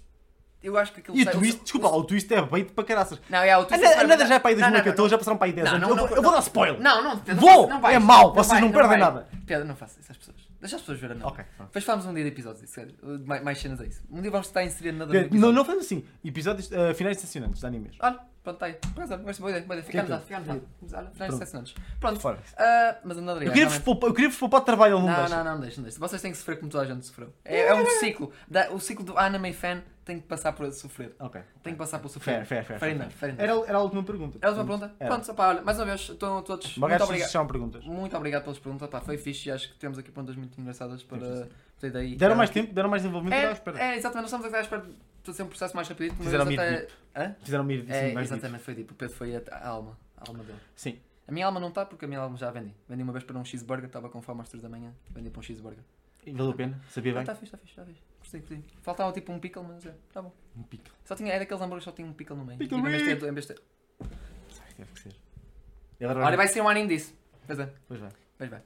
Eu 0.63 0.77
acho 0.77 0.93
que 0.93 0.99
aquilo 0.99 1.17
E 1.17 1.21
o 1.21 1.23
sai- 1.23 1.33
twist, 1.33 1.61
desculpa, 1.63 1.87
lá, 1.89 1.97
o 1.97 2.03
twist 2.03 2.31
é 2.31 2.39
bait 2.39 2.71
para 2.71 2.83
caraças. 2.83 3.19
Não, 3.27 3.39
é 3.39 3.57
o 3.57 3.65
twist. 3.65 3.83
sai- 3.83 4.03
a 4.03 4.07
nada 4.07 4.27
já 4.27 4.35
é 4.35 4.39
para 4.39 4.51
aí 4.51 4.55
Não, 4.55 4.61
não, 4.67 4.71
2014, 4.73 5.01
não, 5.01 5.09
já 5.09 5.17
passaram 5.17 5.37
para 5.39 5.47
aí 5.47 5.53
10 5.53 5.65
Não, 5.67 5.75
anos. 5.75 5.87
não, 5.89 5.97
eu, 5.97 6.07
vou- 6.07 6.17
eu 6.17 6.21
vou 6.21 6.31
dar 6.31 6.39
spoiler. 6.39 6.79
Não, 6.79 7.03
não, 7.03 7.17
Pedro, 7.17 7.41
Vou! 7.41 7.67
não 7.67 7.81
vais, 7.81 7.95
É 7.95 7.99
mau, 7.99 8.31
vocês 8.31 8.47
vai, 8.49 8.61
não 8.61 8.71
perdem 8.71 8.89
vai. 8.89 8.99
nada. 8.99 9.27
Pedro, 9.47 9.65
não 9.67 9.75
faça 9.75 9.99
isso 9.99 10.11
às 10.11 10.17
pessoas. 10.19 10.37
Deixa 10.59 10.75
as 10.75 10.81
pessoas 10.83 10.99
ver 10.99 11.11
a 11.13 11.15
nada. 11.15 11.27
Ok. 11.29 11.43
Depois 11.61 11.83
falamos 11.83 12.05
um 12.05 12.13
dia 12.13 12.23
de 12.23 12.29
episódios, 12.29 12.61
isso, 12.63 12.73
sério. 12.75 12.93
Mais, 13.25 13.43
mais 13.43 13.59
cenas 13.59 13.81
a 13.81 13.85
isso. 13.87 14.03
Um 14.11 14.21
dia 14.21 14.29
vamos 14.29 14.45
estar 14.45 14.59
a 14.59 14.63
inserir 14.63 14.91
nada 14.91 15.17
É, 15.17 15.27
Não, 15.31 15.51
não 15.51 15.65
faz 15.65 15.79
assim. 15.79 16.05
Episódios, 16.23 16.69
uh, 16.69 16.93
finais 16.93 17.17
decepcionantes 17.17 17.59
de 17.59 17.65
animes. 17.65 17.95
Olha, 17.99 18.19
pronto, 18.43 18.55
está 18.55 18.65
aí. 18.67 18.73
Por 18.93 19.03
exemplo, 19.03 19.25
boa 19.25 19.49
ideia, 19.51 19.65
boa 19.65 19.79
ideia. 19.79 19.83
Ficamos 19.83 20.09
é 20.09 20.13
lá, 20.13 20.19
ficamos 20.21 20.47
lá. 20.47 20.53
Olha, 20.99 21.09
finais 21.11 21.35
Pronto. 21.35 21.73
Pronto. 21.99 22.19
Fora. 22.19 22.39
ah, 22.57 22.97
mas 23.03 23.17
a 23.17 23.21
Nadria, 23.21 23.47
Eu 23.47 23.51
queria-vos 23.51 23.73
realmente- 23.73 23.85
poupar, 23.85 24.09
eu 24.09 24.13
queria-vos 24.13 24.37
poupar 24.37 24.61
trabalho 24.61 24.95
ao 24.95 25.01
mundo. 25.01 25.11
Não, 25.11 25.29
não, 25.29 25.43
não, 25.43 25.59
deixa, 25.59 25.77
não 25.77 25.83
deixa. 25.83 25.99
Vocês 25.99 26.21
têm 26.21 26.31
que 26.31 26.37
sofrer 26.37 26.59
como 26.59 26.71
toda 26.71 26.83
a 26.83 26.87
gente 26.87 27.05
sofreu. 27.05 27.33
É, 27.45 27.61
é 27.67 27.75
um 27.75 27.85
ciclo. 27.99 28.31
Da- 28.47 28.71
o 28.71 28.79
ciclo 28.79 29.05
do 29.05 29.17
anime 29.17 29.53
fan 29.53 29.81
tem 30.03 30.19
que 30.19 30.27
passar 30.27 30.53
por 30.53 30.71
sofrer. 30.71 31.15
Ok. 31.19 31.41
Tem 31.63 31.73
que 31.73 31.79
passar 31.79 31.99
por 31.99 32.09
sofrer. 32.09 32.45
Fair, 32.45 32.63
fair, 32.63 32.65
fair. 32.65 32.79
Fair 32.79 32.95
enough, 32.95 33.11
fair 33.11 33.29
enough. 33.33 33.41
Era, 33.41 33.69
era 33.69 33.77
a 33.77 33.81
última 33.81 34.03
pergunta. 34.03 34.37
É 34.41 34.45
a 34.45 34.49
última 34.49 34.65
pergunta? 34.65 34.95
Era. 34.99 35.09
Pronto, 35.09 35.31
opá, 35.31 35.47
olha, 35.49 35.61
mais 35.61 35.77
uma 35.77 35.85
vez, 35.85 36.01
estão 36.01 36.41
todos 36.41 36.77
muito 36.77 37.27
são 37.27 37.47
perguntas. 37.47 37.85
Muito 37.85 38.17
obrigado 38.17 38.43
pelas 38.43 38.59
perguntas, 38.59 38.89
pá, 38.89 38.99
foi 39.01 39.17
fixe 39.17 39.49
e 39.49 39.51
acho 39.51 39.69
que 39.71 39.75
temos 39.77 39.97
aqui 39.97 40.11
perguntas 40.11 40.35
muito 40.35 40.59
engraçadas 40.59 41.03
para 41.03 41.47
ter 41.79 41.91
daí. 41.91 42.15
Deram 42.15 42.35
mais 42.35 42.49
aqui. 42.49 42.61
tempo, 42.61 42.73
deram 42.73 42.89
mais 42.89 43.01
desenvolvimento. 43.03 43.39
eu 43.41 43.49
É, 43.49 43.51
espera. 43.51 43.79
é, 43.79 43.95
exatamente, 43.95 44.31
nós 44.31 44.41
estamos 44.41 44.45
aqui 44.47 44.55
à 44.55 44.61
espera 44.61 44.83
de 45.23 45.33
ser 45.33 45.43
um 45.43 45.47
processo 45.47 45.75
mais 45.75 45.87
mas 45.89 45.97
Fizeram 46.17 46.43
até... 46.45 46.87
Hã? 47.15 47.35
Fizeram-me 47.43 47.75
ir 47.75 47.89
É, 47.89 48.13
mais 48.13 48.29
deep. 48.29 48.39
exatamente, 48.39 48.63
foi 48.63 48.75
tipo, 48.75 48.93
o 48.93 48.95
Pedro 48.95 49.15
foi 49.15 49.35
a, 49.35 49.41
a 49.51 49.67
alma, 49.67 49.97
a 50.17 50.29
alma 50.29 50.43
dele. 50.43 50.59
Sim. 50.75 50.99
A 51.27 51.31
minha 51.31 51.45
alma 51.45 51.59
não 51.59 51.69
está 51.69 51.85
porque 51.85 52.05
a 52.05 52.07
minha 52.07 52.19
alma 52.19 52.37
já 52.37 52.49
vendi. 52.51 52.73
Vendi 52.87 53.03
uma 53.03 53.11
vez 53.13 53.23
para 53.23 53.37
um 53.37 53.43
cheeseburger, 53.45 53.85
estava 53.85 54.09
com 54.09 54.21
fome 54.21 54.41
às 54.41 54.49
3 54.49 54.61
da 54.63 54.69
manhã, 54.69 54.93
vendi 55.09 55.29
para 55.29 55.39
um 55.39 55.43
cheeseburger. 55.43 55.83
E 56.25 56.31
valeu 56.31 56.51
a 56.51 56.55
pena? 56.55 56.79
Sabia 56.89 57.11
Ah, 57.11 57.15
bem? 57.15 57.21
está 57.23 57.33
fixe, 57.35 57.45
está 57.55 57.57
fixe, 57.57 57.71
está 57.71 57.85
fixe. 57.85 58.01
Gostei, 58.19 58.39
gostei. 58.41 58.63
Faltava 58.81 59.11
tipo 59.11 59.31
um 59.31 59.39
pickle, 59.39 59.63
mas 59.63 59.85
é, 59.85 59.93
tá 60.13 60.21
bom. 60.21 60.31
Um 60.55 60.63
pico. 60.63 60.83
Só 61.03 61.15
tinha, 61.15 61.33
é 61.33 61.39
daqueles 61.39 61.61
hambúrgueres 61.61 61.83
que 61.85 61.89
só 61.89 61.95
tinha 61.95 62.07
um 62.07 62.13
pickle 62.13 62.35
no 62.37 62.45
meio. 62.45 62.59
Pickle 62.59 62.77
Tipo, 62.77 62.87
em 62.87 62.91
vez 62.91 63.03
de 63.03 63.09
Rick! 63.09 63.21
ter- 63.21 63.29
em 63.29 63.33
vez 63.33 63.45
de 63.47 63.53
ter- 63.55 63.61
Ai, 64.01 64.73
Deve 64.77 64.99
ser. 64.99 65.15
Agora 66.01 66.25
Olha, 66.25 66.37
vai 66.37 66.47
ser 66.47 66.61
um 66.61 66.67
anime 66.69 66.87
disso. 66.87 67.13
Pois 67.45 67.59
é, 67.59 67.73
Pois 67.87 67.99
vai. 67.99 68.09
pois 68.37 68.49
vai. 68.49 68.61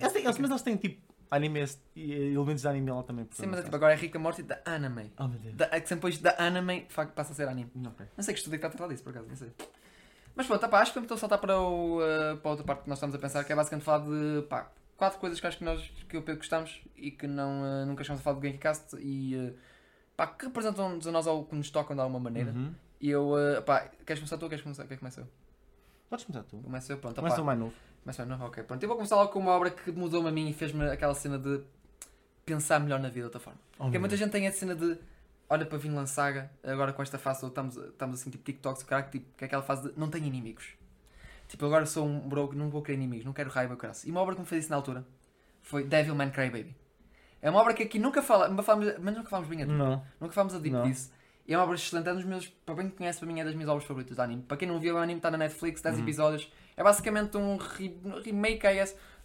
Eles 0.00 0.12
têm- 0.12 0.22
eles- 0.24 0.38
Mas 0.38 0.50
eles 0.50 0.62
têm 0.62 0.76
tipo 0.76 1.11
animes 1.32 1.82
e 1.96 2.12
elementos 2.12 2.60
de 2.60 2.68
anime 2.68 2.90
lá 2.90 3.02
também. 3.02 3.26
Sim, 3.30 3.46
mas 3.46 3.60
é 3.60 3.62
tipo, 3.62 3.74
agora 3.74 3.94
é 3.94 3.96
Rick 3.96 4.16
and 4.16 4.20
Morty 4.20 4.42
da 4.42 4.60
anime. 4.66 5.12
Oh 5.18 5.26
meu 5.26 5.38
Deus. 5.38 5.56
Da, 5.56 5.64
é 5.72 5.80
que 5.80 5.88
sempre 5.88 6.10
depois 6.10 6.18
da 6.18 6.36
anime 6.38 6.86
passa 7.14 7.32
a 7.32 7.34
ser 7.34 7.48
anime. 7.48 7.70
Ok. 7.86 8.06
Não 8.16 8.22
sei 8.22 8.34
que 8.34 8.38
estudo 8.38 8.54
é 8.54 8.58
que 8.58 8.66
está 8.66 8.68
a 8.68 8.70
tratar 8.70 8.92
disso, 8.92 9.02
por 9.02 9.10
acaso, 9.10 9.26
não 9.28 9.36
sei. 9.36 9.50
Mas 10.34 10.46
pronto, 10.46 10.68
pá, 10.68 10.80
acho 10.80 10.92
que 10.92 10.96
vamos 10.96 11.06
então 11.06 11.16
saltar 11.16 11.38
para, 11.38 11.58
o, 11.58 11.98
uh, 11.98 12.36
para 12.36 12.48
a 12.48 12.50
outra 12.50 12.66
parte 12.66 12.82
que 12.82 12.88
nós 12.88 12.98
estamos 12.98 13.14
a 13.14 13.18
pensar, 13.18 13.44
que 13.44 13.52
é 13.52 13.56
basicamente 13.56 13.84
falar 13.84 14.04
de 14.04 14.42
pá, 14.48 14.70
quatro 14.96 15.18
coisas 15.18 15.40
que 15.40 15.46
acho 15.46 15.58
que 15.58 15.64
nós 15.64 15.80
que 16.06 16.16
eu 16.16 16.20
o 16.20 16.22
Pedro 16.22 16.38
gostamos 16.38 16.82
e 16.94 17.10
que 17.10 17.26
não, 17.26 17.62
uh, 17.62 17.86
nunca 17.86 18.04
chegamos 18.04 18.20
a 18.20 18.24
falar 18.24 18.36
do 18.36 18.40
Gamecast 18.42 18.96
e 18.98 19.34
uh, 19.36 19.54
pá, 20.14 20.26
que 20.26 20.46
representam-nos 20.46 21.06
a 21.06 21.12
nós 21.12 21.26
ou 21.26 21.46
que 21.46 21.54
nos 21.54 21.70
tocam 21.70 21.96
de 21.96 22.02
alguma 22.02 22.20
maneira. 22.20 22.52
Uhum. 22.52 22.74
E 23.00 23.10
eu, 23.10 23.32
uh, 23.32 23.62
pá, 23.62 23.90
queres 24.06 24.20
começar 24.20 24.36
tu 24.36 24.42
ou 24.42 24.48
queres 24.50 24.62
começar? 24.62 24.86
Quer 24.86 24.98
começar 24.98 25.22
eu? 25.22 25.28
Podes 26.10 26.26
começar 26.26 26.44
tu. 26.44 26.58
Começa 26.58 26.92
eu, 26.92 26.98
pronto. 26.98 27.16
Começa 27.16 27.40
o 27.40 27.44
mais 27.44 27.58
novo. 27.58 27.74
Eu, 28.04 28.26
não? 28.26 28.46
Ok, 28.46 28.62
pronto. 28.64 28.82
Eu 28.82 28.88
vou 28.88 28.96
começar 28.96 29.16
logo 29.16 29.30
com 29.30 29.38
uma 29.38 29.52
obra 29.52 29.70
que 29.70 29.90
mudou-me 29.92 30.28
a 30.28 30.32
mim 30.32 30.48
e 30.48 30.52
fez-me 30.52 30.88
aquela 30.90 31.14
cena 31.14 31.38
de 31.38 31.60
pensar 32.44 32.80
melhor 32.80 32.98
na 32.98 33.08
vida 33.08 33.20
de 33.20 33.24
outra 33.24 33.40
forma. 33.40 33.58
Oh, 33.74 33.84
Porque 33.84 33.90
meu 33.92 34.00
muita 34.00 34.16
gente 34.16 34.30
tem 34.32 34.46
a 34.48 34.52
cena 34.52 34.74
de 34.74 34.98
olha 35.48 35.66
para 35.66 35.78
Vinland 35.78 36.08
Saga, 36.10 36.50
agora 36.64 36.92
com 36.92 37.02
esta 37.02 37.18
fase, 37.18 37.44
estamos, 37.46 37.76
estamos 37.76 38.20
assim 38.20 38.30
tipo 38.30 38.42
TikToks, 38.42 38.82
o 38.82 38.86
cara, 38.86 39.02
tipo, 39.04 39.26
que 39.36 39.44
é 39.44 39.46
aquela 39.46 39.62
fase 39.62 39.90
de 39.92 39.98
não 39.98 40.08
tenho 40.08 40.24
inimigos. 40.26 40.68
Tipo, 41.46 41.66
agora 41.66 41.84
sou 41.84 42.06
um 42.06 42.18
bro 42.26 42.48
que 42.48 42.56
não 42.56 42.70
vou 42.70 42.80
querer 42.82 42.96
inimigos, 42.96 43.24
não 43.26 43.32
quero 43.34 43.50
raiva, 43.50 43.76
caralho. 43.76 43.98
E 44.04 44.10
uma 44.10 44.20
obra 44.20 44.34
que 44.34 44.40
me 44.40 44.46
fez 44.46 44.64
isso 44.64 44.70
na 44.70 44.76
altura 44.76 45.04
foi 45.60 45.84
Devilman 45.84 46.30
Crybaby. 46.30 46.74
É 47.42 47.50
uma 47.50 47.60
obra 47.60 47.74
que 47.74 47.82
aqui 47.82 47.98
nunca 47.98 48.22
fala, 48.22 48.48
mas 48.48 48.64
falamos- 48.64 48.94
mas 48.98 49.14
nunca 49.14 49.28
falamos 49.28 49.48
bem 49.50 49.62
a. 49.62 49.66
Nunca 50.20 50.32
falamos 50.32 50.54
a 50.54 50.58
deep 50.58 50.74
disso. 50.84 51.12
E 51.46 51.52
é 51.54 51.56
uma 51.58 51.64
obra 51.64 51.74
excelente, 51.74 52.08
é 52.08 52.12
um 52.12 52.16
dos 52.16 52.24
meus, 52.24 52.46
para 52.64 52.76
quem 52.76 52.88
conhece, 52.90 53.18
para 53.18 53.26
mim 53.28 53.40
é 53.40 53.44
das 53.44 53.54
minhas 53.54 53.68
obras 53.68 53.84
favoritas 53.86 54.14
de 54.16 54.22
anime. 54.22 54.42
Para 54.42 54.56
quem 54.56 54.68
não 54.68 54.78
viu, 54.78 54.94
o 54.94 54.98
anime 54.98 55.18
está 55.18 55.30
na 55.30 55.38
Netflix, 55.38 55.82
10 55.82 55.96
Uhum. 55.96 56.02
episódios. 56.02 56.52
É 56.76 56.82
basicamente 56.84 57.36
um 57.36 57.56
re- 57.56 57.98
remake, 58.24 58.66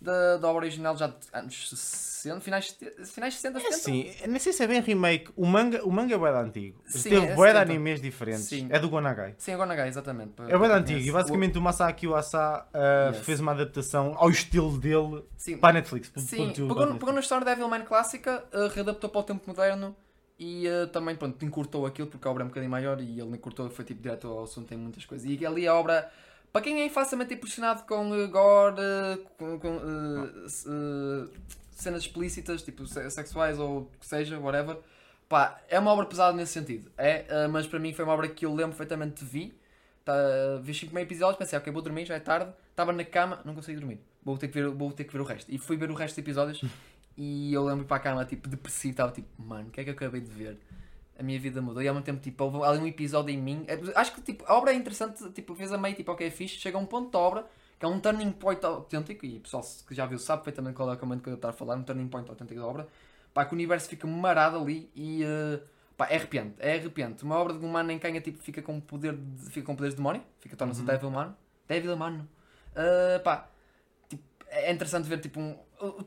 da, 0.02 0.38
da 0.38 0.48
obra 0.48 0.66
original 0.66 0.96
já 0.98 1.08
de 1.08 1.16
anos 1.34 1.70
60, 1.70 2.42
finais, 2.42 2.78
finais 3.06 3.34
60, 3.36 3.58
É 3.60 3.62
70. 3.72 3.76
assim, 3.76 4.28
nem 4.30 4.40
sei 4.40 4.52
se 4.54 4.64
é 4.64 4.68
bem 4.68 4.82
remake. 4.82 5.32
O 5.36 5.46
manga, 5.46 5.84
o 5.86 5.92
manga 5.92 6.14
é 6.14 6.18
de 6.18 6.38
antigo. 6.48 6.84
Sim, 6.88 7.10
Teve 7.10 7.26
é 7.28 7.36
bué 7.36 7.48
de 7.54 7.54
70. 7.60 7.72
animes 7.72 8.02
diferentes. 8.02 8.44
Sim. 8.46 8.68
É 8.70 8.80
do 8.80 8.90
Gonagai. 8.90 9.36
Sim, 9.38 9.54
agora 9.54 9.70
Nagai, 9.70 9.88
exatamente. 9.88 10.34
para- 10.34 10.52
É 10.52 10.58
quem 10.58 10.74
antigo. 10.74 11.00
E 11.00 11.12
basicamente 11.12 11.58
o 11.58 11.62
Masaki 11.62 12.08
Uasa 12.08 12.66
uh, 12.74 13.14
Yes. 13.16 13.26
fez 13.26 13.40
uma 13.40 13.54
adaptação 13.54 14.14
ao 14.18 14.30
estilo 14.30 14.78
dele 14.78 14.98
O- 14.98 15.26
Sim, 15.38 15.58
para 15.58 15.70
a 15.70 15.74
Netflix. 15.74 16.12
sim 16.18 16.52
pegou, 16.54 16.94
pegou 16.96 17.14
na 17.14 17.20
história 17.22 17.46
da 17.46 17.54
Devilman 17.54 17.82
clássica, 17.86 18.44
uh, 18.54 18.68
readaptou 18.68 19.10
para 19.10 19.22
o 19.22 19.24
tempo 19.24 19.44
moderno 19.48 19.96
e 20.40 20.68
uh, 20.68 20.88
também, 20.88 21.16
pronto, 21.16 21.44
encurtou 21.44 21.86
aquilo 21.86 22.08
porque 22.08 22.28
a 22.28 22.32
obra 22.32 22.44
é 22.44 22.46
um 22.46 22.50
bocadinho 22.50 22.70
maior 22.70 23.02
e 23.02 23.20
ele 23.20 23.36
encurtou, 23.36 23.70
foi 23.70 23.84
tipo 23.84 24.02
direto 24.02 24.28
ao 24.28 24.44
assunto, 24.44 24.68
tem 24.68 24.78
muitas 24.78 25.04
coisas. 25.06 25.28
E 25.28 25.46
ali 25.46 25.68
a 25.68 25.74
obra, 25.74 26.12
para 26.54 26.62
quem 26.62 26.82
é 26.82 26.90
facilmente 26.90 27.34
impressionado 27.34 27.84
com 27.84 28.12
uh, 28.12 28.28
gore, 28.30 28.76
uh, 28.80 29.18
com, 29.38 29.60
com, 29.60 29.78
uh, 29.78 31.30
cenas 31.72 32.04
explícitas, 32.04 32.62
tipo 32.62 32.86
se- 32.86 33.10
sexuais 33.10 33.58
ou 33.58 33.80
o 33.80 33.92
que 34.00 34.06
seja, 34.06 34.40
whatever, 34.40 34.78
pá, 35.28 35.60
é 35.68 35.80
uma 35.80 35.92
obra 35.92 36.06
pesada 36.06 36.38
nesse 36.38 36.54
sentido. 36.54 36.92
É, 36.98 37.48
mas 37.48 37.66
para 37.68 37.80
mim 37.80 37.94
foi 37.94 38.06
uma 38.06 38.14
obra 38.14 38.28
que 38.28 38.46
eu 38.46 38.52
lembro 38.54 38.76
perfeitamente 38.76 39.26
vi. 39.26 39.58
Tá, 40.06 40.14
vi 40.62 40.74
5 40.74 40.94
meio 40.94 41.06
episódios, 41.06 41.38
pensei, 41.38 41.60
ok, 41.60 41.72
vou 41.74 41.82
dormir, 41.82 42.06
já 42.06 42.16
é 42.16 42.20
tarde. 42.20 42.52
Estava 42.72 42.94
na 42.94 43.04
cama, 43.04 43.42
não 43.44 43.54
consegui 43.54 43.78
dormir. 43.80 44.00
Vou 44.24 44.38
ter, 44.38 44.48
que 44.48 44.54
ver, 44.54 44.70
vou 44.70 44.92
ter 44.92 45.04
que 45.04 45.12
ver 45.14 45.20
o 45.20 45.24
resto. 45.26 45.54
E 45.54 45.58
fui 45.58 45.76
ver 45.78 45.92
o 45.92 45.94
resto 45.94 46.16
de 46.16 46.22
episódios 46.22 46.62
e 47.18 47.54
eu 47.54 47.66
lembro 47.66 47.86
para 47.86 47.98
a 47.98 48.00
cama, 48.00 48.26
tipo, 48.26 48.48
depressivo, 48.48 48.92
estava 48.92 49.12
tipo, 49.12 49.28
mano, 49.42 49.68
o 49.70 49.72
que 49.72 49.82
é 49.82 49.84
que 49.84 49.90
eu 49.90 49.94
acabei 49.96 50.22
de 50.22 50.32
ver? 50.32 50.58
A 51.20 51.24
minha 51.24 51.40
vida 51.40 51.62
mudou 51.62 51.82
e 51.82 51.88
ao 51.88 51.94
mesmo 51.96 52.06
tempo, 52.06 52.22
tipo, 52.22 52.44
houve 52.44 52.64
ali 52.64 52.80
um 52.80 52.86
episódio 52.88 53.34
em 53.34 53.38
mim. 53.42 53.66
É, 53.68 53.80
Acho 54.00 54.14
que 54.14 54.22
tipo, 54.22 54.46
a 54.48 54.54
obra 54.56 54.72
é 54.72 54.76
interessante, 54.76 55.28
tipo, 55.32 55.56
fez 55.56 55.72
a 55.74 55.78
meio, 55.78 55.96
tipo, 55.96 56.12
ok, 56.12 56.28
é 56.28 56.30
fixe. 56.30 56.58
Chega 56.58 56.78
a 56.78 56.82
um 56.82 56.86
ponto 56.86 57.12
da 57.12 57.18
obra 57.20 57.46
que 57.80 57.86
é 57.86 57.88
um 57.88 58.00
turning 58.00 58.32
point 58.32 58.64
autêntico 58.66 59.26
e 59.26 59.38
o 59.38 59.42
pessoal 59.42 59.64
que 59.88 59.94
já 59.96 60.06
viu 60.06 60.20
sabe 60.20 60.44
perfeitamente 60.44 60.76
qual 60.76 60.92
é 60.92 60.96
o 60.96 61.00
momento 61.06 61.24
que 61.24 61.30
eu 61.30 61.36
estou 61.36 61.50
a 61.50 61.54
falar, 61.54 61.76
um 61.76 61.84
turning 61.84 62.08
point 62.08 62.30
autêntico 62.30 62.60
da 62.60 62.68
obra. 62.68 62.88
Pá, 63.34 63.46
que 63.46 63.52
o 63.54 63.56
universo 63.56 63.90
fica 63.90 64.06
marado 64.08 64.58
ali 64.58 64.90
e. 64.96 65.24
eh, 65.24 65.60
Pá, 65.96 66.06
é 66.10 66.16
arrepiante, 66.18 66.54
é 66.60 66.76
arrepiante. 66.76 67.24
Uma 67.24 67.38
obra 67.38 67.54
de 67.54 67.60
um 67.66 67.70
humano 67.70 67.92
em 67.92 67.98
quem 67.98 68.20
tipo, 68.22 68.38
fica 68.44 68.62
com 68.62 68.80
poder 68.80 69.14
de, 69.16 69.50
fica 69.50 69.66
com 69.66 69.76
poderes 69.76 69.94
de 69.96 69.98
demónio, 69.98 70.22
fica 70.40 70.56
torna-se 70.56 70.80
Uhum. 70.82 70.86
o 70.86 70.92
Devil 70.92 71.10
Man. 71.10 71.36
Devil 71.68 71.98
Man. 71.98 72.28
Uh, 72.76 73.20
pá, 73.24 73.50
tipo, 74.08 74.24
é 74.48 74.72
interessante 74.72 75.08
ver 75.10 75.20
tipo, 75.20 75.40
um- 75.40 75.58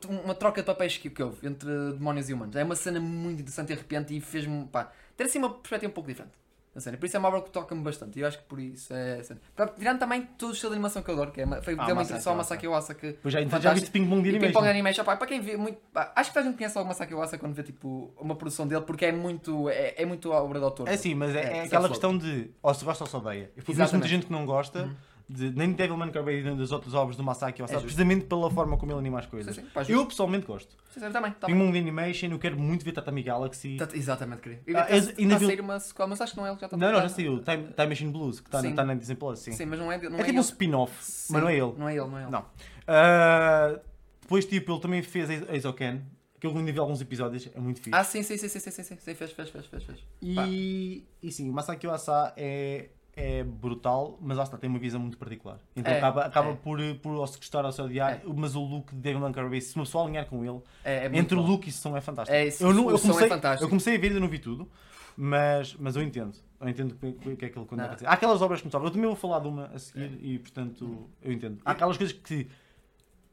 uma 0.09 0.35
troca 0.35 0.61
de 0.61 0.65
papéis 0.65 0.97
que, 0.97 1.09
que 1.09 1.23
houve 1.23 1.47
entre 1.47 1.67
demónios 1.93 2.29
e 2.29 2.33
humanos. 2.33 2.55
É 2.55 2.63
uma 2.63 2.75
cena 2.75 2.99
muito 2.99 3.39
interessante 3.41 3.69
e 3.69 3.73
arrepiante 3.73 4.15
e 4.15 4.19
fez-me 4.21 4.65
pá, 4.65 4.91
ter 5.15 5.23
assim 5.25 5.39
uma 5.39 5.49
perspectiva 5.49 5.89
um 5.91 5.93
pouco 5.93 6.09
diferente. 6.09 6.33
A 6.73 6.79
cena. 6.79 6.95
Por 6.95 7.05
isso 7.05 7.17
é 7.17 7.19
uma 7.19 7.27
obra 7.27 7.41
que 7.41 7.49
toca-me 7.49 7.81
bastante 7.81 8.17
e 8.17 8.21
eu 8.21 8.27
acho 8.29 8.37
que 8.37 8.45
por 8.45 8.57
isso 8.57 8.93
é 8.93 9.21
cena. 9.23 9.41
Tirando 9.77 9.99
também 9.99 10.21
todo 10.37 10.51
o 10.51 10.53
estilo 10.53 10.69
de 10.69 10.75
animação 10.75 11.03
que 11.03 11.09
eu 11.09 11.15
adoro, 11.15 11.29
que 11.33 11.41
é, 11.41 11.45
uma- 11.45 11.61
foi 11.61 11.75
Ah, 11.77 11.91
uma 11.91 12.01
introdução 12.01 12.31
ao. 12.31 12.37
Masaki 12.37 12.65
Uasa 12.65 12.95
que 12.95 13.11
Pois 13.21 13.33
já, 13.33 13.41
já 13.59 13.73
viste 13.73 13.91
Ping 13.91 14.07
Pong 14.07 14.21
de 14.23 14.29
Animation? 14.29 14.47
Ping 14.47 14.53
Pong 14.53 14.69
Animation, 14.69 15.03
pá, 15.03 15.17
para 15.17 15.27
quem 15.27 15.41
vê 15.41 15.57
muito. 15.57 15.79
pá, 15.91 16.13
acho 16.15 16.31
que 16.31 16.39
a 16.39 16.41
gente 16.41 16.55
conhece 16.55 16.77
alguma 16.77 16.93
Masaki 16.93 17.13
Uasa 17.13 17.37
quando 17.37 17.53
vê 17.53 17.63
tipo 17.63 18.13
uma 18.17 18.35
produção 18.35 18.65
dele, 18.65 18.81
porque 18.87 19.03
é 19.03 19.11
muito. 19.11 19.67
É, 19.69 20.01
é 20.01 20.05
muito 20.05 20.31
obra 20.31 20.59
de 20.59 20.63
autor. 20.63 20.87
É 20.87 20.95
sim, 20.95 21.13
mas 21.13 21.35
é, 21.35 21.39
É, 21.39 21.41
é 21.41 21.43
self-love. 21.43 21.67
aquela 21.67 21.89
questão 21.89 22.17
de 22.17 22.51
ou 22.63 22.73
se 22.73 22.85
gosta 22.85 23.03
ou 23.03 23.09
se 23.09 23.15
odeia. 23.17 23.51
Eu 23.57 23.63
muita 23.91 24.07
gente 24.07 24.27
que 24.27 24.31
não 24.31 24.45
gosta, 24.45 24.83
Uhum. 24.83 24.95
De, 25.33 25.51
nem 25.51 25.69
de 25.69 25.75
Devilman 25.75 26.09
Crybaby 26.11 26.43
nem 26.43 26.55
das 26.57 26.71
outras 26.71 26.93
obras 26.93 27.15
do 27.15 27.23
Masaki 27.23 27.61
Uasa, 27.61 27.75
É 27.75 27.79
precisamente 27.79 28.25
pela 28.25 28.49
forma 28.51 28.77
como 28.77 28.91
ele 28.91 28.99
anima 28.99 29.19
as 29.19 29.25
Sim, 29.25 29.31
coisas. 29.31 29.55
sim, 29.55 29.63
pá, 29.73 29.83
Eu 29.87 30.05
pessoalmente 30.05 30.45
gosto. 30.45 30.75
Sim, 30.93 30.99
sim, 30.99 31.11
também. 31.11 31.31
Também. 31.31 31.57
Pong 31.57 31.77
Animation, 31.79 32.27
eu 32.27 32.39
quero 32.39 32.59
muito 32.59 32.83
ver 32.83 32.91
Tatami 32.91 33.23
Galaxy. 33.23 33.77
Tá- 33.77 33.87
Exatamente, 33.93 34.41
querido. 34.41 34.61
E 34.67 34.75
Ah, 34.75 34.85
és- 34.89 35.17
ainda 35.17 35.35
a 35.35 35.37
viu- 35.37 35.47
sair 35.47 35.61
uma 35.61 35.79
sequela, 35.79 36.07
mas 36.09 36.21
acho 36.21 36.33
que 36.33 36.37
não 36.39 36.45
é 36.45 36.49
ele 36.49 36.55
que 36.57 36.61
já 36.61 36.67
está 36.67 36.75
a 36.75 36.79
Não, 36.79 36.91
não, 36.91 37.01
já 37.01 37.09
saiu. 37.09 37.39
Time, 37.43 37.67
Time 37.73 37.87
Machine 37.87 38.11
Blues, 38.11 38.39
que 38.39 38.47
está 38.47 38.61
na, 38.61 38.69
Sim. 38.69 38.75
tá 38.75 38.85
na 38.85 38.93
Disney 38.95 39.15
Plus, 39.15 39.39
sim. 39.39 39.51
Sim, 39.53 39.65
mas 39.65 39.79
não 39.79 39.91
é, 39.91 39.97
não 40.09 40.17
é 40.17 40.21
é, 40.21 40.23
tipo 40.25 40.37
um 40.37 40.41
spin-off, 40.41 40.93
Sim, 41.03 41.33
mas 41.33 41.41
não 41.43 41.49
é 41.49 41.53
ele. 41.55 41.73
Não 41.77 41.87
é 41.89 41.95
ele, 41.95 42.07
não 42.07 42.17
é 42.17 42.21
ele. 42.23 42.31
Não. 42.31 42.45
Ah, 42.87 43.79
depois, 44.21 44.45
tipo, 44.45 44.71
ele 44.73 44.81
também 44.81 45.01
fez 45.01 45.29
Eizoken, 45.29 46.01
que 46.39 46.47
eu 46.47 46.57
ainda 46.57 46.71
vi 46.71 46.79
alguns 46.79 46.99
episódios, 47.01 47.47
é 47.53 47.59
muito 47.59 47.79
fixe. 47.81 47.95
Ah, 47.97 48.03
sim, 48.03 48.23
sim, 48.23 48.35
sim, 48.37 48.47
sim, 48.47 48.59
sim, 48.59 48.71
sim, 48.71 48.83
sim, 48.83 48.97
sim, 48.99 49.13
fez, 49.15 49.31
fez, 49.31 49.49
fez, 49.49 49.65
fez, 49.65 49.83
fez. 49.83 49.99
pá. 50.35 50.45
E, 50.47 51.05
e 51.21 51.31
sim, 51.31 51.49
o 51.49 51.53
Masaki 51.53 51.87
Uasa 51.87 52.33
é, 52.35 52.89
é 53.23 53.43
brutal, 53.43 54.17
mas 54.21 54.37
lá 54.37 54.43
está, 54.43 54.57
tem 54.57 54.69
uma 54.69 54.79
visão 54.79 54.99
muito 54.99 55.17
particular. 55.17 55.59
Então 55.75 55.93
É, 55.93 55.97
acaba, 55.97 56.21
acaba 56.25 56.49
é. 56.49 56.53
por, 56.55 56.79
por 57.01 57.13
ou 57.13 57.27
se 57.27 57.37
gostar 57.37 57.63
ou 57.65 57.71
se 57.71 57.81
odiar, 57.81 58.13
É. 58.13 58.21
mas 58.35 58.55
o 58.55 58.61
look 58.63 58.89
de 58.93 58.99
Devil 58.99 59.21
Crybaby, 59.31 59.61
se 59.61 59.75
uma 59.75 59.85
pessoa 59.85 60.03
alinhar 60.05 60.25
com 60.25 60.43
ele, 60.43 60.59
É, 60.83 61.05
é 61.07 61.17
entre 61.17 61.37
o 61.37 61.41
bom. 61.41 61.47
look 61.49 61.65
e 61.67 61.69
o 61.69 61.73
som 61.73 61.95
é 61.95 62.01
fantástico. 62.01 62.35
É 62.35 62.47
isso, 62.47 62.63
eu, 62.63 62.73
não, 62.73 62.85
o 62.87 62.89
eu, 62.91 62.95
é 62.95 62.99
comecei, 62.99 63.27
fantástico. 63.27 63.63
eu 63.65 63.69
comecei 63.69 63.95
a 63.95 63.99
ver, 63.99 64.07
ainda 64.07 64.19
não 64.19 64.27
vi 64.27 64.39
tudo, 64.39 64.67
Mas, 65.15 65.75
mas 65.79 65.95
eu 65.95 66.01
entendo. 66.01 66.33
Eu 66.59 66.69
entendo 66.69 66.91
o 66.93 66.95
que, 66.95 67.29
o 67.29 67.33
é 67.33 67.35
que 67.35 67.45
ele 67.45 67.65
quando 67.65 67.81
o. 67.81 67.83
Há 67.83 68.13
aquelas 68.13 68.41
obras 68.41 68.61
que 68.61 68.67
me 68.67 68.71
sobram. 68.71 68.87
Eu 68.87 68.93
também 68.93 69.07
vou 69.07 69.15
falar 69.15 69.39
de 69.39 69.47
uma 69.47 69.65
a 69.65 69.79
seguir 69.79 70.17
e, 70.21 70.39
portanto, 70.39 71.09
eu 71.21 71.31
entendo. 71.31 71.59
Há 71.65 71.71
aquelas 71.71 71.97
coisas 71.97 72.15
que 72.15 72.47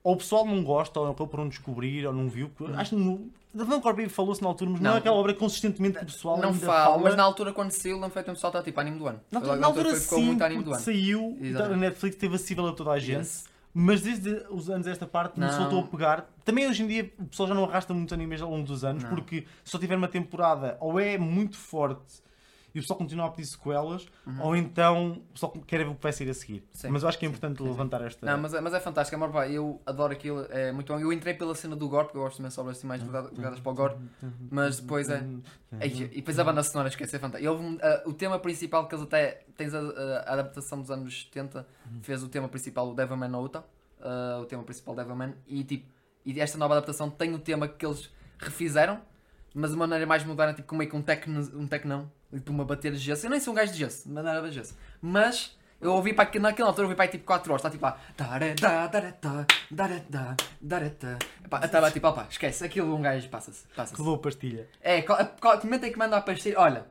ou 0.03 0.14
o 0.14 0.16
pessoal 0.16 0.47
não 0.47 0.62
gosta, 0.64 0.99
ou 1.01 1.07
acabou 1.07 1.26
por 1.28 1.39
não 1.41 1.49
descobrir, 1.49 2.07
ou 2.07 2.12
não 2.12 2.28
viu. 2.28 2.49
porque 2.51 2.72
Acho 2.74 2.91
que 2.91 2.97
no, 2.97 3.30
da 3.55 3.64
Van 3.64 3.80
Corby 3.80 4.09
falou-se 4.09 4.42
na 4.42 4.49
altura, 4.49 4.70
mas 4.70 4.80
não, 4.80 4.90
Não. 4.90 4.96
é 4.96 5.01
aquela 5.01 5.16
obra 5.16 5.34
consistentemente 5.34 5.96
que 5.99 6.05
o 6.05 6.07
pessoal 6.07 6.36
Não 6.38 6.53
falo, 6.55 6.66
fala. 6.92 6.99
mas 6.99 7.16
na 7.16 7.22
altura 7.22 7.53
quando 7.53 7.70
saiu, 7.70 7.99
não 7.99 8.11
foi 8.11 8.22
tempo 8.22 8.38
só 8.38 8.49
está 8.49 8.62
tipo 8.62 8.78
anime 8.80 8.99
do 8.99 9.07
ano. 9.09 9.20
Na 9.30 9.38
altura, 9.40 9.57
na 9.57 9.66
altura 9.66 9.90
foi- 9.90 9.99
sim, 10.18 10.24
muito 10.24 10.44
anime 10.44 10.62
do 10.64 10.72
ano. 10.72 10.80
saiu, 10.80 11.36
Exatamente. 11.40 11.74
a 11.74 11.76
Netflix 11.76 12.16
teve 12.16 12.34
acessível 12.34 12.66
a 12.68 12.72
toda 12.72 12.90
a 12.90 12.99
gente. 12.99 13.18
Yes. 13.18 13.44
Mas 13.74 14.01
desde 14.01 14.30
os 14.51 14.68
anos 14.70 14.86
desta 14.86 15.07
parte 15.07 15.38
não 15.38 15.51
se 15.53 15.59
voltou 15.59 15.80
a 15.80 15.82
pegar. 15.84 16.28
Também 16.44 16.66
hoje 16.66 16.82
em 16.82 16.86
dia 16.88 17.12
o 17.18 17.26
pessoal 17.26 17.49
já 17.49 17.55
não 17.55 17.64
arrasta 17.64 17.94
muitos 17.94 18.12
animes 18.12 18.40
ao 18.42 18.51
longo 18.51 18.66
dos 18.66 18.82
anos, 18.84 19.05
Não. 19.05 19.11
porque 19.11 19.44
se 19.62 19.70
só 19.70 19.78
tiver 19.78 19.94
uma 19.96 20.09
temporada 20.09 20.76
ou 20.80 20.99
é 20.99 21.16
muito 21.18 21.57
forte 21.57 22.01
e 22.74 22.78
o 22.78 22.82
pessoal 22.82 22.98
continua 22.98 23.26
a 23.26 23.30
pedir 23.30 23.46
sequelas, 23.46 24.06
ou 24.40 24.54
então 24.56 25.12
o 25.12 25.32
pessoal 25.32 25.52
quer 25.66 25.78
ver 25.78 25.88
o 25.88 25.94
que 25.94 26.02
vai 26.02 26.12
sair 26.12 26.30
a 26.30 26.34
seguir. 26.34 26.60
Uhum. 26.60 26.66
Sim. 26.72 26.88
Mas 26.90 27.02
eu 27.02 27.08
acho 27.08 27.18
que 27.18 27.24
é 27.26 27.28
importante 27.28 27.62
levantar 27.62 28.02
esta. 28.02 28.24
Não, 28.26 28.38
mas, 28.42 28.54
é- 28.54 28.60
mas 28.60 28.74
é 28.74 28.80
fantástico, 28.80 29.16
amor, 29.16 29.30
pá, 29.32 29.48
eu 29.48 29.80
adoro 29.86 30.12
aquilo, 30.12 30.46
é 30.50 30.70
muito 30.72 30.92
bom. 30.92 30.98
Eu 31.00 31.12
entrei 31.12 31.34
pela 31.34 31.54
cena 31.54 31.74
do 31.74 31.88
gore, 31.88 32.04
porque 32.06 32.18
eu 32.18 32.22
gosto 32.22 32.36
também 32.36 32.50
de 32.52 32.60
obras 32.60 32.76
assim 32.78 32.86
mais 32.86 33.02
voltadas 33.02 33.30
voltadas 33.32 33.60
para 33.60 33.72
o 33.72 33.74
gore, 33.74 33.94
mas 34.50 34.80
depois 34.80 35.08
é. 35.08 35.24
E 35.82 35.88
depois 36.16 36.38
a 36.38 36.44
banda 36.44 36.62
sonora 36.62 36.88
esquece, 36.88 37.16
é 37.16 37.18
fantástico. 37.18 37.52
Houve 37.52 37.64
um- 37.64 37.78
ah, 37.82 38.02
o 38.06 38.12
tema 38.12 38.38
principal 38.38 38.86
que 38.88 38.94
eles 38.94 39.04
até. 39.04 39.44
Tens 39.56 39.74
a, 39.74 39.78
a 39.80 40.32
adaptação 40.34 40.80
dos 40.80 40.90
anos 40.90 41.24
70, 41.24 41.66
fez 42.02 42.22
o 42.22 42.28
tema 42.28 42.48
principal, 42.48 42.88
o 42.90 42.94
Devilman 42.94 43.34
Ota, 43.36 43.64
ah, 44.00 44.38
o 44.40 44.44
tema 44.46 44.62
principal 44.62 44.94
Devilman, 44.94 45.34
e 45.46 45.64
tipo, 45.64 45.86
e 46.24 46.38
esta 46.40 46.56
nova 46.58 46.74
adaptação 46.74 47.08
tem 47.10 47.34
o 47.34 47.38
tema 47.38 47.66
que 47.66 47.84
eles 47.84 48.10
refizeram, 48.38 49.00
mas 49.59 49.70
de 49.72 49.76
maneira 49.76 50.06
mais 50.06 50.24
moderna, 50.24 50.54
tipo, 50.54 50.68
com 50.68 50.76
meio 50.76 50.88
que 50.90 50.96
um 50.96 51.02
tecno, 51.02 51.40
um 51.59 51.66
tecnão, 51.66 52.11
tipo 52.32 52.52
uma 52.52 52.64
bater 52.64 52.92
de 52.92 52.98
gesso. 52.98 53.26
Eu 53.26 53.30
nem 53.30 53.40
sou 53.40 53.52
um 53.52 53.56
gajo 53.56 53.72
de 53.72 53.78
gesso, 53.78 54.09
mas 54.11 54.24
nada 54.24 54.48
de 54.48 54.54
gesso. 54.54 54.76
Mas 55.00 55.56
eu 55.80 55.92
ouvi 55.92 56.12
para 56.12 56.24
aqui, 56.24 56.38
naquela 56.38 56.68
altura, 56.68 56.84
eu 56.84 56.88
ouvi 56.88 56.96
para 56.96 57.04
aí 57.06 57.11
tipo 57.11 57.24
4 57.24 57.50
horas, 57.52 57.61
está 57.61 57.70
tipo 57.70 57.84
lá. 57.84 57.98
Da. 58.16 58.38
Epá, 61.44 61.64
Estava 61.64 61.90
tipo, 61.90 62.06
opá, 62.09 62.26
esquece, 62.30 62.64
aquilo 62.64 62.94
um 62.94 63.02
gajo 63.02 63.28
passa-se. 63.28 63.64
Passa 63.74 63.94
Que 63.94 64.00
levou 64.00 64.16
a 64.16 64.18
pastilha. 64.18 64.68
é, 64.80 65.02
co- 65.02 65.16
co- 65.40 65.59
comentem 65.59 65.92
que 65.92 65.98
manda 65.98 66.16
a 66.16 66.20
pastilha. 66.20 66.59
Olha, 66.59 66.86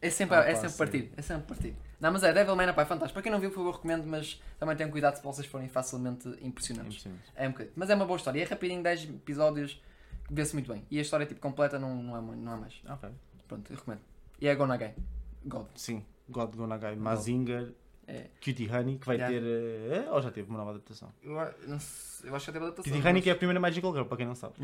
é 0.00 0.10
sempre, 0.10 0.36
Ah, 0.36 0.40
é 0.40 0.54
pá, 0.54 0.60
sempre 0.60 0.78
partido. 0.78 1.12
É 1.16 1.22
sempre 1.22 1.42
partido. 1.46 1.76
Não, 2.00 2.10
mas 2.12 2.22
é, 2.24 2.32
Devilman 2.32 2.72
pá, 2.72 2.82
é 2.82 2.84
fantástico. 2.84 3.14
Para 3.14 3.22
quem 3.22 3.30
não 3.32 3.38
viu, 3.38 3.50
por 3.50 3.56
favor, 3.56 3.74
recomendo, 3.74 4.06
mas 4.06 4.40
também 4.58 4.76
tenham 4.76 4.90
cuidado 4.90 5.16
se 5.16 5.22
vocês 5.22 5.46
forem 5.46 5.68
facilmente 5.68 6.28
impressionantes. 6.42 7.04
É 7.36 7.46
um 7.46 7.50
bocadinho. 7.52 7.72
Mas 7.76 7.90
é 7.90 7.94
uma 7.94 8.04
boa 8.06 8.16
história. 8.16 8.40
É 8.42 8.44
rapidinho, 8.44 8.82
10 8.82 9.04
episódios, 9.04 9.80
vê-se 10.32 10.54
muito 10.54 10.72
bem. 10.72 10.84
E 10.90 10.98
a 10.98 11.02
história 11.02 11.26
tipo 11.26 11.40
completa 11.40 11.78
não, 11.78 12.02
não, 12.02 12.16
é, 12.16 12.20
não 12.36 12.52
é 12.54 12.56
mais. 12.56 12.80
Ok. 12.88 13.08
Pronto, 13.46 13.70
eu 13.72 13.76
recomendo. 13.76 14.00
E 14.40 14.48
é 14.48 14.54
Gonagai. 14.54 14.94
God. 15.44 15.66
Sim. 15.76 16.04
God 16.28 16.54
Gonagai, 16.56 16.96
Mazinger, 16.96 17.72
É. 18.06 18.28
Cutie 18.44 18.68
Honey, 18.68 18.98
que 18.98 19.06
vai 19.06 19.16
Yeah. 19.16 19.38
ter. 19.38 19.42
eh, 20.06 20.10
ou 20.10 20.20
já 20.22 20.30
teve 20.30 20.48
uma 20.48 20.58
nova 20.58 20.70
adaptação. 20.70 21.12
Eu, 21.22 21.38
a- 21.38 21.52
não 21.68 21.78
sei- 21.78 22.28
eu 22.30 22.34
acho 22.34 22.44
que 22.44 22.46
já 22.48 22.52
teve 22.52 22.64
adaptação. 22.64 22.90
Cutie 22.92 23.00
Honey, 23.00 23.12
mas- 23.14 23.22
que 23.22 23.30
é 23.30 23.32
a 23.32 23.36
primeira 23.36 23.60
Magical 23.60 23.92
Girl, 23.92 24.04
para 24.06 24.16
quem 24.16 24.26
não 24.26 24.34
sabe. 24.34 24.54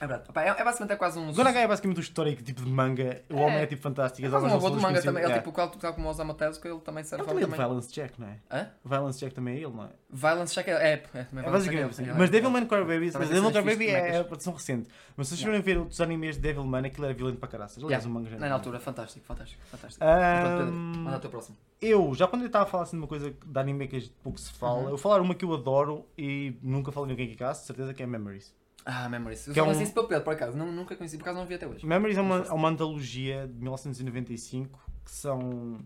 É 0.00 0.06
verdade. 0.06 0.28
Opá, 0.28 0.42
é, 0.42 0.48
é 0.48 0.64
basicamente 0.64 0.92
é 0.92 0.96
quase 0.96 1.18
um. 1.18 1.32
Gonagai 1.32 1.62
é 1.62 1.68
basicamente 1.68 1.98
um 1.98 2.00
histórico 2.00 2.42
tipo 2.42 2.62
de 2.62 2.70
manga. 2.70 3.22
O 3.30 3.36
É. 3.38 3.40
homem 3.42 3.58
é 3.58 3.66
tipo 3.66 3.80
fantástico. 3.82 4.22
É 4.22 4.26
as 4.26 4.32
quase 4.32 4.46
boa 4.48 4.60
são 4.60 4.70
do 4.70 4.80
manga 4.82 5.00
também. 5.00 5.22
Ele, 5.22 5.30
Yeah. 5.30 5.38
tipo, 5.42 5.52
qual- 5.52 5.70
tal 5.70 5.94
como 5.94 6.06
o 6.08 6.10
Osamu 6.10 6.34
Tezuka, 6.34 6.68
ele 6.68 6.80
também 6.80 7.04
serve 7.04 7.22
Ele 7.22 7.28
também 7.28 7.42
é 7.44 7.46
também. 7.46 7.58
de 7.60 7.64
Violence 7.66 7.92
Jack, 7.92 8.20
não 8.20 8.28
é? 8.28 8.36
Hã? 8.50 8.68
Violence 8.84 9.20
Jack 9.20 9.34
também 9.34 9.54
é 9.54 9.56
ele, 9.58 9.72
não 9.72 9.84
é? 9.84 9.88
Violence 10.10 10.54
Check 10.54 10.68
é. 10.68 10.72
É, 10.72 10.92
é, 10.92 11.24
também 11.24 11.44
É 11.44 11.50
basicamente 11.50 12.02
é- 12.02 12.12
Mas 12.14 12.28
é- 12.28 12.32
Devilman 12.32 12.66
Crybaby, 12.66 13.10
Também 13.10 13.10
mas 13.12 13.28
Devilman 13.28 13.52
Crybaby 13.52 13.76
fixes, 13.86 13.94
é 13.94 14.18
a 14.18 14.24
produção 14.24 14.52
recente. 14.52 14.88
Mas 15.16 15.28
se 15.28 15.34
vocês 15.36 15.44
forem 15.46 15.60
ver 15.60 15.78
outros 15.78 16.00
animes 16.00 16.36
de 16.36 16.42
Devilman, 16.42 16.86
aquilo 16.86 17.06
era 17.06 17.14
violento 17.14 17.38
para 17.38 17.48
caraças. 17.48 17.82
Aliás, 17.82 18.04
o 18.04 18.10
manga 18.10 18.28
já 18.30 18.38
na 18.38 18.52
altura, 18.52 18.78
fantástico, 18.80 19.24
fantástico, 19.24 19.62
fantástico. 19.70 20.04
Manda 20.04 21.16
o 21.16 21.20
teu 21.20 21.30
próximo. 21.30 21.56
Eu, 21.80 22.14
já 22.14 22.26
quando 22.26 22.42
eu 22.42 22.46
estava 22.46 22.64
a 22.64 22.68
falar 22.68 22.82
assim 22.84 22.96
de 22.96 23.02
uma 23.02 23.08
coisa 23.08 23.30
de 23.44 23.58
anime 23.60 23.86
que 23.88 24.08
pouco 24.22 24.38
se 24.40 24.50
fala, 24.52 24.80
Uhum. 24.84 24.88
eu 24.90 24.98
falar 24.98 25.20
uma 25.20 25.34
que 25.34 25.44
eu 25.44 25.52
adoro 25.54 26.06
e 26.16 26.56
nunca 26.62 26.90
falei 26.92 27.10
ninguém 27.10 27.28
que 27.28 27.36
caso, 27.36 27.60
de 27.60 27.66
certeza 27.66 27.92
que 27.94 28.02
é 28.02 28.06
Memories. 28.06 28.54
Ah, 28.88 29.08
Memories. 29.08 29.48
Eu 29.48 29.52
Que 29.54 29.58
é 29.58 29.62
um- 29.64 29.90
pelo 29.90 30.06
Pedro, 30.06 30.22
por 30.24 30.32
acaso. 30.34 30.56
Não, 30.56 30.70
nunca 30.70 30.94
conheci, 30.94 31.16
por 31.18 31.24
acaso 31.24 31.38
não 31.40 31.46
vi 31.46 31.54
até 31.54 31.66
hoje. 31.66 31.84
Memories 31.84 32.16
é 32.16 32.20
uma, 32.20 32.36
é 32.38 32.52
uma 32.52 32.68
antologia 32.68 33.48
de 33.48 33.54
1995 33.60 34.78
que 35.04 35.10
são 35.10 35.78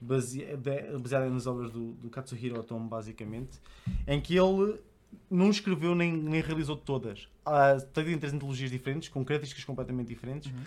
basea- 0.00 0.56
be- 0.56 0.98
baseada 0.98 1.28
nas 1.28 1.46
obras 1.46 1.70
do, 1.70 1.92
do 1.92 2.08
Katsuhiro 2.08 2.58
Otomo, 2.58 2.88
basicamente, 2.88 3.60
em 4.06 4.18
que 4.20 4.34
ele 4.36 4.80
não 5.30 5.50
escreveu 5.50 5.94
nem, 5.94 6.10
nem 6.12 6.40
realizou 6.40 6.76
todas. 6.76 7.28
Há 7.44 7.76
tem 7.92 8.18
três 8.18 8.32
antologias 8.32 8.70
diferentes, 8.70 9.08
com 9.10 9.22
características 9.24 9.64
completamente 9.64 10.08
diferentes, 10.08 10.50
Uhum. 10.50 10.62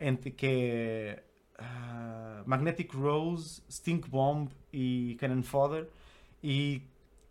entre, 0.00 0.30
que 0.30 0.46
é 0.46 1.22
ah, 1.58 2.42
Magnetic 2.46 2.94
Rose, 2.94 3.60
Stink 3.70 4.08
Bomb 4.08 4.48
e 4.72 5.16
Cannon 5.20 5.42
Fodder, 5.42 5.88
e 6.42 6.80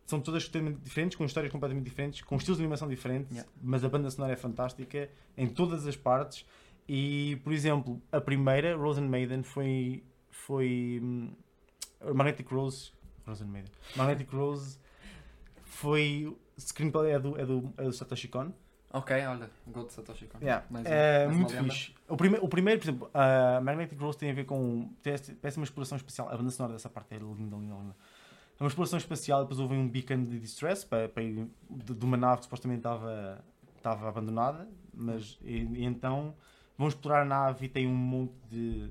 são 0.08 0.22
todas 0.22 0.48
totalmente 0.48 0.80
diferentes, 0.80 1.18
com 1.18 1.26
histórias 1.26 1.52
completamente 1.52 1.84
diferentes, 1.84 2.22
com 2.22 2.38
estilos 2.38 2.58
de 2.58 2.64
animação 2.64 2.88
diferentes, 2.88 3.30
Yeah. 3.30 3.52
mas 3.62 3.84
a 3.84 3.90
banda 3.90 4.10
sonora 4.10 4.34
é 4.34 4.38
fantástica 4.38 5.10
em 5.36 5.48
todas 5.48 5.86
as 5.86 5.98
partes. 5.98 6.46
E, 6.88 7.36
por 7.44 7.52
exemplo, 7.52 8.02
a 8.10 8.22
primeira, 8.22 8.76
Rose 8.76 9.02
and 9.02 9.10
Maiden, 9.10 9.44
foi. 9.44 10.02
foi 10.30 11.02
hum, 11.04 11.34
Magnetic 12.02 12.50
Rose. 12.50 12.94
Rose 13.28 13.44
and 13.44 13.48
Maiden. 13.48 13.72
Magnetic 13.98 14.32
Rose 14.34 14.80
foi. 15.66 16.34
Screenplay 16.58 17.12
é 17.12 17.20
do, 17.20 17.38
é 17.38 17.46
do, 17.46 17.74
é 17.78 17.84
do 17.84 17.92
Satoshi 17.92 18.30
Kon. 18.30 18.54
Ok, 18.94 19.14
olha, 19.28 19.52
Gold 19.68 19.92
Satoshi 19.92 20.28
Kon. 20.28 20.38
Yeah. 20.42 20.66
Mais 20.70 20.86
é 20.86 21.26
mais 21.26 21.38
muito 21.38 21.54
fixe. 21.54 21.94
O, 22.08 22.16
prime 22.16 22.38
o 22.42 22.48
primeiro, 22.48 22.80
por 22.80 22.86
exemplo, 22.86 23.10
a 23.14 23.60
Magnetic 23.62 24.00
Rose 24.00 24.18
tem 24.18 24.32
a 24.32 24.34
ver 24.34 24.46
com. 24.46 24.90
Parece 25.42 25.58
uma 25.58 25.66
exploração 25.66 25.98
espacial. 25.98 26.30
A 26.30 26.38
banda 26.38 26.50
sonora 26.50 26.74
dessa 26.74 26.90
parte 26.90 27.14
é 27.14 27.18
linda, 27.18 27.58
linda, 27.58 27.76
linda. 27.76 27.96
É 28.60 28.64
uma 28.64 28.68
exploração 28.70 28.98
espacial, 28.98 29.42
depois 29.44 29.60
houve 29.60 29.76
um 29.76 29.88
beacon 29.88 30.24
de 30.26 30.40
distress 30.40 30.86
para, 30.86 31.08
para 31.08 31.22
ir 31.24 31.48
de, 31.70 31.94
de 31.94 32.06
uma 32.06 32.18
nave 32.18 32.38
que 32.38 32.44
supostamente 32.46 32.80
estava, 32.80 33.44
estava 33.78 34.10
abandonada, 34.10 34.68
mas 34.94 35.38
e, 35.44 35.58
e 35.58 35.86
então 35.86 36.34
vão 36.78 36.88
explorar 36.88 37.22
a 37.22 37.26
nave 37.26 37.66
e 37.66 37.70
tem 37.70 37.86
um 37.88 37.96
monte 37.96 38.34
de 38.50 38.90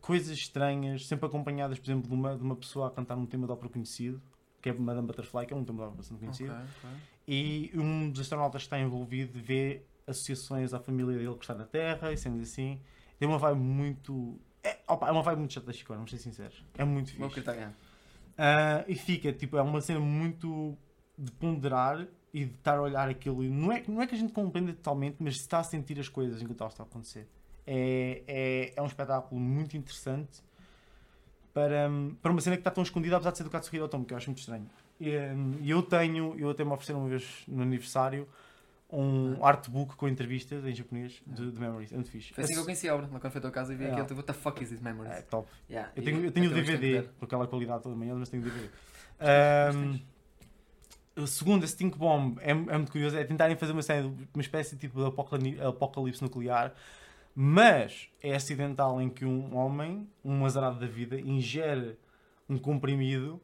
coisas 0.00 0.36
estranhas, 0.36 1.06
sempre 1.06 1.26
acompanhadas, 1.26 1.78
por 1.78 1.86
exemplo, 1.90 2.08
de 2.08 2.14
uma, 2.14 2.36
de 2.36 2.42
uma 2.42 2.56
pessoa 2.56 2.88
a 2.88 2.90
cantar 2.90 3.16
um 3.16 3.26
tema 3.26 3.46
de 3.46 3.52
ópera 3.52 3.68
conhecido, 3.68 4.20
que 4.60 4.68
é 4.70 4.72
Madame 4.72 5.06
Butterfly, 5.06 5.46
que 5.46 5.52
é 5.52 5.56
um 5.56 5.64
tema 5.64 5.78
de 5.80 5.84
ópera 5.84 5.96
bastante 5.98 6.18
conhecido 6.20 6.52
Ok, 6.52 6.64
ok. 6.78 6.90
e 7.28 7.70
um 7.74 8.10
dos 8.10 8.20
astronautas 8.22 8.62
que 8.62 8.66
está 8.66 8.80
envolvido 8.80 9.38
vê 9.40 9.82
associações 10.06 10.72
à 10.74 10.80
família 10.80 11.16
dele 11.18 11.34
que 11.34 11.44
está 11.44 11.54
na 11.54 11.64
Terra 11.64 12.12
e 12.12 12.16
sendo 12.16 12.40
assim. 12.42 12.80
Tem 13.18 13.28
uma 13.28 13.38
vibe 13.38 13.60
muito. 13.60 14.40
É, 14.64 14.78
opa, 14.88 15.08
é 15.08 15.12
uma 15.12 15.22
vibe 15.22 15.38
muito 15.40 15.52
chata 15.54 15.66
da 15.66 15.72
Chico, 15.72 15.92
vamos 15.94 16.10
ser 16.10 16.18
sinceros. 16.18 16.64
É 16.76 16.84
muito 16.84 17.16
Vou 17.16 17.28
fixe. 17.30 17.40
acreditar, 17.48 17.72
Ah, 18.36 18.84
e 18.88 18.94
fica, 18.94 19.32
tipo, 19.32 19.56
é 19.56 19.62
uma 19.62 19.80
cena 19.80 20.00
muito 20.00 20.76
de 21.18 21.30
ponderar 21.32 22.06
e 22.32 22.44
de 22.44 22.54
estar 22.54 22.78
a 22.78 22.82
olhar 22.82 23.08
aquilo. 23.08 23.44
E 23.44 23.48
não 23.48 23.70
é, 23.70 23.82
não 23.86 24.00
é 24.00 24.06
que 24.06 24.14
a 24.14 24.18
gente 24.18 24.32
compreenda 24.32 24.72
totalmente, 24.72 25.16
mas 25.20 25.34
está 25.36 25.58
a 25.58 25.64
sentir 25.64 25.98
as 26.00 26.08
coisas 26.08 26.40
enquanto 26.40 26.60
elas 26.60 26.72
estão 26.72 26.86
a 26.86 26.88
acontecer. 26.88 27.28
É, 27.66 28.22
é, 28.26 28.72
é 28.74 28.82
um 28.82 28.86
espetáculo 28.86 29.40
muito 29.40 29.76
interessante 29.76 30.42
para, 31.52 31.88
para 32.20 32.32
uma 32.32 32.40
cena 32.40 32.56
que 32.56 32.60
está 32.60 32.70
tão 32.70 32.82
escondida, 32.82 33.16
apesar 33.16 33.30
de 33.32 33.38
ser 33.38 33.44
do 33.44 33.50
Katsuhiro 33.50 33.84
Otomo, 33.84 34.04
que 34.04 34.14
eu 34.14 34.16
acho 34.16 34.28
muito 34.28 34.38
estranho. 34.38 34.68
E 34.98 35.16
hum, 35.16 35.58
eu 35.64 35.82
tenho, 35.82 36.34
eu 36.38 36.50
até 36.50 36.64
me 36.64 36.72
ofereceram 36.72 37.00
uma 37.00 37.08
vez 37.08 37.44
no 37.46 37.62
aniversário 37.62 38.26
um 38.92 39.44
artbook 39.44 39.96
com 39.96 40.06
entrevistas 40.06 40.64
em 40.66 40.74
japonês 40.74 41.22
de, 41.26 41.50
de 41.50 41.58
Memories. 41.58 41.90
É 41.92 41.94
muito 41.94 42.10
fixe. 42.10 42.34
Foi 42.34 42.44
assim 42.44 42.52
que 42.52 42.58
eu 42.60 42.64
conheci 42.64 42.88
a 42.88 42.94
obra, 42.94 43.06
quando 43.08 43.32
foi 43.32 43.38
a 43.38 43.42
tua 43.42 43.50
casa 43.50 43.72
e 43.72 43.76
vi 43.76 43.84
É. 43.84 43.90
aquilo, 43.90 44.02
tipo, 44.06 44.16
what 44.20 44.26
the 44.26 44.32
fuck 44.34 44.62
is 44.62 44.68
this 44.68 44.80
memories? 44.80 45.12
É 45.14 45.22
top. 45.22 45.48
Yeah, 45.70 45.90
Eu 45.96 46.02
tenho, 46.04 46.24
eu 46.26 46.30
tenho 46.32 46.50
o 46.50 46.54
DVD, 46.54 47.08
com 47.18 47.24
aquela 47.24 47.46
qualidade 47.46 47.82
toda 47.82 47.96
manhã, 47.96 48.14
mas 48.14 48.28
tenho 48.28 48.42
o 48.42 48.46
DVD. 48.46 48.68
Tens. 49.18 50.02
o 51.16 51.26
segundo, 51.26 51.64
a 51.64 51.66
Stink 51.66 51.96
Bomb, 51.98 52.38
é, 52.40 52.50
é 52.50 52.54
muito 52.54 52.90
curioso. 52.92 53.16
É 53.16 53.24
tentarem 53.24 53.56
fazer 53.56 53.72
uma, 53.72 53.82
cena, 53.82 54.08
de- 54.08 54.28
uma 54.34 54.40
espécie 54.42 54.76
tipo 54.76 55.00
de 55.00 55.06
apocalipse, 55.06 55.60
apocalipse 55.62 56.22
nuclear, 56.22 56.74
mas 57.34 58.08
é 58.22 58.34
acidental 58.34 59.00
em 59.00 59.08
que 59.08 59.24
um 59.24 59.54
homem, 59.56 60.08
um 60.24 60.44
azarado 60.44 60.78
da 60.78 60.86
vida, 60.86 61.18
ingere 61.20 61.96
um 62.48 62.58
comprimido 62.58 63.40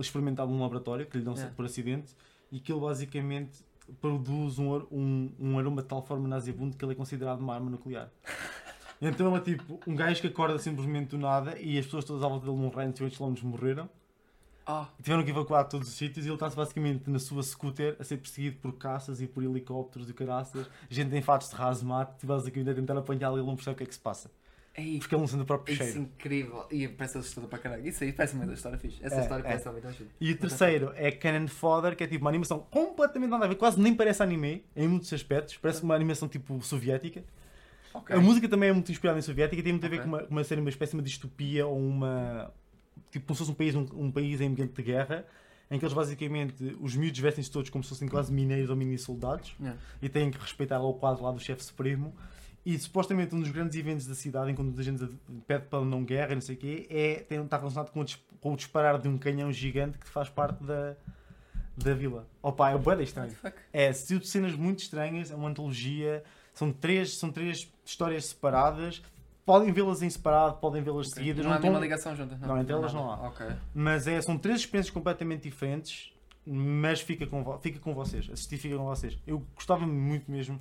experimentado 0.00 0.50
num 0.50 0.60
laboratório, 0.60 1.06
que 1.06 1.16
lhe 1.18 1.24
dão 1.24 1.34
Yeah. 1.34 1.54
por 1.54 1.64
acidente, 1.64 2.12
e 2.50 2.58
que 2.58 2.72
ele 2.72 2.80
basicamente 2.80 3.64
produz 4.00 4.58
um, 4.58 4.74
um, 4.90 5.32
um 5.38 5.58
aroma 5.58 5.82
de 5.82 5.88
tal 5.88 6.04
forma 6.04 6.28
nauseabundo 6.28 6.76
que 6.76 6.84
ele 6.84 6.92
é 6.92 6.94
considerado 6.94 7.40
uma 7.40 7.54
arma 7.54 7.70
nuclear. 7.70 8.10
Então 9.04 9.36
é 9.36 9.40
tipo 9.40 9.80
um 9.84 9.96
gajo 9.96 10.20
que 10.20 10.28
acorda 10.28 10.56
simplesmente 10.60 11.08
do 11.08 11.18
nada 11.18 11.58
e 11.58 11.76
as 11.76 11.84
pessoas 11.86 12.04
todas 12.04 12.22
à 12.22 12.28
volta 12.28 12.46
dele 12.46 12.56
num 12.56 12.68
raio 12.68 12.92
de 12.92 13.02
8 13.02 13.18
km 13.18 13.34
morreram. 13.42 13.90
Ah, 14.64 14.86
Tiveram 15.02 15.24
que 15.24 15.30
evacuar 15.30 15.68
todos 15.68 15.88
os 15.88 15.94
sítios 15.94 16.24
e 16.24 16.28
ele 16.28 16.36
está-se 16.36 16.54
basicamente 16.54 17.10
na 17.10 17.18
sua 17.18 17.42
scooter 17.42 17.96
a 17.98 18.04
ser 18.04 18.18
perseguido 18.18 18.58
por 18.58 18.72
caças 18.74 19.20
e 19.20 19.26
por 19.26 19.42
helicópteros 19.42 20.08
e 20.08 20.14
caraças, 20.14 20.70
gente 20.88 21.16
em 21.16 21.20
fatos 21.20 21.50
de 21.50 21.56
hazmat, 21.56 22.24
basicamente 22.24 22.70
a 22.70 22.74
tentar 22.74 22.96
apanhá-lo 22.96 23.38
e 23.38 23.40
ele 23.40 23.46
não 23.48 23.56
percebe 23.56 23.74
o 23.74 23.78
que 23.78 23.82
é 23.82 23.86
que 23.86 23.94
se 23.94 24.00
passa. 24.00 24.30
Ei, 24.76 24.98
Porque 24.98 25.14
ele 25.14 25.20
não 25.20 25.26
sente 25.28 25.42
o 25.42 25.46
próprio 25.46 25.72
isso 25.74 25.82
é 25.82 25.86
cheiro. 25.86 26.00
incrível. 26.02 26.66
E 26.70 26.88
parece 26.88 27.18
assustador 27.18 27.48
para 27.50 27.58
caralho. 27.58 27.86
Isso 27.86 28.02
aí 28.04 28.12
parece 28.12 28.34
uma 28.34 28.46
da 28.46 28.54
história 28.54 28.78
fixe. 28.78 28.98
Essa 29.02 29.16
É, 29.16 29.20
história 29.20 29.42
é. 29.42 29.44
parece 29.44 29.68
muito 29.70 29.88
fixe. 29.88 30.06
E 30.20 30.32
o 30.32 30.36
terceiro 30.38 30.92
é 30.96 31.10
Cannon 31.10 31.48
Fodder, 31.48 31.96
que 31.96 32.04
é 32.04 32.06
tipo 32.06 32.24
uma 32.24 32.30
animação 32.30 32.60
completamente 32.70 33.30
nada 33.30 33.44
a 33.44 33.48
ver, 33.48 33.56
quase 33.56 33.80
nem 33.80 33.94
parece 33.94 34.22
anime 34.22 34.64
em 34.74 34.88
muitos 34.88 35.12
aspectos, 35.12 35.56
parece 35.58 35.82
uma 35.82 35.94
animação 35.94 36.28
tipo 36.28 36.60
soviética. 36.62 37.22
Ok. 37.94 38.16
A 38.16 38.20
música 38.20 38.48
também 38.48 38.70
é 38.70 38.72
muito 38.72 38.90
inspirada 38.90 39.18
em 39.18 39.22
soviética 39.22 39.60
e 39.60 39.62
tem 39.62 39.72
muito 39.72 39.84
a 39.84 39.88
ver 39.88 40.00
com 40.00 40.08
uma, 40.08 40.22
uma, 40.24 40.44
série, 40.44 40.60
uma 40.62 40.70
espécie 40.70 40.92
de 40.92 40.96
uma 40.96 41.02
distopia 41.02 41.66
ou 41.66 41.78
uma. 41.78 42.50
Tipo, 43.10 43.26
como 43.26 43.34
se 43.36 43.38
fosse 43.40 43.50
um 43.50 43.54
país, 43.54 43.74
um, 43.74 43.86
um 43.92 44.10
país 44.10 44.40
em 44.40 44.46
ambiente 44.48 44.72
de 44.72 44.82
guerra, 44.82 45.26
em 45.70 45.78
que 45.78 45.84
eles 45.84 45.92
basicamente, 45.92 46.76
os 46.80 46.96
miúdos 46.96 47.20
vestem-se 47.20 47.50
todos 47.50 47.68
como 47.68 47.84
se 47.84 47.90
fossem 47.90 48.08
quase 48.08 48.32
mineiros 48.32 48.70
ou 48.70 48.76
mini 48.76 48.96
soldados 48.96 49.54
Yeah. 49.60 49.78
e 50.00 50.08
têm 50.08 50.30
que 50.30 50.38
respeitar 50.38 50.78
lá 50.78 50.86
o 50.88 50.94
quadro 50.94 51.22
lá 51.22 51.30
do 51.32 51.38
chefe 51.38 51.62
supremo. 51.62 52.14
E 52.64 52.78
supostamente 52.78 53.34
um 53.34 53.40
dos 53.40 53.50
grandes 53.50 53.76
eventos 53.76 54.06
da 54.06 54.14
cidade, 54.14 54.50
enquanto 54.52 54.68
muita 54.68 54.82
gente 54.84 55.04
pede 55.48 55.66
para 55.66 55.84
não 55.84 56.04
guerra 56.04 56.34
não 56.34 56.40
sei 56.40 56.54
o 56.54 56.58
quê, 56.58 56.86
é, 56.88 57.14
tem, 57.28 57.42
está 57.42 57.56
relacionado 57.58 57.90
com 57.90 58.00
o, 58.02 58.06
com 58.40 58.52
o 58.52 58.56
disparar 58.56 58.98
de 59.00 59.08
um 59.08 59.18
canhão 59.18 59.52
gigante 59.52 59.98
que 59.98 60.08
faz 60.08 60.28
parte 60.28 60.62
da, 60.62 60.94
da 61.76 61.92
vila. 61.92 62.26
Opa, 62.40 62.70
é 62.70 62.78
bué 62.78 63.02
estranho. 63.02 63.32
É, 63.72 63.92
cenas 63.92 64.54
muito 64.54 64.78
estranhas, 64.80 65.30
é 65.32 65.34
uma 65.34 65.48
antologia. 65.48 66.22
São 66.54 66.72
três, 66.72 67.16
são 67.18 67.32
três 67.32 67.68
histórias 67.84 68.26
separadas. 68.26 69.02
Podem 69.44 69.72
vê-las 69.72 70.00
em 70.02 70.08
separado, 70.08 70.58
podem 70.58 70.82
vê-las 70.84 71.08
Ok. 71.08 71.14
seguidas. 71.18 71.44
Não 71.44 71.50
Não 71.50 71.56
há 71.56 71.60
nenhuma 71.60 71.78
tão- 71.80 71.82
ligação 71.82 72.14
juntas. 72.14 72.38
Não, 72.38 72.58
entre 72.60 72.72
elas 72.72 72.92
nada. 72.94 73.04
não 73.04 73.12
há. 73.12 73.26
Ok. 73.28 73.44
Mas 73.74 74.06
é, 74.06 74.22
são 74.22 74.38
três 74.38 74.60
experiências 74.60 74.94
completamente 74.94 75.42
diferentes. 75.42 76.12
Mas 76.46 77.00
fica 77.00 77.26
com, 77.26 77.58
fica 77.58 77.80
com 77.80 77.92
vocês. 77.92 78.28
Assistir 78.32 78.56
fica 78.58 78.76
com 78.76 78.84
vocês. 78.84 79.18
Eu 79.26 79.44
gostava 79.54 79.84
muito 79.86 80.30
mesmo 80.30 80.60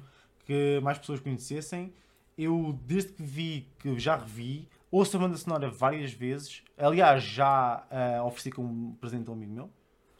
que 0.51 0.79
mais 0.81 0.97
pessoas 0.97 1.19
conhecessem. 1.19 1.93
Eu, 2.37 2.77
desde 2.85 3.13
que 3.13 3.23
vi, 3.23 3.67
que 3.79 3.97
já 3.99 4.15
revi, 4.17 4.67
ouço 4.89 5.15
a 5.15 5.19
banda 5.19 5.37
sonora 5.37 5.69
várias 5.69 6.11
vezes. 6.11 6.63
Aliás, 6.77 7.23
já 7.23 7.85
ah, 7.91 8.23
ofereci 8.23 8.51
como 8.51 8.95
presente 8.95 9.27
a 9.27 9.31
um 9.31 9.35
amigo 9.35 9.53
meu 9.53 9.69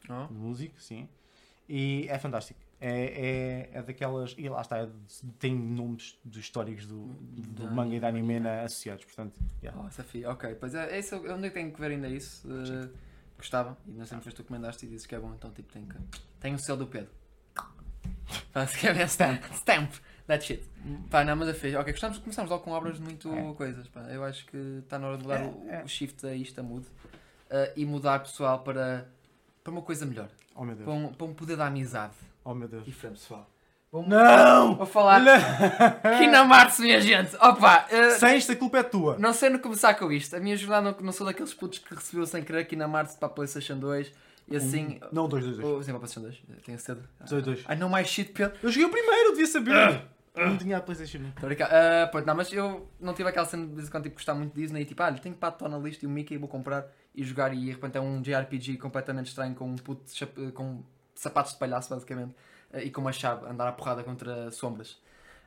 Oh. 0.10 0.34
músico, 0.34 0.82
sim. 0.82 1.08
E 1.70 2.06
é 2.10 2.18
fantástico. 2.20 2.60
É, 2.82 3.70
é, 3.74 3.78
é 3.78 3.82
daquelas. 3.84 4.36
E 4.38 4.50
lá 4.50 4.62
está, 4.62 4.80
é 4.80 4.90
tem 5.40 5.56
nomes 5.56 6.18
dos 6.26 6.38
históricos 6.40 6.86
do, 6.86 7.06
do 7.06 7.66
Da 7.66 7.72
manga 7.72 7.96
e 7.96 8.00
da 8.00 8.08
anime 8.10 8.40
na- 8.40 8.64
associados. 8.64 9.06
Portanto, 9.06 9.40
yeah. 9.64 9.80
Oh, 9.82 9.90
Safi, 9.92 10.26
ok. 10.26 10.56
Pois 10.56 10.74
é, 10.76 10.98
isso, 11.00 11.16
eu 11.16 11.36
onde 11.36 11.46
é 11.46 11.50
que 11.50 11.54
tenho 11.54 11.72
que 11.72 11.80
ver 11.80 11.92
ainda 11.92 12.10
isso? 12.10 12.46
Uh, 12.48 12.90
gostava. 13.38 13.78
E 13.88 13.92
não 13.92 14.06
sempre 14.06 14.32
tu 14.34 14.40
recomendaste 14.40 14.86
e 14.86 14.90
dizes 14.90 15.06
que 15.06 15.16
é 15.16 15.20
bom, 15.20 15.34
então 15.34 15.52
tipo, 15.52 15.72
tem 15.72 15.86
que. 15.86 15.96
Tem 16.40 16.54
o 16.56 16.60
selo 16.60 16.80
do 16.80 16.88
Pedro. 16.88 17.12
Basicamente, 18.54 19.10
stamp. 19.12 19.44
Stamp. 19.54 19.94
That 20.28 20.44
shit. 20.46 20.64
Pá, 21.10 21.24
não, 21.24 21.36
mas 21.36 21.50
é 21.50 21.54
fixe. 21.54 21.76
Ok, 21.76 21.92
gostamos, 21.94 22.18
começamos 22.20 22.50
logo 22.50 22.64
com 22.64 22.72
obras 22.72 22.96
de 22.96 23.02
muito 23.02 23.34
É. 23.34 23.54
coisas. 23.54 23.88
Pá. 23.88 24.02
Eu 24.10 24.24
acho 24.24 24.46
que 24.46 24.58
está 24.84 24.98
na 25.00 25.08
hora 25.08 25.18
de 25.18 25.28
dar 25.28 25.42
É, 25.42 25.44
o, 25.46 25.66
é. 25.70 25.84
o 25.84 25.88
shift 25.88 26.26
a 26.26 26.34
isto, 26.34 26.60
a 26.60 26.64
mood. 26.64 26.86
uh, 26.86 27.72
e 27.76 27.86
mudar 27.86 28.20
pessoal 28.20 28.60
para, 28.60 29.08
para 29.64 29.72
uma 29.72 29.82
coisa 29.82 30.06
melhor. 30.06 30.30
Oh 30.56 30.64
meu 30.64 30.76
Deus. 30.76 30.86
Para 30.86 30.94
um, 30.94 31.14
para 31.14 31.28
um 31.28 31.34
poder 31.34 31.58
da 31.58 31.66
amizade. 31.68 32.14
Oh 32.46 32.54
meu 32.54 32.68
Deus. 32.68 32.86
Diferente, 32.86 33.20
pessoal. 33.20 33.48
Vou, 33.92 34.08
Não! 34.08 34.76
vou 34.78 34.86
falar. 34.86 35.20
Não! 35.20 36.18
Kinamarts, 36.18 36.80
minha 36.80 37.02
gente! 37.02 37.36
Opa! 37.36 37.86
uh, 37.92 38.20
Sem 38.20 38.36
esta 38.38 38.56
culpa 38.56 38.78
é 38.80 38.84
tua. 38.84 39.18
Não 39.18 39.34
sei 39.34 39.50
no 39.50 39.60
começar 39.60 39.94
com 39.96 40.10
isto. 40.12 40.34
A 40.36 40.40
minha 40.40 40.56
jornada 40.56 40.92
não, 40.98 41.06
não 41.06 41.12
sou 41.12 41.28
daqueles 41.28 41.54
putos 41.54 41.80
que 41.80 41.94
recebeu 41.94 42.26
sem 42.26 42.42
querer 42.44 42.60
aqui 42.60 42.76
na 42.78 42.88
Marte 42.88 43.18
para 43.18 43.28
a 43.28 43.30
PlayStation 43.32 43.78
2 43.78 44.12
e 44.52 44.58
assim. 44.58 45.00
Um, 45.04 45.08
Não, 45.12 45.28
dois, 45.28 45.44
dois, 45.44 45.58
dois. 45.58 45.68
Oh, 45.68 45.84
sim, 45.84 45.92
para 45.92 45.98
a 45.98 46.00
PlayStation 46.00 46.22
2. 46.22 46.64
Tenho 46.64 46.80
cedo. 46.80 47.04
Dois, 47.30 47.44
dois. 47.44 47.60
I 47.62 47.76
know 47.76 47.90
my 47.90 48.04
shit, 48.06 48.32
Pedro. 48.32 48.58
Eu 48.62 48.70
joguei 48.70 48.88
o 48.88 48.92
primeiro, 48.92 49.30
eu 49.30 49.32
devia 49.32 49.48
saber. 49.48 50.04
Eu 50.34 50.48
não 50.48 50.58
tinha 50.58 50.78
a 50.78 50.82
PlayStation. 50.82 51.18
Estou 51.28 51.44
a 51.44 51.48
brincar. 51.48 51.70
Ah, 51.72 52.08
pronto, 52.08 52.26
não, 52.26 52.36
mas 52.36 52.52
eu 52.54 52.90
não 53.00 53.14
tive 53.14 53.30
aquela 53.30 53.46
cena 53.46 53.68
de 53.68 53.76
vez 53.76 53.88
em 53.88 53.92
quando 53.92 54.04
tipo, 54.04 54.16
gostar 54.16 54.34
muito 54.34 54.54
de 54.54 54.62
Disney 54.62 54.82
e 54.82 54.86
tipo, 54.86 55.04
ah, 55.04 55.12
tenho 55.12 55.36
pato 55.36 55.68
na 55.68 55.78
lista 55.78 56.06
e 56.06 56.08
o 56.08 56.10
Mickey 56.10 56.38
vou 56.38 56.48
comprar 56.48 56.88
e 57.14 57.24
jogar 57.24 57.54
e 57.54 57.60
de 57.60 57.72
repente 57.72 57.98
é 57.98 58.02
um 58.02 58.22
JRPG 58.22 58.78
completamente 58.78 59.28
estranho 59.28 59.54
com 59.54 59.66
um 59.66 59.76
puto 59.76 60.04
com 60.54 60.84
sapatos 61.14 61.54
de 61.54 61.60
palhaço 61.60 61.90
basicamente 61.90 62.34
ah, 62.72 62.82
e 62.82 62.90
com 62.90 63.02
uma 63.02 63.12
chave 63.12 63.46
andar 63.46 63.68
à 63.68 63.72
porrada 63.74 64.04
contra 64.04 64.50
sombras. 64.52 64.98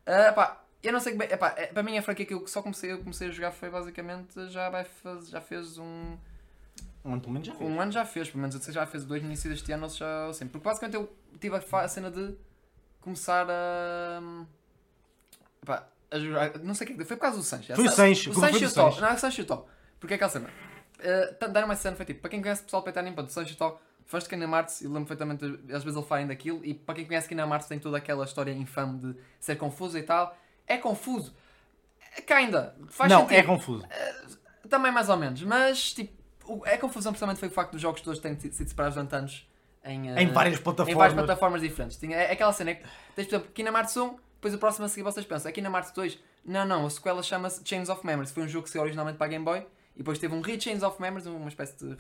Ah, 0.07 0.33
pá, 0.33 0.65
eu 0.83 0.93
não 0.93 1.01
sei 1.01 1.13
que 1.13 1.19
bem, 1.19 1.29
epá, 1.31 1.55
é, 1.57 1.67
para 1.69 1.83
mim 1.83 1.97
a 1.97 2.03
franquia 2.03 2.27
que 2.27 2.35
eu 2.35 2.47
só 2.47 2.61
comecei, 2.61 2.93
eu 2.93 2.99
comecei 2.99 3.29
a 3.29 3.31
jogar 3.31 3.53
foi 3.53 3.71
basicamente 3.71 4.51
já, 4.51 4.69
vai 4.69 4.85
faz, 4.85 5.31
já 5.31 5.41
fez 5.41 5.79
um 5.79 6.17
Um, 7.05 7.21
pelo 7.21 7.33
menos 7.33 7.47
já 7.47 7.55
fez. 7.55 7.71
Um 7.71 7.81
ano 7.81 7.93
já 7.93 8.05
fez, 8.07 8.29
pelo 8.31 8.41
menos 8.41 8.55
eu 8.55 8.63
sei 8.63 8.73
já 8.73 8.87
fez 8.87 9.05
dois 9.05 9.21
no 9.23 9.29
início 9.29 9.51
deste 9.51 9.71
ano, 9.73 9.85
ou 9.85 9.91
já 9.91 10.27
assim. 10.29 10.49
Porque 10.49 10.65
basicamente 10.65 10.95
eu 10.95 11.15
tive 11.39 11.57
a, 11.57 11.89
cena 11.89 12.11
de 12.11 12.35
começar 13.01 13.47
a. 13.51 14.21
Epá, 15.63 15.87
a 16.11 16.19
jogar. 16.19 16.59
Não 16.61 16.75
sei 16.75 16.87
o 16.87 16.89
que 16.89 16.95
é 16.95 16.97
que 16.97 17.05
foi 17.05 17.17
por 17.17 17.23
causa 17.23 17.37
do 17.37 17.43
Sancho. 17.43 17.75
Foi 17.75 17.87
o 17.87 17.91
Sancho, 17.91 18.31
O 18.31 18.35
como 18.35 18.47
Sancho 18.47 18.65
e 18.65 18.67
o 18.67 18.73
Tó. 18.73 19.01
Não, 19.01 19.09
é 19.09 19.13
o 19.13 19.19
Sancho 19.19 19.41
e 19.43 19.45
o 19.45 19.47
Tó. 19.47 19.67
Porque 20.01 20.15
é 20.15 20.17
aquela 20.17 20.31
cena. 20.31 20.49
Uh, 20.49 21.49
dar 21.51 21.65
uma 21.65 21.77
cena 21.77 21.95
foi 21.95 22.07
tipo, 22.07 22.21
para 22.21 22.31
quem 22.31 22.41
conhece 22.41 22.63
o 22.63 22.65
pessoal 22.65 22.81
do 22.81 22.87
PT 22.87 22.99
Anime, 22.99 23.21
o 23.21 23.29
Sancho 23.29 23.51
e 23.51 23.55
o 23.55 23.57
Tó, 23.57 23.79
fãs 24.07 24.23
de 24.23 24.31
Kingdom 24.31 24.55
Hearts, 24.55 24.81
e 24.81 24.87
lembro 24.87 25.07
perfeitamente 25.07 25.45
às 25.75 25.85
vezes 25.85 25.97
ele 25.99 26.07
falarem 26.07 26.27
daquilo, 26.27 26.65
e 26.65 26.73
para 26.73 26.95
quem 26.95 27.05
conhece 27.05 27.29
Kingdom 27.29 27.51
Hearts 27.51 27.69
tem 27.69 27.79
toda 27.79 27.99
aquela 27.99 28.25
história 28.25 28.53
infame 28.53 28.99
de 28.99 29.17
ser 29.39 29.57
confuso 29.57 29.99
e 29.99 30.03
tal. 30.03 30.35
É 30.67 30.79
confuso. 30.79 31.35
Kinda. 32.27 32.75
Faz 32.89 33.11
não, 33.11 33.23
sentido. 33.23 33.37
é 33.37 33.43
confuso. 33.43 33.87
Também 34.71 34.91
mais 34.91 35.11
ou 35.11 35.17
menos, 35.19 35.43
mas 35.43 35.93
tipo, 35.93 36.24
a 36.65 36.79
confusão 36.79 37.13
precisamente 37.13 37.39
foi 37.39 37.49
o 37.49 37.51
facto 37.51 37.73
dos 37.73 37.81
jogos 37.81 38.01
todos 38.01 38.19
terem 38.21 38.39
sido 38.39 38.55
separados 38.69 38.95
durante 38.97 39.15
anos 39.15 39.49
em, 39.85 40.11
eh, 40.11 40.23
Em 40.23 40.29
várias 40.29 40.59
em 40.59 40.63
plataformas. 40.63 40.97
várias 40.99 41.15
plataformas 41.15 41.61
diferentes. 41.63 41.97
Tinha, 41.97 42.17
é 42.17 42.33
aquela 42.33 42.53
cena 42.53 42.71
é 42.71 42.75
que 42.77 42.85
tens, 43.15 43.27
por 43.27 43.35
exemplo, 43.37 43.53
Kingdom 43.53 43.77
Hearts 43.77 43.97
1, 43.97 44.17
depois 44.37 44.55
o 44.55 44.59
próximo 44.59 44.85
a 44.87 44.89
seguir 44.89 45.03
vocês 45.03 45.25
pensam, 45.27 45.49
é 45.49 45.53
Kingdom 45.53 45.73
Hearts 45.75 45.93
2. 45.93 46.19
Não, 46.45 46.65
não, 46.67 46.87
a 46.87 46.91
sequela 46.91 47.23
chama-se 47.23 47.63
Chains 47.65 47.89
of 47.89 48.05
Memories. 48.07 48.31
Foi 48.31 48.43
um 48.43 48.49
jogo 48.49 48.65
que 48.65 48.71
saiu 48.71 48.83
originalmente 48.83 49.17
para 49.19 49.27
a 49.27 49.31
Game 49.31 49.45
Boy 49.45 49.67
e 49.95 49.99
depois 49.99 50.19
teve 50.19 50.35
um 50.35 50.41
Re-Chains 50.41 50.83
of 50.83 51.01
Memories, 51.01 51.27
uma 51.27 51.49
espécie 51.49 51.77
de 51.79 51.97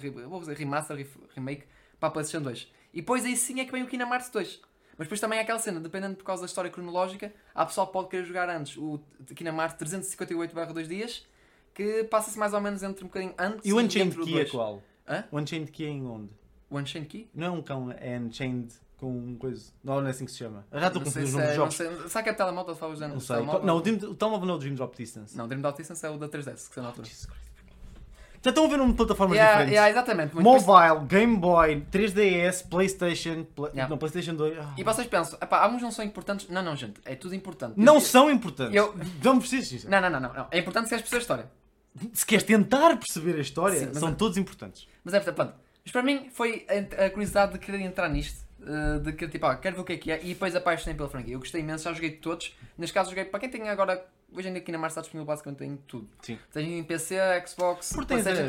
re- 0.00 0.10
vou 0.10 0.38
dizer, 0.40 0.56
remaster, 0.56 0.96
re- 0.96 1.06
remake 1.34 1.64
para 1.98 2.08
a 2.08 2.12
PlayStation 2.12 2.42
2. 2.44 2.70
E 2.92 3.00
depois 3.00 3.24
aí 3.24 3.36
sim 3.36 3.60
é 3.60 3.64
que 3.64 3.72
vem 3.72 3.82
o 3.82 3.86
Kingdom 3.86 4.12
Hearts 4.12 4.30
2. 4.30 4.60
Mas 4.96 5.06
depois 5.06 5.20
também 5.20 5.40
é 5.40 5.42
aquela 5.42 5.58
cena, 5.58 5.80
dependendo 5.80 6.14
por 6.14 6.24
causa 6.24 6.42
da 6.42 6.46
história 6.46 6.70
cronológica, 6.70 7.32
há 7.52 7.66
pessoal 7.66 7.88
que 7.88 7.92
pode 7.92 8.08
querer 8.08 8.24
jogar 8.24 8.48
antes 8.48 8.76
o 8.76 9.00
Kingdom 9.34 9.60
Hearts 9.60 9.76
358-2 9.76 10.86
dias, 10.86 11.26
que 11.74 12.04
passa-se 12.04 12.38
mais 12.38 12.54
ou 12.54 12.60
menos 12.60 12.82
entre 12.82 13.04
um 13.04 13.08
bocadinho 13.08 13.34
antes 13.38 13.60
E 13.64 13.72
o 13.72 13.78
Unchained 13.80 14.18
o 14.18 14.24
Key 14.24 14.40
é 14.40 14.44
qual? 14.44 14.82
Hã? 15.08 15.24
O 15.30 15.38
Unchained 15.38 15.70
Key 15.72 15.84
é 15.84 15.88
em 15.88 16.06
onde? 16.06 16.30
O 16.70 16.78
Unchained 16.78 17.08
Key? 17.08 17.28
Não 17.34 17.46
é 17.46 17.50
um 17.50 17.62
cão, 17.62 17.90
é 17.98 18.18
Unchained 18.18 18.72
com 18.96 19.10
um 19.10 19.36
coisa. 19.36 19.70
Não, 19.82 20.00
não 20.00 20.06
é 20.06 20.10
assim 20.10 20.24
que 20.24 20.30
se 20.32 20.38
chama. 20.38 20.64
Eu 20.70 20.80
já 20.80 20.86
estou 20.86 21.00
Não 21.00 21.06
confundindo 21.06 21.26
os 21.26 21.30
se 21.30 21.36
nomes 21.36 21.48
é, 21.48 21.58
não 21.58 21.70
jogos. 21.70 21.74
sei, 22.02 22.08
será 22.08 22.22
que 22.22 22.30
é 22.30 22.32
telemóvel? 22.32 22.74
Fala 22.76 22.92
os 22.94 23.00
Não 23.00 23.20
sei. 23.20 23.36
telemóvel? 23.36 23.62
Não, 23.66 23.76
o 23.76 23.80
Dream- 23.82 23.96
o 24.10 24.14
telemóvel 24.14 24.46
não 24.46 24.54
é 24.54 24.56
o 24.56 24.60
Dream 24.60 24.74
Drop 24.76 24.96
Distance. 24.96 25.36
Não, 25.36 25.46
Dream 25.48 25.60
Dot 25.60 25.76
Distance 25.76 26.06
é 26.06 26.10
o 26.10 26.16
da 26.16 26.28
3DS, 26.28 26.68
que 26.68 26.74
saiu 26.74 26.82
na 26.84 26.88
altura. 26.90 27.08
Já 28.42 28.50
estão 28.50 28.66
a 28.66 28.68
ver 28.68 28.76
numa 28.76 28.92
plataformas 28.94 29.36
Yeah, 29.36 29.52
diferentes. 29.64 29.72
yeah, 29.74 29.90
exatamente. 29.90 30.34
muito 30.34 30.44
Mobile, 30.44 31.06
Game 31.06 31.36
Boy, 31.38 31.80
3DS, 31.90 32.62
Playstation, 32.68 33.44
Pla- 33.44 33.68
Yeah. 33.70 33.88
não, 33.88 33.96
Playstation 33.96 34.34
2. 34.34 34.58
Ah. 34.58 34.74
E 34.76 34.84
vocês 34.84 35.06
pensam, 35.06 35.38
alguns 35.50 35.80
não 35.80 35.90
são 35.90 36.04
importantes. 36.04 36.48
Não, 36.50 36.62
não, 36.62 36.76
gente, 36.76 37.00
é 37.06 37.14
tudo 37.14 37.34
importante. 37.34 37.72
Não 37.76 37.94
Eu- 37.94 38.00
são 38.02 38.30
importantes. 38.30 38.74
eu- 38.74 38.94
Vamos 39.22 39.48
ser 39.48 39.62
sinceros. 39.62 39.84
Não, 39.86 39.98
não, 39.98 40.10
não, 40.10 40.20
não, 40.20 40.34
não. 40.34 40.46
É 40.50 40.58
importante 40.58 40.84
se 40.84 40.90
queres 40.90 41.02
perceber 41.02 41.16
a 41.16 41.20
história. 41.22 41.50
Se 42.12 42.26
queres 42.26 42.44
tentar 42.44 42.96
perceber 42.96 43.36
a 43.36 43.40
história, 43.40 43.78
Sim, 43.78 43.94
são 43.94 44.08
é- 44.08 44.14
todos 44.14 44.36
importantes. 44.36 44.88
Mas 45.04 45.14
é, 45.14 45.20
portanto, 45.20 45.36
pronto. 45.36 45.54
Mas 45.84 45.92
para 45.92 46.02
mim 46.02 46.28
foi 46.32 46.66
a, 47.06 47.10
curiosidade 47.10 47.52
de 47.52 47.58
querer 47.58 47.80
entrar 47.80 48.08
nisto. 48.08 48.42
eh, 48.66 48.98
De 49.00 49.12
que 49.12 49.28
tipo, 49.28 49.44
ah, 49.46 49.56
quero 49.56 49.76
ver 49.76 49.82
o 49.82 49.84
que 49.84 49.92
é 49.92 49.96
que 49.98 50.10
é. 50.10 50.20
E 50.24 50.28
depois 50.28 50.56
apaixonei 50.56 50.96
pela 50.96 51.08
franquia. 51.08 51.34
Eu 51.34 51.38
gostei 51.38 51.60
imenso, 51.60 51.84
já 51.84 51.92
joguei 51.92 52.10
todos. 52.12 52.56
Neste 52.78 52.94
caso, 52.94 53.10
joguei 53.10 53.24
para 53.26 53.38
quem 53.40 53.50
tem 53.50 53.68
agora. 53.68 54.04
Hoje 54.32 54.48
em 54.48 54.52
dia 54.52 54.60
aqui 54.62 54.72
na 54.72 54.78
Mars 54.78 54.92
está 54.92 55.02
disponível 55.02 55.26
basicamente 55.26 55.62
em 55.64 55.76
tudo. 55.86 56.08
Sim. 56.22 56.38
Tens 56.52 56.66
em 56.68 56.82
PC, 56.82 57.16
Xbox, 57.46 57.94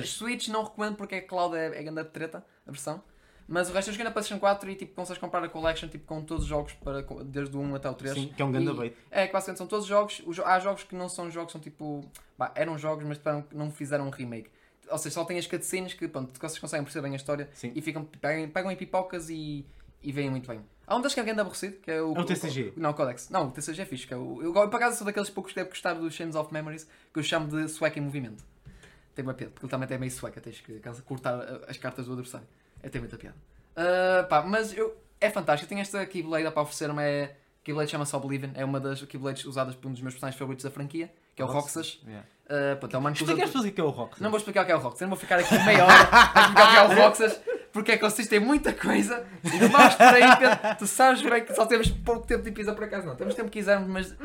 Switch, 0.06 0.48
não 0.48 0.64
recomendo 0.64 0.96
porque 0.96 1.16
a 1.16 1.22
cloud 1.22 1.56
é, 1.56 1.68
é 1.80 1.84
grande 1.84 2.04
treta, 2.06 2.44
a 2.66 2.72
versão. 2.72 3.04
Mas 3.48 3.70
o 3.70 3.74
resto 3.74 3.90
eu 3.90 3.94
joguei 3.94 4.06
na 4.06 4.12
PlayStation 4.12 4.40
4 4.40 4.70
e 4.72 4.76
tipo, 4.76 4.96
consegues 4.96 5.20
comprar 5.20 5.44
a 5.44 5.50
collection 5.50 5.88
tipo, 5.88 6.06
com 6.06 6.24
todos 6.24 6.44
os 6.44 6.50
jogos, 6.50 6.74
para, 6.74 7.06
desde 7.24 7.56
o 7.56 7.60
1 7.60 7.76
até 7.76 7.90
o 7.90 7.94
3. 7.94 8.14
Sim, 8.14 8.34
que 8.36 8.42
é 8.42 8.46
um 8.46 8.52
grande 8.52 8.74
bait. 8.74 8.96
É, 9.12 9.28
que 9.28 9.34
basicamente 9.34 9.60
são 9.60 9.68
todos 9.68 9.86
jogos. 9.86 10.22
os 10.26 10.40
há 10.40 10.60
jogos 10.60 10.84
que 10.84 10.96
não 10.96 11.08
são 11.08 11.30
jogos, 11.30 11.52
são 11.52 11.62
tipo. 11.62 12.04
Bah, 12.38 12.52
eram 12.56 12.78
jogos, 12.78 13.06
mas 13.06 13.18
tipo, 13.18 13.56
não 13.56 13.72
fizeram 13.72 14.08
um 14.08 14.10
remake. 14.10 14.50
Ou 14.90 14.98
seja, 14.98 15.14
só 15.16 15.26
tem 15.26 15.38
as 15.38 15.48
cutscenes 15.48 15.94
que 15.94 16.08
pronto, 16.08 16.32
vocês 16.40 16.60
conseguem 16.60 16.84
perceber 16.84 17.04
bem 17.04 17.14
a 17.14 17.16
história 17.16 17.50
Sim. 17.54 17.72
e 17.76 17.82
ficam, 17.82 18.04
pegam, 18.04 18.50
pegam 18.50 18.72
em 18.72 18.76
pipocas 18.76 19.30
e, 19.30 19.66
e 20.02 20.12
veem 20.12 20.30
muito 20.30 20.48
bem. 20.48 20.62
Há 20.88 20.96
um 20.96 21.02
das 21.02 21.14
que 21.14 21.20
é 21.20 21.24
grande 21.24 21.42
aborrecido, 21.42 21.78
que 21.78 21.90
é 21.90 22.02
o. 22.02 22.16
É 22.16 22.20
o 22.20 22.26
TCG. 22.26 22.74
não, 22.78 22.92
o 22.92 22.94
Codex. 22.94 23.30
Não, 23.30 23.48
o 23.48 23.52
TCG 23.52 23.82
é 23.82 23.86
fixe. 23.86 24.08
Que 24.08 24.14
é 24.14 24.18
o, 24.18 24.42
eu, 24.42 24.54
eu, 24.54 24.70
por 24.70 24.76
acaso, 24.76 24.98
sou 24.98 25.06
daqueles 25.06 25.30
poucos 25.30 25.52
que 25.52 25.60
deve 25.60 25.70
gostar 25.70 25.94
do 25.94 26.10
Chains 26.12 26.36
of 26.36 26.54
Memories, 26.54 26.88
que 27.14 27.20
eu 27.20 27.24
chamo 27.24 27.48
de 27.48 27.68
sueca 27.68 28.00
em 28.00 28.02
movimento. 28.02 28.44
Tem 29.16 29.24
uma 29.24 29.34
piada, 29.34 29.52
porque 29.52 29.66
ele 29.66 29.72
também 29.72 29.88
é 29.90 29.98
meio 29.98 30.12
sueca, 30.12 30.42
tens 30.42 30.60
que 30.62 30.80
caso, 30.80 31.02
cortar 31.04 31.40
as 31.68 31.78
cartas 31.78 32.06
do 32.06 32.12
adversário. 32.14 32.48
É 32.86 32.90
tem 32.90 33.02
muita 33.02 33.18
piada. 33.18 33.36
Uh, 33.76 34.28
pá, 34.30 34.44
mas 34.44 34.72
eu, 34.78 34.96
é 35.20 35.28
fantástico. 35.32 35.68
Tenho 35.68 35.82
esta 35.82 36.06
Keyblade 36.06 36.52
para 36.52 36.62
oferecer-me. 36.62 37.02
É, 37.02 37.36
Keyblade 37.64 37.90
chama-se 37.90 38.16
Oblivion. 38.16 38.52
É 38.54 38.64
uma 38.64 38.80
das 38.80 39.02
Keyblades 39.02 39.44
usadas 39.44 39.76
por 39.76 39.88
um 39.88 39.92
dos 39.92 40.02
meus 40.02 40.14
personagens 40.14 40.38
favoritos 40.38 40.64
da 40.64 40.70
franquia, 40.70 41.12
que 41.36 41.42
é 41.42 41.46
o 41.46 41.48
Roxas. 41.48 42.00
Yeah. 42.06 42.28
Uh, 42.46 42.78
pronto, 42.78 42.96
é 42.96 43.00
um 43.00 43.10
Explica 43.10 43.44
às 43.44 43.50
pessoas 43.50 43.66
o 43.66 43.72
que 43.72 43.82
é 43.82 43.84
o 43.84 43.90
rock. 43.90 44.22
não 44.22 44.30
vou 44.30 44.38
explicar 44.38 44.62
o 44.62 44.66
que 44.68 44.72
é 44.72 44.76
o 44.76 44.80
Roxas, 44.80 45.02
eu 45.02 45.08
não 45.08 45.16
vou 45.16 45.20
ficar 45.20 45.40
aqui 45.40 45.58
meia 45.66 45.84
hora 45.84 45.94
a 46.12 46.42
explicar 46.42 46.66
o 46.68 46.70
que 46.70 46.76
é 46.78 46.84
o 46.84 47.02
Roxas, 47.02 47.42
porque 47.74 47.92
é 47.94 47.98
que 47.98 48.04
vocês 48.04 48.28
têm 48.28 48.40
muita 48.40 48.72
coisa 48.72 49.26
e 49.44 49.58
não 49.58 49.70
vamos 49.70 49.96
por 49.96 50.04
aí, 50.06 50.38
Pedro. 50.38 50.76
Tu 50.78 50.86
sabes 50.86 51.24
bem 51.24 51.44
que 51.44 51.56
só 51.56 51.66
temos 51.66 51.90
pouco 51.90 52.28
tempo 52.28 52.44
de 52.44 52.50
episódio, 52.50 52.78
por 52.78 52.86
acaso 52.86 53.08
não. 53.08 53.16
Temos 53.16 53.34
tempo 53.34 53.50
que 53.50 53.58
quisermos, 53.58 53.90
mas 53.90 54.16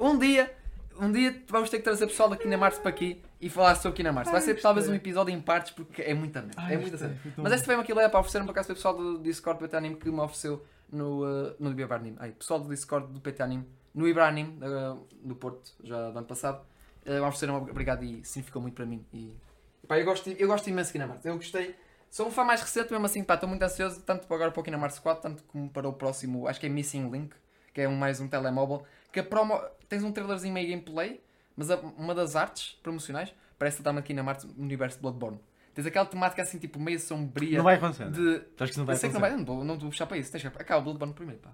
um 0.00 0.18
dia, 0.18 0.52
um 0.98 1.12
dia 1.12 1.40
vamos 1.46 1.70
ter 1.70 1.76
que 1.78 1.84
trazer 1.84 2.08
pessoal 2.08 2.28
da 2.28 2.36
Kinamars 2.36 2.78
para 2.78 2.90
aqui 2.90 3.22
e 3.40 3.48
falar 3.48 3.74
sobre 3.76 3.96
Kinamars. 3.96 4.30
Vai 4.30 4.40
ser 4.40 4.60
talvez 4.60 4.88
um 4.88 4.94
episódio 4.94 5.34
em 5.34 5.40
partes, 5.40 5.72
porque 5.72 6.02
é 6.02 6.12
muita 6.12 6.42
merda. 6.42 6.62
É 6.62 6.76
muita 6.76 6.96
isto 6.96 7.06
é- 7.06 7.16
Mas 7.36 7.52
esta 7.52 7.64
foi 7.64 7.74
uma 7.74 7.84
que 7.84 7.94
para 7.94 8.18
oferecer 8.18 8.42
por 8.44 8.50
acaso 8.50 8.72
o 8.72 8.74
pessoal 8.74 8.94
do 8.94 9.18
Discord 9.18 9.58
do 9.58 9.62
PT 9.62 9.76
Anime 9.76 9.96
que 9.96 10.10
me 10.10 10.20
ofereceu 10.20 10.64
no, 10.92 11.24
uh, 11.24 11.54
no 11.58 11.72
Biobar 11.72 12.00
Anime. 12.00 12.16
Ai, 12.20 12.32
pessoal 12.32 12.60
do 12.60 12.68
Discord 12.68 13.12
do 13.12 13.20
PT 13.20 13.42
Anime 13.42 13.66
no 13.94 14.06
Ibrahim, 14.06 14.58
uh, 14.62 15.06
do 15.22 15.34
Porto, 15.34 15.72
já 15.82 16.10
do 16.10 16.18
ano 16.18 16.26
passado. 16.26 16.64
Uh, 17.06 17.22
ofereceram 17.22 17.56
obrigado 17.56 18.04
e 18.04 18.24
significou 18.24 18.60
muito 18.60 18.74
para 18.74 18.84
mim. 18.84 19.04
E, 19.12 19.34
pá, 19.88 19.98
eu, 19.98 20.04
gosto, 20.04 20.28
eu 20.30 20.46
gosto 20.46 20.68
imenso 20.68 20.92
de 20.92 20.98
Kingdom 20.98 21.12
Hearts. 21.12 21.26
Eu 21.26 21.36
gostei. 21.36 21.74
Sou 22.10 22.26
um 22.26 22.30
fã 22.30 22.44
mais 22.44 22.60
recente, 22.60 22.90
mesmo 22.90 23.06
assim, 23.06 23.22
pá, 23.22 23.34
estou 23.34 23.48
muito 23.48 23.62
ansioso, 23.62 24.02
tanto 24.02 24.26
para 24.26 24.36
agora 24.36 24.50
para 24.50 24.60
o 24.60 24.64
Kingdom 24.64 24.80
Hearts 24.80 24.98
4, 24.98 25.22
tanto 25.22 25.42
como 25.44 25.70
para 25.70 25.88
o 25.88 25.92
próximo, 25.92 26.46
acho 26.48 26.58
que 26.58 26.66
é 26.66 26.68
Missing 26.68 27.08
Link, 27.08 27.34
que 27.72 27.80
é 27.80 27.88
um, 27.88 27.96
mais 27.96 28.20
um 28.20 28.26
telemóvel, 28.28 28.84
que 29.12 29.20
a 29.20 29.24
promo, 29.24 29.60
tens 29.88 30.02
um 30.02 30.10
trailerzinho 30.10 30.52
meio 30.52 30.68
gameplay, 30.68 31.20
mas 31.60 31.70
a- 31.70 31.76
uma 31.98 32.14
das 32.14 32.34
artes 32.36 32.78
promocionais 32.82 33.32
parece 33.58 33.76
que 33.76 33.80
está 33.88 33.90
aqui 33.98 34.14
na 34.14 34.22
Marte 34.22 34.46
no 34.46 34.62
universo 34.64 34.96
de 34.96 35.02
Bloodborne. 35.02 35.38
Tens 35.74 35.86
aquela 35.86 36.06
temática 36.06 36.42
assim, 36.42 36.58
tipo, 36.58 36.80
meio 36.80 36.98
sombria. 36.98 37.58
Não 37.58 37.64
vai 37.64 37.76
acontecer. 37.76 38.10
de... 38.10 38.20
Acho 38.20 38.40
que 38.56 38.64
isso 38.64 38.78
não 38.78 38.82
Eu 38.82 38.86
vai 38.86 38.96
acontecer. 38.96 39.12
não 39.12 39.20
vai, 39.20 39.36
não 39.36 39.44
vou, 39.44 39.64
não 39.64 39.78
vou 39.78 39.90
puxar 39.90 40.06
para 40.06 40.16
isso. 40.18 40.32
Tens 40.32 40.40
que... 40.42 40.48
Acaba 40.48 40.80
o 40.80 40.84
Bloodborne 40.84 41.14
primeiro, 41.14 41.40
pá. 41.40 41.50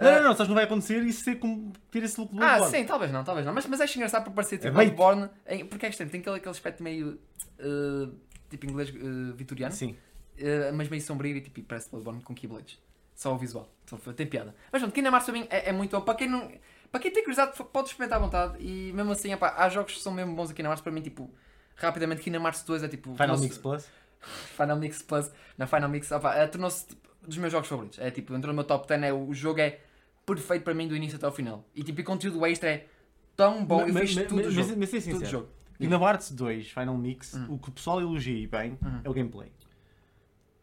Não, 0.00 0.12
não, 0.12 0.22
não, 0.22 0.30
sabes 0.32 0.42
que 0.44 0.48
não 0.48 0.54
vai 0.54 0.64
acontecer 0.64 1.02
e 1.02 1.12
ser 1.12 1.36
como 1.36 1.72
ter 1.90 2.02
esse 2.02 2.18
look 2.20 2.32
do 2.34 2.42
Ah, 2.42 2.56
Bloodborne. 2.56 2.78
sim, 2.78 2.84
talvez 2.86 3.10
não, 3.12 3.24
talvez 3.24 3.44
não. 3.46 3.52
Mas, 3.52 3.66
mas 3.66 3.80
acho 3.80 3.96
engraçado 3.98 4.24
por 4.24 4.32
parecer 4.32 4.56
tipo 4.58 4.68
É. 4.68 4.70
Bloodborne. 4.70 5.28
em- 5.48 5.66
Porque 5.66 5.84
é 5.84 5.88
estranho, 5.90 6.10
tem 6.10 6.20
aquele, 6.20 6.36
aquele 6.36 6.50
aspecto 6.50 6.82
meio. 6.82 7.18
uh, 7.58 8.14
tipo 8.48 8.66
inglês 8.66 8.90
uh, 8.90 9.34
vitoriano. 9.34 9.74
Sim. 9.74 9.96
uh, 10.38 10.74
mas 10.74 10.88
meio 10.88 11.02
sombrio 11.02 11.36
e 11.36 11.40
tipo, 11.40 11.60
parece 11.64 11.90
Bloodborne 11.90 12.22
com 12.22 12.34
Keyblades. 12.34 12.78
Só 13.14 13.34
o 13.34 13.38
visual. 13.38 13.70
Foi- 13.84 14.14
tem 14.14 14.26
piada. 14.26 14.54
Mas 14.72 14.80
pronto, 14.80 14.94
Kingdom 14.94 15.10
Hearts 15.10 15.26
para 15.26 15.34
mim 15.38 15.46
é, 15.50 15.68
é 15.68 15.72
muito. 15.72 16.00
Para 16.00 16.14
quem 16.14 16.28
não. 16.28 16.50
Para 16.90 17.00
quem 17.00 17.10
tem 17.12 17.22
curiosidade, 17.22 17.56
pode 17.72 17.88
experimentar 17.88 18.18
à 18.18 18.22
vontade. 18.24 18.56
E 18.58 18.92
mesmo 18.92 19.12
assim, 19.12 19.32
epá, 19.32 19.54
há 19.56 19.68
jogos 19.68 19.94
que 19.94 20.00
são 20.00 20.12
mesmo 20.12 20.34
bons 20.34 20.50
aqui 20.50 20.62
na 20.62 20.68
Hearts 20.70 20.82
para 20.82 20.92
mim, 20.92 21.00
tipo. 21.02 21.30
Rapidamente, 21.76 22.20
Kingdom 22.22 22.42
Hearts 22.44 22.62
2 22.64 22.82
é 22.82 22.88
tipo. 22.88 23.14
Final 23.14 23.38
Mix 23.38 23.56
Plus. 23.58 23.88
Final 24.56 24.76
Mix 24.76 25.02
Plus, 25.02 25.30
na 25.56 25.66
Final 25.66 25.88
Mix, 25.88 26.10
opa, 26.12 26.34
eh, 26.34 26.46
tornou-se 26.46 26.86
tipo, 26.88 27.08
dos 27.26 27.38
meus 27.38 27.50
jogos 27.52 27.68
favoritos. 27.68 27.98
É 27.98 28.10
tipo, 28.10 28.34
entrou 28.34 28.52
no 28.52 28.56
meu 28.56 28.64
top 28.64 28.86
10, 28.86 29.02
é, 29.02 29.12
o 29.12 29.32
jogo 29.32 29.60
é 29.60 29.80
perfeito 30.26 30.62
para 30.62 30.74
mim 30.74 30.86
do 30.86 30.94
início 30.94 31.16
até 31.16 31.24
ao 31.26 31.32
final. 31.32 31.64
E 31.74 31.82
tipo, 31.82 32.00
o 32.00 32.04
conteúdo 32.04 32.44
extra 32.44 32.68
é 32.70 32.86
tão 33.34 33.64
bom, 33.64 33.80
eu 33.86 33.94
Mas- 33.94 34.08
fiz 34.10 34.16
mas- 34.16 34.26
tudo 34.28 34.42
do 34.42 34.44
mas- 34.46 34.54
jogo. 34.54 34.74
Mas 34.78 34.90
ser 34.90 35.00
Tudo 35.00 35.10
do 35.10 35.12
sincero. 35.14 35.30
jogo. 35.30 35.48
Kingdom 35.78 36.02
Hearts 36.06 36.30
2 36.32 36.70
Final 36.70 36.96
Mix, 36.98 37.34
Hum. 37.34 37.46
o 37.54 37.58
que 37.58 37.70
o 37.70 37.72
pessoal 37.72 37.98
elogia 38.02 38.36
e 38.36 38.46
bem 38.46 38.76
Uhum. 38.82 39.00
é 39.02 39.08
o 39.08 39.14
gameplay. 39.14 39.50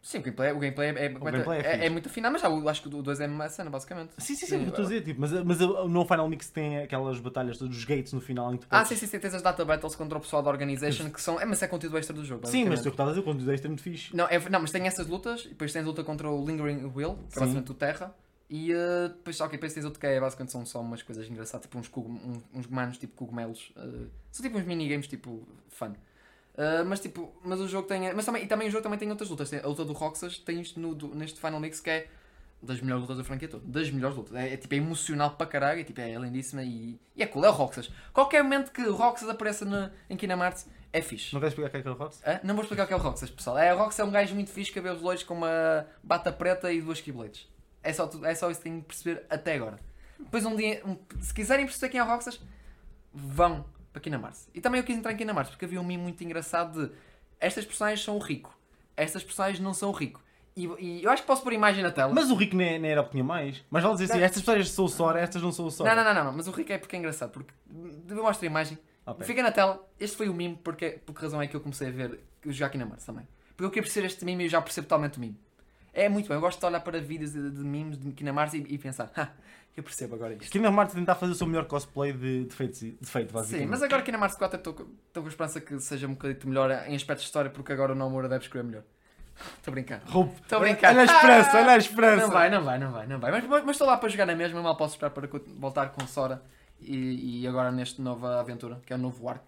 Sim, 0.08 0.20
o 0.20 0.22
gameplay, 0.22 0.52
o 0.52 0.58
gameplay 0.58 0.88
é, 0.88 1.04
é, 1.04 1.08
gameplay 1.10 1.60
é 1.60 1.66
é, 1.82 1.86
é 1.86 1.90
muito 1.90 2.08
afinado, 2.08 2.32
mas 2.32 2.40
já, 2.40 2.48
acho 2.70 2.80
que 2.80 2.88
o 2.88 3.02
2 3.02 3.20
é 3.20 3.26
uma 3.26 3.46
cena, 3.50 3.68
basicamente. 3.68 4.14
Sim, 4.16 4.34
sim, 4.34 4.46
sim, 4.46 4.46
Sim, 4.46 4.62
estou 4.68 4.82
a 4.82 4.88
dizer, 4.88 5.02
tipo, 5.02 5.20
mas, 5.20 5.30
mas 5.32 5.60
o 5.60 5.86
no 5.86 6.02
Final 6.06 6.26
Mix 6.30 6.48
tem 6.48 6.78
aquelas 6.78 7.20
batalhas, 7.20 7.58
todos 7.58 7.76
os 7.76 7.84
gates 7.84 8.14
no 8.14 8.20
final 8.22 8.54
em 8.54 8.56
que 8.56 8.64
Ah, 8.70 8.82
sim, 8.86 8.96
sim, 8.96 9.06
sim, 9.06 9.18
tens 9.18 9.34
as 9.34 9.42
data 9.42 9.62
battles 9.66 9.94
contra 9.94 10.16
o 10.16 10.20
pessoal 10.22 10.42
da 10.42 10.48
Organization 10.48 11.10
que 11.10 11.20
são. 11.20 11.38
É, 11.38 11.44
mas 11.44 11.62
é 11.62 11.68
conteúdo 11.68 11.98
extra 11.98 12.16
do 12.16 12.24
jogo. 12.24 12.46
Sim, 12.46 12.64
mas 12.70 12.80
tu 12.80 12.84
que 12.84 12.88
estás 12.92 13.10
a 13.10 13.12
dizer, 13.12 13.22
quando 13.22 13.44
tu 13.44 13.50
é 13.50 13.68
muito 13.68 13.82
fixe. 13.82 14.16
Não, 14.16 14.24
é, 14.28 14.38
não, 14.48 14.60
mas 14.60 14.70
tem 14.70 14.86
essas 14.86 15.06
lutas, 15.06 15.44
e 15.44 15.48
depois 15.50 15.74
tens 15.74 15.82
a 15.82 15.86
luta 15.86 16.02
contra 16.02 16.30
o 16.30 16.42
Lingering 16.42 16.90
Will, 16.96 17.18
que 17.30 17.36
é 17.36 17.40
basicamente 17.40 17.70
o 17.70 17.74
Terra, 17.74 18.14
e 18.48 18.72
uh, 18.72 19.10
depois, 19.10 19.38
ok, 19.42 19.52
depois 19.58 19.74
tens 19.74 19.84
outro 19.84 20.00
que 20.00 20.06
é 20.06 20.18
basicamente 20.18 20.52
são 20.52 20.64
só 20.64 20.80
umas 20.80 21.02
coisas 21.02 21.28
engraçadas, 21.28 21.66
tipo 21.66 21.78
uns, 21.78 21.86
cogum- 21.88 22.18
uns, 22.24 22.42
uns 22.60 22.66
manos 22.66 22.96
tipo 22.96 23.14
cogumelos, 23.14 23.74
uh, 23.76 24.08
são 24.32 24.42
tipo 24.42 24.56
uns 24.56 24.64
minigames 24.64 25.06
tipo 25.06 25.46
fun. 25.68 25.92
Uh, 26.58 26.84
mas 26.84 26.98
tipo, 26.98 27.32
mas 27.44 27.60
o 27.60 27.68
jogo 27.68 27.86
tem. 27.86 28.12
Mas 28.12 28.26
também, 28.26 28.42
e 28.42 28.46
também 28.48 28.66
o 28.66 28.70
jogo 28.70 28.82
também 28.82 28.98
tem 28.98 29.08
outras 29.08 29.30
lutas. 29.30 29.48
Tem 29.48 29.60
a 29.60 29.66
luta 29.66 29.84
do 29.84 29.92
Roxas 29.92 30.38
tem 30.38 30.60
isto 30.60 30.80
no, 30.80 30.92
do- 30.92 31.14
neste 31.14 31.38
Final 31.40 31.60
Mix 31.60 31.78
que 31.80 31.88
é 31.88 32.08
das 32.60 32.80
melhores 32.80 33.02
lutas 33.02 33.16
da 33.18 33.22
franquia 33.22 33.46
toda. 33.46 33.62
Das 33.64 33.88
melhores 33.92 34.16
lutas. 34.16 34.34
É, 34.34 34.54
é, 34.54 34.56
tipo, 34.56 34.74
é 34.74 34.78
emocional 34.78 35.30
para 35.30 35.46
caralho, 35.46 35.80
é, 35.80 35.84
tipo, 35.84 36.00
é 36.00 36.12
lindíssima 36.16 36.64
e, 36.64 36.98
e 37.14 37.22
é 37.22 37.26
cool. 37.26 37.44
É 37.44 37.48
o 37.48 37.52
Roxas. 37.52 37.88
Qualquer 38.12 38.42
momento 38.42 38.72
que 38.72 38.82
o 38.82 38.92
Roxas 38.92 39.28
apareça 39.28 39.64
na, 39.64 39.92
em 40.10 40.16
Kingdom 40.16 40.42
Hearts 40.42 40.66
é 40.92 41.00
fixe. 41.00 41.32
Não 41.32 41.40
queres 41.40 41.52
explicar 41.52 41.68
o 41.68 41.70
que 41.70 41.76
é 41.76 41.82
que 41.82 41.88
é 41.88 41.90
o 41.92 41.94
Rox? 41.94 42.20
Hã? 42.26 42.40
Não 42.42 42.54
vou 42.56 42.62
explicar 42.64 42.82
o 42.84 42.86
que 42.88 42.92
é 42.92 42.96
o 42.96 42.98
Roxas, 42.98 43.30
pessoal. 43.30 43.56
É, 43.56 43.72
o 43.72 43.78
Roxas 43.78 44.00
é 44.00 44.04
um 44.04 44.10
gajo 44.10 44.34
muito 44.34 44.50
fixe, 44.50 44.72
cabelos 44.72 45.00
loiros 45.00 45.22
com 45.22 45.34
uma 45.34 45.86
bata 46.02 46.32
preta 46.32 46.72
e 46.72 46.80
duas 46.82 47.00
Keyblades. 47.00 47.46
É 47.84 47.92
só, 47.92 48.10
é 48.24 48.34
só 48.34 48.50
isso 48.50 48.58
que 48.58 48.64
tenho 48.64 48.80
que 48.80 48.88
perceber 48.88 49.24
até 49.30 49.54
agora. 49.54 49.78
Depois 50.18 50.44
um 50.44 50.56
dia, 50.56 50.82
um- 50.84 50.96
se 51.22 51.32
quiserem 51.32 51.64
perceber 51.66 51.92
quem 51.92 52.00
é 52.00 52.02
o 52.02 52.06
Roxas, 52.08 52.40
vão 53.14 53.64
para 53.92 54.00
Kingdom 54.00 54.20
Hearts. 54.22 54.48
E 54.54 54.60
também 54.60 54.80
eu 54.80 54.84
quis 54.84 54.96
entrar 54.96 55.12
em 55.12 55.16
Kingdom 55.16 55.34
Hearts 55.34 55.50
porque 55.50 55.64
havia 55.64 55.80
um 55.80 55.84
meme 55.84 56.02
muito 56.02 56.22
engraçado 56.22 56.88
de 56.88 56.92
estas 57.40 57.64
personagens 57.64 58.02
são 58.04 58.16
o 58.16 58.18
rico, 58.18 58.56
estas 58.96 59.22
personagens 59.22 59.60
não 59.60 59.72
são 59.74 59.90
o 59.90 59.92
rico. 59.92 60.22
E, 60.56 60.66
e 60.80 61.04
eu 61.04 61.10
acho 61.10 61.22
que 61.22 61.26
posso 61.28 61.42
pôr 61.42 61.52
a 61.52 61.54
imagem 61.54 61.84
na 61.84 61.92
tela. 61.92 62.12
Mas 62.12 62.30
o 62.32 62.34
Rico 62.34 62.56
nem, 62.56 62.80
nem 62.80 62.90
era 62.90 63.00
o 63.00 63.04
que 63.04 63.12
tinha 63.12 63.22
mais. 63.22 63.64
Mas 63.70 63.80
vale 63.80 63.94
dizer 63.96 64.12
assim, 64.12 64.20
estas 64.20 64.42
pessoas 64.42 64.70
são 64.70 64.84
o 64.86 64.88
Sora, 64.88 65.20
estas 65.20 65.40
não 65.40 65.52
são 65.52 65.66
o 65.66 65.70
Sora. 65.70 65.94
Não, 65.94 66.02
não, 66.02 66.12
não, 66.12 66.24
não, 66.24 66.32
mas 66.32 66.48
o 66.48 66.50
rico 66.50 66.72
é 66.72 66.78
porque 66.78 66.96
é 66.96 66.98
engraçado. 66.98 67.30
Porque 67.30 67.54
eu 68.08 68.22
mostro 68.24 68.44
a 68.44 68.50
imagem, 68.50 68.76
Ok. 69.06 69.24
fica 69.24 69.40
na 69.40 69.52
tela. 69.52 69.88
Este 70.00 70.16
foi 70.16 70.28
o 70.28 70.34
meme, 70.34 70.58
porque, 70.64 70.98
por 71.06 71.14
que 71.14 71.22
razão 71.22 71.40
é 71.40 71.46
que 71.46 71.54
eu 71.54 71.60
comecei 71.60 71.86
a 71.86 71.90
ver 71.92 72.18
o 72.44 72.50
jogar 72.50 72.70
Kingdom 72.70 72.88
Hearts 72.88 73.06
também. 73.06 73.28
Porque 73.50 73.64
eu 73.66 73.70
queria 73.70 73.82
perceber 73.84 74.06
este 74.08 74.24
meme 74.24 74.42
e 74.42 74.46
eu 74.46 74.50
já 74.50 74.60
percebo 74.60 74.88
totalmente 74.88 75.18
o 75.18 75.20
meme. 75.20 75.38
É 76.04 76.08
muito 76.08 76.28
bem, 76.28 76.36
eu 76.36 76.40
gosto 76.40 76.58
de 76.60 76.66
olhar 76.66 76.80
para 76.80 77.00
vídeos 77.00 77.32
de, 77.32 77.50
de 77.50 77.60
memes 77.64 77.98
de 77.98 78.12
Kingdom 78.12 78.38
Hearts 78.38 78.54
e, 78.54 78.58
e 78.68 78.78
pensar, 78.78 79.10
ha, 79.16 79.28
eu 79.76 79.82
percebo 79.82 80.14
agora 80.14 80.34
isto. 80.34 80.50
Kingdom 80.50 80.74
Hearts 80.74 80.94
tentar 80.94 81.14
fazer 81.14 81.32
o 81.32 81.34
seu 81.34 81.46
melhor 81.46 81.64
cosplay 81.66 82.12
de 82.12 82.44
defeito, 82.44 82.78
de 82.78 82.90
defeito 82.92 83.32
basicamente. 83.32 83.64
Sim, 83.64 83.70
mas 83.70 83.82
agora 83.82 84.02
Kingdom 84.02 84.18
Hearts 84.20 84.36
4 84.38 84.56
eu 84.56 84.58
estou 84.58 84.74
com- 84.74 85.26
a 85.26 85.28
esperança 85.28 85.60
que 85.60 85.78
seja 85.80 86.06
um 86.06 86.12
bocadinho 86.12 86.48
melhor 86.48 86.70
em 86.86 86.94
aspectos 86.94 87.22
de 87.24 87.28
história, 87.28 87.50
porque 87.50 87.72
agora 87.72 87.92
o 87.92 87.94
Nomura 87.94 88.28
deve 88.28 88.44
escrever 88.44 88.66
melhor. 88.66 88.82
Estou 89.58 89.70
a 89.70 89.72
brincar. 89.72 90.02
Roubo. 90.04 90.34
Estou 90.42 90.58
a 90.58 90.60
brincar. 90.62 90.90
Olha 90.90 91.02
a 91.02 91.04
esperança, 91.04 91.56
olha 91.58 91.70
a 91.72 91.76
esperança. 91.76 92.22
Não 92.26 92.32
vai, 92.32 92.50
não 92.50 92.62
vai, 92.64 92.78
não 92.78 92.90
vai, 92.90 93.06
não 93.06 93.20
vai. 93.20 93.30
Mas, 93.30 93.70
estou 93.76 93.86
lá 93.86 93.96
para 93.96 94.08
jogar 94.08 94.26
na 94.26 94.34
mesma, 94.34 94.60
mal 94.60 94.76
posso 94.76 94.94
esperar 94.94 95.10
para 95.10 95.28
voltar 95.58 95.90
com 95.90 96.04
Sora 96.08 96.42
e, 96.80 97.42
e 97.42 97.46
agora 97.46 97.70
nesta 97.70 98.02
nova 98.02 98.40
aventura, 98.40 98.80
que 98.84 98.92
é 98.92 98.96
o 98.96 98.98
novo 98.98 99.28
arco. 99.28 99.46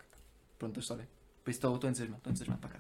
Pronto, 0.59 0.75
da 0.75 0.81
história. 0.81 1.09
Por 1.43 1.51
isso 1.51 1.59
estou, 1.59 1.75
estou 1.75 1.91
entusiasmado, 1.91 2.19
estou 2.19 2.31
entusiasmado 2.31 2.61
para 2.61 2.71
cá. 2.71 2.79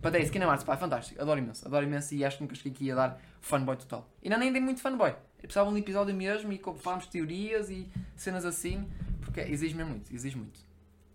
Para 0.00 0.18
é 0.18 0.22
isso, 0.22 0.32
Kingdom 0.32 0.46
Hearts, 0.46 0.64
pá, 0.64 0.74
é 0.74 0.76
fantástico. 0.76 1.20
Adoro 1.20 1.38
imenso, 1.38 1.66
adoro 1.66 1.84
imenso 1.84 2.14
e 2.14 2.24
acho 2.24 2.38
que 2.38 2.42
nunca 2.42 2.54
cheguei 2.54 2.72
aqui 2.72 2.90
a 2.90 2.94
dar 2.94 3.20
fanboy 3.40 3.76
total. 3.76 4.08
E 4.22 4.26
ainda 4.28 4.38
nem 4.38 4.52
dei 4.52 4.60
muito 4.60 4.80
fanboy. 4.80 5.10
Eu 5.10 5.16
precisava 5.42 5.68
de 5.68 5.74
um 5.74 5.78
episódio 5.78 6.14
mesmo 6.14 6.52
e 6.52 6.60
falámos 6.78 7.06
teorias 7.06 7.70
e 7.70 7.88
cenas 8.16 8.44
assim, 8.44 8.88
porque 9.20 9.40
exige 9.40 9.74
mesmo 9.74 9.90
muito, 9.92 10.12
exige 10.14 10.36
muito. 10.36 10.60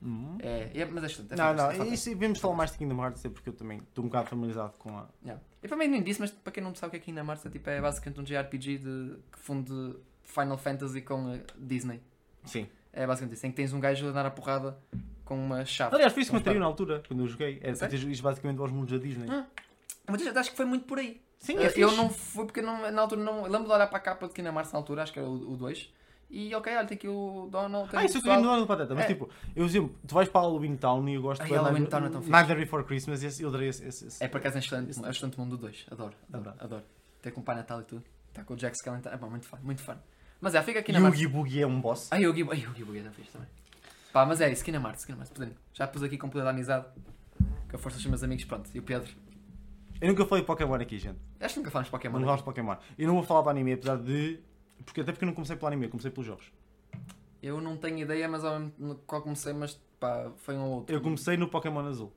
Hum. 0.04 0.38
É, 0.40 0.70
é- 0.82 0.86
mas 0.86 1.04
é 1.04 1.08
excelente. 1.08 1.34
é 1.34 1.36
Não, 1.36 1.46
é 1.46 1.54
não, 1.54 1.58
fantástico. 1.64 1.94
isso, 1.94 2.16
vamos 2.18 2.40
falar 2.40 2.56
mais 2.56 2.72
de 2.72 2.78
Kingdom 2.78 3.02
Hearts, 3.04 3.26
é 3.26 3.30
porque 3.30 3.50
eu 3.50 3.54
também 3.54 3.80
estou 3.80 4.04
um 4.04 4.08
bocado 4.08 4.28
familiarizado 4.30 4.74
com 4.78 4.96
a. 4.98 5.08
Yeah. 5.24 5.42
Eu 5.64 5.70
também 5.70 5.88
nem 5.88 6.04
disse, 6.04 6.20
mas 6.22 6.30
para 6.30 6.52
quem 6.54 6.62
não 6.64 6.76
sabe 6.76 6.90
o 6.90 6.92
que 6.92 6.98
é 6.98 7.00
Kingdom 7.00 7.26
Hearts, 7.28 7.46
é, 7.46 7.50
tipo, 7.50 7.68
é 7.70 7.82
basicamente 7.82 8.22
um 8.22 8.24
JRPG 8.24 8.78
de, 8.78 9.16
que 9.32 9.40
funde 9.40 9.96
Final 10.24 10.58
Fantasy 10.60 11.02
com 11.02 11.34
a 11.34 11.38
Disney. 11.58 12.02
Sim. 12.44 12.68
É 12.94 13.08
basicamente 13.08 13.36
isso, 13.36 13.48
em 13.48 13.50
que 13.50 13.56
tens 13.58 13.74
um 13.74 13.80
gajo 13.80 14.08
a 14.10 14.12
dar 14.12 14.26
a 14.28 14.32
porrada 14.32 14.78
com 15.26 15.36
uma 15.36 15.66
chave. 15.66 15.96
Aliás, 15.96 16.14
foi 16.14 16.22
isso 16.22 16.32
que 16.32 16.36
me 16.36 16.42
atraiu 16.42 16.60
na 16.60 16.66
altura, 16.66 17.04
quando 17.08 17.20
eu 17.22 17.28
joguei. 17.28 17.56
Era 17.56 17.76
para 17.76 17.76
Sério? 17.76 18.00
ter 18.00 18.12
isto 18.12 18.22
basicamente 18.24 18.60
aos 18.60 18.72
mundos 18.72 18.92
da 18.98 19.04
Disney. 19.04 19.30
Hum. 19.30 19.44
Mas 20.08 20.26
eu 20.26 20.40
acho 20.40 20.52
que 20.52 20.56
foi 20.58 20.66
muito 20.66 20.86
por 20.86 21.00
aí. 21.00 21.20
Sim, 21.40 21.58
Eh, 21.58 21.64
é 21.64 21.66
eu 21.68 21.72
fixe. 21.90 21.96
não 21.98 22.10
fui 22.10 22.46
porque 22.46 22.62
não, 22.62 22.90
na 22.92 23.02
altura 23.02 23.22
não. 23.22 23.46
eu 23.46 23.52
Lembro 23.52 23.68
de 23.68 23.74
olhar 23.74 23.88
para 23.88 23.98
a 23.98 24.02
capa 24.02 24.28
de 24.28 24.34
Kingdom 24.34 24.54
Hearts 24.54 24.72
na 24.72 24.80
altura, 24.80 25.04
acho 25.04 25.12
que 25.12 25.20
era 25.20 25.28
o 25.28 25.58
2. 25.58 25.94
E 26.30 26.54
ok, 26.56 26.76
olha, 26.76 26.88
tem 26.88 26.96
aqui 26.96 27.08
o 27.08 27.48
Donald. 27.52 27.90
Ah, 27.94 28.04
isso 28.04 28.18
eu 28.18 28.22
queria 28.22 28.40
no 28.40 28.50
ano 28.50 28.66
Pateta, 28.66 28.96
mas 28.96 29.06
É. 29.06 29.08
tipo, 29.08 29.30
eu 29.56 29.64
exemplo, 29.66 29.96
tu 30.08 30.16
vais 30.16 30.28
para 30.28 30.42
Halloween 30.42 30.76
Town 30.76 31.08
e 31.08 31.14
eu 31.14 31.22
gosto 31.22 31.42
Ai, 31.42 31.48
de 31.48 31.54
Halloween 31.54 31.86
Town 31.86 32.06
é 32.06 32.10
tão. 32.10 32.22
Nightmare 32.22 32.60
Before 32.62 32.84
Christmas, 32.84 33.24
esse, 33.24 33.44
eu 33.44 33.50
adorei 33.50 33.70
esse. 33.70 33.86
esse, 33.86 34.08
esse. 34.08 34.24
É 34.24 34.28
por 34.28 34.38
acaso 34.38 34.56
é 34.56 34.60
excelente, 34.60 35.00
é 35.06 35.10
excelente 35.10 35.40
mundo 35.40 35.52
do 35.52 35.58
2. 35.58 35.86
Adoro, 35.92 36.14
adoro, 36.34 36.50
Adoro. 36.50 36.56
adoro. 36.66 36.84
Ter 37.22 37.32
com 37.32 37.42
o 37.42 37.44
Pai 37.44 37.56
Natal 37.56 37.82
e 37.82 37.84
tudo. 37.84 38.04
Está 38.30 38.44
com 38.44 38.54
o 38.54 38.58
Jack 38.58 38.76
Skellington. 38.76 39.10
É 39.10 39.18
bom, 39.18 39.30
muito 39.30 39.46
fã, 39.48 39.58
muito 39.62 39.82
fã. 39.84 39.98
Mas 40.42 40.56
é, 40.56 40.62
fica 40.64 40.80
aqui 40.80 40.92
na 40.92 41.00
E 41.00 41.02
o 41.02 41.06
Oogie 41.06 41.28
Boogie 41.28 41.62
é 41.62 41.68
um 41.68 41.80
boss. 41.80 42.12
Ai, 42.12 42.26
o 42.26 42.32
o 42.32 42.34
Gui 42.34 42.44
Buggy 42.44 42.66
é 43.00 43.12
fixe 43.12 43.32
também. 43.32 43.48
Pá, 44.16 44.26
mas 44.26 44.40
é 44.40 44.50
isso, 44.50 44.64
Kingdom 44.64 44.82
Hearts, 44.82 45.04
Kingdom 45.04 45.20
Hearts, 45.20 45.34
podendo. 45.34 45.56
Já 45.74 45.86
pus 45.86 46.02
aqui 46.02 46.18
com 46.18 46.30
poder 46.30 46.46
da 46.46 46.52
amizade. 46.52 46.86
Com 47.70 47.76
a 47.76 47.78
força 47.78 47.98
dos 47.98 48.06
meus 48.06 48.24
amigos, 48.24 48.46
pronto. 48.46 48.70
E 48.74 48.80
o 48.80 48.82
Pedro. 48.82 49.12
Eu 50.00 50.08
nunca 50.08 50.26
falei 50.26 50.42
de 50.42 50.48
Pokémon 50.48 50.76
aqui, 50.76 50.98
gente. 50.98 51.20
Acho 51.38 51.56
que 51.56 51.60
nunca 51.60 51.70
falamos 51.70 51.88
de 51.88 51.92
Pokémon. 51.92 52.20
Não 52.20 52.36
de 52.38 52.44
Pokémon. 52.44 52.78
Eu 52.98 53.08
não 53.08 53.16
vou 53.16 53.24
falar 53.24 53.42
do 53.42 53.50
anime, 53.50 53.74
apesar 53.74 53.98
de. 53.98 54.40
Porque, 54.86 55.02
até 55.02 55.12
porque 55.12 55.26
eu 55.26 55.28
não 55.28 55.34
comecei 55.34 55.58
pelo 55.58 55.68
anime, 55.68 55.88
eu 55.88 55.90
comecei 55.90 56.10
pelos 56.10 56.26
jogos. 56.28 56.50
Eu 57.44 57.60
não 57.60 57.76
tenho 57.76 57.98
ideia, 57.98 58.26
mas 58.30 58.46
ao 58.46 58.58
mesmo 58.58 58.96
qual 59.06 59.22
comecei, 59.22 59.52
mas 59.52 59.78
pá, 60.00 60.32
foi 60.38 60.56
um 60.56 60.62
ou 60.64 60.72
outro. 60.76 60.96
Eu 60.96 61.02
comecei 61.02 61.36
no 61.36 61.50
Pokémon 61.50 61.86
Azul. 61.86 62.14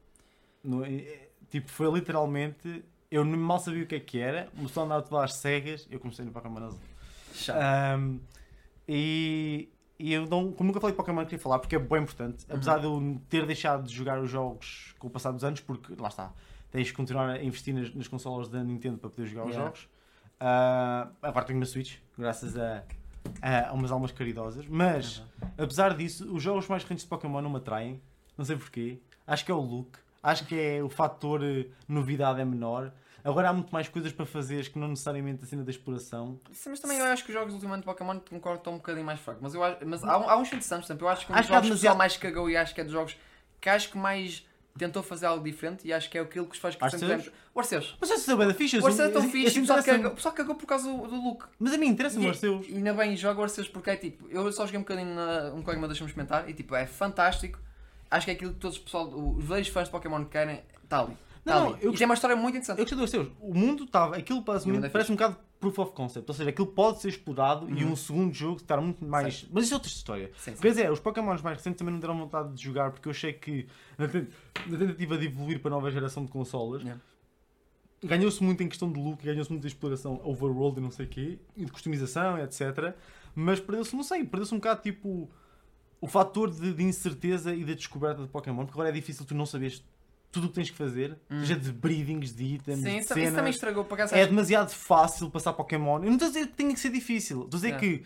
No- 0.63 0.85
eh, 0.85 1.31
tipo, 1.51 1.69
foi 1.69 1.91
literalmente. 1.91 2.85
Eu 3.11 3.25
nem 3.25 3.37
mal 3.37 3.59
sabia 3.59 3.83
o 3.83 3.87
que 3.89 3.97
é 3.97 4.01
que 4.01 4.21
era, 4.21 4.49
começou 4.55 4.89
a 4.89 5.25
às 5.25 5.35
cegas, 5.35 5.89
eu 5.91 5.99
comecei 5.99 6.25
no 6.25 6.31
Pokémon 6.31 6.65
Azul. 6.65 6.81
Chato. 7.35 7.59
Ahm, 7.61 8.21
e, 8.87 9.69
e 9.99 10.13
eu 10.13 10.27
não, 10.27 10.53
como 10.53 10.69
nunca 10.69 10.81
falei 10.81 10.93
de 10.93 10.97
Pokémon, 10.97 11.25
queria 11.25 11.39
falar 11.39 11.59
porque 11.59 11.77
é 11.77 11.79
bem 11.79 12.03
importante. 12.03 12.45
Uhum. 12.49 12.55
Apesar 12.57 12.79
de 12.79 12.85
eu 12.87 13.21
ter 13.29 13.45
deixado 13.47 13.85
de 13.87 13.95
jogar 13.95 14.21
os 14.21 14.31
jogos 14.31 14.95
com 14.99 15.09
o 15.09 15.11
passar 15.11 15.33
dos 15.33 15.43
anos, 15.45 15.61
porque 15.61 15.95
lá 16.01 16.09
está, 16.09 16.33
tens 16.71 16.91
que 16.91 16.97
continuar 16.97 17.31
a 17.31 17.43
investir 17.43 17.75
nas, 17.75 17.93
nas 17.95 18.07
consolas 18.09 18.49
da 18.49 18.63
Nintendo 18.63 18.99
para 18.99 19.11
poder 19.11 19.27
jogar 19.27 19.45
os 19.45 19.51
Yeah. 19.51 19.67
jogos. 19.67 19.89
Ah, 20.41 21.09
agora 21.23 21.45
tenho 21.45 21.59
uma 21.59 21.67
Switch, 21.67 21.97
graças 22.17 22.57
a, 22.57 22.85
a, 23.43 23.71
a 23.71 23.73
umas 23.73 23.91
almas 23.91 24.13
caridosas. 24.13 24.67
Mas, 24.69 25.19
Uhum. 25.19 25.49
apesar 25.59 25.97
disso, 25.97 26.33
os 26.33 26.43
jogos 26.43 26.69
mais 26.69 26.83
recentes 26.85 27.05
de 27.05 27.09
Pokémon 27.11 27.41
não 27.43 27.51
me 27.51 27.57
atraem. 27.57 28.01
Não 28.37 28.45
sei 28.45 28.57
porquê. 28.57 28.99
Acho 29.27 29.45
que 29.45 29.51
é 29.51 29.55
o 29.55 29.61
look. 29.61 29.99
Acho 30.23 30.47
que 30.47 30.55
é 30.59 30.83
o 30.83 30.89
fator 30.89 31.43
eh, 31.43 31.67
novidade 31.89 32.41
é 32.41 32.45
menor. 32.45 32.93
Agora 33.29 33.51
há 33.51 33.53
muito 33.53 33.71
mais 33.71 33.89
coisas 33.89 34.11
para 34.13 34.25
fazer 34.25 34.69
que 34.71 34.79
não 34.79 34.89
necessariamente 34.89 35.45
a 35.45 35.47
cena 35.47 35.63
da 35.63 35.71
exploração. 35.71 36.41
Sim, 36.51 36.71
mas 36.71 36.81
também 36.81 36.99
eu 36.99 37.05
acho 37.07 37.25
que 37.25 37.31
os 37.31 37.35
jogos 37.35 37.53
ultimamente 37.53 37.83
de 37.83 37.87
Pokémon 37.87 38.19
concordo 38.21 38.59
estão 38.59 38.73
um 38.75 38.77
bocadinho 38.77 39.05
mais 39.05 39.21
fracos. 39.21 39.43
Mas, 39.43 39.55
eu 39.55 39.63
acho, 39.63 39.77
mas 39.87 40.03
há, 40.03 40.19
um- 40.19 40.31
há 40.31 40.37
uns 40.37 40.49
interessantes, 40.49 40.89
eu 40.89 41.09
acho 41.09 41.27
que 41.27 41.33
um 41.33 41.35
dos 41.35 41.41
Acho 41.45 41.53
há 41.53 41.63
jogos 41.63 41.81
que 41.81 41.87
o 41.89 41.95
mais 41.97 42.17
cagou 42.17 42.49
e 42.51 42.57
acho 42.57 42.75
que 42.75 42.81
é 42.81 42.85
dos 42.85 42.93
jogos 42.93 43.17
que 43.61 43.69
acho 43.69 43.91
que 43.91 43.99
mais 43.99 44.47
tentou 44.79 45.03
fazer 45.03 45.27
algo 45.27 45.43
diferente 45.45 45.87
e 45.89 45.93
acho 45.93 46.09
que 46.09 46.17
é 46.17 46.21
aquilo 46.21 46.47
que 46.47 46.53
os 46.55 46.59
faz 46.59 46.75
que 46.77 46.85
Arceus? 46.85 47.03
sempre. 47.03 47.33
O 47.53 47.59
Arceus. 47.59 47.97
Mas 48.01 48.11
essa 48.13 48.33
é 48.33 48.37
bem 48.37 48.47
da 48.47 48.55
ficha. 48.55 48.81
O 48.81 48.87
Arceus 48.87 49.09
é 49.11 49.13
tão 49.13 49.29
fixe, 49.29 49.59
o 49.59 49.61
pessoal 49.63 49.83
cagou, 49.83 50.07
o 50.11 50.15
pessoal 50.15 50.35
cagou 50.35 50.55
por 50.55 50.67
causa 50.67 50.89
do, 50.89 51.17
look. 51.17 51.45
Mas 51.59 51.73
a 51.75 51.79
mim 51.79 51.89
interessa-me 51.89 52.25
o 52.27 52.29
Arceus. 52.29 52.67
E 52.69 52.77
ainda 52.77 52.95
bem, 52.95 53.17
jogo 53.17 53.43
Arceus 53.43 53.69
porque 53.69 53.91
é 53.91 53.97
tipo, 53.97 54.27
eu 54.31 54.51
só 54.53 54.65
joguei 54.65 54.79
um 54.79 54.83
bocadinho, 54.83 55.15
na, 55.15 55.53
um 55.53 55.63
colega 55.63 55.83
me 55.83 55.89
deixou-me 55.89 56.11
experimentar 56.11 56.49
e 56.49 56.55
tipo, 56.55 56.75
é 56.75 56.87
fantástico. 56.87 57.59
Acho 58.11 58.25
que 58.25 58.31
é 58.31 58.35
aquilo 58.35 58.53
que 58.55 58.59
todos 58.61 58.79
os 58.79 58.83
pessoal, 58.83 59.07
os 59.09 59.37
verdadeiros 59.39 59.69
fãs 59.69 59.85
de 59.89 59.91
Pokémon 59.91 60.25
querem, 60.25 60.63
está 60.83 61.01
ali. 61.01 61.15
Tá 61.45 61.61
Não, 61.61 61.77
eu 61.79 61.93
e 61.93 61.97
tem 61.97 62.05
uma 62.05 62.15
história 62.15 62.37
muito 62.37 62.57
interessante. 62.57 62.79
Eu 62.79 62.85
gostei 62.85 62.97
do 62.97 63.03
Arceus. 63.03 63.29
O 63.41 63.55
mundo 63.55 63.85
estava. 63.85 64.17
Aquilo 64.17 64.39
E 64.39 64.43
o 64.43 64.45
basicamente 64.45 64.77
mundo 64.77 64.87
é 64.87 64.91
parece 64.91 65.13
um 65.13 65.15
bocado 65.15 65.37
proof 65.61 65.79
of 65.79 65.93
concept. 65.93 66.29
Ou 66.31 66.35
seja, 66.35 66.51
aquilo 66.51 66.67
pode 66.69 67.01
ser 67.01 67.09
explorado 67.09 67.69
e 67.71 67.85
Uhum. 67.85 67.93
um 67.93 67.97
segundo 67.97 68.33
jogo 68.35 68.57
estar 68.57 68.81
muito 68.81 69.05
mais. 69.05 69.47
Mas 69.51 69.65
isso 69.65 69.75
é 69.75 69.77
outra 69.77 69.91
história. 69.91 70.31
Sim, 70.39 70.53
sim. 70.53 70.59
Pois 70.61 70.77
é, 70.79 70.91
os 70.91 71.01
Pokémons 71.01 71.43
mais 71.43 71.57
recentes 71.57 71.79
também 71.79 71.93
não 71.93 72.01
deram 72.01 72.17
vontade 72.19 72.53
de 72.55 72.63
jogar 72.63 72.91
porque 72.93 73.09
eu 73.09 73.11
achei 73.11 73.33
que 73.33 73.67
na 73.97 74.07
tentativa 74.09 75.19
de 75.19 75.27
evoluir 75.27 75.61
para 75.61 75.71
a 75.71 75.75
nova 75.75 75.91
geração 75.91 76.25
de 76.25 76.31
consolas 76.31 76.83
Yeah. 76.83 77.01
ganhou-se 78.03 78.43
muito 78.43 78.63
em 78.63 78.69
questão 78.69 78.91
de 78.93 79.01
look, 79.01 79.25
ganhou-se 79.25 79.51
muito 79.51 79.63
de 79.63 79.69
exploração 79.69 80.21
overworld 80.25 80.79
e 80.79 80.83
não 80.83 80.91
sei 80.91 81.07
o 81.07 81.09
quê, 81.09 81.39
e 81.57 81.65
de 81.65 81.73
customização, 81.73 82.39
etc. 82.39 82.95
Mas 83.35 83.59
perdeu-se, 83.59 83.95
não 83.97 84.05
sei, 84.05 84.25
perdeu-se 84.25 84.55
um 84.55 84.59
bocado 84.59 84.83
tipo 84.83 85.29
o 86.01 86.07
fator 86.07 86.49
de, 86.51 86.73
de 86.73 86.83
incerteza 86.85 87.53
e 87.53 87.65
da 87.65 87.75
descoberta 87.75 88.23
de 88.23 88.29
Pokémon, 88.29 88.59
porque 88.65 88.73
agora 88.73 88.89
é 88.91 88.93
difícil 88.93 89.25
tu 89.27 89.35
não 89.35 89.45
saberes 89.45 89.85
tudo 90.31 90.45
o 90.47 90.49
que 90.49 90.55
tens 90.57 90.71
que 90.71 90.77
fazer, 90.77 91.19
Hum. 91.31 91.41
seja 91.41 91.57
de 91.57 91.73
breedings, 91.73 92.35
de 92.35 92.45
itens, 92.45 92.79
Sim, 92.79 92.85
de 92.85 92.91
isso, 92.91 92.99
isso 93.01 93.09
também 93.15 93.31
cenas. 93.31 93.55
estragou 93.55 93.85
para. 93.85 94.05
É 94.17 94.27
demasiado 94.27 94.71
fácil 94.71 95.31
passar 95.31 95.53
Pokémon. 95.55 95.97
Eu 95.99 96.07
não 96.07 96.13
estou 96.15 96.29
a 96.29 96.31
dizer 96.33 96.47
que 96.49 96.53
tenha 96.55 96.73
que 96.75 96.81
ser 96.81 96.91
difícil. 96.91 97.45
Estou 97.45 97.57
a 97.59 97.61
dizer 97.61 97.75
É. 97.75 97.79
que, 97.79 98.05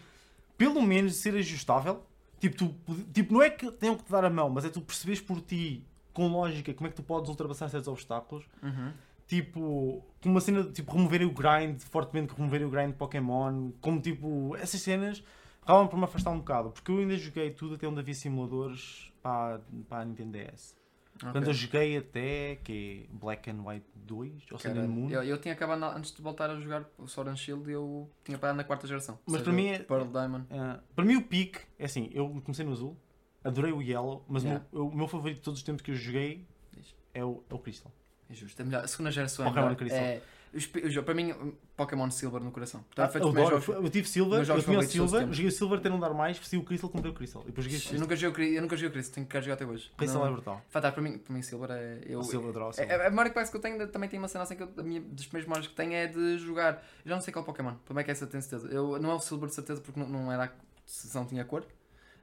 pelo 0.56 0.80
menos, 0.82 1.16
ser 1.16 1.34
ajustável. 1.34 2.02
Tipo, 2.40 2.56
tu, 2.56 2.74
tipo, 3.12 3.32
não 3.34 3.42
é 3.42 3.50
que 3.50 3.70
tenham 3.72 3.96
que 3.96 4.04
te 4.04 4.10
dar 4.10 4.24
a 4.24 4.30
mão, 4.30 4.48
mas 4.50 4.64
é 4.64 4.68
tu 4.68 4.80
perceberes 4.80 5.20
por 5.20 5.40
ti, 5.40 5.84
com 6.12 6.26
lógica, 6.28 6.72
como 6.74 6.86
é 6.88 6.90
que 6.90 6.96
tu 6.96 7.02
podes 7.02 7.28
ultrapassar 7.30 7.68
certos 7.68 7.88
obstáculos. 7.88 8.44
Uhum. 8.62 8.92
Tipo, 9.28 10.04
com 10.20 10.28
uma 10.28 10.40
cena 10.40 10.62
de 10.62 10.72
tipo, 10.72 10.92
removerem 10.92 11.26
o 11.26 11.30
grind, 11.30 11.78
fortemente 11.80 12.34
removerem 12.36 12.66
o 12.66 12.70
grind 12.70 12.88
de 12.90 12.96
Pokémon. 12.98 13.70
Como 13.80 14.00
tipo, 14.00 14.54
essas 14.56 14.80
cenas 14.82 15.22
acabam 15.62 15.88
por 15.88 15.96
me 15.96 16.04
afastar 16.04 16.30
um 16.32 16.38
bocado. 16.38 16.70
Porque 16.70 16.90
eu 16.90 16.98
ainda 16.98 17.16
joguei 17.16 17.50
tudo 17.50 17.76
até 17.76 17.86
onde 17.86 18.00
havia 18.00 18.14
simuladores 18.14 19.10
para, 19.22 19.60
para 19.88 20.00
a 20.00 20.04
Nintendo 20.04 20.32
DS. 20.38 20.74
Portanto, 21.22 21.46
eu 21.48 21.54
joguei 21.54 21.96
até 21.96 22.56
que 22.56 23.06
é 23.10 23.14
Black 23.14 23.50
and 23.50 23.62
White 23.64 23.86
2, 23.94 24.32
ou 24.50 24.58
seja, 24.58 24.74
Caralho. 24.74 24.90
Moon. 24.92 25.10
Eu, 25.10 25.22
eu 25.22 25.38
tinha 25.38 25.54
acabado 25.54 25.78
na- 25.78 25.96
antes 25.96 26.12
de 26.14 26.20
voltar 26.22 26.50
a 26.50 26.58
jogar 26.60 26.84
o 26.98 27.06
Sword 27.06 27.30
and 27.30 27.36
Shield 27.36 27.70
eu 27.70 28.10
tinha 28.24 28.36
parado 28.38 28.56
na 28.56 28.64
quarta 28.64 28.86
geração. 28.86 29.18
Mas 29.26 29.32
seja, 29.34 29.44
para 29.44 29.52
mim 29.52 29.66
é- 29.68 29.78
Pearl 29.80 30.04
Diamond. 30.04 30.46
Ah, 30.50 30.80
para 30.94 31.04
mim 31.04 31.16
o 31.16 31.22
pique, 31.22 31.60
é 31.78 31.84
assim, 31.84 32.10
eu 32.12 32.28
comecei 32.44 32.64
no 32.64 32.72
azul, 32.72 32.96
adorei 33.44 33.72
o 33.72 33.80
yellow, 33.82 34.24
mas 34.28 34.42
Yeah. 34.44 34.64
o, 34.72 34.76
meu, 34.76 34.86
o 34.88 34.96
meu 34.96 35.08
favorito 35.08 35.36
de 35.38 35.42
todos 35.42 35.60
os 35.60 35.64
tempos 35.64 35.82
que 35.82 35.90
eu 35.90 35.94
joguei 35.96 36.46
Diz. 36.72 36.94
é 37.14 37.24
o, 37.24 37.42
é 37.48 37.54
o 37.54 37.58
Crystal. 37.58 37.92
É 38.30 38.34
justo. 38.34 38.60
É 38.60 38.64
melhor. 38.64 38.84
A 38.84 38.88
segunda 38.88 39.10
geração 39.10 39.46
é 39.46 39.50
melhor. 39.50 39.76
É, 39.90 40.22
os- 40.54 41.04
para 41.04 41.14
mim, 41.14 41.54
Pokémon 41.76 42.10
Silver 42.10 42.42
no 42.42 42.50
coração. 42.52 42.80
Ah, 42.80 42.94
Portanto, 43.08 43.12
foi 43.12 43.20
eu, 43.20 43.28
adoro, 43.28 43.60
jogos- 43.60 43.84
eu 43.84 43.90
tive 43.90 44.08
Silver, 44.08 44.38
eu 44.40 44.62
tinha 44.62 44.78
o 44.78 44.82
Silver, 44.82 45.20
joguei 45.32 45.46
o 45.46 45.52
Silver 45.52 45.78
até 45.78 45.88
não 45.88 45.98
dar 45.98 46.10
mais, 46.14 46.36
se 46.38 46.56
o 46.56 46.62
Crystal, 46.62 46.90
comprei 46.90 47.10
o 47.10 47.14
Crystal. 47.14 47.42
E 47.42 47.46
depois 47.46 47.64
joguei 47.66 47.96
Eu 47.96 48.00
nunca 48.00 48.16
joguei 48.16 48.50
o 48.50 48.54
eu 48.56 48.62
nunca 48.62 48.76
joguei 48.76 48.88
o 48.88 48.92
Crystal, 48.92 49.14
tenho 49.14 49.26
que 49.26 49.40
jogar 49.40 49.54
até 49.54 49.64
hoje. 49.66 49.90
Crystal 49.96 50.20
Não- 50.20 50.28
é 50.28 50.32
brutal. 50.32 50.62
Para 50.70 51.00
mim, 51.00 51.18
para 51.18 51.34
mim 51.34 51.42
Silver 51.42 51.70
é. 51.70 51.98
Eu, 52.06 52.20
O 52.20 52.24
Silver 52.24 52.50
adoro 52.50 52.66
o 52.66 52.70
é, 52.70 52.72
Silver. 52.72 53.00
é- 53.00 53.06
a 53.06 53.10
memória 53.10 53.30
que 53.30 53.34
parece 53.34 53.50
que 53.50 53.56
eu 53.56 53.60
tenho 53.62 53.88
também 53.88 54.08
tem 54.08 54.18
uma 54.18 54.28
cena 54.28 54.44
assim 54.44 54.56
que 54.56 54.62
eu, 54.62 54.70
a 54.76 54.82
minha, 54.82 55.00
das 55.00 55.26
primeiras 55.26 55.46
memórias 55.48 55.66
que 55.68 55.74
tenho 55.74 55.92
é 55.94 56.06
de 56.06 56.38
jogar. 56.38 56.74
Eu 57.04 57.08
já 57.10 57.14
não 57.14 57.22
sei 57.22 57.32
qual 57.32 57.44
Pokémon, 57.44 57.74
como 57.86 57.98
é 58.00 58.04
que 58.04 58.10
é 58.10 58.12
essa 58.12 58.26
tenho 58.26 58.42
certeza. 58.42 58.68
Eu, 58.72 58.98
não 59.00 59.10
é 59.10 59.14
o 59.14 59.20
Silver 59.20 59.48
de 59.48 59.54
certeza 59.54 59.80
porque 59.80 59.98
não, 59.98 60.08
não 60.08 60.32
era 60.32 60.52
se 60.84 61.14
não 61.16 61.24
tinha 61.24 61.44
cor. 61.44 61.62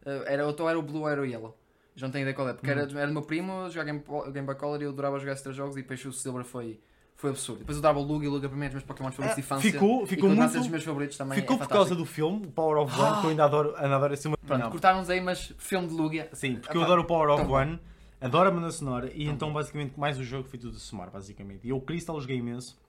Uh, 0.05 0.23
era, 0.25 0.45
ou 0.45 0.51
então 0.51 0.69
era 0.69 0.77
o 0.79 0.81
Blue 0.81 1.01
ou 1.01 1.09
era 1.09 1.19
o 1.21 1.25
Yellow. 1.25 1.57
Já 1.95 2.07
não 2.07 2.11
tenho 2.13 2.21
ideia 2.23 2.33
qual 2.33 2.47
é, 2.47 2.53
porque 2.53 2.69
era, 2.69 2.85
Uhum. 2.87 2.97
era 2.97 3.07
do 3.07 3.13
meu 3.13 3.23
primo, 3.23 3.69
jogava 3.69 3.85
Game, 3.85 4.03
Game 4.31 4.45
Boy 4.45 4.55
Color 4.55 4.81
e 4.81 4.85
eu 4.85 4.91
adorava 4.91 5.19
jogar 5.19 5.33
esses 5.33 5.43
três 5.43 5.57
jogos 5.57 5.75
e 5.75 5.81
depois 5.81 6.03
o 6.05 6.13
Silver 6.13 6.45
foi, 6.45 6.79
foi 7.19 7.31
absurdo. 7.31 7.59
Depois 7.59 7.75
eu 7.77 7.81
dava 7.81 7.99
o 7.99 8.01
Lugia 8.01 8.27
e 8.27 8.29
o 8.29 8.31
Lugia 8.33 8.47
para 8.47 8.57
mim 8.57 8.65
é 8.65 8.69
dos 8.69 8.75
meus 8.75 8.85
Pokémon 8.85 9.11
favoritos 9.11 9.35
de 9.35 9.41
Ah, 9.41 9.45
infância. 9.45 9.71
ficou 9.71 10.03
e 10.03 10.07
ficou 10.07 10.31
a 10.31 10.33
muito. 10.35 10.53
dos 10.57 10.67
meus 10.69 10.83
favoritos 10.85 11.17
também. 11.17 11.39
Ficou 11.41 11.57
é 11.57 11.59
por 11.59 11.67
causa 11.67 11.93
do 11.93 12.05
filme, 12.05 12.45
o 12.45 12.51
Power 12.51 12.77
of 12.77 12.93
One, 12.97 13.09
Ah! 13.11 13.19
que 13.19 13.25
eu 13.25 13.29
ainda 13.31 13.43
adoro, 13.43 13.75
ainda 13.75 13.95
adoro 13.97 14.13
esse 14.13 14.23
filme. 14.23 14.37
Pronto, 14.47 14.69
cortaram-nos 14.69 15.09
aí, 15.09 15.19
mas 15.19 15.53
filme 15.57 15.87
de 15.89 15.93
Lugia. 15.93 16.29
Sim, 16.31 16.55
porque 16.55 16.77
Ah, 16.77 16.79
eu 16.79 16.83
adoro 16.85 17.01
o 17.01 17.05
Power 17.05 17.29
of 17.31 17.43
bom. 17.43 17.53
One, 17.55 17.79
adoro 18.21 18.47
a 18.47 18.51
banda 18.51 18.71
sonora 18.71 19.11
e 19.13 19.25
Tão 19.25 19.33
então 19.33 19.53
basicamente 19.53 19.99
mais 19.99 20.17
o 20.17 20.23
jogo 20.23 20.47
foi 20.47 20.57
tudo 20.57 20.77
a 20.77 20.79
somar, 20.79 21.11
basicamente. 21.11 21.67
E 21.67 21.69
eu 21.71 21.81
Crystal 21.81 22.19
joguei 22.21 22.37
imenso. 22.37 22.79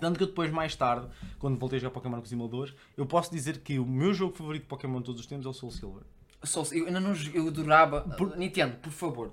Tanto 0.00 0.16
que 0.16 0.22
eu 0.22 0.28
depois, 0.28 0.50
mais 0.52 0.76
tarde, 0.76 1.08
quando 1.40 1.58
voltei 1.58 1.78
a 1.78 1.80
jogar 1.82 1.94
Pokémon 1.94 2.16
com 2.18 2.22
os 2.22 2.28
simuladores, 2.28 2.72
eu 2.96 3.04
posso 3.06 3.32
dizer 3.32 3.58
que 3.58 3.78
o 3.80 3.84
meu 3.86 4.14
jogo 4.14 4.36
favorito 4.36 4.62
de 4.62 4.68
Pokémon 4.68 4.98
de 4.98 5.06
todos 5.06 5.20
os 5.20 5.26
tempos 5.26 5.44
é 5.44 5.48
o 5.48 5.52
Soul 5.52 5.72
Silver. 5.72 6.02
Soul, 6.44 6.66
eu 6.72 6.86
ainda 6.86 7.00
não 7.00 7.12
eu 7.34 7.48
adorava. 7.48 8.02
Por- 8.16 8.36
Nintendo, 8.36 8.76
por 8.76 8.92
favor, 8.92 9.32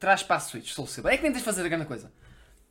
traz 0.00 0.22
para 0.24 0.36
a 0.36 0.40
Switch 0.40 0.72
Soul 0.72 0.88
Silver. 0.88 1.12
É 1.12 1.16
que 1.16 1.22
nem 1.22 1.30
tens 1.32 1.40
de 1.40 1.44
fazer 1.44 1.64
a 1.64 1.68
grande 1.68 1.84
coisa. 1.86 2.10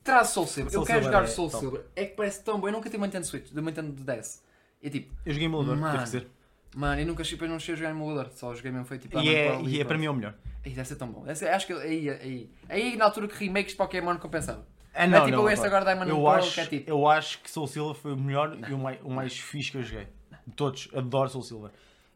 Traz 0.08 0.30
Soul 0.30 0.48
Silver. 0.48 0.72
Soul 0.72 0.84
eu 0.84 0.88
quero 0.88 1.04
Silver 1.04 1.14
jogar 1.20 1.24
é 1.24 1.28
Soul 1.36 1.50
top. 1.50 1.60
Silver. 1.62 1.82
É 1.96 2.06
que 2.06 2.16
parece 2.16 2.44
tão 2.44 2.60
bom. 2.60 2.68
Eu 2.68 2.72
nunca 2.74 2.90
tive 2.90 2.98
uma 2.98 3.08
Nintendo 3.08 3.26
Switch, 3.26 3.52
de 3.52 3.60
uma 3.60 3.70
Nintendo 3.72 3.92
DS. 4.04 4.44
E 4.82 4.90
tipo, 4.90 5.14
Eu 5.26 5.34
joguei 5.34 5.46
emulador, 5.48 6.02
que 6.02 6.10
ser. 6.10 6.28
mano, 6.76 7.02
eu 7.02 7.06
nunca 7.08 7.24
depois 7.24 7.50
não 7.52 7.60
cheguei 7.60 7.74
a 7.74 7.78
jogar 7.78 7.90
em 7.90 7.96
emulador. 7.96 8.32
Só 8.32 8.54
joguei 8.56 8.72
mesmo, 8.72 8.86
foi 8.86 8.98
tipo. 9.00 9.18
E 9.18 9.20
andando 9.22 9.36
é, 9.36 9.56
ali, 9.58 9.76
e 9.78 9.82
é 9.82 9.84
para 9.86 9.98
mim 9.98 10.06
é 10.06 10.10
o 10.10 10.14
melhor. 10.14 10.34
Aí 10.66 10.74
deve 10.74 10.88
ser 10.88 10.96
tão 10.96 11.08
bom. 11.12 11.26
Ser- 11.36 11.50
acho 11.50 11.68
que 11.68 11.74
aí, 11.74 12.10
aí, 12.10 12.50
aí 12.70 12.96
na 12.98 13.06
altura 13.06 13.28
que 13.28 13.36
remakes 13.46 13.72
de 13.72 13.78
Pokémon 13.78 14.18
compensava. 14.18 14.66
Ah, 14.94 15.06
é 15.06 15.26
tipo 15.26 15.48
este 15.50 15.66
agora 15.66 15.86
Diamond 15.86 16.10
and 16.10 16.14
eu 16.16 16.22
Pearl, 16.24 16.38
acho, 16.40 16.54
que 16.56 16.60
é 16.62 16.66
tipo- 16.66 16.90
eu 16.90 17.08
acho 17.08 17.42
que 17.44 17.52
Soul 17.52 17.68
Silver 17.68 17.96
foi 17.96 18.14
o 18.14 18.18
melhor 18.18 18.58
e 18.68 18.74
o 18.74 18.78
mais, 18.80 19.00
o 19.04 19.10
mais 19.12 19.38
fixe 19.38 19.72
que 19.72 19.78
eu 19.78 19.84
joguei. 19.84 20.08
De 20.48 20.54
todos, 20.56 20.90
adoro 20.96 21.30
Soul 21.30 21.44
Silver. 21.44 21.72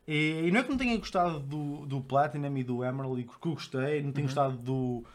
E, 0.07 0.45
e 0.47 0.51
não 0.51 0.59
é 0.59 0.63
que 0.63 0.69
não 0.69 0.77
tenha 0.77 0.97
gostado 0.97 1.39
do, 1.39 1.85
do 1.85 2.01
Platinum 2.01 2.57
e 2.57 2.63
do 2.63 2.83
Emerald, 2.83 3.21
e 3.21 3.23
que 3.23 3.31
eu 3.47 3.53
gostei, 3.53 4.01
não 4.01 4.11
tenho 4.11 4.25
Uhum. 4.27 4.33
gostado 4.33 4.57
do, 4.57 5.05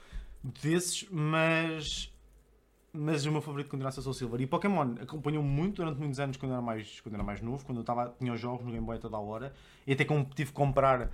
desses, 0.62 1.06
mas, 1.10 2.12
mas 2.97 3.27
o 3.27 3.32
meu 3.32 3.40
favorito 3.40 3.68
continua 3.68 3.90
a 3.90 3.93
ser 3.93 4.02
Soul 4.02 4.14
Silver. 4.14 4.40
E 4.40 4.47
Pokémon 4.47 4.94
acompanhou 5.01 5.43
muito 5.43 5.77
durante 5.77 5.98
muitos 5.98 6.18
anos 6.18 6.36
quando 6.36 6.52
eu 6.52 6.56
era 6.56 6.64
mais, 6.64 7.01
quando 7.01 7.14
eu 7.14 7.18
era 7.18 7.24
mais 7.24 7.40
novo, 7.40 7.64
quando 7.64 7.78
eu 7.78 7.85
tava, 7.85 8.14
tinha 8.18 8.32
os 8.32 8.40
jogos 8.40 8.64
no 8.64 8.73
Game 8.73 8.85
Boy 8.85 8.98
toda 8.98 9.16
a 9.16 9.20
hora, 9.20 9.52
e 9.86 9.93
até 9.93 10.05
com, 10.05 10.24
tive 10.24 10.51
que 10.51 10.56
comprar. 10.56 11.10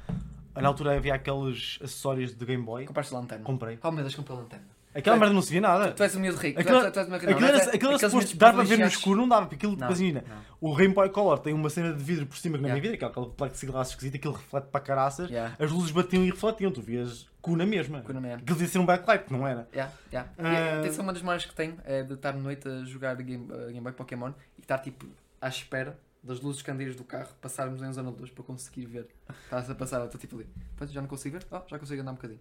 Na 0.54 0.68
altura 0.68 0.94
havia 0.96 1.14
aqueles 1.14 1.78
acessórios 1.82 2.34
de 2.34 2.44
Game 2.44 2.62
Boy. 2.62 2.84
Compraste 2.86 3.14
lanterna. 3.14 3.44
Comprei. 3.44 3.78
Oh 3.82 3.90
meu 3.90 4.02
Deus, 4.02 4.14
comprei 4.14 4.36
lanterna. 4.36 4.66
Aquela 4.94 5.16
merda 5.16 5.34
não 5.34 5.42
se 5.42 5.50
via 5.50 5.60
nada. 5.60 5.92
Tu, 5.92 6.02
és 6.02 6.14
um 6.16 6.20
miúdo 6.20 6.38
rico. 6.38 6.60
Aquilo, 6.60 6.84
tu, 6.84 6.92
tu 6.92 7.00
aquilo, 7.14 7.44
era, 7.44 7.58
aquilo 7.64 7.90
era 7.92 7.98
suposto 7.98 8.36
dar 8.36 8.52
para 8.52 8.62
ver 8.62 8.78
no 8.78 8.86
escuro, 8.86 9.20
não 9.20 9.28
dava, 9.28 9.46
aquilo, 9.46 9.76
Não, 9.76 9.86
imagina, 9.86 10.24
o 10.60 10.76
Boy 10.76 11.08
Color 11.08 11.38
tem 11.38 11.54
uma 11.54 11.70
cena 11.70 11.92
de 11.92 12.02
vidro 12.02 12.26
por 12.26 12.36
cima 12.36 12.56
que 12.56 12.62
não 12.62 12.70
é 12.70 12.72
Yeah. 12.72 12.90
vidro, 12.90 13.06
aquele 13.06 13.26
plexiglass 13.34 13.90
esquisito, 13.90 14.16
aquilo 14.16 14.34
reflete 14.34 14.66
para 14.68 14.80
caraças, 14.80 15.30
Yeah. 15.30 15.56
as 15.58 15.70
luzes 15.70 15.90
batiam 15.90 16.24
e 16.24 16.30
refletiam, 16.30 16.70
tu 16.70 16.82
vias 16.82 17.26
cu 17.40 17.56
na 17.56 17.66
mesma. 17.66 18.02
Cu 18.02 18.12
na 18.12 18.20
mesma. 18.20 18.36
Aquilo 18.36 18.56
devia 18.56 18.68
ser 18.68 18.78
um 18.78 18.86
backlight, 18.86 19.32
não 19.32 19.46
era? 19.46 19.68
Yeah, 19.72 19.92
yeah. 20.12 20.30
Ah. 20.38 20.84
E, 20.84 20.88
Tem 20.88 21.00
uma 21.00 21.12
das 21.12 21.22
memórias 21.22 21.44
que 21.44 21.54
tenho 21.54 21.76
é 21.84 22.02
de 22.02 22.14
estar 22.14 22.32
de 22.32 22.38
noite 22.38 22.68
a 22.68 22.84
jogar 22.84 23.16
Game, 23.16 23.50
uh, 23.52 23.66
Game 23.68 23.80
Boy 23.80 23.92
Pokémon 23.92 24.32
e 24.58 24.60
estar 24.62 24.78
tipo 24.78 25.06
à 25.40 25.48
espera 25.48 25.98
das 26.22 26.40
luzes 26.40 26.62
candeias 26.62 26.94
do 26.94 27.02
carro 27.02 27.28
passarmos 27.40 27.82
em 27.82 27.92
zona 27.92 28.12
de 28.12 28.20
luz 28.20 28.30
para 28.30 28.44
conseguir 28.44 28.86
ver. 28.86 29.08
Está-se 29.44 29.72
a 29.72 29.74
passar, 29.74 30.04
estou 30.04 30.20
tipo 30.20 30.36
ali. 30.36 30.46
Pois, 30.76 30.92
já 30.92 31.00
não 31.00 31.08
consigo 31.08 31.36
ver? 31.38 31.46
Oh, 31.50 31.60
já 31.66 31.78
consigo 31.78 32.00
andar 32.00 32.12
um 32.12 32.14
bocadinho. 32.14 32.40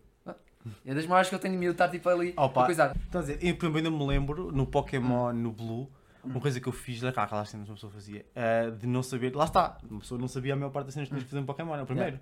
É 0.85 0.93
das 0.93 1.03
memórias 1.03 1.29
que 1.29 1.35
eu 1.35 1.39
tenho 1.39 1.53
de 1.53 1.59
miúdo 1.59 1.73
estar 1.73 1.89
tipo 1.89 2.07
ali 2.09 2.33
Opa. 2.37 2.63
a 2.63 2.65
coisar. 2.65 2.95
Estás 2.95 3.29
a 3.29 3.33
dizer, 3.33 3.45
eu 3.47 3.55
por 3.55 3.65
exemplo, 3.65 3.77
ainda 3.77 3.91
me 3.91 4.05
lembro, 4.07 4.51
no 4.51 4.65
Pokémon, 4.65 5.29
Hum. 5.29 5.33
no 5.33 5.51
Blue, 5.51 5.89
uma 6.23 6.39
coisa 6.39 6.59
que 6.59 6.67
eu 6.67 6.73
fiz, 6.73 7.01
lá 7.01 7.11
cá, 7.11 7.23
aquelas 7.23 7.49
cenas 7.49 7.65
que 7.65 7.71
uma 7.71 7.75
pessoa 7.75 7.91
fazia, 7.91 8.25
ah, 8.35 8.69
de 8.69 8.85
não 8.87 9.01
saber, 9.01 9.35
lá 9.35 9.45
está, 9.45 9.77
uma 9.89 9.99
pessoa 9.99 10.19
não 10.19 10.27
sabia 10.27 10.53
a 10.53 10.55
maior 10.55 10.69
parte 10.71 10.85
das 10.85 10.93
cenas 10.93 11.09
que 11.09 11.15
tinhas 11.15 11.23
que 11.23 11.29
fazer 11.29 11.41
no 11.41 11.47
Pokémon, 11.47 11.75
é 11.75 11.81
o 11.81 11.85
primeiro. 11.85 12.19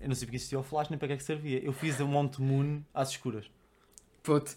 Eu 0.00 0.08
não 0.08 0.14
sabia 0.14 0.30
que 0.30 0.36
existia 0.36 0.58
o 0.58 0.62
Flash 0.62 0.90
nem 0.90 0.98
para 0.98 1.08
que 1.08 1.14
é 1.14 1.16
que 1.16 1.22
servia. 1.24 1.58
Eu 1.64 1.72
fiz 1.72 2.00
a 2.00 2.04
Monte 2.04 2.40
Moon 2.40 2.82
às 2.94 3.10
escuras. 3.10 3.50
Puto. 4.22 4.52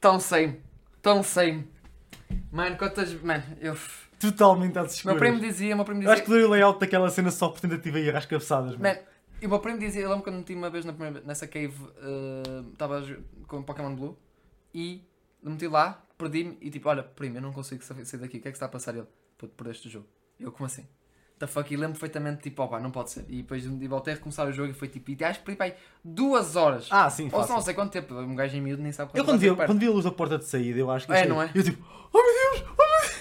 Tão 0.00 0.18
sem. 0.20 0.60
Tão 1.00 1.22
sem. 1.22 1.66
Mano, 2.52 2.76
quantas. 2.76 3.12
Mano, 3.22 3.42
eu. 3.60 3.74
Totalmente 4.18 4.78
às 4.78 4.94
escuras. 4.94 5.18
meu 5.18 5.30
primo 5.30 5.40
dizia, 5.40 5.74
meu 5.74 5.84
primo 5.84 6.02
Eu 6.02 6.10
acho 6.10 6.20
dizia. 6.22 6.34
que 6.34 6.38
dei 6.40 6.46
o 6.46 6.50
layout 6.50 6.78
daquela 6.78 7.08
cena 7.08 7.30
só 7.30 7.48
por 7.48 7.60
tentativa 7.60 7.98
e 7.98 8.06
erro 8.08 8.18
às 8.18 8.26
cabeçadas, 8.26 8.76
mano. 8.76 8.82
Man, 8.82 9.00
e 9.40 9.46
o 9.46 9.48
meu 9.48 9.58
primo 9.58 9.78
dizia, 9.78 10.02
eu 10.02 10.08
lembro 10.10 10.24
quando 10.24 10.36
meti 10.36 10.54
uma 10.54 10.70
vez 10.70 10.84
na 10.84 10.92
primeira, 10.92 11.20
nessa 11.26 11.46
cave, 11.46 11.74
estava 12.72 13.02
com 13.46 13.62
Pokémon 13.62 13.94
Blue 13.94 14.18
e 14.74 15.02
meti 15.42 15.66
lá, 15.66 16.02
perdi-me 16.18 16.56
e 16.60 16.70
tipo, 16.70 16.88
olha, 16.88 17.02
primo, 17.02 17.38
eu 17.38 17.42
não 17.42 17.52
consigo 17.52 17.82
sa- 17.82 17.94
sair 18.04 18.20
daqui, 18.20 18.38
o 18.38 18.40
que 18.40 18.48
é 18.48 18.50
que 18.50 18.56
está 18.56 18.66
a 18.66 18.68
passar? 18.68 18.94
Ele, 18.94 19.06
puto, 19.38 19.54
perdeste 19.54 19.88
o 19.88 19.90
jogo. 19.90 20.06
Eu, 20.38 20.52
como 20.52 20.66
assim? 20.66 20.86
The 21.38 21.46
fuck? 21.46 21.72
E 21.72 21.76
lembro 21.76 21.92
perfeitamente, 21.92 22.42
tipo, 22.42 22.62
opá, 22.62 22.78
não 22.78 22.90
pode 22.90 23.10
ser. 23.10 23.24
E 23.28 23.38
depois 23.42 23.64
voltei 23.64 24.12
a 24.12 24.16
recomeçar 24.16 24.46
o 24.46 24.52
jogo 24.52 24.70
e 24.70 24.74
foi 24.74 24.88
tipo, 24.88 25.10
e 25.10 25.24
acho 25.24 25.40
que 25.42 25.54
perdi 25.56 25.74
duas 26.04 26.54
horas. 26.54 26.86
Ah, 26.90 27.08
sim, 27.08 27.24
Ou 27.24 27.30
fácil. 27.30 27.54
não 27.54 27.62
sei 27.62 27.72
quanto 27.72 27.92
tempo, 27.92 28.14
um 28.14 28.34
gajo 28.34 28.54
em 28.56 28.60
miúdo 28.60 28.82
nem 28.82 28.92
sabe 28.92 29.10
quanto 29.10 29.18
Eu 29.18 29.24
quando 29.24 29.38
vi, 29.40 29.54
quando 29.56 29.78
vi 29.80 29.86
a 29.86 29.90
luz 29.90 30.04
da 30.04 30.10
porta 30.10 30.36
de 30.36 30.44
saída, 30.44 30.78
eu 30.78 30.90
acho 30.90 31.06
que... 31.06 31.12
É, 31.14 31.26
não 31.26 31.40
é? 31.40 31.50
Eu 31.54 31.62
tipo, 31.64 31.82
oh 32.12 32.18
meu 32.18 32.58
Deus! 32.60 32.70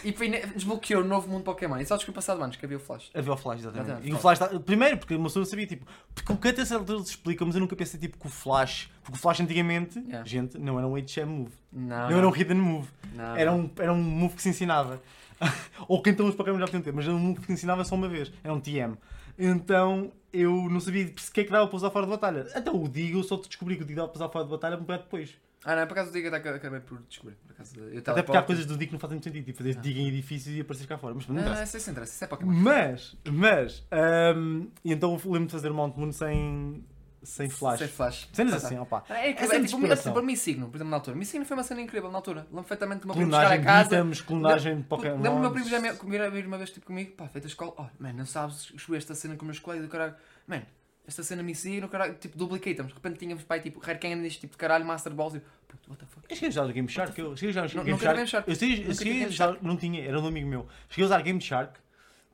E 0.04 0.12
desbloqueou 0.54 1.02
o 1.04 1.06
novo 1.06 1.28
mundo 1.30 1.44
Pokémon. 1.44 1.78
E 1.78 1.86
só 1.86 1.96
descobri 1.96 2.16
passado 2.16 2.42
anos 2.44 2.56
que 2.56 2.66
havia 2.66 2.78
o 2.78 2.80
Flash. 2.80 3.10
Havia 3.14 3.34
o 3.34 3.38
Flash, 3.38 3.60
exatamente. 3.60 3.88
Exatamente. 3.88 4.12
E 4.12 4.14
o 4.14 4.20
Flash 4.20 4.42
está... 4.42 4.60
Primeiro, 4.60 4.98
porque 4.98 5.16
uma 5.16 5.26
pessoa 5.26 5.42
não 5.42 5.50
sabia, 5.50 5.68
tipo... 5.68 5.86
Porque 6.14 6.34
o 6.34 6.38
que 6.38 6.48
até 6.48 6.66
certa 6.66 6.82
altura 6.84 7.00
se 7.00 7.10
explica, 7.12 7.46
mas 7.46 7.56
eu 7.56 7.62
nunca 7.62 7.76
pensei, 7.76 8.00
tipo, 8.00 8.18
que 8.18 8.28
o 8.28 8.30
Flash... 8.30 8.90
Porque 9.04 9.18
o 9.18 9.22
Flash 9.22 9.40
antigamente, 9.42 10.00
Yeah. 10.00 10.28
gente, 10.28 10.58
não 10.58 10.78
era 10.78 10.88
um 10.88 10.96
HM 10.96 11.26
move. 11.26 11.52
Não, 11.72 12.10
Não, 12.10 12.18
era 12.18 12.28
um 12.28 12.32
hidden 12.32 12.58
move. 12.58 12.88
não, 13.14 13.36
Era 13.36 13.52
um, 13.52 13.70
era 13.78 13.94
um 13.94 14.02
move 14.02 14.36
que 14.36 14.42
se 14.42 14.50
ensinava. 14.50 15.02
Ou 15.88 16.02
que 16.02 16.10
então 16.10 16.28
os 16.28 16.36
Pokémon 16.36 16.60
já 16.60 16.66
podiam 16.66 16.82
ter, 16.82 16.94
mas 16.94 17.06
era 17.06 17.14
um 17.16 17.20
move 17.20 17.40
que 17.40 17.46
se 17.48 17.54
ensinava 17.54 17.84
só 17.86 17.96
uma 17.96 18.08
vez. 18.08 18.32
Era 18.44 18.54
um 18.54 18.60
TM. 18.60 18.96
Então 19.38 20.12
eu 20.34 20.70
não 20.70 20.80
sabia 20.80 21.12
sequer 21.18 21.46
que 21.46 21.52
dava 21.52 21.68
para 21.68 21.76
usar 21.78 21.90
fora 21.92 22.06
de 22.06 22.12
batalha. 22.12 22.48
Até 22.54 22.70
o 22.70 22.88
Digo, 22.88 23.20
eu 23.20 23.24
só 23.24 23.38
descobri 23.38 23.76
que 23.78 23.84
o 23.84 23.86
Digo 23.86 23.98
dava 23.98 24.10
para 24.10 24.18
usar 24.18 24.30
fora 24.30 24.46
de 24.46 24.52
batalha 24.52 24.76
um 24.76 24.82
bocado 24.82 25.04
depois. 25.04 25.34
Ah, 25.66 25.76
não, 25.76 25.86
por 25.88 25.94
acaso 25.94 26.10
o 26.10 26.14
Diga 26.14 26.36
acabei 26.38 26.80
por 26.80 27.02
descobrir. 27.10 27.36
Por 27.46 27.52
acaso, 27.52 27.78
eu 27.80 28.00
Até 28.00 28.24
porque 28.24 28.38
há 28.38 28.42
coisas 28.44 28.66
do 28.66 28.74
Dick 28.78 28.88
que 28.88 28.94
não 28.94 29.00
fazem 29.00 29.16
muito 29.16 29.26
sentido. 29.26 29.44
Tipo, 29.46 29.58
fazer 29.58 29.76
Ah. 29.78 29.82
Dick 29.82 30.00
em 30.00 30.08
edifícios 30.08 30.56
e 30.56 30.62
aparecer 30.62 30.88
cá 30.88 30.98
fora. 30.98 31.14
Mas 31.16 31.28
não 31.28 31.36
Ah, 31.36 31.42
interessa. 31.42 31.64
isso 31.64 31.78
é 31.78 31.80
sem 31.82 31.92
interesse, 31.92 32.14
isso 32.14 32.24
é 32.24 32.28
Pokémon. 32.28 32.52
Mas, 32.54 33.18
mas, 33.30 33.86
ahm, 33.92 34.68
e 34.86 34.94
então 34.94 35.12
eu 35.24 35.32
lembro 35.32 35.48
de 35.48 35.52
fazer 35.52 35.70
Mount 35.70 35.98
Moon 35.98 36.14
sem, 36.14 36.82
sem 37.22 37.50
flash. 37.50 37.80
Sem 37.80 37.88
flash. 37.90 38.30
Cenas 38.32 38.54
Tá, 38.54 38.60
tá. 38.62 38.68
assim, 38.68 38.78
opá. 38.80 39.04
É, 39.10 39.34
que, 39.34 39.44
Essa 39.44 39.56
é, 39.56 39.58
é 39.58 39.64
tipo, 39.66 40.14
para 40.14 40.22
mim, 40.22 40.36
signo, 40.38 40.70
por 40.70 40.78
exemplo, 40.78 40.92
na 40.92 40.96
altura. 40.98 41.18
Mi 41.18 41.26
signo 41.26 41.46
foi 41.46 41.58
uma 41.58 41.64
cena 41.64 41.82
incrível 41.82 42.10
na 42.10 42.18
altura. 42.20 42.42
Lembro 42.50 42.64
perfeitamente 42.64 43.02
do 43.02 43.08
meu 43.08 43.16
primo 43.18 43.30
chegar 43.30 43.42
Clonagem 43.42 43.58
a 43.58 43.60
de 43.60 43.66
casa. 43.90 43.96
itens, 44.00 44.22
clonagem 44.22 44.78
de 44.78 44.84
Pokémon. 44.84 45.16
Lembro 45.22 45.34
do 45.34 45.40
meu 45.42 45.52
primo 45.52 45.68
já 45.68 45.80
me- 45.82 45.92
vir 45.92 46.22
a 46.22 46.30
vir 46.30 46.48
uma 46.48 46.58
vez 46.58 46.70
tipo 46.72 46.86
comigo, 46.86 47.12
pá, 47.18 47.28
feita 47.28 47.48
a 47.48 47.50
escola. 47.50 47.74
Oh, 47.78 47.86
man, 48.02 48.14
não 48.14 48.26
sabes, 48.26 48.72
joguei 48.78 48.98
esta 49.00 49.14
cena 49.14 49.36
com 49.36 49.42
os 49.44 49.48
meus 49.48 49.60
colegas 49.60 49.86
do 49.86 49.92
caralho. 49.92 50.16
Man, 50.48 50.62
esta 51.10 51.24
cena 51.24 51.44
me 51.44 51.54
signo, 51.54 51.90
caralho, 51.90 52.14
tipo, 52.16 52.38
duplicatamos. 52.38 52.92
De 52.92 52.96
repente 52.96 53.20
tínhamos, 53.20 53.44
pai, 53.44 53.60
tipo, 53.60 53.80
Rare 53.80 54.00
Candy, 54.00 54.30
tipo 54.30 54.52
de 54.54 54.58
caralho, 54.58 54.86
Master 54.86 55.14
Balls 55.14 55.36
e. 55.36 55.42
Puto, 55.68 55.90
what 55.90 56.00
the 56.00 56.06
fuck? 56.06 56.26
Eu 56.30 56.36
cheguei 56.36 56.48
a 56.48 56.52
usar 56.52 56.64
o 56.66 56.74
Game 56.74 56.88
Shark. 56.88 57.20
Eu 57.20 57.36
cheguei 57.36 57.60
a 57.60 57.66
usar 57.66 57.74
o 57.74 57.78
Não- 57.78 57.84
Game 57.84 58.00
Shark. 58.28 58.50
Eu 58.50 58.56
cheguei, 58.56 59.24
a 59.26 59.28
usar, 59.28 59.58
não 59.62 59.76
tinha, 59.78 60.04
era 60.04 60.20
um 60.20 60.26
amigo 60.28 60.48
meu. 60.48 60.68
Cheguei 60.90 61.04
a 61.04 61.08
usar 61.08 61.22
Game 61.22 61.42
Shark 61.42 61.80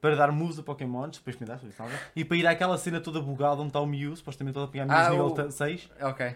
para 0.02 0.16
dar 0.16 0.32
moves 0.32 0.60
a 0.60 0.64
Pokémon, 0.64 1.10
depois 1.10 1.36
me 1.40 1.48
dá, 1.48 1.60
e 2.16 2.24
para 2.24 2.38
ir 2.38 2.46
àquela 2.46 2.78
cena 2.78 3.02
toda 3.02 3.20
bugada 3.20 3.56
onde 3.62 3.70
está 3.70 3.80
o 3.80 3.88
Mew, 3.88 4.16
supostamente 4.16 4.54
todo 4.54 4.64
a 4.64 4.68
apanhar 4.68 4.86
Mews 4.86 5.00
Ah, 5.00 5.10
nível 5.10 5.26
o- 5.26 5.32
ta- 5.34 5.50
6. 5.50 5.90
Ok. 6.00 6.36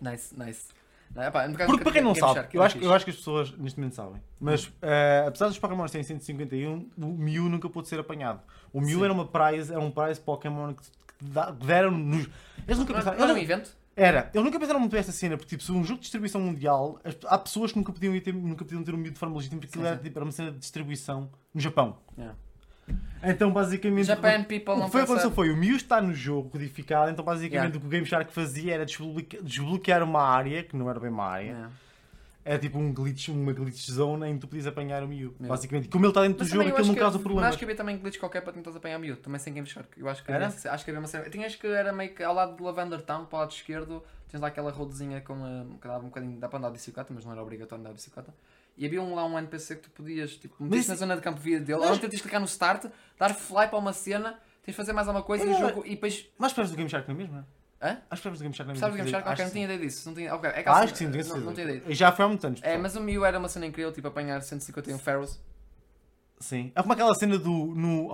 Nice, 0.00 0.34
nice. 0.38 0.68
Não, 1.14 1.22
epá, 1.22 1.48
Porque 1.66 1.82
para 1.82 1.92
quem 1.92 2.02
não 2.02 2.12
tive 2.12 2.20
Game 2.20 2.34
sabe, 2.34 2.34
Shark, 2.34 2.54
eu 2.54 2.62
acho, 2.62 2.74
fixe. 2.74 2.86
eu 2.86 2.94
acho 2.94 3.04
que 3.06 3.10
as 3.10 3.16
pessoas 3.16 3.50
neste 3.52 3.80
momento 3.80 3.94
sabem, 3.94 4.22
mas 4.38 4.70
eh, 4.82 5.24
apesar 5.26 5.48
dos 5.48 5.58
Pokémon 5.58 5.86
terem 5.86 6.04
151, 6.04 6.90
o 6.98 7.06
Mew 7.06 7.48
nunca 7.48 7.68
pôde 7.70 7.88
ser 7.88 7.98
apanhado. 7.98 8.40
O 8.72 8.80
Mew 8.80 8.98
Sim. 8.98 9.04
era 9.04 9.12
uma 9.12 9.26
prize, 9.26 9.72
era 9.72 9.80
um 9.80 9.90
prize 9.90 10.20
Pokémon 10.20 10.74
que, 10.74 10.82
que 10.82 11.24
dá- 11.24 11.52
que 11.52 11.66
deram 11.66 11.90
nos. 11.92 12.28
Eles 12.66 12.78
nunca 12.78 12.94
pensaram. 12.94 13.16
era 13.22 13.26
um 13.32 13.36
eles- 13.36 13.42
evento? 13.50 13.76
Era, 13.96 14.30
eles 14.32 14.44
nunca 14.44 14.60
pensaram 14.60 14.78
muito 14.78 14.94
essa 14.94 15.10
cena, 15.10 15.36
porque 15.36 15.48
tipo, 15.50 15.62
se 15.62 15.72
um 15.72 15.82
jogo 15.82 15.96
de 15.96 16.02
distribuição 16.02 16.40
mundial, 16.40 17.00
as- 17.02 17.16
há 17.26 17.36
pessoas 17.36 17.72
que 17.72 17.78
nunca 17.78 17.92
podiam, 17.92 18.18
ter, 18.20 18.32
nunca 18.32 18.64
podiam 18.64 18.82
ter 18.84 18.94
um 18.94 18.98
Mew 18.98 19.10
de 19.12 19.18
forma 19.18 19.34
legítima, 19.36 19.60
porque 19.60 19.76
Sim, 19.76 19.84
era, 19.84 19.96
tipo, 19.96 20.16
era 20.18 20.24
uma 20.24 20.30
cena 20.30 20.52
de 20.52 20.58
distribuição 20.58 21.28
no 21.52 21.60
Japão. 21.60 21.96
Yeah. 22.16 22.36
Então 23.22 23.52
basicamente. 23.52 24.06
Japan 24.06 24.44
people 24.44 24.74
o 24.74 24.84
que 24.84 24.90
foi, 24.92 25.02
aconteceu 25.02 25.30
foi 25.32 25.50
o 25.50 25.56
Mew 25.56 25.76
está 25.76 26.00
no 26.00 26.14
jogo 26.14 26.48
codificado, 26.50 27.10
então 27.10 27.24
basicamente 27.24 27.54
Yeah. 27.54 27.76
o 27.76 27.80
que 27.80 27.86
o 27.86 27.90
Game 27.90 28.06
Shark 28.06 28.32
fazia 28.32 28.74
era 28.74 28.86
desbloquear, 28.86 29.42
desbloquear 29.42 30.02
uma 30.04 30.22
área, 30.22 30.62
que 30.62 30.76
não 30.76 30.88
era 30.88 31.00
bem 31.00 31.10
uma 31.10 31.24
área, 31.26 31.46
Yeah. 31.46 31.70
Era 32.50 32.58
tipo 32.58 32.78
um 32.78 32.92
glitch, 32.94 33.28
uma 33.28 33.52
glitch 33.52 33.90
zone 33.90 34.26
em 34.26 34.34
que 34.34 34.40
tu 34.40 34.48
podias 34.48 34.66
apanhar 34.66 35.02
o 35.02 35.08
Mew. 35.08 35.32
Yeah. 35.32 35.48
Basicamente, 35.48 35.88
como 35.88 36.04
ele 36.04 36.10
está 36.10 36.22
dentro 36.22 36.38
do 36.38 36.40
Mas 36.44 36.48
jogo, 36.48 36.68
aquilo 36.68 36.86
não 36.86 36.94
que- 36.94 37.00
causa 37.00 37.16
Mas 37.18 37.22
problemas. 37.22 37.48
acho 37.50 37.58
que 37.58 37.64
havia 37.64 37.76
também 37.76 37.98
glitch 37.98 38.18
qualquer 38.18 38.40
para 38.40 38.52
tentar 38.52 38.70
apanhar 38.70 38.98
Mew, 38.98 39.16
também 39.16 39.38
sem 39.38 39.52
Game 39.52 39.66
Shark. 39.66 39.88
Eu 40.00 40.08
acho 40.08 40.24
que 40.24 40.32
Era? 40.32 40.46
havia, 40.46 40.72
acho 40.72 40.84
que 40.84 40.90
havia 40.90 41.00
uma 41.00 41.06
cena. 41.08 41.28
Tinhas 41.28 41.54
que 41.56 41.66
era 41.66 41.92
meio 41.92 42.14
que 42.14 42.22
ao 42.22 42.34
lado 42.34 42.56
de 42.56 42.62
Lavender 42.62 43.02
Town, 43.02 43.26
para 43.26 43.36
o 43.36 43.40
lado 43.40 43.52
esquerdo, 43.52 44.02
tens 44.30 44.40
lá 44.40 44.48
aquela 44.48 44.70
rodezinha 44.70 45.20
com 45.20 45.34
a, 45.34 45.66
que 45.80 45.86
dava 45.86 46.00
um 46.04 46.08
bocadinho, 46.08 46.38
dá 46.38 46.48
para 46.48 46.58
andar 46.58 46.68
de 46.68 46.74
bicicleta, 46.74 47.12
mas 47.14 47.24
não 47.24 47.32
era 47.32 47.42
obrigatório 47.42 47.80
andar 47.80 47.90
de 47.90 47.96
bicicleta. 47.96 48.34
E 48.76 48.86
havia 48.86 49.02
um, 49.02 49.14
lá 49.14 49.26
um 49.26 49.36
NPC 49.38 49.76
que 49.76 49.82
tu 49.82 49.90
podias, 49.90 50.36
tipo, 50.36 50.62
meter 50.62 50.88
na 50.88 50.94
zona 50.94 51.16
de 51.16 51.20
campo 51.22 51.38
de 51.38 51.44
vida 51.44 51.60
dele, 51.64 51.80
Mas- 51.80 51.90
ou 51.90 51.96
então 51.96 52.08
tens 52.08 52.16
de 52.18 52.22
clicar 52.22 52.40
no 52.40 52.46
start, 52.46 52.86
dar 53.18 53.34
fly 53.34 53.66
para 53.68 53.76
uma 53.78 53.92
cena, 53.92 54.38
tens 54.62 54.72
de 54.72 54.76
fazer 54.76 54.92
mais 54.92 55.06
alguma 55.08 55.24
coisa 55.24 55.44
e 55.44 55.48
o 55.48 55.50
Mas- 55.50 55.60
jogo, 55.60 55.82
e 55.84 55.90
depois. 55.90 56.26
Mas 56.38 56.52
percebes 56.52 56.70
do 56.70 56.76
Game 56.76 56.88
Shark 56.88 57.06
não 57.08 57.14
é 57.14 57.18
mesmo? 57.18 57.44
Hã? 57.80 57.98
Acho 58.10 58.22
que 58.22 58.28
percebes 58.28 58.38
do 58.38 58.42
Game 58.42 58.54
Shark 58.54 58.68
não? 58.72 58.80
Sabes 58.80 58.94
o 58.94 58.96
Game 58.98 59.10
Shark? 59.10 59.28
Ok, 59.28 59.44
não 59.44 59.52
tinha 59.52 59.64
ideia 59.64 59.78
disso. 59.78 60.08
Não 60.08 60.14
tinha, 60.14 60.34
ok, 60.34 60.50
é 60.50 60.62
que 60.62 60.68
Ah, 60.68 60.72
acho 60.72 60.92
que 60.92 60.98
sim, 60.98 61.10
tenho 61.10 61.28
não, 61.28 61.36
não 61.40 61.54
tinha 61.54 61.66
ideia. 61.76 61.94
Já 61.94 62.10
foi 62.10 62.24
há 62.24 62.28
muitos 62.28 62.44
anos. 62.44 62.58
É, 62.60 62.62
pessoal. 62.62 62.82
mas 62.82 62.96
o 62.96 63.00
Mew 63.00 63.24
era 63.24 63.38
uma 63.38 63.48
cena 63.48 63.66
incrível, 63.66 63.92
tipo 63.92 64.08
apanhar 64.08 64.42
151 64.42 64.98
Pharaohs. 64.98 65.40
Sim. 66.40 66.70
É 66.74 66.80
como 66.82 66.92
aquela 66.92 67.14
cena 67.14 67.36
do. 67.38 67.50
No, 67.74 68.12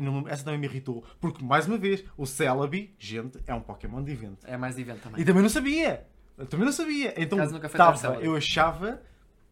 não- 0.00 0.28
essa 0.28 0.44
também 0.44 0.58
me 0.58 0.66
irritou. 0.66 1.04
Porque, 1.20 1.44
mais 1.44 1.66
uma 1.66 1.78
vez, 1.78 2.04
o 2.16 2.26
Celebi, 2.26 2.94
gente, 2.98 3.38
é 3.46 3.54
um 3.54 3.60
Pokémon 3.60 4.02
de 4.02 4.12
evento. 4.12 4.44
É 4.44 4.56
mais 4.56 4.74
de 4.74 4.82
evento 4.82 5.02
também. 5.02 5.20
E 5.20 5.24
também 5.24 5.42
não 5.42 5.50
sabia. 5.50 6.04
Eu 6.36 6.46
também 6.46 6.66
não 6.66 6.72
sabia. 6.72 7.14
Então, 7.16 7.38
tava, 7.70 8.14
eu 8.20 8.34
achava. 8.34 9.00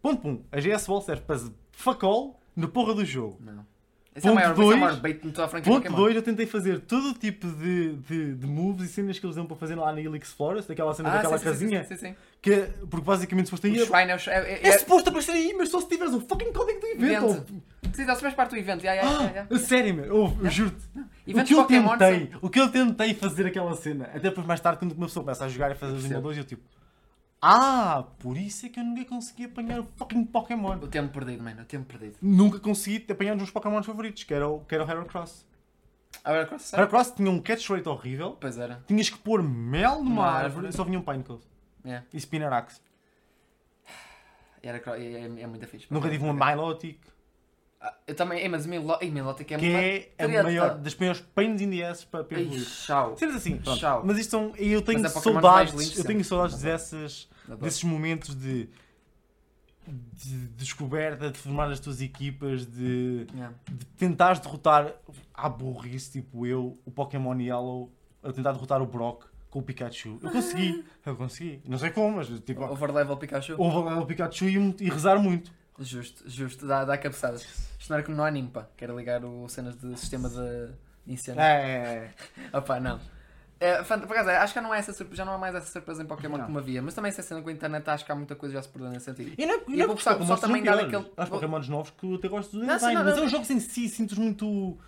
Ponto, 0.02 0.22
pum. 0.22 0.42
A 0.50 0.58
GS 0.60 0.86
Ball 0.86 1.02
serve 1.02 1.22
para 1.22 1.38
fuck 1.72 2.04
all 2.04 2.40
na 2.56 2.66
porra 2.66 2.94
do 2.94 3.04
jogo. 3.04 3.38
Não. 3.40 3.64
Esse 4.14 4.26
é 4.26 4.30
Ponto 4.30 4.34
maior, 4.40 4.50
esse 4.52 4.60
é 4.60 4.64
o 4.64 4.66
dois- 4.66 4.80
maior 4.80 4.96
bait 5.00 5.14
de 5.22 5.30
toda 5.30 5.44
a 5.44 5.48
franquia 5.48 5.72
Ponto. 5.72 5.92
2, 5.92 6.16
eu 6.16 6.22
tentei 6.22 6.44
fazer 6.44 6.80
todo 6.80 7.10
o 7.10 7.14
tipo 7.14 7.46
de, 7.46 7.92
de, 7.94 8.34
de 8.34 8.46
moves 8.46 8.90
e 8.90 8.92
cenas 8.92 9.16
que 9.20 9.24
eles 9.24 9.36
dão 9.36 9.46
para 9.46 9.56
fazer 9.56 9.76
lá 9.76 9.92
na 9.92 10.00
Helix 10.00 10.32
Forest, 10.32 10.68
daquela 10.68 10.92
cena 10.94 11.10
daquela 11.10 11.36
Ah, 11.36 11.38
sim, 11.38 11.44
sim, 11.44 11.50
casinha. 11.50 11.84
Sim, 11.84 11.96
sim, 11.96 12.06
sim. 12.08 12.16
Que, 12.42 12.56
porque 12.90 13.06
basicamente 13.06 13.44
se 13.46 13.50
fosse 13.52 13.68
O 13.68 13.70
aí. 13.70 13.78
É 13.80 14.18
Shrine. 14.18 14.36
É, 14.36 14.52
É, 14.52 14.68
é, 14.68 14.78
suposto 14.78 15.10
aparecer 15.10 15.30
aí, 15.32 15.54
mas 15.56 15.68
só 15.68 15.80
se 15.80 15.88
tiveres 15.88 16.12
o 16.12 16.20
fucking 16.20 16.52
código 16.52 16.80
do 16.80 16.86
evento. 16.88 17.04
Evento. 17.04 17.24
ou- 17.24 17.90
Sim, 17.94 18.04
dá 18.04 18.18
mais 18.20 18.34
parte 18.34 18.50
do 18.50 18.56
evento. 18.56 18.84
Ya, 18.84 18.94
ya. 18.94 19.02
Ah, 19.04 19.54
a 19.54 19.58
sério, 19.58 19.94
meu. 19.94 20.04
Eu, 20.06 20.36
eu 20.42 20.50
juro-te. 20.50 20.76
O 21.28 21.44
que 21.44 21.54
eu 21.54 21.58
Pokémon 21.58 21.96
tentei, 21.96 22.30
o 22.42 22.50
que 22.50 22.60
eu 22.60 22.68
tentei 22.68 23.14
fazer 23.14 23.46
aquela 23.46 23.74
cena, 23.76 24.06
até 24.06 24.18
depois 24.20 24.44
mais 24.46 24.58
tarde, 24.60 24.80
quando 24.80 24.92
uma 24.92 25.06
pessoa 25.06 25.22
começa 25.22 25.44
a 25.44 25.48
jogar 25.48 25.70
e 25.70 25.74
fazer 25.76 25.92
os 25.94 26.04
emuladores, 26.04 26.38
eu 26.38 26.44
tipo, 26.44 26.62
ah, 27.42 28.04
por 28.18 28.36
isso 28.36 28.66
é 28.66 28.68
que 28.68 28.78
eu 28.80 28.84
nunca 28.84 29.04
consegui 29.06 29.44
apanhar 29.44 29.80
o 29.80 29.86
fucking 29.96 30.24
Pokémon. 30.24 30.76
O 30.76 30.86
tempo 30.88 31.12
perdido, 31.12 31.42
mano. 31.42 31.62
O 31.62 31.64
tempo 31.64 31.86
perdido. 31.86 32.16
Nunca 32.20 32.58
consegui 32.60 33.10
apanhar 33.10 33.32
um 33.32 33.36
dos 33.36 33.42
meus 33.44 33.50
Pokémon 33.50 33.82
favoritos, 33.82 34.24
que 34.24 34.34
era 34.34 34.46
o, 34.48 34.60
que 34.60 34.74
era 34.74 34.84
o 34.84 34.90
Heracross. 34.90 35.46
Agora, 36.24 36.44
cross 36.46 36.62
sério? 36.62 36.82
Heracross 36.82 37.12
tinha 37.12 37.30
um 37.30 37.40
catch 37.40 37.68
rate 37.70 37.88
horrível, 37.88 38.36
Pois 38.40 38.58
era. 38.58 38.82
tinhas 38.86 39.08
que 39.08 39.16
pôr 39.18 39.42
mel 39.42 40.02
numa 40.02 40.22
Uma 40.22 40.26
árvore 40.26 40.44
árvore. 40.44 40.68
e 40.68 40.72
só 40.72 40.84
vinha 40.84 40.98
um 40.98 41.02
Pinecone. 41.02 41.40
Yeah. 41.84 42.04
E 42.12 42.16
Spinarax. 42.20 42.82
Era, 44.62 44.78
cro- 44.78 44.94
é, 44.94 45.02
é, 45.02 45.24
é 45.24 45.46
muito 45.46 45.66
fixe. 45.66 45.86
Nunca 45.88 46.10
tive 46.10 46.22
uma 46.22 46.34
Milotic, 46.34 46.98
Ah, 47.80 47.94
Eu 48.06 48.14
também. 48.14 48.40
Ei, 48.40 48.48
mas 48.48 48.66
o 48.66 48.68
Milotic 48.68 49.52
é 49.52 49.56
que 49.58 49.68
uma 49.70 49.78
é 49.80 50.12
a 50.18 50.42
maior, 50.42 50.74
das 50.74 50.94
maiores 50.96 51.22
pains 51.34 51.62
in 51.62 51.70
the 51.70 51.82
ass 51.88 52.04
para 52.04 52.20
evoluir. 52.28 52.66
tchau. 52.66 53.16
Cenas 53.16 53.36
assim, 53.36 53.56
pronto. 53.56 53.78
Tchau. 53.80 54.02
Mas 54.04 54.18
isto 54.18 54.30
são. 54.32 54.54
Eu 54.56 54.82
tenho 54.82 55.06
é 55.06 55.08
saudades. 55.08 55.72
Eu 55.72 56.04
tenho 56.04 56.18
sempre. 56.18 56.24
saudades 56.24 56.60
dessas, 56.60 57.29
Adoro. 57.52 57.62
desses 57.64 57.82
momentos 57.84 58.34
de, 58.34 58.68
de 59.86 60.46
descoberta, 60.56 61.30
de 61.30 61.38
formar 61.38 61.70
as 61.70 61.80
tuas 61.80 62.00
equipas, 62.00 62.66
de, 62.66 63.26
Yeah. 63.34 63.54
de 63.70 63.84
tentares 63.96 64.40
derrotar 64.40 64.94
à 65.34 65.48
burrice, 65.48 66.12
tipo 66.12 66.46
eu, 66.46 66.78
o 66.84 66.90
Pokémon 66.90 67.34
Yellow, 67.40 67.90
a 68.22 68.32
tentar 68.32 68.52
derrotar 68.52 68.80
o 68.82 68.86
Brock 68.86 69.24
com 69.50 69.58
o 69.58 69.62
Pikachu. 69.62 70.18
Eu 70.22 70.30
consegui, 70.30 70.84
eu 71.04 71.16
consegui. 71.16 71.60
Não 71.64 71.78
sei 71.78 71.90
como, 71.90 72.16
mas 72.16 72.28
tipo, 72.40 72.62
Overlevel 72.62 73.16
Pikachu. 73.16 73.54
houve 73.58 73.94
o 73.94 74.06
Pikachu 74.06 74.44
e, 74.48 74.76
e 74.80 74.88
rezar 74.90 75.18
muito. 75.18 75.50
Justo, 75.78 76.28
justo. 76.28 76.66
Dá, 76.66 76.84
dá 76.84 76.96
cabeçadas. 76.98 77.42
Isto 77.78 77.88
não 77.88 77.96
era 77.96 78.04
como 78.04 78.16
no 78.16 78.22
anime, 78.22 78.48
pá. 78.50 78.68
Quero 78.76 78.96
ligar 78.98 79.24
o 79.24 79.48
cenas 79.48 79.74
de 79.76 79.98
sistema 79.98 80.28
de 80.28 80.70
incêndio. 81.06 81.40
É, 81.40 82.12
Opa, 82.52 82.78
não. 82.78 83.00
É, 83.60 83.82
por 83.82 83.92
acaso, 84.12 84.30
acho 84.30 84.54
que 84.54 84.60
não 84.62 84.74
é 84.74 84.78
essa 84.78 84.90
surpresa, 84.92 85.18
já 85.18 85.24
não 85.26 85.34
há 85.34 85.38
mais 85.38 85.54
essa 85.54 85.70
surpresa 85.70 86.02
em 86.02 86.06
Pokémon 86.06 86.38
Não. 86.38 86.46
como 86.46 86.58
havia, 86.58 86.80
mas 86.80 86.94
também 86.94 87.10
essa 87.10 87.22
cena 87.22 87.42
com 87.42 87.50
a 87.50 87.52
internet 87.52 87.86
acho 87.90 88.06
que 88.06 88.10
há 88.10 88.14
muita 88.14 88.34
coisa 88.34 88.54
já 88.54 88.62
se 88.62 88.68
perdeu 88.70 88.90
nesse 88.90 89.04
sentido. 89.04 89.34
E 89.36 89.44
não 89.44 89.54
é, 89.54 89.62
E 89.68 89.76
não 89.76 89.84
é 89.84 89.86
porque 89.86 90.02
Pokémon 90.02 90.36
também 90.36 90.62
dá 90.62 90.74
aquele- 90.80 91.12
Há 91.14 91.26
Pokémon 91.26 91.58
novos 91.68 91.90
que 91.90 92.06
eu 92.06 92.14
até 92.14 92.28
gosto 92.28 92.52
sim, 92.52 92.66
design, 92.66 92.94
não, 92.94 93.04
mas 93.04 93.16
não, 93.16 93.22
é 93.22 93.26
os 93.26 93.30
jogos 93.30 93.50
em 93.50 93.60
si, 93.60 93.86
sinto-os 93.90 94.18
muito. 94.18 94.78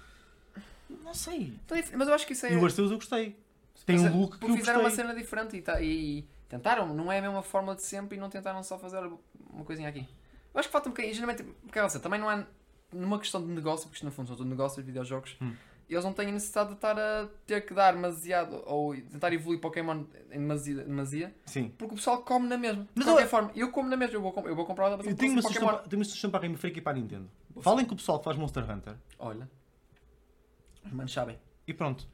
Não 1.05 1.13
sei. 1.15 1.55
Então, 1.67 1.77
Mas 1.99 2.09
eu 2.09 2.15
acho 2.15 2.27
que 2.27 2.33
isso 2.33 2.47
é. 2.47 2.53
E 2.53 2.57
o 2.57 2.65
Arceus 2.65 2.91
eu 2.91 2.97
gostei. 2.97 3.37
Tem 3.85 3.97
Mas 3.97 4.05
é- 4.07 4.11
um 4.11 4.21
look 4.21 4.33
que 4.35 4.39
porque 4.39 4.53
eu 4.53 4.57
fizeram 4.59 4.81
uma 4.81 4.91
cena 4.91 5.15
diferente 5.15 5.57
e, 5.57 5.61
tá- 5.63 5.81
e 5.83 6.27
tentaram, 6.49 6.95
não 6.95 7.11
é 7.11 7.19
a 7.19 7.23
mesma 7.23 7.43
fórmula 7.43 7.75
de 7.75 7.83
sempre 7.83 8.17
e 8.17 8.21
não 8.21 8.31
tentaram 8.31 8.63
só 8.63 8.79
fazer 8.79 8.99
uma 9.51 9.65
coisinha 9.65 9.89
aqui. 9.89 10.09
Eu 10.55 10.61
acho 10.61 10.69
que 10.69 10.73
falta 10.73 10.89
um 10.89 10.93
bocadinho, 10.93 11.15
geralmente, 11.15 11.43
porque 11.67 11.99
também 11.99 12.21
não 12.21 12.31
é 12.31 12.47
numa 12.93 13.19
questão 13.19 13.41
de 13.45 13.49
negócio, 13.49 13.85
porque 13.87 13.97
isto 13.97 14.05
no 14.05 14.13
fundo 14.13 14.29
são 14.29 14.37
tudo 14.37 14.49
negócios, 14.49 14.85
videojogos, 14.85 15.37
Hum. 15.43 15.55
Eles 15.93 16.05
não 16.05 16.13
têm 16.13 16.29
a 16.29 16.33
necessidade 16.33 16.71
de 16.71 16.75
estar 16.77 16.99
a 16.99 17.29
ter 17.47 17.61
que 17.67 17.75
dar 17.75 17.93
demasiado 17.93 18.63
ou 18.67 18.95
tentar 18.95 19.33
evoluir 19.33 19.61
Pokémon 19.61 20.05
em 20.31 20.39
demasia, 20.39 20.77
demasia 20.85 21.35
Sim. 21.47 21.73
porque 21.77 21.95
o 21.95 21.97
pessoal 21.97 22.23
come 22.23 22.49
na 22.49 22.57
mesma. 22.59 22.83
De 22.85 22.89
Mas 22.97 23.05
qualquer 23.07 23.25
eu- 23.25 23.29
forma, 23.29 23.51
eu 23.55 23.71
como 23.71 23.89
na 23.89 23.97
mesma, 23.97 24.15
eu 24.17 24.23
vou, 24.23 24.35
eu 24.47 24.55
vou 24.57 24.65
comprar 24.67 24.91
outra 24.91 25.09
Eu 25.09 25.15
tenho 25.17 25.33
uma, 25.33 25.43
Pokémon. 25.43 25.67
para, 25.67 25.79
tenho 25.81 25.99
uma 25.99 26.05
sugestão 26.05 26.31
para 26.31 26.39
a 26.39 26.43
Game 26.43 26.57
Freak 26.57 26.79
e 26.79 26.83
para 26.83 26.93
a 26.93 27.01
Nintendo. 27.01 27.31
Falem 27.61 27.85
com 27.85 27.95
o 27.95 27.97
pessoal 27.97 28.19
que 28.19 28.25
faz 28.25 28.37
Monster 28.37 28.69
Hunter 28.71 28.95
Olha, 29.19 29.49
os 30.85 30.93
manos 30.93 31.13
sabem. 31.13 31.39
e 31.67 31.73
pronto. 31.75 32.07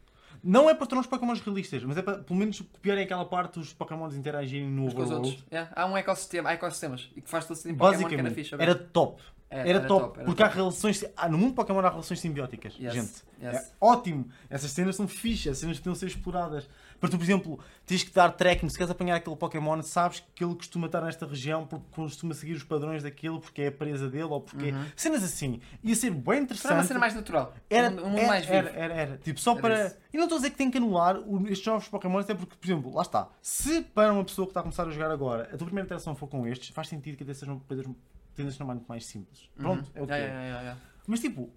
Não 0.43 0.71
é 0.71 0.75
para 0.75 0.87
tornar 0.87 1.01
os 1.01 1.07
Pokémons 1.09 1.41
realistas, 1.41 1.83
mas 1.83 1.97
é 1.97 2.03
para 2.03 2.19
pelo 2.19 2.39
menos 2.39 2.61
copiarem 2.61 3.03
aquela 3.05 3.25
parte 3.25 3.59
dos 3.59 3.73
Pokémons 3.73 4.15
interagirem 4.15 4.69
no 4.69 4.85
Uns 4.85 4.95
com 4.95 5.03
os 5.03 5.11
outros. 5.11 5.33
Overworld. 5.33 5.49
Yeah, 5.53 5.73
Há 5.75 5.87
um 5.87 5.97
ecossistema, 5.97 6.51
há 6.51 6.53
ecossistemas 6.53 7.11
e 7.17 7.21
que 7.21 7.29
faz 7.29 7.45
tudo 7.45 7.55
assim 7.57 7.75
Pokémon 7.75 7.91
que 8.09 8.15
era 8.15 8.23
Basicamente, 8.23 8.35
fixe. 8.35 8.55
era 8.55 8.75
top. 8.75 9.21
É, 9.51 9.71
Era, 9.71 9.81
top, 9.87 10.19
era 10.19 10.27
porque 10.27 10.43
há 10.43 10.47
top. 10.47 10.59
relações. 10.59 11.05
Ah, 11.17 11.29
no 11.29 11.39
mundo 11.39 11.55
Pokémon 11.55 11.81
há 11.81 11.89
relações 11.89 12.21
simbióticas. 12.21 12.75
Yes, 12.79 12.93
Gente, 12.93 13.25
yes. 13.43 13.55
é 13.55 13.67
ótimo. 13.81 14.29
Essas 14.51 14.71
cenas 14.73 14.95
são 14.95 15.09
fichas, 15.09 15.53
as 15.53 15.59
cenas 15.59 15.79
que 15.79 15.85
deviam 15.85 15.95
ser 15.95 16.07
exploradas. 16.07 16.69
Para 17.01 17.09
tu, 17.09 17.17
por 17.17 17.23
exemplo, 17.23 17.61
tens 17.87 18.03
que 18.03 18.13
dar 18.13 18.31
tracking. 18.33 18.69
Se 18.69 18.77
queres 18.77 18.91
apanhar 18.91 19.17
aquele 19.17 19.37
Pokémon, 19.37 19.81
sabes 19.83 20.23
que 20.35 20.45
ele 20.45 20.55
costuma 20.55 20.87
estar 20.87 21.01
nesta 21.01 21.25
região 21.25 21.65
porque 21.65 21.85
costuma 21.95 22.35
seguir 22.35 22.55
os 22.55 22.65
padrões 22.65 23.03
daquilo, 23.05 23.41
porque 23.41 23.63
é 23.63 23.67
a 23.69 23.73
presa 23.73 24.09
dele 24.11 24.25
ou 24.25 24.41
porque. 24.41 24.75
Cenas 24.97 25.23
assim. 25.23 25.61
Ia 25.83 25.95
ser 25.95 26.11
bem 26.11 26.43
interessante. 26.43 26.63
Será 26.69 26.75
uma 26.75 26.85
cena 26.85 27.01
mais 27.01 27.15
natural. 27.15 27.55
Era, 27.71 27.89
um 27.91 28.07
um 28.07 28.19
era, 28.19 28.27
mais 28.27 28.45
vivo. 28.45 28.57
era, 28.59 28.71
era, 28.71 28.95
era. 28.95 29.17
Tipo, 29.19 29.41
só 29.41 29.53
Era 29.53 29.61
para. 29.63 29.97
E 30.13 30.17
não 30.17 30.25
estou 30.25 30.37
a 30.37 30.41
dizer 30.41 30.51
que 30.51 30.57
tem 30.59 30.71
que 30.71 30.77
anular 30.77 31.17
estes 31.47 31.67
novos 31.67 31.89
Pokémon, 31.89 32.19
até 32.19 32.35
porque, 32.35 32.57
por 32.57 32.67
exemplo, 32.67 32.93
lá 32.95 33.03
está. 33.03 33.29
Se 33.41 33.81
para 33.81 34.13
uma 34.13 34.25
pessoa 34.25 34.47
que 34.47 34.51
está 34.51 34.61
a 34.61 34.63
começar 34.65 34.87
a 34.87 34.91
jogar 34.91 35.11
agora, 35.11 35.45
a 35.45 35.57
tua 35.57 35.67
primeira 35.67 35.87
interação 35.87 36.15
for 36.15 36.27
com 36.27 36.47
estes, 36.47 36.69
faz 36.71 36.89
sentido 36.89 37.17
que 37.17 37.23
até 37.23 37.33
sejam 37.33 37.59
coisas 37.61 37.87
tendas 38.39 38.59
muito 38.59 38.87
mais 38.89 39.05
simples. 39.07 39.51
Pronto, 39.57 39.91
é 39.95 40.03
o 40.03 40.07
que 40.07 40.13
Uhum. 40.13 40.19
Yeah, 40.19 40.25
é. 40.25 40.27
yeah, 40.29 40.43
yeah, 40.45 40.61
yeah. 40.63 40.81
Mas 41.07 41.21
tipo, 41.21 41.51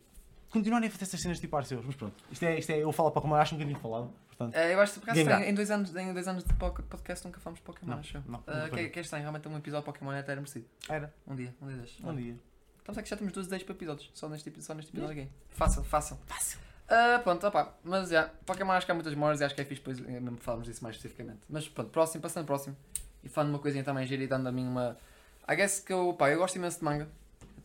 continuarem 0.50 0.88
a 0.90 0.92
fazer 0.92 1.04
essas 1.06 1.20
cenas 1.22 1.40
tipo 1.40 1.56
Arceus. 1.56 1.86
Mas 1.86 1.96
pronto, 1.96 2.16
isto 2.32 2.44
é, 2.44 2.60
isto 2.60 2.70
é 2.72 2.80
eu 2.80 2.92
falo 2.92 3.12
Pokémon, 3.12 3.36
acho 3.36 3.52
que 3.56 3.56
nunca 3.64 3.68
tinha 3.68 3.80
falado. 3.82 4.12
Portanto, 4.28 4.56
Eh, 4.56 4.74
eu 4.74 4.82
acho 4.82 4.94
que 4.94 5.00
por 5.02 5.10
acaso 5.12 5.44
em 5.44 5.54
dois 5.54 5.70
anos, 5.72 5.96
em 5.96 6.14
dois 6.14 6.28
anos 6.28 6.44
de 6.44 6.54
po- 6.56 6.72
podcast 6.72 7.26
nunca 7.26 7.40
falamos 7.40 7.60
de 7.60 7.66
Pokémon, 7.66 7.92
Não, 7.92 8.00
acho. 8.00 8.18
eu. 8.18 8.24
não, 8.28 8.44
Eh, 8.48 8.64
nunca 8.64 8.90
que, 8.90 9.00
é 9.00 9.02
estranho, 9.02 9.22
realmente 9.24 9.48
um 9.48 9.58
episódio 9.58 9.86
de 9.86 9.94
Pokémon 9.94 10.12
até 10.12 10.32
era 10.32 10.42
merecido. 10.42 10.66
era, 10.90 11.14
Um 11.28 11.36
dia, 11.36 11.54
um 11.62 11.68
dia 11.68 11.78
destes. 11.78 12.04
um 12.04 12.16
dia. 12.16 12.36
Então 12.82 12.96
é 12.98 13.04
que 13.04 13.10
já 13.10 13.16
temos 13.16 13.32
12 13.34 13.48
10 13.50 13.64
para 13.64 13.76
episódios, 13.76 14.10
só 14.14 14.28
neste, 14.28 14.62
só 14.62 14.74
neste 14.74 14.92
episódio 14.92 15.22
aqui. 15.22 15.32
Fácil, 15.52 15.84
fácil. 15.84 16.18
Fácil. 16.26 16.60
Ah, 16.90 17.20
pronto, 17.24 17.46
opá, 17.48 17.74
mas 17.84 18.10
já, 18.10 18.30
Pokémon 18.46 18.72
acho 18.74 18.86
que 18.86 18.92
há 18.92 18.96
muitas 18.96 19.14
memórias 19.14 19.40
e 19.40 19.44
acho 19.46 19.54
que 19.56 19.62
é 19.62 19.64
fixe 19.66 19.80
depois 19.82 20.00
eh, 20.00 20.20
mesmo 20.20 20.38
falarmos 20.38 20.68
disso 20.68 20.84
mais 20.84 20.96
especificamente. 20.96 21.40
Mas 21.48 21.70
pronto, 21.70 21.90
próximo, 21.92 22.22
passando 22.22 22.46
próximo. 22.46 22.76
E 23.24 23.30
falando 23.30 23.52
uma 23.52 23.60
coisinha 23.60 23.84
também 23.84 24.06
gira 24.08 24.24
e 24.24 24.28
dando 24.28 24.48
a 24.48 24.52
mim 24.52 24.66
uma. 24.68 24.98
I 25.50 25.56
guess 25.56 25.80
que 25.80 25.92
eu, 25.94 26.14
pá, 26.14 26.30
eu 26.30 26.38
gosto 26.40 26.56
imenso 26.56 26.80
de 26.80 26.86
manga. 26.86 27.10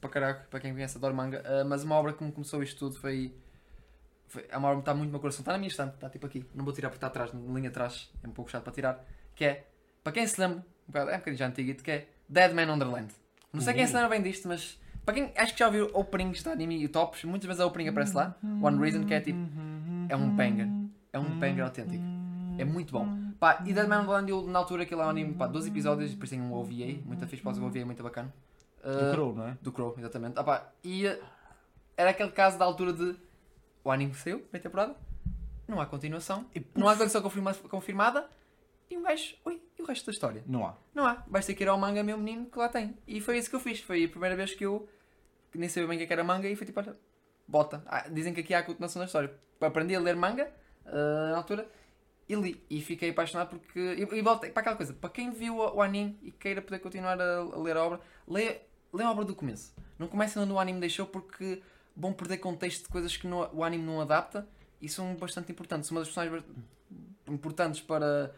Para 0.00 0.10
caraca, 0.10 0.46
para 0.50 0.60
quem 0.60 0.72
conhece, 0.72 0.96
adoro 0.98 1.14
manga. 1.14 1.42
ah, 1.44 1.64
mas 1.64 1.82
uma 1.84 1.94
obra 1.96 2.12
que 2.12 2.22
me 2.22 2.30
começou 2.32 2.62
isto 2.62 2.78
tudo 2.78 2.96
foi. 2.98 3.34
foi 4.28 4.44
é 4.48 4.56
uma 4.56 4.68
obra 4.68 4.78
que 4.78 4.82
está 4.82 4.94
muito 4.94 5.06
no 5.08 5.12
meu 5.12 5.20
coração. 5.20 5.40
Está 5.40 5.52
na 5.52 5.58
minha 5.58 5.68
estante, 5.68 5.94
está 5.94 6.08
tipo 6.10 6.26
aqui. 6.26 6.44
Não 6.54 6.64
vou 6.64 6.72
tirar 6.74 6.88
porque 6.88 6.98
está 6.98 7.06
atrás, 7.06 7.32
na 7.32 7.40
linha 7.54 7.68
atrás. 7.70 8.10
É 8.22 8.28
um 8.28 8.32
pouco 8.32 8.50
chato 8.50 8.62
para 8.64 8.72
tirar. 8.72 9.04
Que 9.34 9.44
é, 9.44 9.66
para 10.02 10.12
quem 10.12 10.26
se 10.26 10.40
lembra, 10.40 10.58
um 10.58 10.62
bocado- 10.88 11.10
é 11.10 11.14
um 11.14 11.18
bocadinho 11.18 11.38
já 11.38 11.46
antigo, 11.46 11.82
que 11.82 11.90
é 11.90 12.08
Dead 12.28 12.52
Man 12.52 12.66
Wonderland. 12.70 13.12
Não 13.52 13.60
sei 13.60 13.72
quem 13.74 13.86
se 13.86 13.94
lembra 13.94 14.08
bem 14.10 14.22
disto, 14.22 14.46
mas 14.48 14.78
para 15.04 15.14
quem 15.14 15.32
acho 15.36 15.52
que 15.54 15.58
já 15.60 15.66
ouviu 15.66 15.90
openings 15.94 16.42
de 16.42 16.48
anime 16.48 16.82
e 16.84 16.88
tops, 16.88 17.24
muitas 17.24 17.46
vezes 17.46 17.60
a 17.60 17.66
opening 17.66 17.88
aparece 17.88 18.14
lá. 18.14 18.36
One 18.62 18.78
Reason, 18.78 19.04
que 19.06 19.14
é 19.14 19.20
tipo. 19.20 19.38
É 20.08 20.16
um 20.16 20.34
banger. 20.34 20.66
É 21.12 21.18
um 21.18 21.38
banger 21.38 21.64
autêntico. 21.64 22.02
É 22.58 22.64
muito 22.64 22.92
bom. 22.92 23.06
Pá, 23.46 23.62
e 23.64 23.72
Dead 23.72 23.86
Man 23.86 23.98
Wonderland, 24.00 24.28
eu, 24.28 24.42
na 24.42 24.58
altura 24.58 24.82
aquilo 24.82 25.02
é 25.02 25.06
um 25.06 25.08
anime, 25.10 25.32
pá, 25.34 25.46
12 25.46 25.68
episódios, 25.70 26.10
depois 26.10 26.28
tem 26.28 26.40
um 26.40 26.52
OVA, 26.52 26.98
muito 27.04 27.24
fixe, 27.28 27.40
para 27.44 27.52
o 27.56 27.64
OVA, 27.64 27.84
muito 27.84 28.02
bacana. 28.02 28.34
Do 28.82 28.90
Uh, 28.90 29.12
Crow, 29.12 29.34
não 29.36 29.46
é? 29.46 29.58
do 29.62 29.70
Crow, 29.70 29.94
exatamente. 29.96 30.36
Ah, 30.36 30.42
pá, 30.42 30.72
e 30.82 31.06
uh, 31.06 31.16
era 31.96 32.10
aquele 32.10 32.32
caso 32.32 32.58
da 32.58 32.64
altura 32.64 32.92
de 32.92 33.14
o 33.84 33.90
anime 33.92 34.12
saiu, 34.14 34.44
meia 34.52 34.60
temporada, 34.60 34.96
não 35.68 35.80
há 35.80 35.86
continuação, 35.86 36.44
E, 36.56 36.66
não 36.74 36.88
há 36.88 36.94
versão 36.94 37.22
confirma- 37.22 37.54
confirmada, 37.54 38.28
e 38.90 38.96
um 38.98 39.02
gajo, 39.04 39.36
ui, 39.44 39.62
e 39.78 39.82
o 39.82 39.86
resto 39.86 40.06
da 40.06 40.10
história? 40.12 40.42
Não 40.44 40.66
há. 40.66 40.74
Não 40.92 41.06
há, 41.06 41.22
vais 41.28 41.46
ter 41.46 41.54
que 41.54 41.62
ir 41.62 41.68
ao 41.68 41.78
manga 41.78 42.02
meu 42.02 42.18
menino 42.18 42.46
que 42.46 42.58
lá 42.58 42.68
tem. 42.68 42.98
E 43.06 43.20
foi 43.20 43.38
isso 43.38 43.48
que 43.48 43.54
eu 43.54 43.60
fiz, 43.60 43.78
foi 43.80 44.06
a 44.06 44.08
primeira 44.08 44.34
vez 44.34 44.54
que 44.56 44.66
eu 44.66 44.88
que 45.52 45.58
nem 45.58 45.68
sabia 45.68 45.88
bem 45.88 46.02
o 46.02 46.04
que 46.04 46.12
era 46.12 46.24
manga 46.24 46.48
e 46.48 46.56
foi 46.56 46.66
tipo, 46.66 46.80
olha, 46.80 46.96
bota. 47.46 47.80
Ah, 47.86 48.08
dizem 48.08 48.34
que 48.34 48.40
aqui 48.40 48.52
há 48.54 48.58
a 48.58 48.62
continuação 48.64 48.98
da 48.98 49.06
história. 49.06 49.32
Aprendi 49.60 49.94
a 49.94 50.00
ler 50.00 50.16
manga 50.16 50.50
ah, 50.84 51.28
na 51.30 51.36
altura 51.36 51.68
e 52.28 52.34
li. 52.34 52.64
E 52.68 52.80
fiquei 52.80 53.10
apaixonado 53.10 53.50
porque. 53.50 53.78
E, 53.78 54.18
e 54.18 54.22
voltei 54.22 54.50
para 54.50 54.60
aquela 54.60 54.76
coisa, 54.76 54.92
para 54.92 55.10
quem 55.10 55.30
viu 55.30 55.56
o, 55.56 55.80
anime 55.80 56.18
e 56.22 56.30
queira 56.30 56.60
poder 56.60 56.78
continuar 56.80 57.20
a, 57.20 57.38
a 57.38 57.58
ler 57.58 57.76
a 57.76 57.84
obra, 57.84 58.00
lê 58.26 58.60
a 58.98 59.10
obra 59.10 59.24
do 59.24 59.34
começo. 59.34 59.74
Não 59.98 60.08
comecem 60.08 60.42
onde 60.42 60.52
o 60.52 60.58
anime 60.58 60.80
deixou 60.80 61.06
porque 61.06 61.62
vão 61.96 62.12
perder 62.12 62.38
contexto 62.38 62.84
de 62.84 62.88
coisas 62.88 63.16
que 63.16 63.26
o 63.26 63.64
anime 63.64 63.84
não 63.84 64.00
adapta 64.00 64.46
e 64.80 64.88
são 64.88 65.14
bastante 65.14 65.50
importantes. 65.50 65.90
Uma 65.90 66.00
das 66.00 66.08
personagens 66.08 66.44
importantes 67.28 67.80
para, 67.80 68.34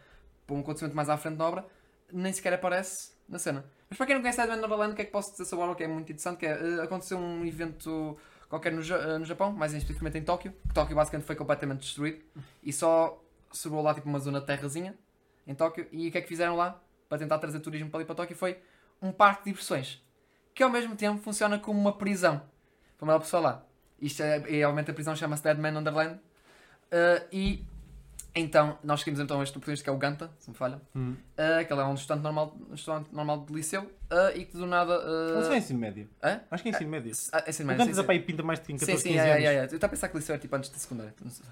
para 0.47 0.55
um 0.55 0.61
acontecimento 0.61 0.95
mais 0.95 1.09
à 1.09 1.17
frente 1.17 1.37
da 1.37 1.45
obra 1.45 1.65
nem 2.11 2.31
sequer 2.33 2.53
aparece 2.53 3.11
na 3.27 3.37
cena. 3.37 3.65
Mas 3.89 3.97
para 3.97 4.07
quem 4.07 4.15
não 4.15 4.21
conhece 4.21 4.41
Advent 4.41 4.61
Neverland, 4.61 4.93
o 4.93 4.95
que 4.95 5.01
é 5.01 5.05
que 5.05 5.11
posso 5.11 5.31
dizer 5.31 5.45
sobre 5.45 5.63
a 5.63 5.65
obra 5.65 5.77
que 5.77 5.83
é 5.83 5.87
muito 5.87 6.11
interessante? 6.11 6.37
Que 6.37 6.45
é, 6.45 6.51
eh, 6.51 6.81
aconteceu 6.81 7.17
um 7.17 7.45
evento 7.45 8.17
qualquer 8.47 8.71
no, 8.71 8.81
eh, 8.81 9.17
no 9.19 9.25
Japão, 9.25 9.51
mais 9.51 9.73
especificamente 9.73 10.17
em 10.17 10.23
Tóquio. 10.23 10.53
Tóquio 10.73 10.95
basicamente 10.95 11.25
foi 11.25 11.35
completamente 11.35 11.81
destruído 11.81 12.19
e 12.63 12.73
só 12.73 13.21
sobrou 13.51 13.81
lá 13.81 13.93
tipo 13.93 14.07
uma 14.07 14.19
zona 14.19 14.39
de 14.39 14.45
terrazinha 14.45 14.97
em 15.45 15.55
Tóquio. 15.55 15.87
E 15.91 16.07
o 16.07 16.11
que 16.11 16.17
é 16.17 16.21
que 16.21 16.27
fizeram 16.27 16.55
lá 16.55 16.81
para 17.07 17.17
tentar 17.17 17.39
trazer 17.39 17.59
turismo 17.59 17.89
para 17.89 17.99
ali 17.99 18.05
para 18.05 18.15
Tóquio 18.15 18.35
foi 18.35 18.59
um 19.01 19.11
parque 19.11 19.43
de 19.43 19.51
diversões 19.51 20.03
que 20.53 20.63
ao 20.63 20.69
mesmo 20.69 20.95
tempo 20.95 21.21
funciona 21.21 21.57
como 21.57 21.79
uma 21.79 21.93
prisão 21.93 22.41
para 22.97 23.05
uma 23.05 23.19
pessoa 23.19 23.41
lá. 23.41 23.65
Isto 24.01 24.23
é, 24.23 24.37
e 24.49 24.63
obviamente 24.63 24.91
a 24.91 24.93
prisão 24.93 25.15
chama-se 25.15 25.43
Dead 25.43 25.57
Man 25.57 25.79
Underland. 25.79 26.19
Eh, 26.91 27.27
e 27.31 27.65
então 28.35 28.77
nós 28.83 28.99
seguimos 28.99 29.19
então 29.19 29.41
este 29.41 29.53
protagonista 29.53 29.83
que 29.83 29.89
é 29.89 29.93
o 29.93 29.97
Ganta, 29.97 30.29
se 30.37 30.49
me 30.49 30.55
falha. 30.55 30.79
Hum. 30.95 31.15
Uh, 31.33 31.65
que 31.65 31.73
ele 31.73 31.81
é 31.81 31.85
um 31.85 31.93
estudante 31.93 32.23
normal, 32.23 32.55
um 32.69 32.73
estudante 32.73 33.13
normal 33.13 33.45
de 33.45 33.53
liceu 33.53 33.83
uh, 33.83 34.35
e 34.35 34.45
que 34.45 34.55
do 34.55 34.65
nada. 34.65 34.97
Não 35.33 35.43
sei 35.43 35.53
Uh, 35.53 35.57
ensino 35.57 35.79
médio. 35.79 36.09
Hã? 36.23 36.41
Acho 36.51 36.63
que 36.63 36.69
é 36.69 36.71
ensino 36.71 36.89
médio. 36.89 37.11
ah, 37.31 37.43
é 37.45 37.49
ensino 37.49 37.65
O 37.65 37.67
médio, 37.67 37.85
Gantas 37.85 37.95
sim, 37.95 38.01
a 38.01 38.05
pai 38.05 38.19
pinta 38.19 38.43
mais 38.43 38.59
de 38.59 38.65
15, 38.67 38.85
sim, 38.85 38.91
14, 38.91 39.03
sim, 39.03 39.09
15 39.09 39.19
é, 39.19 39.31
anos. 39.31 39.43
é, 39.43 39.55
é. 39.55 39.59
Eu 39.61 39.65
estava 39.65 39.85
a 39.85 39.89
pensar 39.89 40.09
que 40.09 40.17
liceu 40.17 40.33
era 40.33 40.41
tipo 40.41 40.55
antes 40.55 40.69
de 40.69 40.79
secundário. 40.79 41.13
Não 41.21 41.31
sei. 41.31 41.45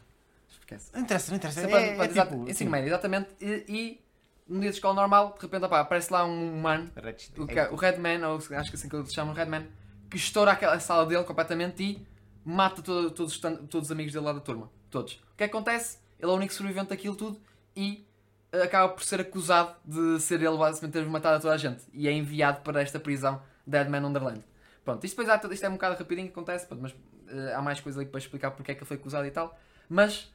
Esquece. 0.68 0.92
Não 0.94 1.02
interessa, 1.02 1.32
não 1.32 1.38
interessa. 1.38 1.62
É, 1.62 1.68
pode- 1.68 1.84
é, 1.86 1.96
pode- 1.96 2.12
exato, 2.12 2.32
tipo, 2.32 2.44
ensino 2.50 2.56
sim. 2.58 2.70
médio, 2.70 2.88
exatamente. 2.90 3.30
E, 3.40 3.66
e 3.70 4.02
num 4.48 4.60
dia 4.60 4.70
de 4.70 4.76
escola 4.76 4.94
normal, 4.96 5.34
de 5.38 5.42
repente 5.42 5.64
opá, 5.66 5.80
aparece 5.80 6.12
lá 6.12 6.26
um 6.26 6.60
mano, 6.62 6.92
Red- 6.96 7.32
o, 7.38 7.52
é- 7.52 7.70
o 7.70 7.76
Redman, 7.76 8.24
ou 8.26 8.38
acho 8.38 8.48
que 8.70 8.76
assim 8.76 8.90
que 8.90 8.96
eles 8.96 9.14
chamam 9.14 9.34
Redman, 9.34 9.66
que 10.10 10.18
estoura 10.18 10.52
aquela 10.52 10.80
sala 10.80 11.06
dele 11.06 11.24
completamente 11.24 11.82
e 11.84 12.08
mata 12.44 12.82
todo- 12.82 13.12
todos, 13.12 13.38
todos 13.40 13.88
os 13.88 13.92
amigos 13.92 14.12
dele 14.14 14.26
lá 14.26 14.34
da 14.34 14.40
turma. 14.42 14.70
Todos. 14.90 15.14
O 15.14 15.38
que 15.38 15.44
é 15.44 15.48
que 15.48 15.56
acontece? 15.56 16.00
Ele 16.20 16.30
é 16.32 16.34
o 16.34 16.38
único 16.38 16.54
sobrevivente 16.54 16.90
daquilo 16.90 17.16
tudo 17.16 17.40
e 17.76 18.06
eh, 18.52 18.64
acaba 18.64 18.90
por 18.94 19.04
ser 19.04 19.22
acusado 19.22 19.76
de 19.86 20.20
ser 20.22 20.42
ele 20.42 20.58
basicamente 20.58 20.94
ter 20.94 21.06
matado 21.06 21.38
a 21.38 21.40
toda 21.40 21.54
a 21.54 21.58
gente 21.58 21.84
e 21.94 22.08
é 22.08 22.12
enviado 22.12 22.62
para 22.62 22.82
esta 22.82 23.00
prisão 23.00 23.42
Dead 23.66 23.88
Man 23.90 24.06
Underland. 24.08 24.44
Pronto, 24.84 25.04
isto 25.06 25.18
depois 25.18 25.30
há, 25.30 25.54
isto 25.54 25.66
é 25.66 25.70
um 25.70 25.74
bocado 25.74 25.96
rapidinho 25.98 26.28
que 26.28 26.32
acontece, 26.34 26.66
pronto, 26.66 26.82
mas 26.82 26.96
eh, 27.28 27.54
há 27.54 27.62
mais 27.62 27.80
coisa 27.82 28.00
ali 28.00 28.10
para 28.10 28.18
explicar 28.20 28.52
porque 28.52 28.72
é 28.72 28.76
que 28.76 28.80
ele 28.80 28.88
foi 28.88 28.98
acusado 28.98 29.26
e 29.28 29.32
tal. 29.32 29.58
Mas 29.90 30.34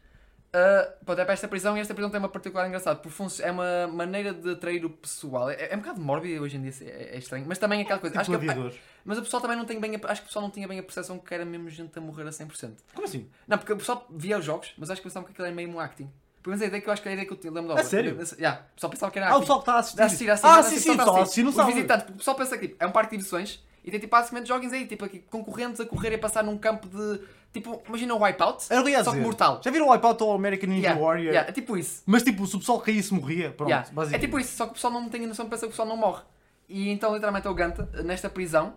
Uh, 0.55 1.05
pronto, 1.05 1.19
é 1.19 1.25
para 1.25 1.33
esta 1.33 1.49
prisão 1.49 1.79
e 1.79 1.81
esta 1.81 1.95
prisão 1.95 2.11
tem 2.11 2.19
uma 2.19 2.29
particular 2.29 2.67
engraçada, 2.69 3.01
porque 3.01 3.23
é 3.43 3.51
uma 3.51 3.87
maneira 3.89 4.35
de 4.35 4.51
atrair 4.51 4.85
o 4.85 4.91
pessoal. 4.91 5.49
É, 5.49 5.73
é 5.73 5.75
um 5.75 5.79
bocado 5.79 5.99
mórbido 5.99 6.43
hoje 6.43 6.59
em 6.59 6.63
dia, 6.63 6.73
é, 6.83 7.15
é 7.15 7.19
estranho, 7.19 7.47
mas 7.49 7.57
também 7.57 7.81
é 7.81 7.83
aquela 7.85 7.99
coisa. 7.99 8.23
Tipo 8.23 8.37
acho 8.37 8.71
que, 8.71 8.81
mas 9.03 9.17
o 9.17 9.23
pessoal 9.23 9.41
também 9.41 9.57
não 9.57 9.65
tem 9.65 9.81
bem 9.81 9.97
a, 9.97 10.11
acho 10.11 10.21
que 10.21 10.27
o 10.27 10.29
pessoal 10.29 10.43
não 10.43 10.51
tinha 10.51 10.69
bem 10.69 10.79
a 10.79 10.83
percepção 10.83 11.19
que 11.19 11.33
era 11.33 11.45
mesmo 11.47 11.71
gente 11.71 11.99
a 11.99 12.03
morrer 12.03 12.25
a 12.25 12.31
100%. 12.31 12.73
Como 12.95 13.07
assim? 13.07 13.31
Não, 13.49 13.57
porque 13.57 13.73
o 13.73 13.77
pessoal 13.79 14.07
via 14.11 14.37
os 14.39 14.45
jogos, 14.45 14.75
mas 14.77 14.91
acho 14.91 15.01
que 15.01 15.09
pensavam 15.09 15.27
que 15.27 15.33
aquilo 15.33 15.47
era 15.47 15.57
meio 15.57 15.71
um 15.71 15.81
acting. 15.81 16.11
Pelo 16.43 16.51
menos 16.51 16.63
a 16.63 16.67
ideia 16.67 16.83
que 16.83 16.89
eu 16.89 16.93
acho 16.93 17.01
que 17.01 17.09
é 17.09 17.13
a 17.13 17.15
ideia 17.15 17.27
que 17.27 17.33
eu 17.33 17.37
tinha, 17.39 17.53
lembro 17.53 17.69
da 17.69 17.75
obra. 17.75 17.85
sério? 17.85 18.19
Yeah, 18.39 18.67
o 18.73 18.75
pessoal 18.75 18.91
pensava 18.91 19.13
que 19.13 19.19
era 19.19 19.29
Ah, 19.31 19.37
o 19.37 19.41
pessoal 19.41 19.59
que 19.61 19.63
está 19.63 19.75
a 19.75 19.79
assistir. 19.79 20.03
A 20.03 20.05
assistir, 20.05 20.31
a 20.31 20.33
assistir, 20.35 20.49
ah, 20.49 20.59
a 20.59 20.63
sim, 20.65 20.79
sim, 20.79 20.91
o 20.91 20.97
pessoal 20.99 21.23
assistir 21.23 21.43
não 21.45 21.51
Os 21.51 21.57
sabe. 21.57 21.73
visitantes, 21.73 22.03
porque 22.03 22.15
o 22.15 22.19
pessoal 22.19 22.37
pensa 22.37 22.59
que 22.59 22.69
tipo, 22.69 22.85
é 22.85 22.87
um 22.87 22.91
parque 22.93 23.11
de 23.13 23.17
diversões 23.17 23.63
e 23.85 23.91
tem 23.91 23.99
tipo 24.01 24.11
basicamente 24.11 24.49
joguins 24.49 24.73
aí, 24.73 24.87
tipo 24.87 25.05
aqui, 25.05 25.21
concorrentes 25.31 25.81
a 25.81 25.87
correr 25.87 26.13
e 26.13 26.15
a 26.17 26.19
passar 26.19 26.45
num 26.45 26.59
campo 26.59 26.89
de. 26.89 27.21
Tipo, 27.53 27.83
imagina 27.87 28.15
o 28.15 28.23
Wipeout, 28.23 28.65
Era 28.71 28.83
o 28.83 28.89
ia 28.89 29.05
só 29.05 29.11
que 29.11 29.17
dizer. 29.17 29.27
mortal. 29.27 29.61
Já 29.63 29.71
viram 29.71 29.89
o 29.89 29.93
Wipeout 29.93 30.23
ou 30.23 30.33
American 30.33 30.69
Ninja 30.71 30.87
Yeah, 30.89 31.01
Warrior? 31.01 31.33
yeah, 31.33 31.49
é 31.51 31.53
tipo 31.53 31.77
isso. 31.77 32.03
Mas 32.07 32.23
tipo, 32.23 32.47
se 32.47 32.57
o 32.57 32.59
pessoal 32.59 32.81
caísse, 32.81 33.13
morria. 33.13 33.51
Pronto, 33.51 33.69
Yeah. 33.69 33.89
É 34.11 34.19
tipo 34.19 34.39
isso, 34.39 34.57
só 34.57 34.65
que 34.65 34.71
o 34.71 34.75
pessoal 34.75 34.93
não 34.93 35.09
tem 35.11 35.23
a 35.25 35.27
noção, 35.27 35.47
pensa 35.49 35.61
que 35.61 35.67
o 35.67 35.71
pessoal 35.71 35.87
não 35.87 35.97
morre. 35.97 36.23
E 36.69 36.89
então, 36.91 37.13
literalmente, 37.13 37.47
é 37.47 37.51
o 37.51 37.55
Ganta 37.55 37.85
nesta 38.03 38.31
prisão 38.31 38.75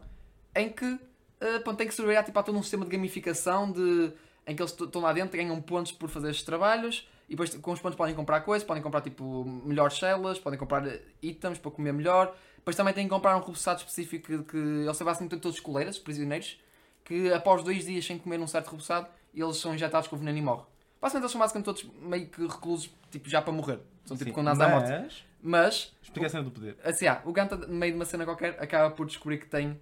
em 0.54 0.70
que 0.70 1.00
eh, 1.40 1.60
pronto, 1.60 1.78
tem 1.78 1.88
que 1.88 1.94
sobreviver 1.94 2.26
tipo, 2.26 2.38
a 2.38 2.44
todo 2.44 2.58
um 2.58 2.62
sistema 2.62 2.84
de 2.86 2.92
gamificação 2.92 3.72
de, 3.72 4.12
em 4.46 4.56
que 4.56 4.62
eles 4.62 4.72
estão 4.78 5.02
lá 5.02 5.14
dentro, 5.14 5.38
ganham 5.38 5.60
pontos 5.62 5.92
por 5.94 6.10
fazer 6.10 6.30
estes 6.32 6.46
trabalhos 6.46 7.08
e 7.28 7.32
depois 7.32 7.54
com 7.56 7.72
os 7.72 7.80
pontos 7.80 7.96
podem 7.98 8.14
comprar 8.14 8.42
coisas, 8.42 8.68
podem 8.68 8.84
comprar 8.84 9.02
tipo 9.02 9.46
melhores 9.66 9.98
celas, 9.98 10.38
podem 10.38 10.60
comprar 10.60 10.84
itens 11.22 11.58
para 11.58 11.72
comer 11.72 11.94
melhor. 11.94 12.36
Depois 12.58 12.76
também 12.76 12.94
têm 12.94 13.06
que 13.06 13.10
comprar 13.10 13.38
um 13.38 13.40
rebuçado 13.40 13.80
específico 13.80 14.28
que, 14.28 14.44
que 14.44 14.58
eles 14.58 14.98
basicamente 15.02 15.38
todos 15.38 15.60
coleiras, 15.60 15.98
prisioneiros, 16.00 16.60
que 17.06 17.32
após 17.32 17.64
dois 17.64 17.86
dias 17.86 18.04
sem 18.04 18.18
comer 18.18 18.40
um 18.40 18.48
certo 18.48 18.72
rebuçado, 18.72 19.08
eles 19.34 19.58
são 19.58 19.74
injetados 19.74 20.10
com 20.10 20.18
veneno 20.18 20.38
e 20.38 20.42
morrem. 20.42 20.66
Basicamente 21.00 21.24
eles 21.24 21.32
são 21.32 21.40
basicamente 21.40 21.66
todos 21.66 21.84
meio 22.02 22.28
que 22.28 22.42
reclusos, 22.42 22.90
tipo 23.12 23.30
já 23.30 23.42
para 23.42 23.54
morrer. 23.54 23.80
São 24.06 24.18
tipo 24.18 24.30
Sim, 24.30 24.34
condenados 24.34 24.62
à 24.62 24.68
morte. 24.68 24.90
Mas, 24.92 25.24
Mas 25.42 25.96
explica 26.02 26.28
a 26.28 26.30
cena 26.30 26.44
do 26.44 26.52
poder. 26.52 26.78
Assim, 26.84 27.08
ah, 27.08 27.22
o 27.24 27.32
Ganta, 27.32 27.56
no 27.56 27.76
meio 27.76 27.94
de 27.94 28.00
uma 28.00 28.06
cena 28.06 28.26
qualquer, 28.26 28.62
acaba 28.62 28.94
por 28.94 29.06
descobrir 29.06 29.38
que 29.38 29.46
tem 29.46 29.80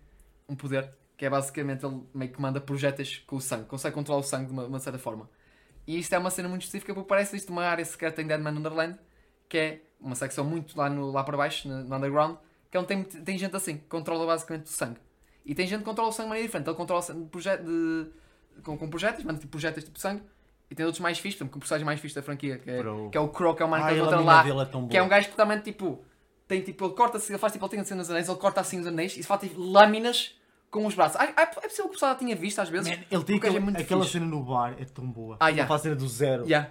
um 0.47 0.55
poder, 0.55 0.93
que 1.17 1.25
é 1.25 1.29
basicamente 1.29 1.85
ele 1.85 2.01
meio 2.13 2.31
que 2.31 2.41
manda 2.41 2.59
projéteis 2.59 3.19
com 3.25 3.37
o 3.37 3.41
sangue, 3.41 3.65
consegue 3.65 3.95
controlar 3.95 4.19
o 4.19 4.23
sangue 4.23 4.47
de 4.47 4.51
uma, 4.51 4.65
uma 4.65 4.79
certa 4.79 4.99
forma. 4.99 5.29
E 5.87 5.97
isto 5.97 6.13
é 6.13 6.17
uma 6.17 6.29
cena 6.29 6.49
muito 6.49 6.63
específica 6.63 6.93
porque 6.93 7.07
parece 7.07 7.35
isto 7.35 7.51
uma 7.51 7.65
área 7.65 7.83
secreta 7.83 8.21
em 8.21 8.27
Deadman 8.27 8.57
Underland, 8.57 8.97
que 9.47 9.57
é 9.57 9.81
uma 9.99 10.15
secção 10.15 10.43
muito 10.43 10.77
lá, 10.77 10.89
no, 10.89 11.11
lá 11.11 11.23
para 11.23 11.37
baixo, 11.37 11.67
no, 11.67 11.83
no 11.83 11.95
underground, 11.95 12.37
que 12.69 12.77
é 12.77 12.79
onde 12.79 12.87
tem, 12.87 13.03
tem 13.03 13.37
gente 13.37 13.55
assim, 13.55 13.77
que 13.77 13.85
controla 13.85 14.25
basicamente 14.25 14.65
o 14.65 14.69
sangue. 14.69 14.99
E 15.45 15.53
tem 15.55 15.67
gente 15.67 15.79
que 15.79 15.85
controla 15.85 16.09
o 16.09 16.11
sangue 16.11 16.25
de 16.25 16.29
maneira 16.29 16.47
diferente, 16.47 16.67
ele 16.67 16.75
controla 16.77 16.99
o 17.01 17.03
sangue 17.03 17.25
de 17.25 17.57
de- 17.57 18.61
com, 18.63 18.77
com 18.77 18.89
projéteis, 18.89 19.23
manda 19.23 19.39
tipo 19.39 19.51
projéteis 19.51 19.83
tipo 19.85 19.99
sangue, 19.99 20.21
e 20.69 20.75
tem 20.75 20.85
outros 20.85 21.01
mais 21.01 21.19
fixos, 21.19 21.39
como 21.39 21.55
o 21.55 21.59
personagem 21.59 21.85
mais 21.85 21.99
fixe 21.99 22.15
da 22.15 22.21
franquia, 22.21 22.57
que 22.59 22.69
é, 22.69 22.81
que 23.11 23.17
é 23.17 23.19
o 23.21 23.29
que 23.29 23.61
é 23.61 23.65
o 23.65 23.69
mano 23.69 23.83
que 23.83 23.89
Ai, 23.89 23.93
ele 23.93 24.01
a 24.01 24.03
encontra 24.03 24.17
lâmina 24.19 24.53
lá, 24.55 24.65
é 24.85 24.87
que 24.89 24.97
é 24.97 25.03
um 25.03 25.07
gajo 25.07 25.29
que 25.29 25.35
também 25.35 25.59
tipo 25.59 26.03
tem 26.47 26.61
tipo, 26.61 26.85
ele 26.85 26.93
corta 26.93 27.17
assim, 27.17 27.33
ele 27.33 27.39
faz 27.39 27.51
tipo, 27.53 27.65
ele 27.65 27.71
tem 27.71 27.79
assim 27.79 27.93
nos 27.95 28.09
anéis, 28.09 28.27
ele 28.29 28.37
corta 28.37 28.61
assim 28.61 28.79
os 28.79 28.87
anéis 28.87 29.17
e 29.17 29.23
faz 29.23 29.41
tipo 29.41 29.59
lâminas 29.59 30.35
com 30.69 30.85
os 30.85 30.93
braços. 30.95 31.17
Ah, 31.19 31.25
é 31.37 31.45
possível 31.45 31.85
que 31.85 31.89
o 31.89 31.93
pessoal 31.93 32.11
já 32.13 32.17
tinha 32.19 32.35
visto 32.35 32.59
às 32.59 32.69
vezes. 32.69 32.87
Man, 32.89 33.03
ele 33.11 33.23
tem 33.23 33.35
é 33.35 33.37
aquele- 33.39 33.59
muito 33.59 33.79
aquela 33.81 34.01
fixe. 34.01 34.13
cena 34.13 34.25
no 34.25 34.43
bar, 34.43 34.75
é 34.79 34.85
tão 34.85 35.05
boa. 35.09 35.37
Ah, 35.39 35.49
Ele 35.49 35.57
yeah. 35.59 35.67
faz 35.67 35.81
a 35.81 35.83
cena 35.83 35.95
do 35.95 36.07
zero. 36.07 36.43
Yeah. 36.45 36.69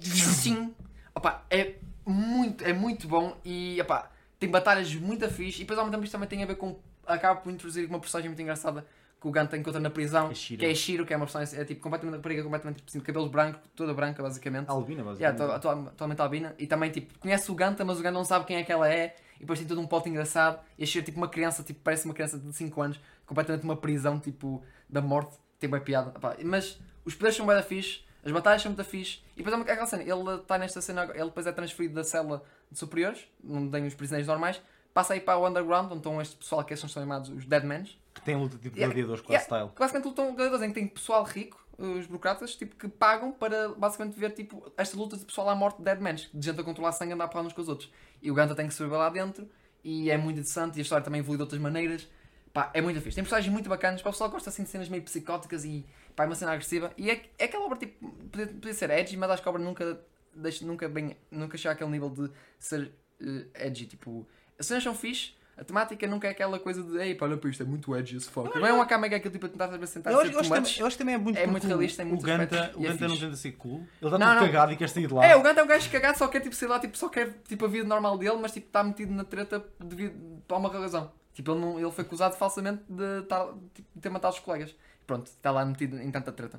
Sim. 0.00 0.74
Opa, 1.14 1.44
é 1.50 1.74
muito, 2.06 2.64
é 2.64 2.72
muito 2.72 3.06
bom 3.08 3.36
e 3.44 3.80
opa, 3.80 4.10
tem 4.38 4.48
batalhas 4.48 4.94
muito 4.94 5.28
fixe 5.28 5.58
e 5.58 5.64
depois 5.64 5.78
ao 5.78 5.84
mesmo 5.84 5.92
tempo 5.96 6.04
isto 6.04 6.12
também 6.12 6.28
tem 6.28 6.42
a 6.42 6.46
ver 6.46 6.54
com 6.56 6.78
acaba 7.14 7.40
por 7.40 7.52
introduzir 7.52 7.86
uma 7.88 7.98
personagem 8.00 8.28
muito 8.28 8.40
engraçada 8.42 8.86
que 9.20 9.28
o 9.28 9.30
Ganta 9.30 9.54
encontra 9.56 9.78
na 9.80 9.90
prisão, 9.90 10.30
É 10.30 10.56
que 10.56 10.64
é 10.64 10.74
Shiro, 10.74 11.04
que 11.04 11.12
é 11.12 11.16
uma 11.16 11.26
personagem 11.26 11.58
é 11.60 11.64
tipo 11.64 11.82
completamente 11.82 12.16
rapariga, 12.16 12.42
completamente 12.42 12.76
tipo, 12.78 12.88
assim, 12.88 13.00
cabelo 13.00 13.28
branco, 13.28 13.60
toda 13.76 13.92
branca 13.92 14.22
basicamente. 14.22 14.68
Albina, 14.70 15.02
Yeah, 15.18 15.36
basicamente. 15.36 15.60
to- 15.62 15.90
totalmente 15.90 16.20
albina. 16.20 16.54
E 16.58 16.66
também, 16.66 16.90
tipo, 16.90 17.18
conhece 17.18 17.50
o 17.50 17.54
Ganta, 17.54 17.84
mas 17.84 17.98
o 17.98 18.02
Ganta 18.02 18.14
não 18.14 18.24
sabe 18.24 18.46
quem 18.46 18.56
é 18.56 18.62
que 18.62 18.72
ela 18.72 18.88
é. 18.90 19.14
E 19.36 19.40
depois 19.40 19.58
tem 19.58 19.68
todo 19.68 19.80
um 19.80 19.86
pote 19.86 20.08
engraçado. 20.08 20.58
E 20.78 20.84
a 20.84 20.86
Shiro, 20.86 21.04
tipo, 21.04 21.18
uma 21.18 21.28
criança, 21.28 21.62
tipo, 21.62 21.80
parece 21.84 22.06
uma 22.06 22.14
criança 22.14 22.38
de 22.38 22.50
5 22.54 22.80
anos, 22.80 22.98
completamente 23.26 23.62
uma 23.64 23.76
prisão, 23.76 24.18
tipo, 24.18 24.62
da 24.88 25.02
morte. 25.02 25.36
tem 25.58 25.68
bem 25.68 25.80
piada. 25.80 26.14
Mas 26.42 26.80
os 27.04 27.14
poderes 27.14 27.36
são 27.36 27.46
bem 27.46 27.54
da 27.54 27.62
fixe, 27.62 28.00
as 28.24 28.32
batalhas 28.32 28.62
são 28.62 28.70
muito 28.72 28.82
fixe. 28.88 29.18
E 29.34 29.42
depois 29.42 29.52
é 29.52 29.56
uma- 29.58 29.64
aquela 29.70 29.86
cena, 29.86 30.02
ele 30.02 30.36
está 30.40 30.56
nesta 30.56 30.80
cena, 30.80 31.02
ele 31.14 31.24
depois 31.26 31.46
é 31.46 31.52
transferido 31.52 31.94
da 31.96 32.02
cela 32.04 32.42
de 32.72 32.78
superiores, 32.78 33.26
onde 33.46 33.70
tem 33.70 33.86
os 33.86 33.92
prisioneiros 33.92 34.26
normais, 34.26 34.58
passa 34.92 35.14
aí 35.14 35.20
para 35.20 35.38
o 35.38 35.46
underground, 35.46 35.86
onde 35.86 35.98
estão 35.98 36.20
este 36.20 36.36
pessoal 36.36 36.64
que 36.64 36.76
são 36.76 36.88
chamados 36.88 37.30
os 37.30 37.44
Deadmans. 37.46 37.98
Que 38.14 38.22
tem 38.22 38.36
luta 38.36 38.58
tipo 38.58 38.76
gladiadores, 38.76 39.20
quase 39.20 39.32
yeah. 39.32 39.44
style. 39.44 39.68
Que 39.70 39.78
basicamente 39.78 40.08
lutam 40.08 40.34
gladiadores 40.34 40.62
em 40.64 40.68
que 40.68 40.74
tem 40.74 40.86
pessoal 40.86 41.22
rico, 41.22 41.60
os 41.78 42.06
burocratas, 42.06 42.54
tipo, 42.54 42.76
que 42.76 42.88
pagam 42.88 43.32
para 43.32 43.70
basicamente 43.70 44.18
ver 44.18 44.30
tipo, 44.32 44.70
estas 44.76 44.98
lutas 44.98 45.20
de 45.20 45.24
pessoal 45.24 45.48
à 45.48 45.54
morte 45.54 45.78
de 45.78 45.84
deadmans, 45.84 46.28
de 46.32 46.44
gente 46.44 46.60
a 46.60 46.64
controlar 46.64 46.92
sangue 46.92 47.12
e 47.12 47.14
andar 47.14 47.24
a 47.24 47.28
porrar 47.28 47.46
uns 47.46 47.52
com 47.52 47.62
os 47.62 47.68
outros. 47.68 47.90
E 48.20 48.30
o 48.30 48.34
Ganta 48.34 48.54
tem 48.54 48.66
que 48.66 48.74
sobreviver 48.74 48.98
lá 48.98 49.08
dentro 49.08 49.48
e 49.82 50.10
é 50.10 50.16
muito 50.16 50.38
interessante 50.38 50.76
e 50.76 50.80
a 50.80 50.82
história 50.82 51.02
também 51.02 51.20
evolui 51.20 51.38
de 51.38 51.42
outras 51.42 51.60
maneiras. 51.60 52.06
Pá, 52.52 52.70
é 52.74 52.80
muito 52.80 53.00
fixe. 53.00 53.14
Tem 53.14 53.24
personagens 53.24 53.52
muito 53.52 53.68
bacanas, 53.68 54.00
o 54.00 54.04
pessoal 54.04 54.28
gosta 54.28 54.50
assim 54.50 54.64
de 54.64 54.68
cenas 54.68 54.88
meio 54.88 55.02
psicóticas 55.02 55.64
e 55.64 55.86
pá, 56.14 56.24
é 56.24 56.26
uma 56.26 56.34
cena 56.34 56.52
agressiva. 56.52 56.92
E 56.98 57.10
é, 57.10 57.22
é 57.38 57.44
aquela 57.44 57.64
obra 57.64 57.78
tipo, 57.78 58.10
podia, 58.10 58.46
podia 58.46 58.74
ser 58.74 58.90
edgy, 58.90 59.16
mas 59.16 59.30
acho 59.30 59.42
que 59.42 59.48
a 59.48 59.50
obra 59.50 59.62
nunca, 59.62 60.00
deixa, 60.34 60.66
nunca, 60.66 60.88
bem, 60.88 61.16
nunca 61.30 61.56
chega 61.56 61.72
àquele 61.72 61.90
nível 61.90 62.10
de 62.10 62.30
ser 62.58 62.92
eh, 63.20 63.66
edgy. 63.66 63.86
Tipo, 63.86 64.26
as 64.60 64.66
cenas 64.66 64.84
são 64.84 64.94
fixe. 64.94 65.32
A 65.56 65.64
temática 65.64 66.06
nunca 66.06 66.26
é 66.26 66.30
aquela 66.30 66.58
coisa 66.58 66.82
de 66.82 66.96
ei, 66.98 67.14
pá, 67.14 67.26
olha 67.26 67.36
para 67.36 67.50
isto, 67.50 67.62
é 67.62 67.66
muito 67.66 67.94
edgy 67.94 68.16
as 68.16 68.26
fuck. 68.26 68.58
Não 68.58 68.66
é 68.66 68.72
uma 68.72 68.86
cama 68.86 69.08
que 69.08 69.14
é 69.14 69.18
aquele 69.18 69.32
tipo 69.32 69.44
a 69.44 69.48
tentar 69.50 69.68
saber 69.68 69.86
sentar 69.86 70.10
Eu 70.10 70.20
acho, 70.20 70.32
eu, 70.32 70.40
acho 70.40 70.48
também, 70.48 70.72
eu 70.78 70.86
acho 70.86 70.96
que 70.96 70.98
também 70.98 71.14
é 71.14 71.18
muito 71.18 71.38
É 71.38 71.46
muito 71.46 71.66
realista 71.66 72.02
em 72.02 72.06
o, 72.06 72.08
o 72.08 72.10
muitos 72.12 72.26
Ganta, 72.26 72.72
o 72.76 72.82
e 72.82 72.86
é 72.86 72.88
Ganta 72.88 73.08
não 73.08 73.18
tenta 73.18 73.36
ser 73.36 73.52
cool. 73.52 73.86
Ele 74.00 74.14
está 74.14 74.18
não. 74.18 74.40
cagado 74.40 74.72
e 74.72 74.76
quer 74.76 74.88
sair 74.88 75.06
de 75.06 75.12
lá. 75.12 75.26
É, 75.26 75.36
o 75.36 75.42
gato 75.42 75.60
é 75.60 75.62
um 75.62 75.66
gajo 75.66 75.90
cagado, 75.90 76.16
só 76.16 76.28
quer 76.28 76.40
tipo, 76.40 76.54
sei 76.54 76.66
lá, 76.66 76.80
tipo, 76.80 76.96
só 76.96 77.10
quer 77.10 77.34
tipo, 77.46 77.62
a 77.66 77.68
vida 77.68 77.86
normal 77.86 78.16
dele, 78.16 78.38
mas 78.40 78.52
tipo, 78.52 78.68
está 78.68 78.82
metido 78.82 79.12
na 79.12 79.24
treta 79.24 79.62
devido 79.78 80.14
a 80.48 80.56
uma 80.56 80.70
razão. 80.70 81.12
Tipo, 81.34 81.52
ele, 81.52 81.60
não, 81.60 81.78
ele 81.78 81.90
foi 81.90 82.04
acusado 82.04 82.36
falsamente 82.36 82.82
de, 82.88 83.22
tar, 83.28 83.46
tipo, 83.74 83.88
de 83.94 84.00
ter 84.00 84.08
matado 84.08 84.34
os 84.34 84.40
colegas. 84.40 84.74
Pronto, 85.06 85.26
está 85.26 85.50
lá 85.50 85.64
metido 85.66 86.00
em 86.00 86.10
tanta 86.10 86.32
treta. 86.32 86.58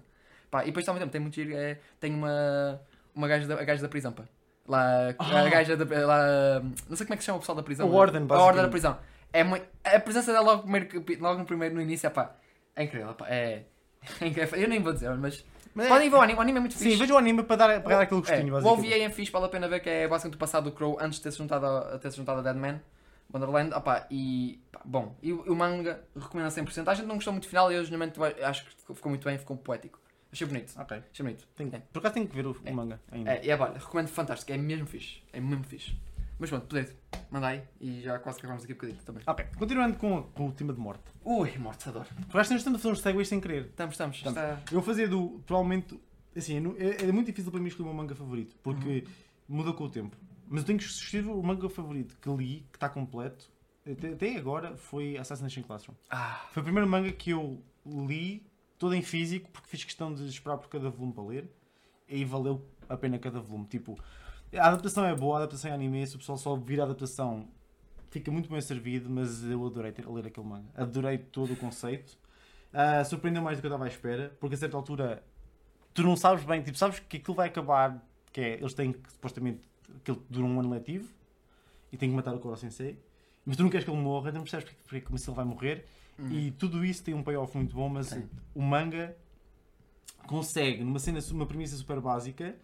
Pá, 0.51 0.63
e 0.63 0.67
depois 0.67 0.85
tempo 0.85 1.09
tem 1.09 1.21
muito 1.21 1.33
giro, 1.33 1.55
é, 1.55 1.79
tem 1.99 2.13
uma, 2.13 2.79
uma 3.15 3.27
gaja 3.27 3.47
da, 3.47 3.55
a 3.55 3.63
gaja 3.63 3.81
da 3.81 3.89
prisão, 3.89 4.11
pá. 4.11 4.25
Lá, 4.67 5.09
a 5.19 5.49
gaja 5.49 5.75
da, 5.75 6.05
lá, 6.05 6.61
não 6.89 6.95
sei 6.95 7.05
como 7.05 7.13
é 7.13 7.17
que 7.17 7.23
se 7.23 7.25
chama 7.25 7.37
o 7.37 7.39
pessoal 7.41 7.55
da 7.55 7.63
prisão. 7.63 7.87
O 7.87 7.89
mas- 7.89 7.97
Warden, 7.97 8.27
A 8.29 8.37
Warden 8.37 8.61
da 8.63 8.69
prisão. 8.69 8.97
É 9.33 9.43
muito, 9.43 9.65
a 9.83 9.99
presença 9.99 10.31
dela 10.31 10.45
logo 10.45 10.63
primeiro, 10.63 11.05
logo 11.21 11.39
no, 11.39 11.45
primeiro, 11.45 11.75
no 11.75 11.81
início, 11.81 12.05
é 12.07 12.09
pá, 12.09 12.35
é 12.75 12.83
incrível, 12.83 13.13
pá, 13.13 13.27
é, 13.29 13.63
é 14.21 14.27
incrível. 14.27 14.59
Eu 14.59 14.67
nem 14.67 14.81
vou 14.81 14.93
dizer, 14.93 15.09
mas... 15.15 15.43
Mas 15.73 15.85
é- 15.85 15.89
Podem 15.89 16.09
ver 16.09 16.15
o 16.17 16.21
anime, 16.21 16.37
o 16.37 16.41
anime 16.41 16.57
é 16.57 16.59
muito 16.59 16.73
fixe. 16.77 16.91
Sim, 16.91 16.97
veja 16.97 17.13
o 17.13 17.17
anime 17.17 17.43
para 17.43 17.55
dar, 17.55 17.81
para 17.81 17.95
dar 17.95 18.01
aquele 18.03 18.19
gostinho, 18.21 18.57
É, 18.57 18.61
o. 18.61 18.65
OVA 18.67 18.87
é 18.87 19.09
fixe, 19.09 19.31
vale 19.31 19.45
a 19.45 19.49
pena 19.49 19.69
ver 19.69 19.79
que 19.79 19.89
é 19.89 20.07
basicamente 20.07 20.35
o 20.35 20.37
passado 20.37 20.65
do 20.65 20.71
Crow 20.73 20.97
antes 20.99 21.17
de 21.17 21.23
ter 21.23 21.31
se 21.31 21.37
juntado 21.37 21.65
a, 21.65 21.97
ter 21.97 22.11
juntado 22.11 22.39
a 22.39 22.43
Deadman, 22.43 22.81
Wonderland, 23.33 23.73
opá, 23.73 24.05
e 24.11 24.59
pá, 24.69 24.81
bom, 24.83 25.15
e 25.23 25.31
o, 25.31 25.41
o 25.43 25.55
manga 25.55 26.01
recomendo 26.13 26.47
a 26.47 26.49
100%. 26.49 26.87
A 26.89 26.93
gente 26.93 27.05
não 27.05 27.15
gostou 27.15 27.31
muito 27.31 27.45
do 27.45 27.49
final 27.49 27.71
e 27.71 27.75
eu 27.75 27.85
genuinamente 27.85 28.19
acho 28.43 28.65
que 28.65 28.93
ficou 28.93 29.09
muito 29.09 29.23
bem, 29.23 29.37
ficou 29.37 29.55
poético. 29.55 29.97
Achei 30.31 30.47
bonito, 30.47 30.73
Ok. 30.79 30.97
achei 31.11 31.23
bonito. 31.25 31.47
Tenho- 31.55 31.75
É. 31.75 31.79
Por 31.79 31.99
acaso 31.99 32.13
tenho 32.13 32.27
que 32.27 32.35
ver 32.35 32.45
o, 32.47 32.51
o 32.51 32.57
É. 32.63 32.71
manga 32.71 33.01
ainda. 33.11 33.31
É, 33.33 33.47
é, 33.49 33.55
olha, 33.57 33.77
recomendo 33.77 34.07
fantástico, 34.07 34.51
é 34.51 34.57
mesmo 34.57 34.85
fixe, 34.87 35.21
é 35.33 35.39
mesmo 35.41 35.63
fixe. 35.63 35.93
Mas 36.39 36.49
pronto, 36.49 36.65
Pedro, 36.67 36.95
manda 37.29 37.47
aí 37.47 37.61
e 37.79 38.01
já 38.01 38.17
quase 38.17 38.39
que 38.39 38.45
acabamos 38.45 38.63
aqui 38.63 38.73
um 38.73 38.75
bocadinho 38.75 38.99
também. 39.03 39.23
Ok, 39.27 39.45
continuando 39.57 39.97
com, 39.97 40.23
com 40.23 40.47
o 40.47 40.51
tema 40.51 40.73
de 40.73 40.79
morte. 40.79 41.03
Ui, 41.23 41.55
morte, 41.59 41.87
adoro. 41.87 42.07
Por 42.29 42.39
acaso 42.39 42.55
estamos 42.55 42.79
a 42.79 42.81
fazer 42.81 42.93
uns 42.93 43.01
segues 43.01 43.27
sem 43.27 43.39
querer. 43.39 43.65
Estamos, 43.67 43.93
estamos, 43.93 44.17
Estamos. 44.17 44.39
está... 44.39 44.53
Eu 44.71 44.79
vou 44.79 44.81
fazer 44.81 45.07
do, 45.07 45.39
provavelmente, 45.45 45.99
assim, 46.35 46.59
não- 46.59 46.75
é, 46.79 47.03
é 47.03 47.11
muito 47.11 47.27
difícil 47.27 47.51
para 47.51 47.59
mim 47.59 47.67
escolher 47.67 47.89
o 47.89 47.93
meu 47.93 48.01
manga 48.03 48.15
favorito, 48.15 48.55
porque 48.63 49.03
muda 49.47 49.71
com 49.73 49.83
o 49.83 49.89
tempo. 49.89 50.17
Mas 50.47 50.61
eu 50.61 50.65
tenho 50.67 50.79
que 50.79 50.85
escolher 50.85 51.27
o 51.27 51.43
manga 51.43 51.69
favorito 51.69 52.17
que 52.19 52.29
li, 52.29 52.65
que 52.71 52.77
está 52.77 52.89
completo, 52.89 53.51
até, 53.89 54.09
até 54.13 54.35
agora, 54.35 54.75
foi 54.77 55.17
Assassination 55.17 55.61
Classroom. 55.61 55.95
Ah, 56.09 56.47
Foi 56.51 56.61
o 56.61 56.63
primeiro 56.63 56.89
manga 56.89 57.11
que 57.11 57.29
eu 57.31 57.63
li, 57.85 58.43
todo 58.81 58.95
em 58.95 59.03
físico, 59.03 59.47
porque 59.51 59.69
fiz 59.69 59.83
questão 59.83 60.11
de 60.11 60.27
esperar 60.27 60.57
por 60.57 60.67
cada 60.67 60.89
volume 60.89 61.13
para 61.13 61.23
ler, 61.23 61.45
e 62.09 62.25
valeu 62.25 62.65
a 62.89 62.97
pena 62.97 63.19
cada 63.19 63.39
volume. 63.39 63.67
Tipo, 63.67 63.95
a 64.51 64.69
adaptação 64.69 65.05
é 65.05 65.15
boa, 65.15 65.35
a 65.35 65.37
adaptação 65.43 65.69
é 65.69 65.73
anime, 65.75 66.07
se 66.07 66.15
o 66.15 66.17
pessoal 66.17 66.35
só 66.35 66.55
vir 66.55 66.81
a 66.81 66.85
adaptação, 66.85 67.47
fica 68.09 68.31
muito 68.31 68.49
bem 68.49 68.59
servido, 68.59 69.07
mas 69.07 69.43
eu 69.43 69.63
adorei 69.67 69.91
ter, 69.91 70.09
ler 70.09 70.25
aquele 70.25 70.47
manga. 70.47 70.65
Adorei 70.73 71.19
todo 71.19 71.53
o 71.53 71.55
conceito. 71.55 72.17
Ah, 72.73 73.05
surpreendeu 73.05 73.43
mais 73.43 73.59
do 73.59 73.61
que 73.61 73.67
eu 73.67 73.69
estava 73.69 73.85
à 73.85 73.87
espera, 73.87 74.35
porque 74.39 74.55
a 74.55 74.57
certa 74.57 74.75
altura 74.75 75.23
tu 75.93 76.01
não 76.01 76.15
sabes 76.15 76.43
bem, 76.43 76.63
tipo, 76.63 76.75
sabes 76.75 76.97
que 76.97 77.17
aquilo 77.17 77.35
vai 77.35 77.49
acabar, 77.49 78.03
que 78.33 78.41
é, 78.41 78.53
eles 78.55 78.73
têm 78.73 78.93
que, 78.93 79.11
supostamente, 79.11 79.61
aquilo 79.95 80.25
dura 80.27 80.47
um 80.47 80.59
ano 80.59 80.71
letivo, 80.71 81.07
e 81.91 81.97
têm 81.97 82.09
que 82.09 82.15
matar 82.15 82.33
o 82.33 82.39
Koro 82.39 82.57
Sensei, 82.57 82.97
mas 83.45 83.57
tu 83.57 83.61
não 83.61 83.69
queres 83.69 83.85
que 83.85 83.91
ele 83.91 84.01
morra, 84.01 84.29
então 84.29 84.39
não 84.39 84.43
percebes 84.43 84.65
porque, 84.65 84.79
porque, 84.87 85.01
como 85.01 85.19
se 85.19 85.29
ele 85.29 85.35
vai 85.35 85.45
morrer, 85.45 85.85
e 86.29 86.51
tudo 86.51 86.83
isso 86.85 87.03
tem 87.03 87.13
um 87.13 87.23
payoff 87.23 87.55
muito 87.55 87.75
bom, 87.75 87.89
mas 87.89 88.17
o 88.53 88.61
manga 88.61 89.15
consegue, 90.27 90.83
numa 90.83 90.99
cena, 90.99 91.19
numa 91.31 91.45
premissa 91.45 91.75
super 91.75 91.99
básica, 91.99 92.55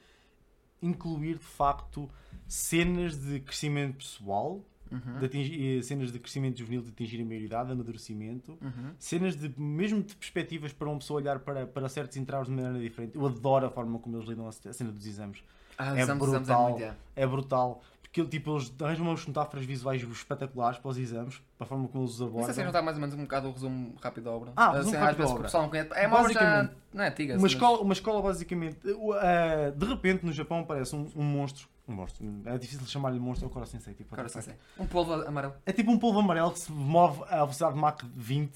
incluir 0.81 1.37
de 1.37 1.43
facto 1.45 2.09
cenas 2.47 3.17
de 3.17 3.39
crescimento 3.39 3.97
pessoal, 3.97 4.61
uhum, 4.91 5.19
de 5.19 5.25
atingir, 5.25 5.79
eh, 5.79 5.81
cenas 5.81 6.11
de 6.11 6.19
crescimento 6.19 6.59
juvenil, 6.59 6.81
de 6.81 6.89
atingir 6.89 7.21
a 7.21 7.25
maioridade, 7.25 7.71
amadurecimento, 7.71 8.57
uhum. 8.61 8.93
cenas 8.99 9.35
de 9.35 9.51
mesmo 9.59 10.01
de 10.03 10.15
perspectivas 10.15 10.71
para 10.71 10.87
uma 10.87 10.99
pessoa 10.99 11.19
olhar 11.19 11.39
para, 11.39 11.65
para 11.65 11.89
certos 11.89 12.15
entraves 12.17 12.47
de 12.47 12.53
maneira 12.53 12.79
diferente. 12.79 13.15
Eu 13.15 13.25
adoro 13.25 13.65
a 13.65 13.69
forma 13.69 13.97
como 13.99 14.17
eles 14.17 14.27
lidam 14.29 14.47
a 14.47 14.51
cena 14.51 14.91
dos 14.91 15.05
exames. 15.05 15.43
Ah, 15.77 15.95
É 15.95 16.01
exames, 16.01 16.23
exames 16.23 16.47
brutal. 16.47 16.69
muito, 16.69 16.83
é. 16.83 16.95
É 17.15 17.27
brutal. 17.27 17.83
Porque 18.11 18.25
tipo, 18.25 18.55
eles 18.55 18.73
arranjam 18.81 19.05
umas 19.05 19.25
metáforas 19.25 19.65
visuais 19.65 20.01
espetaculares 20.01 20.79
para 20.79 20.89
os 20.89 20.97
exames, 20.97 21.41
para 21.57 21.65
a 21.65 21.67
forma 21.67 21.87
como 21.87 22.03
eles 22.03 22.13
os 22.13 22.19
Não 22.19 22.27
sei 22.27 22.33
abordam. 22.39 22.53
se 22.55 22.61
não 22.61 22.67
está 22.69 22.81
mais 22.81 22.97
ou 22.97 23.01
menos 23.01 23.15
um 23.15 23.21
bocado 23.21 23.49
o 23.49 23.51
resumo 23.51 23.95
rápido 24.01 24.23
da 24.23 24.31
obra. 24.31 24.53
Ah, 24.55 24.69
Assim, 24.69 24.77
resumo 24.77 24.95
às 24.95 25.01
rápido 25.01 25.17
da 25.17 25.33
obra. 25.33 25.47
o 25.57 25.61
não 25.61 25.69
conhece. 25.69 25.89
É 25.93 26.07
uma 26.07 26.19
obra 26.21 26.75
Não 26.93 27.03
é 27.03 27.07
antiga. 27.09 27.33
Uma 27.33 27.35
assim, 27.35 27.41
mas- 27.43 27.51
escola, 27.51 27.79
uma 27.81 27.93
escola 27.93 28.21
basicamente. 28.21 28.77
uh, 28.87 29.71
de 29.75 29.85
repente 29.85 30.25
no 30.25 30.31
Japão 30.33 30.59
aparece 30.61 30.95
um, 30.95 31.07
um 31.15 31.23
monstro. 31.23 31.67
Um 31.87 31.93
monstro. 31.93 32.25
É 32.45 32.57
difícil 32.57 32.85
chamar-lhe 32.87 33.19
monstro 33.19 33.47
ou 33.47 33.53
Koro 33.53 33.65
Sensei. 33.65 33.93
Tipo, 33.93 34.15
sim, 34.29 34.41
sim. 34.41 34.51
Um 34.79 34.87
polvo 34.87 35.13
amarelo. 35.13 35.53
É 35.65 35.71
tipo 35.71 35.91
um 35.91 35.97
polvo 35.99 36.19
amarelo 36.19 36.51
que 36.51 36.59
se 36.59 36.71
move 36.71 37.21
à 37.29 37.37
velocidade 37.37 37.75
de 37.75 37.79
Mach 37.79 38.01
20, 38.15 38.51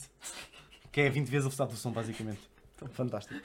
que 0.91 1.01
é 1.01 1.09
20 1.09 1.27
vezes 1.27 1.45
a 1.45 1.49
velocidade 1.49 1.71
do 1.71 1.77
som, 1.77 1.91
basicamente. 1.91 2.50
Fantástico. 2.89 3.39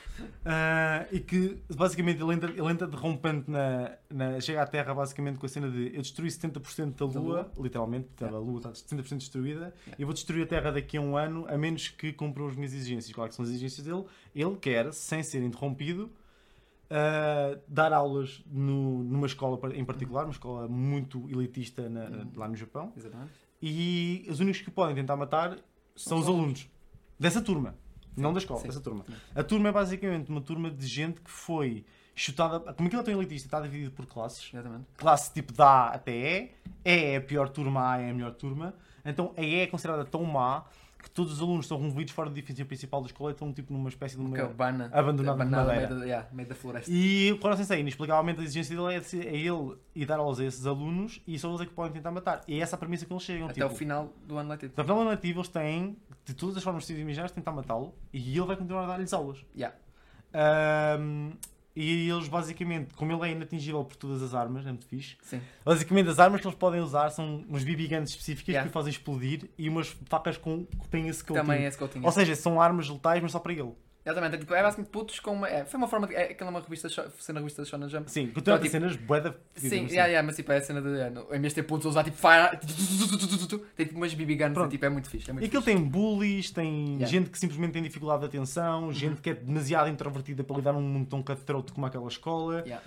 Ah, 0.45 1.07
e 1.13 1.21
que 1.21 1.59
basicamente 1.75 2.23
ele 2.23 2.33
entra, 2.33 2.51
ele 2.51 2.71
entra 2.73 2.87
derrompante 2.87 3.51
na, 3.51 3.93
na. 4.11 4.41
chega 4.41 4.63
à 4.63 4.67
Terra 4.67 4.95
basicamente 4.95 5.39
com 5.39 5.45
a 5.47 5.49
cena 5.49 5.71
de 5.71 5.89
eu 5.95 6.01
destruí 6.03 6.29
70% 6.29 6.95
da 6.95 7.07
Da 7.07 7.21
Lua, 7.21 7.43
Lua. 7.43 7.53
literalmente, 7.65 8.09
porque 8.09 8.25
a 8.25 8.31
Lua 8.39 8.59
está 8.59 8.71
70% 8.71 9.19
destruída, 9.19 9.75
e 9.99 10.03
eu 10.03 10.07
vou 10.07 10.15
destruir 10.15 10.45
a 10.45 10.47
Terra 10.47 10.71
daqui 10.73 10.97
a 10.97 11.01
um 11.01 11.17
ano, 11.17 11.45
a 11.49 11.57
menos 11.59 11.89
que 11.89 12.13
cumpram 12.13 12.47
as 12.49 12.57
minhas 12.57 12.73
exigências. 12.73 13.15
Claro 13.15 13.29
que 13.29 13.37
são 13.37 13.45
as 13.45 13.51
exigências 13.51 13.87
dele. 13.87 14.05
Ele 14.35 14.57
quer, 14.57 14.93
sem 14.93 15.23
ser 15.23 15.43
interrompido, 15.43 16.11
ah, 16.91 17.59
dar 17.69 17.93
aulas 17.93 18.43
no- 18.47 19.03
numa 19.05 19.27
escola 19.27 19.59
em 19.75 19.85
particular, 19.85 20.25
uma 20.25 20.33
escola 20.33 20.67
muito 20.69 21.29
elitista 21.31 21.89
na- 21.89 22.05
Uhum. 22.07 22.31
lá 22.37 22.49
no 22.49 22.57
Japão. 22.57 22.93
Exatamente. 22.97 23.33
E 23.61 24.27
os 24.31 24.41
únicos 24.41 24.61
que 24.63 24.71
podem 24.71 24.95
tentar 24.95 25.17
matar 25.17 25.59
são 25.95 26.19
os 26.19 26.25
os 26.25 26.29
alunos 26.29 26.71
dessa 27.19 27.41
turma, 27.41 27.75
não 28.17 28.33
da 28.33 28.39
escola, 28.39 28.61
Sim. 28.61 28.69
dessa 28.69 28.81
turma. 28.81 29.05
A 29.35 29.43
turma 29.43 29.69
é 29.69 29.73
basicamente 29.73 30.31
uma 30.31 30.41
turma 30.41 30.71
de 30.71 30.87
gente 30.87 31.21
que 31.21 31.31
foi 31.31 31.85
chutada. 32.15 32.73
Como 32.73 32.87
aquilo 32.87 33.03
é 33.03 33.05
tão 33.05 33.15
elitista, 33.15 33.47
está 33.47 33.61
dividido 33.61 33.91
por 33.91 34.07
classes. 34.07 34.51
Exatamente. 34.53 34.87
Classe 34.97 35.33
tipo 35.33 35.53
da 35.53 35.67
A 35.67 35.89
até 35.95 36.13
E. 36.13 36.51
E 36.85 36.91
é 36.91 37.17
a 37.17 37.21
pior 37.21 37.49
turma, 37.49 37.93
A 37.93 37.99
é 38.01 38.11
a 38.11 38.15
melhor 38.15 38.33
turma. 38.33 38.75
Então 39.05 39.33
a 39.37 39.43
E 39.43 39.57
é 39.57 39.67
considerada 39.67 40.05
tão 40.05 40.25
má 40.25 40.65
que 41.07 41.11
todos 41.13 41.35
os 41.35 41.41
alunos 41.41 41.69
são 41.69 41.79
removidos 41.79 42.13
fora 42.13 42.29
do 42.29 42.37
edifício 42.37 42.67
principal 42.67 43.01
da 43.01 43.07
escola 43.07 43.31
e 43.31 43.33
estão 43.33 43.53
tipo 43.53 43.73
numa 43.73 43.89
espécie 43.89 44.17
de 44.17 44.23
uma. 44.23 44.37
Cabana. 44.37 44.89
De 44.89 44.95
abandonada 44.99 45.45
no 45.45 45.51
madeira. 45.51 45.87
meio 45.87 46.01
da, 46.01 46.05
yeah, 46.05 46.29
meio 46.33 46.49
da 46.49 46.55
floresta. 46.57 46.91
E 46.91 47.31
o 47.31 47.39
Koro 47.39 47.57
Sensei, 47.57 47.79
inexplicavelmente, 47.79 48.41
a 48.41 48.43
exigência 48.43 48.77
dele 48.77 48.95
é, 48.95 49.29
é 49.29 49.37
ele 49.37 49.77
e 49.95 50.05
dar 50.05 50.19
aulas 50.19 50.41
a 50.41 50.45
esses 50.45 50.67
alunos 50.67 51.23
e 51.27 51.39
só 51.39 51.49
eles 51.49 51.61
é 51.61 51.67
que 51.67 51.73
podem 51.73 51.93
tentar 51.93 52.11
matar. 52.11 52.43
E 52.49 52.59
é 52.59 52.59
essa 52.59 52.75
a 52.75 52.79
premissa 52.79 53.07
que 53.07 53.13
eles 53.13 53.23
chegam. 53.23 53.47
Até 53.47 53.55
tipo, 53.55 53.67
o 53.67 53.71
final 53.71 54.13
do 54.27 54.37
ano 54.37 54.51
letivo. 54.51 54.75
da 54.75 54.85
forma 54.85 55.05
nativa, 55.05 55.39
eles 55.39 55.49
têm, 55.49 55.97
de 56.25 56.35
todas 56.35 56.57
as 56.57 56.65
formas 56.65 56.83
possíveis 56.83 57.03
e 57.03 57.05
imaginárias, 57.05 57.31
tentar 57.31 57.53
matá-lo 57.53 57.95
e 58.13 58.37
ele 58.37 58.47
vai 58.47 58.57
continuar 58.57 58.83
a 58.83 58.87
dar-lhes 58.89 59.13
aulas. 59.13 59.45
Yeah. 59.57 59.77
Ahm, 60.35 61.31
e 61.77 62.09
eles, 62.09 62.27
basicamente, 62.27 62.95
como 62.95 63.13
ele 63.13 63.29
é 63.29 63.33
inatingível 63.33 63.85
por 63.85 63.97
todas 63.97 64.23
as 64.23 64.35
armas, 64.35 64.67
é 64.67 64.71
muito 64.71 64.87
fixe. 64.87 65.17
Sim. 65.23 65.43
Basicamente, 65.65 66.09
as 66.09 66.19
armas 66.19 66.41
que 66.41 66.47
eles 66.47 66.59
podem 66.59 66.81
usar 66.81 67.11
são 67.11 67.45
umas 67.49 67.63
BB 67.63 67.87
guns 67.89 68.11
específicas 68.11 68.47
Yeah. 68.47 68.67
que 68.67 68.71
o 68.71 68.73
fazem 68.73 68.91
explodir 68.91 69.51
e 69.59 69.69
umas 69.69 69.89
facas 70.07 70.39
com, 70.39 70.65
que 70.65 70.89
têm 70.89 71.09
esse 71.09 71.23
coating. 71.23 71.43
Também 71.47 71.65
é 71.65 71.69
esse 71.69 71.89
tinha. 71.89 72.05
Ou 72.05 72.13
seja, 72.13 72.35
são 72.35 72.61
armas 72.61 72.89
letais, 72.89 73.23
mas 73.23 73.33
só 73.33 73.39
para 73.39 73.53
ele. 73.53 73.73
Exatamente. 74.07 74.37
É, 74.37 74.39
tipo, 74.39 74.55
é 74.55 74.63
basicamente 74.63 74.91
putos 74.93 75.19
com 75.19 75.33
uma. 75.33 75.49
É, 75.49 75.65
foi 75.65 75.79
uma 75.79 75.89
forma 75.89 76.07
de. 76.07 76.15
É, 76.15 76.31
aquela 76.31 76.49
é 76.49 76.53
uma 76.53 76.61
revista, 76.61 76.89
cena 77.19 77.41
revista 77.41 77.63
da 77.63 77.69
Shonen 77.69 77.89
Jump. 77.89 78.09
Sim, 78.11 78.23
Então, 78.23 78.35
continua 78.35 78.57
a 78.57 78.59
ter 78.61 78.69
tipo, 78.69 78.73
cenas 78.81 78.97
bué 78.97 79.21
da 79.21 79.33
fodidas, 79.33 79.61
Sim, 79.63 79.67
assim. 79.67 79.95
yeah, 79.95 80.07
yeah, 80.07 80.25
mas 80.25 80.37
tipo, 80.37 80.53
é 80.53 80.57
a 80.59 80.63
cena 80.63 80.81
de. 80.81 81.01
é, 81.01 81.11
no- 81.11 81.23
em 81.35 81.41
vez 81.41 81.53
de 81.53 81.55
ter 81.57 81.63
putos 81.65 81.87
usar 81.87 82.05
tipo 82.05 82.17
fire. 82.17 82.57
Tem 83.77 83.87
tipo 83.87 83.99
umas 83.99 84.15
BB 84.15 84.37
guns. 84.37 84.53
Pronto. 84.53 84.71
Tipo, 84.71 84.85
é 84.85 84.89
muito 84.89 85.11
fixe. 85.11 85.29
É 85.31 85.33
muito 85.33 85.45
E 85.45 85.47
aquilo 85.49 85.63
fixe. 85.63 85.77
tem 85.77 85.85
bullies, 85.87 86.51
tem 86.51 86.67
Yeah. 86.67 87.01
Uhum. 87.05 87.07
gente 87.11 87.31
que 87.31 87.39
simplesmente 87.39 87.73
tem 87.73 87.83
dificuldade 87.83 88.21
de 88.21 88.27
atenção, 88.27 88.93
gente 88.93 89.21
que 89.21 89.31
é 89.31 89.35
demasiado 89.35 89.89
introvertida 89.89 90.43
para 90.45 90.57
lidar 90.57 90.73
num 90.73 90.81
mundo 90.81 91.09
tão 91.09 91.23
cutthroat 91.23 91.73
como 91.73 91.85
aquela 91.87 92.07
escola. 92.09 92.61
Yeah. 92.61 92.83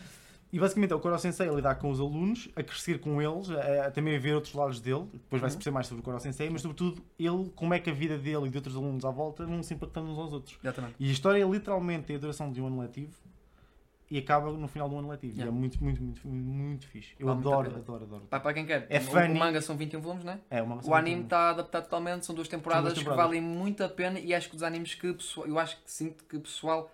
E 0.51 0.59
basicamente 0.59 0.91
é 0.91 0.95
o 0.95 0.99
Koro 0.99 1.17
Sensei 1.19 1.47
a 1.47 1.51
lidar 1.51 1.76
com 1.76 1.91
os 1.91 1.99
alunos, 1.99 2.49
a 2.55 2.63
crescer 2.63 2.99
com 2.99 3.21
eles, 3.21 3.51
a, 3.51 3.85
a 3.88 3.91
também 3.91 4.15
a 4.15 4.19
ver 4.19 4.34
outros 4.34 4.53
lados 4.55 4.80
dele. 4.81 5.05
Depois 5.13 5.39
vai-se 5.41 5.55
Uhum. 5.55 5.59
perceber 5.59 5.73
mais 5.76 5.85
sobre 5.88 6.01
o 6.01 6.03
Koro 6.03 6.19
Sensei, 6.19 6.49
mas 6.49 6.61
sobretudo 6.61 7.01
ele, 7.19 7.51
como 7.55 7.73
é 7.73 7.80
que 7.80 7.89
a 7.89 7.93
vida 7.93 8.17
dele 8.17 8.47
e 8.47 8.49
de 8.49 8.57
outros 8.57 8.76
alunos 8.76 9.05
à 9.05 9.11
volta 9.11 9.45
vão 9.45 9.61
se 9.61 9.73
impactando 9.76 10.09
uns 10.09 10.17
aos 10.17 10.34
outros. 10.34 10.57
Exatamente. 10.63 10.95
E 10.99 11.07
a 11.07 11.11
história 11.11 11.43
literalmente 11.45 12.05
tem 12.05 12.15
a 12.15 12.19
duração 12.19 12.51
de 12.51 12.59
um 12.59 12.65
ano 12.65 12.81
letivo 12.81 13.13
e 14.09 14.17
acaba 14.17 14.51
no 14.51 14.67
final 14.67 14.89
do 14.89 14.97
ano 14.97 15.07
letivo. 15.09 15.34
Yeah. 15.35 15.53
E 15.53 15.55
é 15.55 15.59
muito, 15.59 15.84
muito, 15.84 16.01
muito, 16.01 16.27
muito, 16.27 16.47
muito 16.51 16.88
fixe. 16.88 17.13
Eu 17.19 17.30
adoro, 17.30 17.69
adoro, 17.76 18.03
adoro. 18.05 18.23
Pá, 18.27 18.39
para 18.39 18.55
quem 18.55 18.65
quer, 18.65 18.88
É 18.89 18.97
o, 18.97 19.01
funny. 19.01 19.34
o 19.35 19.38
manga 19.38 19.61
são 19.61 19.77
21 19.77 20.01
volumes, 20.01 20.23
não 20.26 20.34
é? 20.34 20.39
É 20.49 20.61
uma 20.63 20.80
O 20.84 20.95
anime 20.95 21.21
está 21.26 21.51
adaptado 21.51 21.84
totalmente, 21.84 22.26
são 22.26 22.34
duas 22.34 22.47
temporadas, 22.47 22.93
que 22.93 22.99
temporadas. 23.01 23.23
valem 23.26 23.39
muito 23.39 23.84
a 23.84 23.88
pena 23.89 24.19
e 24.19 24.34
acho 24.34 24.49
que 24.49 24.55
os 24.55 24.63
animes 24.63 24.95
que 24.95 25.09
o 25.09 25.13
pessoal, 25.13 25.45
eu 25.45 25.59
acho 25.59 25.76
que 25.76 25.91
sinto 25.91 26.23
que 26.23 26.38
o 26.38 26.41
pessoal 26.41 26.91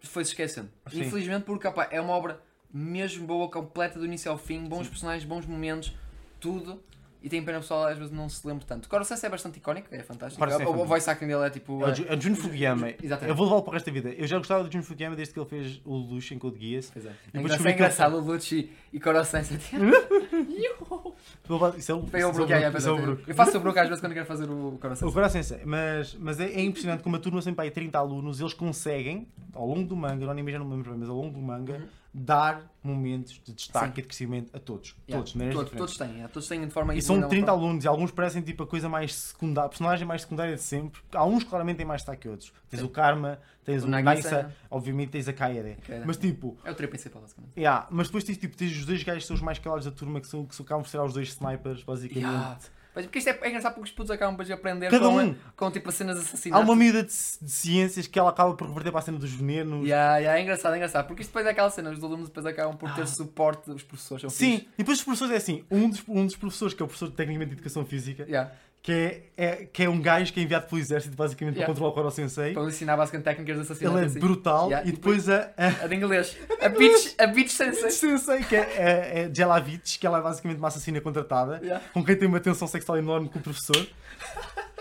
foi 0.00 0.24
se 0.24 0.32
esquecendo. 0.32 0.68
Sim. 0.90 1.02
Infelizmente 1.02 1.44
porque 1.44 1.64
opá, 1.68 1.86
é 1.92 2.00
uma 2.00 2.12
obra 2.14 2.40
mesmo 2.72 3.26
boa, 3.26 3.48
completa 3.50 3.98
do 3.98 4.06
início 4.06 4.30
ao 4.30 4.38
fim, 4.38 4.64
bons 4.66 4.84
Sim. 4.84 4.90
personagens, 4.90 5.24
bons 5.24 5.46
momentos, 5.46 5.92
tudo. 6.40 6.80
E 7.24 7.28
tem 7.28 7.40
pena 7.40 7.58
o 7.58 7.60
pessoal 7.60 7.84
às 7.86 7.96
vezes 7.96 8.12
não 8.12 8.28
se 8.28 8.44
lembra 8.44 8.64
tanto. 8.66 8.88
Koro 8.88 9.04
Sensei 9.04 9.28
é 9.28 9.30
bastante 9.30 9.58
icónico, 9.58 9.86
é 9.94 10.02
fantástico. 10.02 10.44
É 10.44 10.66
o, 10.66 10.80
o 10.80 10.84
voice 10.84 11.08
acting 11.08 11.28
dele 11.28 11.44
é 11.44 11.50
tipo. 11.50 11.80
É 11.80 11.86
o 11.86 11.90
é 12.08 12.16
o 12.16 12.20
Jun 12.20 12.34
Fukuyama. 12.34 12.88
Exatamente. 13.00 13.28
Eu 13.28 13.36
vou 13.36 13.44
levá-lo 13.46 13.62
para 13.62 13.70
o 13.70 13.74
resto 13.74 13.86
da 13.86 13.92
vida. 13.92 14.08
Eu 14.10 14.26
já 14.26 14.38
gostava 14.38 14.64
do 14.64 14.72
Jun 14.72 14.82
Fukuyama 14.82 15.14
desde 15.14 15.32
que 15.32 15.38
ele 15.38 15.48
fez 15.48 15.80
o 15.84 15.94
Lush 15.94 16.32
em 16.32 16.38
Code 16.40 16.58
Geass. 16.58 16.90
Pois 16.92 17.06
é. 17.06 17.10
É 17.10 17.12
engraçado, 17.38 17.46
descobri 17.46 17.68
é 17.68 17.70
ele- 17.70 17.74
engraçado 17.78 18.16
o 18.16 18.20
Lucci 18.20 18.72
e. 18.92 18.98
Vou 21.46 21.62
levar- 21.62 21.78
Isso 21.78 21.92
é 21.92 21.94
o 21.94 21.98
o 21.98 22.08
é 22.12 22.32
Brook, 22.32 22.52
é, 22.52 22.56
é, 22.56 22.62
é 22.64 22.70
o 22.70 23.12
é. 23.12 23.18
Eu 23.28 23.34
faço 23.36 23.56
o 23.56 23.60
Brook 23.60 23.78
às 23.78 23.86
vezes 23.88 24.00
quando 24.00 24.14
quero 24.14 24.26
fazer 24.26 24.50
o 24.50 24.76
Koro 24.80 24.94
O 25.26 25.28
Sensei. 25.28 25.60
Mas, 25.64 26.14
mas 26.14 26.40
é, 26.40 26.46
é 26.46 26.60
impressionante 26.60 27.04
como 27.04 27.14
a 27.14 27.20
turma 27.20 27.40
sempre 27.40 27.64
aí 27.64 27.70
30 27.70 27.98
alunos, 27.98 28.40
eles 28.40 28.52
conseguem, 28.52 29.28
ao 29.54 29.64
longo 29.66 29.86
do 29.86 29.94
manga, 29.94 30.24
não 30.24 30.32
anime 30.32 30.50
já 30.50 30.58
não 30.58 30.66
me 30.66 30.72
lembro 30.74 30.90
bem, 30.90 30.98
mas 30.98 31.08
ao 31.08 31.14
longo 31.16 31.32
do 31.34 31.40
manga, 31.40 31.74
Uhum. 31.74 31.86
Dar 32.14 32.70
momentos 32.82 33.40
de 33.42 33.54
destaque 33.54 33.86
Sim. 33.86 33.92
e 33.92 34.02
de 34.02 34.02
crescimento 34.02 34.54
a 34.54 34.58
todos. 34.60 34.94
Yeah. 35.08 35.16
Todos, 35.18 35.32
de 35.32 35.38
maneiras 35.38 35.56
todos, 35.56 35.70
diferentes. 35.72 35.96
todos 35.96 36.12
têm, 36.14 36.22
é, 36.24 36.28
todos 36.28 36.48
têm 36.48 36.66
de 36.66 36.70
forma 36.72 36.94
E 36.94 37.00
são 37.00 37.16
individual, 37.16 37.30
30 37.30 37.46
forma- 37.52 37.64
alunos 37.66 37.84
e 37.84 37.88
alguns 37.88 38.10
parecem 38.10 38.42
tipo 38.42 38.62
a 38.64 38.66
coisa 38.66 38.88
mais 38.88 39.14
secundária, 39.14 39.66
a 39.66 39.68
personagem 39.70 40.06
mais 40.06 40.22
secundária 40.22 40.54
de 40.54 40.62
sempre. 40.62 41.00
Há 41.12 41.24
uns 41.24 41.42
claramente 41.44 41.78
têm 41.78 41.86
mais 41.86 42.00
destaque 42.02 42.22
que 42.22 42.28
outros. 42.28 42.52
Tens 42.68 42.80
Sim. 42.80 42.86
o 42.86 42.88
Karma, 42.90 43.38
tens 43.64 43.82
O 43.82 43.86
o, 43.86 43.90
Nagisa. 43.90 44.54
Obviamente 44.70 45.10
tens 45.10 45.26
a 45.28 45.32
Kaede. 45.32 45.76
Kaede. 45.86 46.06
Mas 46.06 46.16
tipo, 46.18 46.58
É 46.64 46.70
o 46.70 46.74
trio 46.74 46.88
principal, 46.88 47.22
basicamente. 47.22 47.52
yeah, 47.56 47.86
mas 47.90 48.08
depois 48.08 48.24
tens, 48.24 48.36
tipo, 48.36 48.56
tens 48.56 48.72
os 48.76 48.84
dois 48.84 49.02
gajos 49.02 49.22
que 49.24 49.28
são 49.28 49.34
os 49.36 49.42
mais 49.42 49.58
calados 49.58 49.86
da 49.86 49.90
turma 49.90 50.20
que 50.20 50.26
são 50.26 50.44
que 50.44 50.54
são, 50.54 50.64
acabam 50.64 50.82
por 50.82 50.90
ser 50.90 51.00
os 51.00 51.14
dois 51.14 51.28
snipers, 51.28 51.82
basicamente. 51.82 52.26
Yeah. 52.26 52.58
Mas 52.94 53.06
porque 53.06 53.18
isto 53.20 53.28
é, 53.28 53.38
é 53.42 53.48
engraçado 53.48 53.74
porque 53.74 53.88
os 53.88 53.94
putos 53.94 54.10
acabam 54.10 54.36
por 54.36 54.50
aprender 54.52 54.90
Cada 54.90 55.08
com, 55.08 55.18
um. 55.18 55.34
com 55.56 55.70
tipo 55.70 55.88
as 55.88 55.94
cenas 55.94 56.22
de 56.22 56.52
Há 56.52 56.58
uma 56.58 56.76
miúda 56.76 57.02
de, 57.02 57.08
de 57.08 57.50
ciências 57.50 58.06
que 58.06 58.18
ela 58.18 58.28
acaba 58.30 58.54
por 58.54 58.68
reverter 58.68 58.90
para 58.90 59.00
a 59.00 59.02
cena 59.02 59.18
dos 59.18 59.30
venenos. 59.32 59.84
Yeah, 59.86 60.18
yeah, 60.18 60.38
é 60.38 60.42
engraçado, 60.42 60.74
é 60.74 60.76
engraçado. 60.76 61.06
Porque 61.06 61.22
isto 61.22 61.30
depois 61.30 61.46
é 61.46 61.50
aquela 61.50 61.70
cena, 61.70 61.90
os 61.90 62.02
alunos 62.04 62.28
depois 62.28 62.44
acabam 62.44 62.76
por 62.76 62.92
ter 62.94 63.02
Ah. 63.02 63.06
suporte 63.06 63.70
dos 63.70 63.82
professores. 63.82 64.30
Sim, 64.32 64.58
fixe. 64.58 64.68
e 64.74 64.78
depois 64.78 64.98
os 64.98 65.04
professores 65.04 65.32
é 65.32 65.36
assim, 65.38 65.64
um 65.70 65.88
dos, 65.88 66.02
um 66.06 66.26
dos 66.26 66.36
professores, 66.36 66.74
que 66.74 66.82
é 66.82 66.84
o 66.84 66.86
professor 66.86 67.08
de 67.08 67.16
tecnicamente 67.16 67.50
de 67.50 67.54
educação 67.56 67.84
física, 67.84 68.24
Yeah. 68.28 68.52
Que 68.82 68.90
é, 68.92 69.22
é- 69.36 69.64
que 69.72 69.84
é 69.84 69.88
um 69.88 70.00
gajo 70.00 70.32
que 70.32 70.40
é 70.40 70.42
enviado 70.42 70.66
pelo 70.66 70.80
exército 70.80 71.14
basicamente 71.16 71.54
Yeah. 71.54 71.66
para 71.66 71.72
controlar 71.72 71.90
o 71.90 71.94
Koro 71.94 72.10
Sensei. 72.10 72.52
Para 72.52 72.64
ensinar 72.64 72.96
basicamente 72.96 73.24
técnicas 73.24 73.54
de 73.56 73.62
assassinato. 73.62 73.96
Ele 73.96 74.04
é 74.04 74.06
assim. 74.08 74.18
brutal 74.18 74.66
Yeah, 74.66 74.88
e 74.88 74.92
depois 74.92 75.28
a, 75.28 75.50
a, 75.56 75.84
A 75.84 75.86
de 75.86 75.94
inglês. 75.94 76.36
A 76.60 76.68
Beach, 76.68 77.14
a 77.18 77.26
Beach 77.28 77.52
Sensei. 77.52 77.90
Sensei, 77.90 78.40
que 78.40 78.56
é, 78.56 78.60
é, 78.60 79.20
é 79.30 79.30
Jelavich, 79.34 79.98
que 80.00 80.06
ela 80.06 80.18
é 80.18 80.20
basicamente 80.22 80.58
uma 80.58 80.66
assassina 80.68 81.00
contratada, 81.00 81.60
Yeah. 81.62 81.84
com 81.94 82.04
quem 82.04 82.16
tem 82.16 82.26
uma 82.26 82.40
tensão 82.40 82.66
sexual 82.66 82.98
enorme 82.98 83.28
com 83.28 83.38
o 83.38 83.42
professor, 83.42 83.86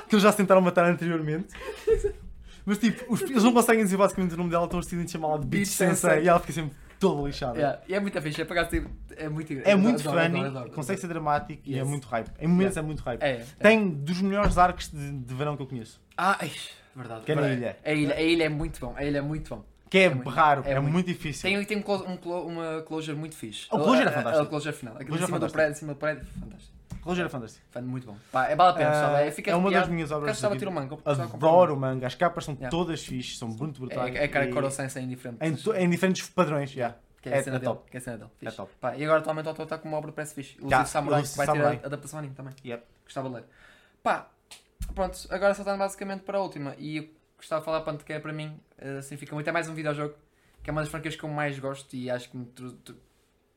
que 0.10 0.16
eles 0.16 0.24
já 0.24 0.32
se 0.32 0.38
tentaram 0.38 0.62
matar 0.62 0.86
anteriormente. 0.86 1.48
Mas 2.66 2.78
tipo, 2.80 3.12
os- 3.12 3.22
eles 3.22 3.44
não 3.44 3.54
conseguem 3.54 3.84
dizer 3.84 3.98
basicamente 3.98 4.34
o 4.34 4.38
nome 4.38 4.50
dela, 4.50 4.66
estão 4.66 4.80
decidem 4.80 5.08
chamá-la 5.08 5.38
de 5.38 5.46
Beach 5.46 5.62
Beach 5.64 5.70
Sensei, 5.72 5.96
Sensei. 6.10 6.24
e 6.26 6.28
ela 6.28 6.40
fica 6.40 6.54
sempre 6.54 6.72
toda 7.02 7.28
lixada. 7.28 7.58
Yeah. 7.58 7.80
E 7.88 7.94
é 7.96 8.00
muito 8.00 8.22
fixe, 8.22 8.42
é, 8.42 8.46
por 8.46 8.58
acaso, 8.58 8.76
é 9.18 9.28
muito 9.28 9.52
É 9.66 9.76
muito 9.76 10.00
adoro, 10.08 10.24
funny, 10.24 10.40
adoro, 10.40 10.58
adoro. 10.58 10.72
consegue 10.72 11.02
ser 11.02 11.08
dramático 11.08 11.62
e 11.66 11.74
é 11.74 11.80
Yes. 11.80 11.88
muito 11.88 12.08
hype. 12.08 12.30
Em 12.40 12.48
momentos 12.48 12.78
é 12.78 12.82
muito 12.82 13.02
hype. 13.04 13.22
É, 13.22 13.30
é. 13.32 13.46
Tem 13.60 13.90
dos 13.90 14.22
melhores 14.22 14.58
arcos 14.58 14.90
de, 14.90 15.12
de 15.12 15.34
verão 15.34 15.58
que 15.58 15.64
eu 15.64 15.68
conheço. 15.68 16.00
Ah, 16.16 16.38
ai, 16.40 16.52
verdade. 16.96 17.26
Que 17.26 17.32
é 17.32 17.36
na 17.36 17.50
ilha. 17.50 17.78
A 17.84 17.92
ilha. 17.92 18.16
A 18.16 18.22
ilha 18.22 18.44
é 18.46 18.50
muito 18.50 18.80
bom. 18.80 18.94
A 18.96 19.04
ilha 19.04 19.18
é 19.18 19.22
muito 19.22 19.50
bom. 19.54 19.66
Que 19.90 19.98
é, 19.98 20.04
É 20.06 20.10
muito- 20.10 20.30
raro, 20.30 20.64
é, 20.66 20.72
é 20.72 20.80
muito, 20.80 20.94
muito- 20.94 21.08
difícil. 21.08 21.42
Tem, 21.50 21.66
tem 21.66 21.78
um 21.78 21.82
clo- 21.82 22.06
um 22.08 22.16
clo- 22.16 22.46
uma 22.48 22.82
closure 22.84 23.18
muito 23.18 23.36
fixe. 23.36 23.66
O 23.70 23.78
closure 23.78 24.04
é 24.04 24.06
A- 24.06 24.10
a- 24.10 24.14
fantástico. 24.14 24.44
A, 24.44 24.46
closure 24.48 24.76
final. 24.76 24.94
Aquilo 24.94 25.04
em 25.04 25.08
Closure 25.18 25.24
é 25.24 25.28
cima 25.28 25.40
do 25.40 25.50
fantástico. 25.50 25.58
prédio, 25.58 25.72
em 25.72 25.80
cima 25.80 25.94
do 25.94 25.98
prédio, 26.00 26.26
fantástico. 26.40 26.74
Closure 27.02 27.26
é 27.26 27.30
fantástico. 27.30 27.66
Fan, 27.72 27.82
muito 27.82 28.06
bom. 28.08 28.16
Pá, 28.32 28.48
é, 28.48 28.56
vale 28.56 28.72
a 28.72 28.74
pena, 28.74 28.92
pessoal. 28.92 29.16
Ah, 29.16 29.22
É, 29.22 29.32
fica 29.32 29.52
é 29.52 29.56
uma 29.56 29.72
das 29.72 29.88
minhas 29.88 30.12
obras 30.12 30.28
Caso 30.30 30.38
estava 30.38 30.54
a 30.54 30.58
de 30.58 30.64
ter 30.64 30.68
o 30.70 30.72
manga. 30.72 30.98
pessoal 30.98 31.30
Adoro 31.34 31.74
o 31.74 31.80
manga, 31.80 32.06
as 32.08 32.16
capas 32.16 32.46
são 32.46 32.54
Yeah. 32.54 32.70
todas 32.70 33.04
fixes, 33.06 33.38
são 33.40 33.48
muito 33.48 33.80
brutais. 33.82 34.16
É, 34.16 34.24
é 34.24 34.28
cara 34.28 34.46
E- 34.46 34.48
de 34.50 34.54
Koro 34.54 34.70
Sensei 34.70 35.02
indiferente. 35.04 35.44
em, 35.44 35.84
em 35.84 35.90
diferentes 35.90 36.30
padrões, 36.30 36.70
já. 36.72 36.96
Que 37.22 37.30
é, 37.30 37.38
É- 37.38 37.44
cena 37.44 37.58
é 37.58 37.60
dele. 37.60 37.78
Que 37.90 37.98
é 37.98 38.00
a 38.00 38.02
cena 38.02 38.18
dele. 38.18 38.30
É 38.42 38.46
Fixe. 38.46 38.58
top. 38.58 38.72
Pá, 38.80 38.96
e 38.96 39.04
agora 39.04 39.20
atualmente 39.20 39.46
o 39.46 39.50
autor 39.50 39.64
está 39.64 39.78
com 39.78 39.88
uma 39.88 39.98
obra 39.98 40.12
parece 40.12 40.34
fixe. 40.36 40.56
Já, 40.60 40.78
Elusive 40.78 40.88
Samurai, 40.90 41.22
que 41.24 41.38
vai 41.38 41.46
Samurai. 41.46 41.78
ter 41.78 41.84
a 41.84 41.88
adaptação 41.88 42.20
anime 42.20 42.34
também. 42.36 42.54
Yep. 42.66 42.84
Gostava 43.04 43.30
de 43.30 43.36
ler. 43.36 43.44
Pá, 44.04 44.30
pronto, 44.96 45.18
agora 45.30 45.54
saltando 45.54 45.78
basicamente 45.78 46.22
para 46.22 46.38
a 46.38 46.42
última. 46.42 46.76
E 46.80 46.98
eu 46.98 47.10
gostava 47.38 47.62
de 47.62 47.66
falar, 47.66 47.82
pronto, 47.82 48.04
que 48.06 48.14
é 48.14 48.20
para 48.20 48.34
mim, 48.34 48.60
eh, 48.78 48.98
assim 48.98 49.18
fica 49.18 49.34
muito. 49.36 49.48
É 49.48 49.52
mais 49.52 49.68
um 49.70 49.74
videojogo, 49.76 50.16
que 50.64 50.70
é 50.70 50.72
uma 50.74 50.82
das 50.82 50.90
franquias 50.90 51.16
que 51.16 51.24
eu 51.24 51.30
mais 51.30 51.58
gosto 51.60 51.96
e 51.96 52.10
acho 52.10 52.30
que 52.30 52.38
me 52.38 52.48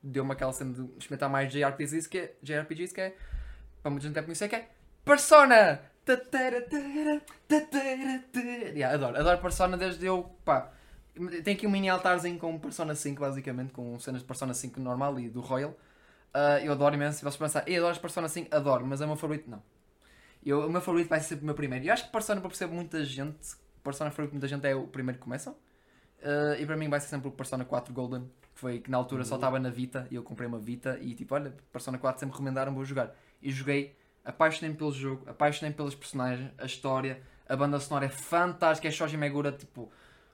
deu-me 0.02 0.32
aquela 0.32 0.52
cena 0.52 0.72
de 0.74 0.82
experimentar 0.98 1.30
mais 1.30 1.50
JRPGs, 1.50 2.06
que 2.08 2.18
é, 2.18 2.34
JRPGs, 2.42 2.92
que 2.94 3.00
é, 3.00 3.16
para 3.84 3.90
muita 3.90 4.06
gente 4.06 4.14
deve 4.14 4.24
conhecer, 4.24 4.48
que 4.48 4.56
é 4.56 4.70
Persona! 5.04 5.78
Tatara, 6.06 6.62
tatara. 6.62 7.22
Yeah, 8.74 8.94
adoro, 8.94 9.18
adoro 9.18 9.38
Persona 9.42 9.76
desde 9.76 10.06
eu, 10.06 10.22
pá, 10.42 10.72
tem 11.44 11.54
aqui 11.54 11.66
um 11.66 11.70
mini 11.70 11.90
altarzinho 11.90 12.38
com 12.38 12.58
Persona 12.58 12.94
5, 12.94 13.20
basicamente, 13.20 13.72
com 13.72 13.98
cenas 13.98 14.22
de 14.22 14.26
Persona 14.26 14.54
5 14.54 14.80
normal 14.80 15.20
e 15.20 15.28
do 15.28 15.42
Royal. 15.42 15.76
Ah, 16.32 16.60
eu 16.60 16.72
adoro 16.72 16.94
imenso. 16.94 17.18
Se 17.18 17.24
vocês 17.24 17.36
pensarem, 17.36 17.74
eu 17.74 17.84
adoro 17.84 18.00
Persona 18.00 18.26
5, 18.26 18.56
adoro, 18.56 18.86
mas 18.86 19.02
é 19.02 19.04
o 19.04 19.08
meu 19.08 19.16
favorito, 19.16 19.50
não. 19.50 19.62
Eu, 20.44 20.66
o 20.66 20.70
meu 20.70 20.80
favorito 20.80 21.08
vai 21.08 21.20
ser 21.20 21.34
o 21.34 21.44
meu 21.44 21.54
primeiro. 21.54 21.84
Eu 21.84 21.92
acho 21.92 22.06
que 22.06 22.12
Persona, 22.12 22.40
para 22.40 22.48
perceber 22.48 22.74
muita 22.74 23.04
gente, 23.04 23.54
Persona 23.82 24.10
favorito 24.10 24.30
de 24.30 24.34
muita 24.36 24.48
gente 24.48 24.66
é 24.66 24.74
o 24.74 24.86
primeiro 24.86 25.18
que 25.18 25.24
começam. 25.24 25.54
Ah, 26.22 26.56
e 26.58 26.64
para 26.64 26.76
mim 26.76 26.88
vai 26.88 27.00
ser 27.00 27.08
sempre 27.08 27.28
o 27.28 27.32
Persona 27.32 27.66
4 27.66 27.92
Golden, 27.92 28.30
que 28.54 28.60
foi 28.60 28.78
que 28.80 28.90
na 28.90 28.96
altura 28.96 29.24
só 29.24 29.34
estava 29.34 29.60
na 29.60 29.68
Vita 29.68 30.08
e 30.10 30.14
eu 30.14 30.22
comprei 30.22 30.48
uma 30.48 30.58
Vita 30.58 30.98
e 31.02 31.14
tipo, 31.14 31.34
olha, 31.34 31.54
Persona 31.70 31.98
4 31.98 32.20
sempre 32.20 32.32
recomendaram, 32.32 32.74
vou 32.74 32.84
jogar. 32.84 33.14
E 33.44 33.52
joguei, 33.52 33.94
apaixonei-me 34.24 34.76
pelo 34.76 34.90
jogo, 34.90 35.28
apaixonei-me 35.28 35.76
pelos 35.76 35.94
personagens, 35.94 36.50
a 36.58 36.64
história, 36.64 37.22
a 37.48 37.54
banda 37.54 37.78
sonora 37.78 38.06
é 38.06 38.08
fantástica, 38.08 38.88
é 38.88 38.90
Shoji 38.90 39.16
Megura, 39.18 39.52
tipo, 39.52 39.92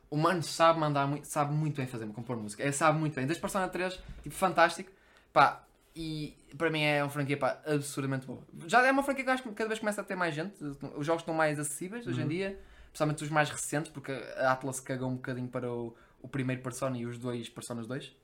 o 0.08 0.16
mano 0.16 0.42
sabe 0.42 0.78
mandar 0.78 1.06
muito, 1.06 1.24
sabe 1.26 1.52
muito 1.52 1.76
bem 1.76 1.86
fazer, 1.86 2.06
compor 2.08 2.36
música, 2.36 2.62
é, 2.62 2.70
sabe 2.72 2.98
muito 2.98 3.14
bem. 3.16 3.26
Desde 3.26 3.40
Persona 3.40 3.68
3, 3.68 3.98
tipo, 4.22 4.34
fantástico, 4.34 4.90
pá, 5.32 5.64
e 5.94 6.36
para 6.56 6.70
mim 6.70 6.82
é 6.82 7.02
uma 7.02 7.10
franquia, 7.10 7.36
pá, 7.36 7.60
absurdamente 7.66 8.26
boa. 8.26 8.42
Já 8.66 8.86
é 8.86 8.92
uma 8.92 9.02
franquia 9.02 9.24
que 9.24 9.30
eu 9.30 9.34
acho 9.34 9.42
que 9.42 9.50
cada 9.50 9.68
vez 9.68 9.80
começa 9.80 10.00
a 10.00 10.04
ter 10.04 10.14
mais 10.14 10.34
gente, 10.34 10.54
os 10.62 11.04
jogos 11.04 11.22
estão 11.22 11.34
mais 11.34 11.58
acessíveis 11.58 12.06
hoje 12.06 12.20
em 12.20 12.22
Uhum. 12.22 12.28
dia, 12.28 12.60
principalmente 12.90 13.24
os 13.24 13.30
mais 13.30 13.50
recentes, 13.50 13.90
porque 13.90 14.12
a 14.36 14.52
Atlas 14.52 14.78
cagou 14.78 15.08
um 15.10 15.16
bocadinho 15.16 15.48
para 15.48 15.68
o, 15.70 15.94
o 16.22 16.28
primeiro 16.28 16.62
Persona 16.62 16.96
e 16.96 17.06
os 17.06 17.18
dois 17.18 17.48
Personas 17.48 17.88
2. 17.88 18.16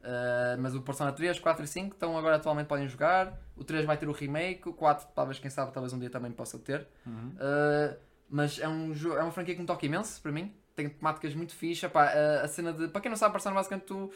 Uh, 0.00 0.56
mas 0.60 0.74
o 0.76 0.80
Persona 0.80 1.10
3, 1.10 1.40
4 1.40 1.64
e 1.64 1.66
5 1.66 1.96
então 1.96 2.16
agora 2.16 2.36
atualmente 2.36 2.66
podem 2.66 2.88
jogar. 2.88 3.36
O 3.56 3.64
3 3.64 3.84
vai 3.84 3.96
ter 3.96 4.08
o 4.08 4.12
remake, 4.12 4.68
o 4.68 4.72
4 4.72 5.08
talvez, 5.14 5.38
quem 5.38 5.50
sabe, 5.50 5.72
talvez 5.72 5.92
um 5.92 5.98
dia 5.98 6.08
também 6.08 6.30
possa 6.30 6.58
ter. 6.58 6.86
Uhum. 7.04 7.32
Uh, 7.34 7.96
mas 8.30 8.58
é, 8.58 8.68
um 8.68 8.92
é 8.94 9.22
uma 9.22 9.32
franquia 9.32 9.54
que 9.54 9.60
me 9.60 9.66
toca 9.66 9.84
imenso 9.84 10.20
para 10.22 10.30
mim. 10.30 10.54
Tem 10.76 10.88
temáticas 10.88 11.34
muito 11.34 11.54
fixe. 11.54 11.84
Epá, 11.84 12.04
a, 12.04 12.42
a 12.42 12.48
cena 12.48 12.72
de. 12.72 12.88
Para 12.88 13.00
quem 13.00 13.10
não 13.10 13.16
sabe, 13.16 13.32
Persona 13.32 13.54
basicamente 13.54 13.86
tu. 13.86 14.12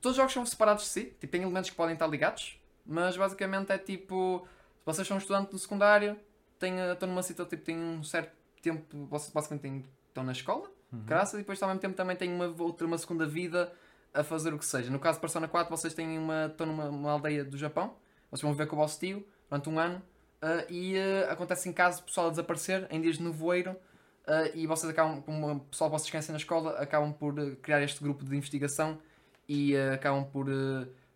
Todos 0.00 0.12
os 0.12 0.16
jogos 0.16 0.32
são 0.32 0.44
separados 0.44 0.84
de 0.84 0.90
si, 0.90 1.04
tipo, 1.20 1.28
tem 1.28 1.42
elementos 1.42 1.70
que 1.70 1.76
podem 1.76 1.92
estar 1.92 2.06
ligados, 2.06 2.60
mas 2.84 3.16
basicamente 3.16 3.70
é 3.70 3.78
tipo. 3.78 4.46
Se 4.80 4.86
vocês 4.86 5.06
são 5.06 5.18
estudantes 5.18 5.50
do 5.50 5.58
secundário, 5.58 6.16
têm, 6.58 6.78
estão 6.92 7.08
numa 7.08 7.22
situação, 7.22 7.50
tipo, 7.50 7.64
têm 7.64 7.76
um 7.76 8.02
certo 8.02 8.32
tempo, 8.62 9.06
vocês 9.06 9.32
basicamente 9.32 9.62
têm, 9.62 9.84
estão 10.08 10.24
na 10.24 10.32
escola, 10.32 10.70
Uhum. 10.92 11.02
graças, 11.04 11.34
e 11.34 11.38
depois 11.38 11.60
ao 11.60 11.68
mesmo 11.68 11.80
tempo 11.80 11.96
também 11.96 12.16
têm 12.16 12.32
uma 12.32 12.46
outra, 12.62 12.86
uma 12.86 12.96
segunda 12.96 13.26
vida 13.26 13.72
a 14.16 14.24
fazer 14.24 14.52
o 14.54 14.58
que 14.58 14.64
seja. 14.64 14.90
No 14.90 14.98
caso 14.98 15.18
de 15.18 15.20
Persona 15.20 15.46
4, 15.46 15.70
vocês 15.70 15.94
têm 15.94 16.18
uma, 16.18 16.46
estão 16.46 16.66
numa 16.66 16.88
uma 16.88 17.12
aldeia 17.12 17.44
do 17.44 17.56
Japão, 17.56 17.94
vocês 18.30 18.42
vão 18.42 18.52
viver 18.52 18.66
com 18.66 18.76
o 18.76 18.78
vosso 18.78 18.98
tio 18.98 19.26
durante 19.48 19.68
um 19.68 19.78
ano, 19.78 20.02
ah, 20.40 20.64
e 20.68 20.96
ah, 20.98 21.32
acontece 21.32 21.68
em 21.68 21.72
caso 21.72 22.00
o 22.00 22.04
pessoal 22.04 22.30
desaparecer, 22.30 22.86
em 22.90 23.00
dias 23.00 23.16
de 23.16 23.22
nevoeiro, 23.22 23.76
ah, 24.26 24.48
e 24.54 24.66
vocês 24.66 24.90
acabam, 24.90 25.20
como 25.22 25.52
o 25.52 25.60
pessoal 25.60 25.90
vocês 25.90 26.10
conhecem 26.10 26.32
na 26.32 26.38
escola, 26.38 26.78
acabam 26.78 27.12
por 27.12 27.34
criar 27.56 27.82
este 27.82 28.02
grupo 28.02 28.24
de 28.24 28.36
investigação 28.36 28.98
e 29.48 29.76
acabam 29.76 30.24
por 30.24 30.46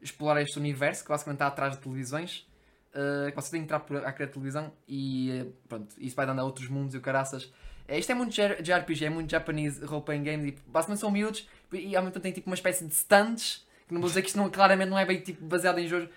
explorar 0.01 0.43
este 0.43 0.59
universo 0.59 1.03
que 1.03 1.09
basicamente 1.09 1.37
está 1.37 1.47
atrás 1.49 1.77
de 1.77 1.83
televisões. 1.83 2.47
que 2.93 3.35
vocês 3.35 3.51
têm 3.51 3.61
que 3.61 3.65
entrar 3.65 3.81
por, 3.81 4.05
a 4.05 4.13
criar 4.13 4.29
televisão 4.29 4.73
e 4.87 5.53
pronto, 5.69 5.95
isso 5.99 6.15
vai 6.15 6.27
dando 6.27 6.41
a 6.41 6.45
outros 6.45 6.69
mundos 6.69 6.95
e 6.95 6.99
o 6.99 7.01
caraças. 7.01 7.53
É, 7.91 7.99
Isto 7.99 8.13
é 8.13 8.15
muito 8.15 8.33
J- 8.33 8.63
JRPG, 8.63 9.05
é 9.07 9.11
muito 9.11 9.31
Japanese 9.31 9.85
role-playing 9.85 10.23
game, 10.23 10.49
e 10.49 10.59
basicamente 10.67 11.01
são 11.01 11.11
miúdos 11.11 11.49
e 11.73 11.95
ao 11.97 12.03
mesmo 12.03 12.13
tempo 12.15 12.23
tem 12.23 12.33
tipo 12.33 12.49
uma 12.49 12.55
espécie 12.55 12.85
de 12.87 12.93
stands, 12.93 13.67
que 13.87 13.93
não 13.95 14.01
vou 14.01 14.09
dizer 14.09 14.23
que 14.23 14.29
isto 14.29 14.37
não, 14.39 14.49
claramente 14.49 14.89
não 14.89 14.99
é 14.99 15.05
bem 15.05 15.21
tipo, 15.21 15.45
baseado 15.45 15.79
em 15.79 15.87
jogos, 15.89 16.09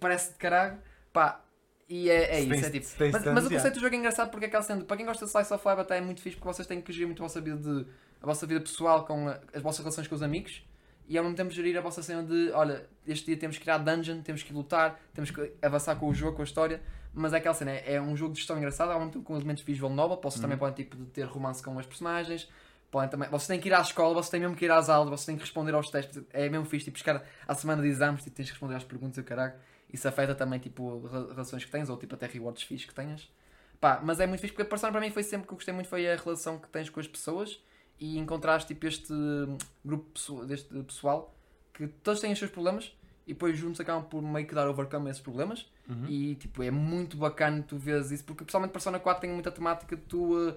parece 0.00 0.30
de 0.32 0.36
caralho, 0.38 0.78
pá, 1.12 1.40
e 1.88 2.08
é, 2.10 2.36
é 2.36 2.40
isso, 2.40 2.66
é 2.66 2.70
tipo. 2.70 2.86
Mas, 3.12 3.22
mas 3.34 3.44
o 3.46 3.48
conceito 3.56 3.74
do 3.74 3.80
jogo 3.80 3.94
é 3.94 3.98
engraçado 3.98 4.30
porque 4.30 4.44
é 4.46 4.48
aquela 4.48 4.62
cena, 4.62 4.84
para 4.84 4.96
quem 4.96 5.06
gosta 5.06 5.24
de 5.24 5.30
Slice 5.30 5.52
of 5.54 5.68
Life 5.68 5.80
até 5.80 5.98
é 5.98 6.00
muito 6.00 6.20
fixe 6.20 6.36
porque 6.36 6.52
vocês 6.52 6.66
têm 6.66 6.80
que 6.80 6.92
gerir 6.92 7.06
muito 7.06 7.22
a 7.22 7.26
vossa 7.26 7.40
vida 7.40 7.56
de 7.56 7.86
a 8.22 8.26
vossa 8.26 8.46
vida 8.46 8.60
pessoal 8.60 9.04
com 9.04 9.28
a- 9.28 9.38
as 9.54 9.62
vossas 9.62 9.80
relações 9.80 10.08
com 10.08 10.14
os 10.14 10.22
amigos 10.22 10.64
e 11.08 11.16
ao 11.16 11.22
mesmo 11.22 11.36
tempo 11.36 11.50
gerir 11.52 11.76
a 11.76 11.80
vossa 11.80 12.02
cena 12.02 12.22
de 12.24 12.50
olha, 12.52 12.84
este 13.06 13.26
dia 13.26 13.36
temos 13.36 13.56
que 13.56 13.62
criar 13.62 13.78
dungeon, 13.78 14.20
temos 14.22 14.42
que 14.42 14.52
lutar, 14.52 14.98
temos 15.14 15.30
que 15.30 15.52
avançar 15.62 15.94
com 15.96 16.08
o 16.08 16.14
jogo, 16.14 16.34
com 16.36 16.42
a 16.42 16.44
história, 16.44 16.80
mas 17.16 17.32
é 17.32 17.38
aquela 17.38 17.54
cena, 17.54 17.70
é, 17.72 17.94
é 17.94 18.00
um 18.00 18.16
jogo 18.16 18.32
de 18.34 18.38
gestão 18.40 18.56
engraçado, 18.58 18.92
mesmo 18.92 19.10
tempo 19.10 19.24
com 19.24 19.34
elementos 19.34 19.62
visual 19.62 19.90
novel, 19.90 20.20
vocês 20.22 20.40
também 20.40 20.58
podem 20.58 20.84
tipo, 20.84 20.96
ter 21.06 21.24
romance 21.24 21.62
com 21.62 21.78
as 21.78 21.86
personagens, 21.86 22.48
podem 22.90 23.08
também, 23.08 23.28
vocês 23.28 23.46
têm 23.46 23.58
que 23.58 23.68
ir 23.68 23.74
à 23.74 23.80
escola, 23.80 24.14
vocês 24.14 24.28
têm 24.30 24.40
mesmo 24.40 24.54
que 24.54 24.64
ir 24.66 24.70
às 24.70 24.88
aulas, 24.88 25.08
vocês 25.10 25.26
têm 25.26 25.36
que 25.36 25.42
responder 25.42 25.74
aos 25.74 25.90
testes, 25.90 26.22
é 26.32 26.48
mesmo 26.48 26.66
fixe, 26.66 26.84
tipo, 26.84 26.98
chegar 26.98 27.24
à 27.48 27.54
semana 27.54 27.82
de 27.82 27.88
exames, 27.88 28.22
tipo, 28.22 28.36
tens 28.36 28.46
que 28.46 28.52
responder 28.52 28.74
às 28.74 28.84
perguntas 28.84 29.16
e 29.16 29.20
o 29.20 29.24
caralho, 29.24 29.54
isso 29.92 30.06
afeta 30.06 30.34
também 30.34 30.58
tipo 30.58 31.06
re- 31.06 31.32
relações 31.32 31.64
que 31.64 31.70
tens, 31.70 31.88
ou 31.88 31.96
tipo 31.96 32.14
até 32.14 32.26
rewards 32.26 32.62
fixe 32.62 32.86
que 32.86 32.94
tenhas. 32.94 33.28
Pá, 33.80 34.00
mas 34.02 34.20
é 34.20 34.26
muito 34.26 34.40
fixe 34.40 34.52
porque 34.52 34.62
a 34.62 34.66
Persona 34.66 34.92
para 34.92 35.00
mim 35.00 35.10
foi 35.10 35.22
sempre 35.22 35.46
que 35.46 35.52
eu 35.52 35.56
gostei 35.56 35.72
muito 35.72 35.88
foi 35.88 36.10
a 36.10 36.16
relação 36.16 36.58
que 36.58 36.68
tens 36.68 36.88
com 36.90 36.98
as 36.98 37.06
pessoas 37.06 37.62
e 37.98 38.18
encontraste 38.18 38.68
tipo 38.68 38.86
este 38.86 39.12
hum, 39.12 39.56
grupo 39.84 40.44
deste 40.44 40.82
pessoal 40.82 41.34
que 41.72 41.86
todos 41.86 42.20
têm 42.20 42.32
os 42.32 42.38
seus 42.38 42.50
problemas 42.50 42.94
e 43.26 43.32
depois 43.32 43.56
juntos 43.58 43.80
acabam 43.80 44.04
por 44.04 44.22
meio 44.22 44.46
que 44.46 44.54
dar 44.54 44.68
overcome 44.68 45.08
a 45.08 45.10
esses 45.10 45.22
problemas 45.22 45.66
Uhum. 45.88 46.06
e 46.08 46.34
tipo 46.36 46.62
é 46.62 46.70
muito 46.70 47.16
bacana 47.16 47.62
tu 47.66 47.76
vês 47.76 48.10
isso 48.10 48.24
porque 48.24 48.44
pessoalmente 48.44 48.72
Persona 48.72 48.98
4 48.98 49.20
tem 49.20 49.30
muita 49.30 49.50
temática 49.52 49.96
tu, 50.08 50.36
uh, 50.48 50.54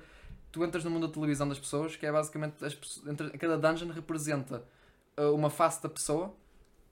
tu 0.51 0.63
entras 0.63 0.83
no 0.83 0.89
mundo 0.91 1.07
da 1.07 1.13
televisão 1.13 1.47
das 1.47 1.59
pessoas 1.59 1.95
que 1.95 2.05
é 2.05 2.11
basicamente 2.11 2.63
as, 2.65 2.77
entre- 3.07 3.29
cada 3.37 3.57
dungeon 3.57 3.89
representa 3.91 4.63
uh, 5.17 5.33
uma 5.33 5.49
face 5.49 5.81
da 5.83 5.89
pessoa 5.89 6.33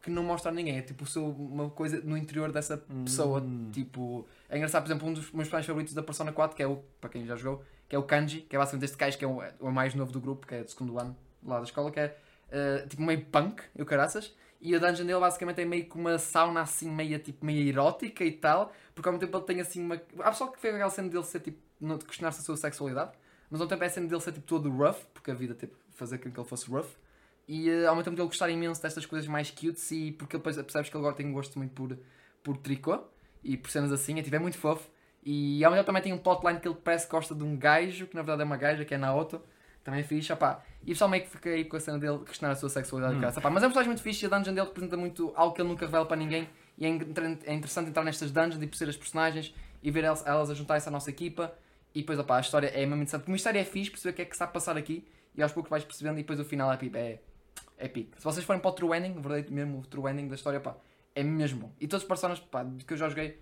que 0.02 0.12
não 0.12 0.24
mostra 0.24 0.52
a 0.52 0.54
ninguém, 0.54 0.78
é 0.78 0.82
tipo 0.82 1.06
seu- 1.06 1.28
uma 1.30 1.70
coisa 1.70 2.00
no 2.02 2.16
interior 2.16 2.52
dessa 2.52 2.78
pessoa. 3.04 3.42
Hum. 3.42 3.70
Tipo, 3.74 4.26
é 4.48 4.56
engraçado, 4.56 4.84
por 4.84 4.88
exemplo, 4.90 5.08
um 5.10 5.14
dos 5.14 5.24
meus 5.32 5.48
personagens 5.48 5.66
favoritos 5.68 5.94
da 5.94 6.04
Persona 6.04 6.32
4, 6.32 6.56
que 6.56 6.64
é 6.64 6.68
o, 6.68 6.78
para 7.02 7.10
quem 7.10 7.26
já 7.26 7.36
jogou, 7.36 7.62
que 7.90 7.96
é 7.96 8.00
o 8.00 8.04
Kanji, 8.04 8.42
que 8.42 8.56
é 8.56 8.60
basicamente 8.60 8.86
este 8.86 8.96
gajo 8.98 9.18
que 9.18 9.26
é 9.26 9.28
o, 9.28 9.42
o 9.60 9.72
mais 9.72 9.94
novo 9.96 10.12
do 10.14 10.22
grupo, 10.22 10.48
que 10.48 10.54
é 10.56 10.64
do 10.64 10.70
segundo 10.72 10.98
ano 10.98 11.18
lá 11.44 11.58
da 11.58 11.64
escola, 11.66 11.92
que 11.92 12.00
é 12.00 12.16
uh, 12.54 12.88
tipo 12.88 13.02
meio 13.02 13.26
punk, 13.26 13.62
e 13.76 13.82
o 13.82 13.86
caraças. 13.86 14.34
E 14.60 14.76
a 14.76 14.80
dungeon 14.80 15.06
dele 15.06 15.20
basicamente 15.20 15.62
é 15.62 15.66
meio 15.66 15.86
que 15.86 15.96
uma 15.96 16.18
sauna 16.18 16.62
assim, 16.62 16.90
meio, 16.90 17.20
tipo, 17.20 17.46
meio 17.46 17.68
erótica 17.68 18.24
e 18.24 18.32
tal, 18.32 18.74
porque 18.96 19.08
ao 19.08 19.14
mesmo 19.14 19.26
tempo 19.26 19.38
ele 19.38 19.46
tem 19.46 19.62
assim 19.62 19.82
uma. 19.82 20.02
Há 20.20 20.32
pessoal 20.32 20.52
que 20.52 20.60
fez 20.60 20.74
aquela 20.74 20.90
cena 20.90 21.10
dele 21.10 21.24
ser 21.24 21.40
tipo, 21.40 21.60
de 21.80 22.06
questionar-se 22.06 22.42
a 22.42 22.44
sua 22.44 22.58
sexualidade, 22.58 23.12
mas 23.50 23.62
ao 23.62 23.66
mesmo 23.66 23.70
tempo 23.70 23.84
é 23.84 23.88
a 23.88 23.90
cena 23.90 24.08
dele 24.08 24.22
ser 24.22 24.32
tipo 24.32 24.48
todo 24.48 24.70
rough, 24.70 24.98
porque 25.14 25.30
a 25.30 25.34
vida 25.34 25.54
tipo, 25.54 25.76
fazer 25.92 26.18
com 26.18 26.32
que 26.32 26.40
ele 26.40 26.48
fosse 26.48 26.70
rough. 26.70 26.90
E 27.48 27.70
eh, 27.70 27.86
ao 27.86 27.96
mesmo 27.96 28.06
tempo 28.06 28.18
dele 28.18 28.28
gostar 28.28 28.50
imenso 28.50 28.82
destas 28.82 29.06
coisas 29.06 29.28
mais 29.28 29.50
cutes 29.52 29.90
e 29.92 30.12
porque 30.12 30.36
ele 30.36 30.44
percebes 30.44 30.90
que 30.90 30.98
ele 30.98 31.04
agora 31.04 31.16
tem 31.16 31.26
um 31.26 31.34
gosto 31.34 31.58
muito 31.58 31.74
por, 31.74 31.98
por 32.44 32.58
tricô 32.58 33.04
e 33.44 33.56
por 33.56 33.70
cenas 33.70 33.92
assim, 33.92 34.20
é, 34.20 34.24
tipo, 34.24 34.36
é 34.36 34.40
muito 34.40 34.58
fofo. 34.58 34.90
E 35.24 35.64
ao 35.64 35.72
mesmo 35.72 35.84
tempo 35.84 35.88
também 35.88 36.02
tem 36.04 36.14
um 36.14 36.18
plotline 36.18 36.60
que 36.60 36.68
ele 36.68 36.78
parece 36.84 37.06
que 37.06 37.12
gosta 37.12 37.36
de 37.36 37.44
um 37.44 37.58
gajo, 37.58 38.08
que 38.08 38.16
na 38.16 38.22
verdade 38.22 38.42
é 38.42 38.46
uma 38.46 38.58
gaja, 38.58 38.84
que 38.84 38.94
é 38.94 38.98
Naoto. 38.98 39.42
Também 39.88 40.02
é 40.02 40.04
fixe, 40.04 40.34
opá. 40.34 40.62
E 40.82 40.88
o 40.88 40.88
pessoal 40.88 41.10
meio 41.10 41.24
que 41.24 41.30
fica 41.30 41.50
aí 41.50 41.64
com 41.64 41.78
a 41.78 41.80
cena 41.80 41.98
dele 41.98 42.20
questionar 42.26 42.52
a 42.52 42.56
sua 42.58 42.68
sexualidade 42.68 43.16
Hum. 43.16 43.22
cara, 43.22 43.40
opá. 43.40 43.50
Mas 43.50 43.64
é 43.64 43.68
um 43.68 43.70
personagem 43.70 43.88
muito 43.88 44.02
fixe 44.02 44.26
e 44.26 44.28
a 44.28 44.30
dungeon 44.30 44.54
dele 44.54 44.68
representa 44.68 44.98
muito 44.98 45.32
algo 45.34 45.56
que 45.56 45.62
ele 45.62 45.70
nunca 45.70 45.86
revela 45.86 46.06
para 46.06 46.18
ninguém. 46.18 46.50
E 46.78 46.86
é, 46.86 46.90
é 46.90 47.54
interessante 47.54 47.88
entrar 47.88 48.04
nestas 48.04 48.30
dungeons 48.30 48.62
e 48.62 48.68
perceber 48.68 48.90
as 48.90 48.98
personagens 48.98 49.56
e 49.82 49.90
ver 49.90 50.04
elas, 50.04 50.28
elas 50.28 50.50
a 50.50 50.54
juntarem-se 50.54 50.90
à 50.90 50.92
nossa 50.92 51.10
equipa. 51.10 51.54
E 51.96 52.02
depois, 52.02 52.20
opá, 52.20 52.36
a 52.36 52.42
história 52.42 52.68
é 52.68 52.80
mesmo 52.82 52.96
interessante. 52.96 53.30
O 53.30 53.32
mistério 53.32 53.62
é 53.62 53.64
fixe, 53.64 53.90
perceber 53.90 54.12
o 54.12 54.16
que 54.16 54.22
é 54.24 54.26
que 54.26 54.44
a 54.44 54.48
passar 54.48 54.76
aqui. 54.76 55.08
E 55.34 55.42
aos 55.42 55.54
poucos 55.54 55.70
vais 55.70 55.86
percebendo 55.86 56.20
e 56.20 56.24
depois 56.24 56.38
o 56.38 56.44
final 56.44 56.70
é, 56.70 56.76
pipa, 56.76 56.98
é, 56.98 57.22
é 57.78 57.88
pique. 57.88 58.12
Se 58.18 58.26
vocês 58.26 58.46
forem 58.46 58.62
para 58.62 58.70
o 58.70 58.74
true 58.74 58.94
ending, 58.98 59.12
o 59.12 59.22
verdadeiro 59.22 59.54
mesmo 59.54 59.80
o 59.80 59.84
true 59.84 60.12
ending 60.12 60.28
da 60.28 60.36
história, 60.36 60.60
pá, 60.60 60.76
é 61.16 61.24
mesmo 61.24 61.62
bom. 61.62 61.72
E 61.80 61.88
todos 61.88 62.04
os 62.04 62.08
personagens, 62.10 62.46
pá, 62.46 62.66
que 62.86 62.92
eu 62.92 62.98
já 62.98 63.08
joguei, 63.08 63.40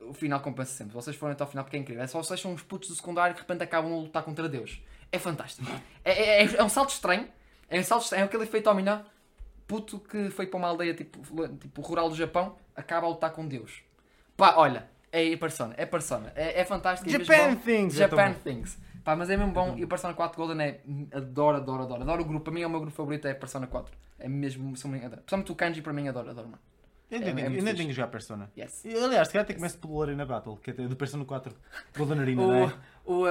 o 0.00 0.12
final 0.12 0.40
compensa 0.40 0.72
sempre. 0.72 0.90
Se 0.90 0.96
vocês 0.96 1.14
forem 1.14 1.34
até 1.34 1.44
ao 1.44 1.48
final, 1.48 1.64
porque 1.64 1.76
é 1.76 1.80
incrível. 1.80 2.02
É 2.02 2.06
só 2.08 2.20
vocês 2.20 2.40
são 2.40 2.52
uns 2.52 2.64
putos 2.64 2.88
do 2.88 2.96
secundário 2.96 3.36
que 3.36 3.40
de 3.40 3.46
repente 3.46 3.62
acabam 3.62 3.92
a 3.92 3.96
lutar 3.96 4.24
contra 4.24 4.48
Deus. 4.48 4.82
É 5.14 5.18
fantástico. 5.18 5.70
É, 6.04 6.12
é, 6.12 6.44
é- 6.44 6.56
é 6.56 6.62
um 6.64 6.68
salto 6.68 6.90
estranho. 6.90 7.28
É 7.68 7.78
um 7.78 7.84
salto 7.84 8.02
estranho. 8.04 8.22
É 8.22 8.24
aquele 8.26 8.42
efeito 8.44 8.64
dominó. 8.64 9.00
Puto 9.66 9.98
que 9.98 10.28
foi 10.30 10.46
para 10.46 10.58
uma 10.58 10.68
aldeia 10.68 10.92
tipo, 10.94 11.20
tipo 11.58 11.80
rural 11.80 12.08
do 12.10 12.14
Japão, 12.14 12.56
acaba 12.76 13.06
a 13.06 13.10
lutar 13.10 13.30
com 13.32 13.46
Deus. 13.48 13.82
Pá, 14.36 14.54
olha, 14.56 14.86
é 15.10 15.34
Persona. 15.36 15.74
É 15.78 15.86
Persona. 15.86 16.32
É, 16.36 16.60
é 16.60 16.64
fantástico. 16.64 17.08
é 17.08 17.12
Japan. 17.24 17.54
Things! 17.56 17.94
Japan. 17.94 18.32
Things. 18.34 18.78
Pá, 19.02 19.16
mas 19.16 19.30
é 19.30 19.36
mesmo 19.36 19.52
bom. 19.52 19.74
E 19.76 19.84
o 19.84 19.88
Persona 19.88 20.12
4 20.12 20.36
Golden 20.36 20.66
é. 20.66 20.80
Adoro, 21.12 21.56
adoro, 21.56 21.82
adoro. 21.84 22.02
Adoro 22.02 22.22
o 22.22 22.24
grupo. 22.26 22.44
Para 22.44 22.52
mim 22.52 22.62
é 22.62 22.66
o 22.66 22.70
meu 22.70 22.80
grupo 22.80 22.94
favorito. 22.94 23.26
É 23.26 23.32
Persona 23.34 23.66
4. 23.66 23.94
É 24.18 24.28
mesmo. 24.28 24.76
Sou 24.76 24.90
adoro. 24.90 25.10
Principalmente 25.16 25.52
o 25.52 25.54
Kanji, 25.54 25.80
para 25.82 25.92
mim, 25.92 26.08
adoro, 26.08 26.30
adoro, 26.30 26.48
mano. 26.48 26.58
Eu 27.10 27.18
ainda 27.18 27.30
é 27.30 27.34
tenho- 27.34 27.48
ainda 27.68 27.74
que 27.74 27.92
jogar 27.92 28.08
Persona. 28.08 28.50
Yes. 28.58 28.84
E, 28.84 28.94
Aliás, 28.94 29.28
se 29.28 29.32
calhar 29.34 29.44
até 29.44 29.54
começo 29.54 29.78
pelo 29.78 30.02
Arena 30.02 30.24
Battle, 30.26 30.56
que 30.56 30.70
é 30.70 30.74
do 30.74 30.96
Persona 30.96 31.24
4 31.24 31.54
Golden 31.96 32.18
Arena, 32.20 32.42
não 32.46 32.54
é? 32.54 32.72
O, 33.04 33.12
o, 33.12 33.26
uh, 33.26 33.28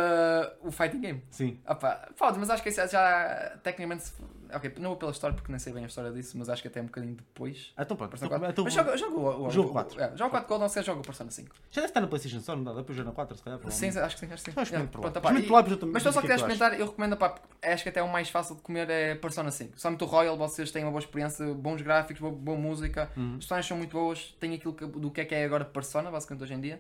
o 0.68 0.72
Fighting 0.72 1.02
Game. 1.02 1.24
Sim. 1.30 1.60
Opa, 1.68 2.10
pode, 2.18 2.38
mas 2.40 2.50
acho 2.50 2.62
que 2.64 2.70
isso 2.70 2.86
já. 2.88 3.58
Tecnicamente. 3.64 4.12
Ok, 4.56 4.72
não 4.78 4.90
vou 4.92 4.98
pela 4.98 5.12
história 5.12 5.36
porque 5.36 5.52
nem 5.52 5.58
sei 5.58 5.74
bem 5.74 5.84
a 5.84 5.88
história 5.88 6.12
disso, 6.12 6.38
mas 6.38 6.48
acho 6.48 6.62
que 6.62 6.68
até 6.68 6.80
um 6.80 6.86
bocadinho 6.86 7.16
depois. 7.16 7.74
Ah, 7.76 7.82
então 7.82 7.98
pronto. 7.98 8.12
Persona 8.12 8.28
Então, 8.28 8.40
4. 8.40 8.52
então- 8.52 8.64
mas 8.66 8.74
joga, 8.74 8.98
joga 8.98 9.16
o, 9.16 9.48
o, 9.48 9.50
jogo 9.50 9.70
o- 9.70 9.72
4. 9.74 10.00
É, 10.00 10.08
joga 10.16 10.28
o 10.28 10.30
4 10.30 10.48
Gold, 10.48 10.62
não 10.62 10.70
sei, 10.70 10.84
joga 10.84 11.00
o 11.00 11.04
Persona 11.04 11.32
5. 11.32 11.56
Já 11.72 11.82
deve 11.82 11.90
estar 11.90 12.02
na 12.02 12.06
PlayStation 12.08 12.38
Store, 12.38 12.60
não 12.60 12.66
dá? 12.66 12.74
Dá 12.74 12.84
para 12.84 12.94
jogar 12.94 13.10
na 13.10 13.16
4, 13.16 13.36
se 13.36 13.42
calhar. 13.42 13.60
Sim, 13.72 13.88
acho 13.88 14.16
que 14.16 14.20
sim, 14.28 14.32
acho 14.32 14.36
que 14.36 14.42
sim. 14.42 14.52
Então 14.52 14.62
experimento 14.62 14.90
É, 14.98 15.02
pronto, 15.02 15.18
Experimento 15.18 15.48
e- 15.48 15.52
lá, 15.52 15.62
depois 15.64 15.92
Mas 15.92 16.04
digo 16.04 16.14
só 16.14 16.20
o 16.20 16.22
que 16.22 16.28
é 16.32 16.36
quiser 16.36 16.36
que 16.36 16.40
tu 16.42 16.46
achas. 16.46 16.54
experimentar, 16.54 16.80
eu 16.80 16.86
recomendo, 16.86 17.18
pá, 17.18 17.30
porque 17.30 17.68
acho 17.68 17.82
que 17.84 17.90
até 17.90 18.00
é 18.00 18.04
o 18.04 18.12
mais 18.12 18.30
fácil 18.30 18.56
de 18.56 18.62
comer 18.62 18.88
é 18.92 19.16
Persona 19.16 19.50
5. 19.50 19.80
Somente 19.80 20.04
o 20.04 20.06
Royal, 20.08 20.38
vocês 20.38 20.70
têm 20.72 20.84
uma 20.84 20.92
boa 20.92 21.00
experiência, 21.00 21.52
bons 21.52 21.82
gráficos, 21.82 22.22
boa, 22.22 22.32
boa 22.32 22.58
música, 22.58 23.10
Uhum. 23.18 23.32
as 23.32 23.38
personagens 23.38 23.68
são 23.68 23.78
muito 23.78 23.94
boas, 23.94 24.36
tem 24.40 24.54
aquilo 24.54 24.74
que- 24.76 24.86
do 24.86 25.10
que 25.10 25.22
é 25.22 25.26
que 25.26 25.34
é 25.34 25.46
agora 25.46 25.66
Persona, 25.66 26.12
basicamente 26.12 26.44
hoje 26.44 26.54
em 26.54 26.62
dia. 26.62 26.80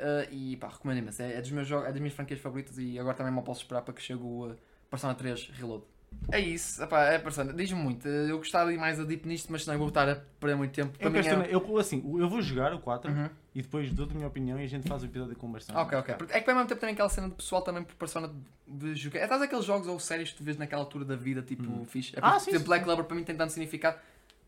Uh, 0.00 0.32
e 0.32 0.56
pá, 0.56 0.68
recomendo 0.68 0.98
imenso. 0.98 1.20
É, 1.20 1.34
é 1.34 1.40
dos 1.42 1.50
meus 1.50 1.68
jogos, 1.68 1.86
é 1.88 1.92
das 1.92 2.00
minhas 2.00 2.14
franquias 2.14 2.40
favoritas 2.40 2.78
e 2.78 2.98
agora 2.98 3.14
também 3.14 3.30
mal 3.32 3.42
posso 3.44 3.60
esperar 3.60 3.82
para 3.82 3.92
que 3.92 4.00
chegue 4.00 4.22
o 4.22 4.46
uh, 4.48 4.56
Persona 4.88 5.14
3 5.14 5.50
Reload. 5.54 5.84
É 6.32 6.40
isso, 6.40 6.82
epá, 6.82 7.04
é 7.04 7.18
Persona. 7.18 7.52
Diz-me 7.52 7.78
muito. 7.80 8.08
Eu 8.08 8.38
gostava 8.38 8.70
de 8.70 8.76
ir 8.76 8.80
mais 8.80 8.98
a 8.98 9.04
deep 9.04 9.28
nisto, 9.28 9.52
mas 9.52 9.62
senão 9.62 9.74
eu 9.74 9.78
vou 9.78 9.88
estar 9.88 10.08
a 10.08 10.16
perder 10.40 10.56
muito 10.56 10.72
tempo. 10.72 10.96
Para 10.98 11.06
Eu, 11.06 11.10
mim 11.12 11.18
é- 11.18 11.54
eu, 11.54 11.78
assim, 11.78 12.02
eu 12.18 12.28
vou 12.28 12.42
jogar 12.42 12.72
o 12.74 12.80
4 12.80 13.12
Uhum. 13.12 13.28
e 13.54 13.62
depois 13.62 13.92
dou-te 13.92 14.12
a 14.12 14.14
minha 14.16 14.26
opinião 14.26 14.58
e 14.58 14.64
a 14.64 14.66
gente 14.66 14.88
faz 14.88 15.02
o 15.02 15.06
episódio 15.06 15.36
com 15.36 15.52
Persona. 15.52 15.78
Ok, 15.80 15.96
ok. 15.98 16.14
Porque 16.16 16.32
é 16.32 16.40
que 16.40 16.50
ao 16.50 16.56
mesmo 16.56 16.68
tempo 16.68 16.80
também 16.80 16.94
aquela 16.94 17.08
cena 17.08 17.28
de 17.28 17.34
pessoal 17.36 17.62
também 17.62 17.84
por 17.84 17.94
persona 17.94 18.32
de 18.66 18.94
jogar. 18.96 19.20
É 19.20 19.22
estás 19.24 19.40
aqueles 19.42 19.64
jogos 19.64 19.86
ou 19.86 20.00
séries 20.00 20.30
que 20.32 20.38
tu 20.38 20.42
vês 20.42 20.56
naquela 20.56 20.82
altura 20.82 21.04
da 21.04 21.14
vida, 21.14 21.42
tipo, 21.42 21.84
fixe. 21.84 22.16
É 22.16 22.20
Ah, 22.22 22.32
por 22.32 22.40
sim, 22.40 22.50
exemplo, 22.50 22.58
sim, 22.58 22.68
Black 22.68 22.84
Clover 22.84 23.04
para 23.04 23.16
mim 23.16 23.22
tem 23.22 23.36
tanto 23.36 23.52
significado. 23.52 23.98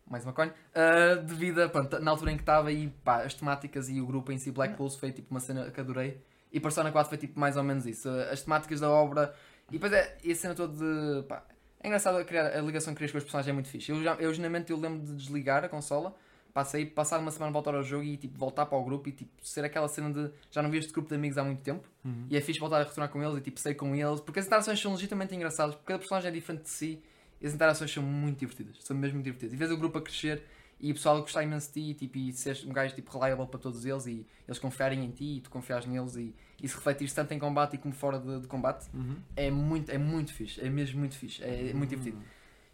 Mais 0.09 0.23
uma 0.25 0.33
coin. 0.33 0.51
ah, 0.75 1.15
de 1.15 1.33
vida, 1.33 1.67
pronto, 1.69 1.99
na 1.99 2.11
altura 2.11 2.31
em 2.31 2.35
que 2.35 2.43
estava 2.43 2.71
e 2.71 2.89
pá, 3.03 3.23
as 3.23 3.33
temáticas 3.33 3.89
e 3.89 3.99
o 4.01 4.05
grupo 4.05 4.31
em 4.31 4.37
si, 4.37 4.51
Black 4.51 4.75
Pulse, 4.75 4.99
foi 4.99 5.11
tipo 5.11 5.31
uma 5.31 5.39
cena 5.39 5.69
que 5.71 5.79
adorei. 5.79 6.21
E 6.51 6.59
Persona 6.59 6.91
4 6.91 7.09
foi 7.09 7.17
tipo 7.17 7.39
mais 7.39 7.57
ou 7.57 7.63
menos 7.63 7.85
isso. 7.85 8.07
As 8.31 8.41
temáticas 8.43 8.79
da 8.79 8.89
obra. 8.89 9.33
E 9.69 9.73
depois 9.73 9.91
é 9.93 10.17
e 10.23 10.31
a 10.31 10.35
cena 10.35 10.53
toda 10.53 10.73
de. 10.73 11.23
Pá, 11.27 11.43
é 11.79 11.87
engraçado 11.87 12.23
criar, 12.25 12.47
a 12.55 12.61
ligação 12.61 12.93
que 12.93 12.97
crias 12.97 13.11
com 13.11 13.17
os 13.17 13.23
personagens 13.23 13.49
é 13.49 13.53
muito 13.53 13.69
fixe. 13.69 13.91
Eu, 13.91 14.03
já, 14.03 14.13
eu 14.15 14.33
geralmente 14.33 14.71
eu 14.71 14.77
lembro 14.77 14.99
de 15.05 15.15
desligar 15.15 15.63
a 15.63 15.69
consola 15.69 16.15
passei 16.53 16.85
passar 16.85 17.17
uma 17.19 17.31
semana 17.31 17.51
voltar 17.51 17.73
ao 17.73 17.81
jogo 17.81 18.03
e 18.03 18.15
tipo 18.15 18.37
voltar 18.37 18.67
para 18.67 18.77
o 18.77 18.83
grupo 18.83 19.09
e 19.09 19.11
tipo 19.11 19.31
ser 19.41 19.65
aquela 19.65 19.87
cena 19.87 20.11
de 20.13 20.29
já 20.51 20.61
não 20.61 20.69
vi 20.69 20.77
este 20.77 20.93
grupo 20.93 21.09
de 21.09 21.15
amigos 21.15 21.35
há 21.35 21.43
muito 21.43 21.63
tempo 21.63 21.89
Uhum. 22.05 22.27
e 22.29 22.37
é 22.37 22.41
fixe 22.41 22.59
voltar 22.59 22.79
a 22.79 22.83
retornar 22.83 23.09
com 23.09 23.23
eles 23.23 23.35
e 23.37 23.41
tipo 23.41 23.59
sair 23.59 23.73
com 23.73 23.95
eles 23.95 24.19
porque 24.21 24.39
as 24.39 24.45
interações 24.45 24.79
são 24.79 24.91
legitimamente 24.91 25.33
engraçadas 25.33 25.73
porque 25.73 25.87
cada 25.87 25.97
personagem 25.97 26.29
é 26.29 26.31
diferente 26.31 26.61
de 26.61 26.69
si 26.69 27.01
e 27.43 27.47
as 27.47 27.53
interações 27.53 27.91
são 27.93 28.01
muito 28.01 28.39
divertidas 28.39 28.77
são 28.79 28.95
mesmo 28.97 29.15
muito 29.15 29.25
divertidas 29.25 29.53
e 29.53 29.57
vês 29.57 29.69
o 29.69 29.77
grupo 29.77 29.97
a 29.99 30.01
crescer 30.01 30.41
e 30.79 30.91
o 30.91 30.95
pessoal 30.95 31.17
a 31.17 31.21
gostar 31.21 31.43
imenso 31.43 31.67
de 31.67 31.73
ti 31.73 31.89
e, 31.91 31.93
tipo, 31.93 32.17
e 32.17 32.33
seres 32.33 32.65
um 32.65 32.73
gajo 32.73 32.95
tipo 32.95 33.11
reliable 33.11 33.47
para 33.47 33.59
todos 33.59 33.85
eles 33.85 34.05
e 34.07 34.25
eles 34.47 34.57
confiarem 34.59 35.05
em 35.05 35.11
ti 35.11 35.37
e 35.37 35.41
tu 35.41 35.49
confiares 35.49 35.85
neles 35.85 36.15
e, 36.15 36.33
e 36.61 36.67
se 36.67 36.75
refletires 36.75 37.13
tanto 37.13 37.33
em 37.33 37.39
combate 37.39 37.75
e 37.75 37.77
como 37.77 37.93
fora 37.93 38.17
de, 38.19 38.39
de 38.41 38.47
combate 38.47 38.87
Uhum. 38.93 39.15
é 39.35 39.51
muito, 39.51 39.89
é 39.91 39.97
muito 39.97 40.33
fixe, 40.33 40.59
é 40.59 40.69
mesmo 40.69 40.99
muito 40.99 41.15
fixe, 41.15 41.43
é, 41.43 41.69
é 41.69 41.73
muito 41.73 41.89
divertido. 41.91 42.17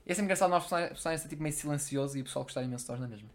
E 0.07 0.11
é 0.11 0.15
sempre 0.15 0.25
engraçado 0.25 0.49
nós 0.49 0.65
personagens 0.65 1.21
ser 1.21 1.27
tipo 1.27 1.43
meio 1.43 1.53
silencioso 1.53 2.17
e 2.17 2.21
o 2.21 2.23
pessoal 2.23 2.43
gostar 2.45 2.63
imenso 2.63 2.85
de 2.85 2.91
nós 2.91 2.99
na 3.01 3.07
mesma. 3.07 3.29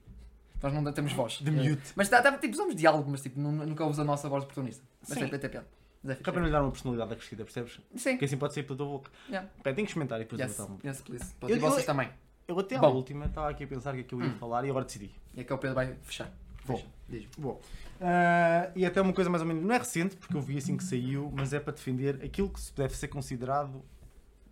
Nós 0.60 0.72
não 0.72 0.92
temos 0.92 1.12
voz. 1.12 1.34
De 1.42 1.50
É. 1.50 1.52
mute. 1.52 1.92
Mas 1.94 2.08
tá, 2.08 2.20
tá, 2.22 2.32
tipo, 2.38 2.54
usamos 2.54 2.74
diálogo, 2.74 3.08
mas 3.10 3.20
tipo, 3.20 3.38
nu- 3.38 3.52
nunca 3.66 3.84
usa 3.84 4.02
a 4.02 4.04
nossa 4.04 4.28
voz 4.28 4.42
de 4.42 4.46
protagonista. 4.48 4.82
Mas 5.02 5.10
Sim. 5.10 5.20
sempre 5.20 5.36
até 5.36 5.48
piada. 5.48 5.66
Mas 6.04 6.20
é 6.20 6.22
Que 6.22 6.28
é 6.28 6.32
para 6.32 6.44
lhe 6.44 6.50
dar 6.50 6.60
uma 6.62 6.70
personalidade 6.70 7.12
acrescida, 7.14 7.44
percebes? 7.44 7.80
Sim. 7.96 8.16
Que 8.18 8.26
assim 8.26 8.36
pode 8.36 8.52
sair 8.54 8.62
pela 8.64 8.76
tua 8.76 8.86
boca. 8.86 9.10
Yeah. 9.26 9.48
Bem, 9.64 9.74
tenho 9.74 9.86
que 9.86 9.90
experimentar 9.90 10.20
e 10.20 10.24
depois 10.24 10.40
Yes, 10.40 10.58
eu 10.58 10.66
vou 10.68 10.78
yes, 10.84 11.00
please. 11.00 11.34
Eu- 11.42 11.48
e 11.48 11.58
vocês 11.58 11.80
eu- 11.80 11.86
também. 11.86 12.10
Eu 12.46 12.58
até 12.58 12.76
à 12.76 12.80
Bom. 12.80 12.92
última 12.94 13.24
estava 13.24 13.48
aqui 13.48 13.64
a 13.64 13.66
pensar 13.66 13.92
o 13.92 13.94
que 13.94 14.00
é 14.02 14.04
que 14.04 14.14
eu 14.14 14.20
ia 14.20 14.28
Hum. 14.28 14.34
falar 14.38 14.64
e 14.66 14.70
agora 14.70 14.84
decidi. 14.84 15.10
E 15.34 15.40
é 15.40 15.44
que 15.44 15.52
o 15.52 15.56
Pedro 15.58 15.74
vai 15.74 15.94
fechar. 16.02 16.30
Bom. 16.66 16.76
Fecha. 16.76 16.88
Diz-me. 17.08 17.28
Bom. 17.38 17.60
Ah, 18.00 18.70
e 18.76 18.84
até 18.84 19.00
uma 19.00 19.12
coisa 19.14 19.30
mais 19.30 19.40
ou 19.42 19.48
menos, 19.48 19.64
não 19.64 19.74
é 19.74 19.78
recente, 19.78 20.14
porque 20.16 20.36
eu 20.36 20.40
vi 20.42 20.58
assim 20.58 20.76
que 20.76 20.84
saiu, 20.84 21.32
mas 21.34 21.52
é 21.54 21.60
para 21.60 21.72
defender 21.72 22.22
aquilo 22.22 22.50
que 22.50 22.60
deve 22.76 22.94
ser 22.94 23.08
considerado 23.08 23.82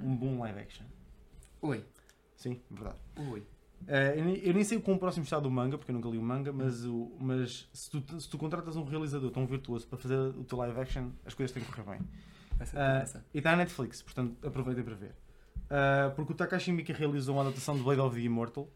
um 0.01 0.17
bom 0.17 0.39
live 0.41 0.59
action. 0.59 0.87
Ui. 1.61 1.85
Sim, 2.35 2.61
verdade. 2.71 2.97
Ui. 3.19 3.43
Ah, 3.89 4.15
eu, 4.17 4.25
nem, 4.25 4.37
eu 4.39 4.55
nem 4.55 4.65
sei 4.65 4.81
como 4.81 4.97
o 4.97 5.01
próximo 5.01 5.25
está 5.25 5.39
do 5.41 5.51
manga, 5.51 5.77
porque 5.79 5.91
eu 5.91 5.95
nunca 5.95 6.09
li 6.09 6.19
o 6.19 6.23
manga, 6.23 6.53
mas, 6.53 6.85
o, 6.85 7.13
mas 7.21 7.69
se, 7.73 7.91
tu, 7.91 8.21
se 8.21 8.29
tu 8.29 8.39
contratas 8.39 8.77
um 8.77 8.85
realizador 8.85 9.31
tão 9.31 9.47
virtuoso 9.47 9.87
para 9.87 9.99
fazer 9.99 10.17
o 10.17 10.45
teu 10.45 10.59
live 10.59 10.79
action, 10.81 11.11
as 11.27 11.35
coisas 11.35 11.53
têm 11.53 11.63
que 11.63 11.71
correr 11.73 11.99
bem. 11.99 12.01
Interessante. 12.55 13.19
e 13.35 13.39
está 13.39 13.51
na 13.53 13.57
Netflix, 13.59 14.03
portanto 14.03 14.37
aproveitem 14.47 14.85
para 14.85 14.95
ver. 14.95 15.15
Ah, 15.71 16.13
porque 16.15 16.33
o 16.33 16.35
Takashi 16.37 16.71
Miike 16.73 16.93
realizou 16.93 17.35
uma 17.37 17.43
adaptação 17.43 17.77
de 17.77 17.83
Blade 17.83 18.01
of 18.01 18.15
the 18.15 18.23
Immortal. 18.23 18.69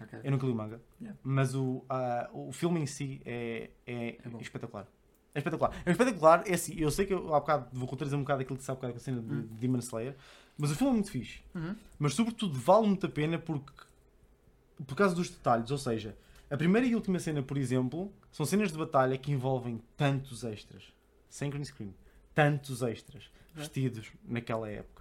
Ok. 0.00 0.18
Eu 0.22 0.30
nunca 0.30 0.46
li 0.46 0.52
o 0.52 0.54
manga, 0.54 0.80
Yeah. 1.00 1.18
mas 1.24 1.54
o, 1.54 1.84
o 2.32 2.52
filme 2.52 2.80
em 2.80 2.86
si 2.86 3.20
é, 3.24 3.70
é, 3.86 4.18
É 4.24 4.40
espetacular. 4.40 4.86
É 5.34 5.38
espetacular. 5.38 5.72
É 5.84 5.90
espetacular, 5.90 6.42
é 6.46 6.54
assim, 6.54 6.74
eu 6.78 6.90
sei 6.90 7.04
que 7.06 7.12
eu 7.12 7.34
há 7.34 7.40
bocado 7.40 7.68
vou 7.72 7.86
contradizer 7.86 8.18
um 8.18 8.22
bocado 8.22 8.42
aquilo 8.42 8.56
que 8.56 8.64
se 8.64 8.70
há 8.70 8.74
bocado 8.74 8.92
com 8.94 8.98
a 8.98 9.02
cena 9.02 9.20
de 9.20 9.32
Hum. 9.34 9.48
Demon 9.52 9.78
Slayer, 9.78 10.16
mas 10.56 10.70
o 10.70 10.74
filme 10.76 10.90
é 10.90 10.94
muito 10.94 11.10
fixe. 11.10 11.40
Uhum. 11.54 11.76
Mas 11.98 12.14
sobretudo 12.14 12.58
vale 12.58 12.86
muito 12.86 13.06
a 13.06 13.08
pena 13.08 13.38
porque 13.38 13.72
por 14.86 14.94
causa 14.94 15.14
dos 15.14 15.28
detalhes, 15.30 15.70
ou 15.70 15.78
seja, 15.78 16.16
a 16.50 16.56
primeira 16.56 16.86
e 16.86 16.94
última 16.94 17.18
cena, 17.18 17.42
por 17.42 17.56
exemplo, 17.58 18.12
são 18.32 18.46
cenas 18.46 18.72
de 18.72 18.78
batalha 18.78 19.16
que 19.18 19.30
envolvem 19.32 19.80
tantos 19.96 20.44
extras, 20.44 20.84
sem 21.28 21.50
green 21.50 21.64
screen, 21.64 21.94
tantos 22.34 22.82
extras, 22.82 23.30
vestidos 23.54 24.10
naquela 24.24 24.68
época. 24.70 24.98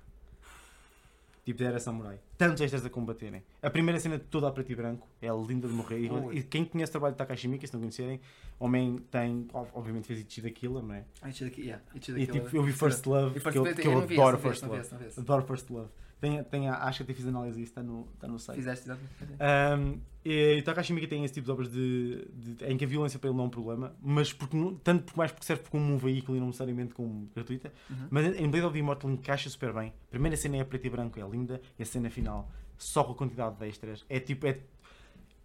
Tipo, 1.46 1.64
era 1.64 1.80
samurai. 1.80 2.20
Tantos 2.38 2.60
extras 2.62 2.86
a 2.86 2.90
combaterem. 2.90 3.42
A 3.62 3.70
primeira 3.70 3.98
cena 4.02 4.20
toda 4.20 4.50
a 4.50 4.52
preto 4.52 4.70
e 4.70 4.76
branco 4.76 5.08
é 5.22 5.30
linda 5.30 5.66
de 5.66 5.74
morrer. 5.74 5.98
E-. 6.00 6.40
E 6.40 6.44
quem 6.44 6.66
conhece 6.66 6.90
o 6.90 6.92
trabalho 6.92 7.14
de 7.14 7.18
Takashi 7.20 7.48
Miike, 7.48 7.66
se 7.66 7.74
não 7.74 7.80
conhecerem, 7.80 8.20
o 8.60 8.66
homem 8.66 8.98
tem, 9.10 9.48
ob- 9.54 9.70
obviamente 9.74 10.08
fez 10.08 10.20
Ichi 10.28 10.42
da 10.42 10.50
Killer, 10.52 10.84
não 10.84 10.94
é? 10.94 11.06
Ah, 11.22 11.28
daqui, 11.30 11.62
yeah, 11.62 11.82
E 11.96 12.00
tipo, 12.28 12.54
eu 12.54 12.64
vi 12.64 12.74
First 12.74 13.06
Love, 13.06 13.40
que 13.40 13.58
eu, 13.58 13.64
que 13.76 13.88
eu 13.88 13.98
adoro 14.02 14.38
First 14.40 14.64
Love. 14.64 14.90
Adoro 15.18 15.46
First 15.48 15.70
Love. 15.70 15.90
Tem, 16.20 16.44
tem, 16.46 16.68
acho 16.68 16.98
que 16.98 17.04
até 17.04 17.14
fiz 17.14 17.28
análise 17.28 17.58
disso, 17.60 17.72
está 17.72 17.84
no, 17.84 18.08
está 18.16 18.28
no 18.28 18.40
site. 18.40 18.58
Fizeste, 18.58 18.86
exatamente. 18.90 19.94
Um, 19.94 20.02
e 20.26 20.60
o 20.60 20.64
Takashi 20.64 20.92
Miike 20.92 21.08
tem 21.08 21.24
esse 21.24 21.34
tipo 21.36 21.46
de 21.46 21.52
obras 21.52 21.70
de, 21.72 22.28
de- 22.34 22.66
em 22.66 22.76
que 22.76 22.84
a 22.86 22.88
violência 22.88 23.20
para 23.20 23.30
ele 23.30 23.38
não 23.38 23.44
é 23.46 23.48
um 23.48 23.52
problema, 23.52 23.96
mas 24.02 24.34
porque, 24.34 24.58
tanto 24.84 25.04
por 25.04 25.16
mais 25.18 25.32
porque 25.32 25.46
serve 25.46 25.64
como 25.70 25.94
um 25.94 25.98
veículo 25.98 26.36
e 26.36 26.40
não 26.40 26.48
necessariamente 26.48 26.94
como 26.96 27.30
gratuita. 27.36 27.72
Uhum. 27.90 28.08
Mas 28.10 28.26
em 28.36 28.50
Blade 28.50 28.66
of 28.66 28.74
the 28.74 28.80
Immortal 28.80 29.12
encaixa 29.12 29.50
super 29.50 29.72
bem. 29.74 29.94
A 30.08 30.10
primeira 30.10 30.36
cena 30.36 30.58
é 30.58 30.64
preto 30.64 30.86
e 30.88 30.90
branco, 30.90 31.20
é 31.20 31.28
linda, 31.30 31.62
e 31.78 31.84
a 31.84 31.86
cena 31.86 32.10
final, 32.10 32.50
só 32.78 33.04
com 33.04 33.12
a 33.12 33.16
quantidade 33.16 33.56
de 33.58 33.68
extras, 33.68 34.04
é 34.10 34.20
tipo. 34.20 34.48
É, 34.48 34.60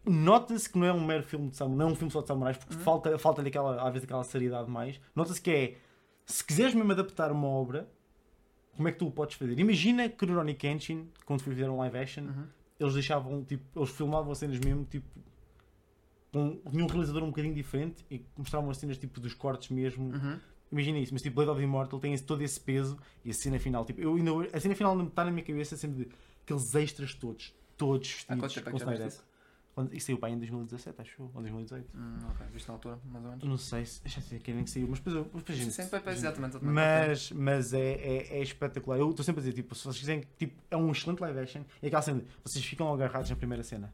Nota-se 0.04 0.68
que 0.68 0.76
não 0.78 0.86
é 0.86 0.92
um 0.92 1.04
mero 1.04 1.22
filme 1.22 1.48
de 1.50 1.56
samurai, 1.56 1.78
não 1.78 1.88
é 1.90 1.92
um 1.92 1.94
filme 1.94 2.10
só 2.10 2.20
de 2.22 2.26
samurais, 2.26 2.56
porque 2.56 2.74
Uhum. 2.74 2.80
falta, 2.80 3.16
falta 3.18 3.40
aquela, 3.42 3.80
às 3.86 3.92
vezes 3.92 4.02
aquela 4.04 4.24
seriedade 4.24 4.68
mais. 4.68 5.00
Nota-se 5.14 5.40
que 5.40 5.50
é, 5.50 5.76
se 6.26 6.44
quiseres 6.44 6.74
mesmo 6.74 6.90
adaptar 6.90 7.30
uma 7.30 7.46
obra, 7.46 7.88
como 8.76 8.88
é 8.88 8.92
que 8.92 8.98
tu 8.98 9.06
o 9.06 9.10
podes 9.10 9.36
fazer? 9.36 9.58
Imagina 9.58 10.08
que 10.08 10.26
no 10.26 10.34
Ronnie 10.36 10.54
Kenshin, 10.54 11.08
quando 11.26 11.42
fizeram 11.42 11.76
live 11.78 11.96
action, 11.98 12.24
Uhum. 12.24 12.46
eles 12.80 12.94
deixavam, 12.94 13.44
tipo, 13.44 13.62
eles 13.78 13.90
filmavam 13.90 14.32
as 14.32 14.38
cenas 14.38 14.58
mesmo, 14.58 14.84
tipo, 14.84 15.06
com 16.32 16.58
um 16.72 16.86
realizador 16.86 17.22
um 17.22 17.26
bocadinho 17.28 17.54
diferente 17.54 18.04
e 18.10 18.24
mostravam 18.36 18.70
as 18.70 18.78
cenas, 18.78 18.96
tipo, 18.98 19.20
dos 19.20 19.34
cortes 19.34 19.68
mesmo. 19.70 20.12
Uhum. 20.14 20.38
Imagina 20.70 20.98
isso, 20.98 21.12
mas 21.12 21.20
tipo, 21.22 21.36
Blade 21.36 21.50
of 21.50 21.60
the 21.60 21.64
Immortal 21.66 22.00
tem 22.00 22.14
esse- 22.14 22.24
todo 22.24 22.40
esse 22.40 22.58
peso 22.58 22.96
e 23.22 23.30
a 23.30 23.34
cena 23.34 23.58
final, 23.58 23.84
tipo, 23.84 24.00
eu 24.00 24.14
ainda, 24.14 24.30
a 24.56 24.58
cena 24.60 24.74
final 24.74 24.98
está 25.02 25.22
na 25.24 25.30
minha 25.30 25.44
cabeça 25.44 25.76
sempre 25.76 26.06
de 26.06 26.10
aqueles 26.44 26.74
extras 26.74 27.14
todos, 27.14 27.54
todos 27.76 28.24
vestidos 28.28 28.56
é 28.56 28.70
com 28.70 28.76
Snyder. 28.78 29.12
Quando- 29.74 29.94
Isso 29.94 30.06
saiu 30.06 30.18
para 30.18 30.28
aí 30.28 30.34
em 30.34 30.38
2017, 30.38 31.00
acho 31.00 31.22
eu, 31.22 31.30
ou 31.34 31.40
2018. 31.40 31.86
Hum, 31.96 32.18
ok, 32.30 32.46
viste 32.52 32.68
na 32.68 32.74
altura, 32.74 32.98
mais 33.10 33.24
ou 33.24 33.30
menos. 33.30 33.44
Não 33.44 33.56
sei 33.56 33.86
se 33.86 34.02
já 34.04 34.20
sei 34.20 34.38
que 34.38 34.52
nem 34.52 34.64
que 34.64 34.70
saiu, 34.70 34.86
mas 34.86 34.98
depois, 34.98 35.16
eu- 35.16 35.24
depois 35.24 35.44
gente. 35.58 35.80
a 35.80 35.82
gente- 35.84 36.08
exatamente. 36.10 36.58
mas, 36.62 37.32
mas 37.32 37.72
é, 37.72 37.92
é, 37.92 38.38
é 38.38 38.42
espetacular. 38.42 38.98
Eu 38.98 39.08
estou 39.10 39.24
sempre 39.24 39.40
a 39.40 39.42
dizer, 39.44 39.54
tipo, 39.54 39.74
se 39.74 39.84
vocês 39.84 39.98
quiserem, 39.98 40.24
tipo, 40.38 40.60
é 40.70 40.76
um 40.76 40.90
excelente 40.92 41.20
live 41.20 41.38
action. 41.38 41.62
E 41.82 41.86
aquela 41.86 42.02
cena, 42.02 42.22
vocês 42.44 42.62
ficam 42.64 42.92
agarrados 42.92 43.30
na 43.30 43.36
primeira 43.36 43.62
cena. 43.62 43.90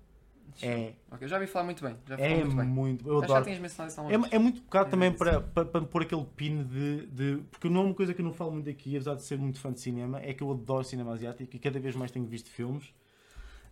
É, 0.60 0.94
Ok, 1.12 1.28
já 1.28 1.38
vi 1.38 1.46
falar 1.46 1.64
muito 1.66 1.84
bem. 1.84 1.96
Já 2.08 2.16
é 2.16 2.38
muito 2.42 2.56
bem. 2.56 2.66
muito. 2.66 3.08
Eu 3.08 3.20
que 3.20 3.28
já 3.28 3.34
adoro. 3.34 3.44
tinhas 3.44 3.60
mencionado 3.60 3.92
isso. 3.92 4.26
É, 4.32 4.34
é 4.34 4.38
muito 4.40 4.60
bocado 4.62 4.88
É, 4.88 4.90
também 4.90 5.12
para, 5.12 5.40
para, 5.40 5.64
para 5.64 5.82
pôr 5.82 6.02
aquele 6.02 6.24
pin 6.36 6.64
de, 6.64 7.06
de. 7.06 7.42
Porque 7.52 7.68
não 7.68 7.82
é 7.82 7.84
uma 7.84 7.94
coisa 7.94 8.12
que 8.12 8.20
eu 8.20 8.24
não 8.24 8.32
falo 8.32 8.50
muito 8.50 8.68
aqui, 8.68 8.96
apesar 8.96 9.14
de 9.14 9.22
ser 9.22 9.38
muito 9.38 9.60
fã 9.60 9.72
de 9.72 9.78
cinema, 9.78 10.18
é 10.20 10.34
que 10.34 10.42
eu 10.42 10.50
adoro 10.50 10.82
cinema 10.82 11.12
asiático 11.12 11.54
e 11.54 11.58
cada 11.60 11.78
vez 11.78 11.94
mais 11.94 12.10
tenho 12.10 12.26
visto 12.26 12.50
filmes. 12.50 12.92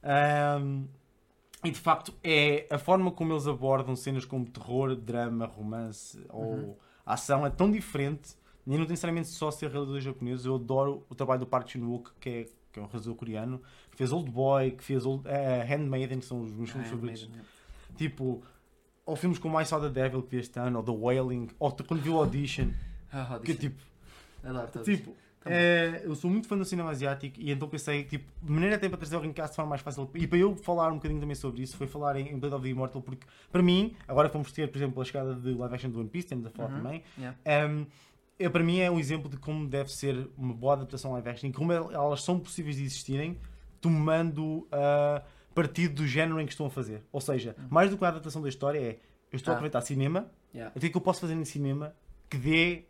Ahm, 0.04 0.84
e 1.66 1.70
de 1.70 1.78
facto 1.78 2.14
é 2.22 2.66
a 2.70 2.78
forma 2.78 3.10
como 3.10 3.32
eles 3.32 3.46
abordam 3.46 3.96
cenas 3.96 4.24
como 4.24 4.44
terror, 4.46 4.94
drama, 4.94 5.46
romance 5.46 6.24
ou 6.28 6.54
Uhum. 6.54 6.76
ação 7.04 7.44
é 7.46 7.50
tão 7.50 7.70
diferente. 7.70 8.34
E 8.66 8.70
não 8.70 8.78
tem 8.78 8.90
necessariamente 8.90 9.28
só 9.28 9.50
ser 9.50 9.70
realizador 9.70 10.00
japonês. 10.00 10.44
Eu 10.44 10.56
adoro 10.56 11.06
o 11.08 11.14
trabalho 11.14 11.40
do 11.40 11.46
Park 11.46 11.68
Chan-wook, 11.70 12.10
que 12.20 12.28
é, 12.28 12.44
que 12.72 12.80
é 12.80 12.82
um 12.82 12.86
realizador 12.86 13.14
coreano, 13.14 13.62
que 13.92 13.96
fez 13.96 14.10
Old 14.12 14.28
Boy, 14.30 14.72
que 14.72 14.82
fez 14.82 15.06
Old, 15.06 15.22
eh, 15.28 15.62
Handmaiden, 15.68 16.18
que 16.18 16.24
são 16.26 16.42
os 16.42 16.50
meus 16.50 16.70
Ah, 16.70 16.72
filmes 16.72 16.88
é, 16.88 16.90
favoritos. 16.90 17.30
é. 17.32 17.94
Tipo, 17.96 18.42
ou 19.04 19.14
filmes 19.14 19.38
como 19.38 19.60
I 19.60 19.64
Saw 19.64 19.80
the 19.80 19.88
Devil 19.88 20.22
que 20.24 20.30
vi 20.34 20.38
este 20.42 20.58
ano, 20.58 20.78
ou 20.78 20.84
The 20.84 20.90
Wailing, 20.90 21.48
ou 21.60 21.70
quando 21.72 22.02
vi 22.02 22.10
o 22.10 22.16
Audition, 22.18 22.70
Ah, 23.12 23.24
que 23.42 23.52
Odyssey. 23.52 23.56
tipo, 23.56 23.82
Adoro 24.42 24.66
todos. 24.68 24.86
tipo 24.88 25.14
É, 25.52 26.02
eu 26.04 26.14
sou 26.14 26.30
muito 26.30 26.46
fã 26.48 26.56
do 26.56 26.64
cinema 26.64 26.90
asiático 26.90 27.40
e 27.40 27.50
então 27.50 27.68
pensei, 27.68 28.04
tipo, 28.04 28.24
de 28.42 28.50
maneira 28.52 28.76
até 28.76 28.88
para 28.88 28.98
trazer 28.98 29.16
o 29.16 29.20
Rincast 29.20 29.50
de 29.52 29.56
forma 29.56 29.70
mais 29.70 29.82
fácil. 29.82 30.10
E 30.14 30.26
para 30.26 30.38
eu 30.38 30.54
falar 30.56 30.90
um 30.90 30.96
bocadinho 30.96 31.20
também 31.20 31.34
sobre 31.34 31.62
isso, 31.62 31.76
foi 31.76 31.86
falar 31.86 32.16
em, 32.16 32.28
em 32.32 32.38
Blade 32.38 32.54
of 32.54 32.62
the 32.64 32.70
Immortal, 32.70 33.02
porque 33.02 33.26
para 33.50 33.62
mim, 33.62 33.94
agora 34.08 34.28
que 34.28 34.32
vamos 34.34 34.50
ter, 34.52 34.68
por 34.70 34.78
exemplo, 34.78 35.00
a 35.00 35.04
chegada 35.04 35.34
de 35.34 35.52
live 35.54 35.74
action 35.74 35.90
do 35.90 36.00
One 36.00 36.08
Piece, 36.08 36.28
temos 36.28 36.46
a 36.46 36.50
falar 36.50 36.70
Uhum. 36.70 36.76
também, 36.82 37.02
Yeah. 37.18 37.38
um, 37.68 37.86
é, 38.38 38.48
para 38.48 38.62
mim 38.62 38.78
é 38.80 38.90
um 38.90 38.98
exemplo 38.98 39.28
de 39.30 39.36
como 39.38 39.66
deve 39.66 39.90
ser 39.92 40.28
uma 40.36 40.52
boa 40.52 40.74
adaptação 40.74 41.12
live 41.12 41.28
action 41.28 41.48
e 41.48 41.52
como 41.52 41.72
el- 41.72 41.90
elas 41.92 42.22
são 42.22 42.38
possíveis 42.38 42.76
de 42.76 42.82
existirem 42.84 43.38
tomando 43.80 44.66
ah, 44.72 45.22
partido 45.54 45.94
do 45.94 46.06
género 46.06 46.40
em 46.40 46.44
que 46.46 46.52
estão 46.52 46.66
a 46.66 46.70
fazer. 46.70 47.02
Ou 47.12 47.20
seja, 47.20 47.56
mais 47.70 47.88
do 47.90 47.96
que 47.96 48.04
a 48.04 48.08
adaptação 48.08 48.42
da 48.42 48.48
história 48.48 48.78
é 48.78 48.98
eu 49.32 49.36
estou 49.36 49.52
a 49.52 49.54
Ah. 49.54 49.56
aproveitar 49.56 49.80
cinema, 49.80 50.30
Yeah. 50.54 50.72
o 50.74 50.80
que 50.80 50.86
é 50.86 50.88
que 50.90 50.96
eu 50.96 51.00
posso 51.00 51.20
fazer 51.20 51.34
em 51.34 51.44
cinema 51.44 51.94
que 52.28 52.36
dê 52.38 52.84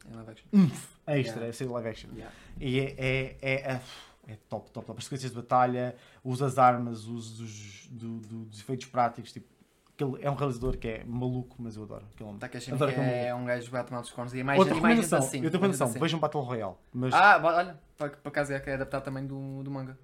umf 0.53 0.89
extra 1.07 1.41
Yeah. 1.43 1.47
a 1.49 1.53
ser 1.53 1.67
live 1.69 1.89
action. 1.89 2.11
Yeah. 2.15 2.35
E 2.61 2.81
é, 2.81 2.95
é, 2.99 3.37
é, 3.43 3.53
é, 3.73 3.81
é 4.29 4.37
top, 4.49 4.71
top, 4.71 4.87
top. 4.87 4.99
As 4.99 5.05
sequências 5.05 5.31
de 5.31 5.37
batalha, 5.37 5.95
o 6.25 6.31
uso 6.31 6.45
das 6.45 6.59
armas, 6.59 7.07
o 7.07 7.13
dos, 7.15 7.87
do- 7.89 8.19
do- 8.21 8.45
dos 8.47 8.61
efeitos 8.61 8.87
práticos. 8.87 9.33
Tipo, 9.33 9.47
aquele, 9.95 10.23
é 10.25 10.31
um 10.31 10.35
realizador 10.35 10.77
que 10.79 10.89
é 10.89 11.05
maluco, 11.05 11.55
mas 11.59 11.77
eu 11.77 11.83
adoro 11.85 12.05
aquele 12.13 12.29
homem. 12.29 12.39
Tá 12.41 12.49
que 12.49 12.57
Adoro 12.71 12.91
é 12.93 13.35
um 13.35 13.45
gajo 13.45 13.67
que 13.67 13.71
vai 13.73 13.85
tomar 13.85 14.01
dos 14.01 14.11
cornos 14.11 14.35
e 14.35 14.41
é 14.41 14.43
mais, 14.43 14.59
Outra 14.59 14.75
e 14.77 14.81
mais 14.81 15.13
assim. 15.13 15.37
eu 15.37 15.43
tenho 15.43 15.53
recomendação, 15.53 15.87
assim. 15.89 15.99
vejam 16.01 16.19
Battle 16.19 16.43
Royale. 16.43 16.75
Mas 16.93 17.15
Ah, 17.15 17.41
olha, 17.43 17.79
por, 17.97 18.29
acaso 18.29 18.53
é 18.53 18.59
que 18.61 18.71
é 18.71 18.75
adaptado 18.75 19.05
também 19.05 19.25
do, 19.27 19.63
do 19.63 19.71
manga. 19.71 19.99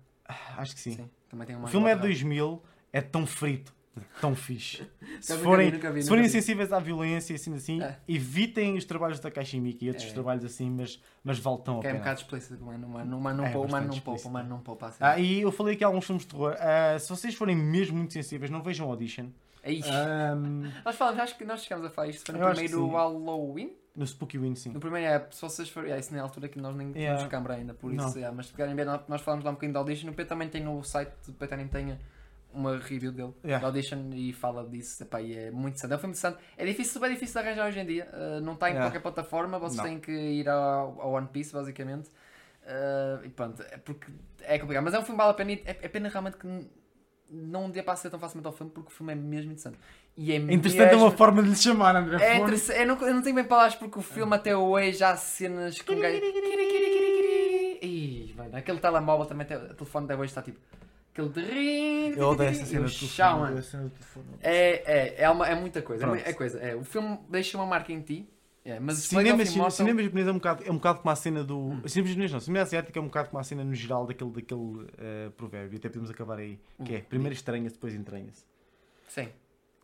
acho 0.57 0.75
que 0.75 0.81
sim. 0.81 1.11
Também 1.29 1.47
tem 1.47 1.57
um 1.57 1.59
O 1.59 1.63
manga 1.63 1.71
filme 1.73 1.87
é 1.87 1.95
de 1.95 1.97
lateral. 1.97 2.13
2000, 2.15 2.63
é 2.93 3.01
tão 3.01 3.27
frito, 3.27 3.75
tão 4.21 4.35
fixe. 4.35 4.83
Se 5.21 5.37
forem, 5.39 5.71
vi, 5.71 5.79
vi, 5.79 6.03
se 6.03 6.09
forem 6.09 6.29
sensíveis 6.29 6.73
à 6.73 6.79
violência 6.79 7.33
e 7.33 7.37
assim, 7.37 7.55
assim 7.55 7.83
É. 7.83 7.99
evitem 8.09 8.77
os 8.77 8.85
trabalhos 8.85 9.21
da 9.21 9.31
Miike 9.55 9.85
e 9.87 9.89
outros 9.89 10.09
É. 10.09 10.13
trabalhos 10.13 10.45
assim, 10.45 10.71
mas, 10.71 11.01
mas 11.23 11.39
vale 11.39 11.59
tão 11.65 11.79
a 11.79 11.81
Que 11.81 11.87
é 11.87 11.91
um 11.91 11.93
pena. 11.95 11.99
bocado 12.05 12.21
explícito, 12.21 12.63
o 12.63 12.67
mano, 12.67 12.87
o 12.87 12.91
mano, 12.91 13.17
o 13.19 13.21
mano 13.21 13.37
não 13.39 13.47
É 13.47 13.51
poupa, 13.53 13.69
o 13.69 13.71
mano 13.71 13.87
não 13.89 13.93
poupa, 13.95 14.11
o 14.11 14.15
explícito. 14.15 14.31
mano 14.33 14.49
não 14.49 14.59
poupa 14.61 14.87
assim. 14.87 14.99
Ah, 15.01 15.19
e 15.19 15.43
eu 15.43 15.53
falei 15.53 15.75
aqui 15.75 15.85
alguns 15.85 16.05
filmes 16.07 16.25
de 16.25 16.31
terror. 16.31 16.57
Ah, 16.59 16.99
se 16.99 17.09
vocês 17.09 17.35
forem 17.35 17.55
mesmo 17.57 17.97
muito 17.99 18.13
sensíveis, 18.13 18.51
não 18.51 18.63
vejam 18.63 18.89
Audition. 18.89 19.27
Aí, 19.65 19.81
Ahm, 19.85 20.71
nós 20.85 20.97
falamos, 20.97 21.21
acho 21.21 21.37
que 21.39 21.45
nós 21.45 21.63
chegamos 21.63 21.87
a 21.87 21.91
falar 21.91 22.09
isto 22.09 22.25
foi 22.27 22.35
Eu 22.35 22.41
no 22.41 22.47
que 22.49 22.55
primeiro. 22.55 22.91
Halloween. 22.91 23.73
no 23.95 24.07
Spooky 24.07 24.39
Win, 24.39 24.55
sim. 24.57 24.71
No 24.73 24.81
primeiro 24.81 25.07
é, 25.07 25.27
se 25.31 25.41
vocês 25.43 25.69
forem, 25.69 25.93
é, 25.93 25.99
isso 25.99 26.13
na 26.15 26.23
altura 26.23 26.49
que 26.49 26.59
nós 26.59 26.75
nem 26.75 26.91
tínhamos 26.93 27.03
Yeah. 27.21 27.29
câmara 27.29 27.55
ainda, 27.55 27.75
por 27.75 27.93
isso, 27.93 28.19
é, 28.19 28.31
mas 28.31 28.47
se 28.47 28.55
querem 28.55 28.75
ver, 28.75 28.87
nós- 28.87 29.21
falamos 29.21 29.45
lá 29.45 29.51
um 29.51 29.55
bocadinho 29.55 29.75
da 29.75 29.81
Audition, 29.81 30.09
o 30.09 30.13
Pedro 30.15 30.31
também 30.31 30.49
tem 30.49 30.63
no 30.65 30.83
site 30.83 31.11
do 31.27 31.33
Pedro 31.35 31.49
também 31.51 31.69
tem 31.69 31.99
uma 32.53 32.79
review 32.79 33.13
dele, 33.13 33.33
Yeah. 33.45 33.61
da 33.61 33.69
Audition, 33.69 34.11
e 34.13 34.33
fala 34.33 34.69
disso, 34.69 35.03
epá, 35.03 35.21
e 35.21 35.37
é 35.37 35.51
muito 35.51 35.75
interessante, 35.77 35.93
é 35.93 35.97
um 35.97 35.99
filme 35.99 36.15
interessante, 36.15 36.39
é 36.57 36.65
difícil, 36.65 36.93
super 36.93 37.11
difícil 37.11 37.41
de 37.41 37.49
arranjar 37.49 37.69
hoje 37.69 37.81
em 37.81 37.87
dia, 37.87 38.09
uh, 38.13 38.41
não 38.41 38.53
está 38.55 38.69
em 38.69 38.73
Yeah. 38.73 38.91
qualquer 38.91 39.03
plataforma, 39.03 39.59
vocês 39.59 39.77
Não. 39.79 39.85
têm 39.85 39.99
que 39.99 40.13
ir 40.13 40.49
ao, 40.49 41.01
ao 41.01 41.13
One 41.13 41.29
Piece, 41.29 41.53
basicamente, 41.53 42.09
Uh, 42.63 43.25
e 43.25 43.29
pronto, 43.29 43.61
é 43.61 43.77
porque 43.77 44.07
é 44.43 44.57
complicado, 44.57 44.85
mas 44.85 44.95
é 44.95 44.99
um 44.99 45.03
filme 45.03 45.19
que 45.19 45.25
vale 45.25 45.31
a 45.33 45.35
pena, 45.35 45.53
é, 45.53 45.77
é 45.83 45.89
pena 45.89 46.09
realmente 46.09 46.37
que 46.37 46.47
não 47.29 47.69
dê 47.69 47.83
para 47.83 47.97
ser 47.97 48.09
tão 48.09 48.21
facilmente 48.21 48.47
ao 48.47 48.53
filme, 48.53 48.71
porque 48.71 48.89
o 48.89 48.93
filme 48.93 49.13
é 49.13 49.17
mesmo 49.17 49.51
interessante. 49.51 49.79
E 50.17 50.31
é 50.31 50.37
Interessante 50.37 50.83
é 50.83 50.91
mesmo... 50.93 51.07
uma 51.07 51.11
forma 51.11 51.43
de 51.43 51.49
lhe 51.49 51.57
chamar, 51.57 51.97
André 51.97 52.23
É 52.23 52.37
interessante, 52.37 52.79
eu 52.79 52.87
não, 52.87 53.01
eu 53.01 53.15
não 53.15 53.23
tenho 53.23 53.35
bem 53.35 53.45
palavras 53.45 53.75
porque 53.75 53.99
o 53.99 54.03
filme 54.03 54.37
até 54.37 54.57
hoje 54.57 55.03
há 55.03 55.17
cenas 55.17 55.81
com 55.83 55.99
gajo. 55.99 56.21
Ih, 57.83 58.33
mano, 58.37 58.57
aquele 58.57 58.79
telemóvel 58.79 59.27
também, 59.27 59.45
o 59.45 59.75
telefone 59.75 60.05
até 60.05 60.15
hoje 60.15 60.27
está 60.27 60.43
tipo. 60.43 60.61
Aquele 61.13 61.29
de. 61.29 62.19
Eu 62.19 62.29
odeio 62.29 62.51
essa 62.51 62.65
cena 62.65 62.85
do 62.87 63.91
telefone. 63.91 64.27
É, 64.41 65.19
é, 65.21 65.23
é, 65.25 65.31
uma, 65.31 65.47
é 65.47 65.55
muita 65.55 65.83
coisa. 65.83 66.05
É, 66.05 66.09
Pronto. 66.09 66.23
é 66.27 66.33
coisa. 66.33 66.59
É, 66.59 66.75
o 66.75 66.83
filme 66.85 67.19
deixa 67.29 67.57
uma 67.59 67.67
marca 67.67 67.93
em 67.93 68.01
ti. 68.01 68.29
É, 68.65 68.79
mas 68.79 68.99
o 68.99 69.01
Cinema, 69.03 69.43
of 69.43 69.53
Immortal- 69.53 69.71
cinema 69.73 70.03
japonês 70.05 70.29
é 70.29 70.31
um 70.31 70.35
bocado, 70.35 70.63
é 70.65 70.71
um 70.71 70.75
bocado 70.77 70.99
como 71.01 71.11
a 71.11 71.17
cena 71.17 71.43
do. 71.43 71.83
Cinema 71.87 72.09
japonês 72.09 72.33
não, 72.33 72.41
cinema 72.41 72.63
asiático 72.63 72.97
é 72.97 73.03
um 73.03 73.07
bocado 73.07 73.29
como 73.29 73.41
a 73.41 73.45
cena 73.45 73.65
no 73.65 73.75
geral 73.75 74.07
daquele, 74.07 74.31
daquele 74.31 74.87
eh, 74.99 75.31
provérbio. 75.37 75.79
Até 75.79 75.89
podemos 75.89 76.11
acabar 76.11 76.39
aí. 76.39 76.59
Que 76.85 76.95
é 76.95 76.99
Hum. 76.99 77.03
primeiro 77.09 77.35
estranha-se, 77.35 77.75
depois 77.75 77.93
entranha-se. 77.95 78.45
Sim. 79.09 79.29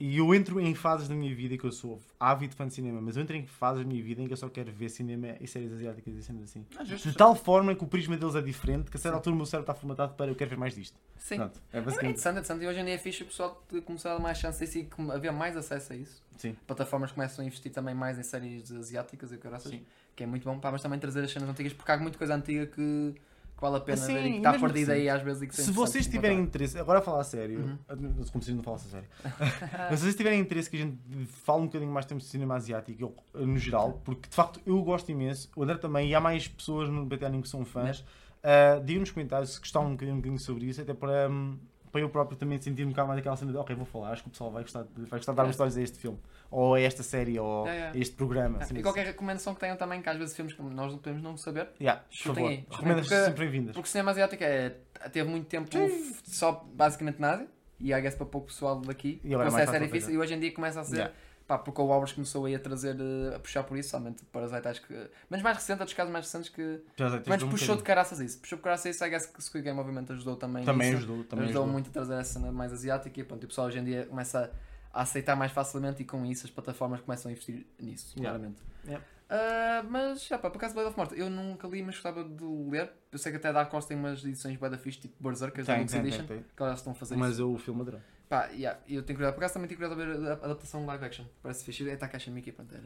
E 0.00 0.18
eu 0.18 0.32
entro 0.32 0.60
em 0.60 0.74
fases 0.76 1.08
da 1.08 1.14
minha 1.14 1.34
vida 1.34 1.58
que 1.58 1.64
eu 1.64 1.72
sou 1.72 2.00
ávido 2.20 2.54
fã 2.54 2.68
de 2.68 2.72
cinema, 2.74 3.00
mas 3.00 3.16
eu 3.16 3.22
entro 3.22 3.34
em 3.34 3.44
fases 3.46 3.82
da 3.82 3.88
minha 3.88 4.00
vida 4.00 4.22
em 4.22 4.28
que 4.28 4.32
eu 4.32 4.36
só 4.36 4.48
quero 4.48 4.70
ver 4.70 4.88
cinema 4.90 5.34
e 5.40 5.46
séries 5.48 5.72
asiáticas 5.72 6.14
e 6.14 6.22
cenas 6.22 6.44
assim. 6.44 6.64
Ah. 6.78 6.84
De 6.84 7.12
tal 7.14 7.34
forma 7.34 7.74
que 7.74 7.82
o 7.82 7.86
prisma 7.86 8.16
deles 8.16 8.36
é 8.36 8.40
diferente 8.40 8.92
que 8.92 8.96
a 8.96 9.00
certa 9.00 9.16
altura 9.16 9.34
o 9.34 9.36
meu 9.36 9.44
cérebro 9.46 9.72
está 9.72 9.74
formatado 9.74 10.14
para 10.14 10.30
eu 10.30 10.36
quero 10.36 10.50
ver 10.50 10.56
mais 10.56 10.72
disto. 10.72 10.96
Sim. 11.16 11.36
Pronto, 11.38 11.60
é 11.72 11.78
É 11.78 11.80
basicamente. 11.80 12.10
interessante, 12.12 12.36
é 12.36 12.38
interessante. 12.38 12.62
E 12.64 12.68
hoje 12.68 12.78
em 12.80 12.84
dia 12.84 12.94
é 12.94 12.98
fixe 12.98 13.22
o 13.24 13.26
pessoal 13.26 13.60
começar 13.84 14.12
a 14.12 14.14
dar 14.14 14.20
mais 14.22 14.38
chance 14.38 14.64
disso 14.64 14.78
e 14.78 14.88
haver 15.12 15.32
mais 15.32 15.56
acesso 15.56 15.92
a 15.92 15.96
isso. 15.96 16.22
Sim. 16.36 16.56
Plataformas 16.64 17.10
começam 17.10 17.42
a 17.44 17.46
investir 17.46 17.72
também 17.72 17.94
mais 17.94 18.16
em 18.20 18.22
séries 18.22 18.70
asiáticas 18.70 19.32
e 19.32 19.36
caraças, 19.36 19.72
Sim. 19.72 19.84
que 20.14 20.22
é 20.22 20.26
muito 20.26 20.44
bom. 20.44 20.60
Pá, 20.60 20.70
mas 20.70 20.80
também 20.80 21.00
trazer 21.00 21.24
as 21.24 21.32
cenas 21.32 21.48
antigas, 21.48 21.72
porque 21.72 21.90
há 21.90 21.96
muita 21.98 22.16
coisa 22.16 22.36
antiga 22.36 22.66
que, 22.66 23.14
que 23.58 23.62
vale 23.62 23.76
a 23.76 23.80
pena 23.80 23.96
Sim, 23.98 24.14
ver 24.14 24.20
e 24.20 24.22
que 24.22 24.34
e 24.34 24.36
está 24.36 24.58
perdida 24.58 24.92
aí 24.92 25.08
às 25.08 25.20
vezes. 25.20 25.42
E 25.42 25.46
que 25.48 25.56
Se 25.56 25.72
vocês 25.72 26.06
tiverem 26.06 26.38
encontrar. 26.38 26.48
interesse, 26.48 26.78
agora 26.78 27.00
a 27.00 27.02
falar 27.02 27.20
a 27.20 27.24
sério, 27.24 27.76
Uhum. 27.90 28.24
como 28.30 28.42
se 28.42 28.52
não 28.52 28.62
falasse 28.62 28.86
a 28.86 28.90
sério, 28.90 29.08
mas 29.90 29.98
se 29.98 30.04
vocês 30.04 30.14
tiverem 30.14 30.38
interesse 30.40 30.70
que 30.70 30.76
a 30.76 30.80
gente 30.80 30.96
fale 31.26 31.62
um 31.62 31.66
bocadinho 31.66 31.90
mais 31.90 32.06
de 32.06 32.20
cinema 32.24 32.54
asiático, 32.54 33.14
eu, 33.34 33.46
no 33.46 33.58
geral, 33.58 34.00
porque 34.04 34.28
de 34.28 34.34
facto 34.34 34.60
eu 34.64 34.80
gosto 34.82 35.10
imenso, 35.10 35.50
o 35.56 35.62
André 35.64 35.76
também, 35.78 36.08
e 36.08 36.14
há 36.14 36.20
mais 36.20 36.46
pessoas 36.46 36.88
no 36.88 37.04
BT 37.04 37.24
Anime 37.24 37.42
que 37.42 37.48
são 37.48 37.64
fãs, 37.64 38.00
uh, 38.00 38.82
digam 38.84 39.00
nos 39.00 39.10
comentários 39.10 39.54
se 39.54 39.58
gostavam 39.60 39.88
um 39.88 39.92
bocadinho, 39.92 40.14
um 40.14 40.20
bocadinho 40.20 40.38
sobre 40.40 40.66
isso, 40.66 40.80
até 40.80 40.94
para, 40.94 41.28
hum, 41.28 41.58
para 41.98 42.04
eu 42.06 42.08
próprio 42.08 42.38
também 42.38 42.60
sentir 42.60 42.84
um 42.84 42.90
bocado 42.90 43.08
mais 43.08 43.18
aquela 43.18 43.36
cena 43.36 43.50
de 43.52 43.58
ok, 43.58 43.74
vou 43.74 43.84
falar, 43.84 44.12
acho 44.12 44.22
que 44.22 44.28
o 44.28 44.30
pessoal 44.32 44.50
vai 44.50 44.62
gostar, 44.62 44.84
de- 44.84 45.04
vai 45.06 45.18
gostar 45.18 45.32
de 45.32 45.36
dar 45.36 45.48
histórias 45.50 45.76
a 45.76 45.82
este 45.82 45.98
filme, 45.98 46.18
ou 46.50 46.74
a 46.74 46.80
esta 46.80 47.02
série, 47.02 47.38
ou 47.38 47.66
É, 47.66 47.78
é. 47.78 47.88
a 47.90 47.96
este 47.96 48.14
programa. 48.14 48.58
Ah, 48.60 48.64
assim, 48.64 48.78
e 48.78 48.82
qualquer 48.82 49.06
recomendação 49.06 49.54
que 49.54 49.60
tenham 49.60 49.76
também, 49.76 50.00
que 50.00 50.08
às 50.08 50.16
vezes 50.16 50.34
filmes 50.36 50.54
que 50.54 50.62
nós 50.62 50.92
não 50.92 50.98
podemos 50.98 51.22
não 51.22 51.36
saber, 51.36 51.68
Yeah, 51.80 52.02
chutem 52.10 52.48
aí, 52.48 52.66
Recomendas 52.70 53.06
porque- 53.08 53.24
sempre 53.24 53.44
bem-vindas. 53.44 53.74
porque 53.74 53.88
o 53.88 53.90
cinema 53.90 54.10
asiático 54.12 54.44
é, 54.44 54.76
teve 55.12 55.28
muito 55.28 55.46
tempo 55.46 55.68
f- 55.76 56.14
só 56.24 56.64
basicamente 56.72 57.18
na 57.20 57.32
Ásia, 57.32 57.48
e 57.80 57.92
I 57.92 58.00
guess 58.00 58.14
para 58.14 58.26
pouco 58.26 58.48
pessoal 58.48 58.80
daqui, 58.80 59.20
E 59.24 59.34
agora 59.34 59.50
o 59.50 59.52
é 59.52 59.62
acesso 59.62 59.76
é 59.76 59.78
difícil, 59.80 60.00
fazer. 60.02 60.14
e 60.14 60.18
hoje 60.18 60.34
em 60.34 60.40
dia 60.40 60.52
começa 60.52 60.80
a 60.80 60.84
ser, 60.84 60.94
Yeah. 60.96 61.14
Pá, 61.48 61.58
porque 61.58 61.80
o 61.80 61.86
Walrus 61.86 62.12
começou 62.12 62.44
aí 62.44 62.54
a 62.54 62.58
trazer, 62.60 62.94
eh, 63.00 63.34
a 63.34 63.38
puxar 63.40 63.64
por 63.64 63.76
isso, 63.76 63.88
somente 63.90 64.22
Parasite, 64.26 64.68
acho 64.68 64.82
que, 64.86 65.10
mas 65.30 65.42
mais 65.42 65.56
recente, 65.56 65.80
outros 65.80 65.96
casos 65.96 66.12
mais 66.12 66.26
recentes 66.26 66.50
que, 66.50 66.80
mas 67.26 67.38
de 67.38 67.44
um 67.46 67.48
puxou 67.48 67.74
de 67.74 67.82
caraças 67.82 68.20
isso, 68.20 68.38
puxou 68.38 68.58
de 68.58 68.62
caraças 68.62 68.94
isso, 68.94 69.04
I 69.04 69.08
guess 69.10 69.26
que 69.26 69.42
Squid 69.42 69.64
Game 69.64 69.80
obviamente 69.80 70.12
ajudou 70.12 70.36
também 70.36 70.64
Também 70.64 70.90
nisso. 70.90 70.98
ajudou, 71.04 71.24
também 71.24 71.46
ajudou 71.46 71.62
ajudou. 71.62 71.72
muito 71.72 71.88
a 71.88 71.92
trazer 71.92 72.14
essa 72.14 72.34
cena 72.34 72.52
mais 72.52 72.72
asiática 72.72 73.18
e 73.18 73.24
pronto, 73.24 73.42
e 73.42 73.46
o 73.46 73.48
pessoal 73.48 73.66
hoje 73.66 73.78
em 73.78 73.84
dia 73.84 74.04
começa 74.06 74.52
a 74.92 75.02
aceitar 75.02 75.34
mais 75.36 75.50
facilmente 75.50 76.02
e 76.02 76.04
com 76.04 76.24
isso 76.26 76.46
as 76.46 76.50
plataformas 76.52 77.00
começam 77.00 77.28
a 77.30 77.32
investir 77.32 77.66
nisso, 77.80 78.14
Yeah. 78.18 78.38
claramente. 78.38 78.62
Yeah. 78.86 79.04
Ah, 79.30 79.84
mas, 79.88 80.26
já 80.26 80.38
pá, 80.38 80.48
por 80.50 80.56
acaso 80.56 80.72
Blade 80.74 80.88
of 80.88 80.96
Morta, 80.96 81.14
eu 81.14 81.28
nunca 81.28 81.68
li, 81.68 81.82
mas 81.82 81.94
gostava 81.96 82.24
de 82.24 82.44
ler. 82.44 82.90
Eu 83.12 83.18
sei 83.18 83.30
que 83.30 83.36
até 83.36 83.48
a 83.48 83.52
Dark 83.52 83.72
Horse 83.72 83.86
tem 83.88 83.96
umas 83.96 84.24
edições 84.24 84.56
bué 84.56 84.70
da 84.70 84.78
fixe, 84.78 84.98
tipo 85.00 85.22
Berserkers, 85.22 85.66
Tem, 85.66 85.76
tem, 85.78 85.86
tem, 85.86 86.00
Edition, 86.00 86.24
tem. 86.26 86.42
que 86.56 86.62
elas 86.62 86.78
estão 86.78 86.92
a 86.92 86.96
fazer 86.96 87.16
Mas 87.16 87.32
isso. 87.32 87.42
eu 87.42 87.52
o 87.52 87.58
filme 87.58 87.82
adorei. 87.82 88.00
Pá, 88.28 88.46
yeah, 88.48 88.78
eu 88.86 89.02
tenho 89.02 89.16
curiosidade. 89.18 89.34
Por 89.34 89.40
acaso 89.40 89.54
também 89.54 89.68
tenho 89.68 89.80
curiosidade 89.80 90.10
a 90.10 90.20
ver 90.20 90.28
a 90.28 90.44
adaptação 90.44 90.84
live 90.84 91.04
action. 91.04 91.24
Parece 91.42 91.64
fixe. 91.64 91.88
É 91.88 91.96
Takashi 91.96 92.30
Miike, 92.30 92.52
pronto, 92.52 92.74
era... 92.74 92.84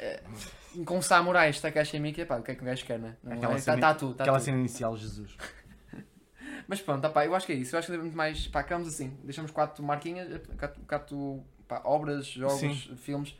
É, 0.00 0.22
com 0.84 1.00
samurais, 1.00 1.60
Takashi 1.60 2.00
Miike, 2.00 2.24
pá, 2.24 2.36
o 2.38 2.42
que 2.42 2.50
é 2.50 2.54
que 2.56 2.62
um 2.62 2.66
gajo 2.66 2.84
quer, 2.84 2.98
né? 2.98 3.16
Não 3.22 3.32
Aquela 3.32 3.52
é? 3.52 3.56
Tá, 3.56 3.62
cena- 3.62 3.78
tá 3.80 3.94
tu, 3.94 4.14
tá 4.14 4.24
Aquela 4.24 4.38
tu. 4.38 4.44
cena 4.44 4.58
inicial, 4.58 4.96
Jesus. 4.96 5.36
Mas 6.68 6.80
pronto, 6.80 7.02
tá, 7.02 7.10
pá, 7.10 7.24
eu 7.26 7.34
acho 7.34 7.46
que 7.46 7.52
é 7.52 7.56
isso. 7.56 7.74
Eu 7.74 7.78
acho 7.78 7.86
que 7.86 7.92
devemos 7.92 8.14
mais. 8.14 8.46
Pá, 8.48 8.60
acabamos 8.60 8.88
assim. 8.88 9.16
Deixamos 9.24 9.50
quatro 9.50 9.82
marquinhas, 9.84 10.40
quatro, 10.58 10.80
quatro 10.82 11.44
pá, 11.68 11.82
obras, 11.84 12.26
jogos, 12.26 12.58
Sim. 12.60 12.96
filmes 12.96 13.36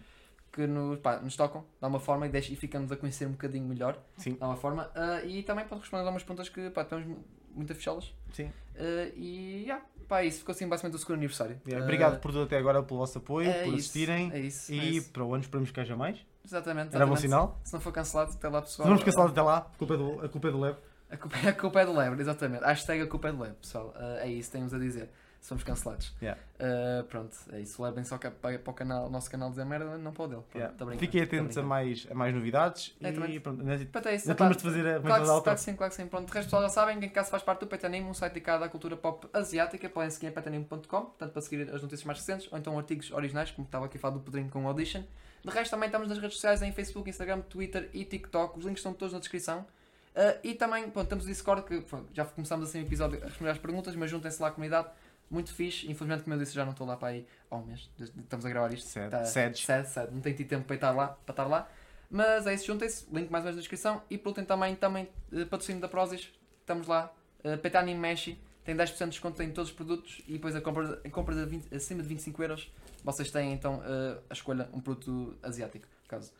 que 0.52 0.66
nos, 0.66 0.98
pá, 1.00 1.16
nos 1.18 1.34
tocam, 1.34 1.64
dá 1.80 1.88
uma 1.88 1.98
forma 1.98 2.26
e, 2.26 2.28
deixa, 2.28 2.52
e 2.52 2.56
ficamos 2.56 2.92
a 2.92 2.96
conhecer 2.96 3.26
um 3.26 3.30
bocadinho 3.32 3.64
melhor, 3.66 3.98
Sim, 4.18 4.36
dá 4.38 4.46
uma 4.46 4.56
forma. 4.56 4.90
Ah, 4.94 5.22
e 5.24 5.42
também 5.42 5.64
pode 5.66 5.80
responder 5.80 6.02
a 6.02 6.04
algumas 6.04 6.22
perguntas 6.22 6.48
que 6.50 6.68
pá, 6.70 6.84
temos 6.84 7.06
mu- 7.06 7.24
muito 7.54 7.72
a 7.72 7.74
fechá-las. 7.74 8.12
sim. 8.32 8.52
Ah, 8.76 9.10
e 9.14 9.62
yeah, 9.64 9.82
pá, 10.12 10.22
isso 10.24 10.40
ficou 10.40 10.52
assim 10.52 10.68
basicamente 10.68 10.96
o 10.96 10.98
segundo 10.98 11.16
aniversário. 11.16 11.58
Yeah, 11.66 11.82
Ah, 11.82 11.86
Obrigado 11.86 12.20
por 12.20 12.30
tudo 12.32 12.44
até 12.44 12.58
agora, 12.58 12.82
pelo 12.82 13.00
vosso 13.00 13.16
apoio, 13.18 13.48
é 13.48 13.52
por 13.64 13.68
isso, 13.68 13.76
assistirem. 13.76 14.30
É 14.32 14.40
isso. 14.40 14.70
é 14.70 14.74
E 14.76 14.96
isso. 14.98 15.10
para 15.10 15.24
o 15.24 15.32
ano 15.34 15.42
esperamos 15.42 15.70
que 15.70 15.80
haja 15.80 15.96
mais. 15.96 16.18
Exatamente. 16.44 16.94
Era 16.94 17.06
bom 17.06 17.16
sinal. 17.16 17.58
Se 17.64 17.72
não 17.72 17.80
for 17.80 17.92
cancelado, 17.92 18.32
até 18.32 18.48
lá 18.48 18.60
Se 18.60 18.66
pessoal. 18.68 18.88
vamos 18.88 19.02
cancelar 19.04 19.28
até 19.28 19.40
lá, 19.42 19.56
a 19.58 19.78
culpa 19.78 19.94
é 19.94 19.96
do, 19.96 20.20
a 20.24 20.28
culpa 20.28 20.48
é 20.48 20.50
do 20.50 20.60
Lev. 20.60 20.76
A 21.10 21.16
culpa, 21.16 21.36
a 21.48 21.52
culpa 21.52 21.80
é 21.80 21.86
do 21.86 21.92
Lebre, 21.94 22.20
exatamente. 22.20 22.64
Hashtag 22.64 23.02
a 23.02 23.06
culpa 23.06 23.28
é 23.28 23.32
do 23.32 23.40
Lebre, 23.40 23.56
pessoal. 23.60 23.94
Ah, 23.96 24.18
é 24.20 24.28
isso, 24.28 24.50
temos 24.50 24.74
a 24.74 24.78
dizer. 24.78 25.08
Somos 25.42 25.64
cancelados. 25.64 26.14
Yeah. 26.22 26.40
Ah, 26.60 27.04
pronto, 27.08 27.36
é 27.52 27.58
isso. 27.60 27.82
Levem 27.82 28.04
só 28.04 28.16
para, 28.16 28.30
para 28.30 28.70
o 28.70 28.72
canal, 28.72 29.10
nosso 29.10 29.28
canal 29.28 29.50
dizer 29.50 29.64
merda, 29.64 29.98
não 29.98 30.12
para 30.12 30.22
o 30.22 30.28
dele. 30.28 30.42
Pronto, 30.42 30.56
Yeah. 30.56 30.72
brincando, 30.76 31.00
Fiquem 31.00 31.20
atentos 31.22 31.58
a 31.58 31.62
mais, 31.64 32.06
a 32.08 32.14
mais 32.14 32.32
novidades. 32.32 32.94
É, 33.02 33.10
também. 33.10 33.34
e 33.34 33.40
pronto, 33.40 33.60
ainda 33.60 33.84
Pronto, 33.86 34.08
é 34.08 34.14
isso. 34.14 34.30
epá, 34.30 34.44
temos 34.44 34.56
de 34.58 34.62
fazer 34.62 34.86
a 34.86 35.00
Claro 35.00 35.26
da 35.26 35.40
claro 35.42 35.58
que 35.58 35.60
sim, 35.60 35.74
claro 35.74 35.90
que 35.90 35.96
sim. 35.96 36.06
Pronto, 36.06 36.30
o 36.30 36.32
resto 36.32 36.46
pessoal 36.46 36.62
já 36.62 36.68
sabem, 36.68 37.00
quem 37.00 37.08
caso 37.08 37.28
faz 37.28 37.42
parte 37.42 37.58
do 37.58 37.66
Petanim, 37.66 38.02
um 38.04 38.14
site 38.14 38.34
dedicado 38.34 38.62
à 38.62 38.68
cultura 38.68 38.96
pop 38.96 39.26
asiática, 39.32 39.88
podem 39.88 40.10
seguir 40.10 40.28
em 40.28 40.30
petanim.com, 40.30 40.78
portanto 40.86 41.32
para 41.32 41.42
seguir 41.42 41.62
as 41.74 41.82
notícias 41.82 42.04
mais 42.04 42.20
recentes, 42.20 42.48
ou 42.52 42.56
então 42.56 42.78
artigos 42.78 43.10
originais, 43.10 43.50
como 43.50 43.66
estava 43.66 43.86
aqui 43.86 43.96
a 43.96 44.00
falar 44.00 44.14
do 44.14 44.20
Pedrinho 44.20 44.48
com 44.48 44.64
o 44.64 44.68
Audition. 44.68 45.02
De 45.44 45.50
resto 45.50 45.72
também 45.72 45.88
estamos 45.88 46.08
nas 46.08 46.18
redes 46.18 46.34
sociais, 46.36 46.62
em 46.62 46.70
Facebook, 46.70 47.10
Instagram, 47.10 47.40
Twitter 47.40 47.90
e 47.92 48.04
TikTok, 48.04 48.56
os 48.60 48.64
links 48.64 48.78
estão 48.78 48.94
todos 48.94 49.12
na 49.12 49.18
descrição. 49.18 49.66
Ah, 50.14 50.36
e 50.44 50.54
também, 50.54 50.88
pronto, 50.90 51.08
temos 51.08 51.24
o 51.24 51.26
Discord, 51.26 51.62
que 51.64 51.80
pronto, 51.80 52.06
já 52.14 52.24
começamos 52.24 52.68
assim 52.68 52.80
o 52.80 52.86
episódio 52.86 53.20
a 53.22 53.26
responder 53.26 53.50
às 53.50 53.58
perguntas, 53.58 53.96
mas 53.96 54.10
juntem-se 54.10 54.40
lá 54.40 54.48
à 54.48 54.50
comunidade, 54.52 54.88
muito 55.32 55.52
fixe. 55.52 55.90
Infelizmente, 55.90 56.22
como 56.24 56.34
eu 56.34 56.38
disse, 56.38 56.54
já 56.54 56.64
não 56.64 56.72
estou 56.72 56.86
lá 56.86 56.96
para 56.96 57.08
aí 57.08 57.26
há 57.50 57.56
um 57.56 57.64
mês, 57.64 57.90
estamos 57.98 58.44
a 58.44 58.48
gravar 58.48 58.72
isto. 58.72 58.86
Sad, 58.86 59.10
Tá- 59.10 59.24
sad, 59.24 59.58
sad. 59.88 60.12
Não 60.12 60.20
tenho 60.20 60.36
tido 60.36 60.48
tempo 60.48 60.64
para 60.64 60.74
estar 60.76 60.90
lá, 60.92 61.08
para 61.08 61.32
estar 61.32 61.44
lá. 61.46 61.68
Mas 62.10 62.46
é 62.46 62.54
isso, 62.54 62.66
juntem-se, 62.66 63.06
link 63.10 63.30
mais 63.30 63.42
ou 63.42 63.46
menos 63.46 63.56
na 63.56 63.60
descrição. 63.60 64.02
E 64.10 64.18
por 64.18 64.28
último 64.28 64.46
também, 64.46 64.76
também 64.76 65.08
eh, 65.32 65.44
patrocínio 65.46 65.80
da 65.80 65.88
Prozis, 65.88 66.28
estamos 66.60 66.86
lá. 66.86 67.10
Uh, 67.42 67.58
Petani 67.58 67.94
Meshi 67.94 68.38
tem 68.64 68.76
10% 68.76 68.98
de 68.98 69.10
desconto 69.10 69.42
em 69.42 69.50
todos 69.50 69.70
os 69.70 69.74
produtos 69.76 70.20
e 70.28 70.34
depois 70.34 70.54
a 70.54 70.60
compra, 70.60 71.00
a 71.04 71.10
compra 71.10 71.34
de 71.34 71.44
20 71.46 71.74
acima 71.74 72.02
de 72.02 72.08
25 72.08 72.40
euros 72.42 72.70
vocês 73.04 73.30
têm 73.30 73.52
então 73.52 73.82
eh, 73.84 74.18
a 74.30 74.32
escolha 74.32 74.68
um 74.72 74.80
produto 74.80 75.36
asiático, 75.42 75.86
caso. 76.06 76.32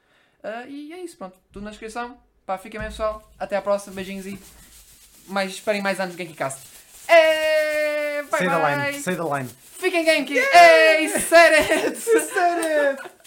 Ah, 0.43 0.65
e 0.67 0.93
é 0.93 1.01
isso, 1.03 1.17
pronto, 1.17 1.37
tudo 1.51 1.65
na 1.65 1.71
descrição. 1.71 2.17
Pá, 2.47 2.57
fiquem 2.59 2.79
bem 2.81 2.89
pessoal, 2.89 3.29
até 3.39 3.57
à 3.57 3.63
próxima, 3.63 3.95
beijinhos 3.97 4.27
e 4.27 4.39
mais, 5.27 5.53
esperem 5.53 5.83
mais 5.83 5.99
anos 6.01 6.17
de 6.17 6.23
Genkicast. 6.23 6.61
É, 7.09 7.92
bye 8.31 8.39
the 8.41 8.47
bye. 8.47 8.77
line, 8.77 8.95
say 8.95 9.15
the 9.15 9.25
line. 9.25 9.47
Fiquem 9.47 10.05
Genki! 10.05 10.37
Ei, 10.55 11.09
said 11.09 11.53
it! 11.55 11.97
it! 12.65 13.22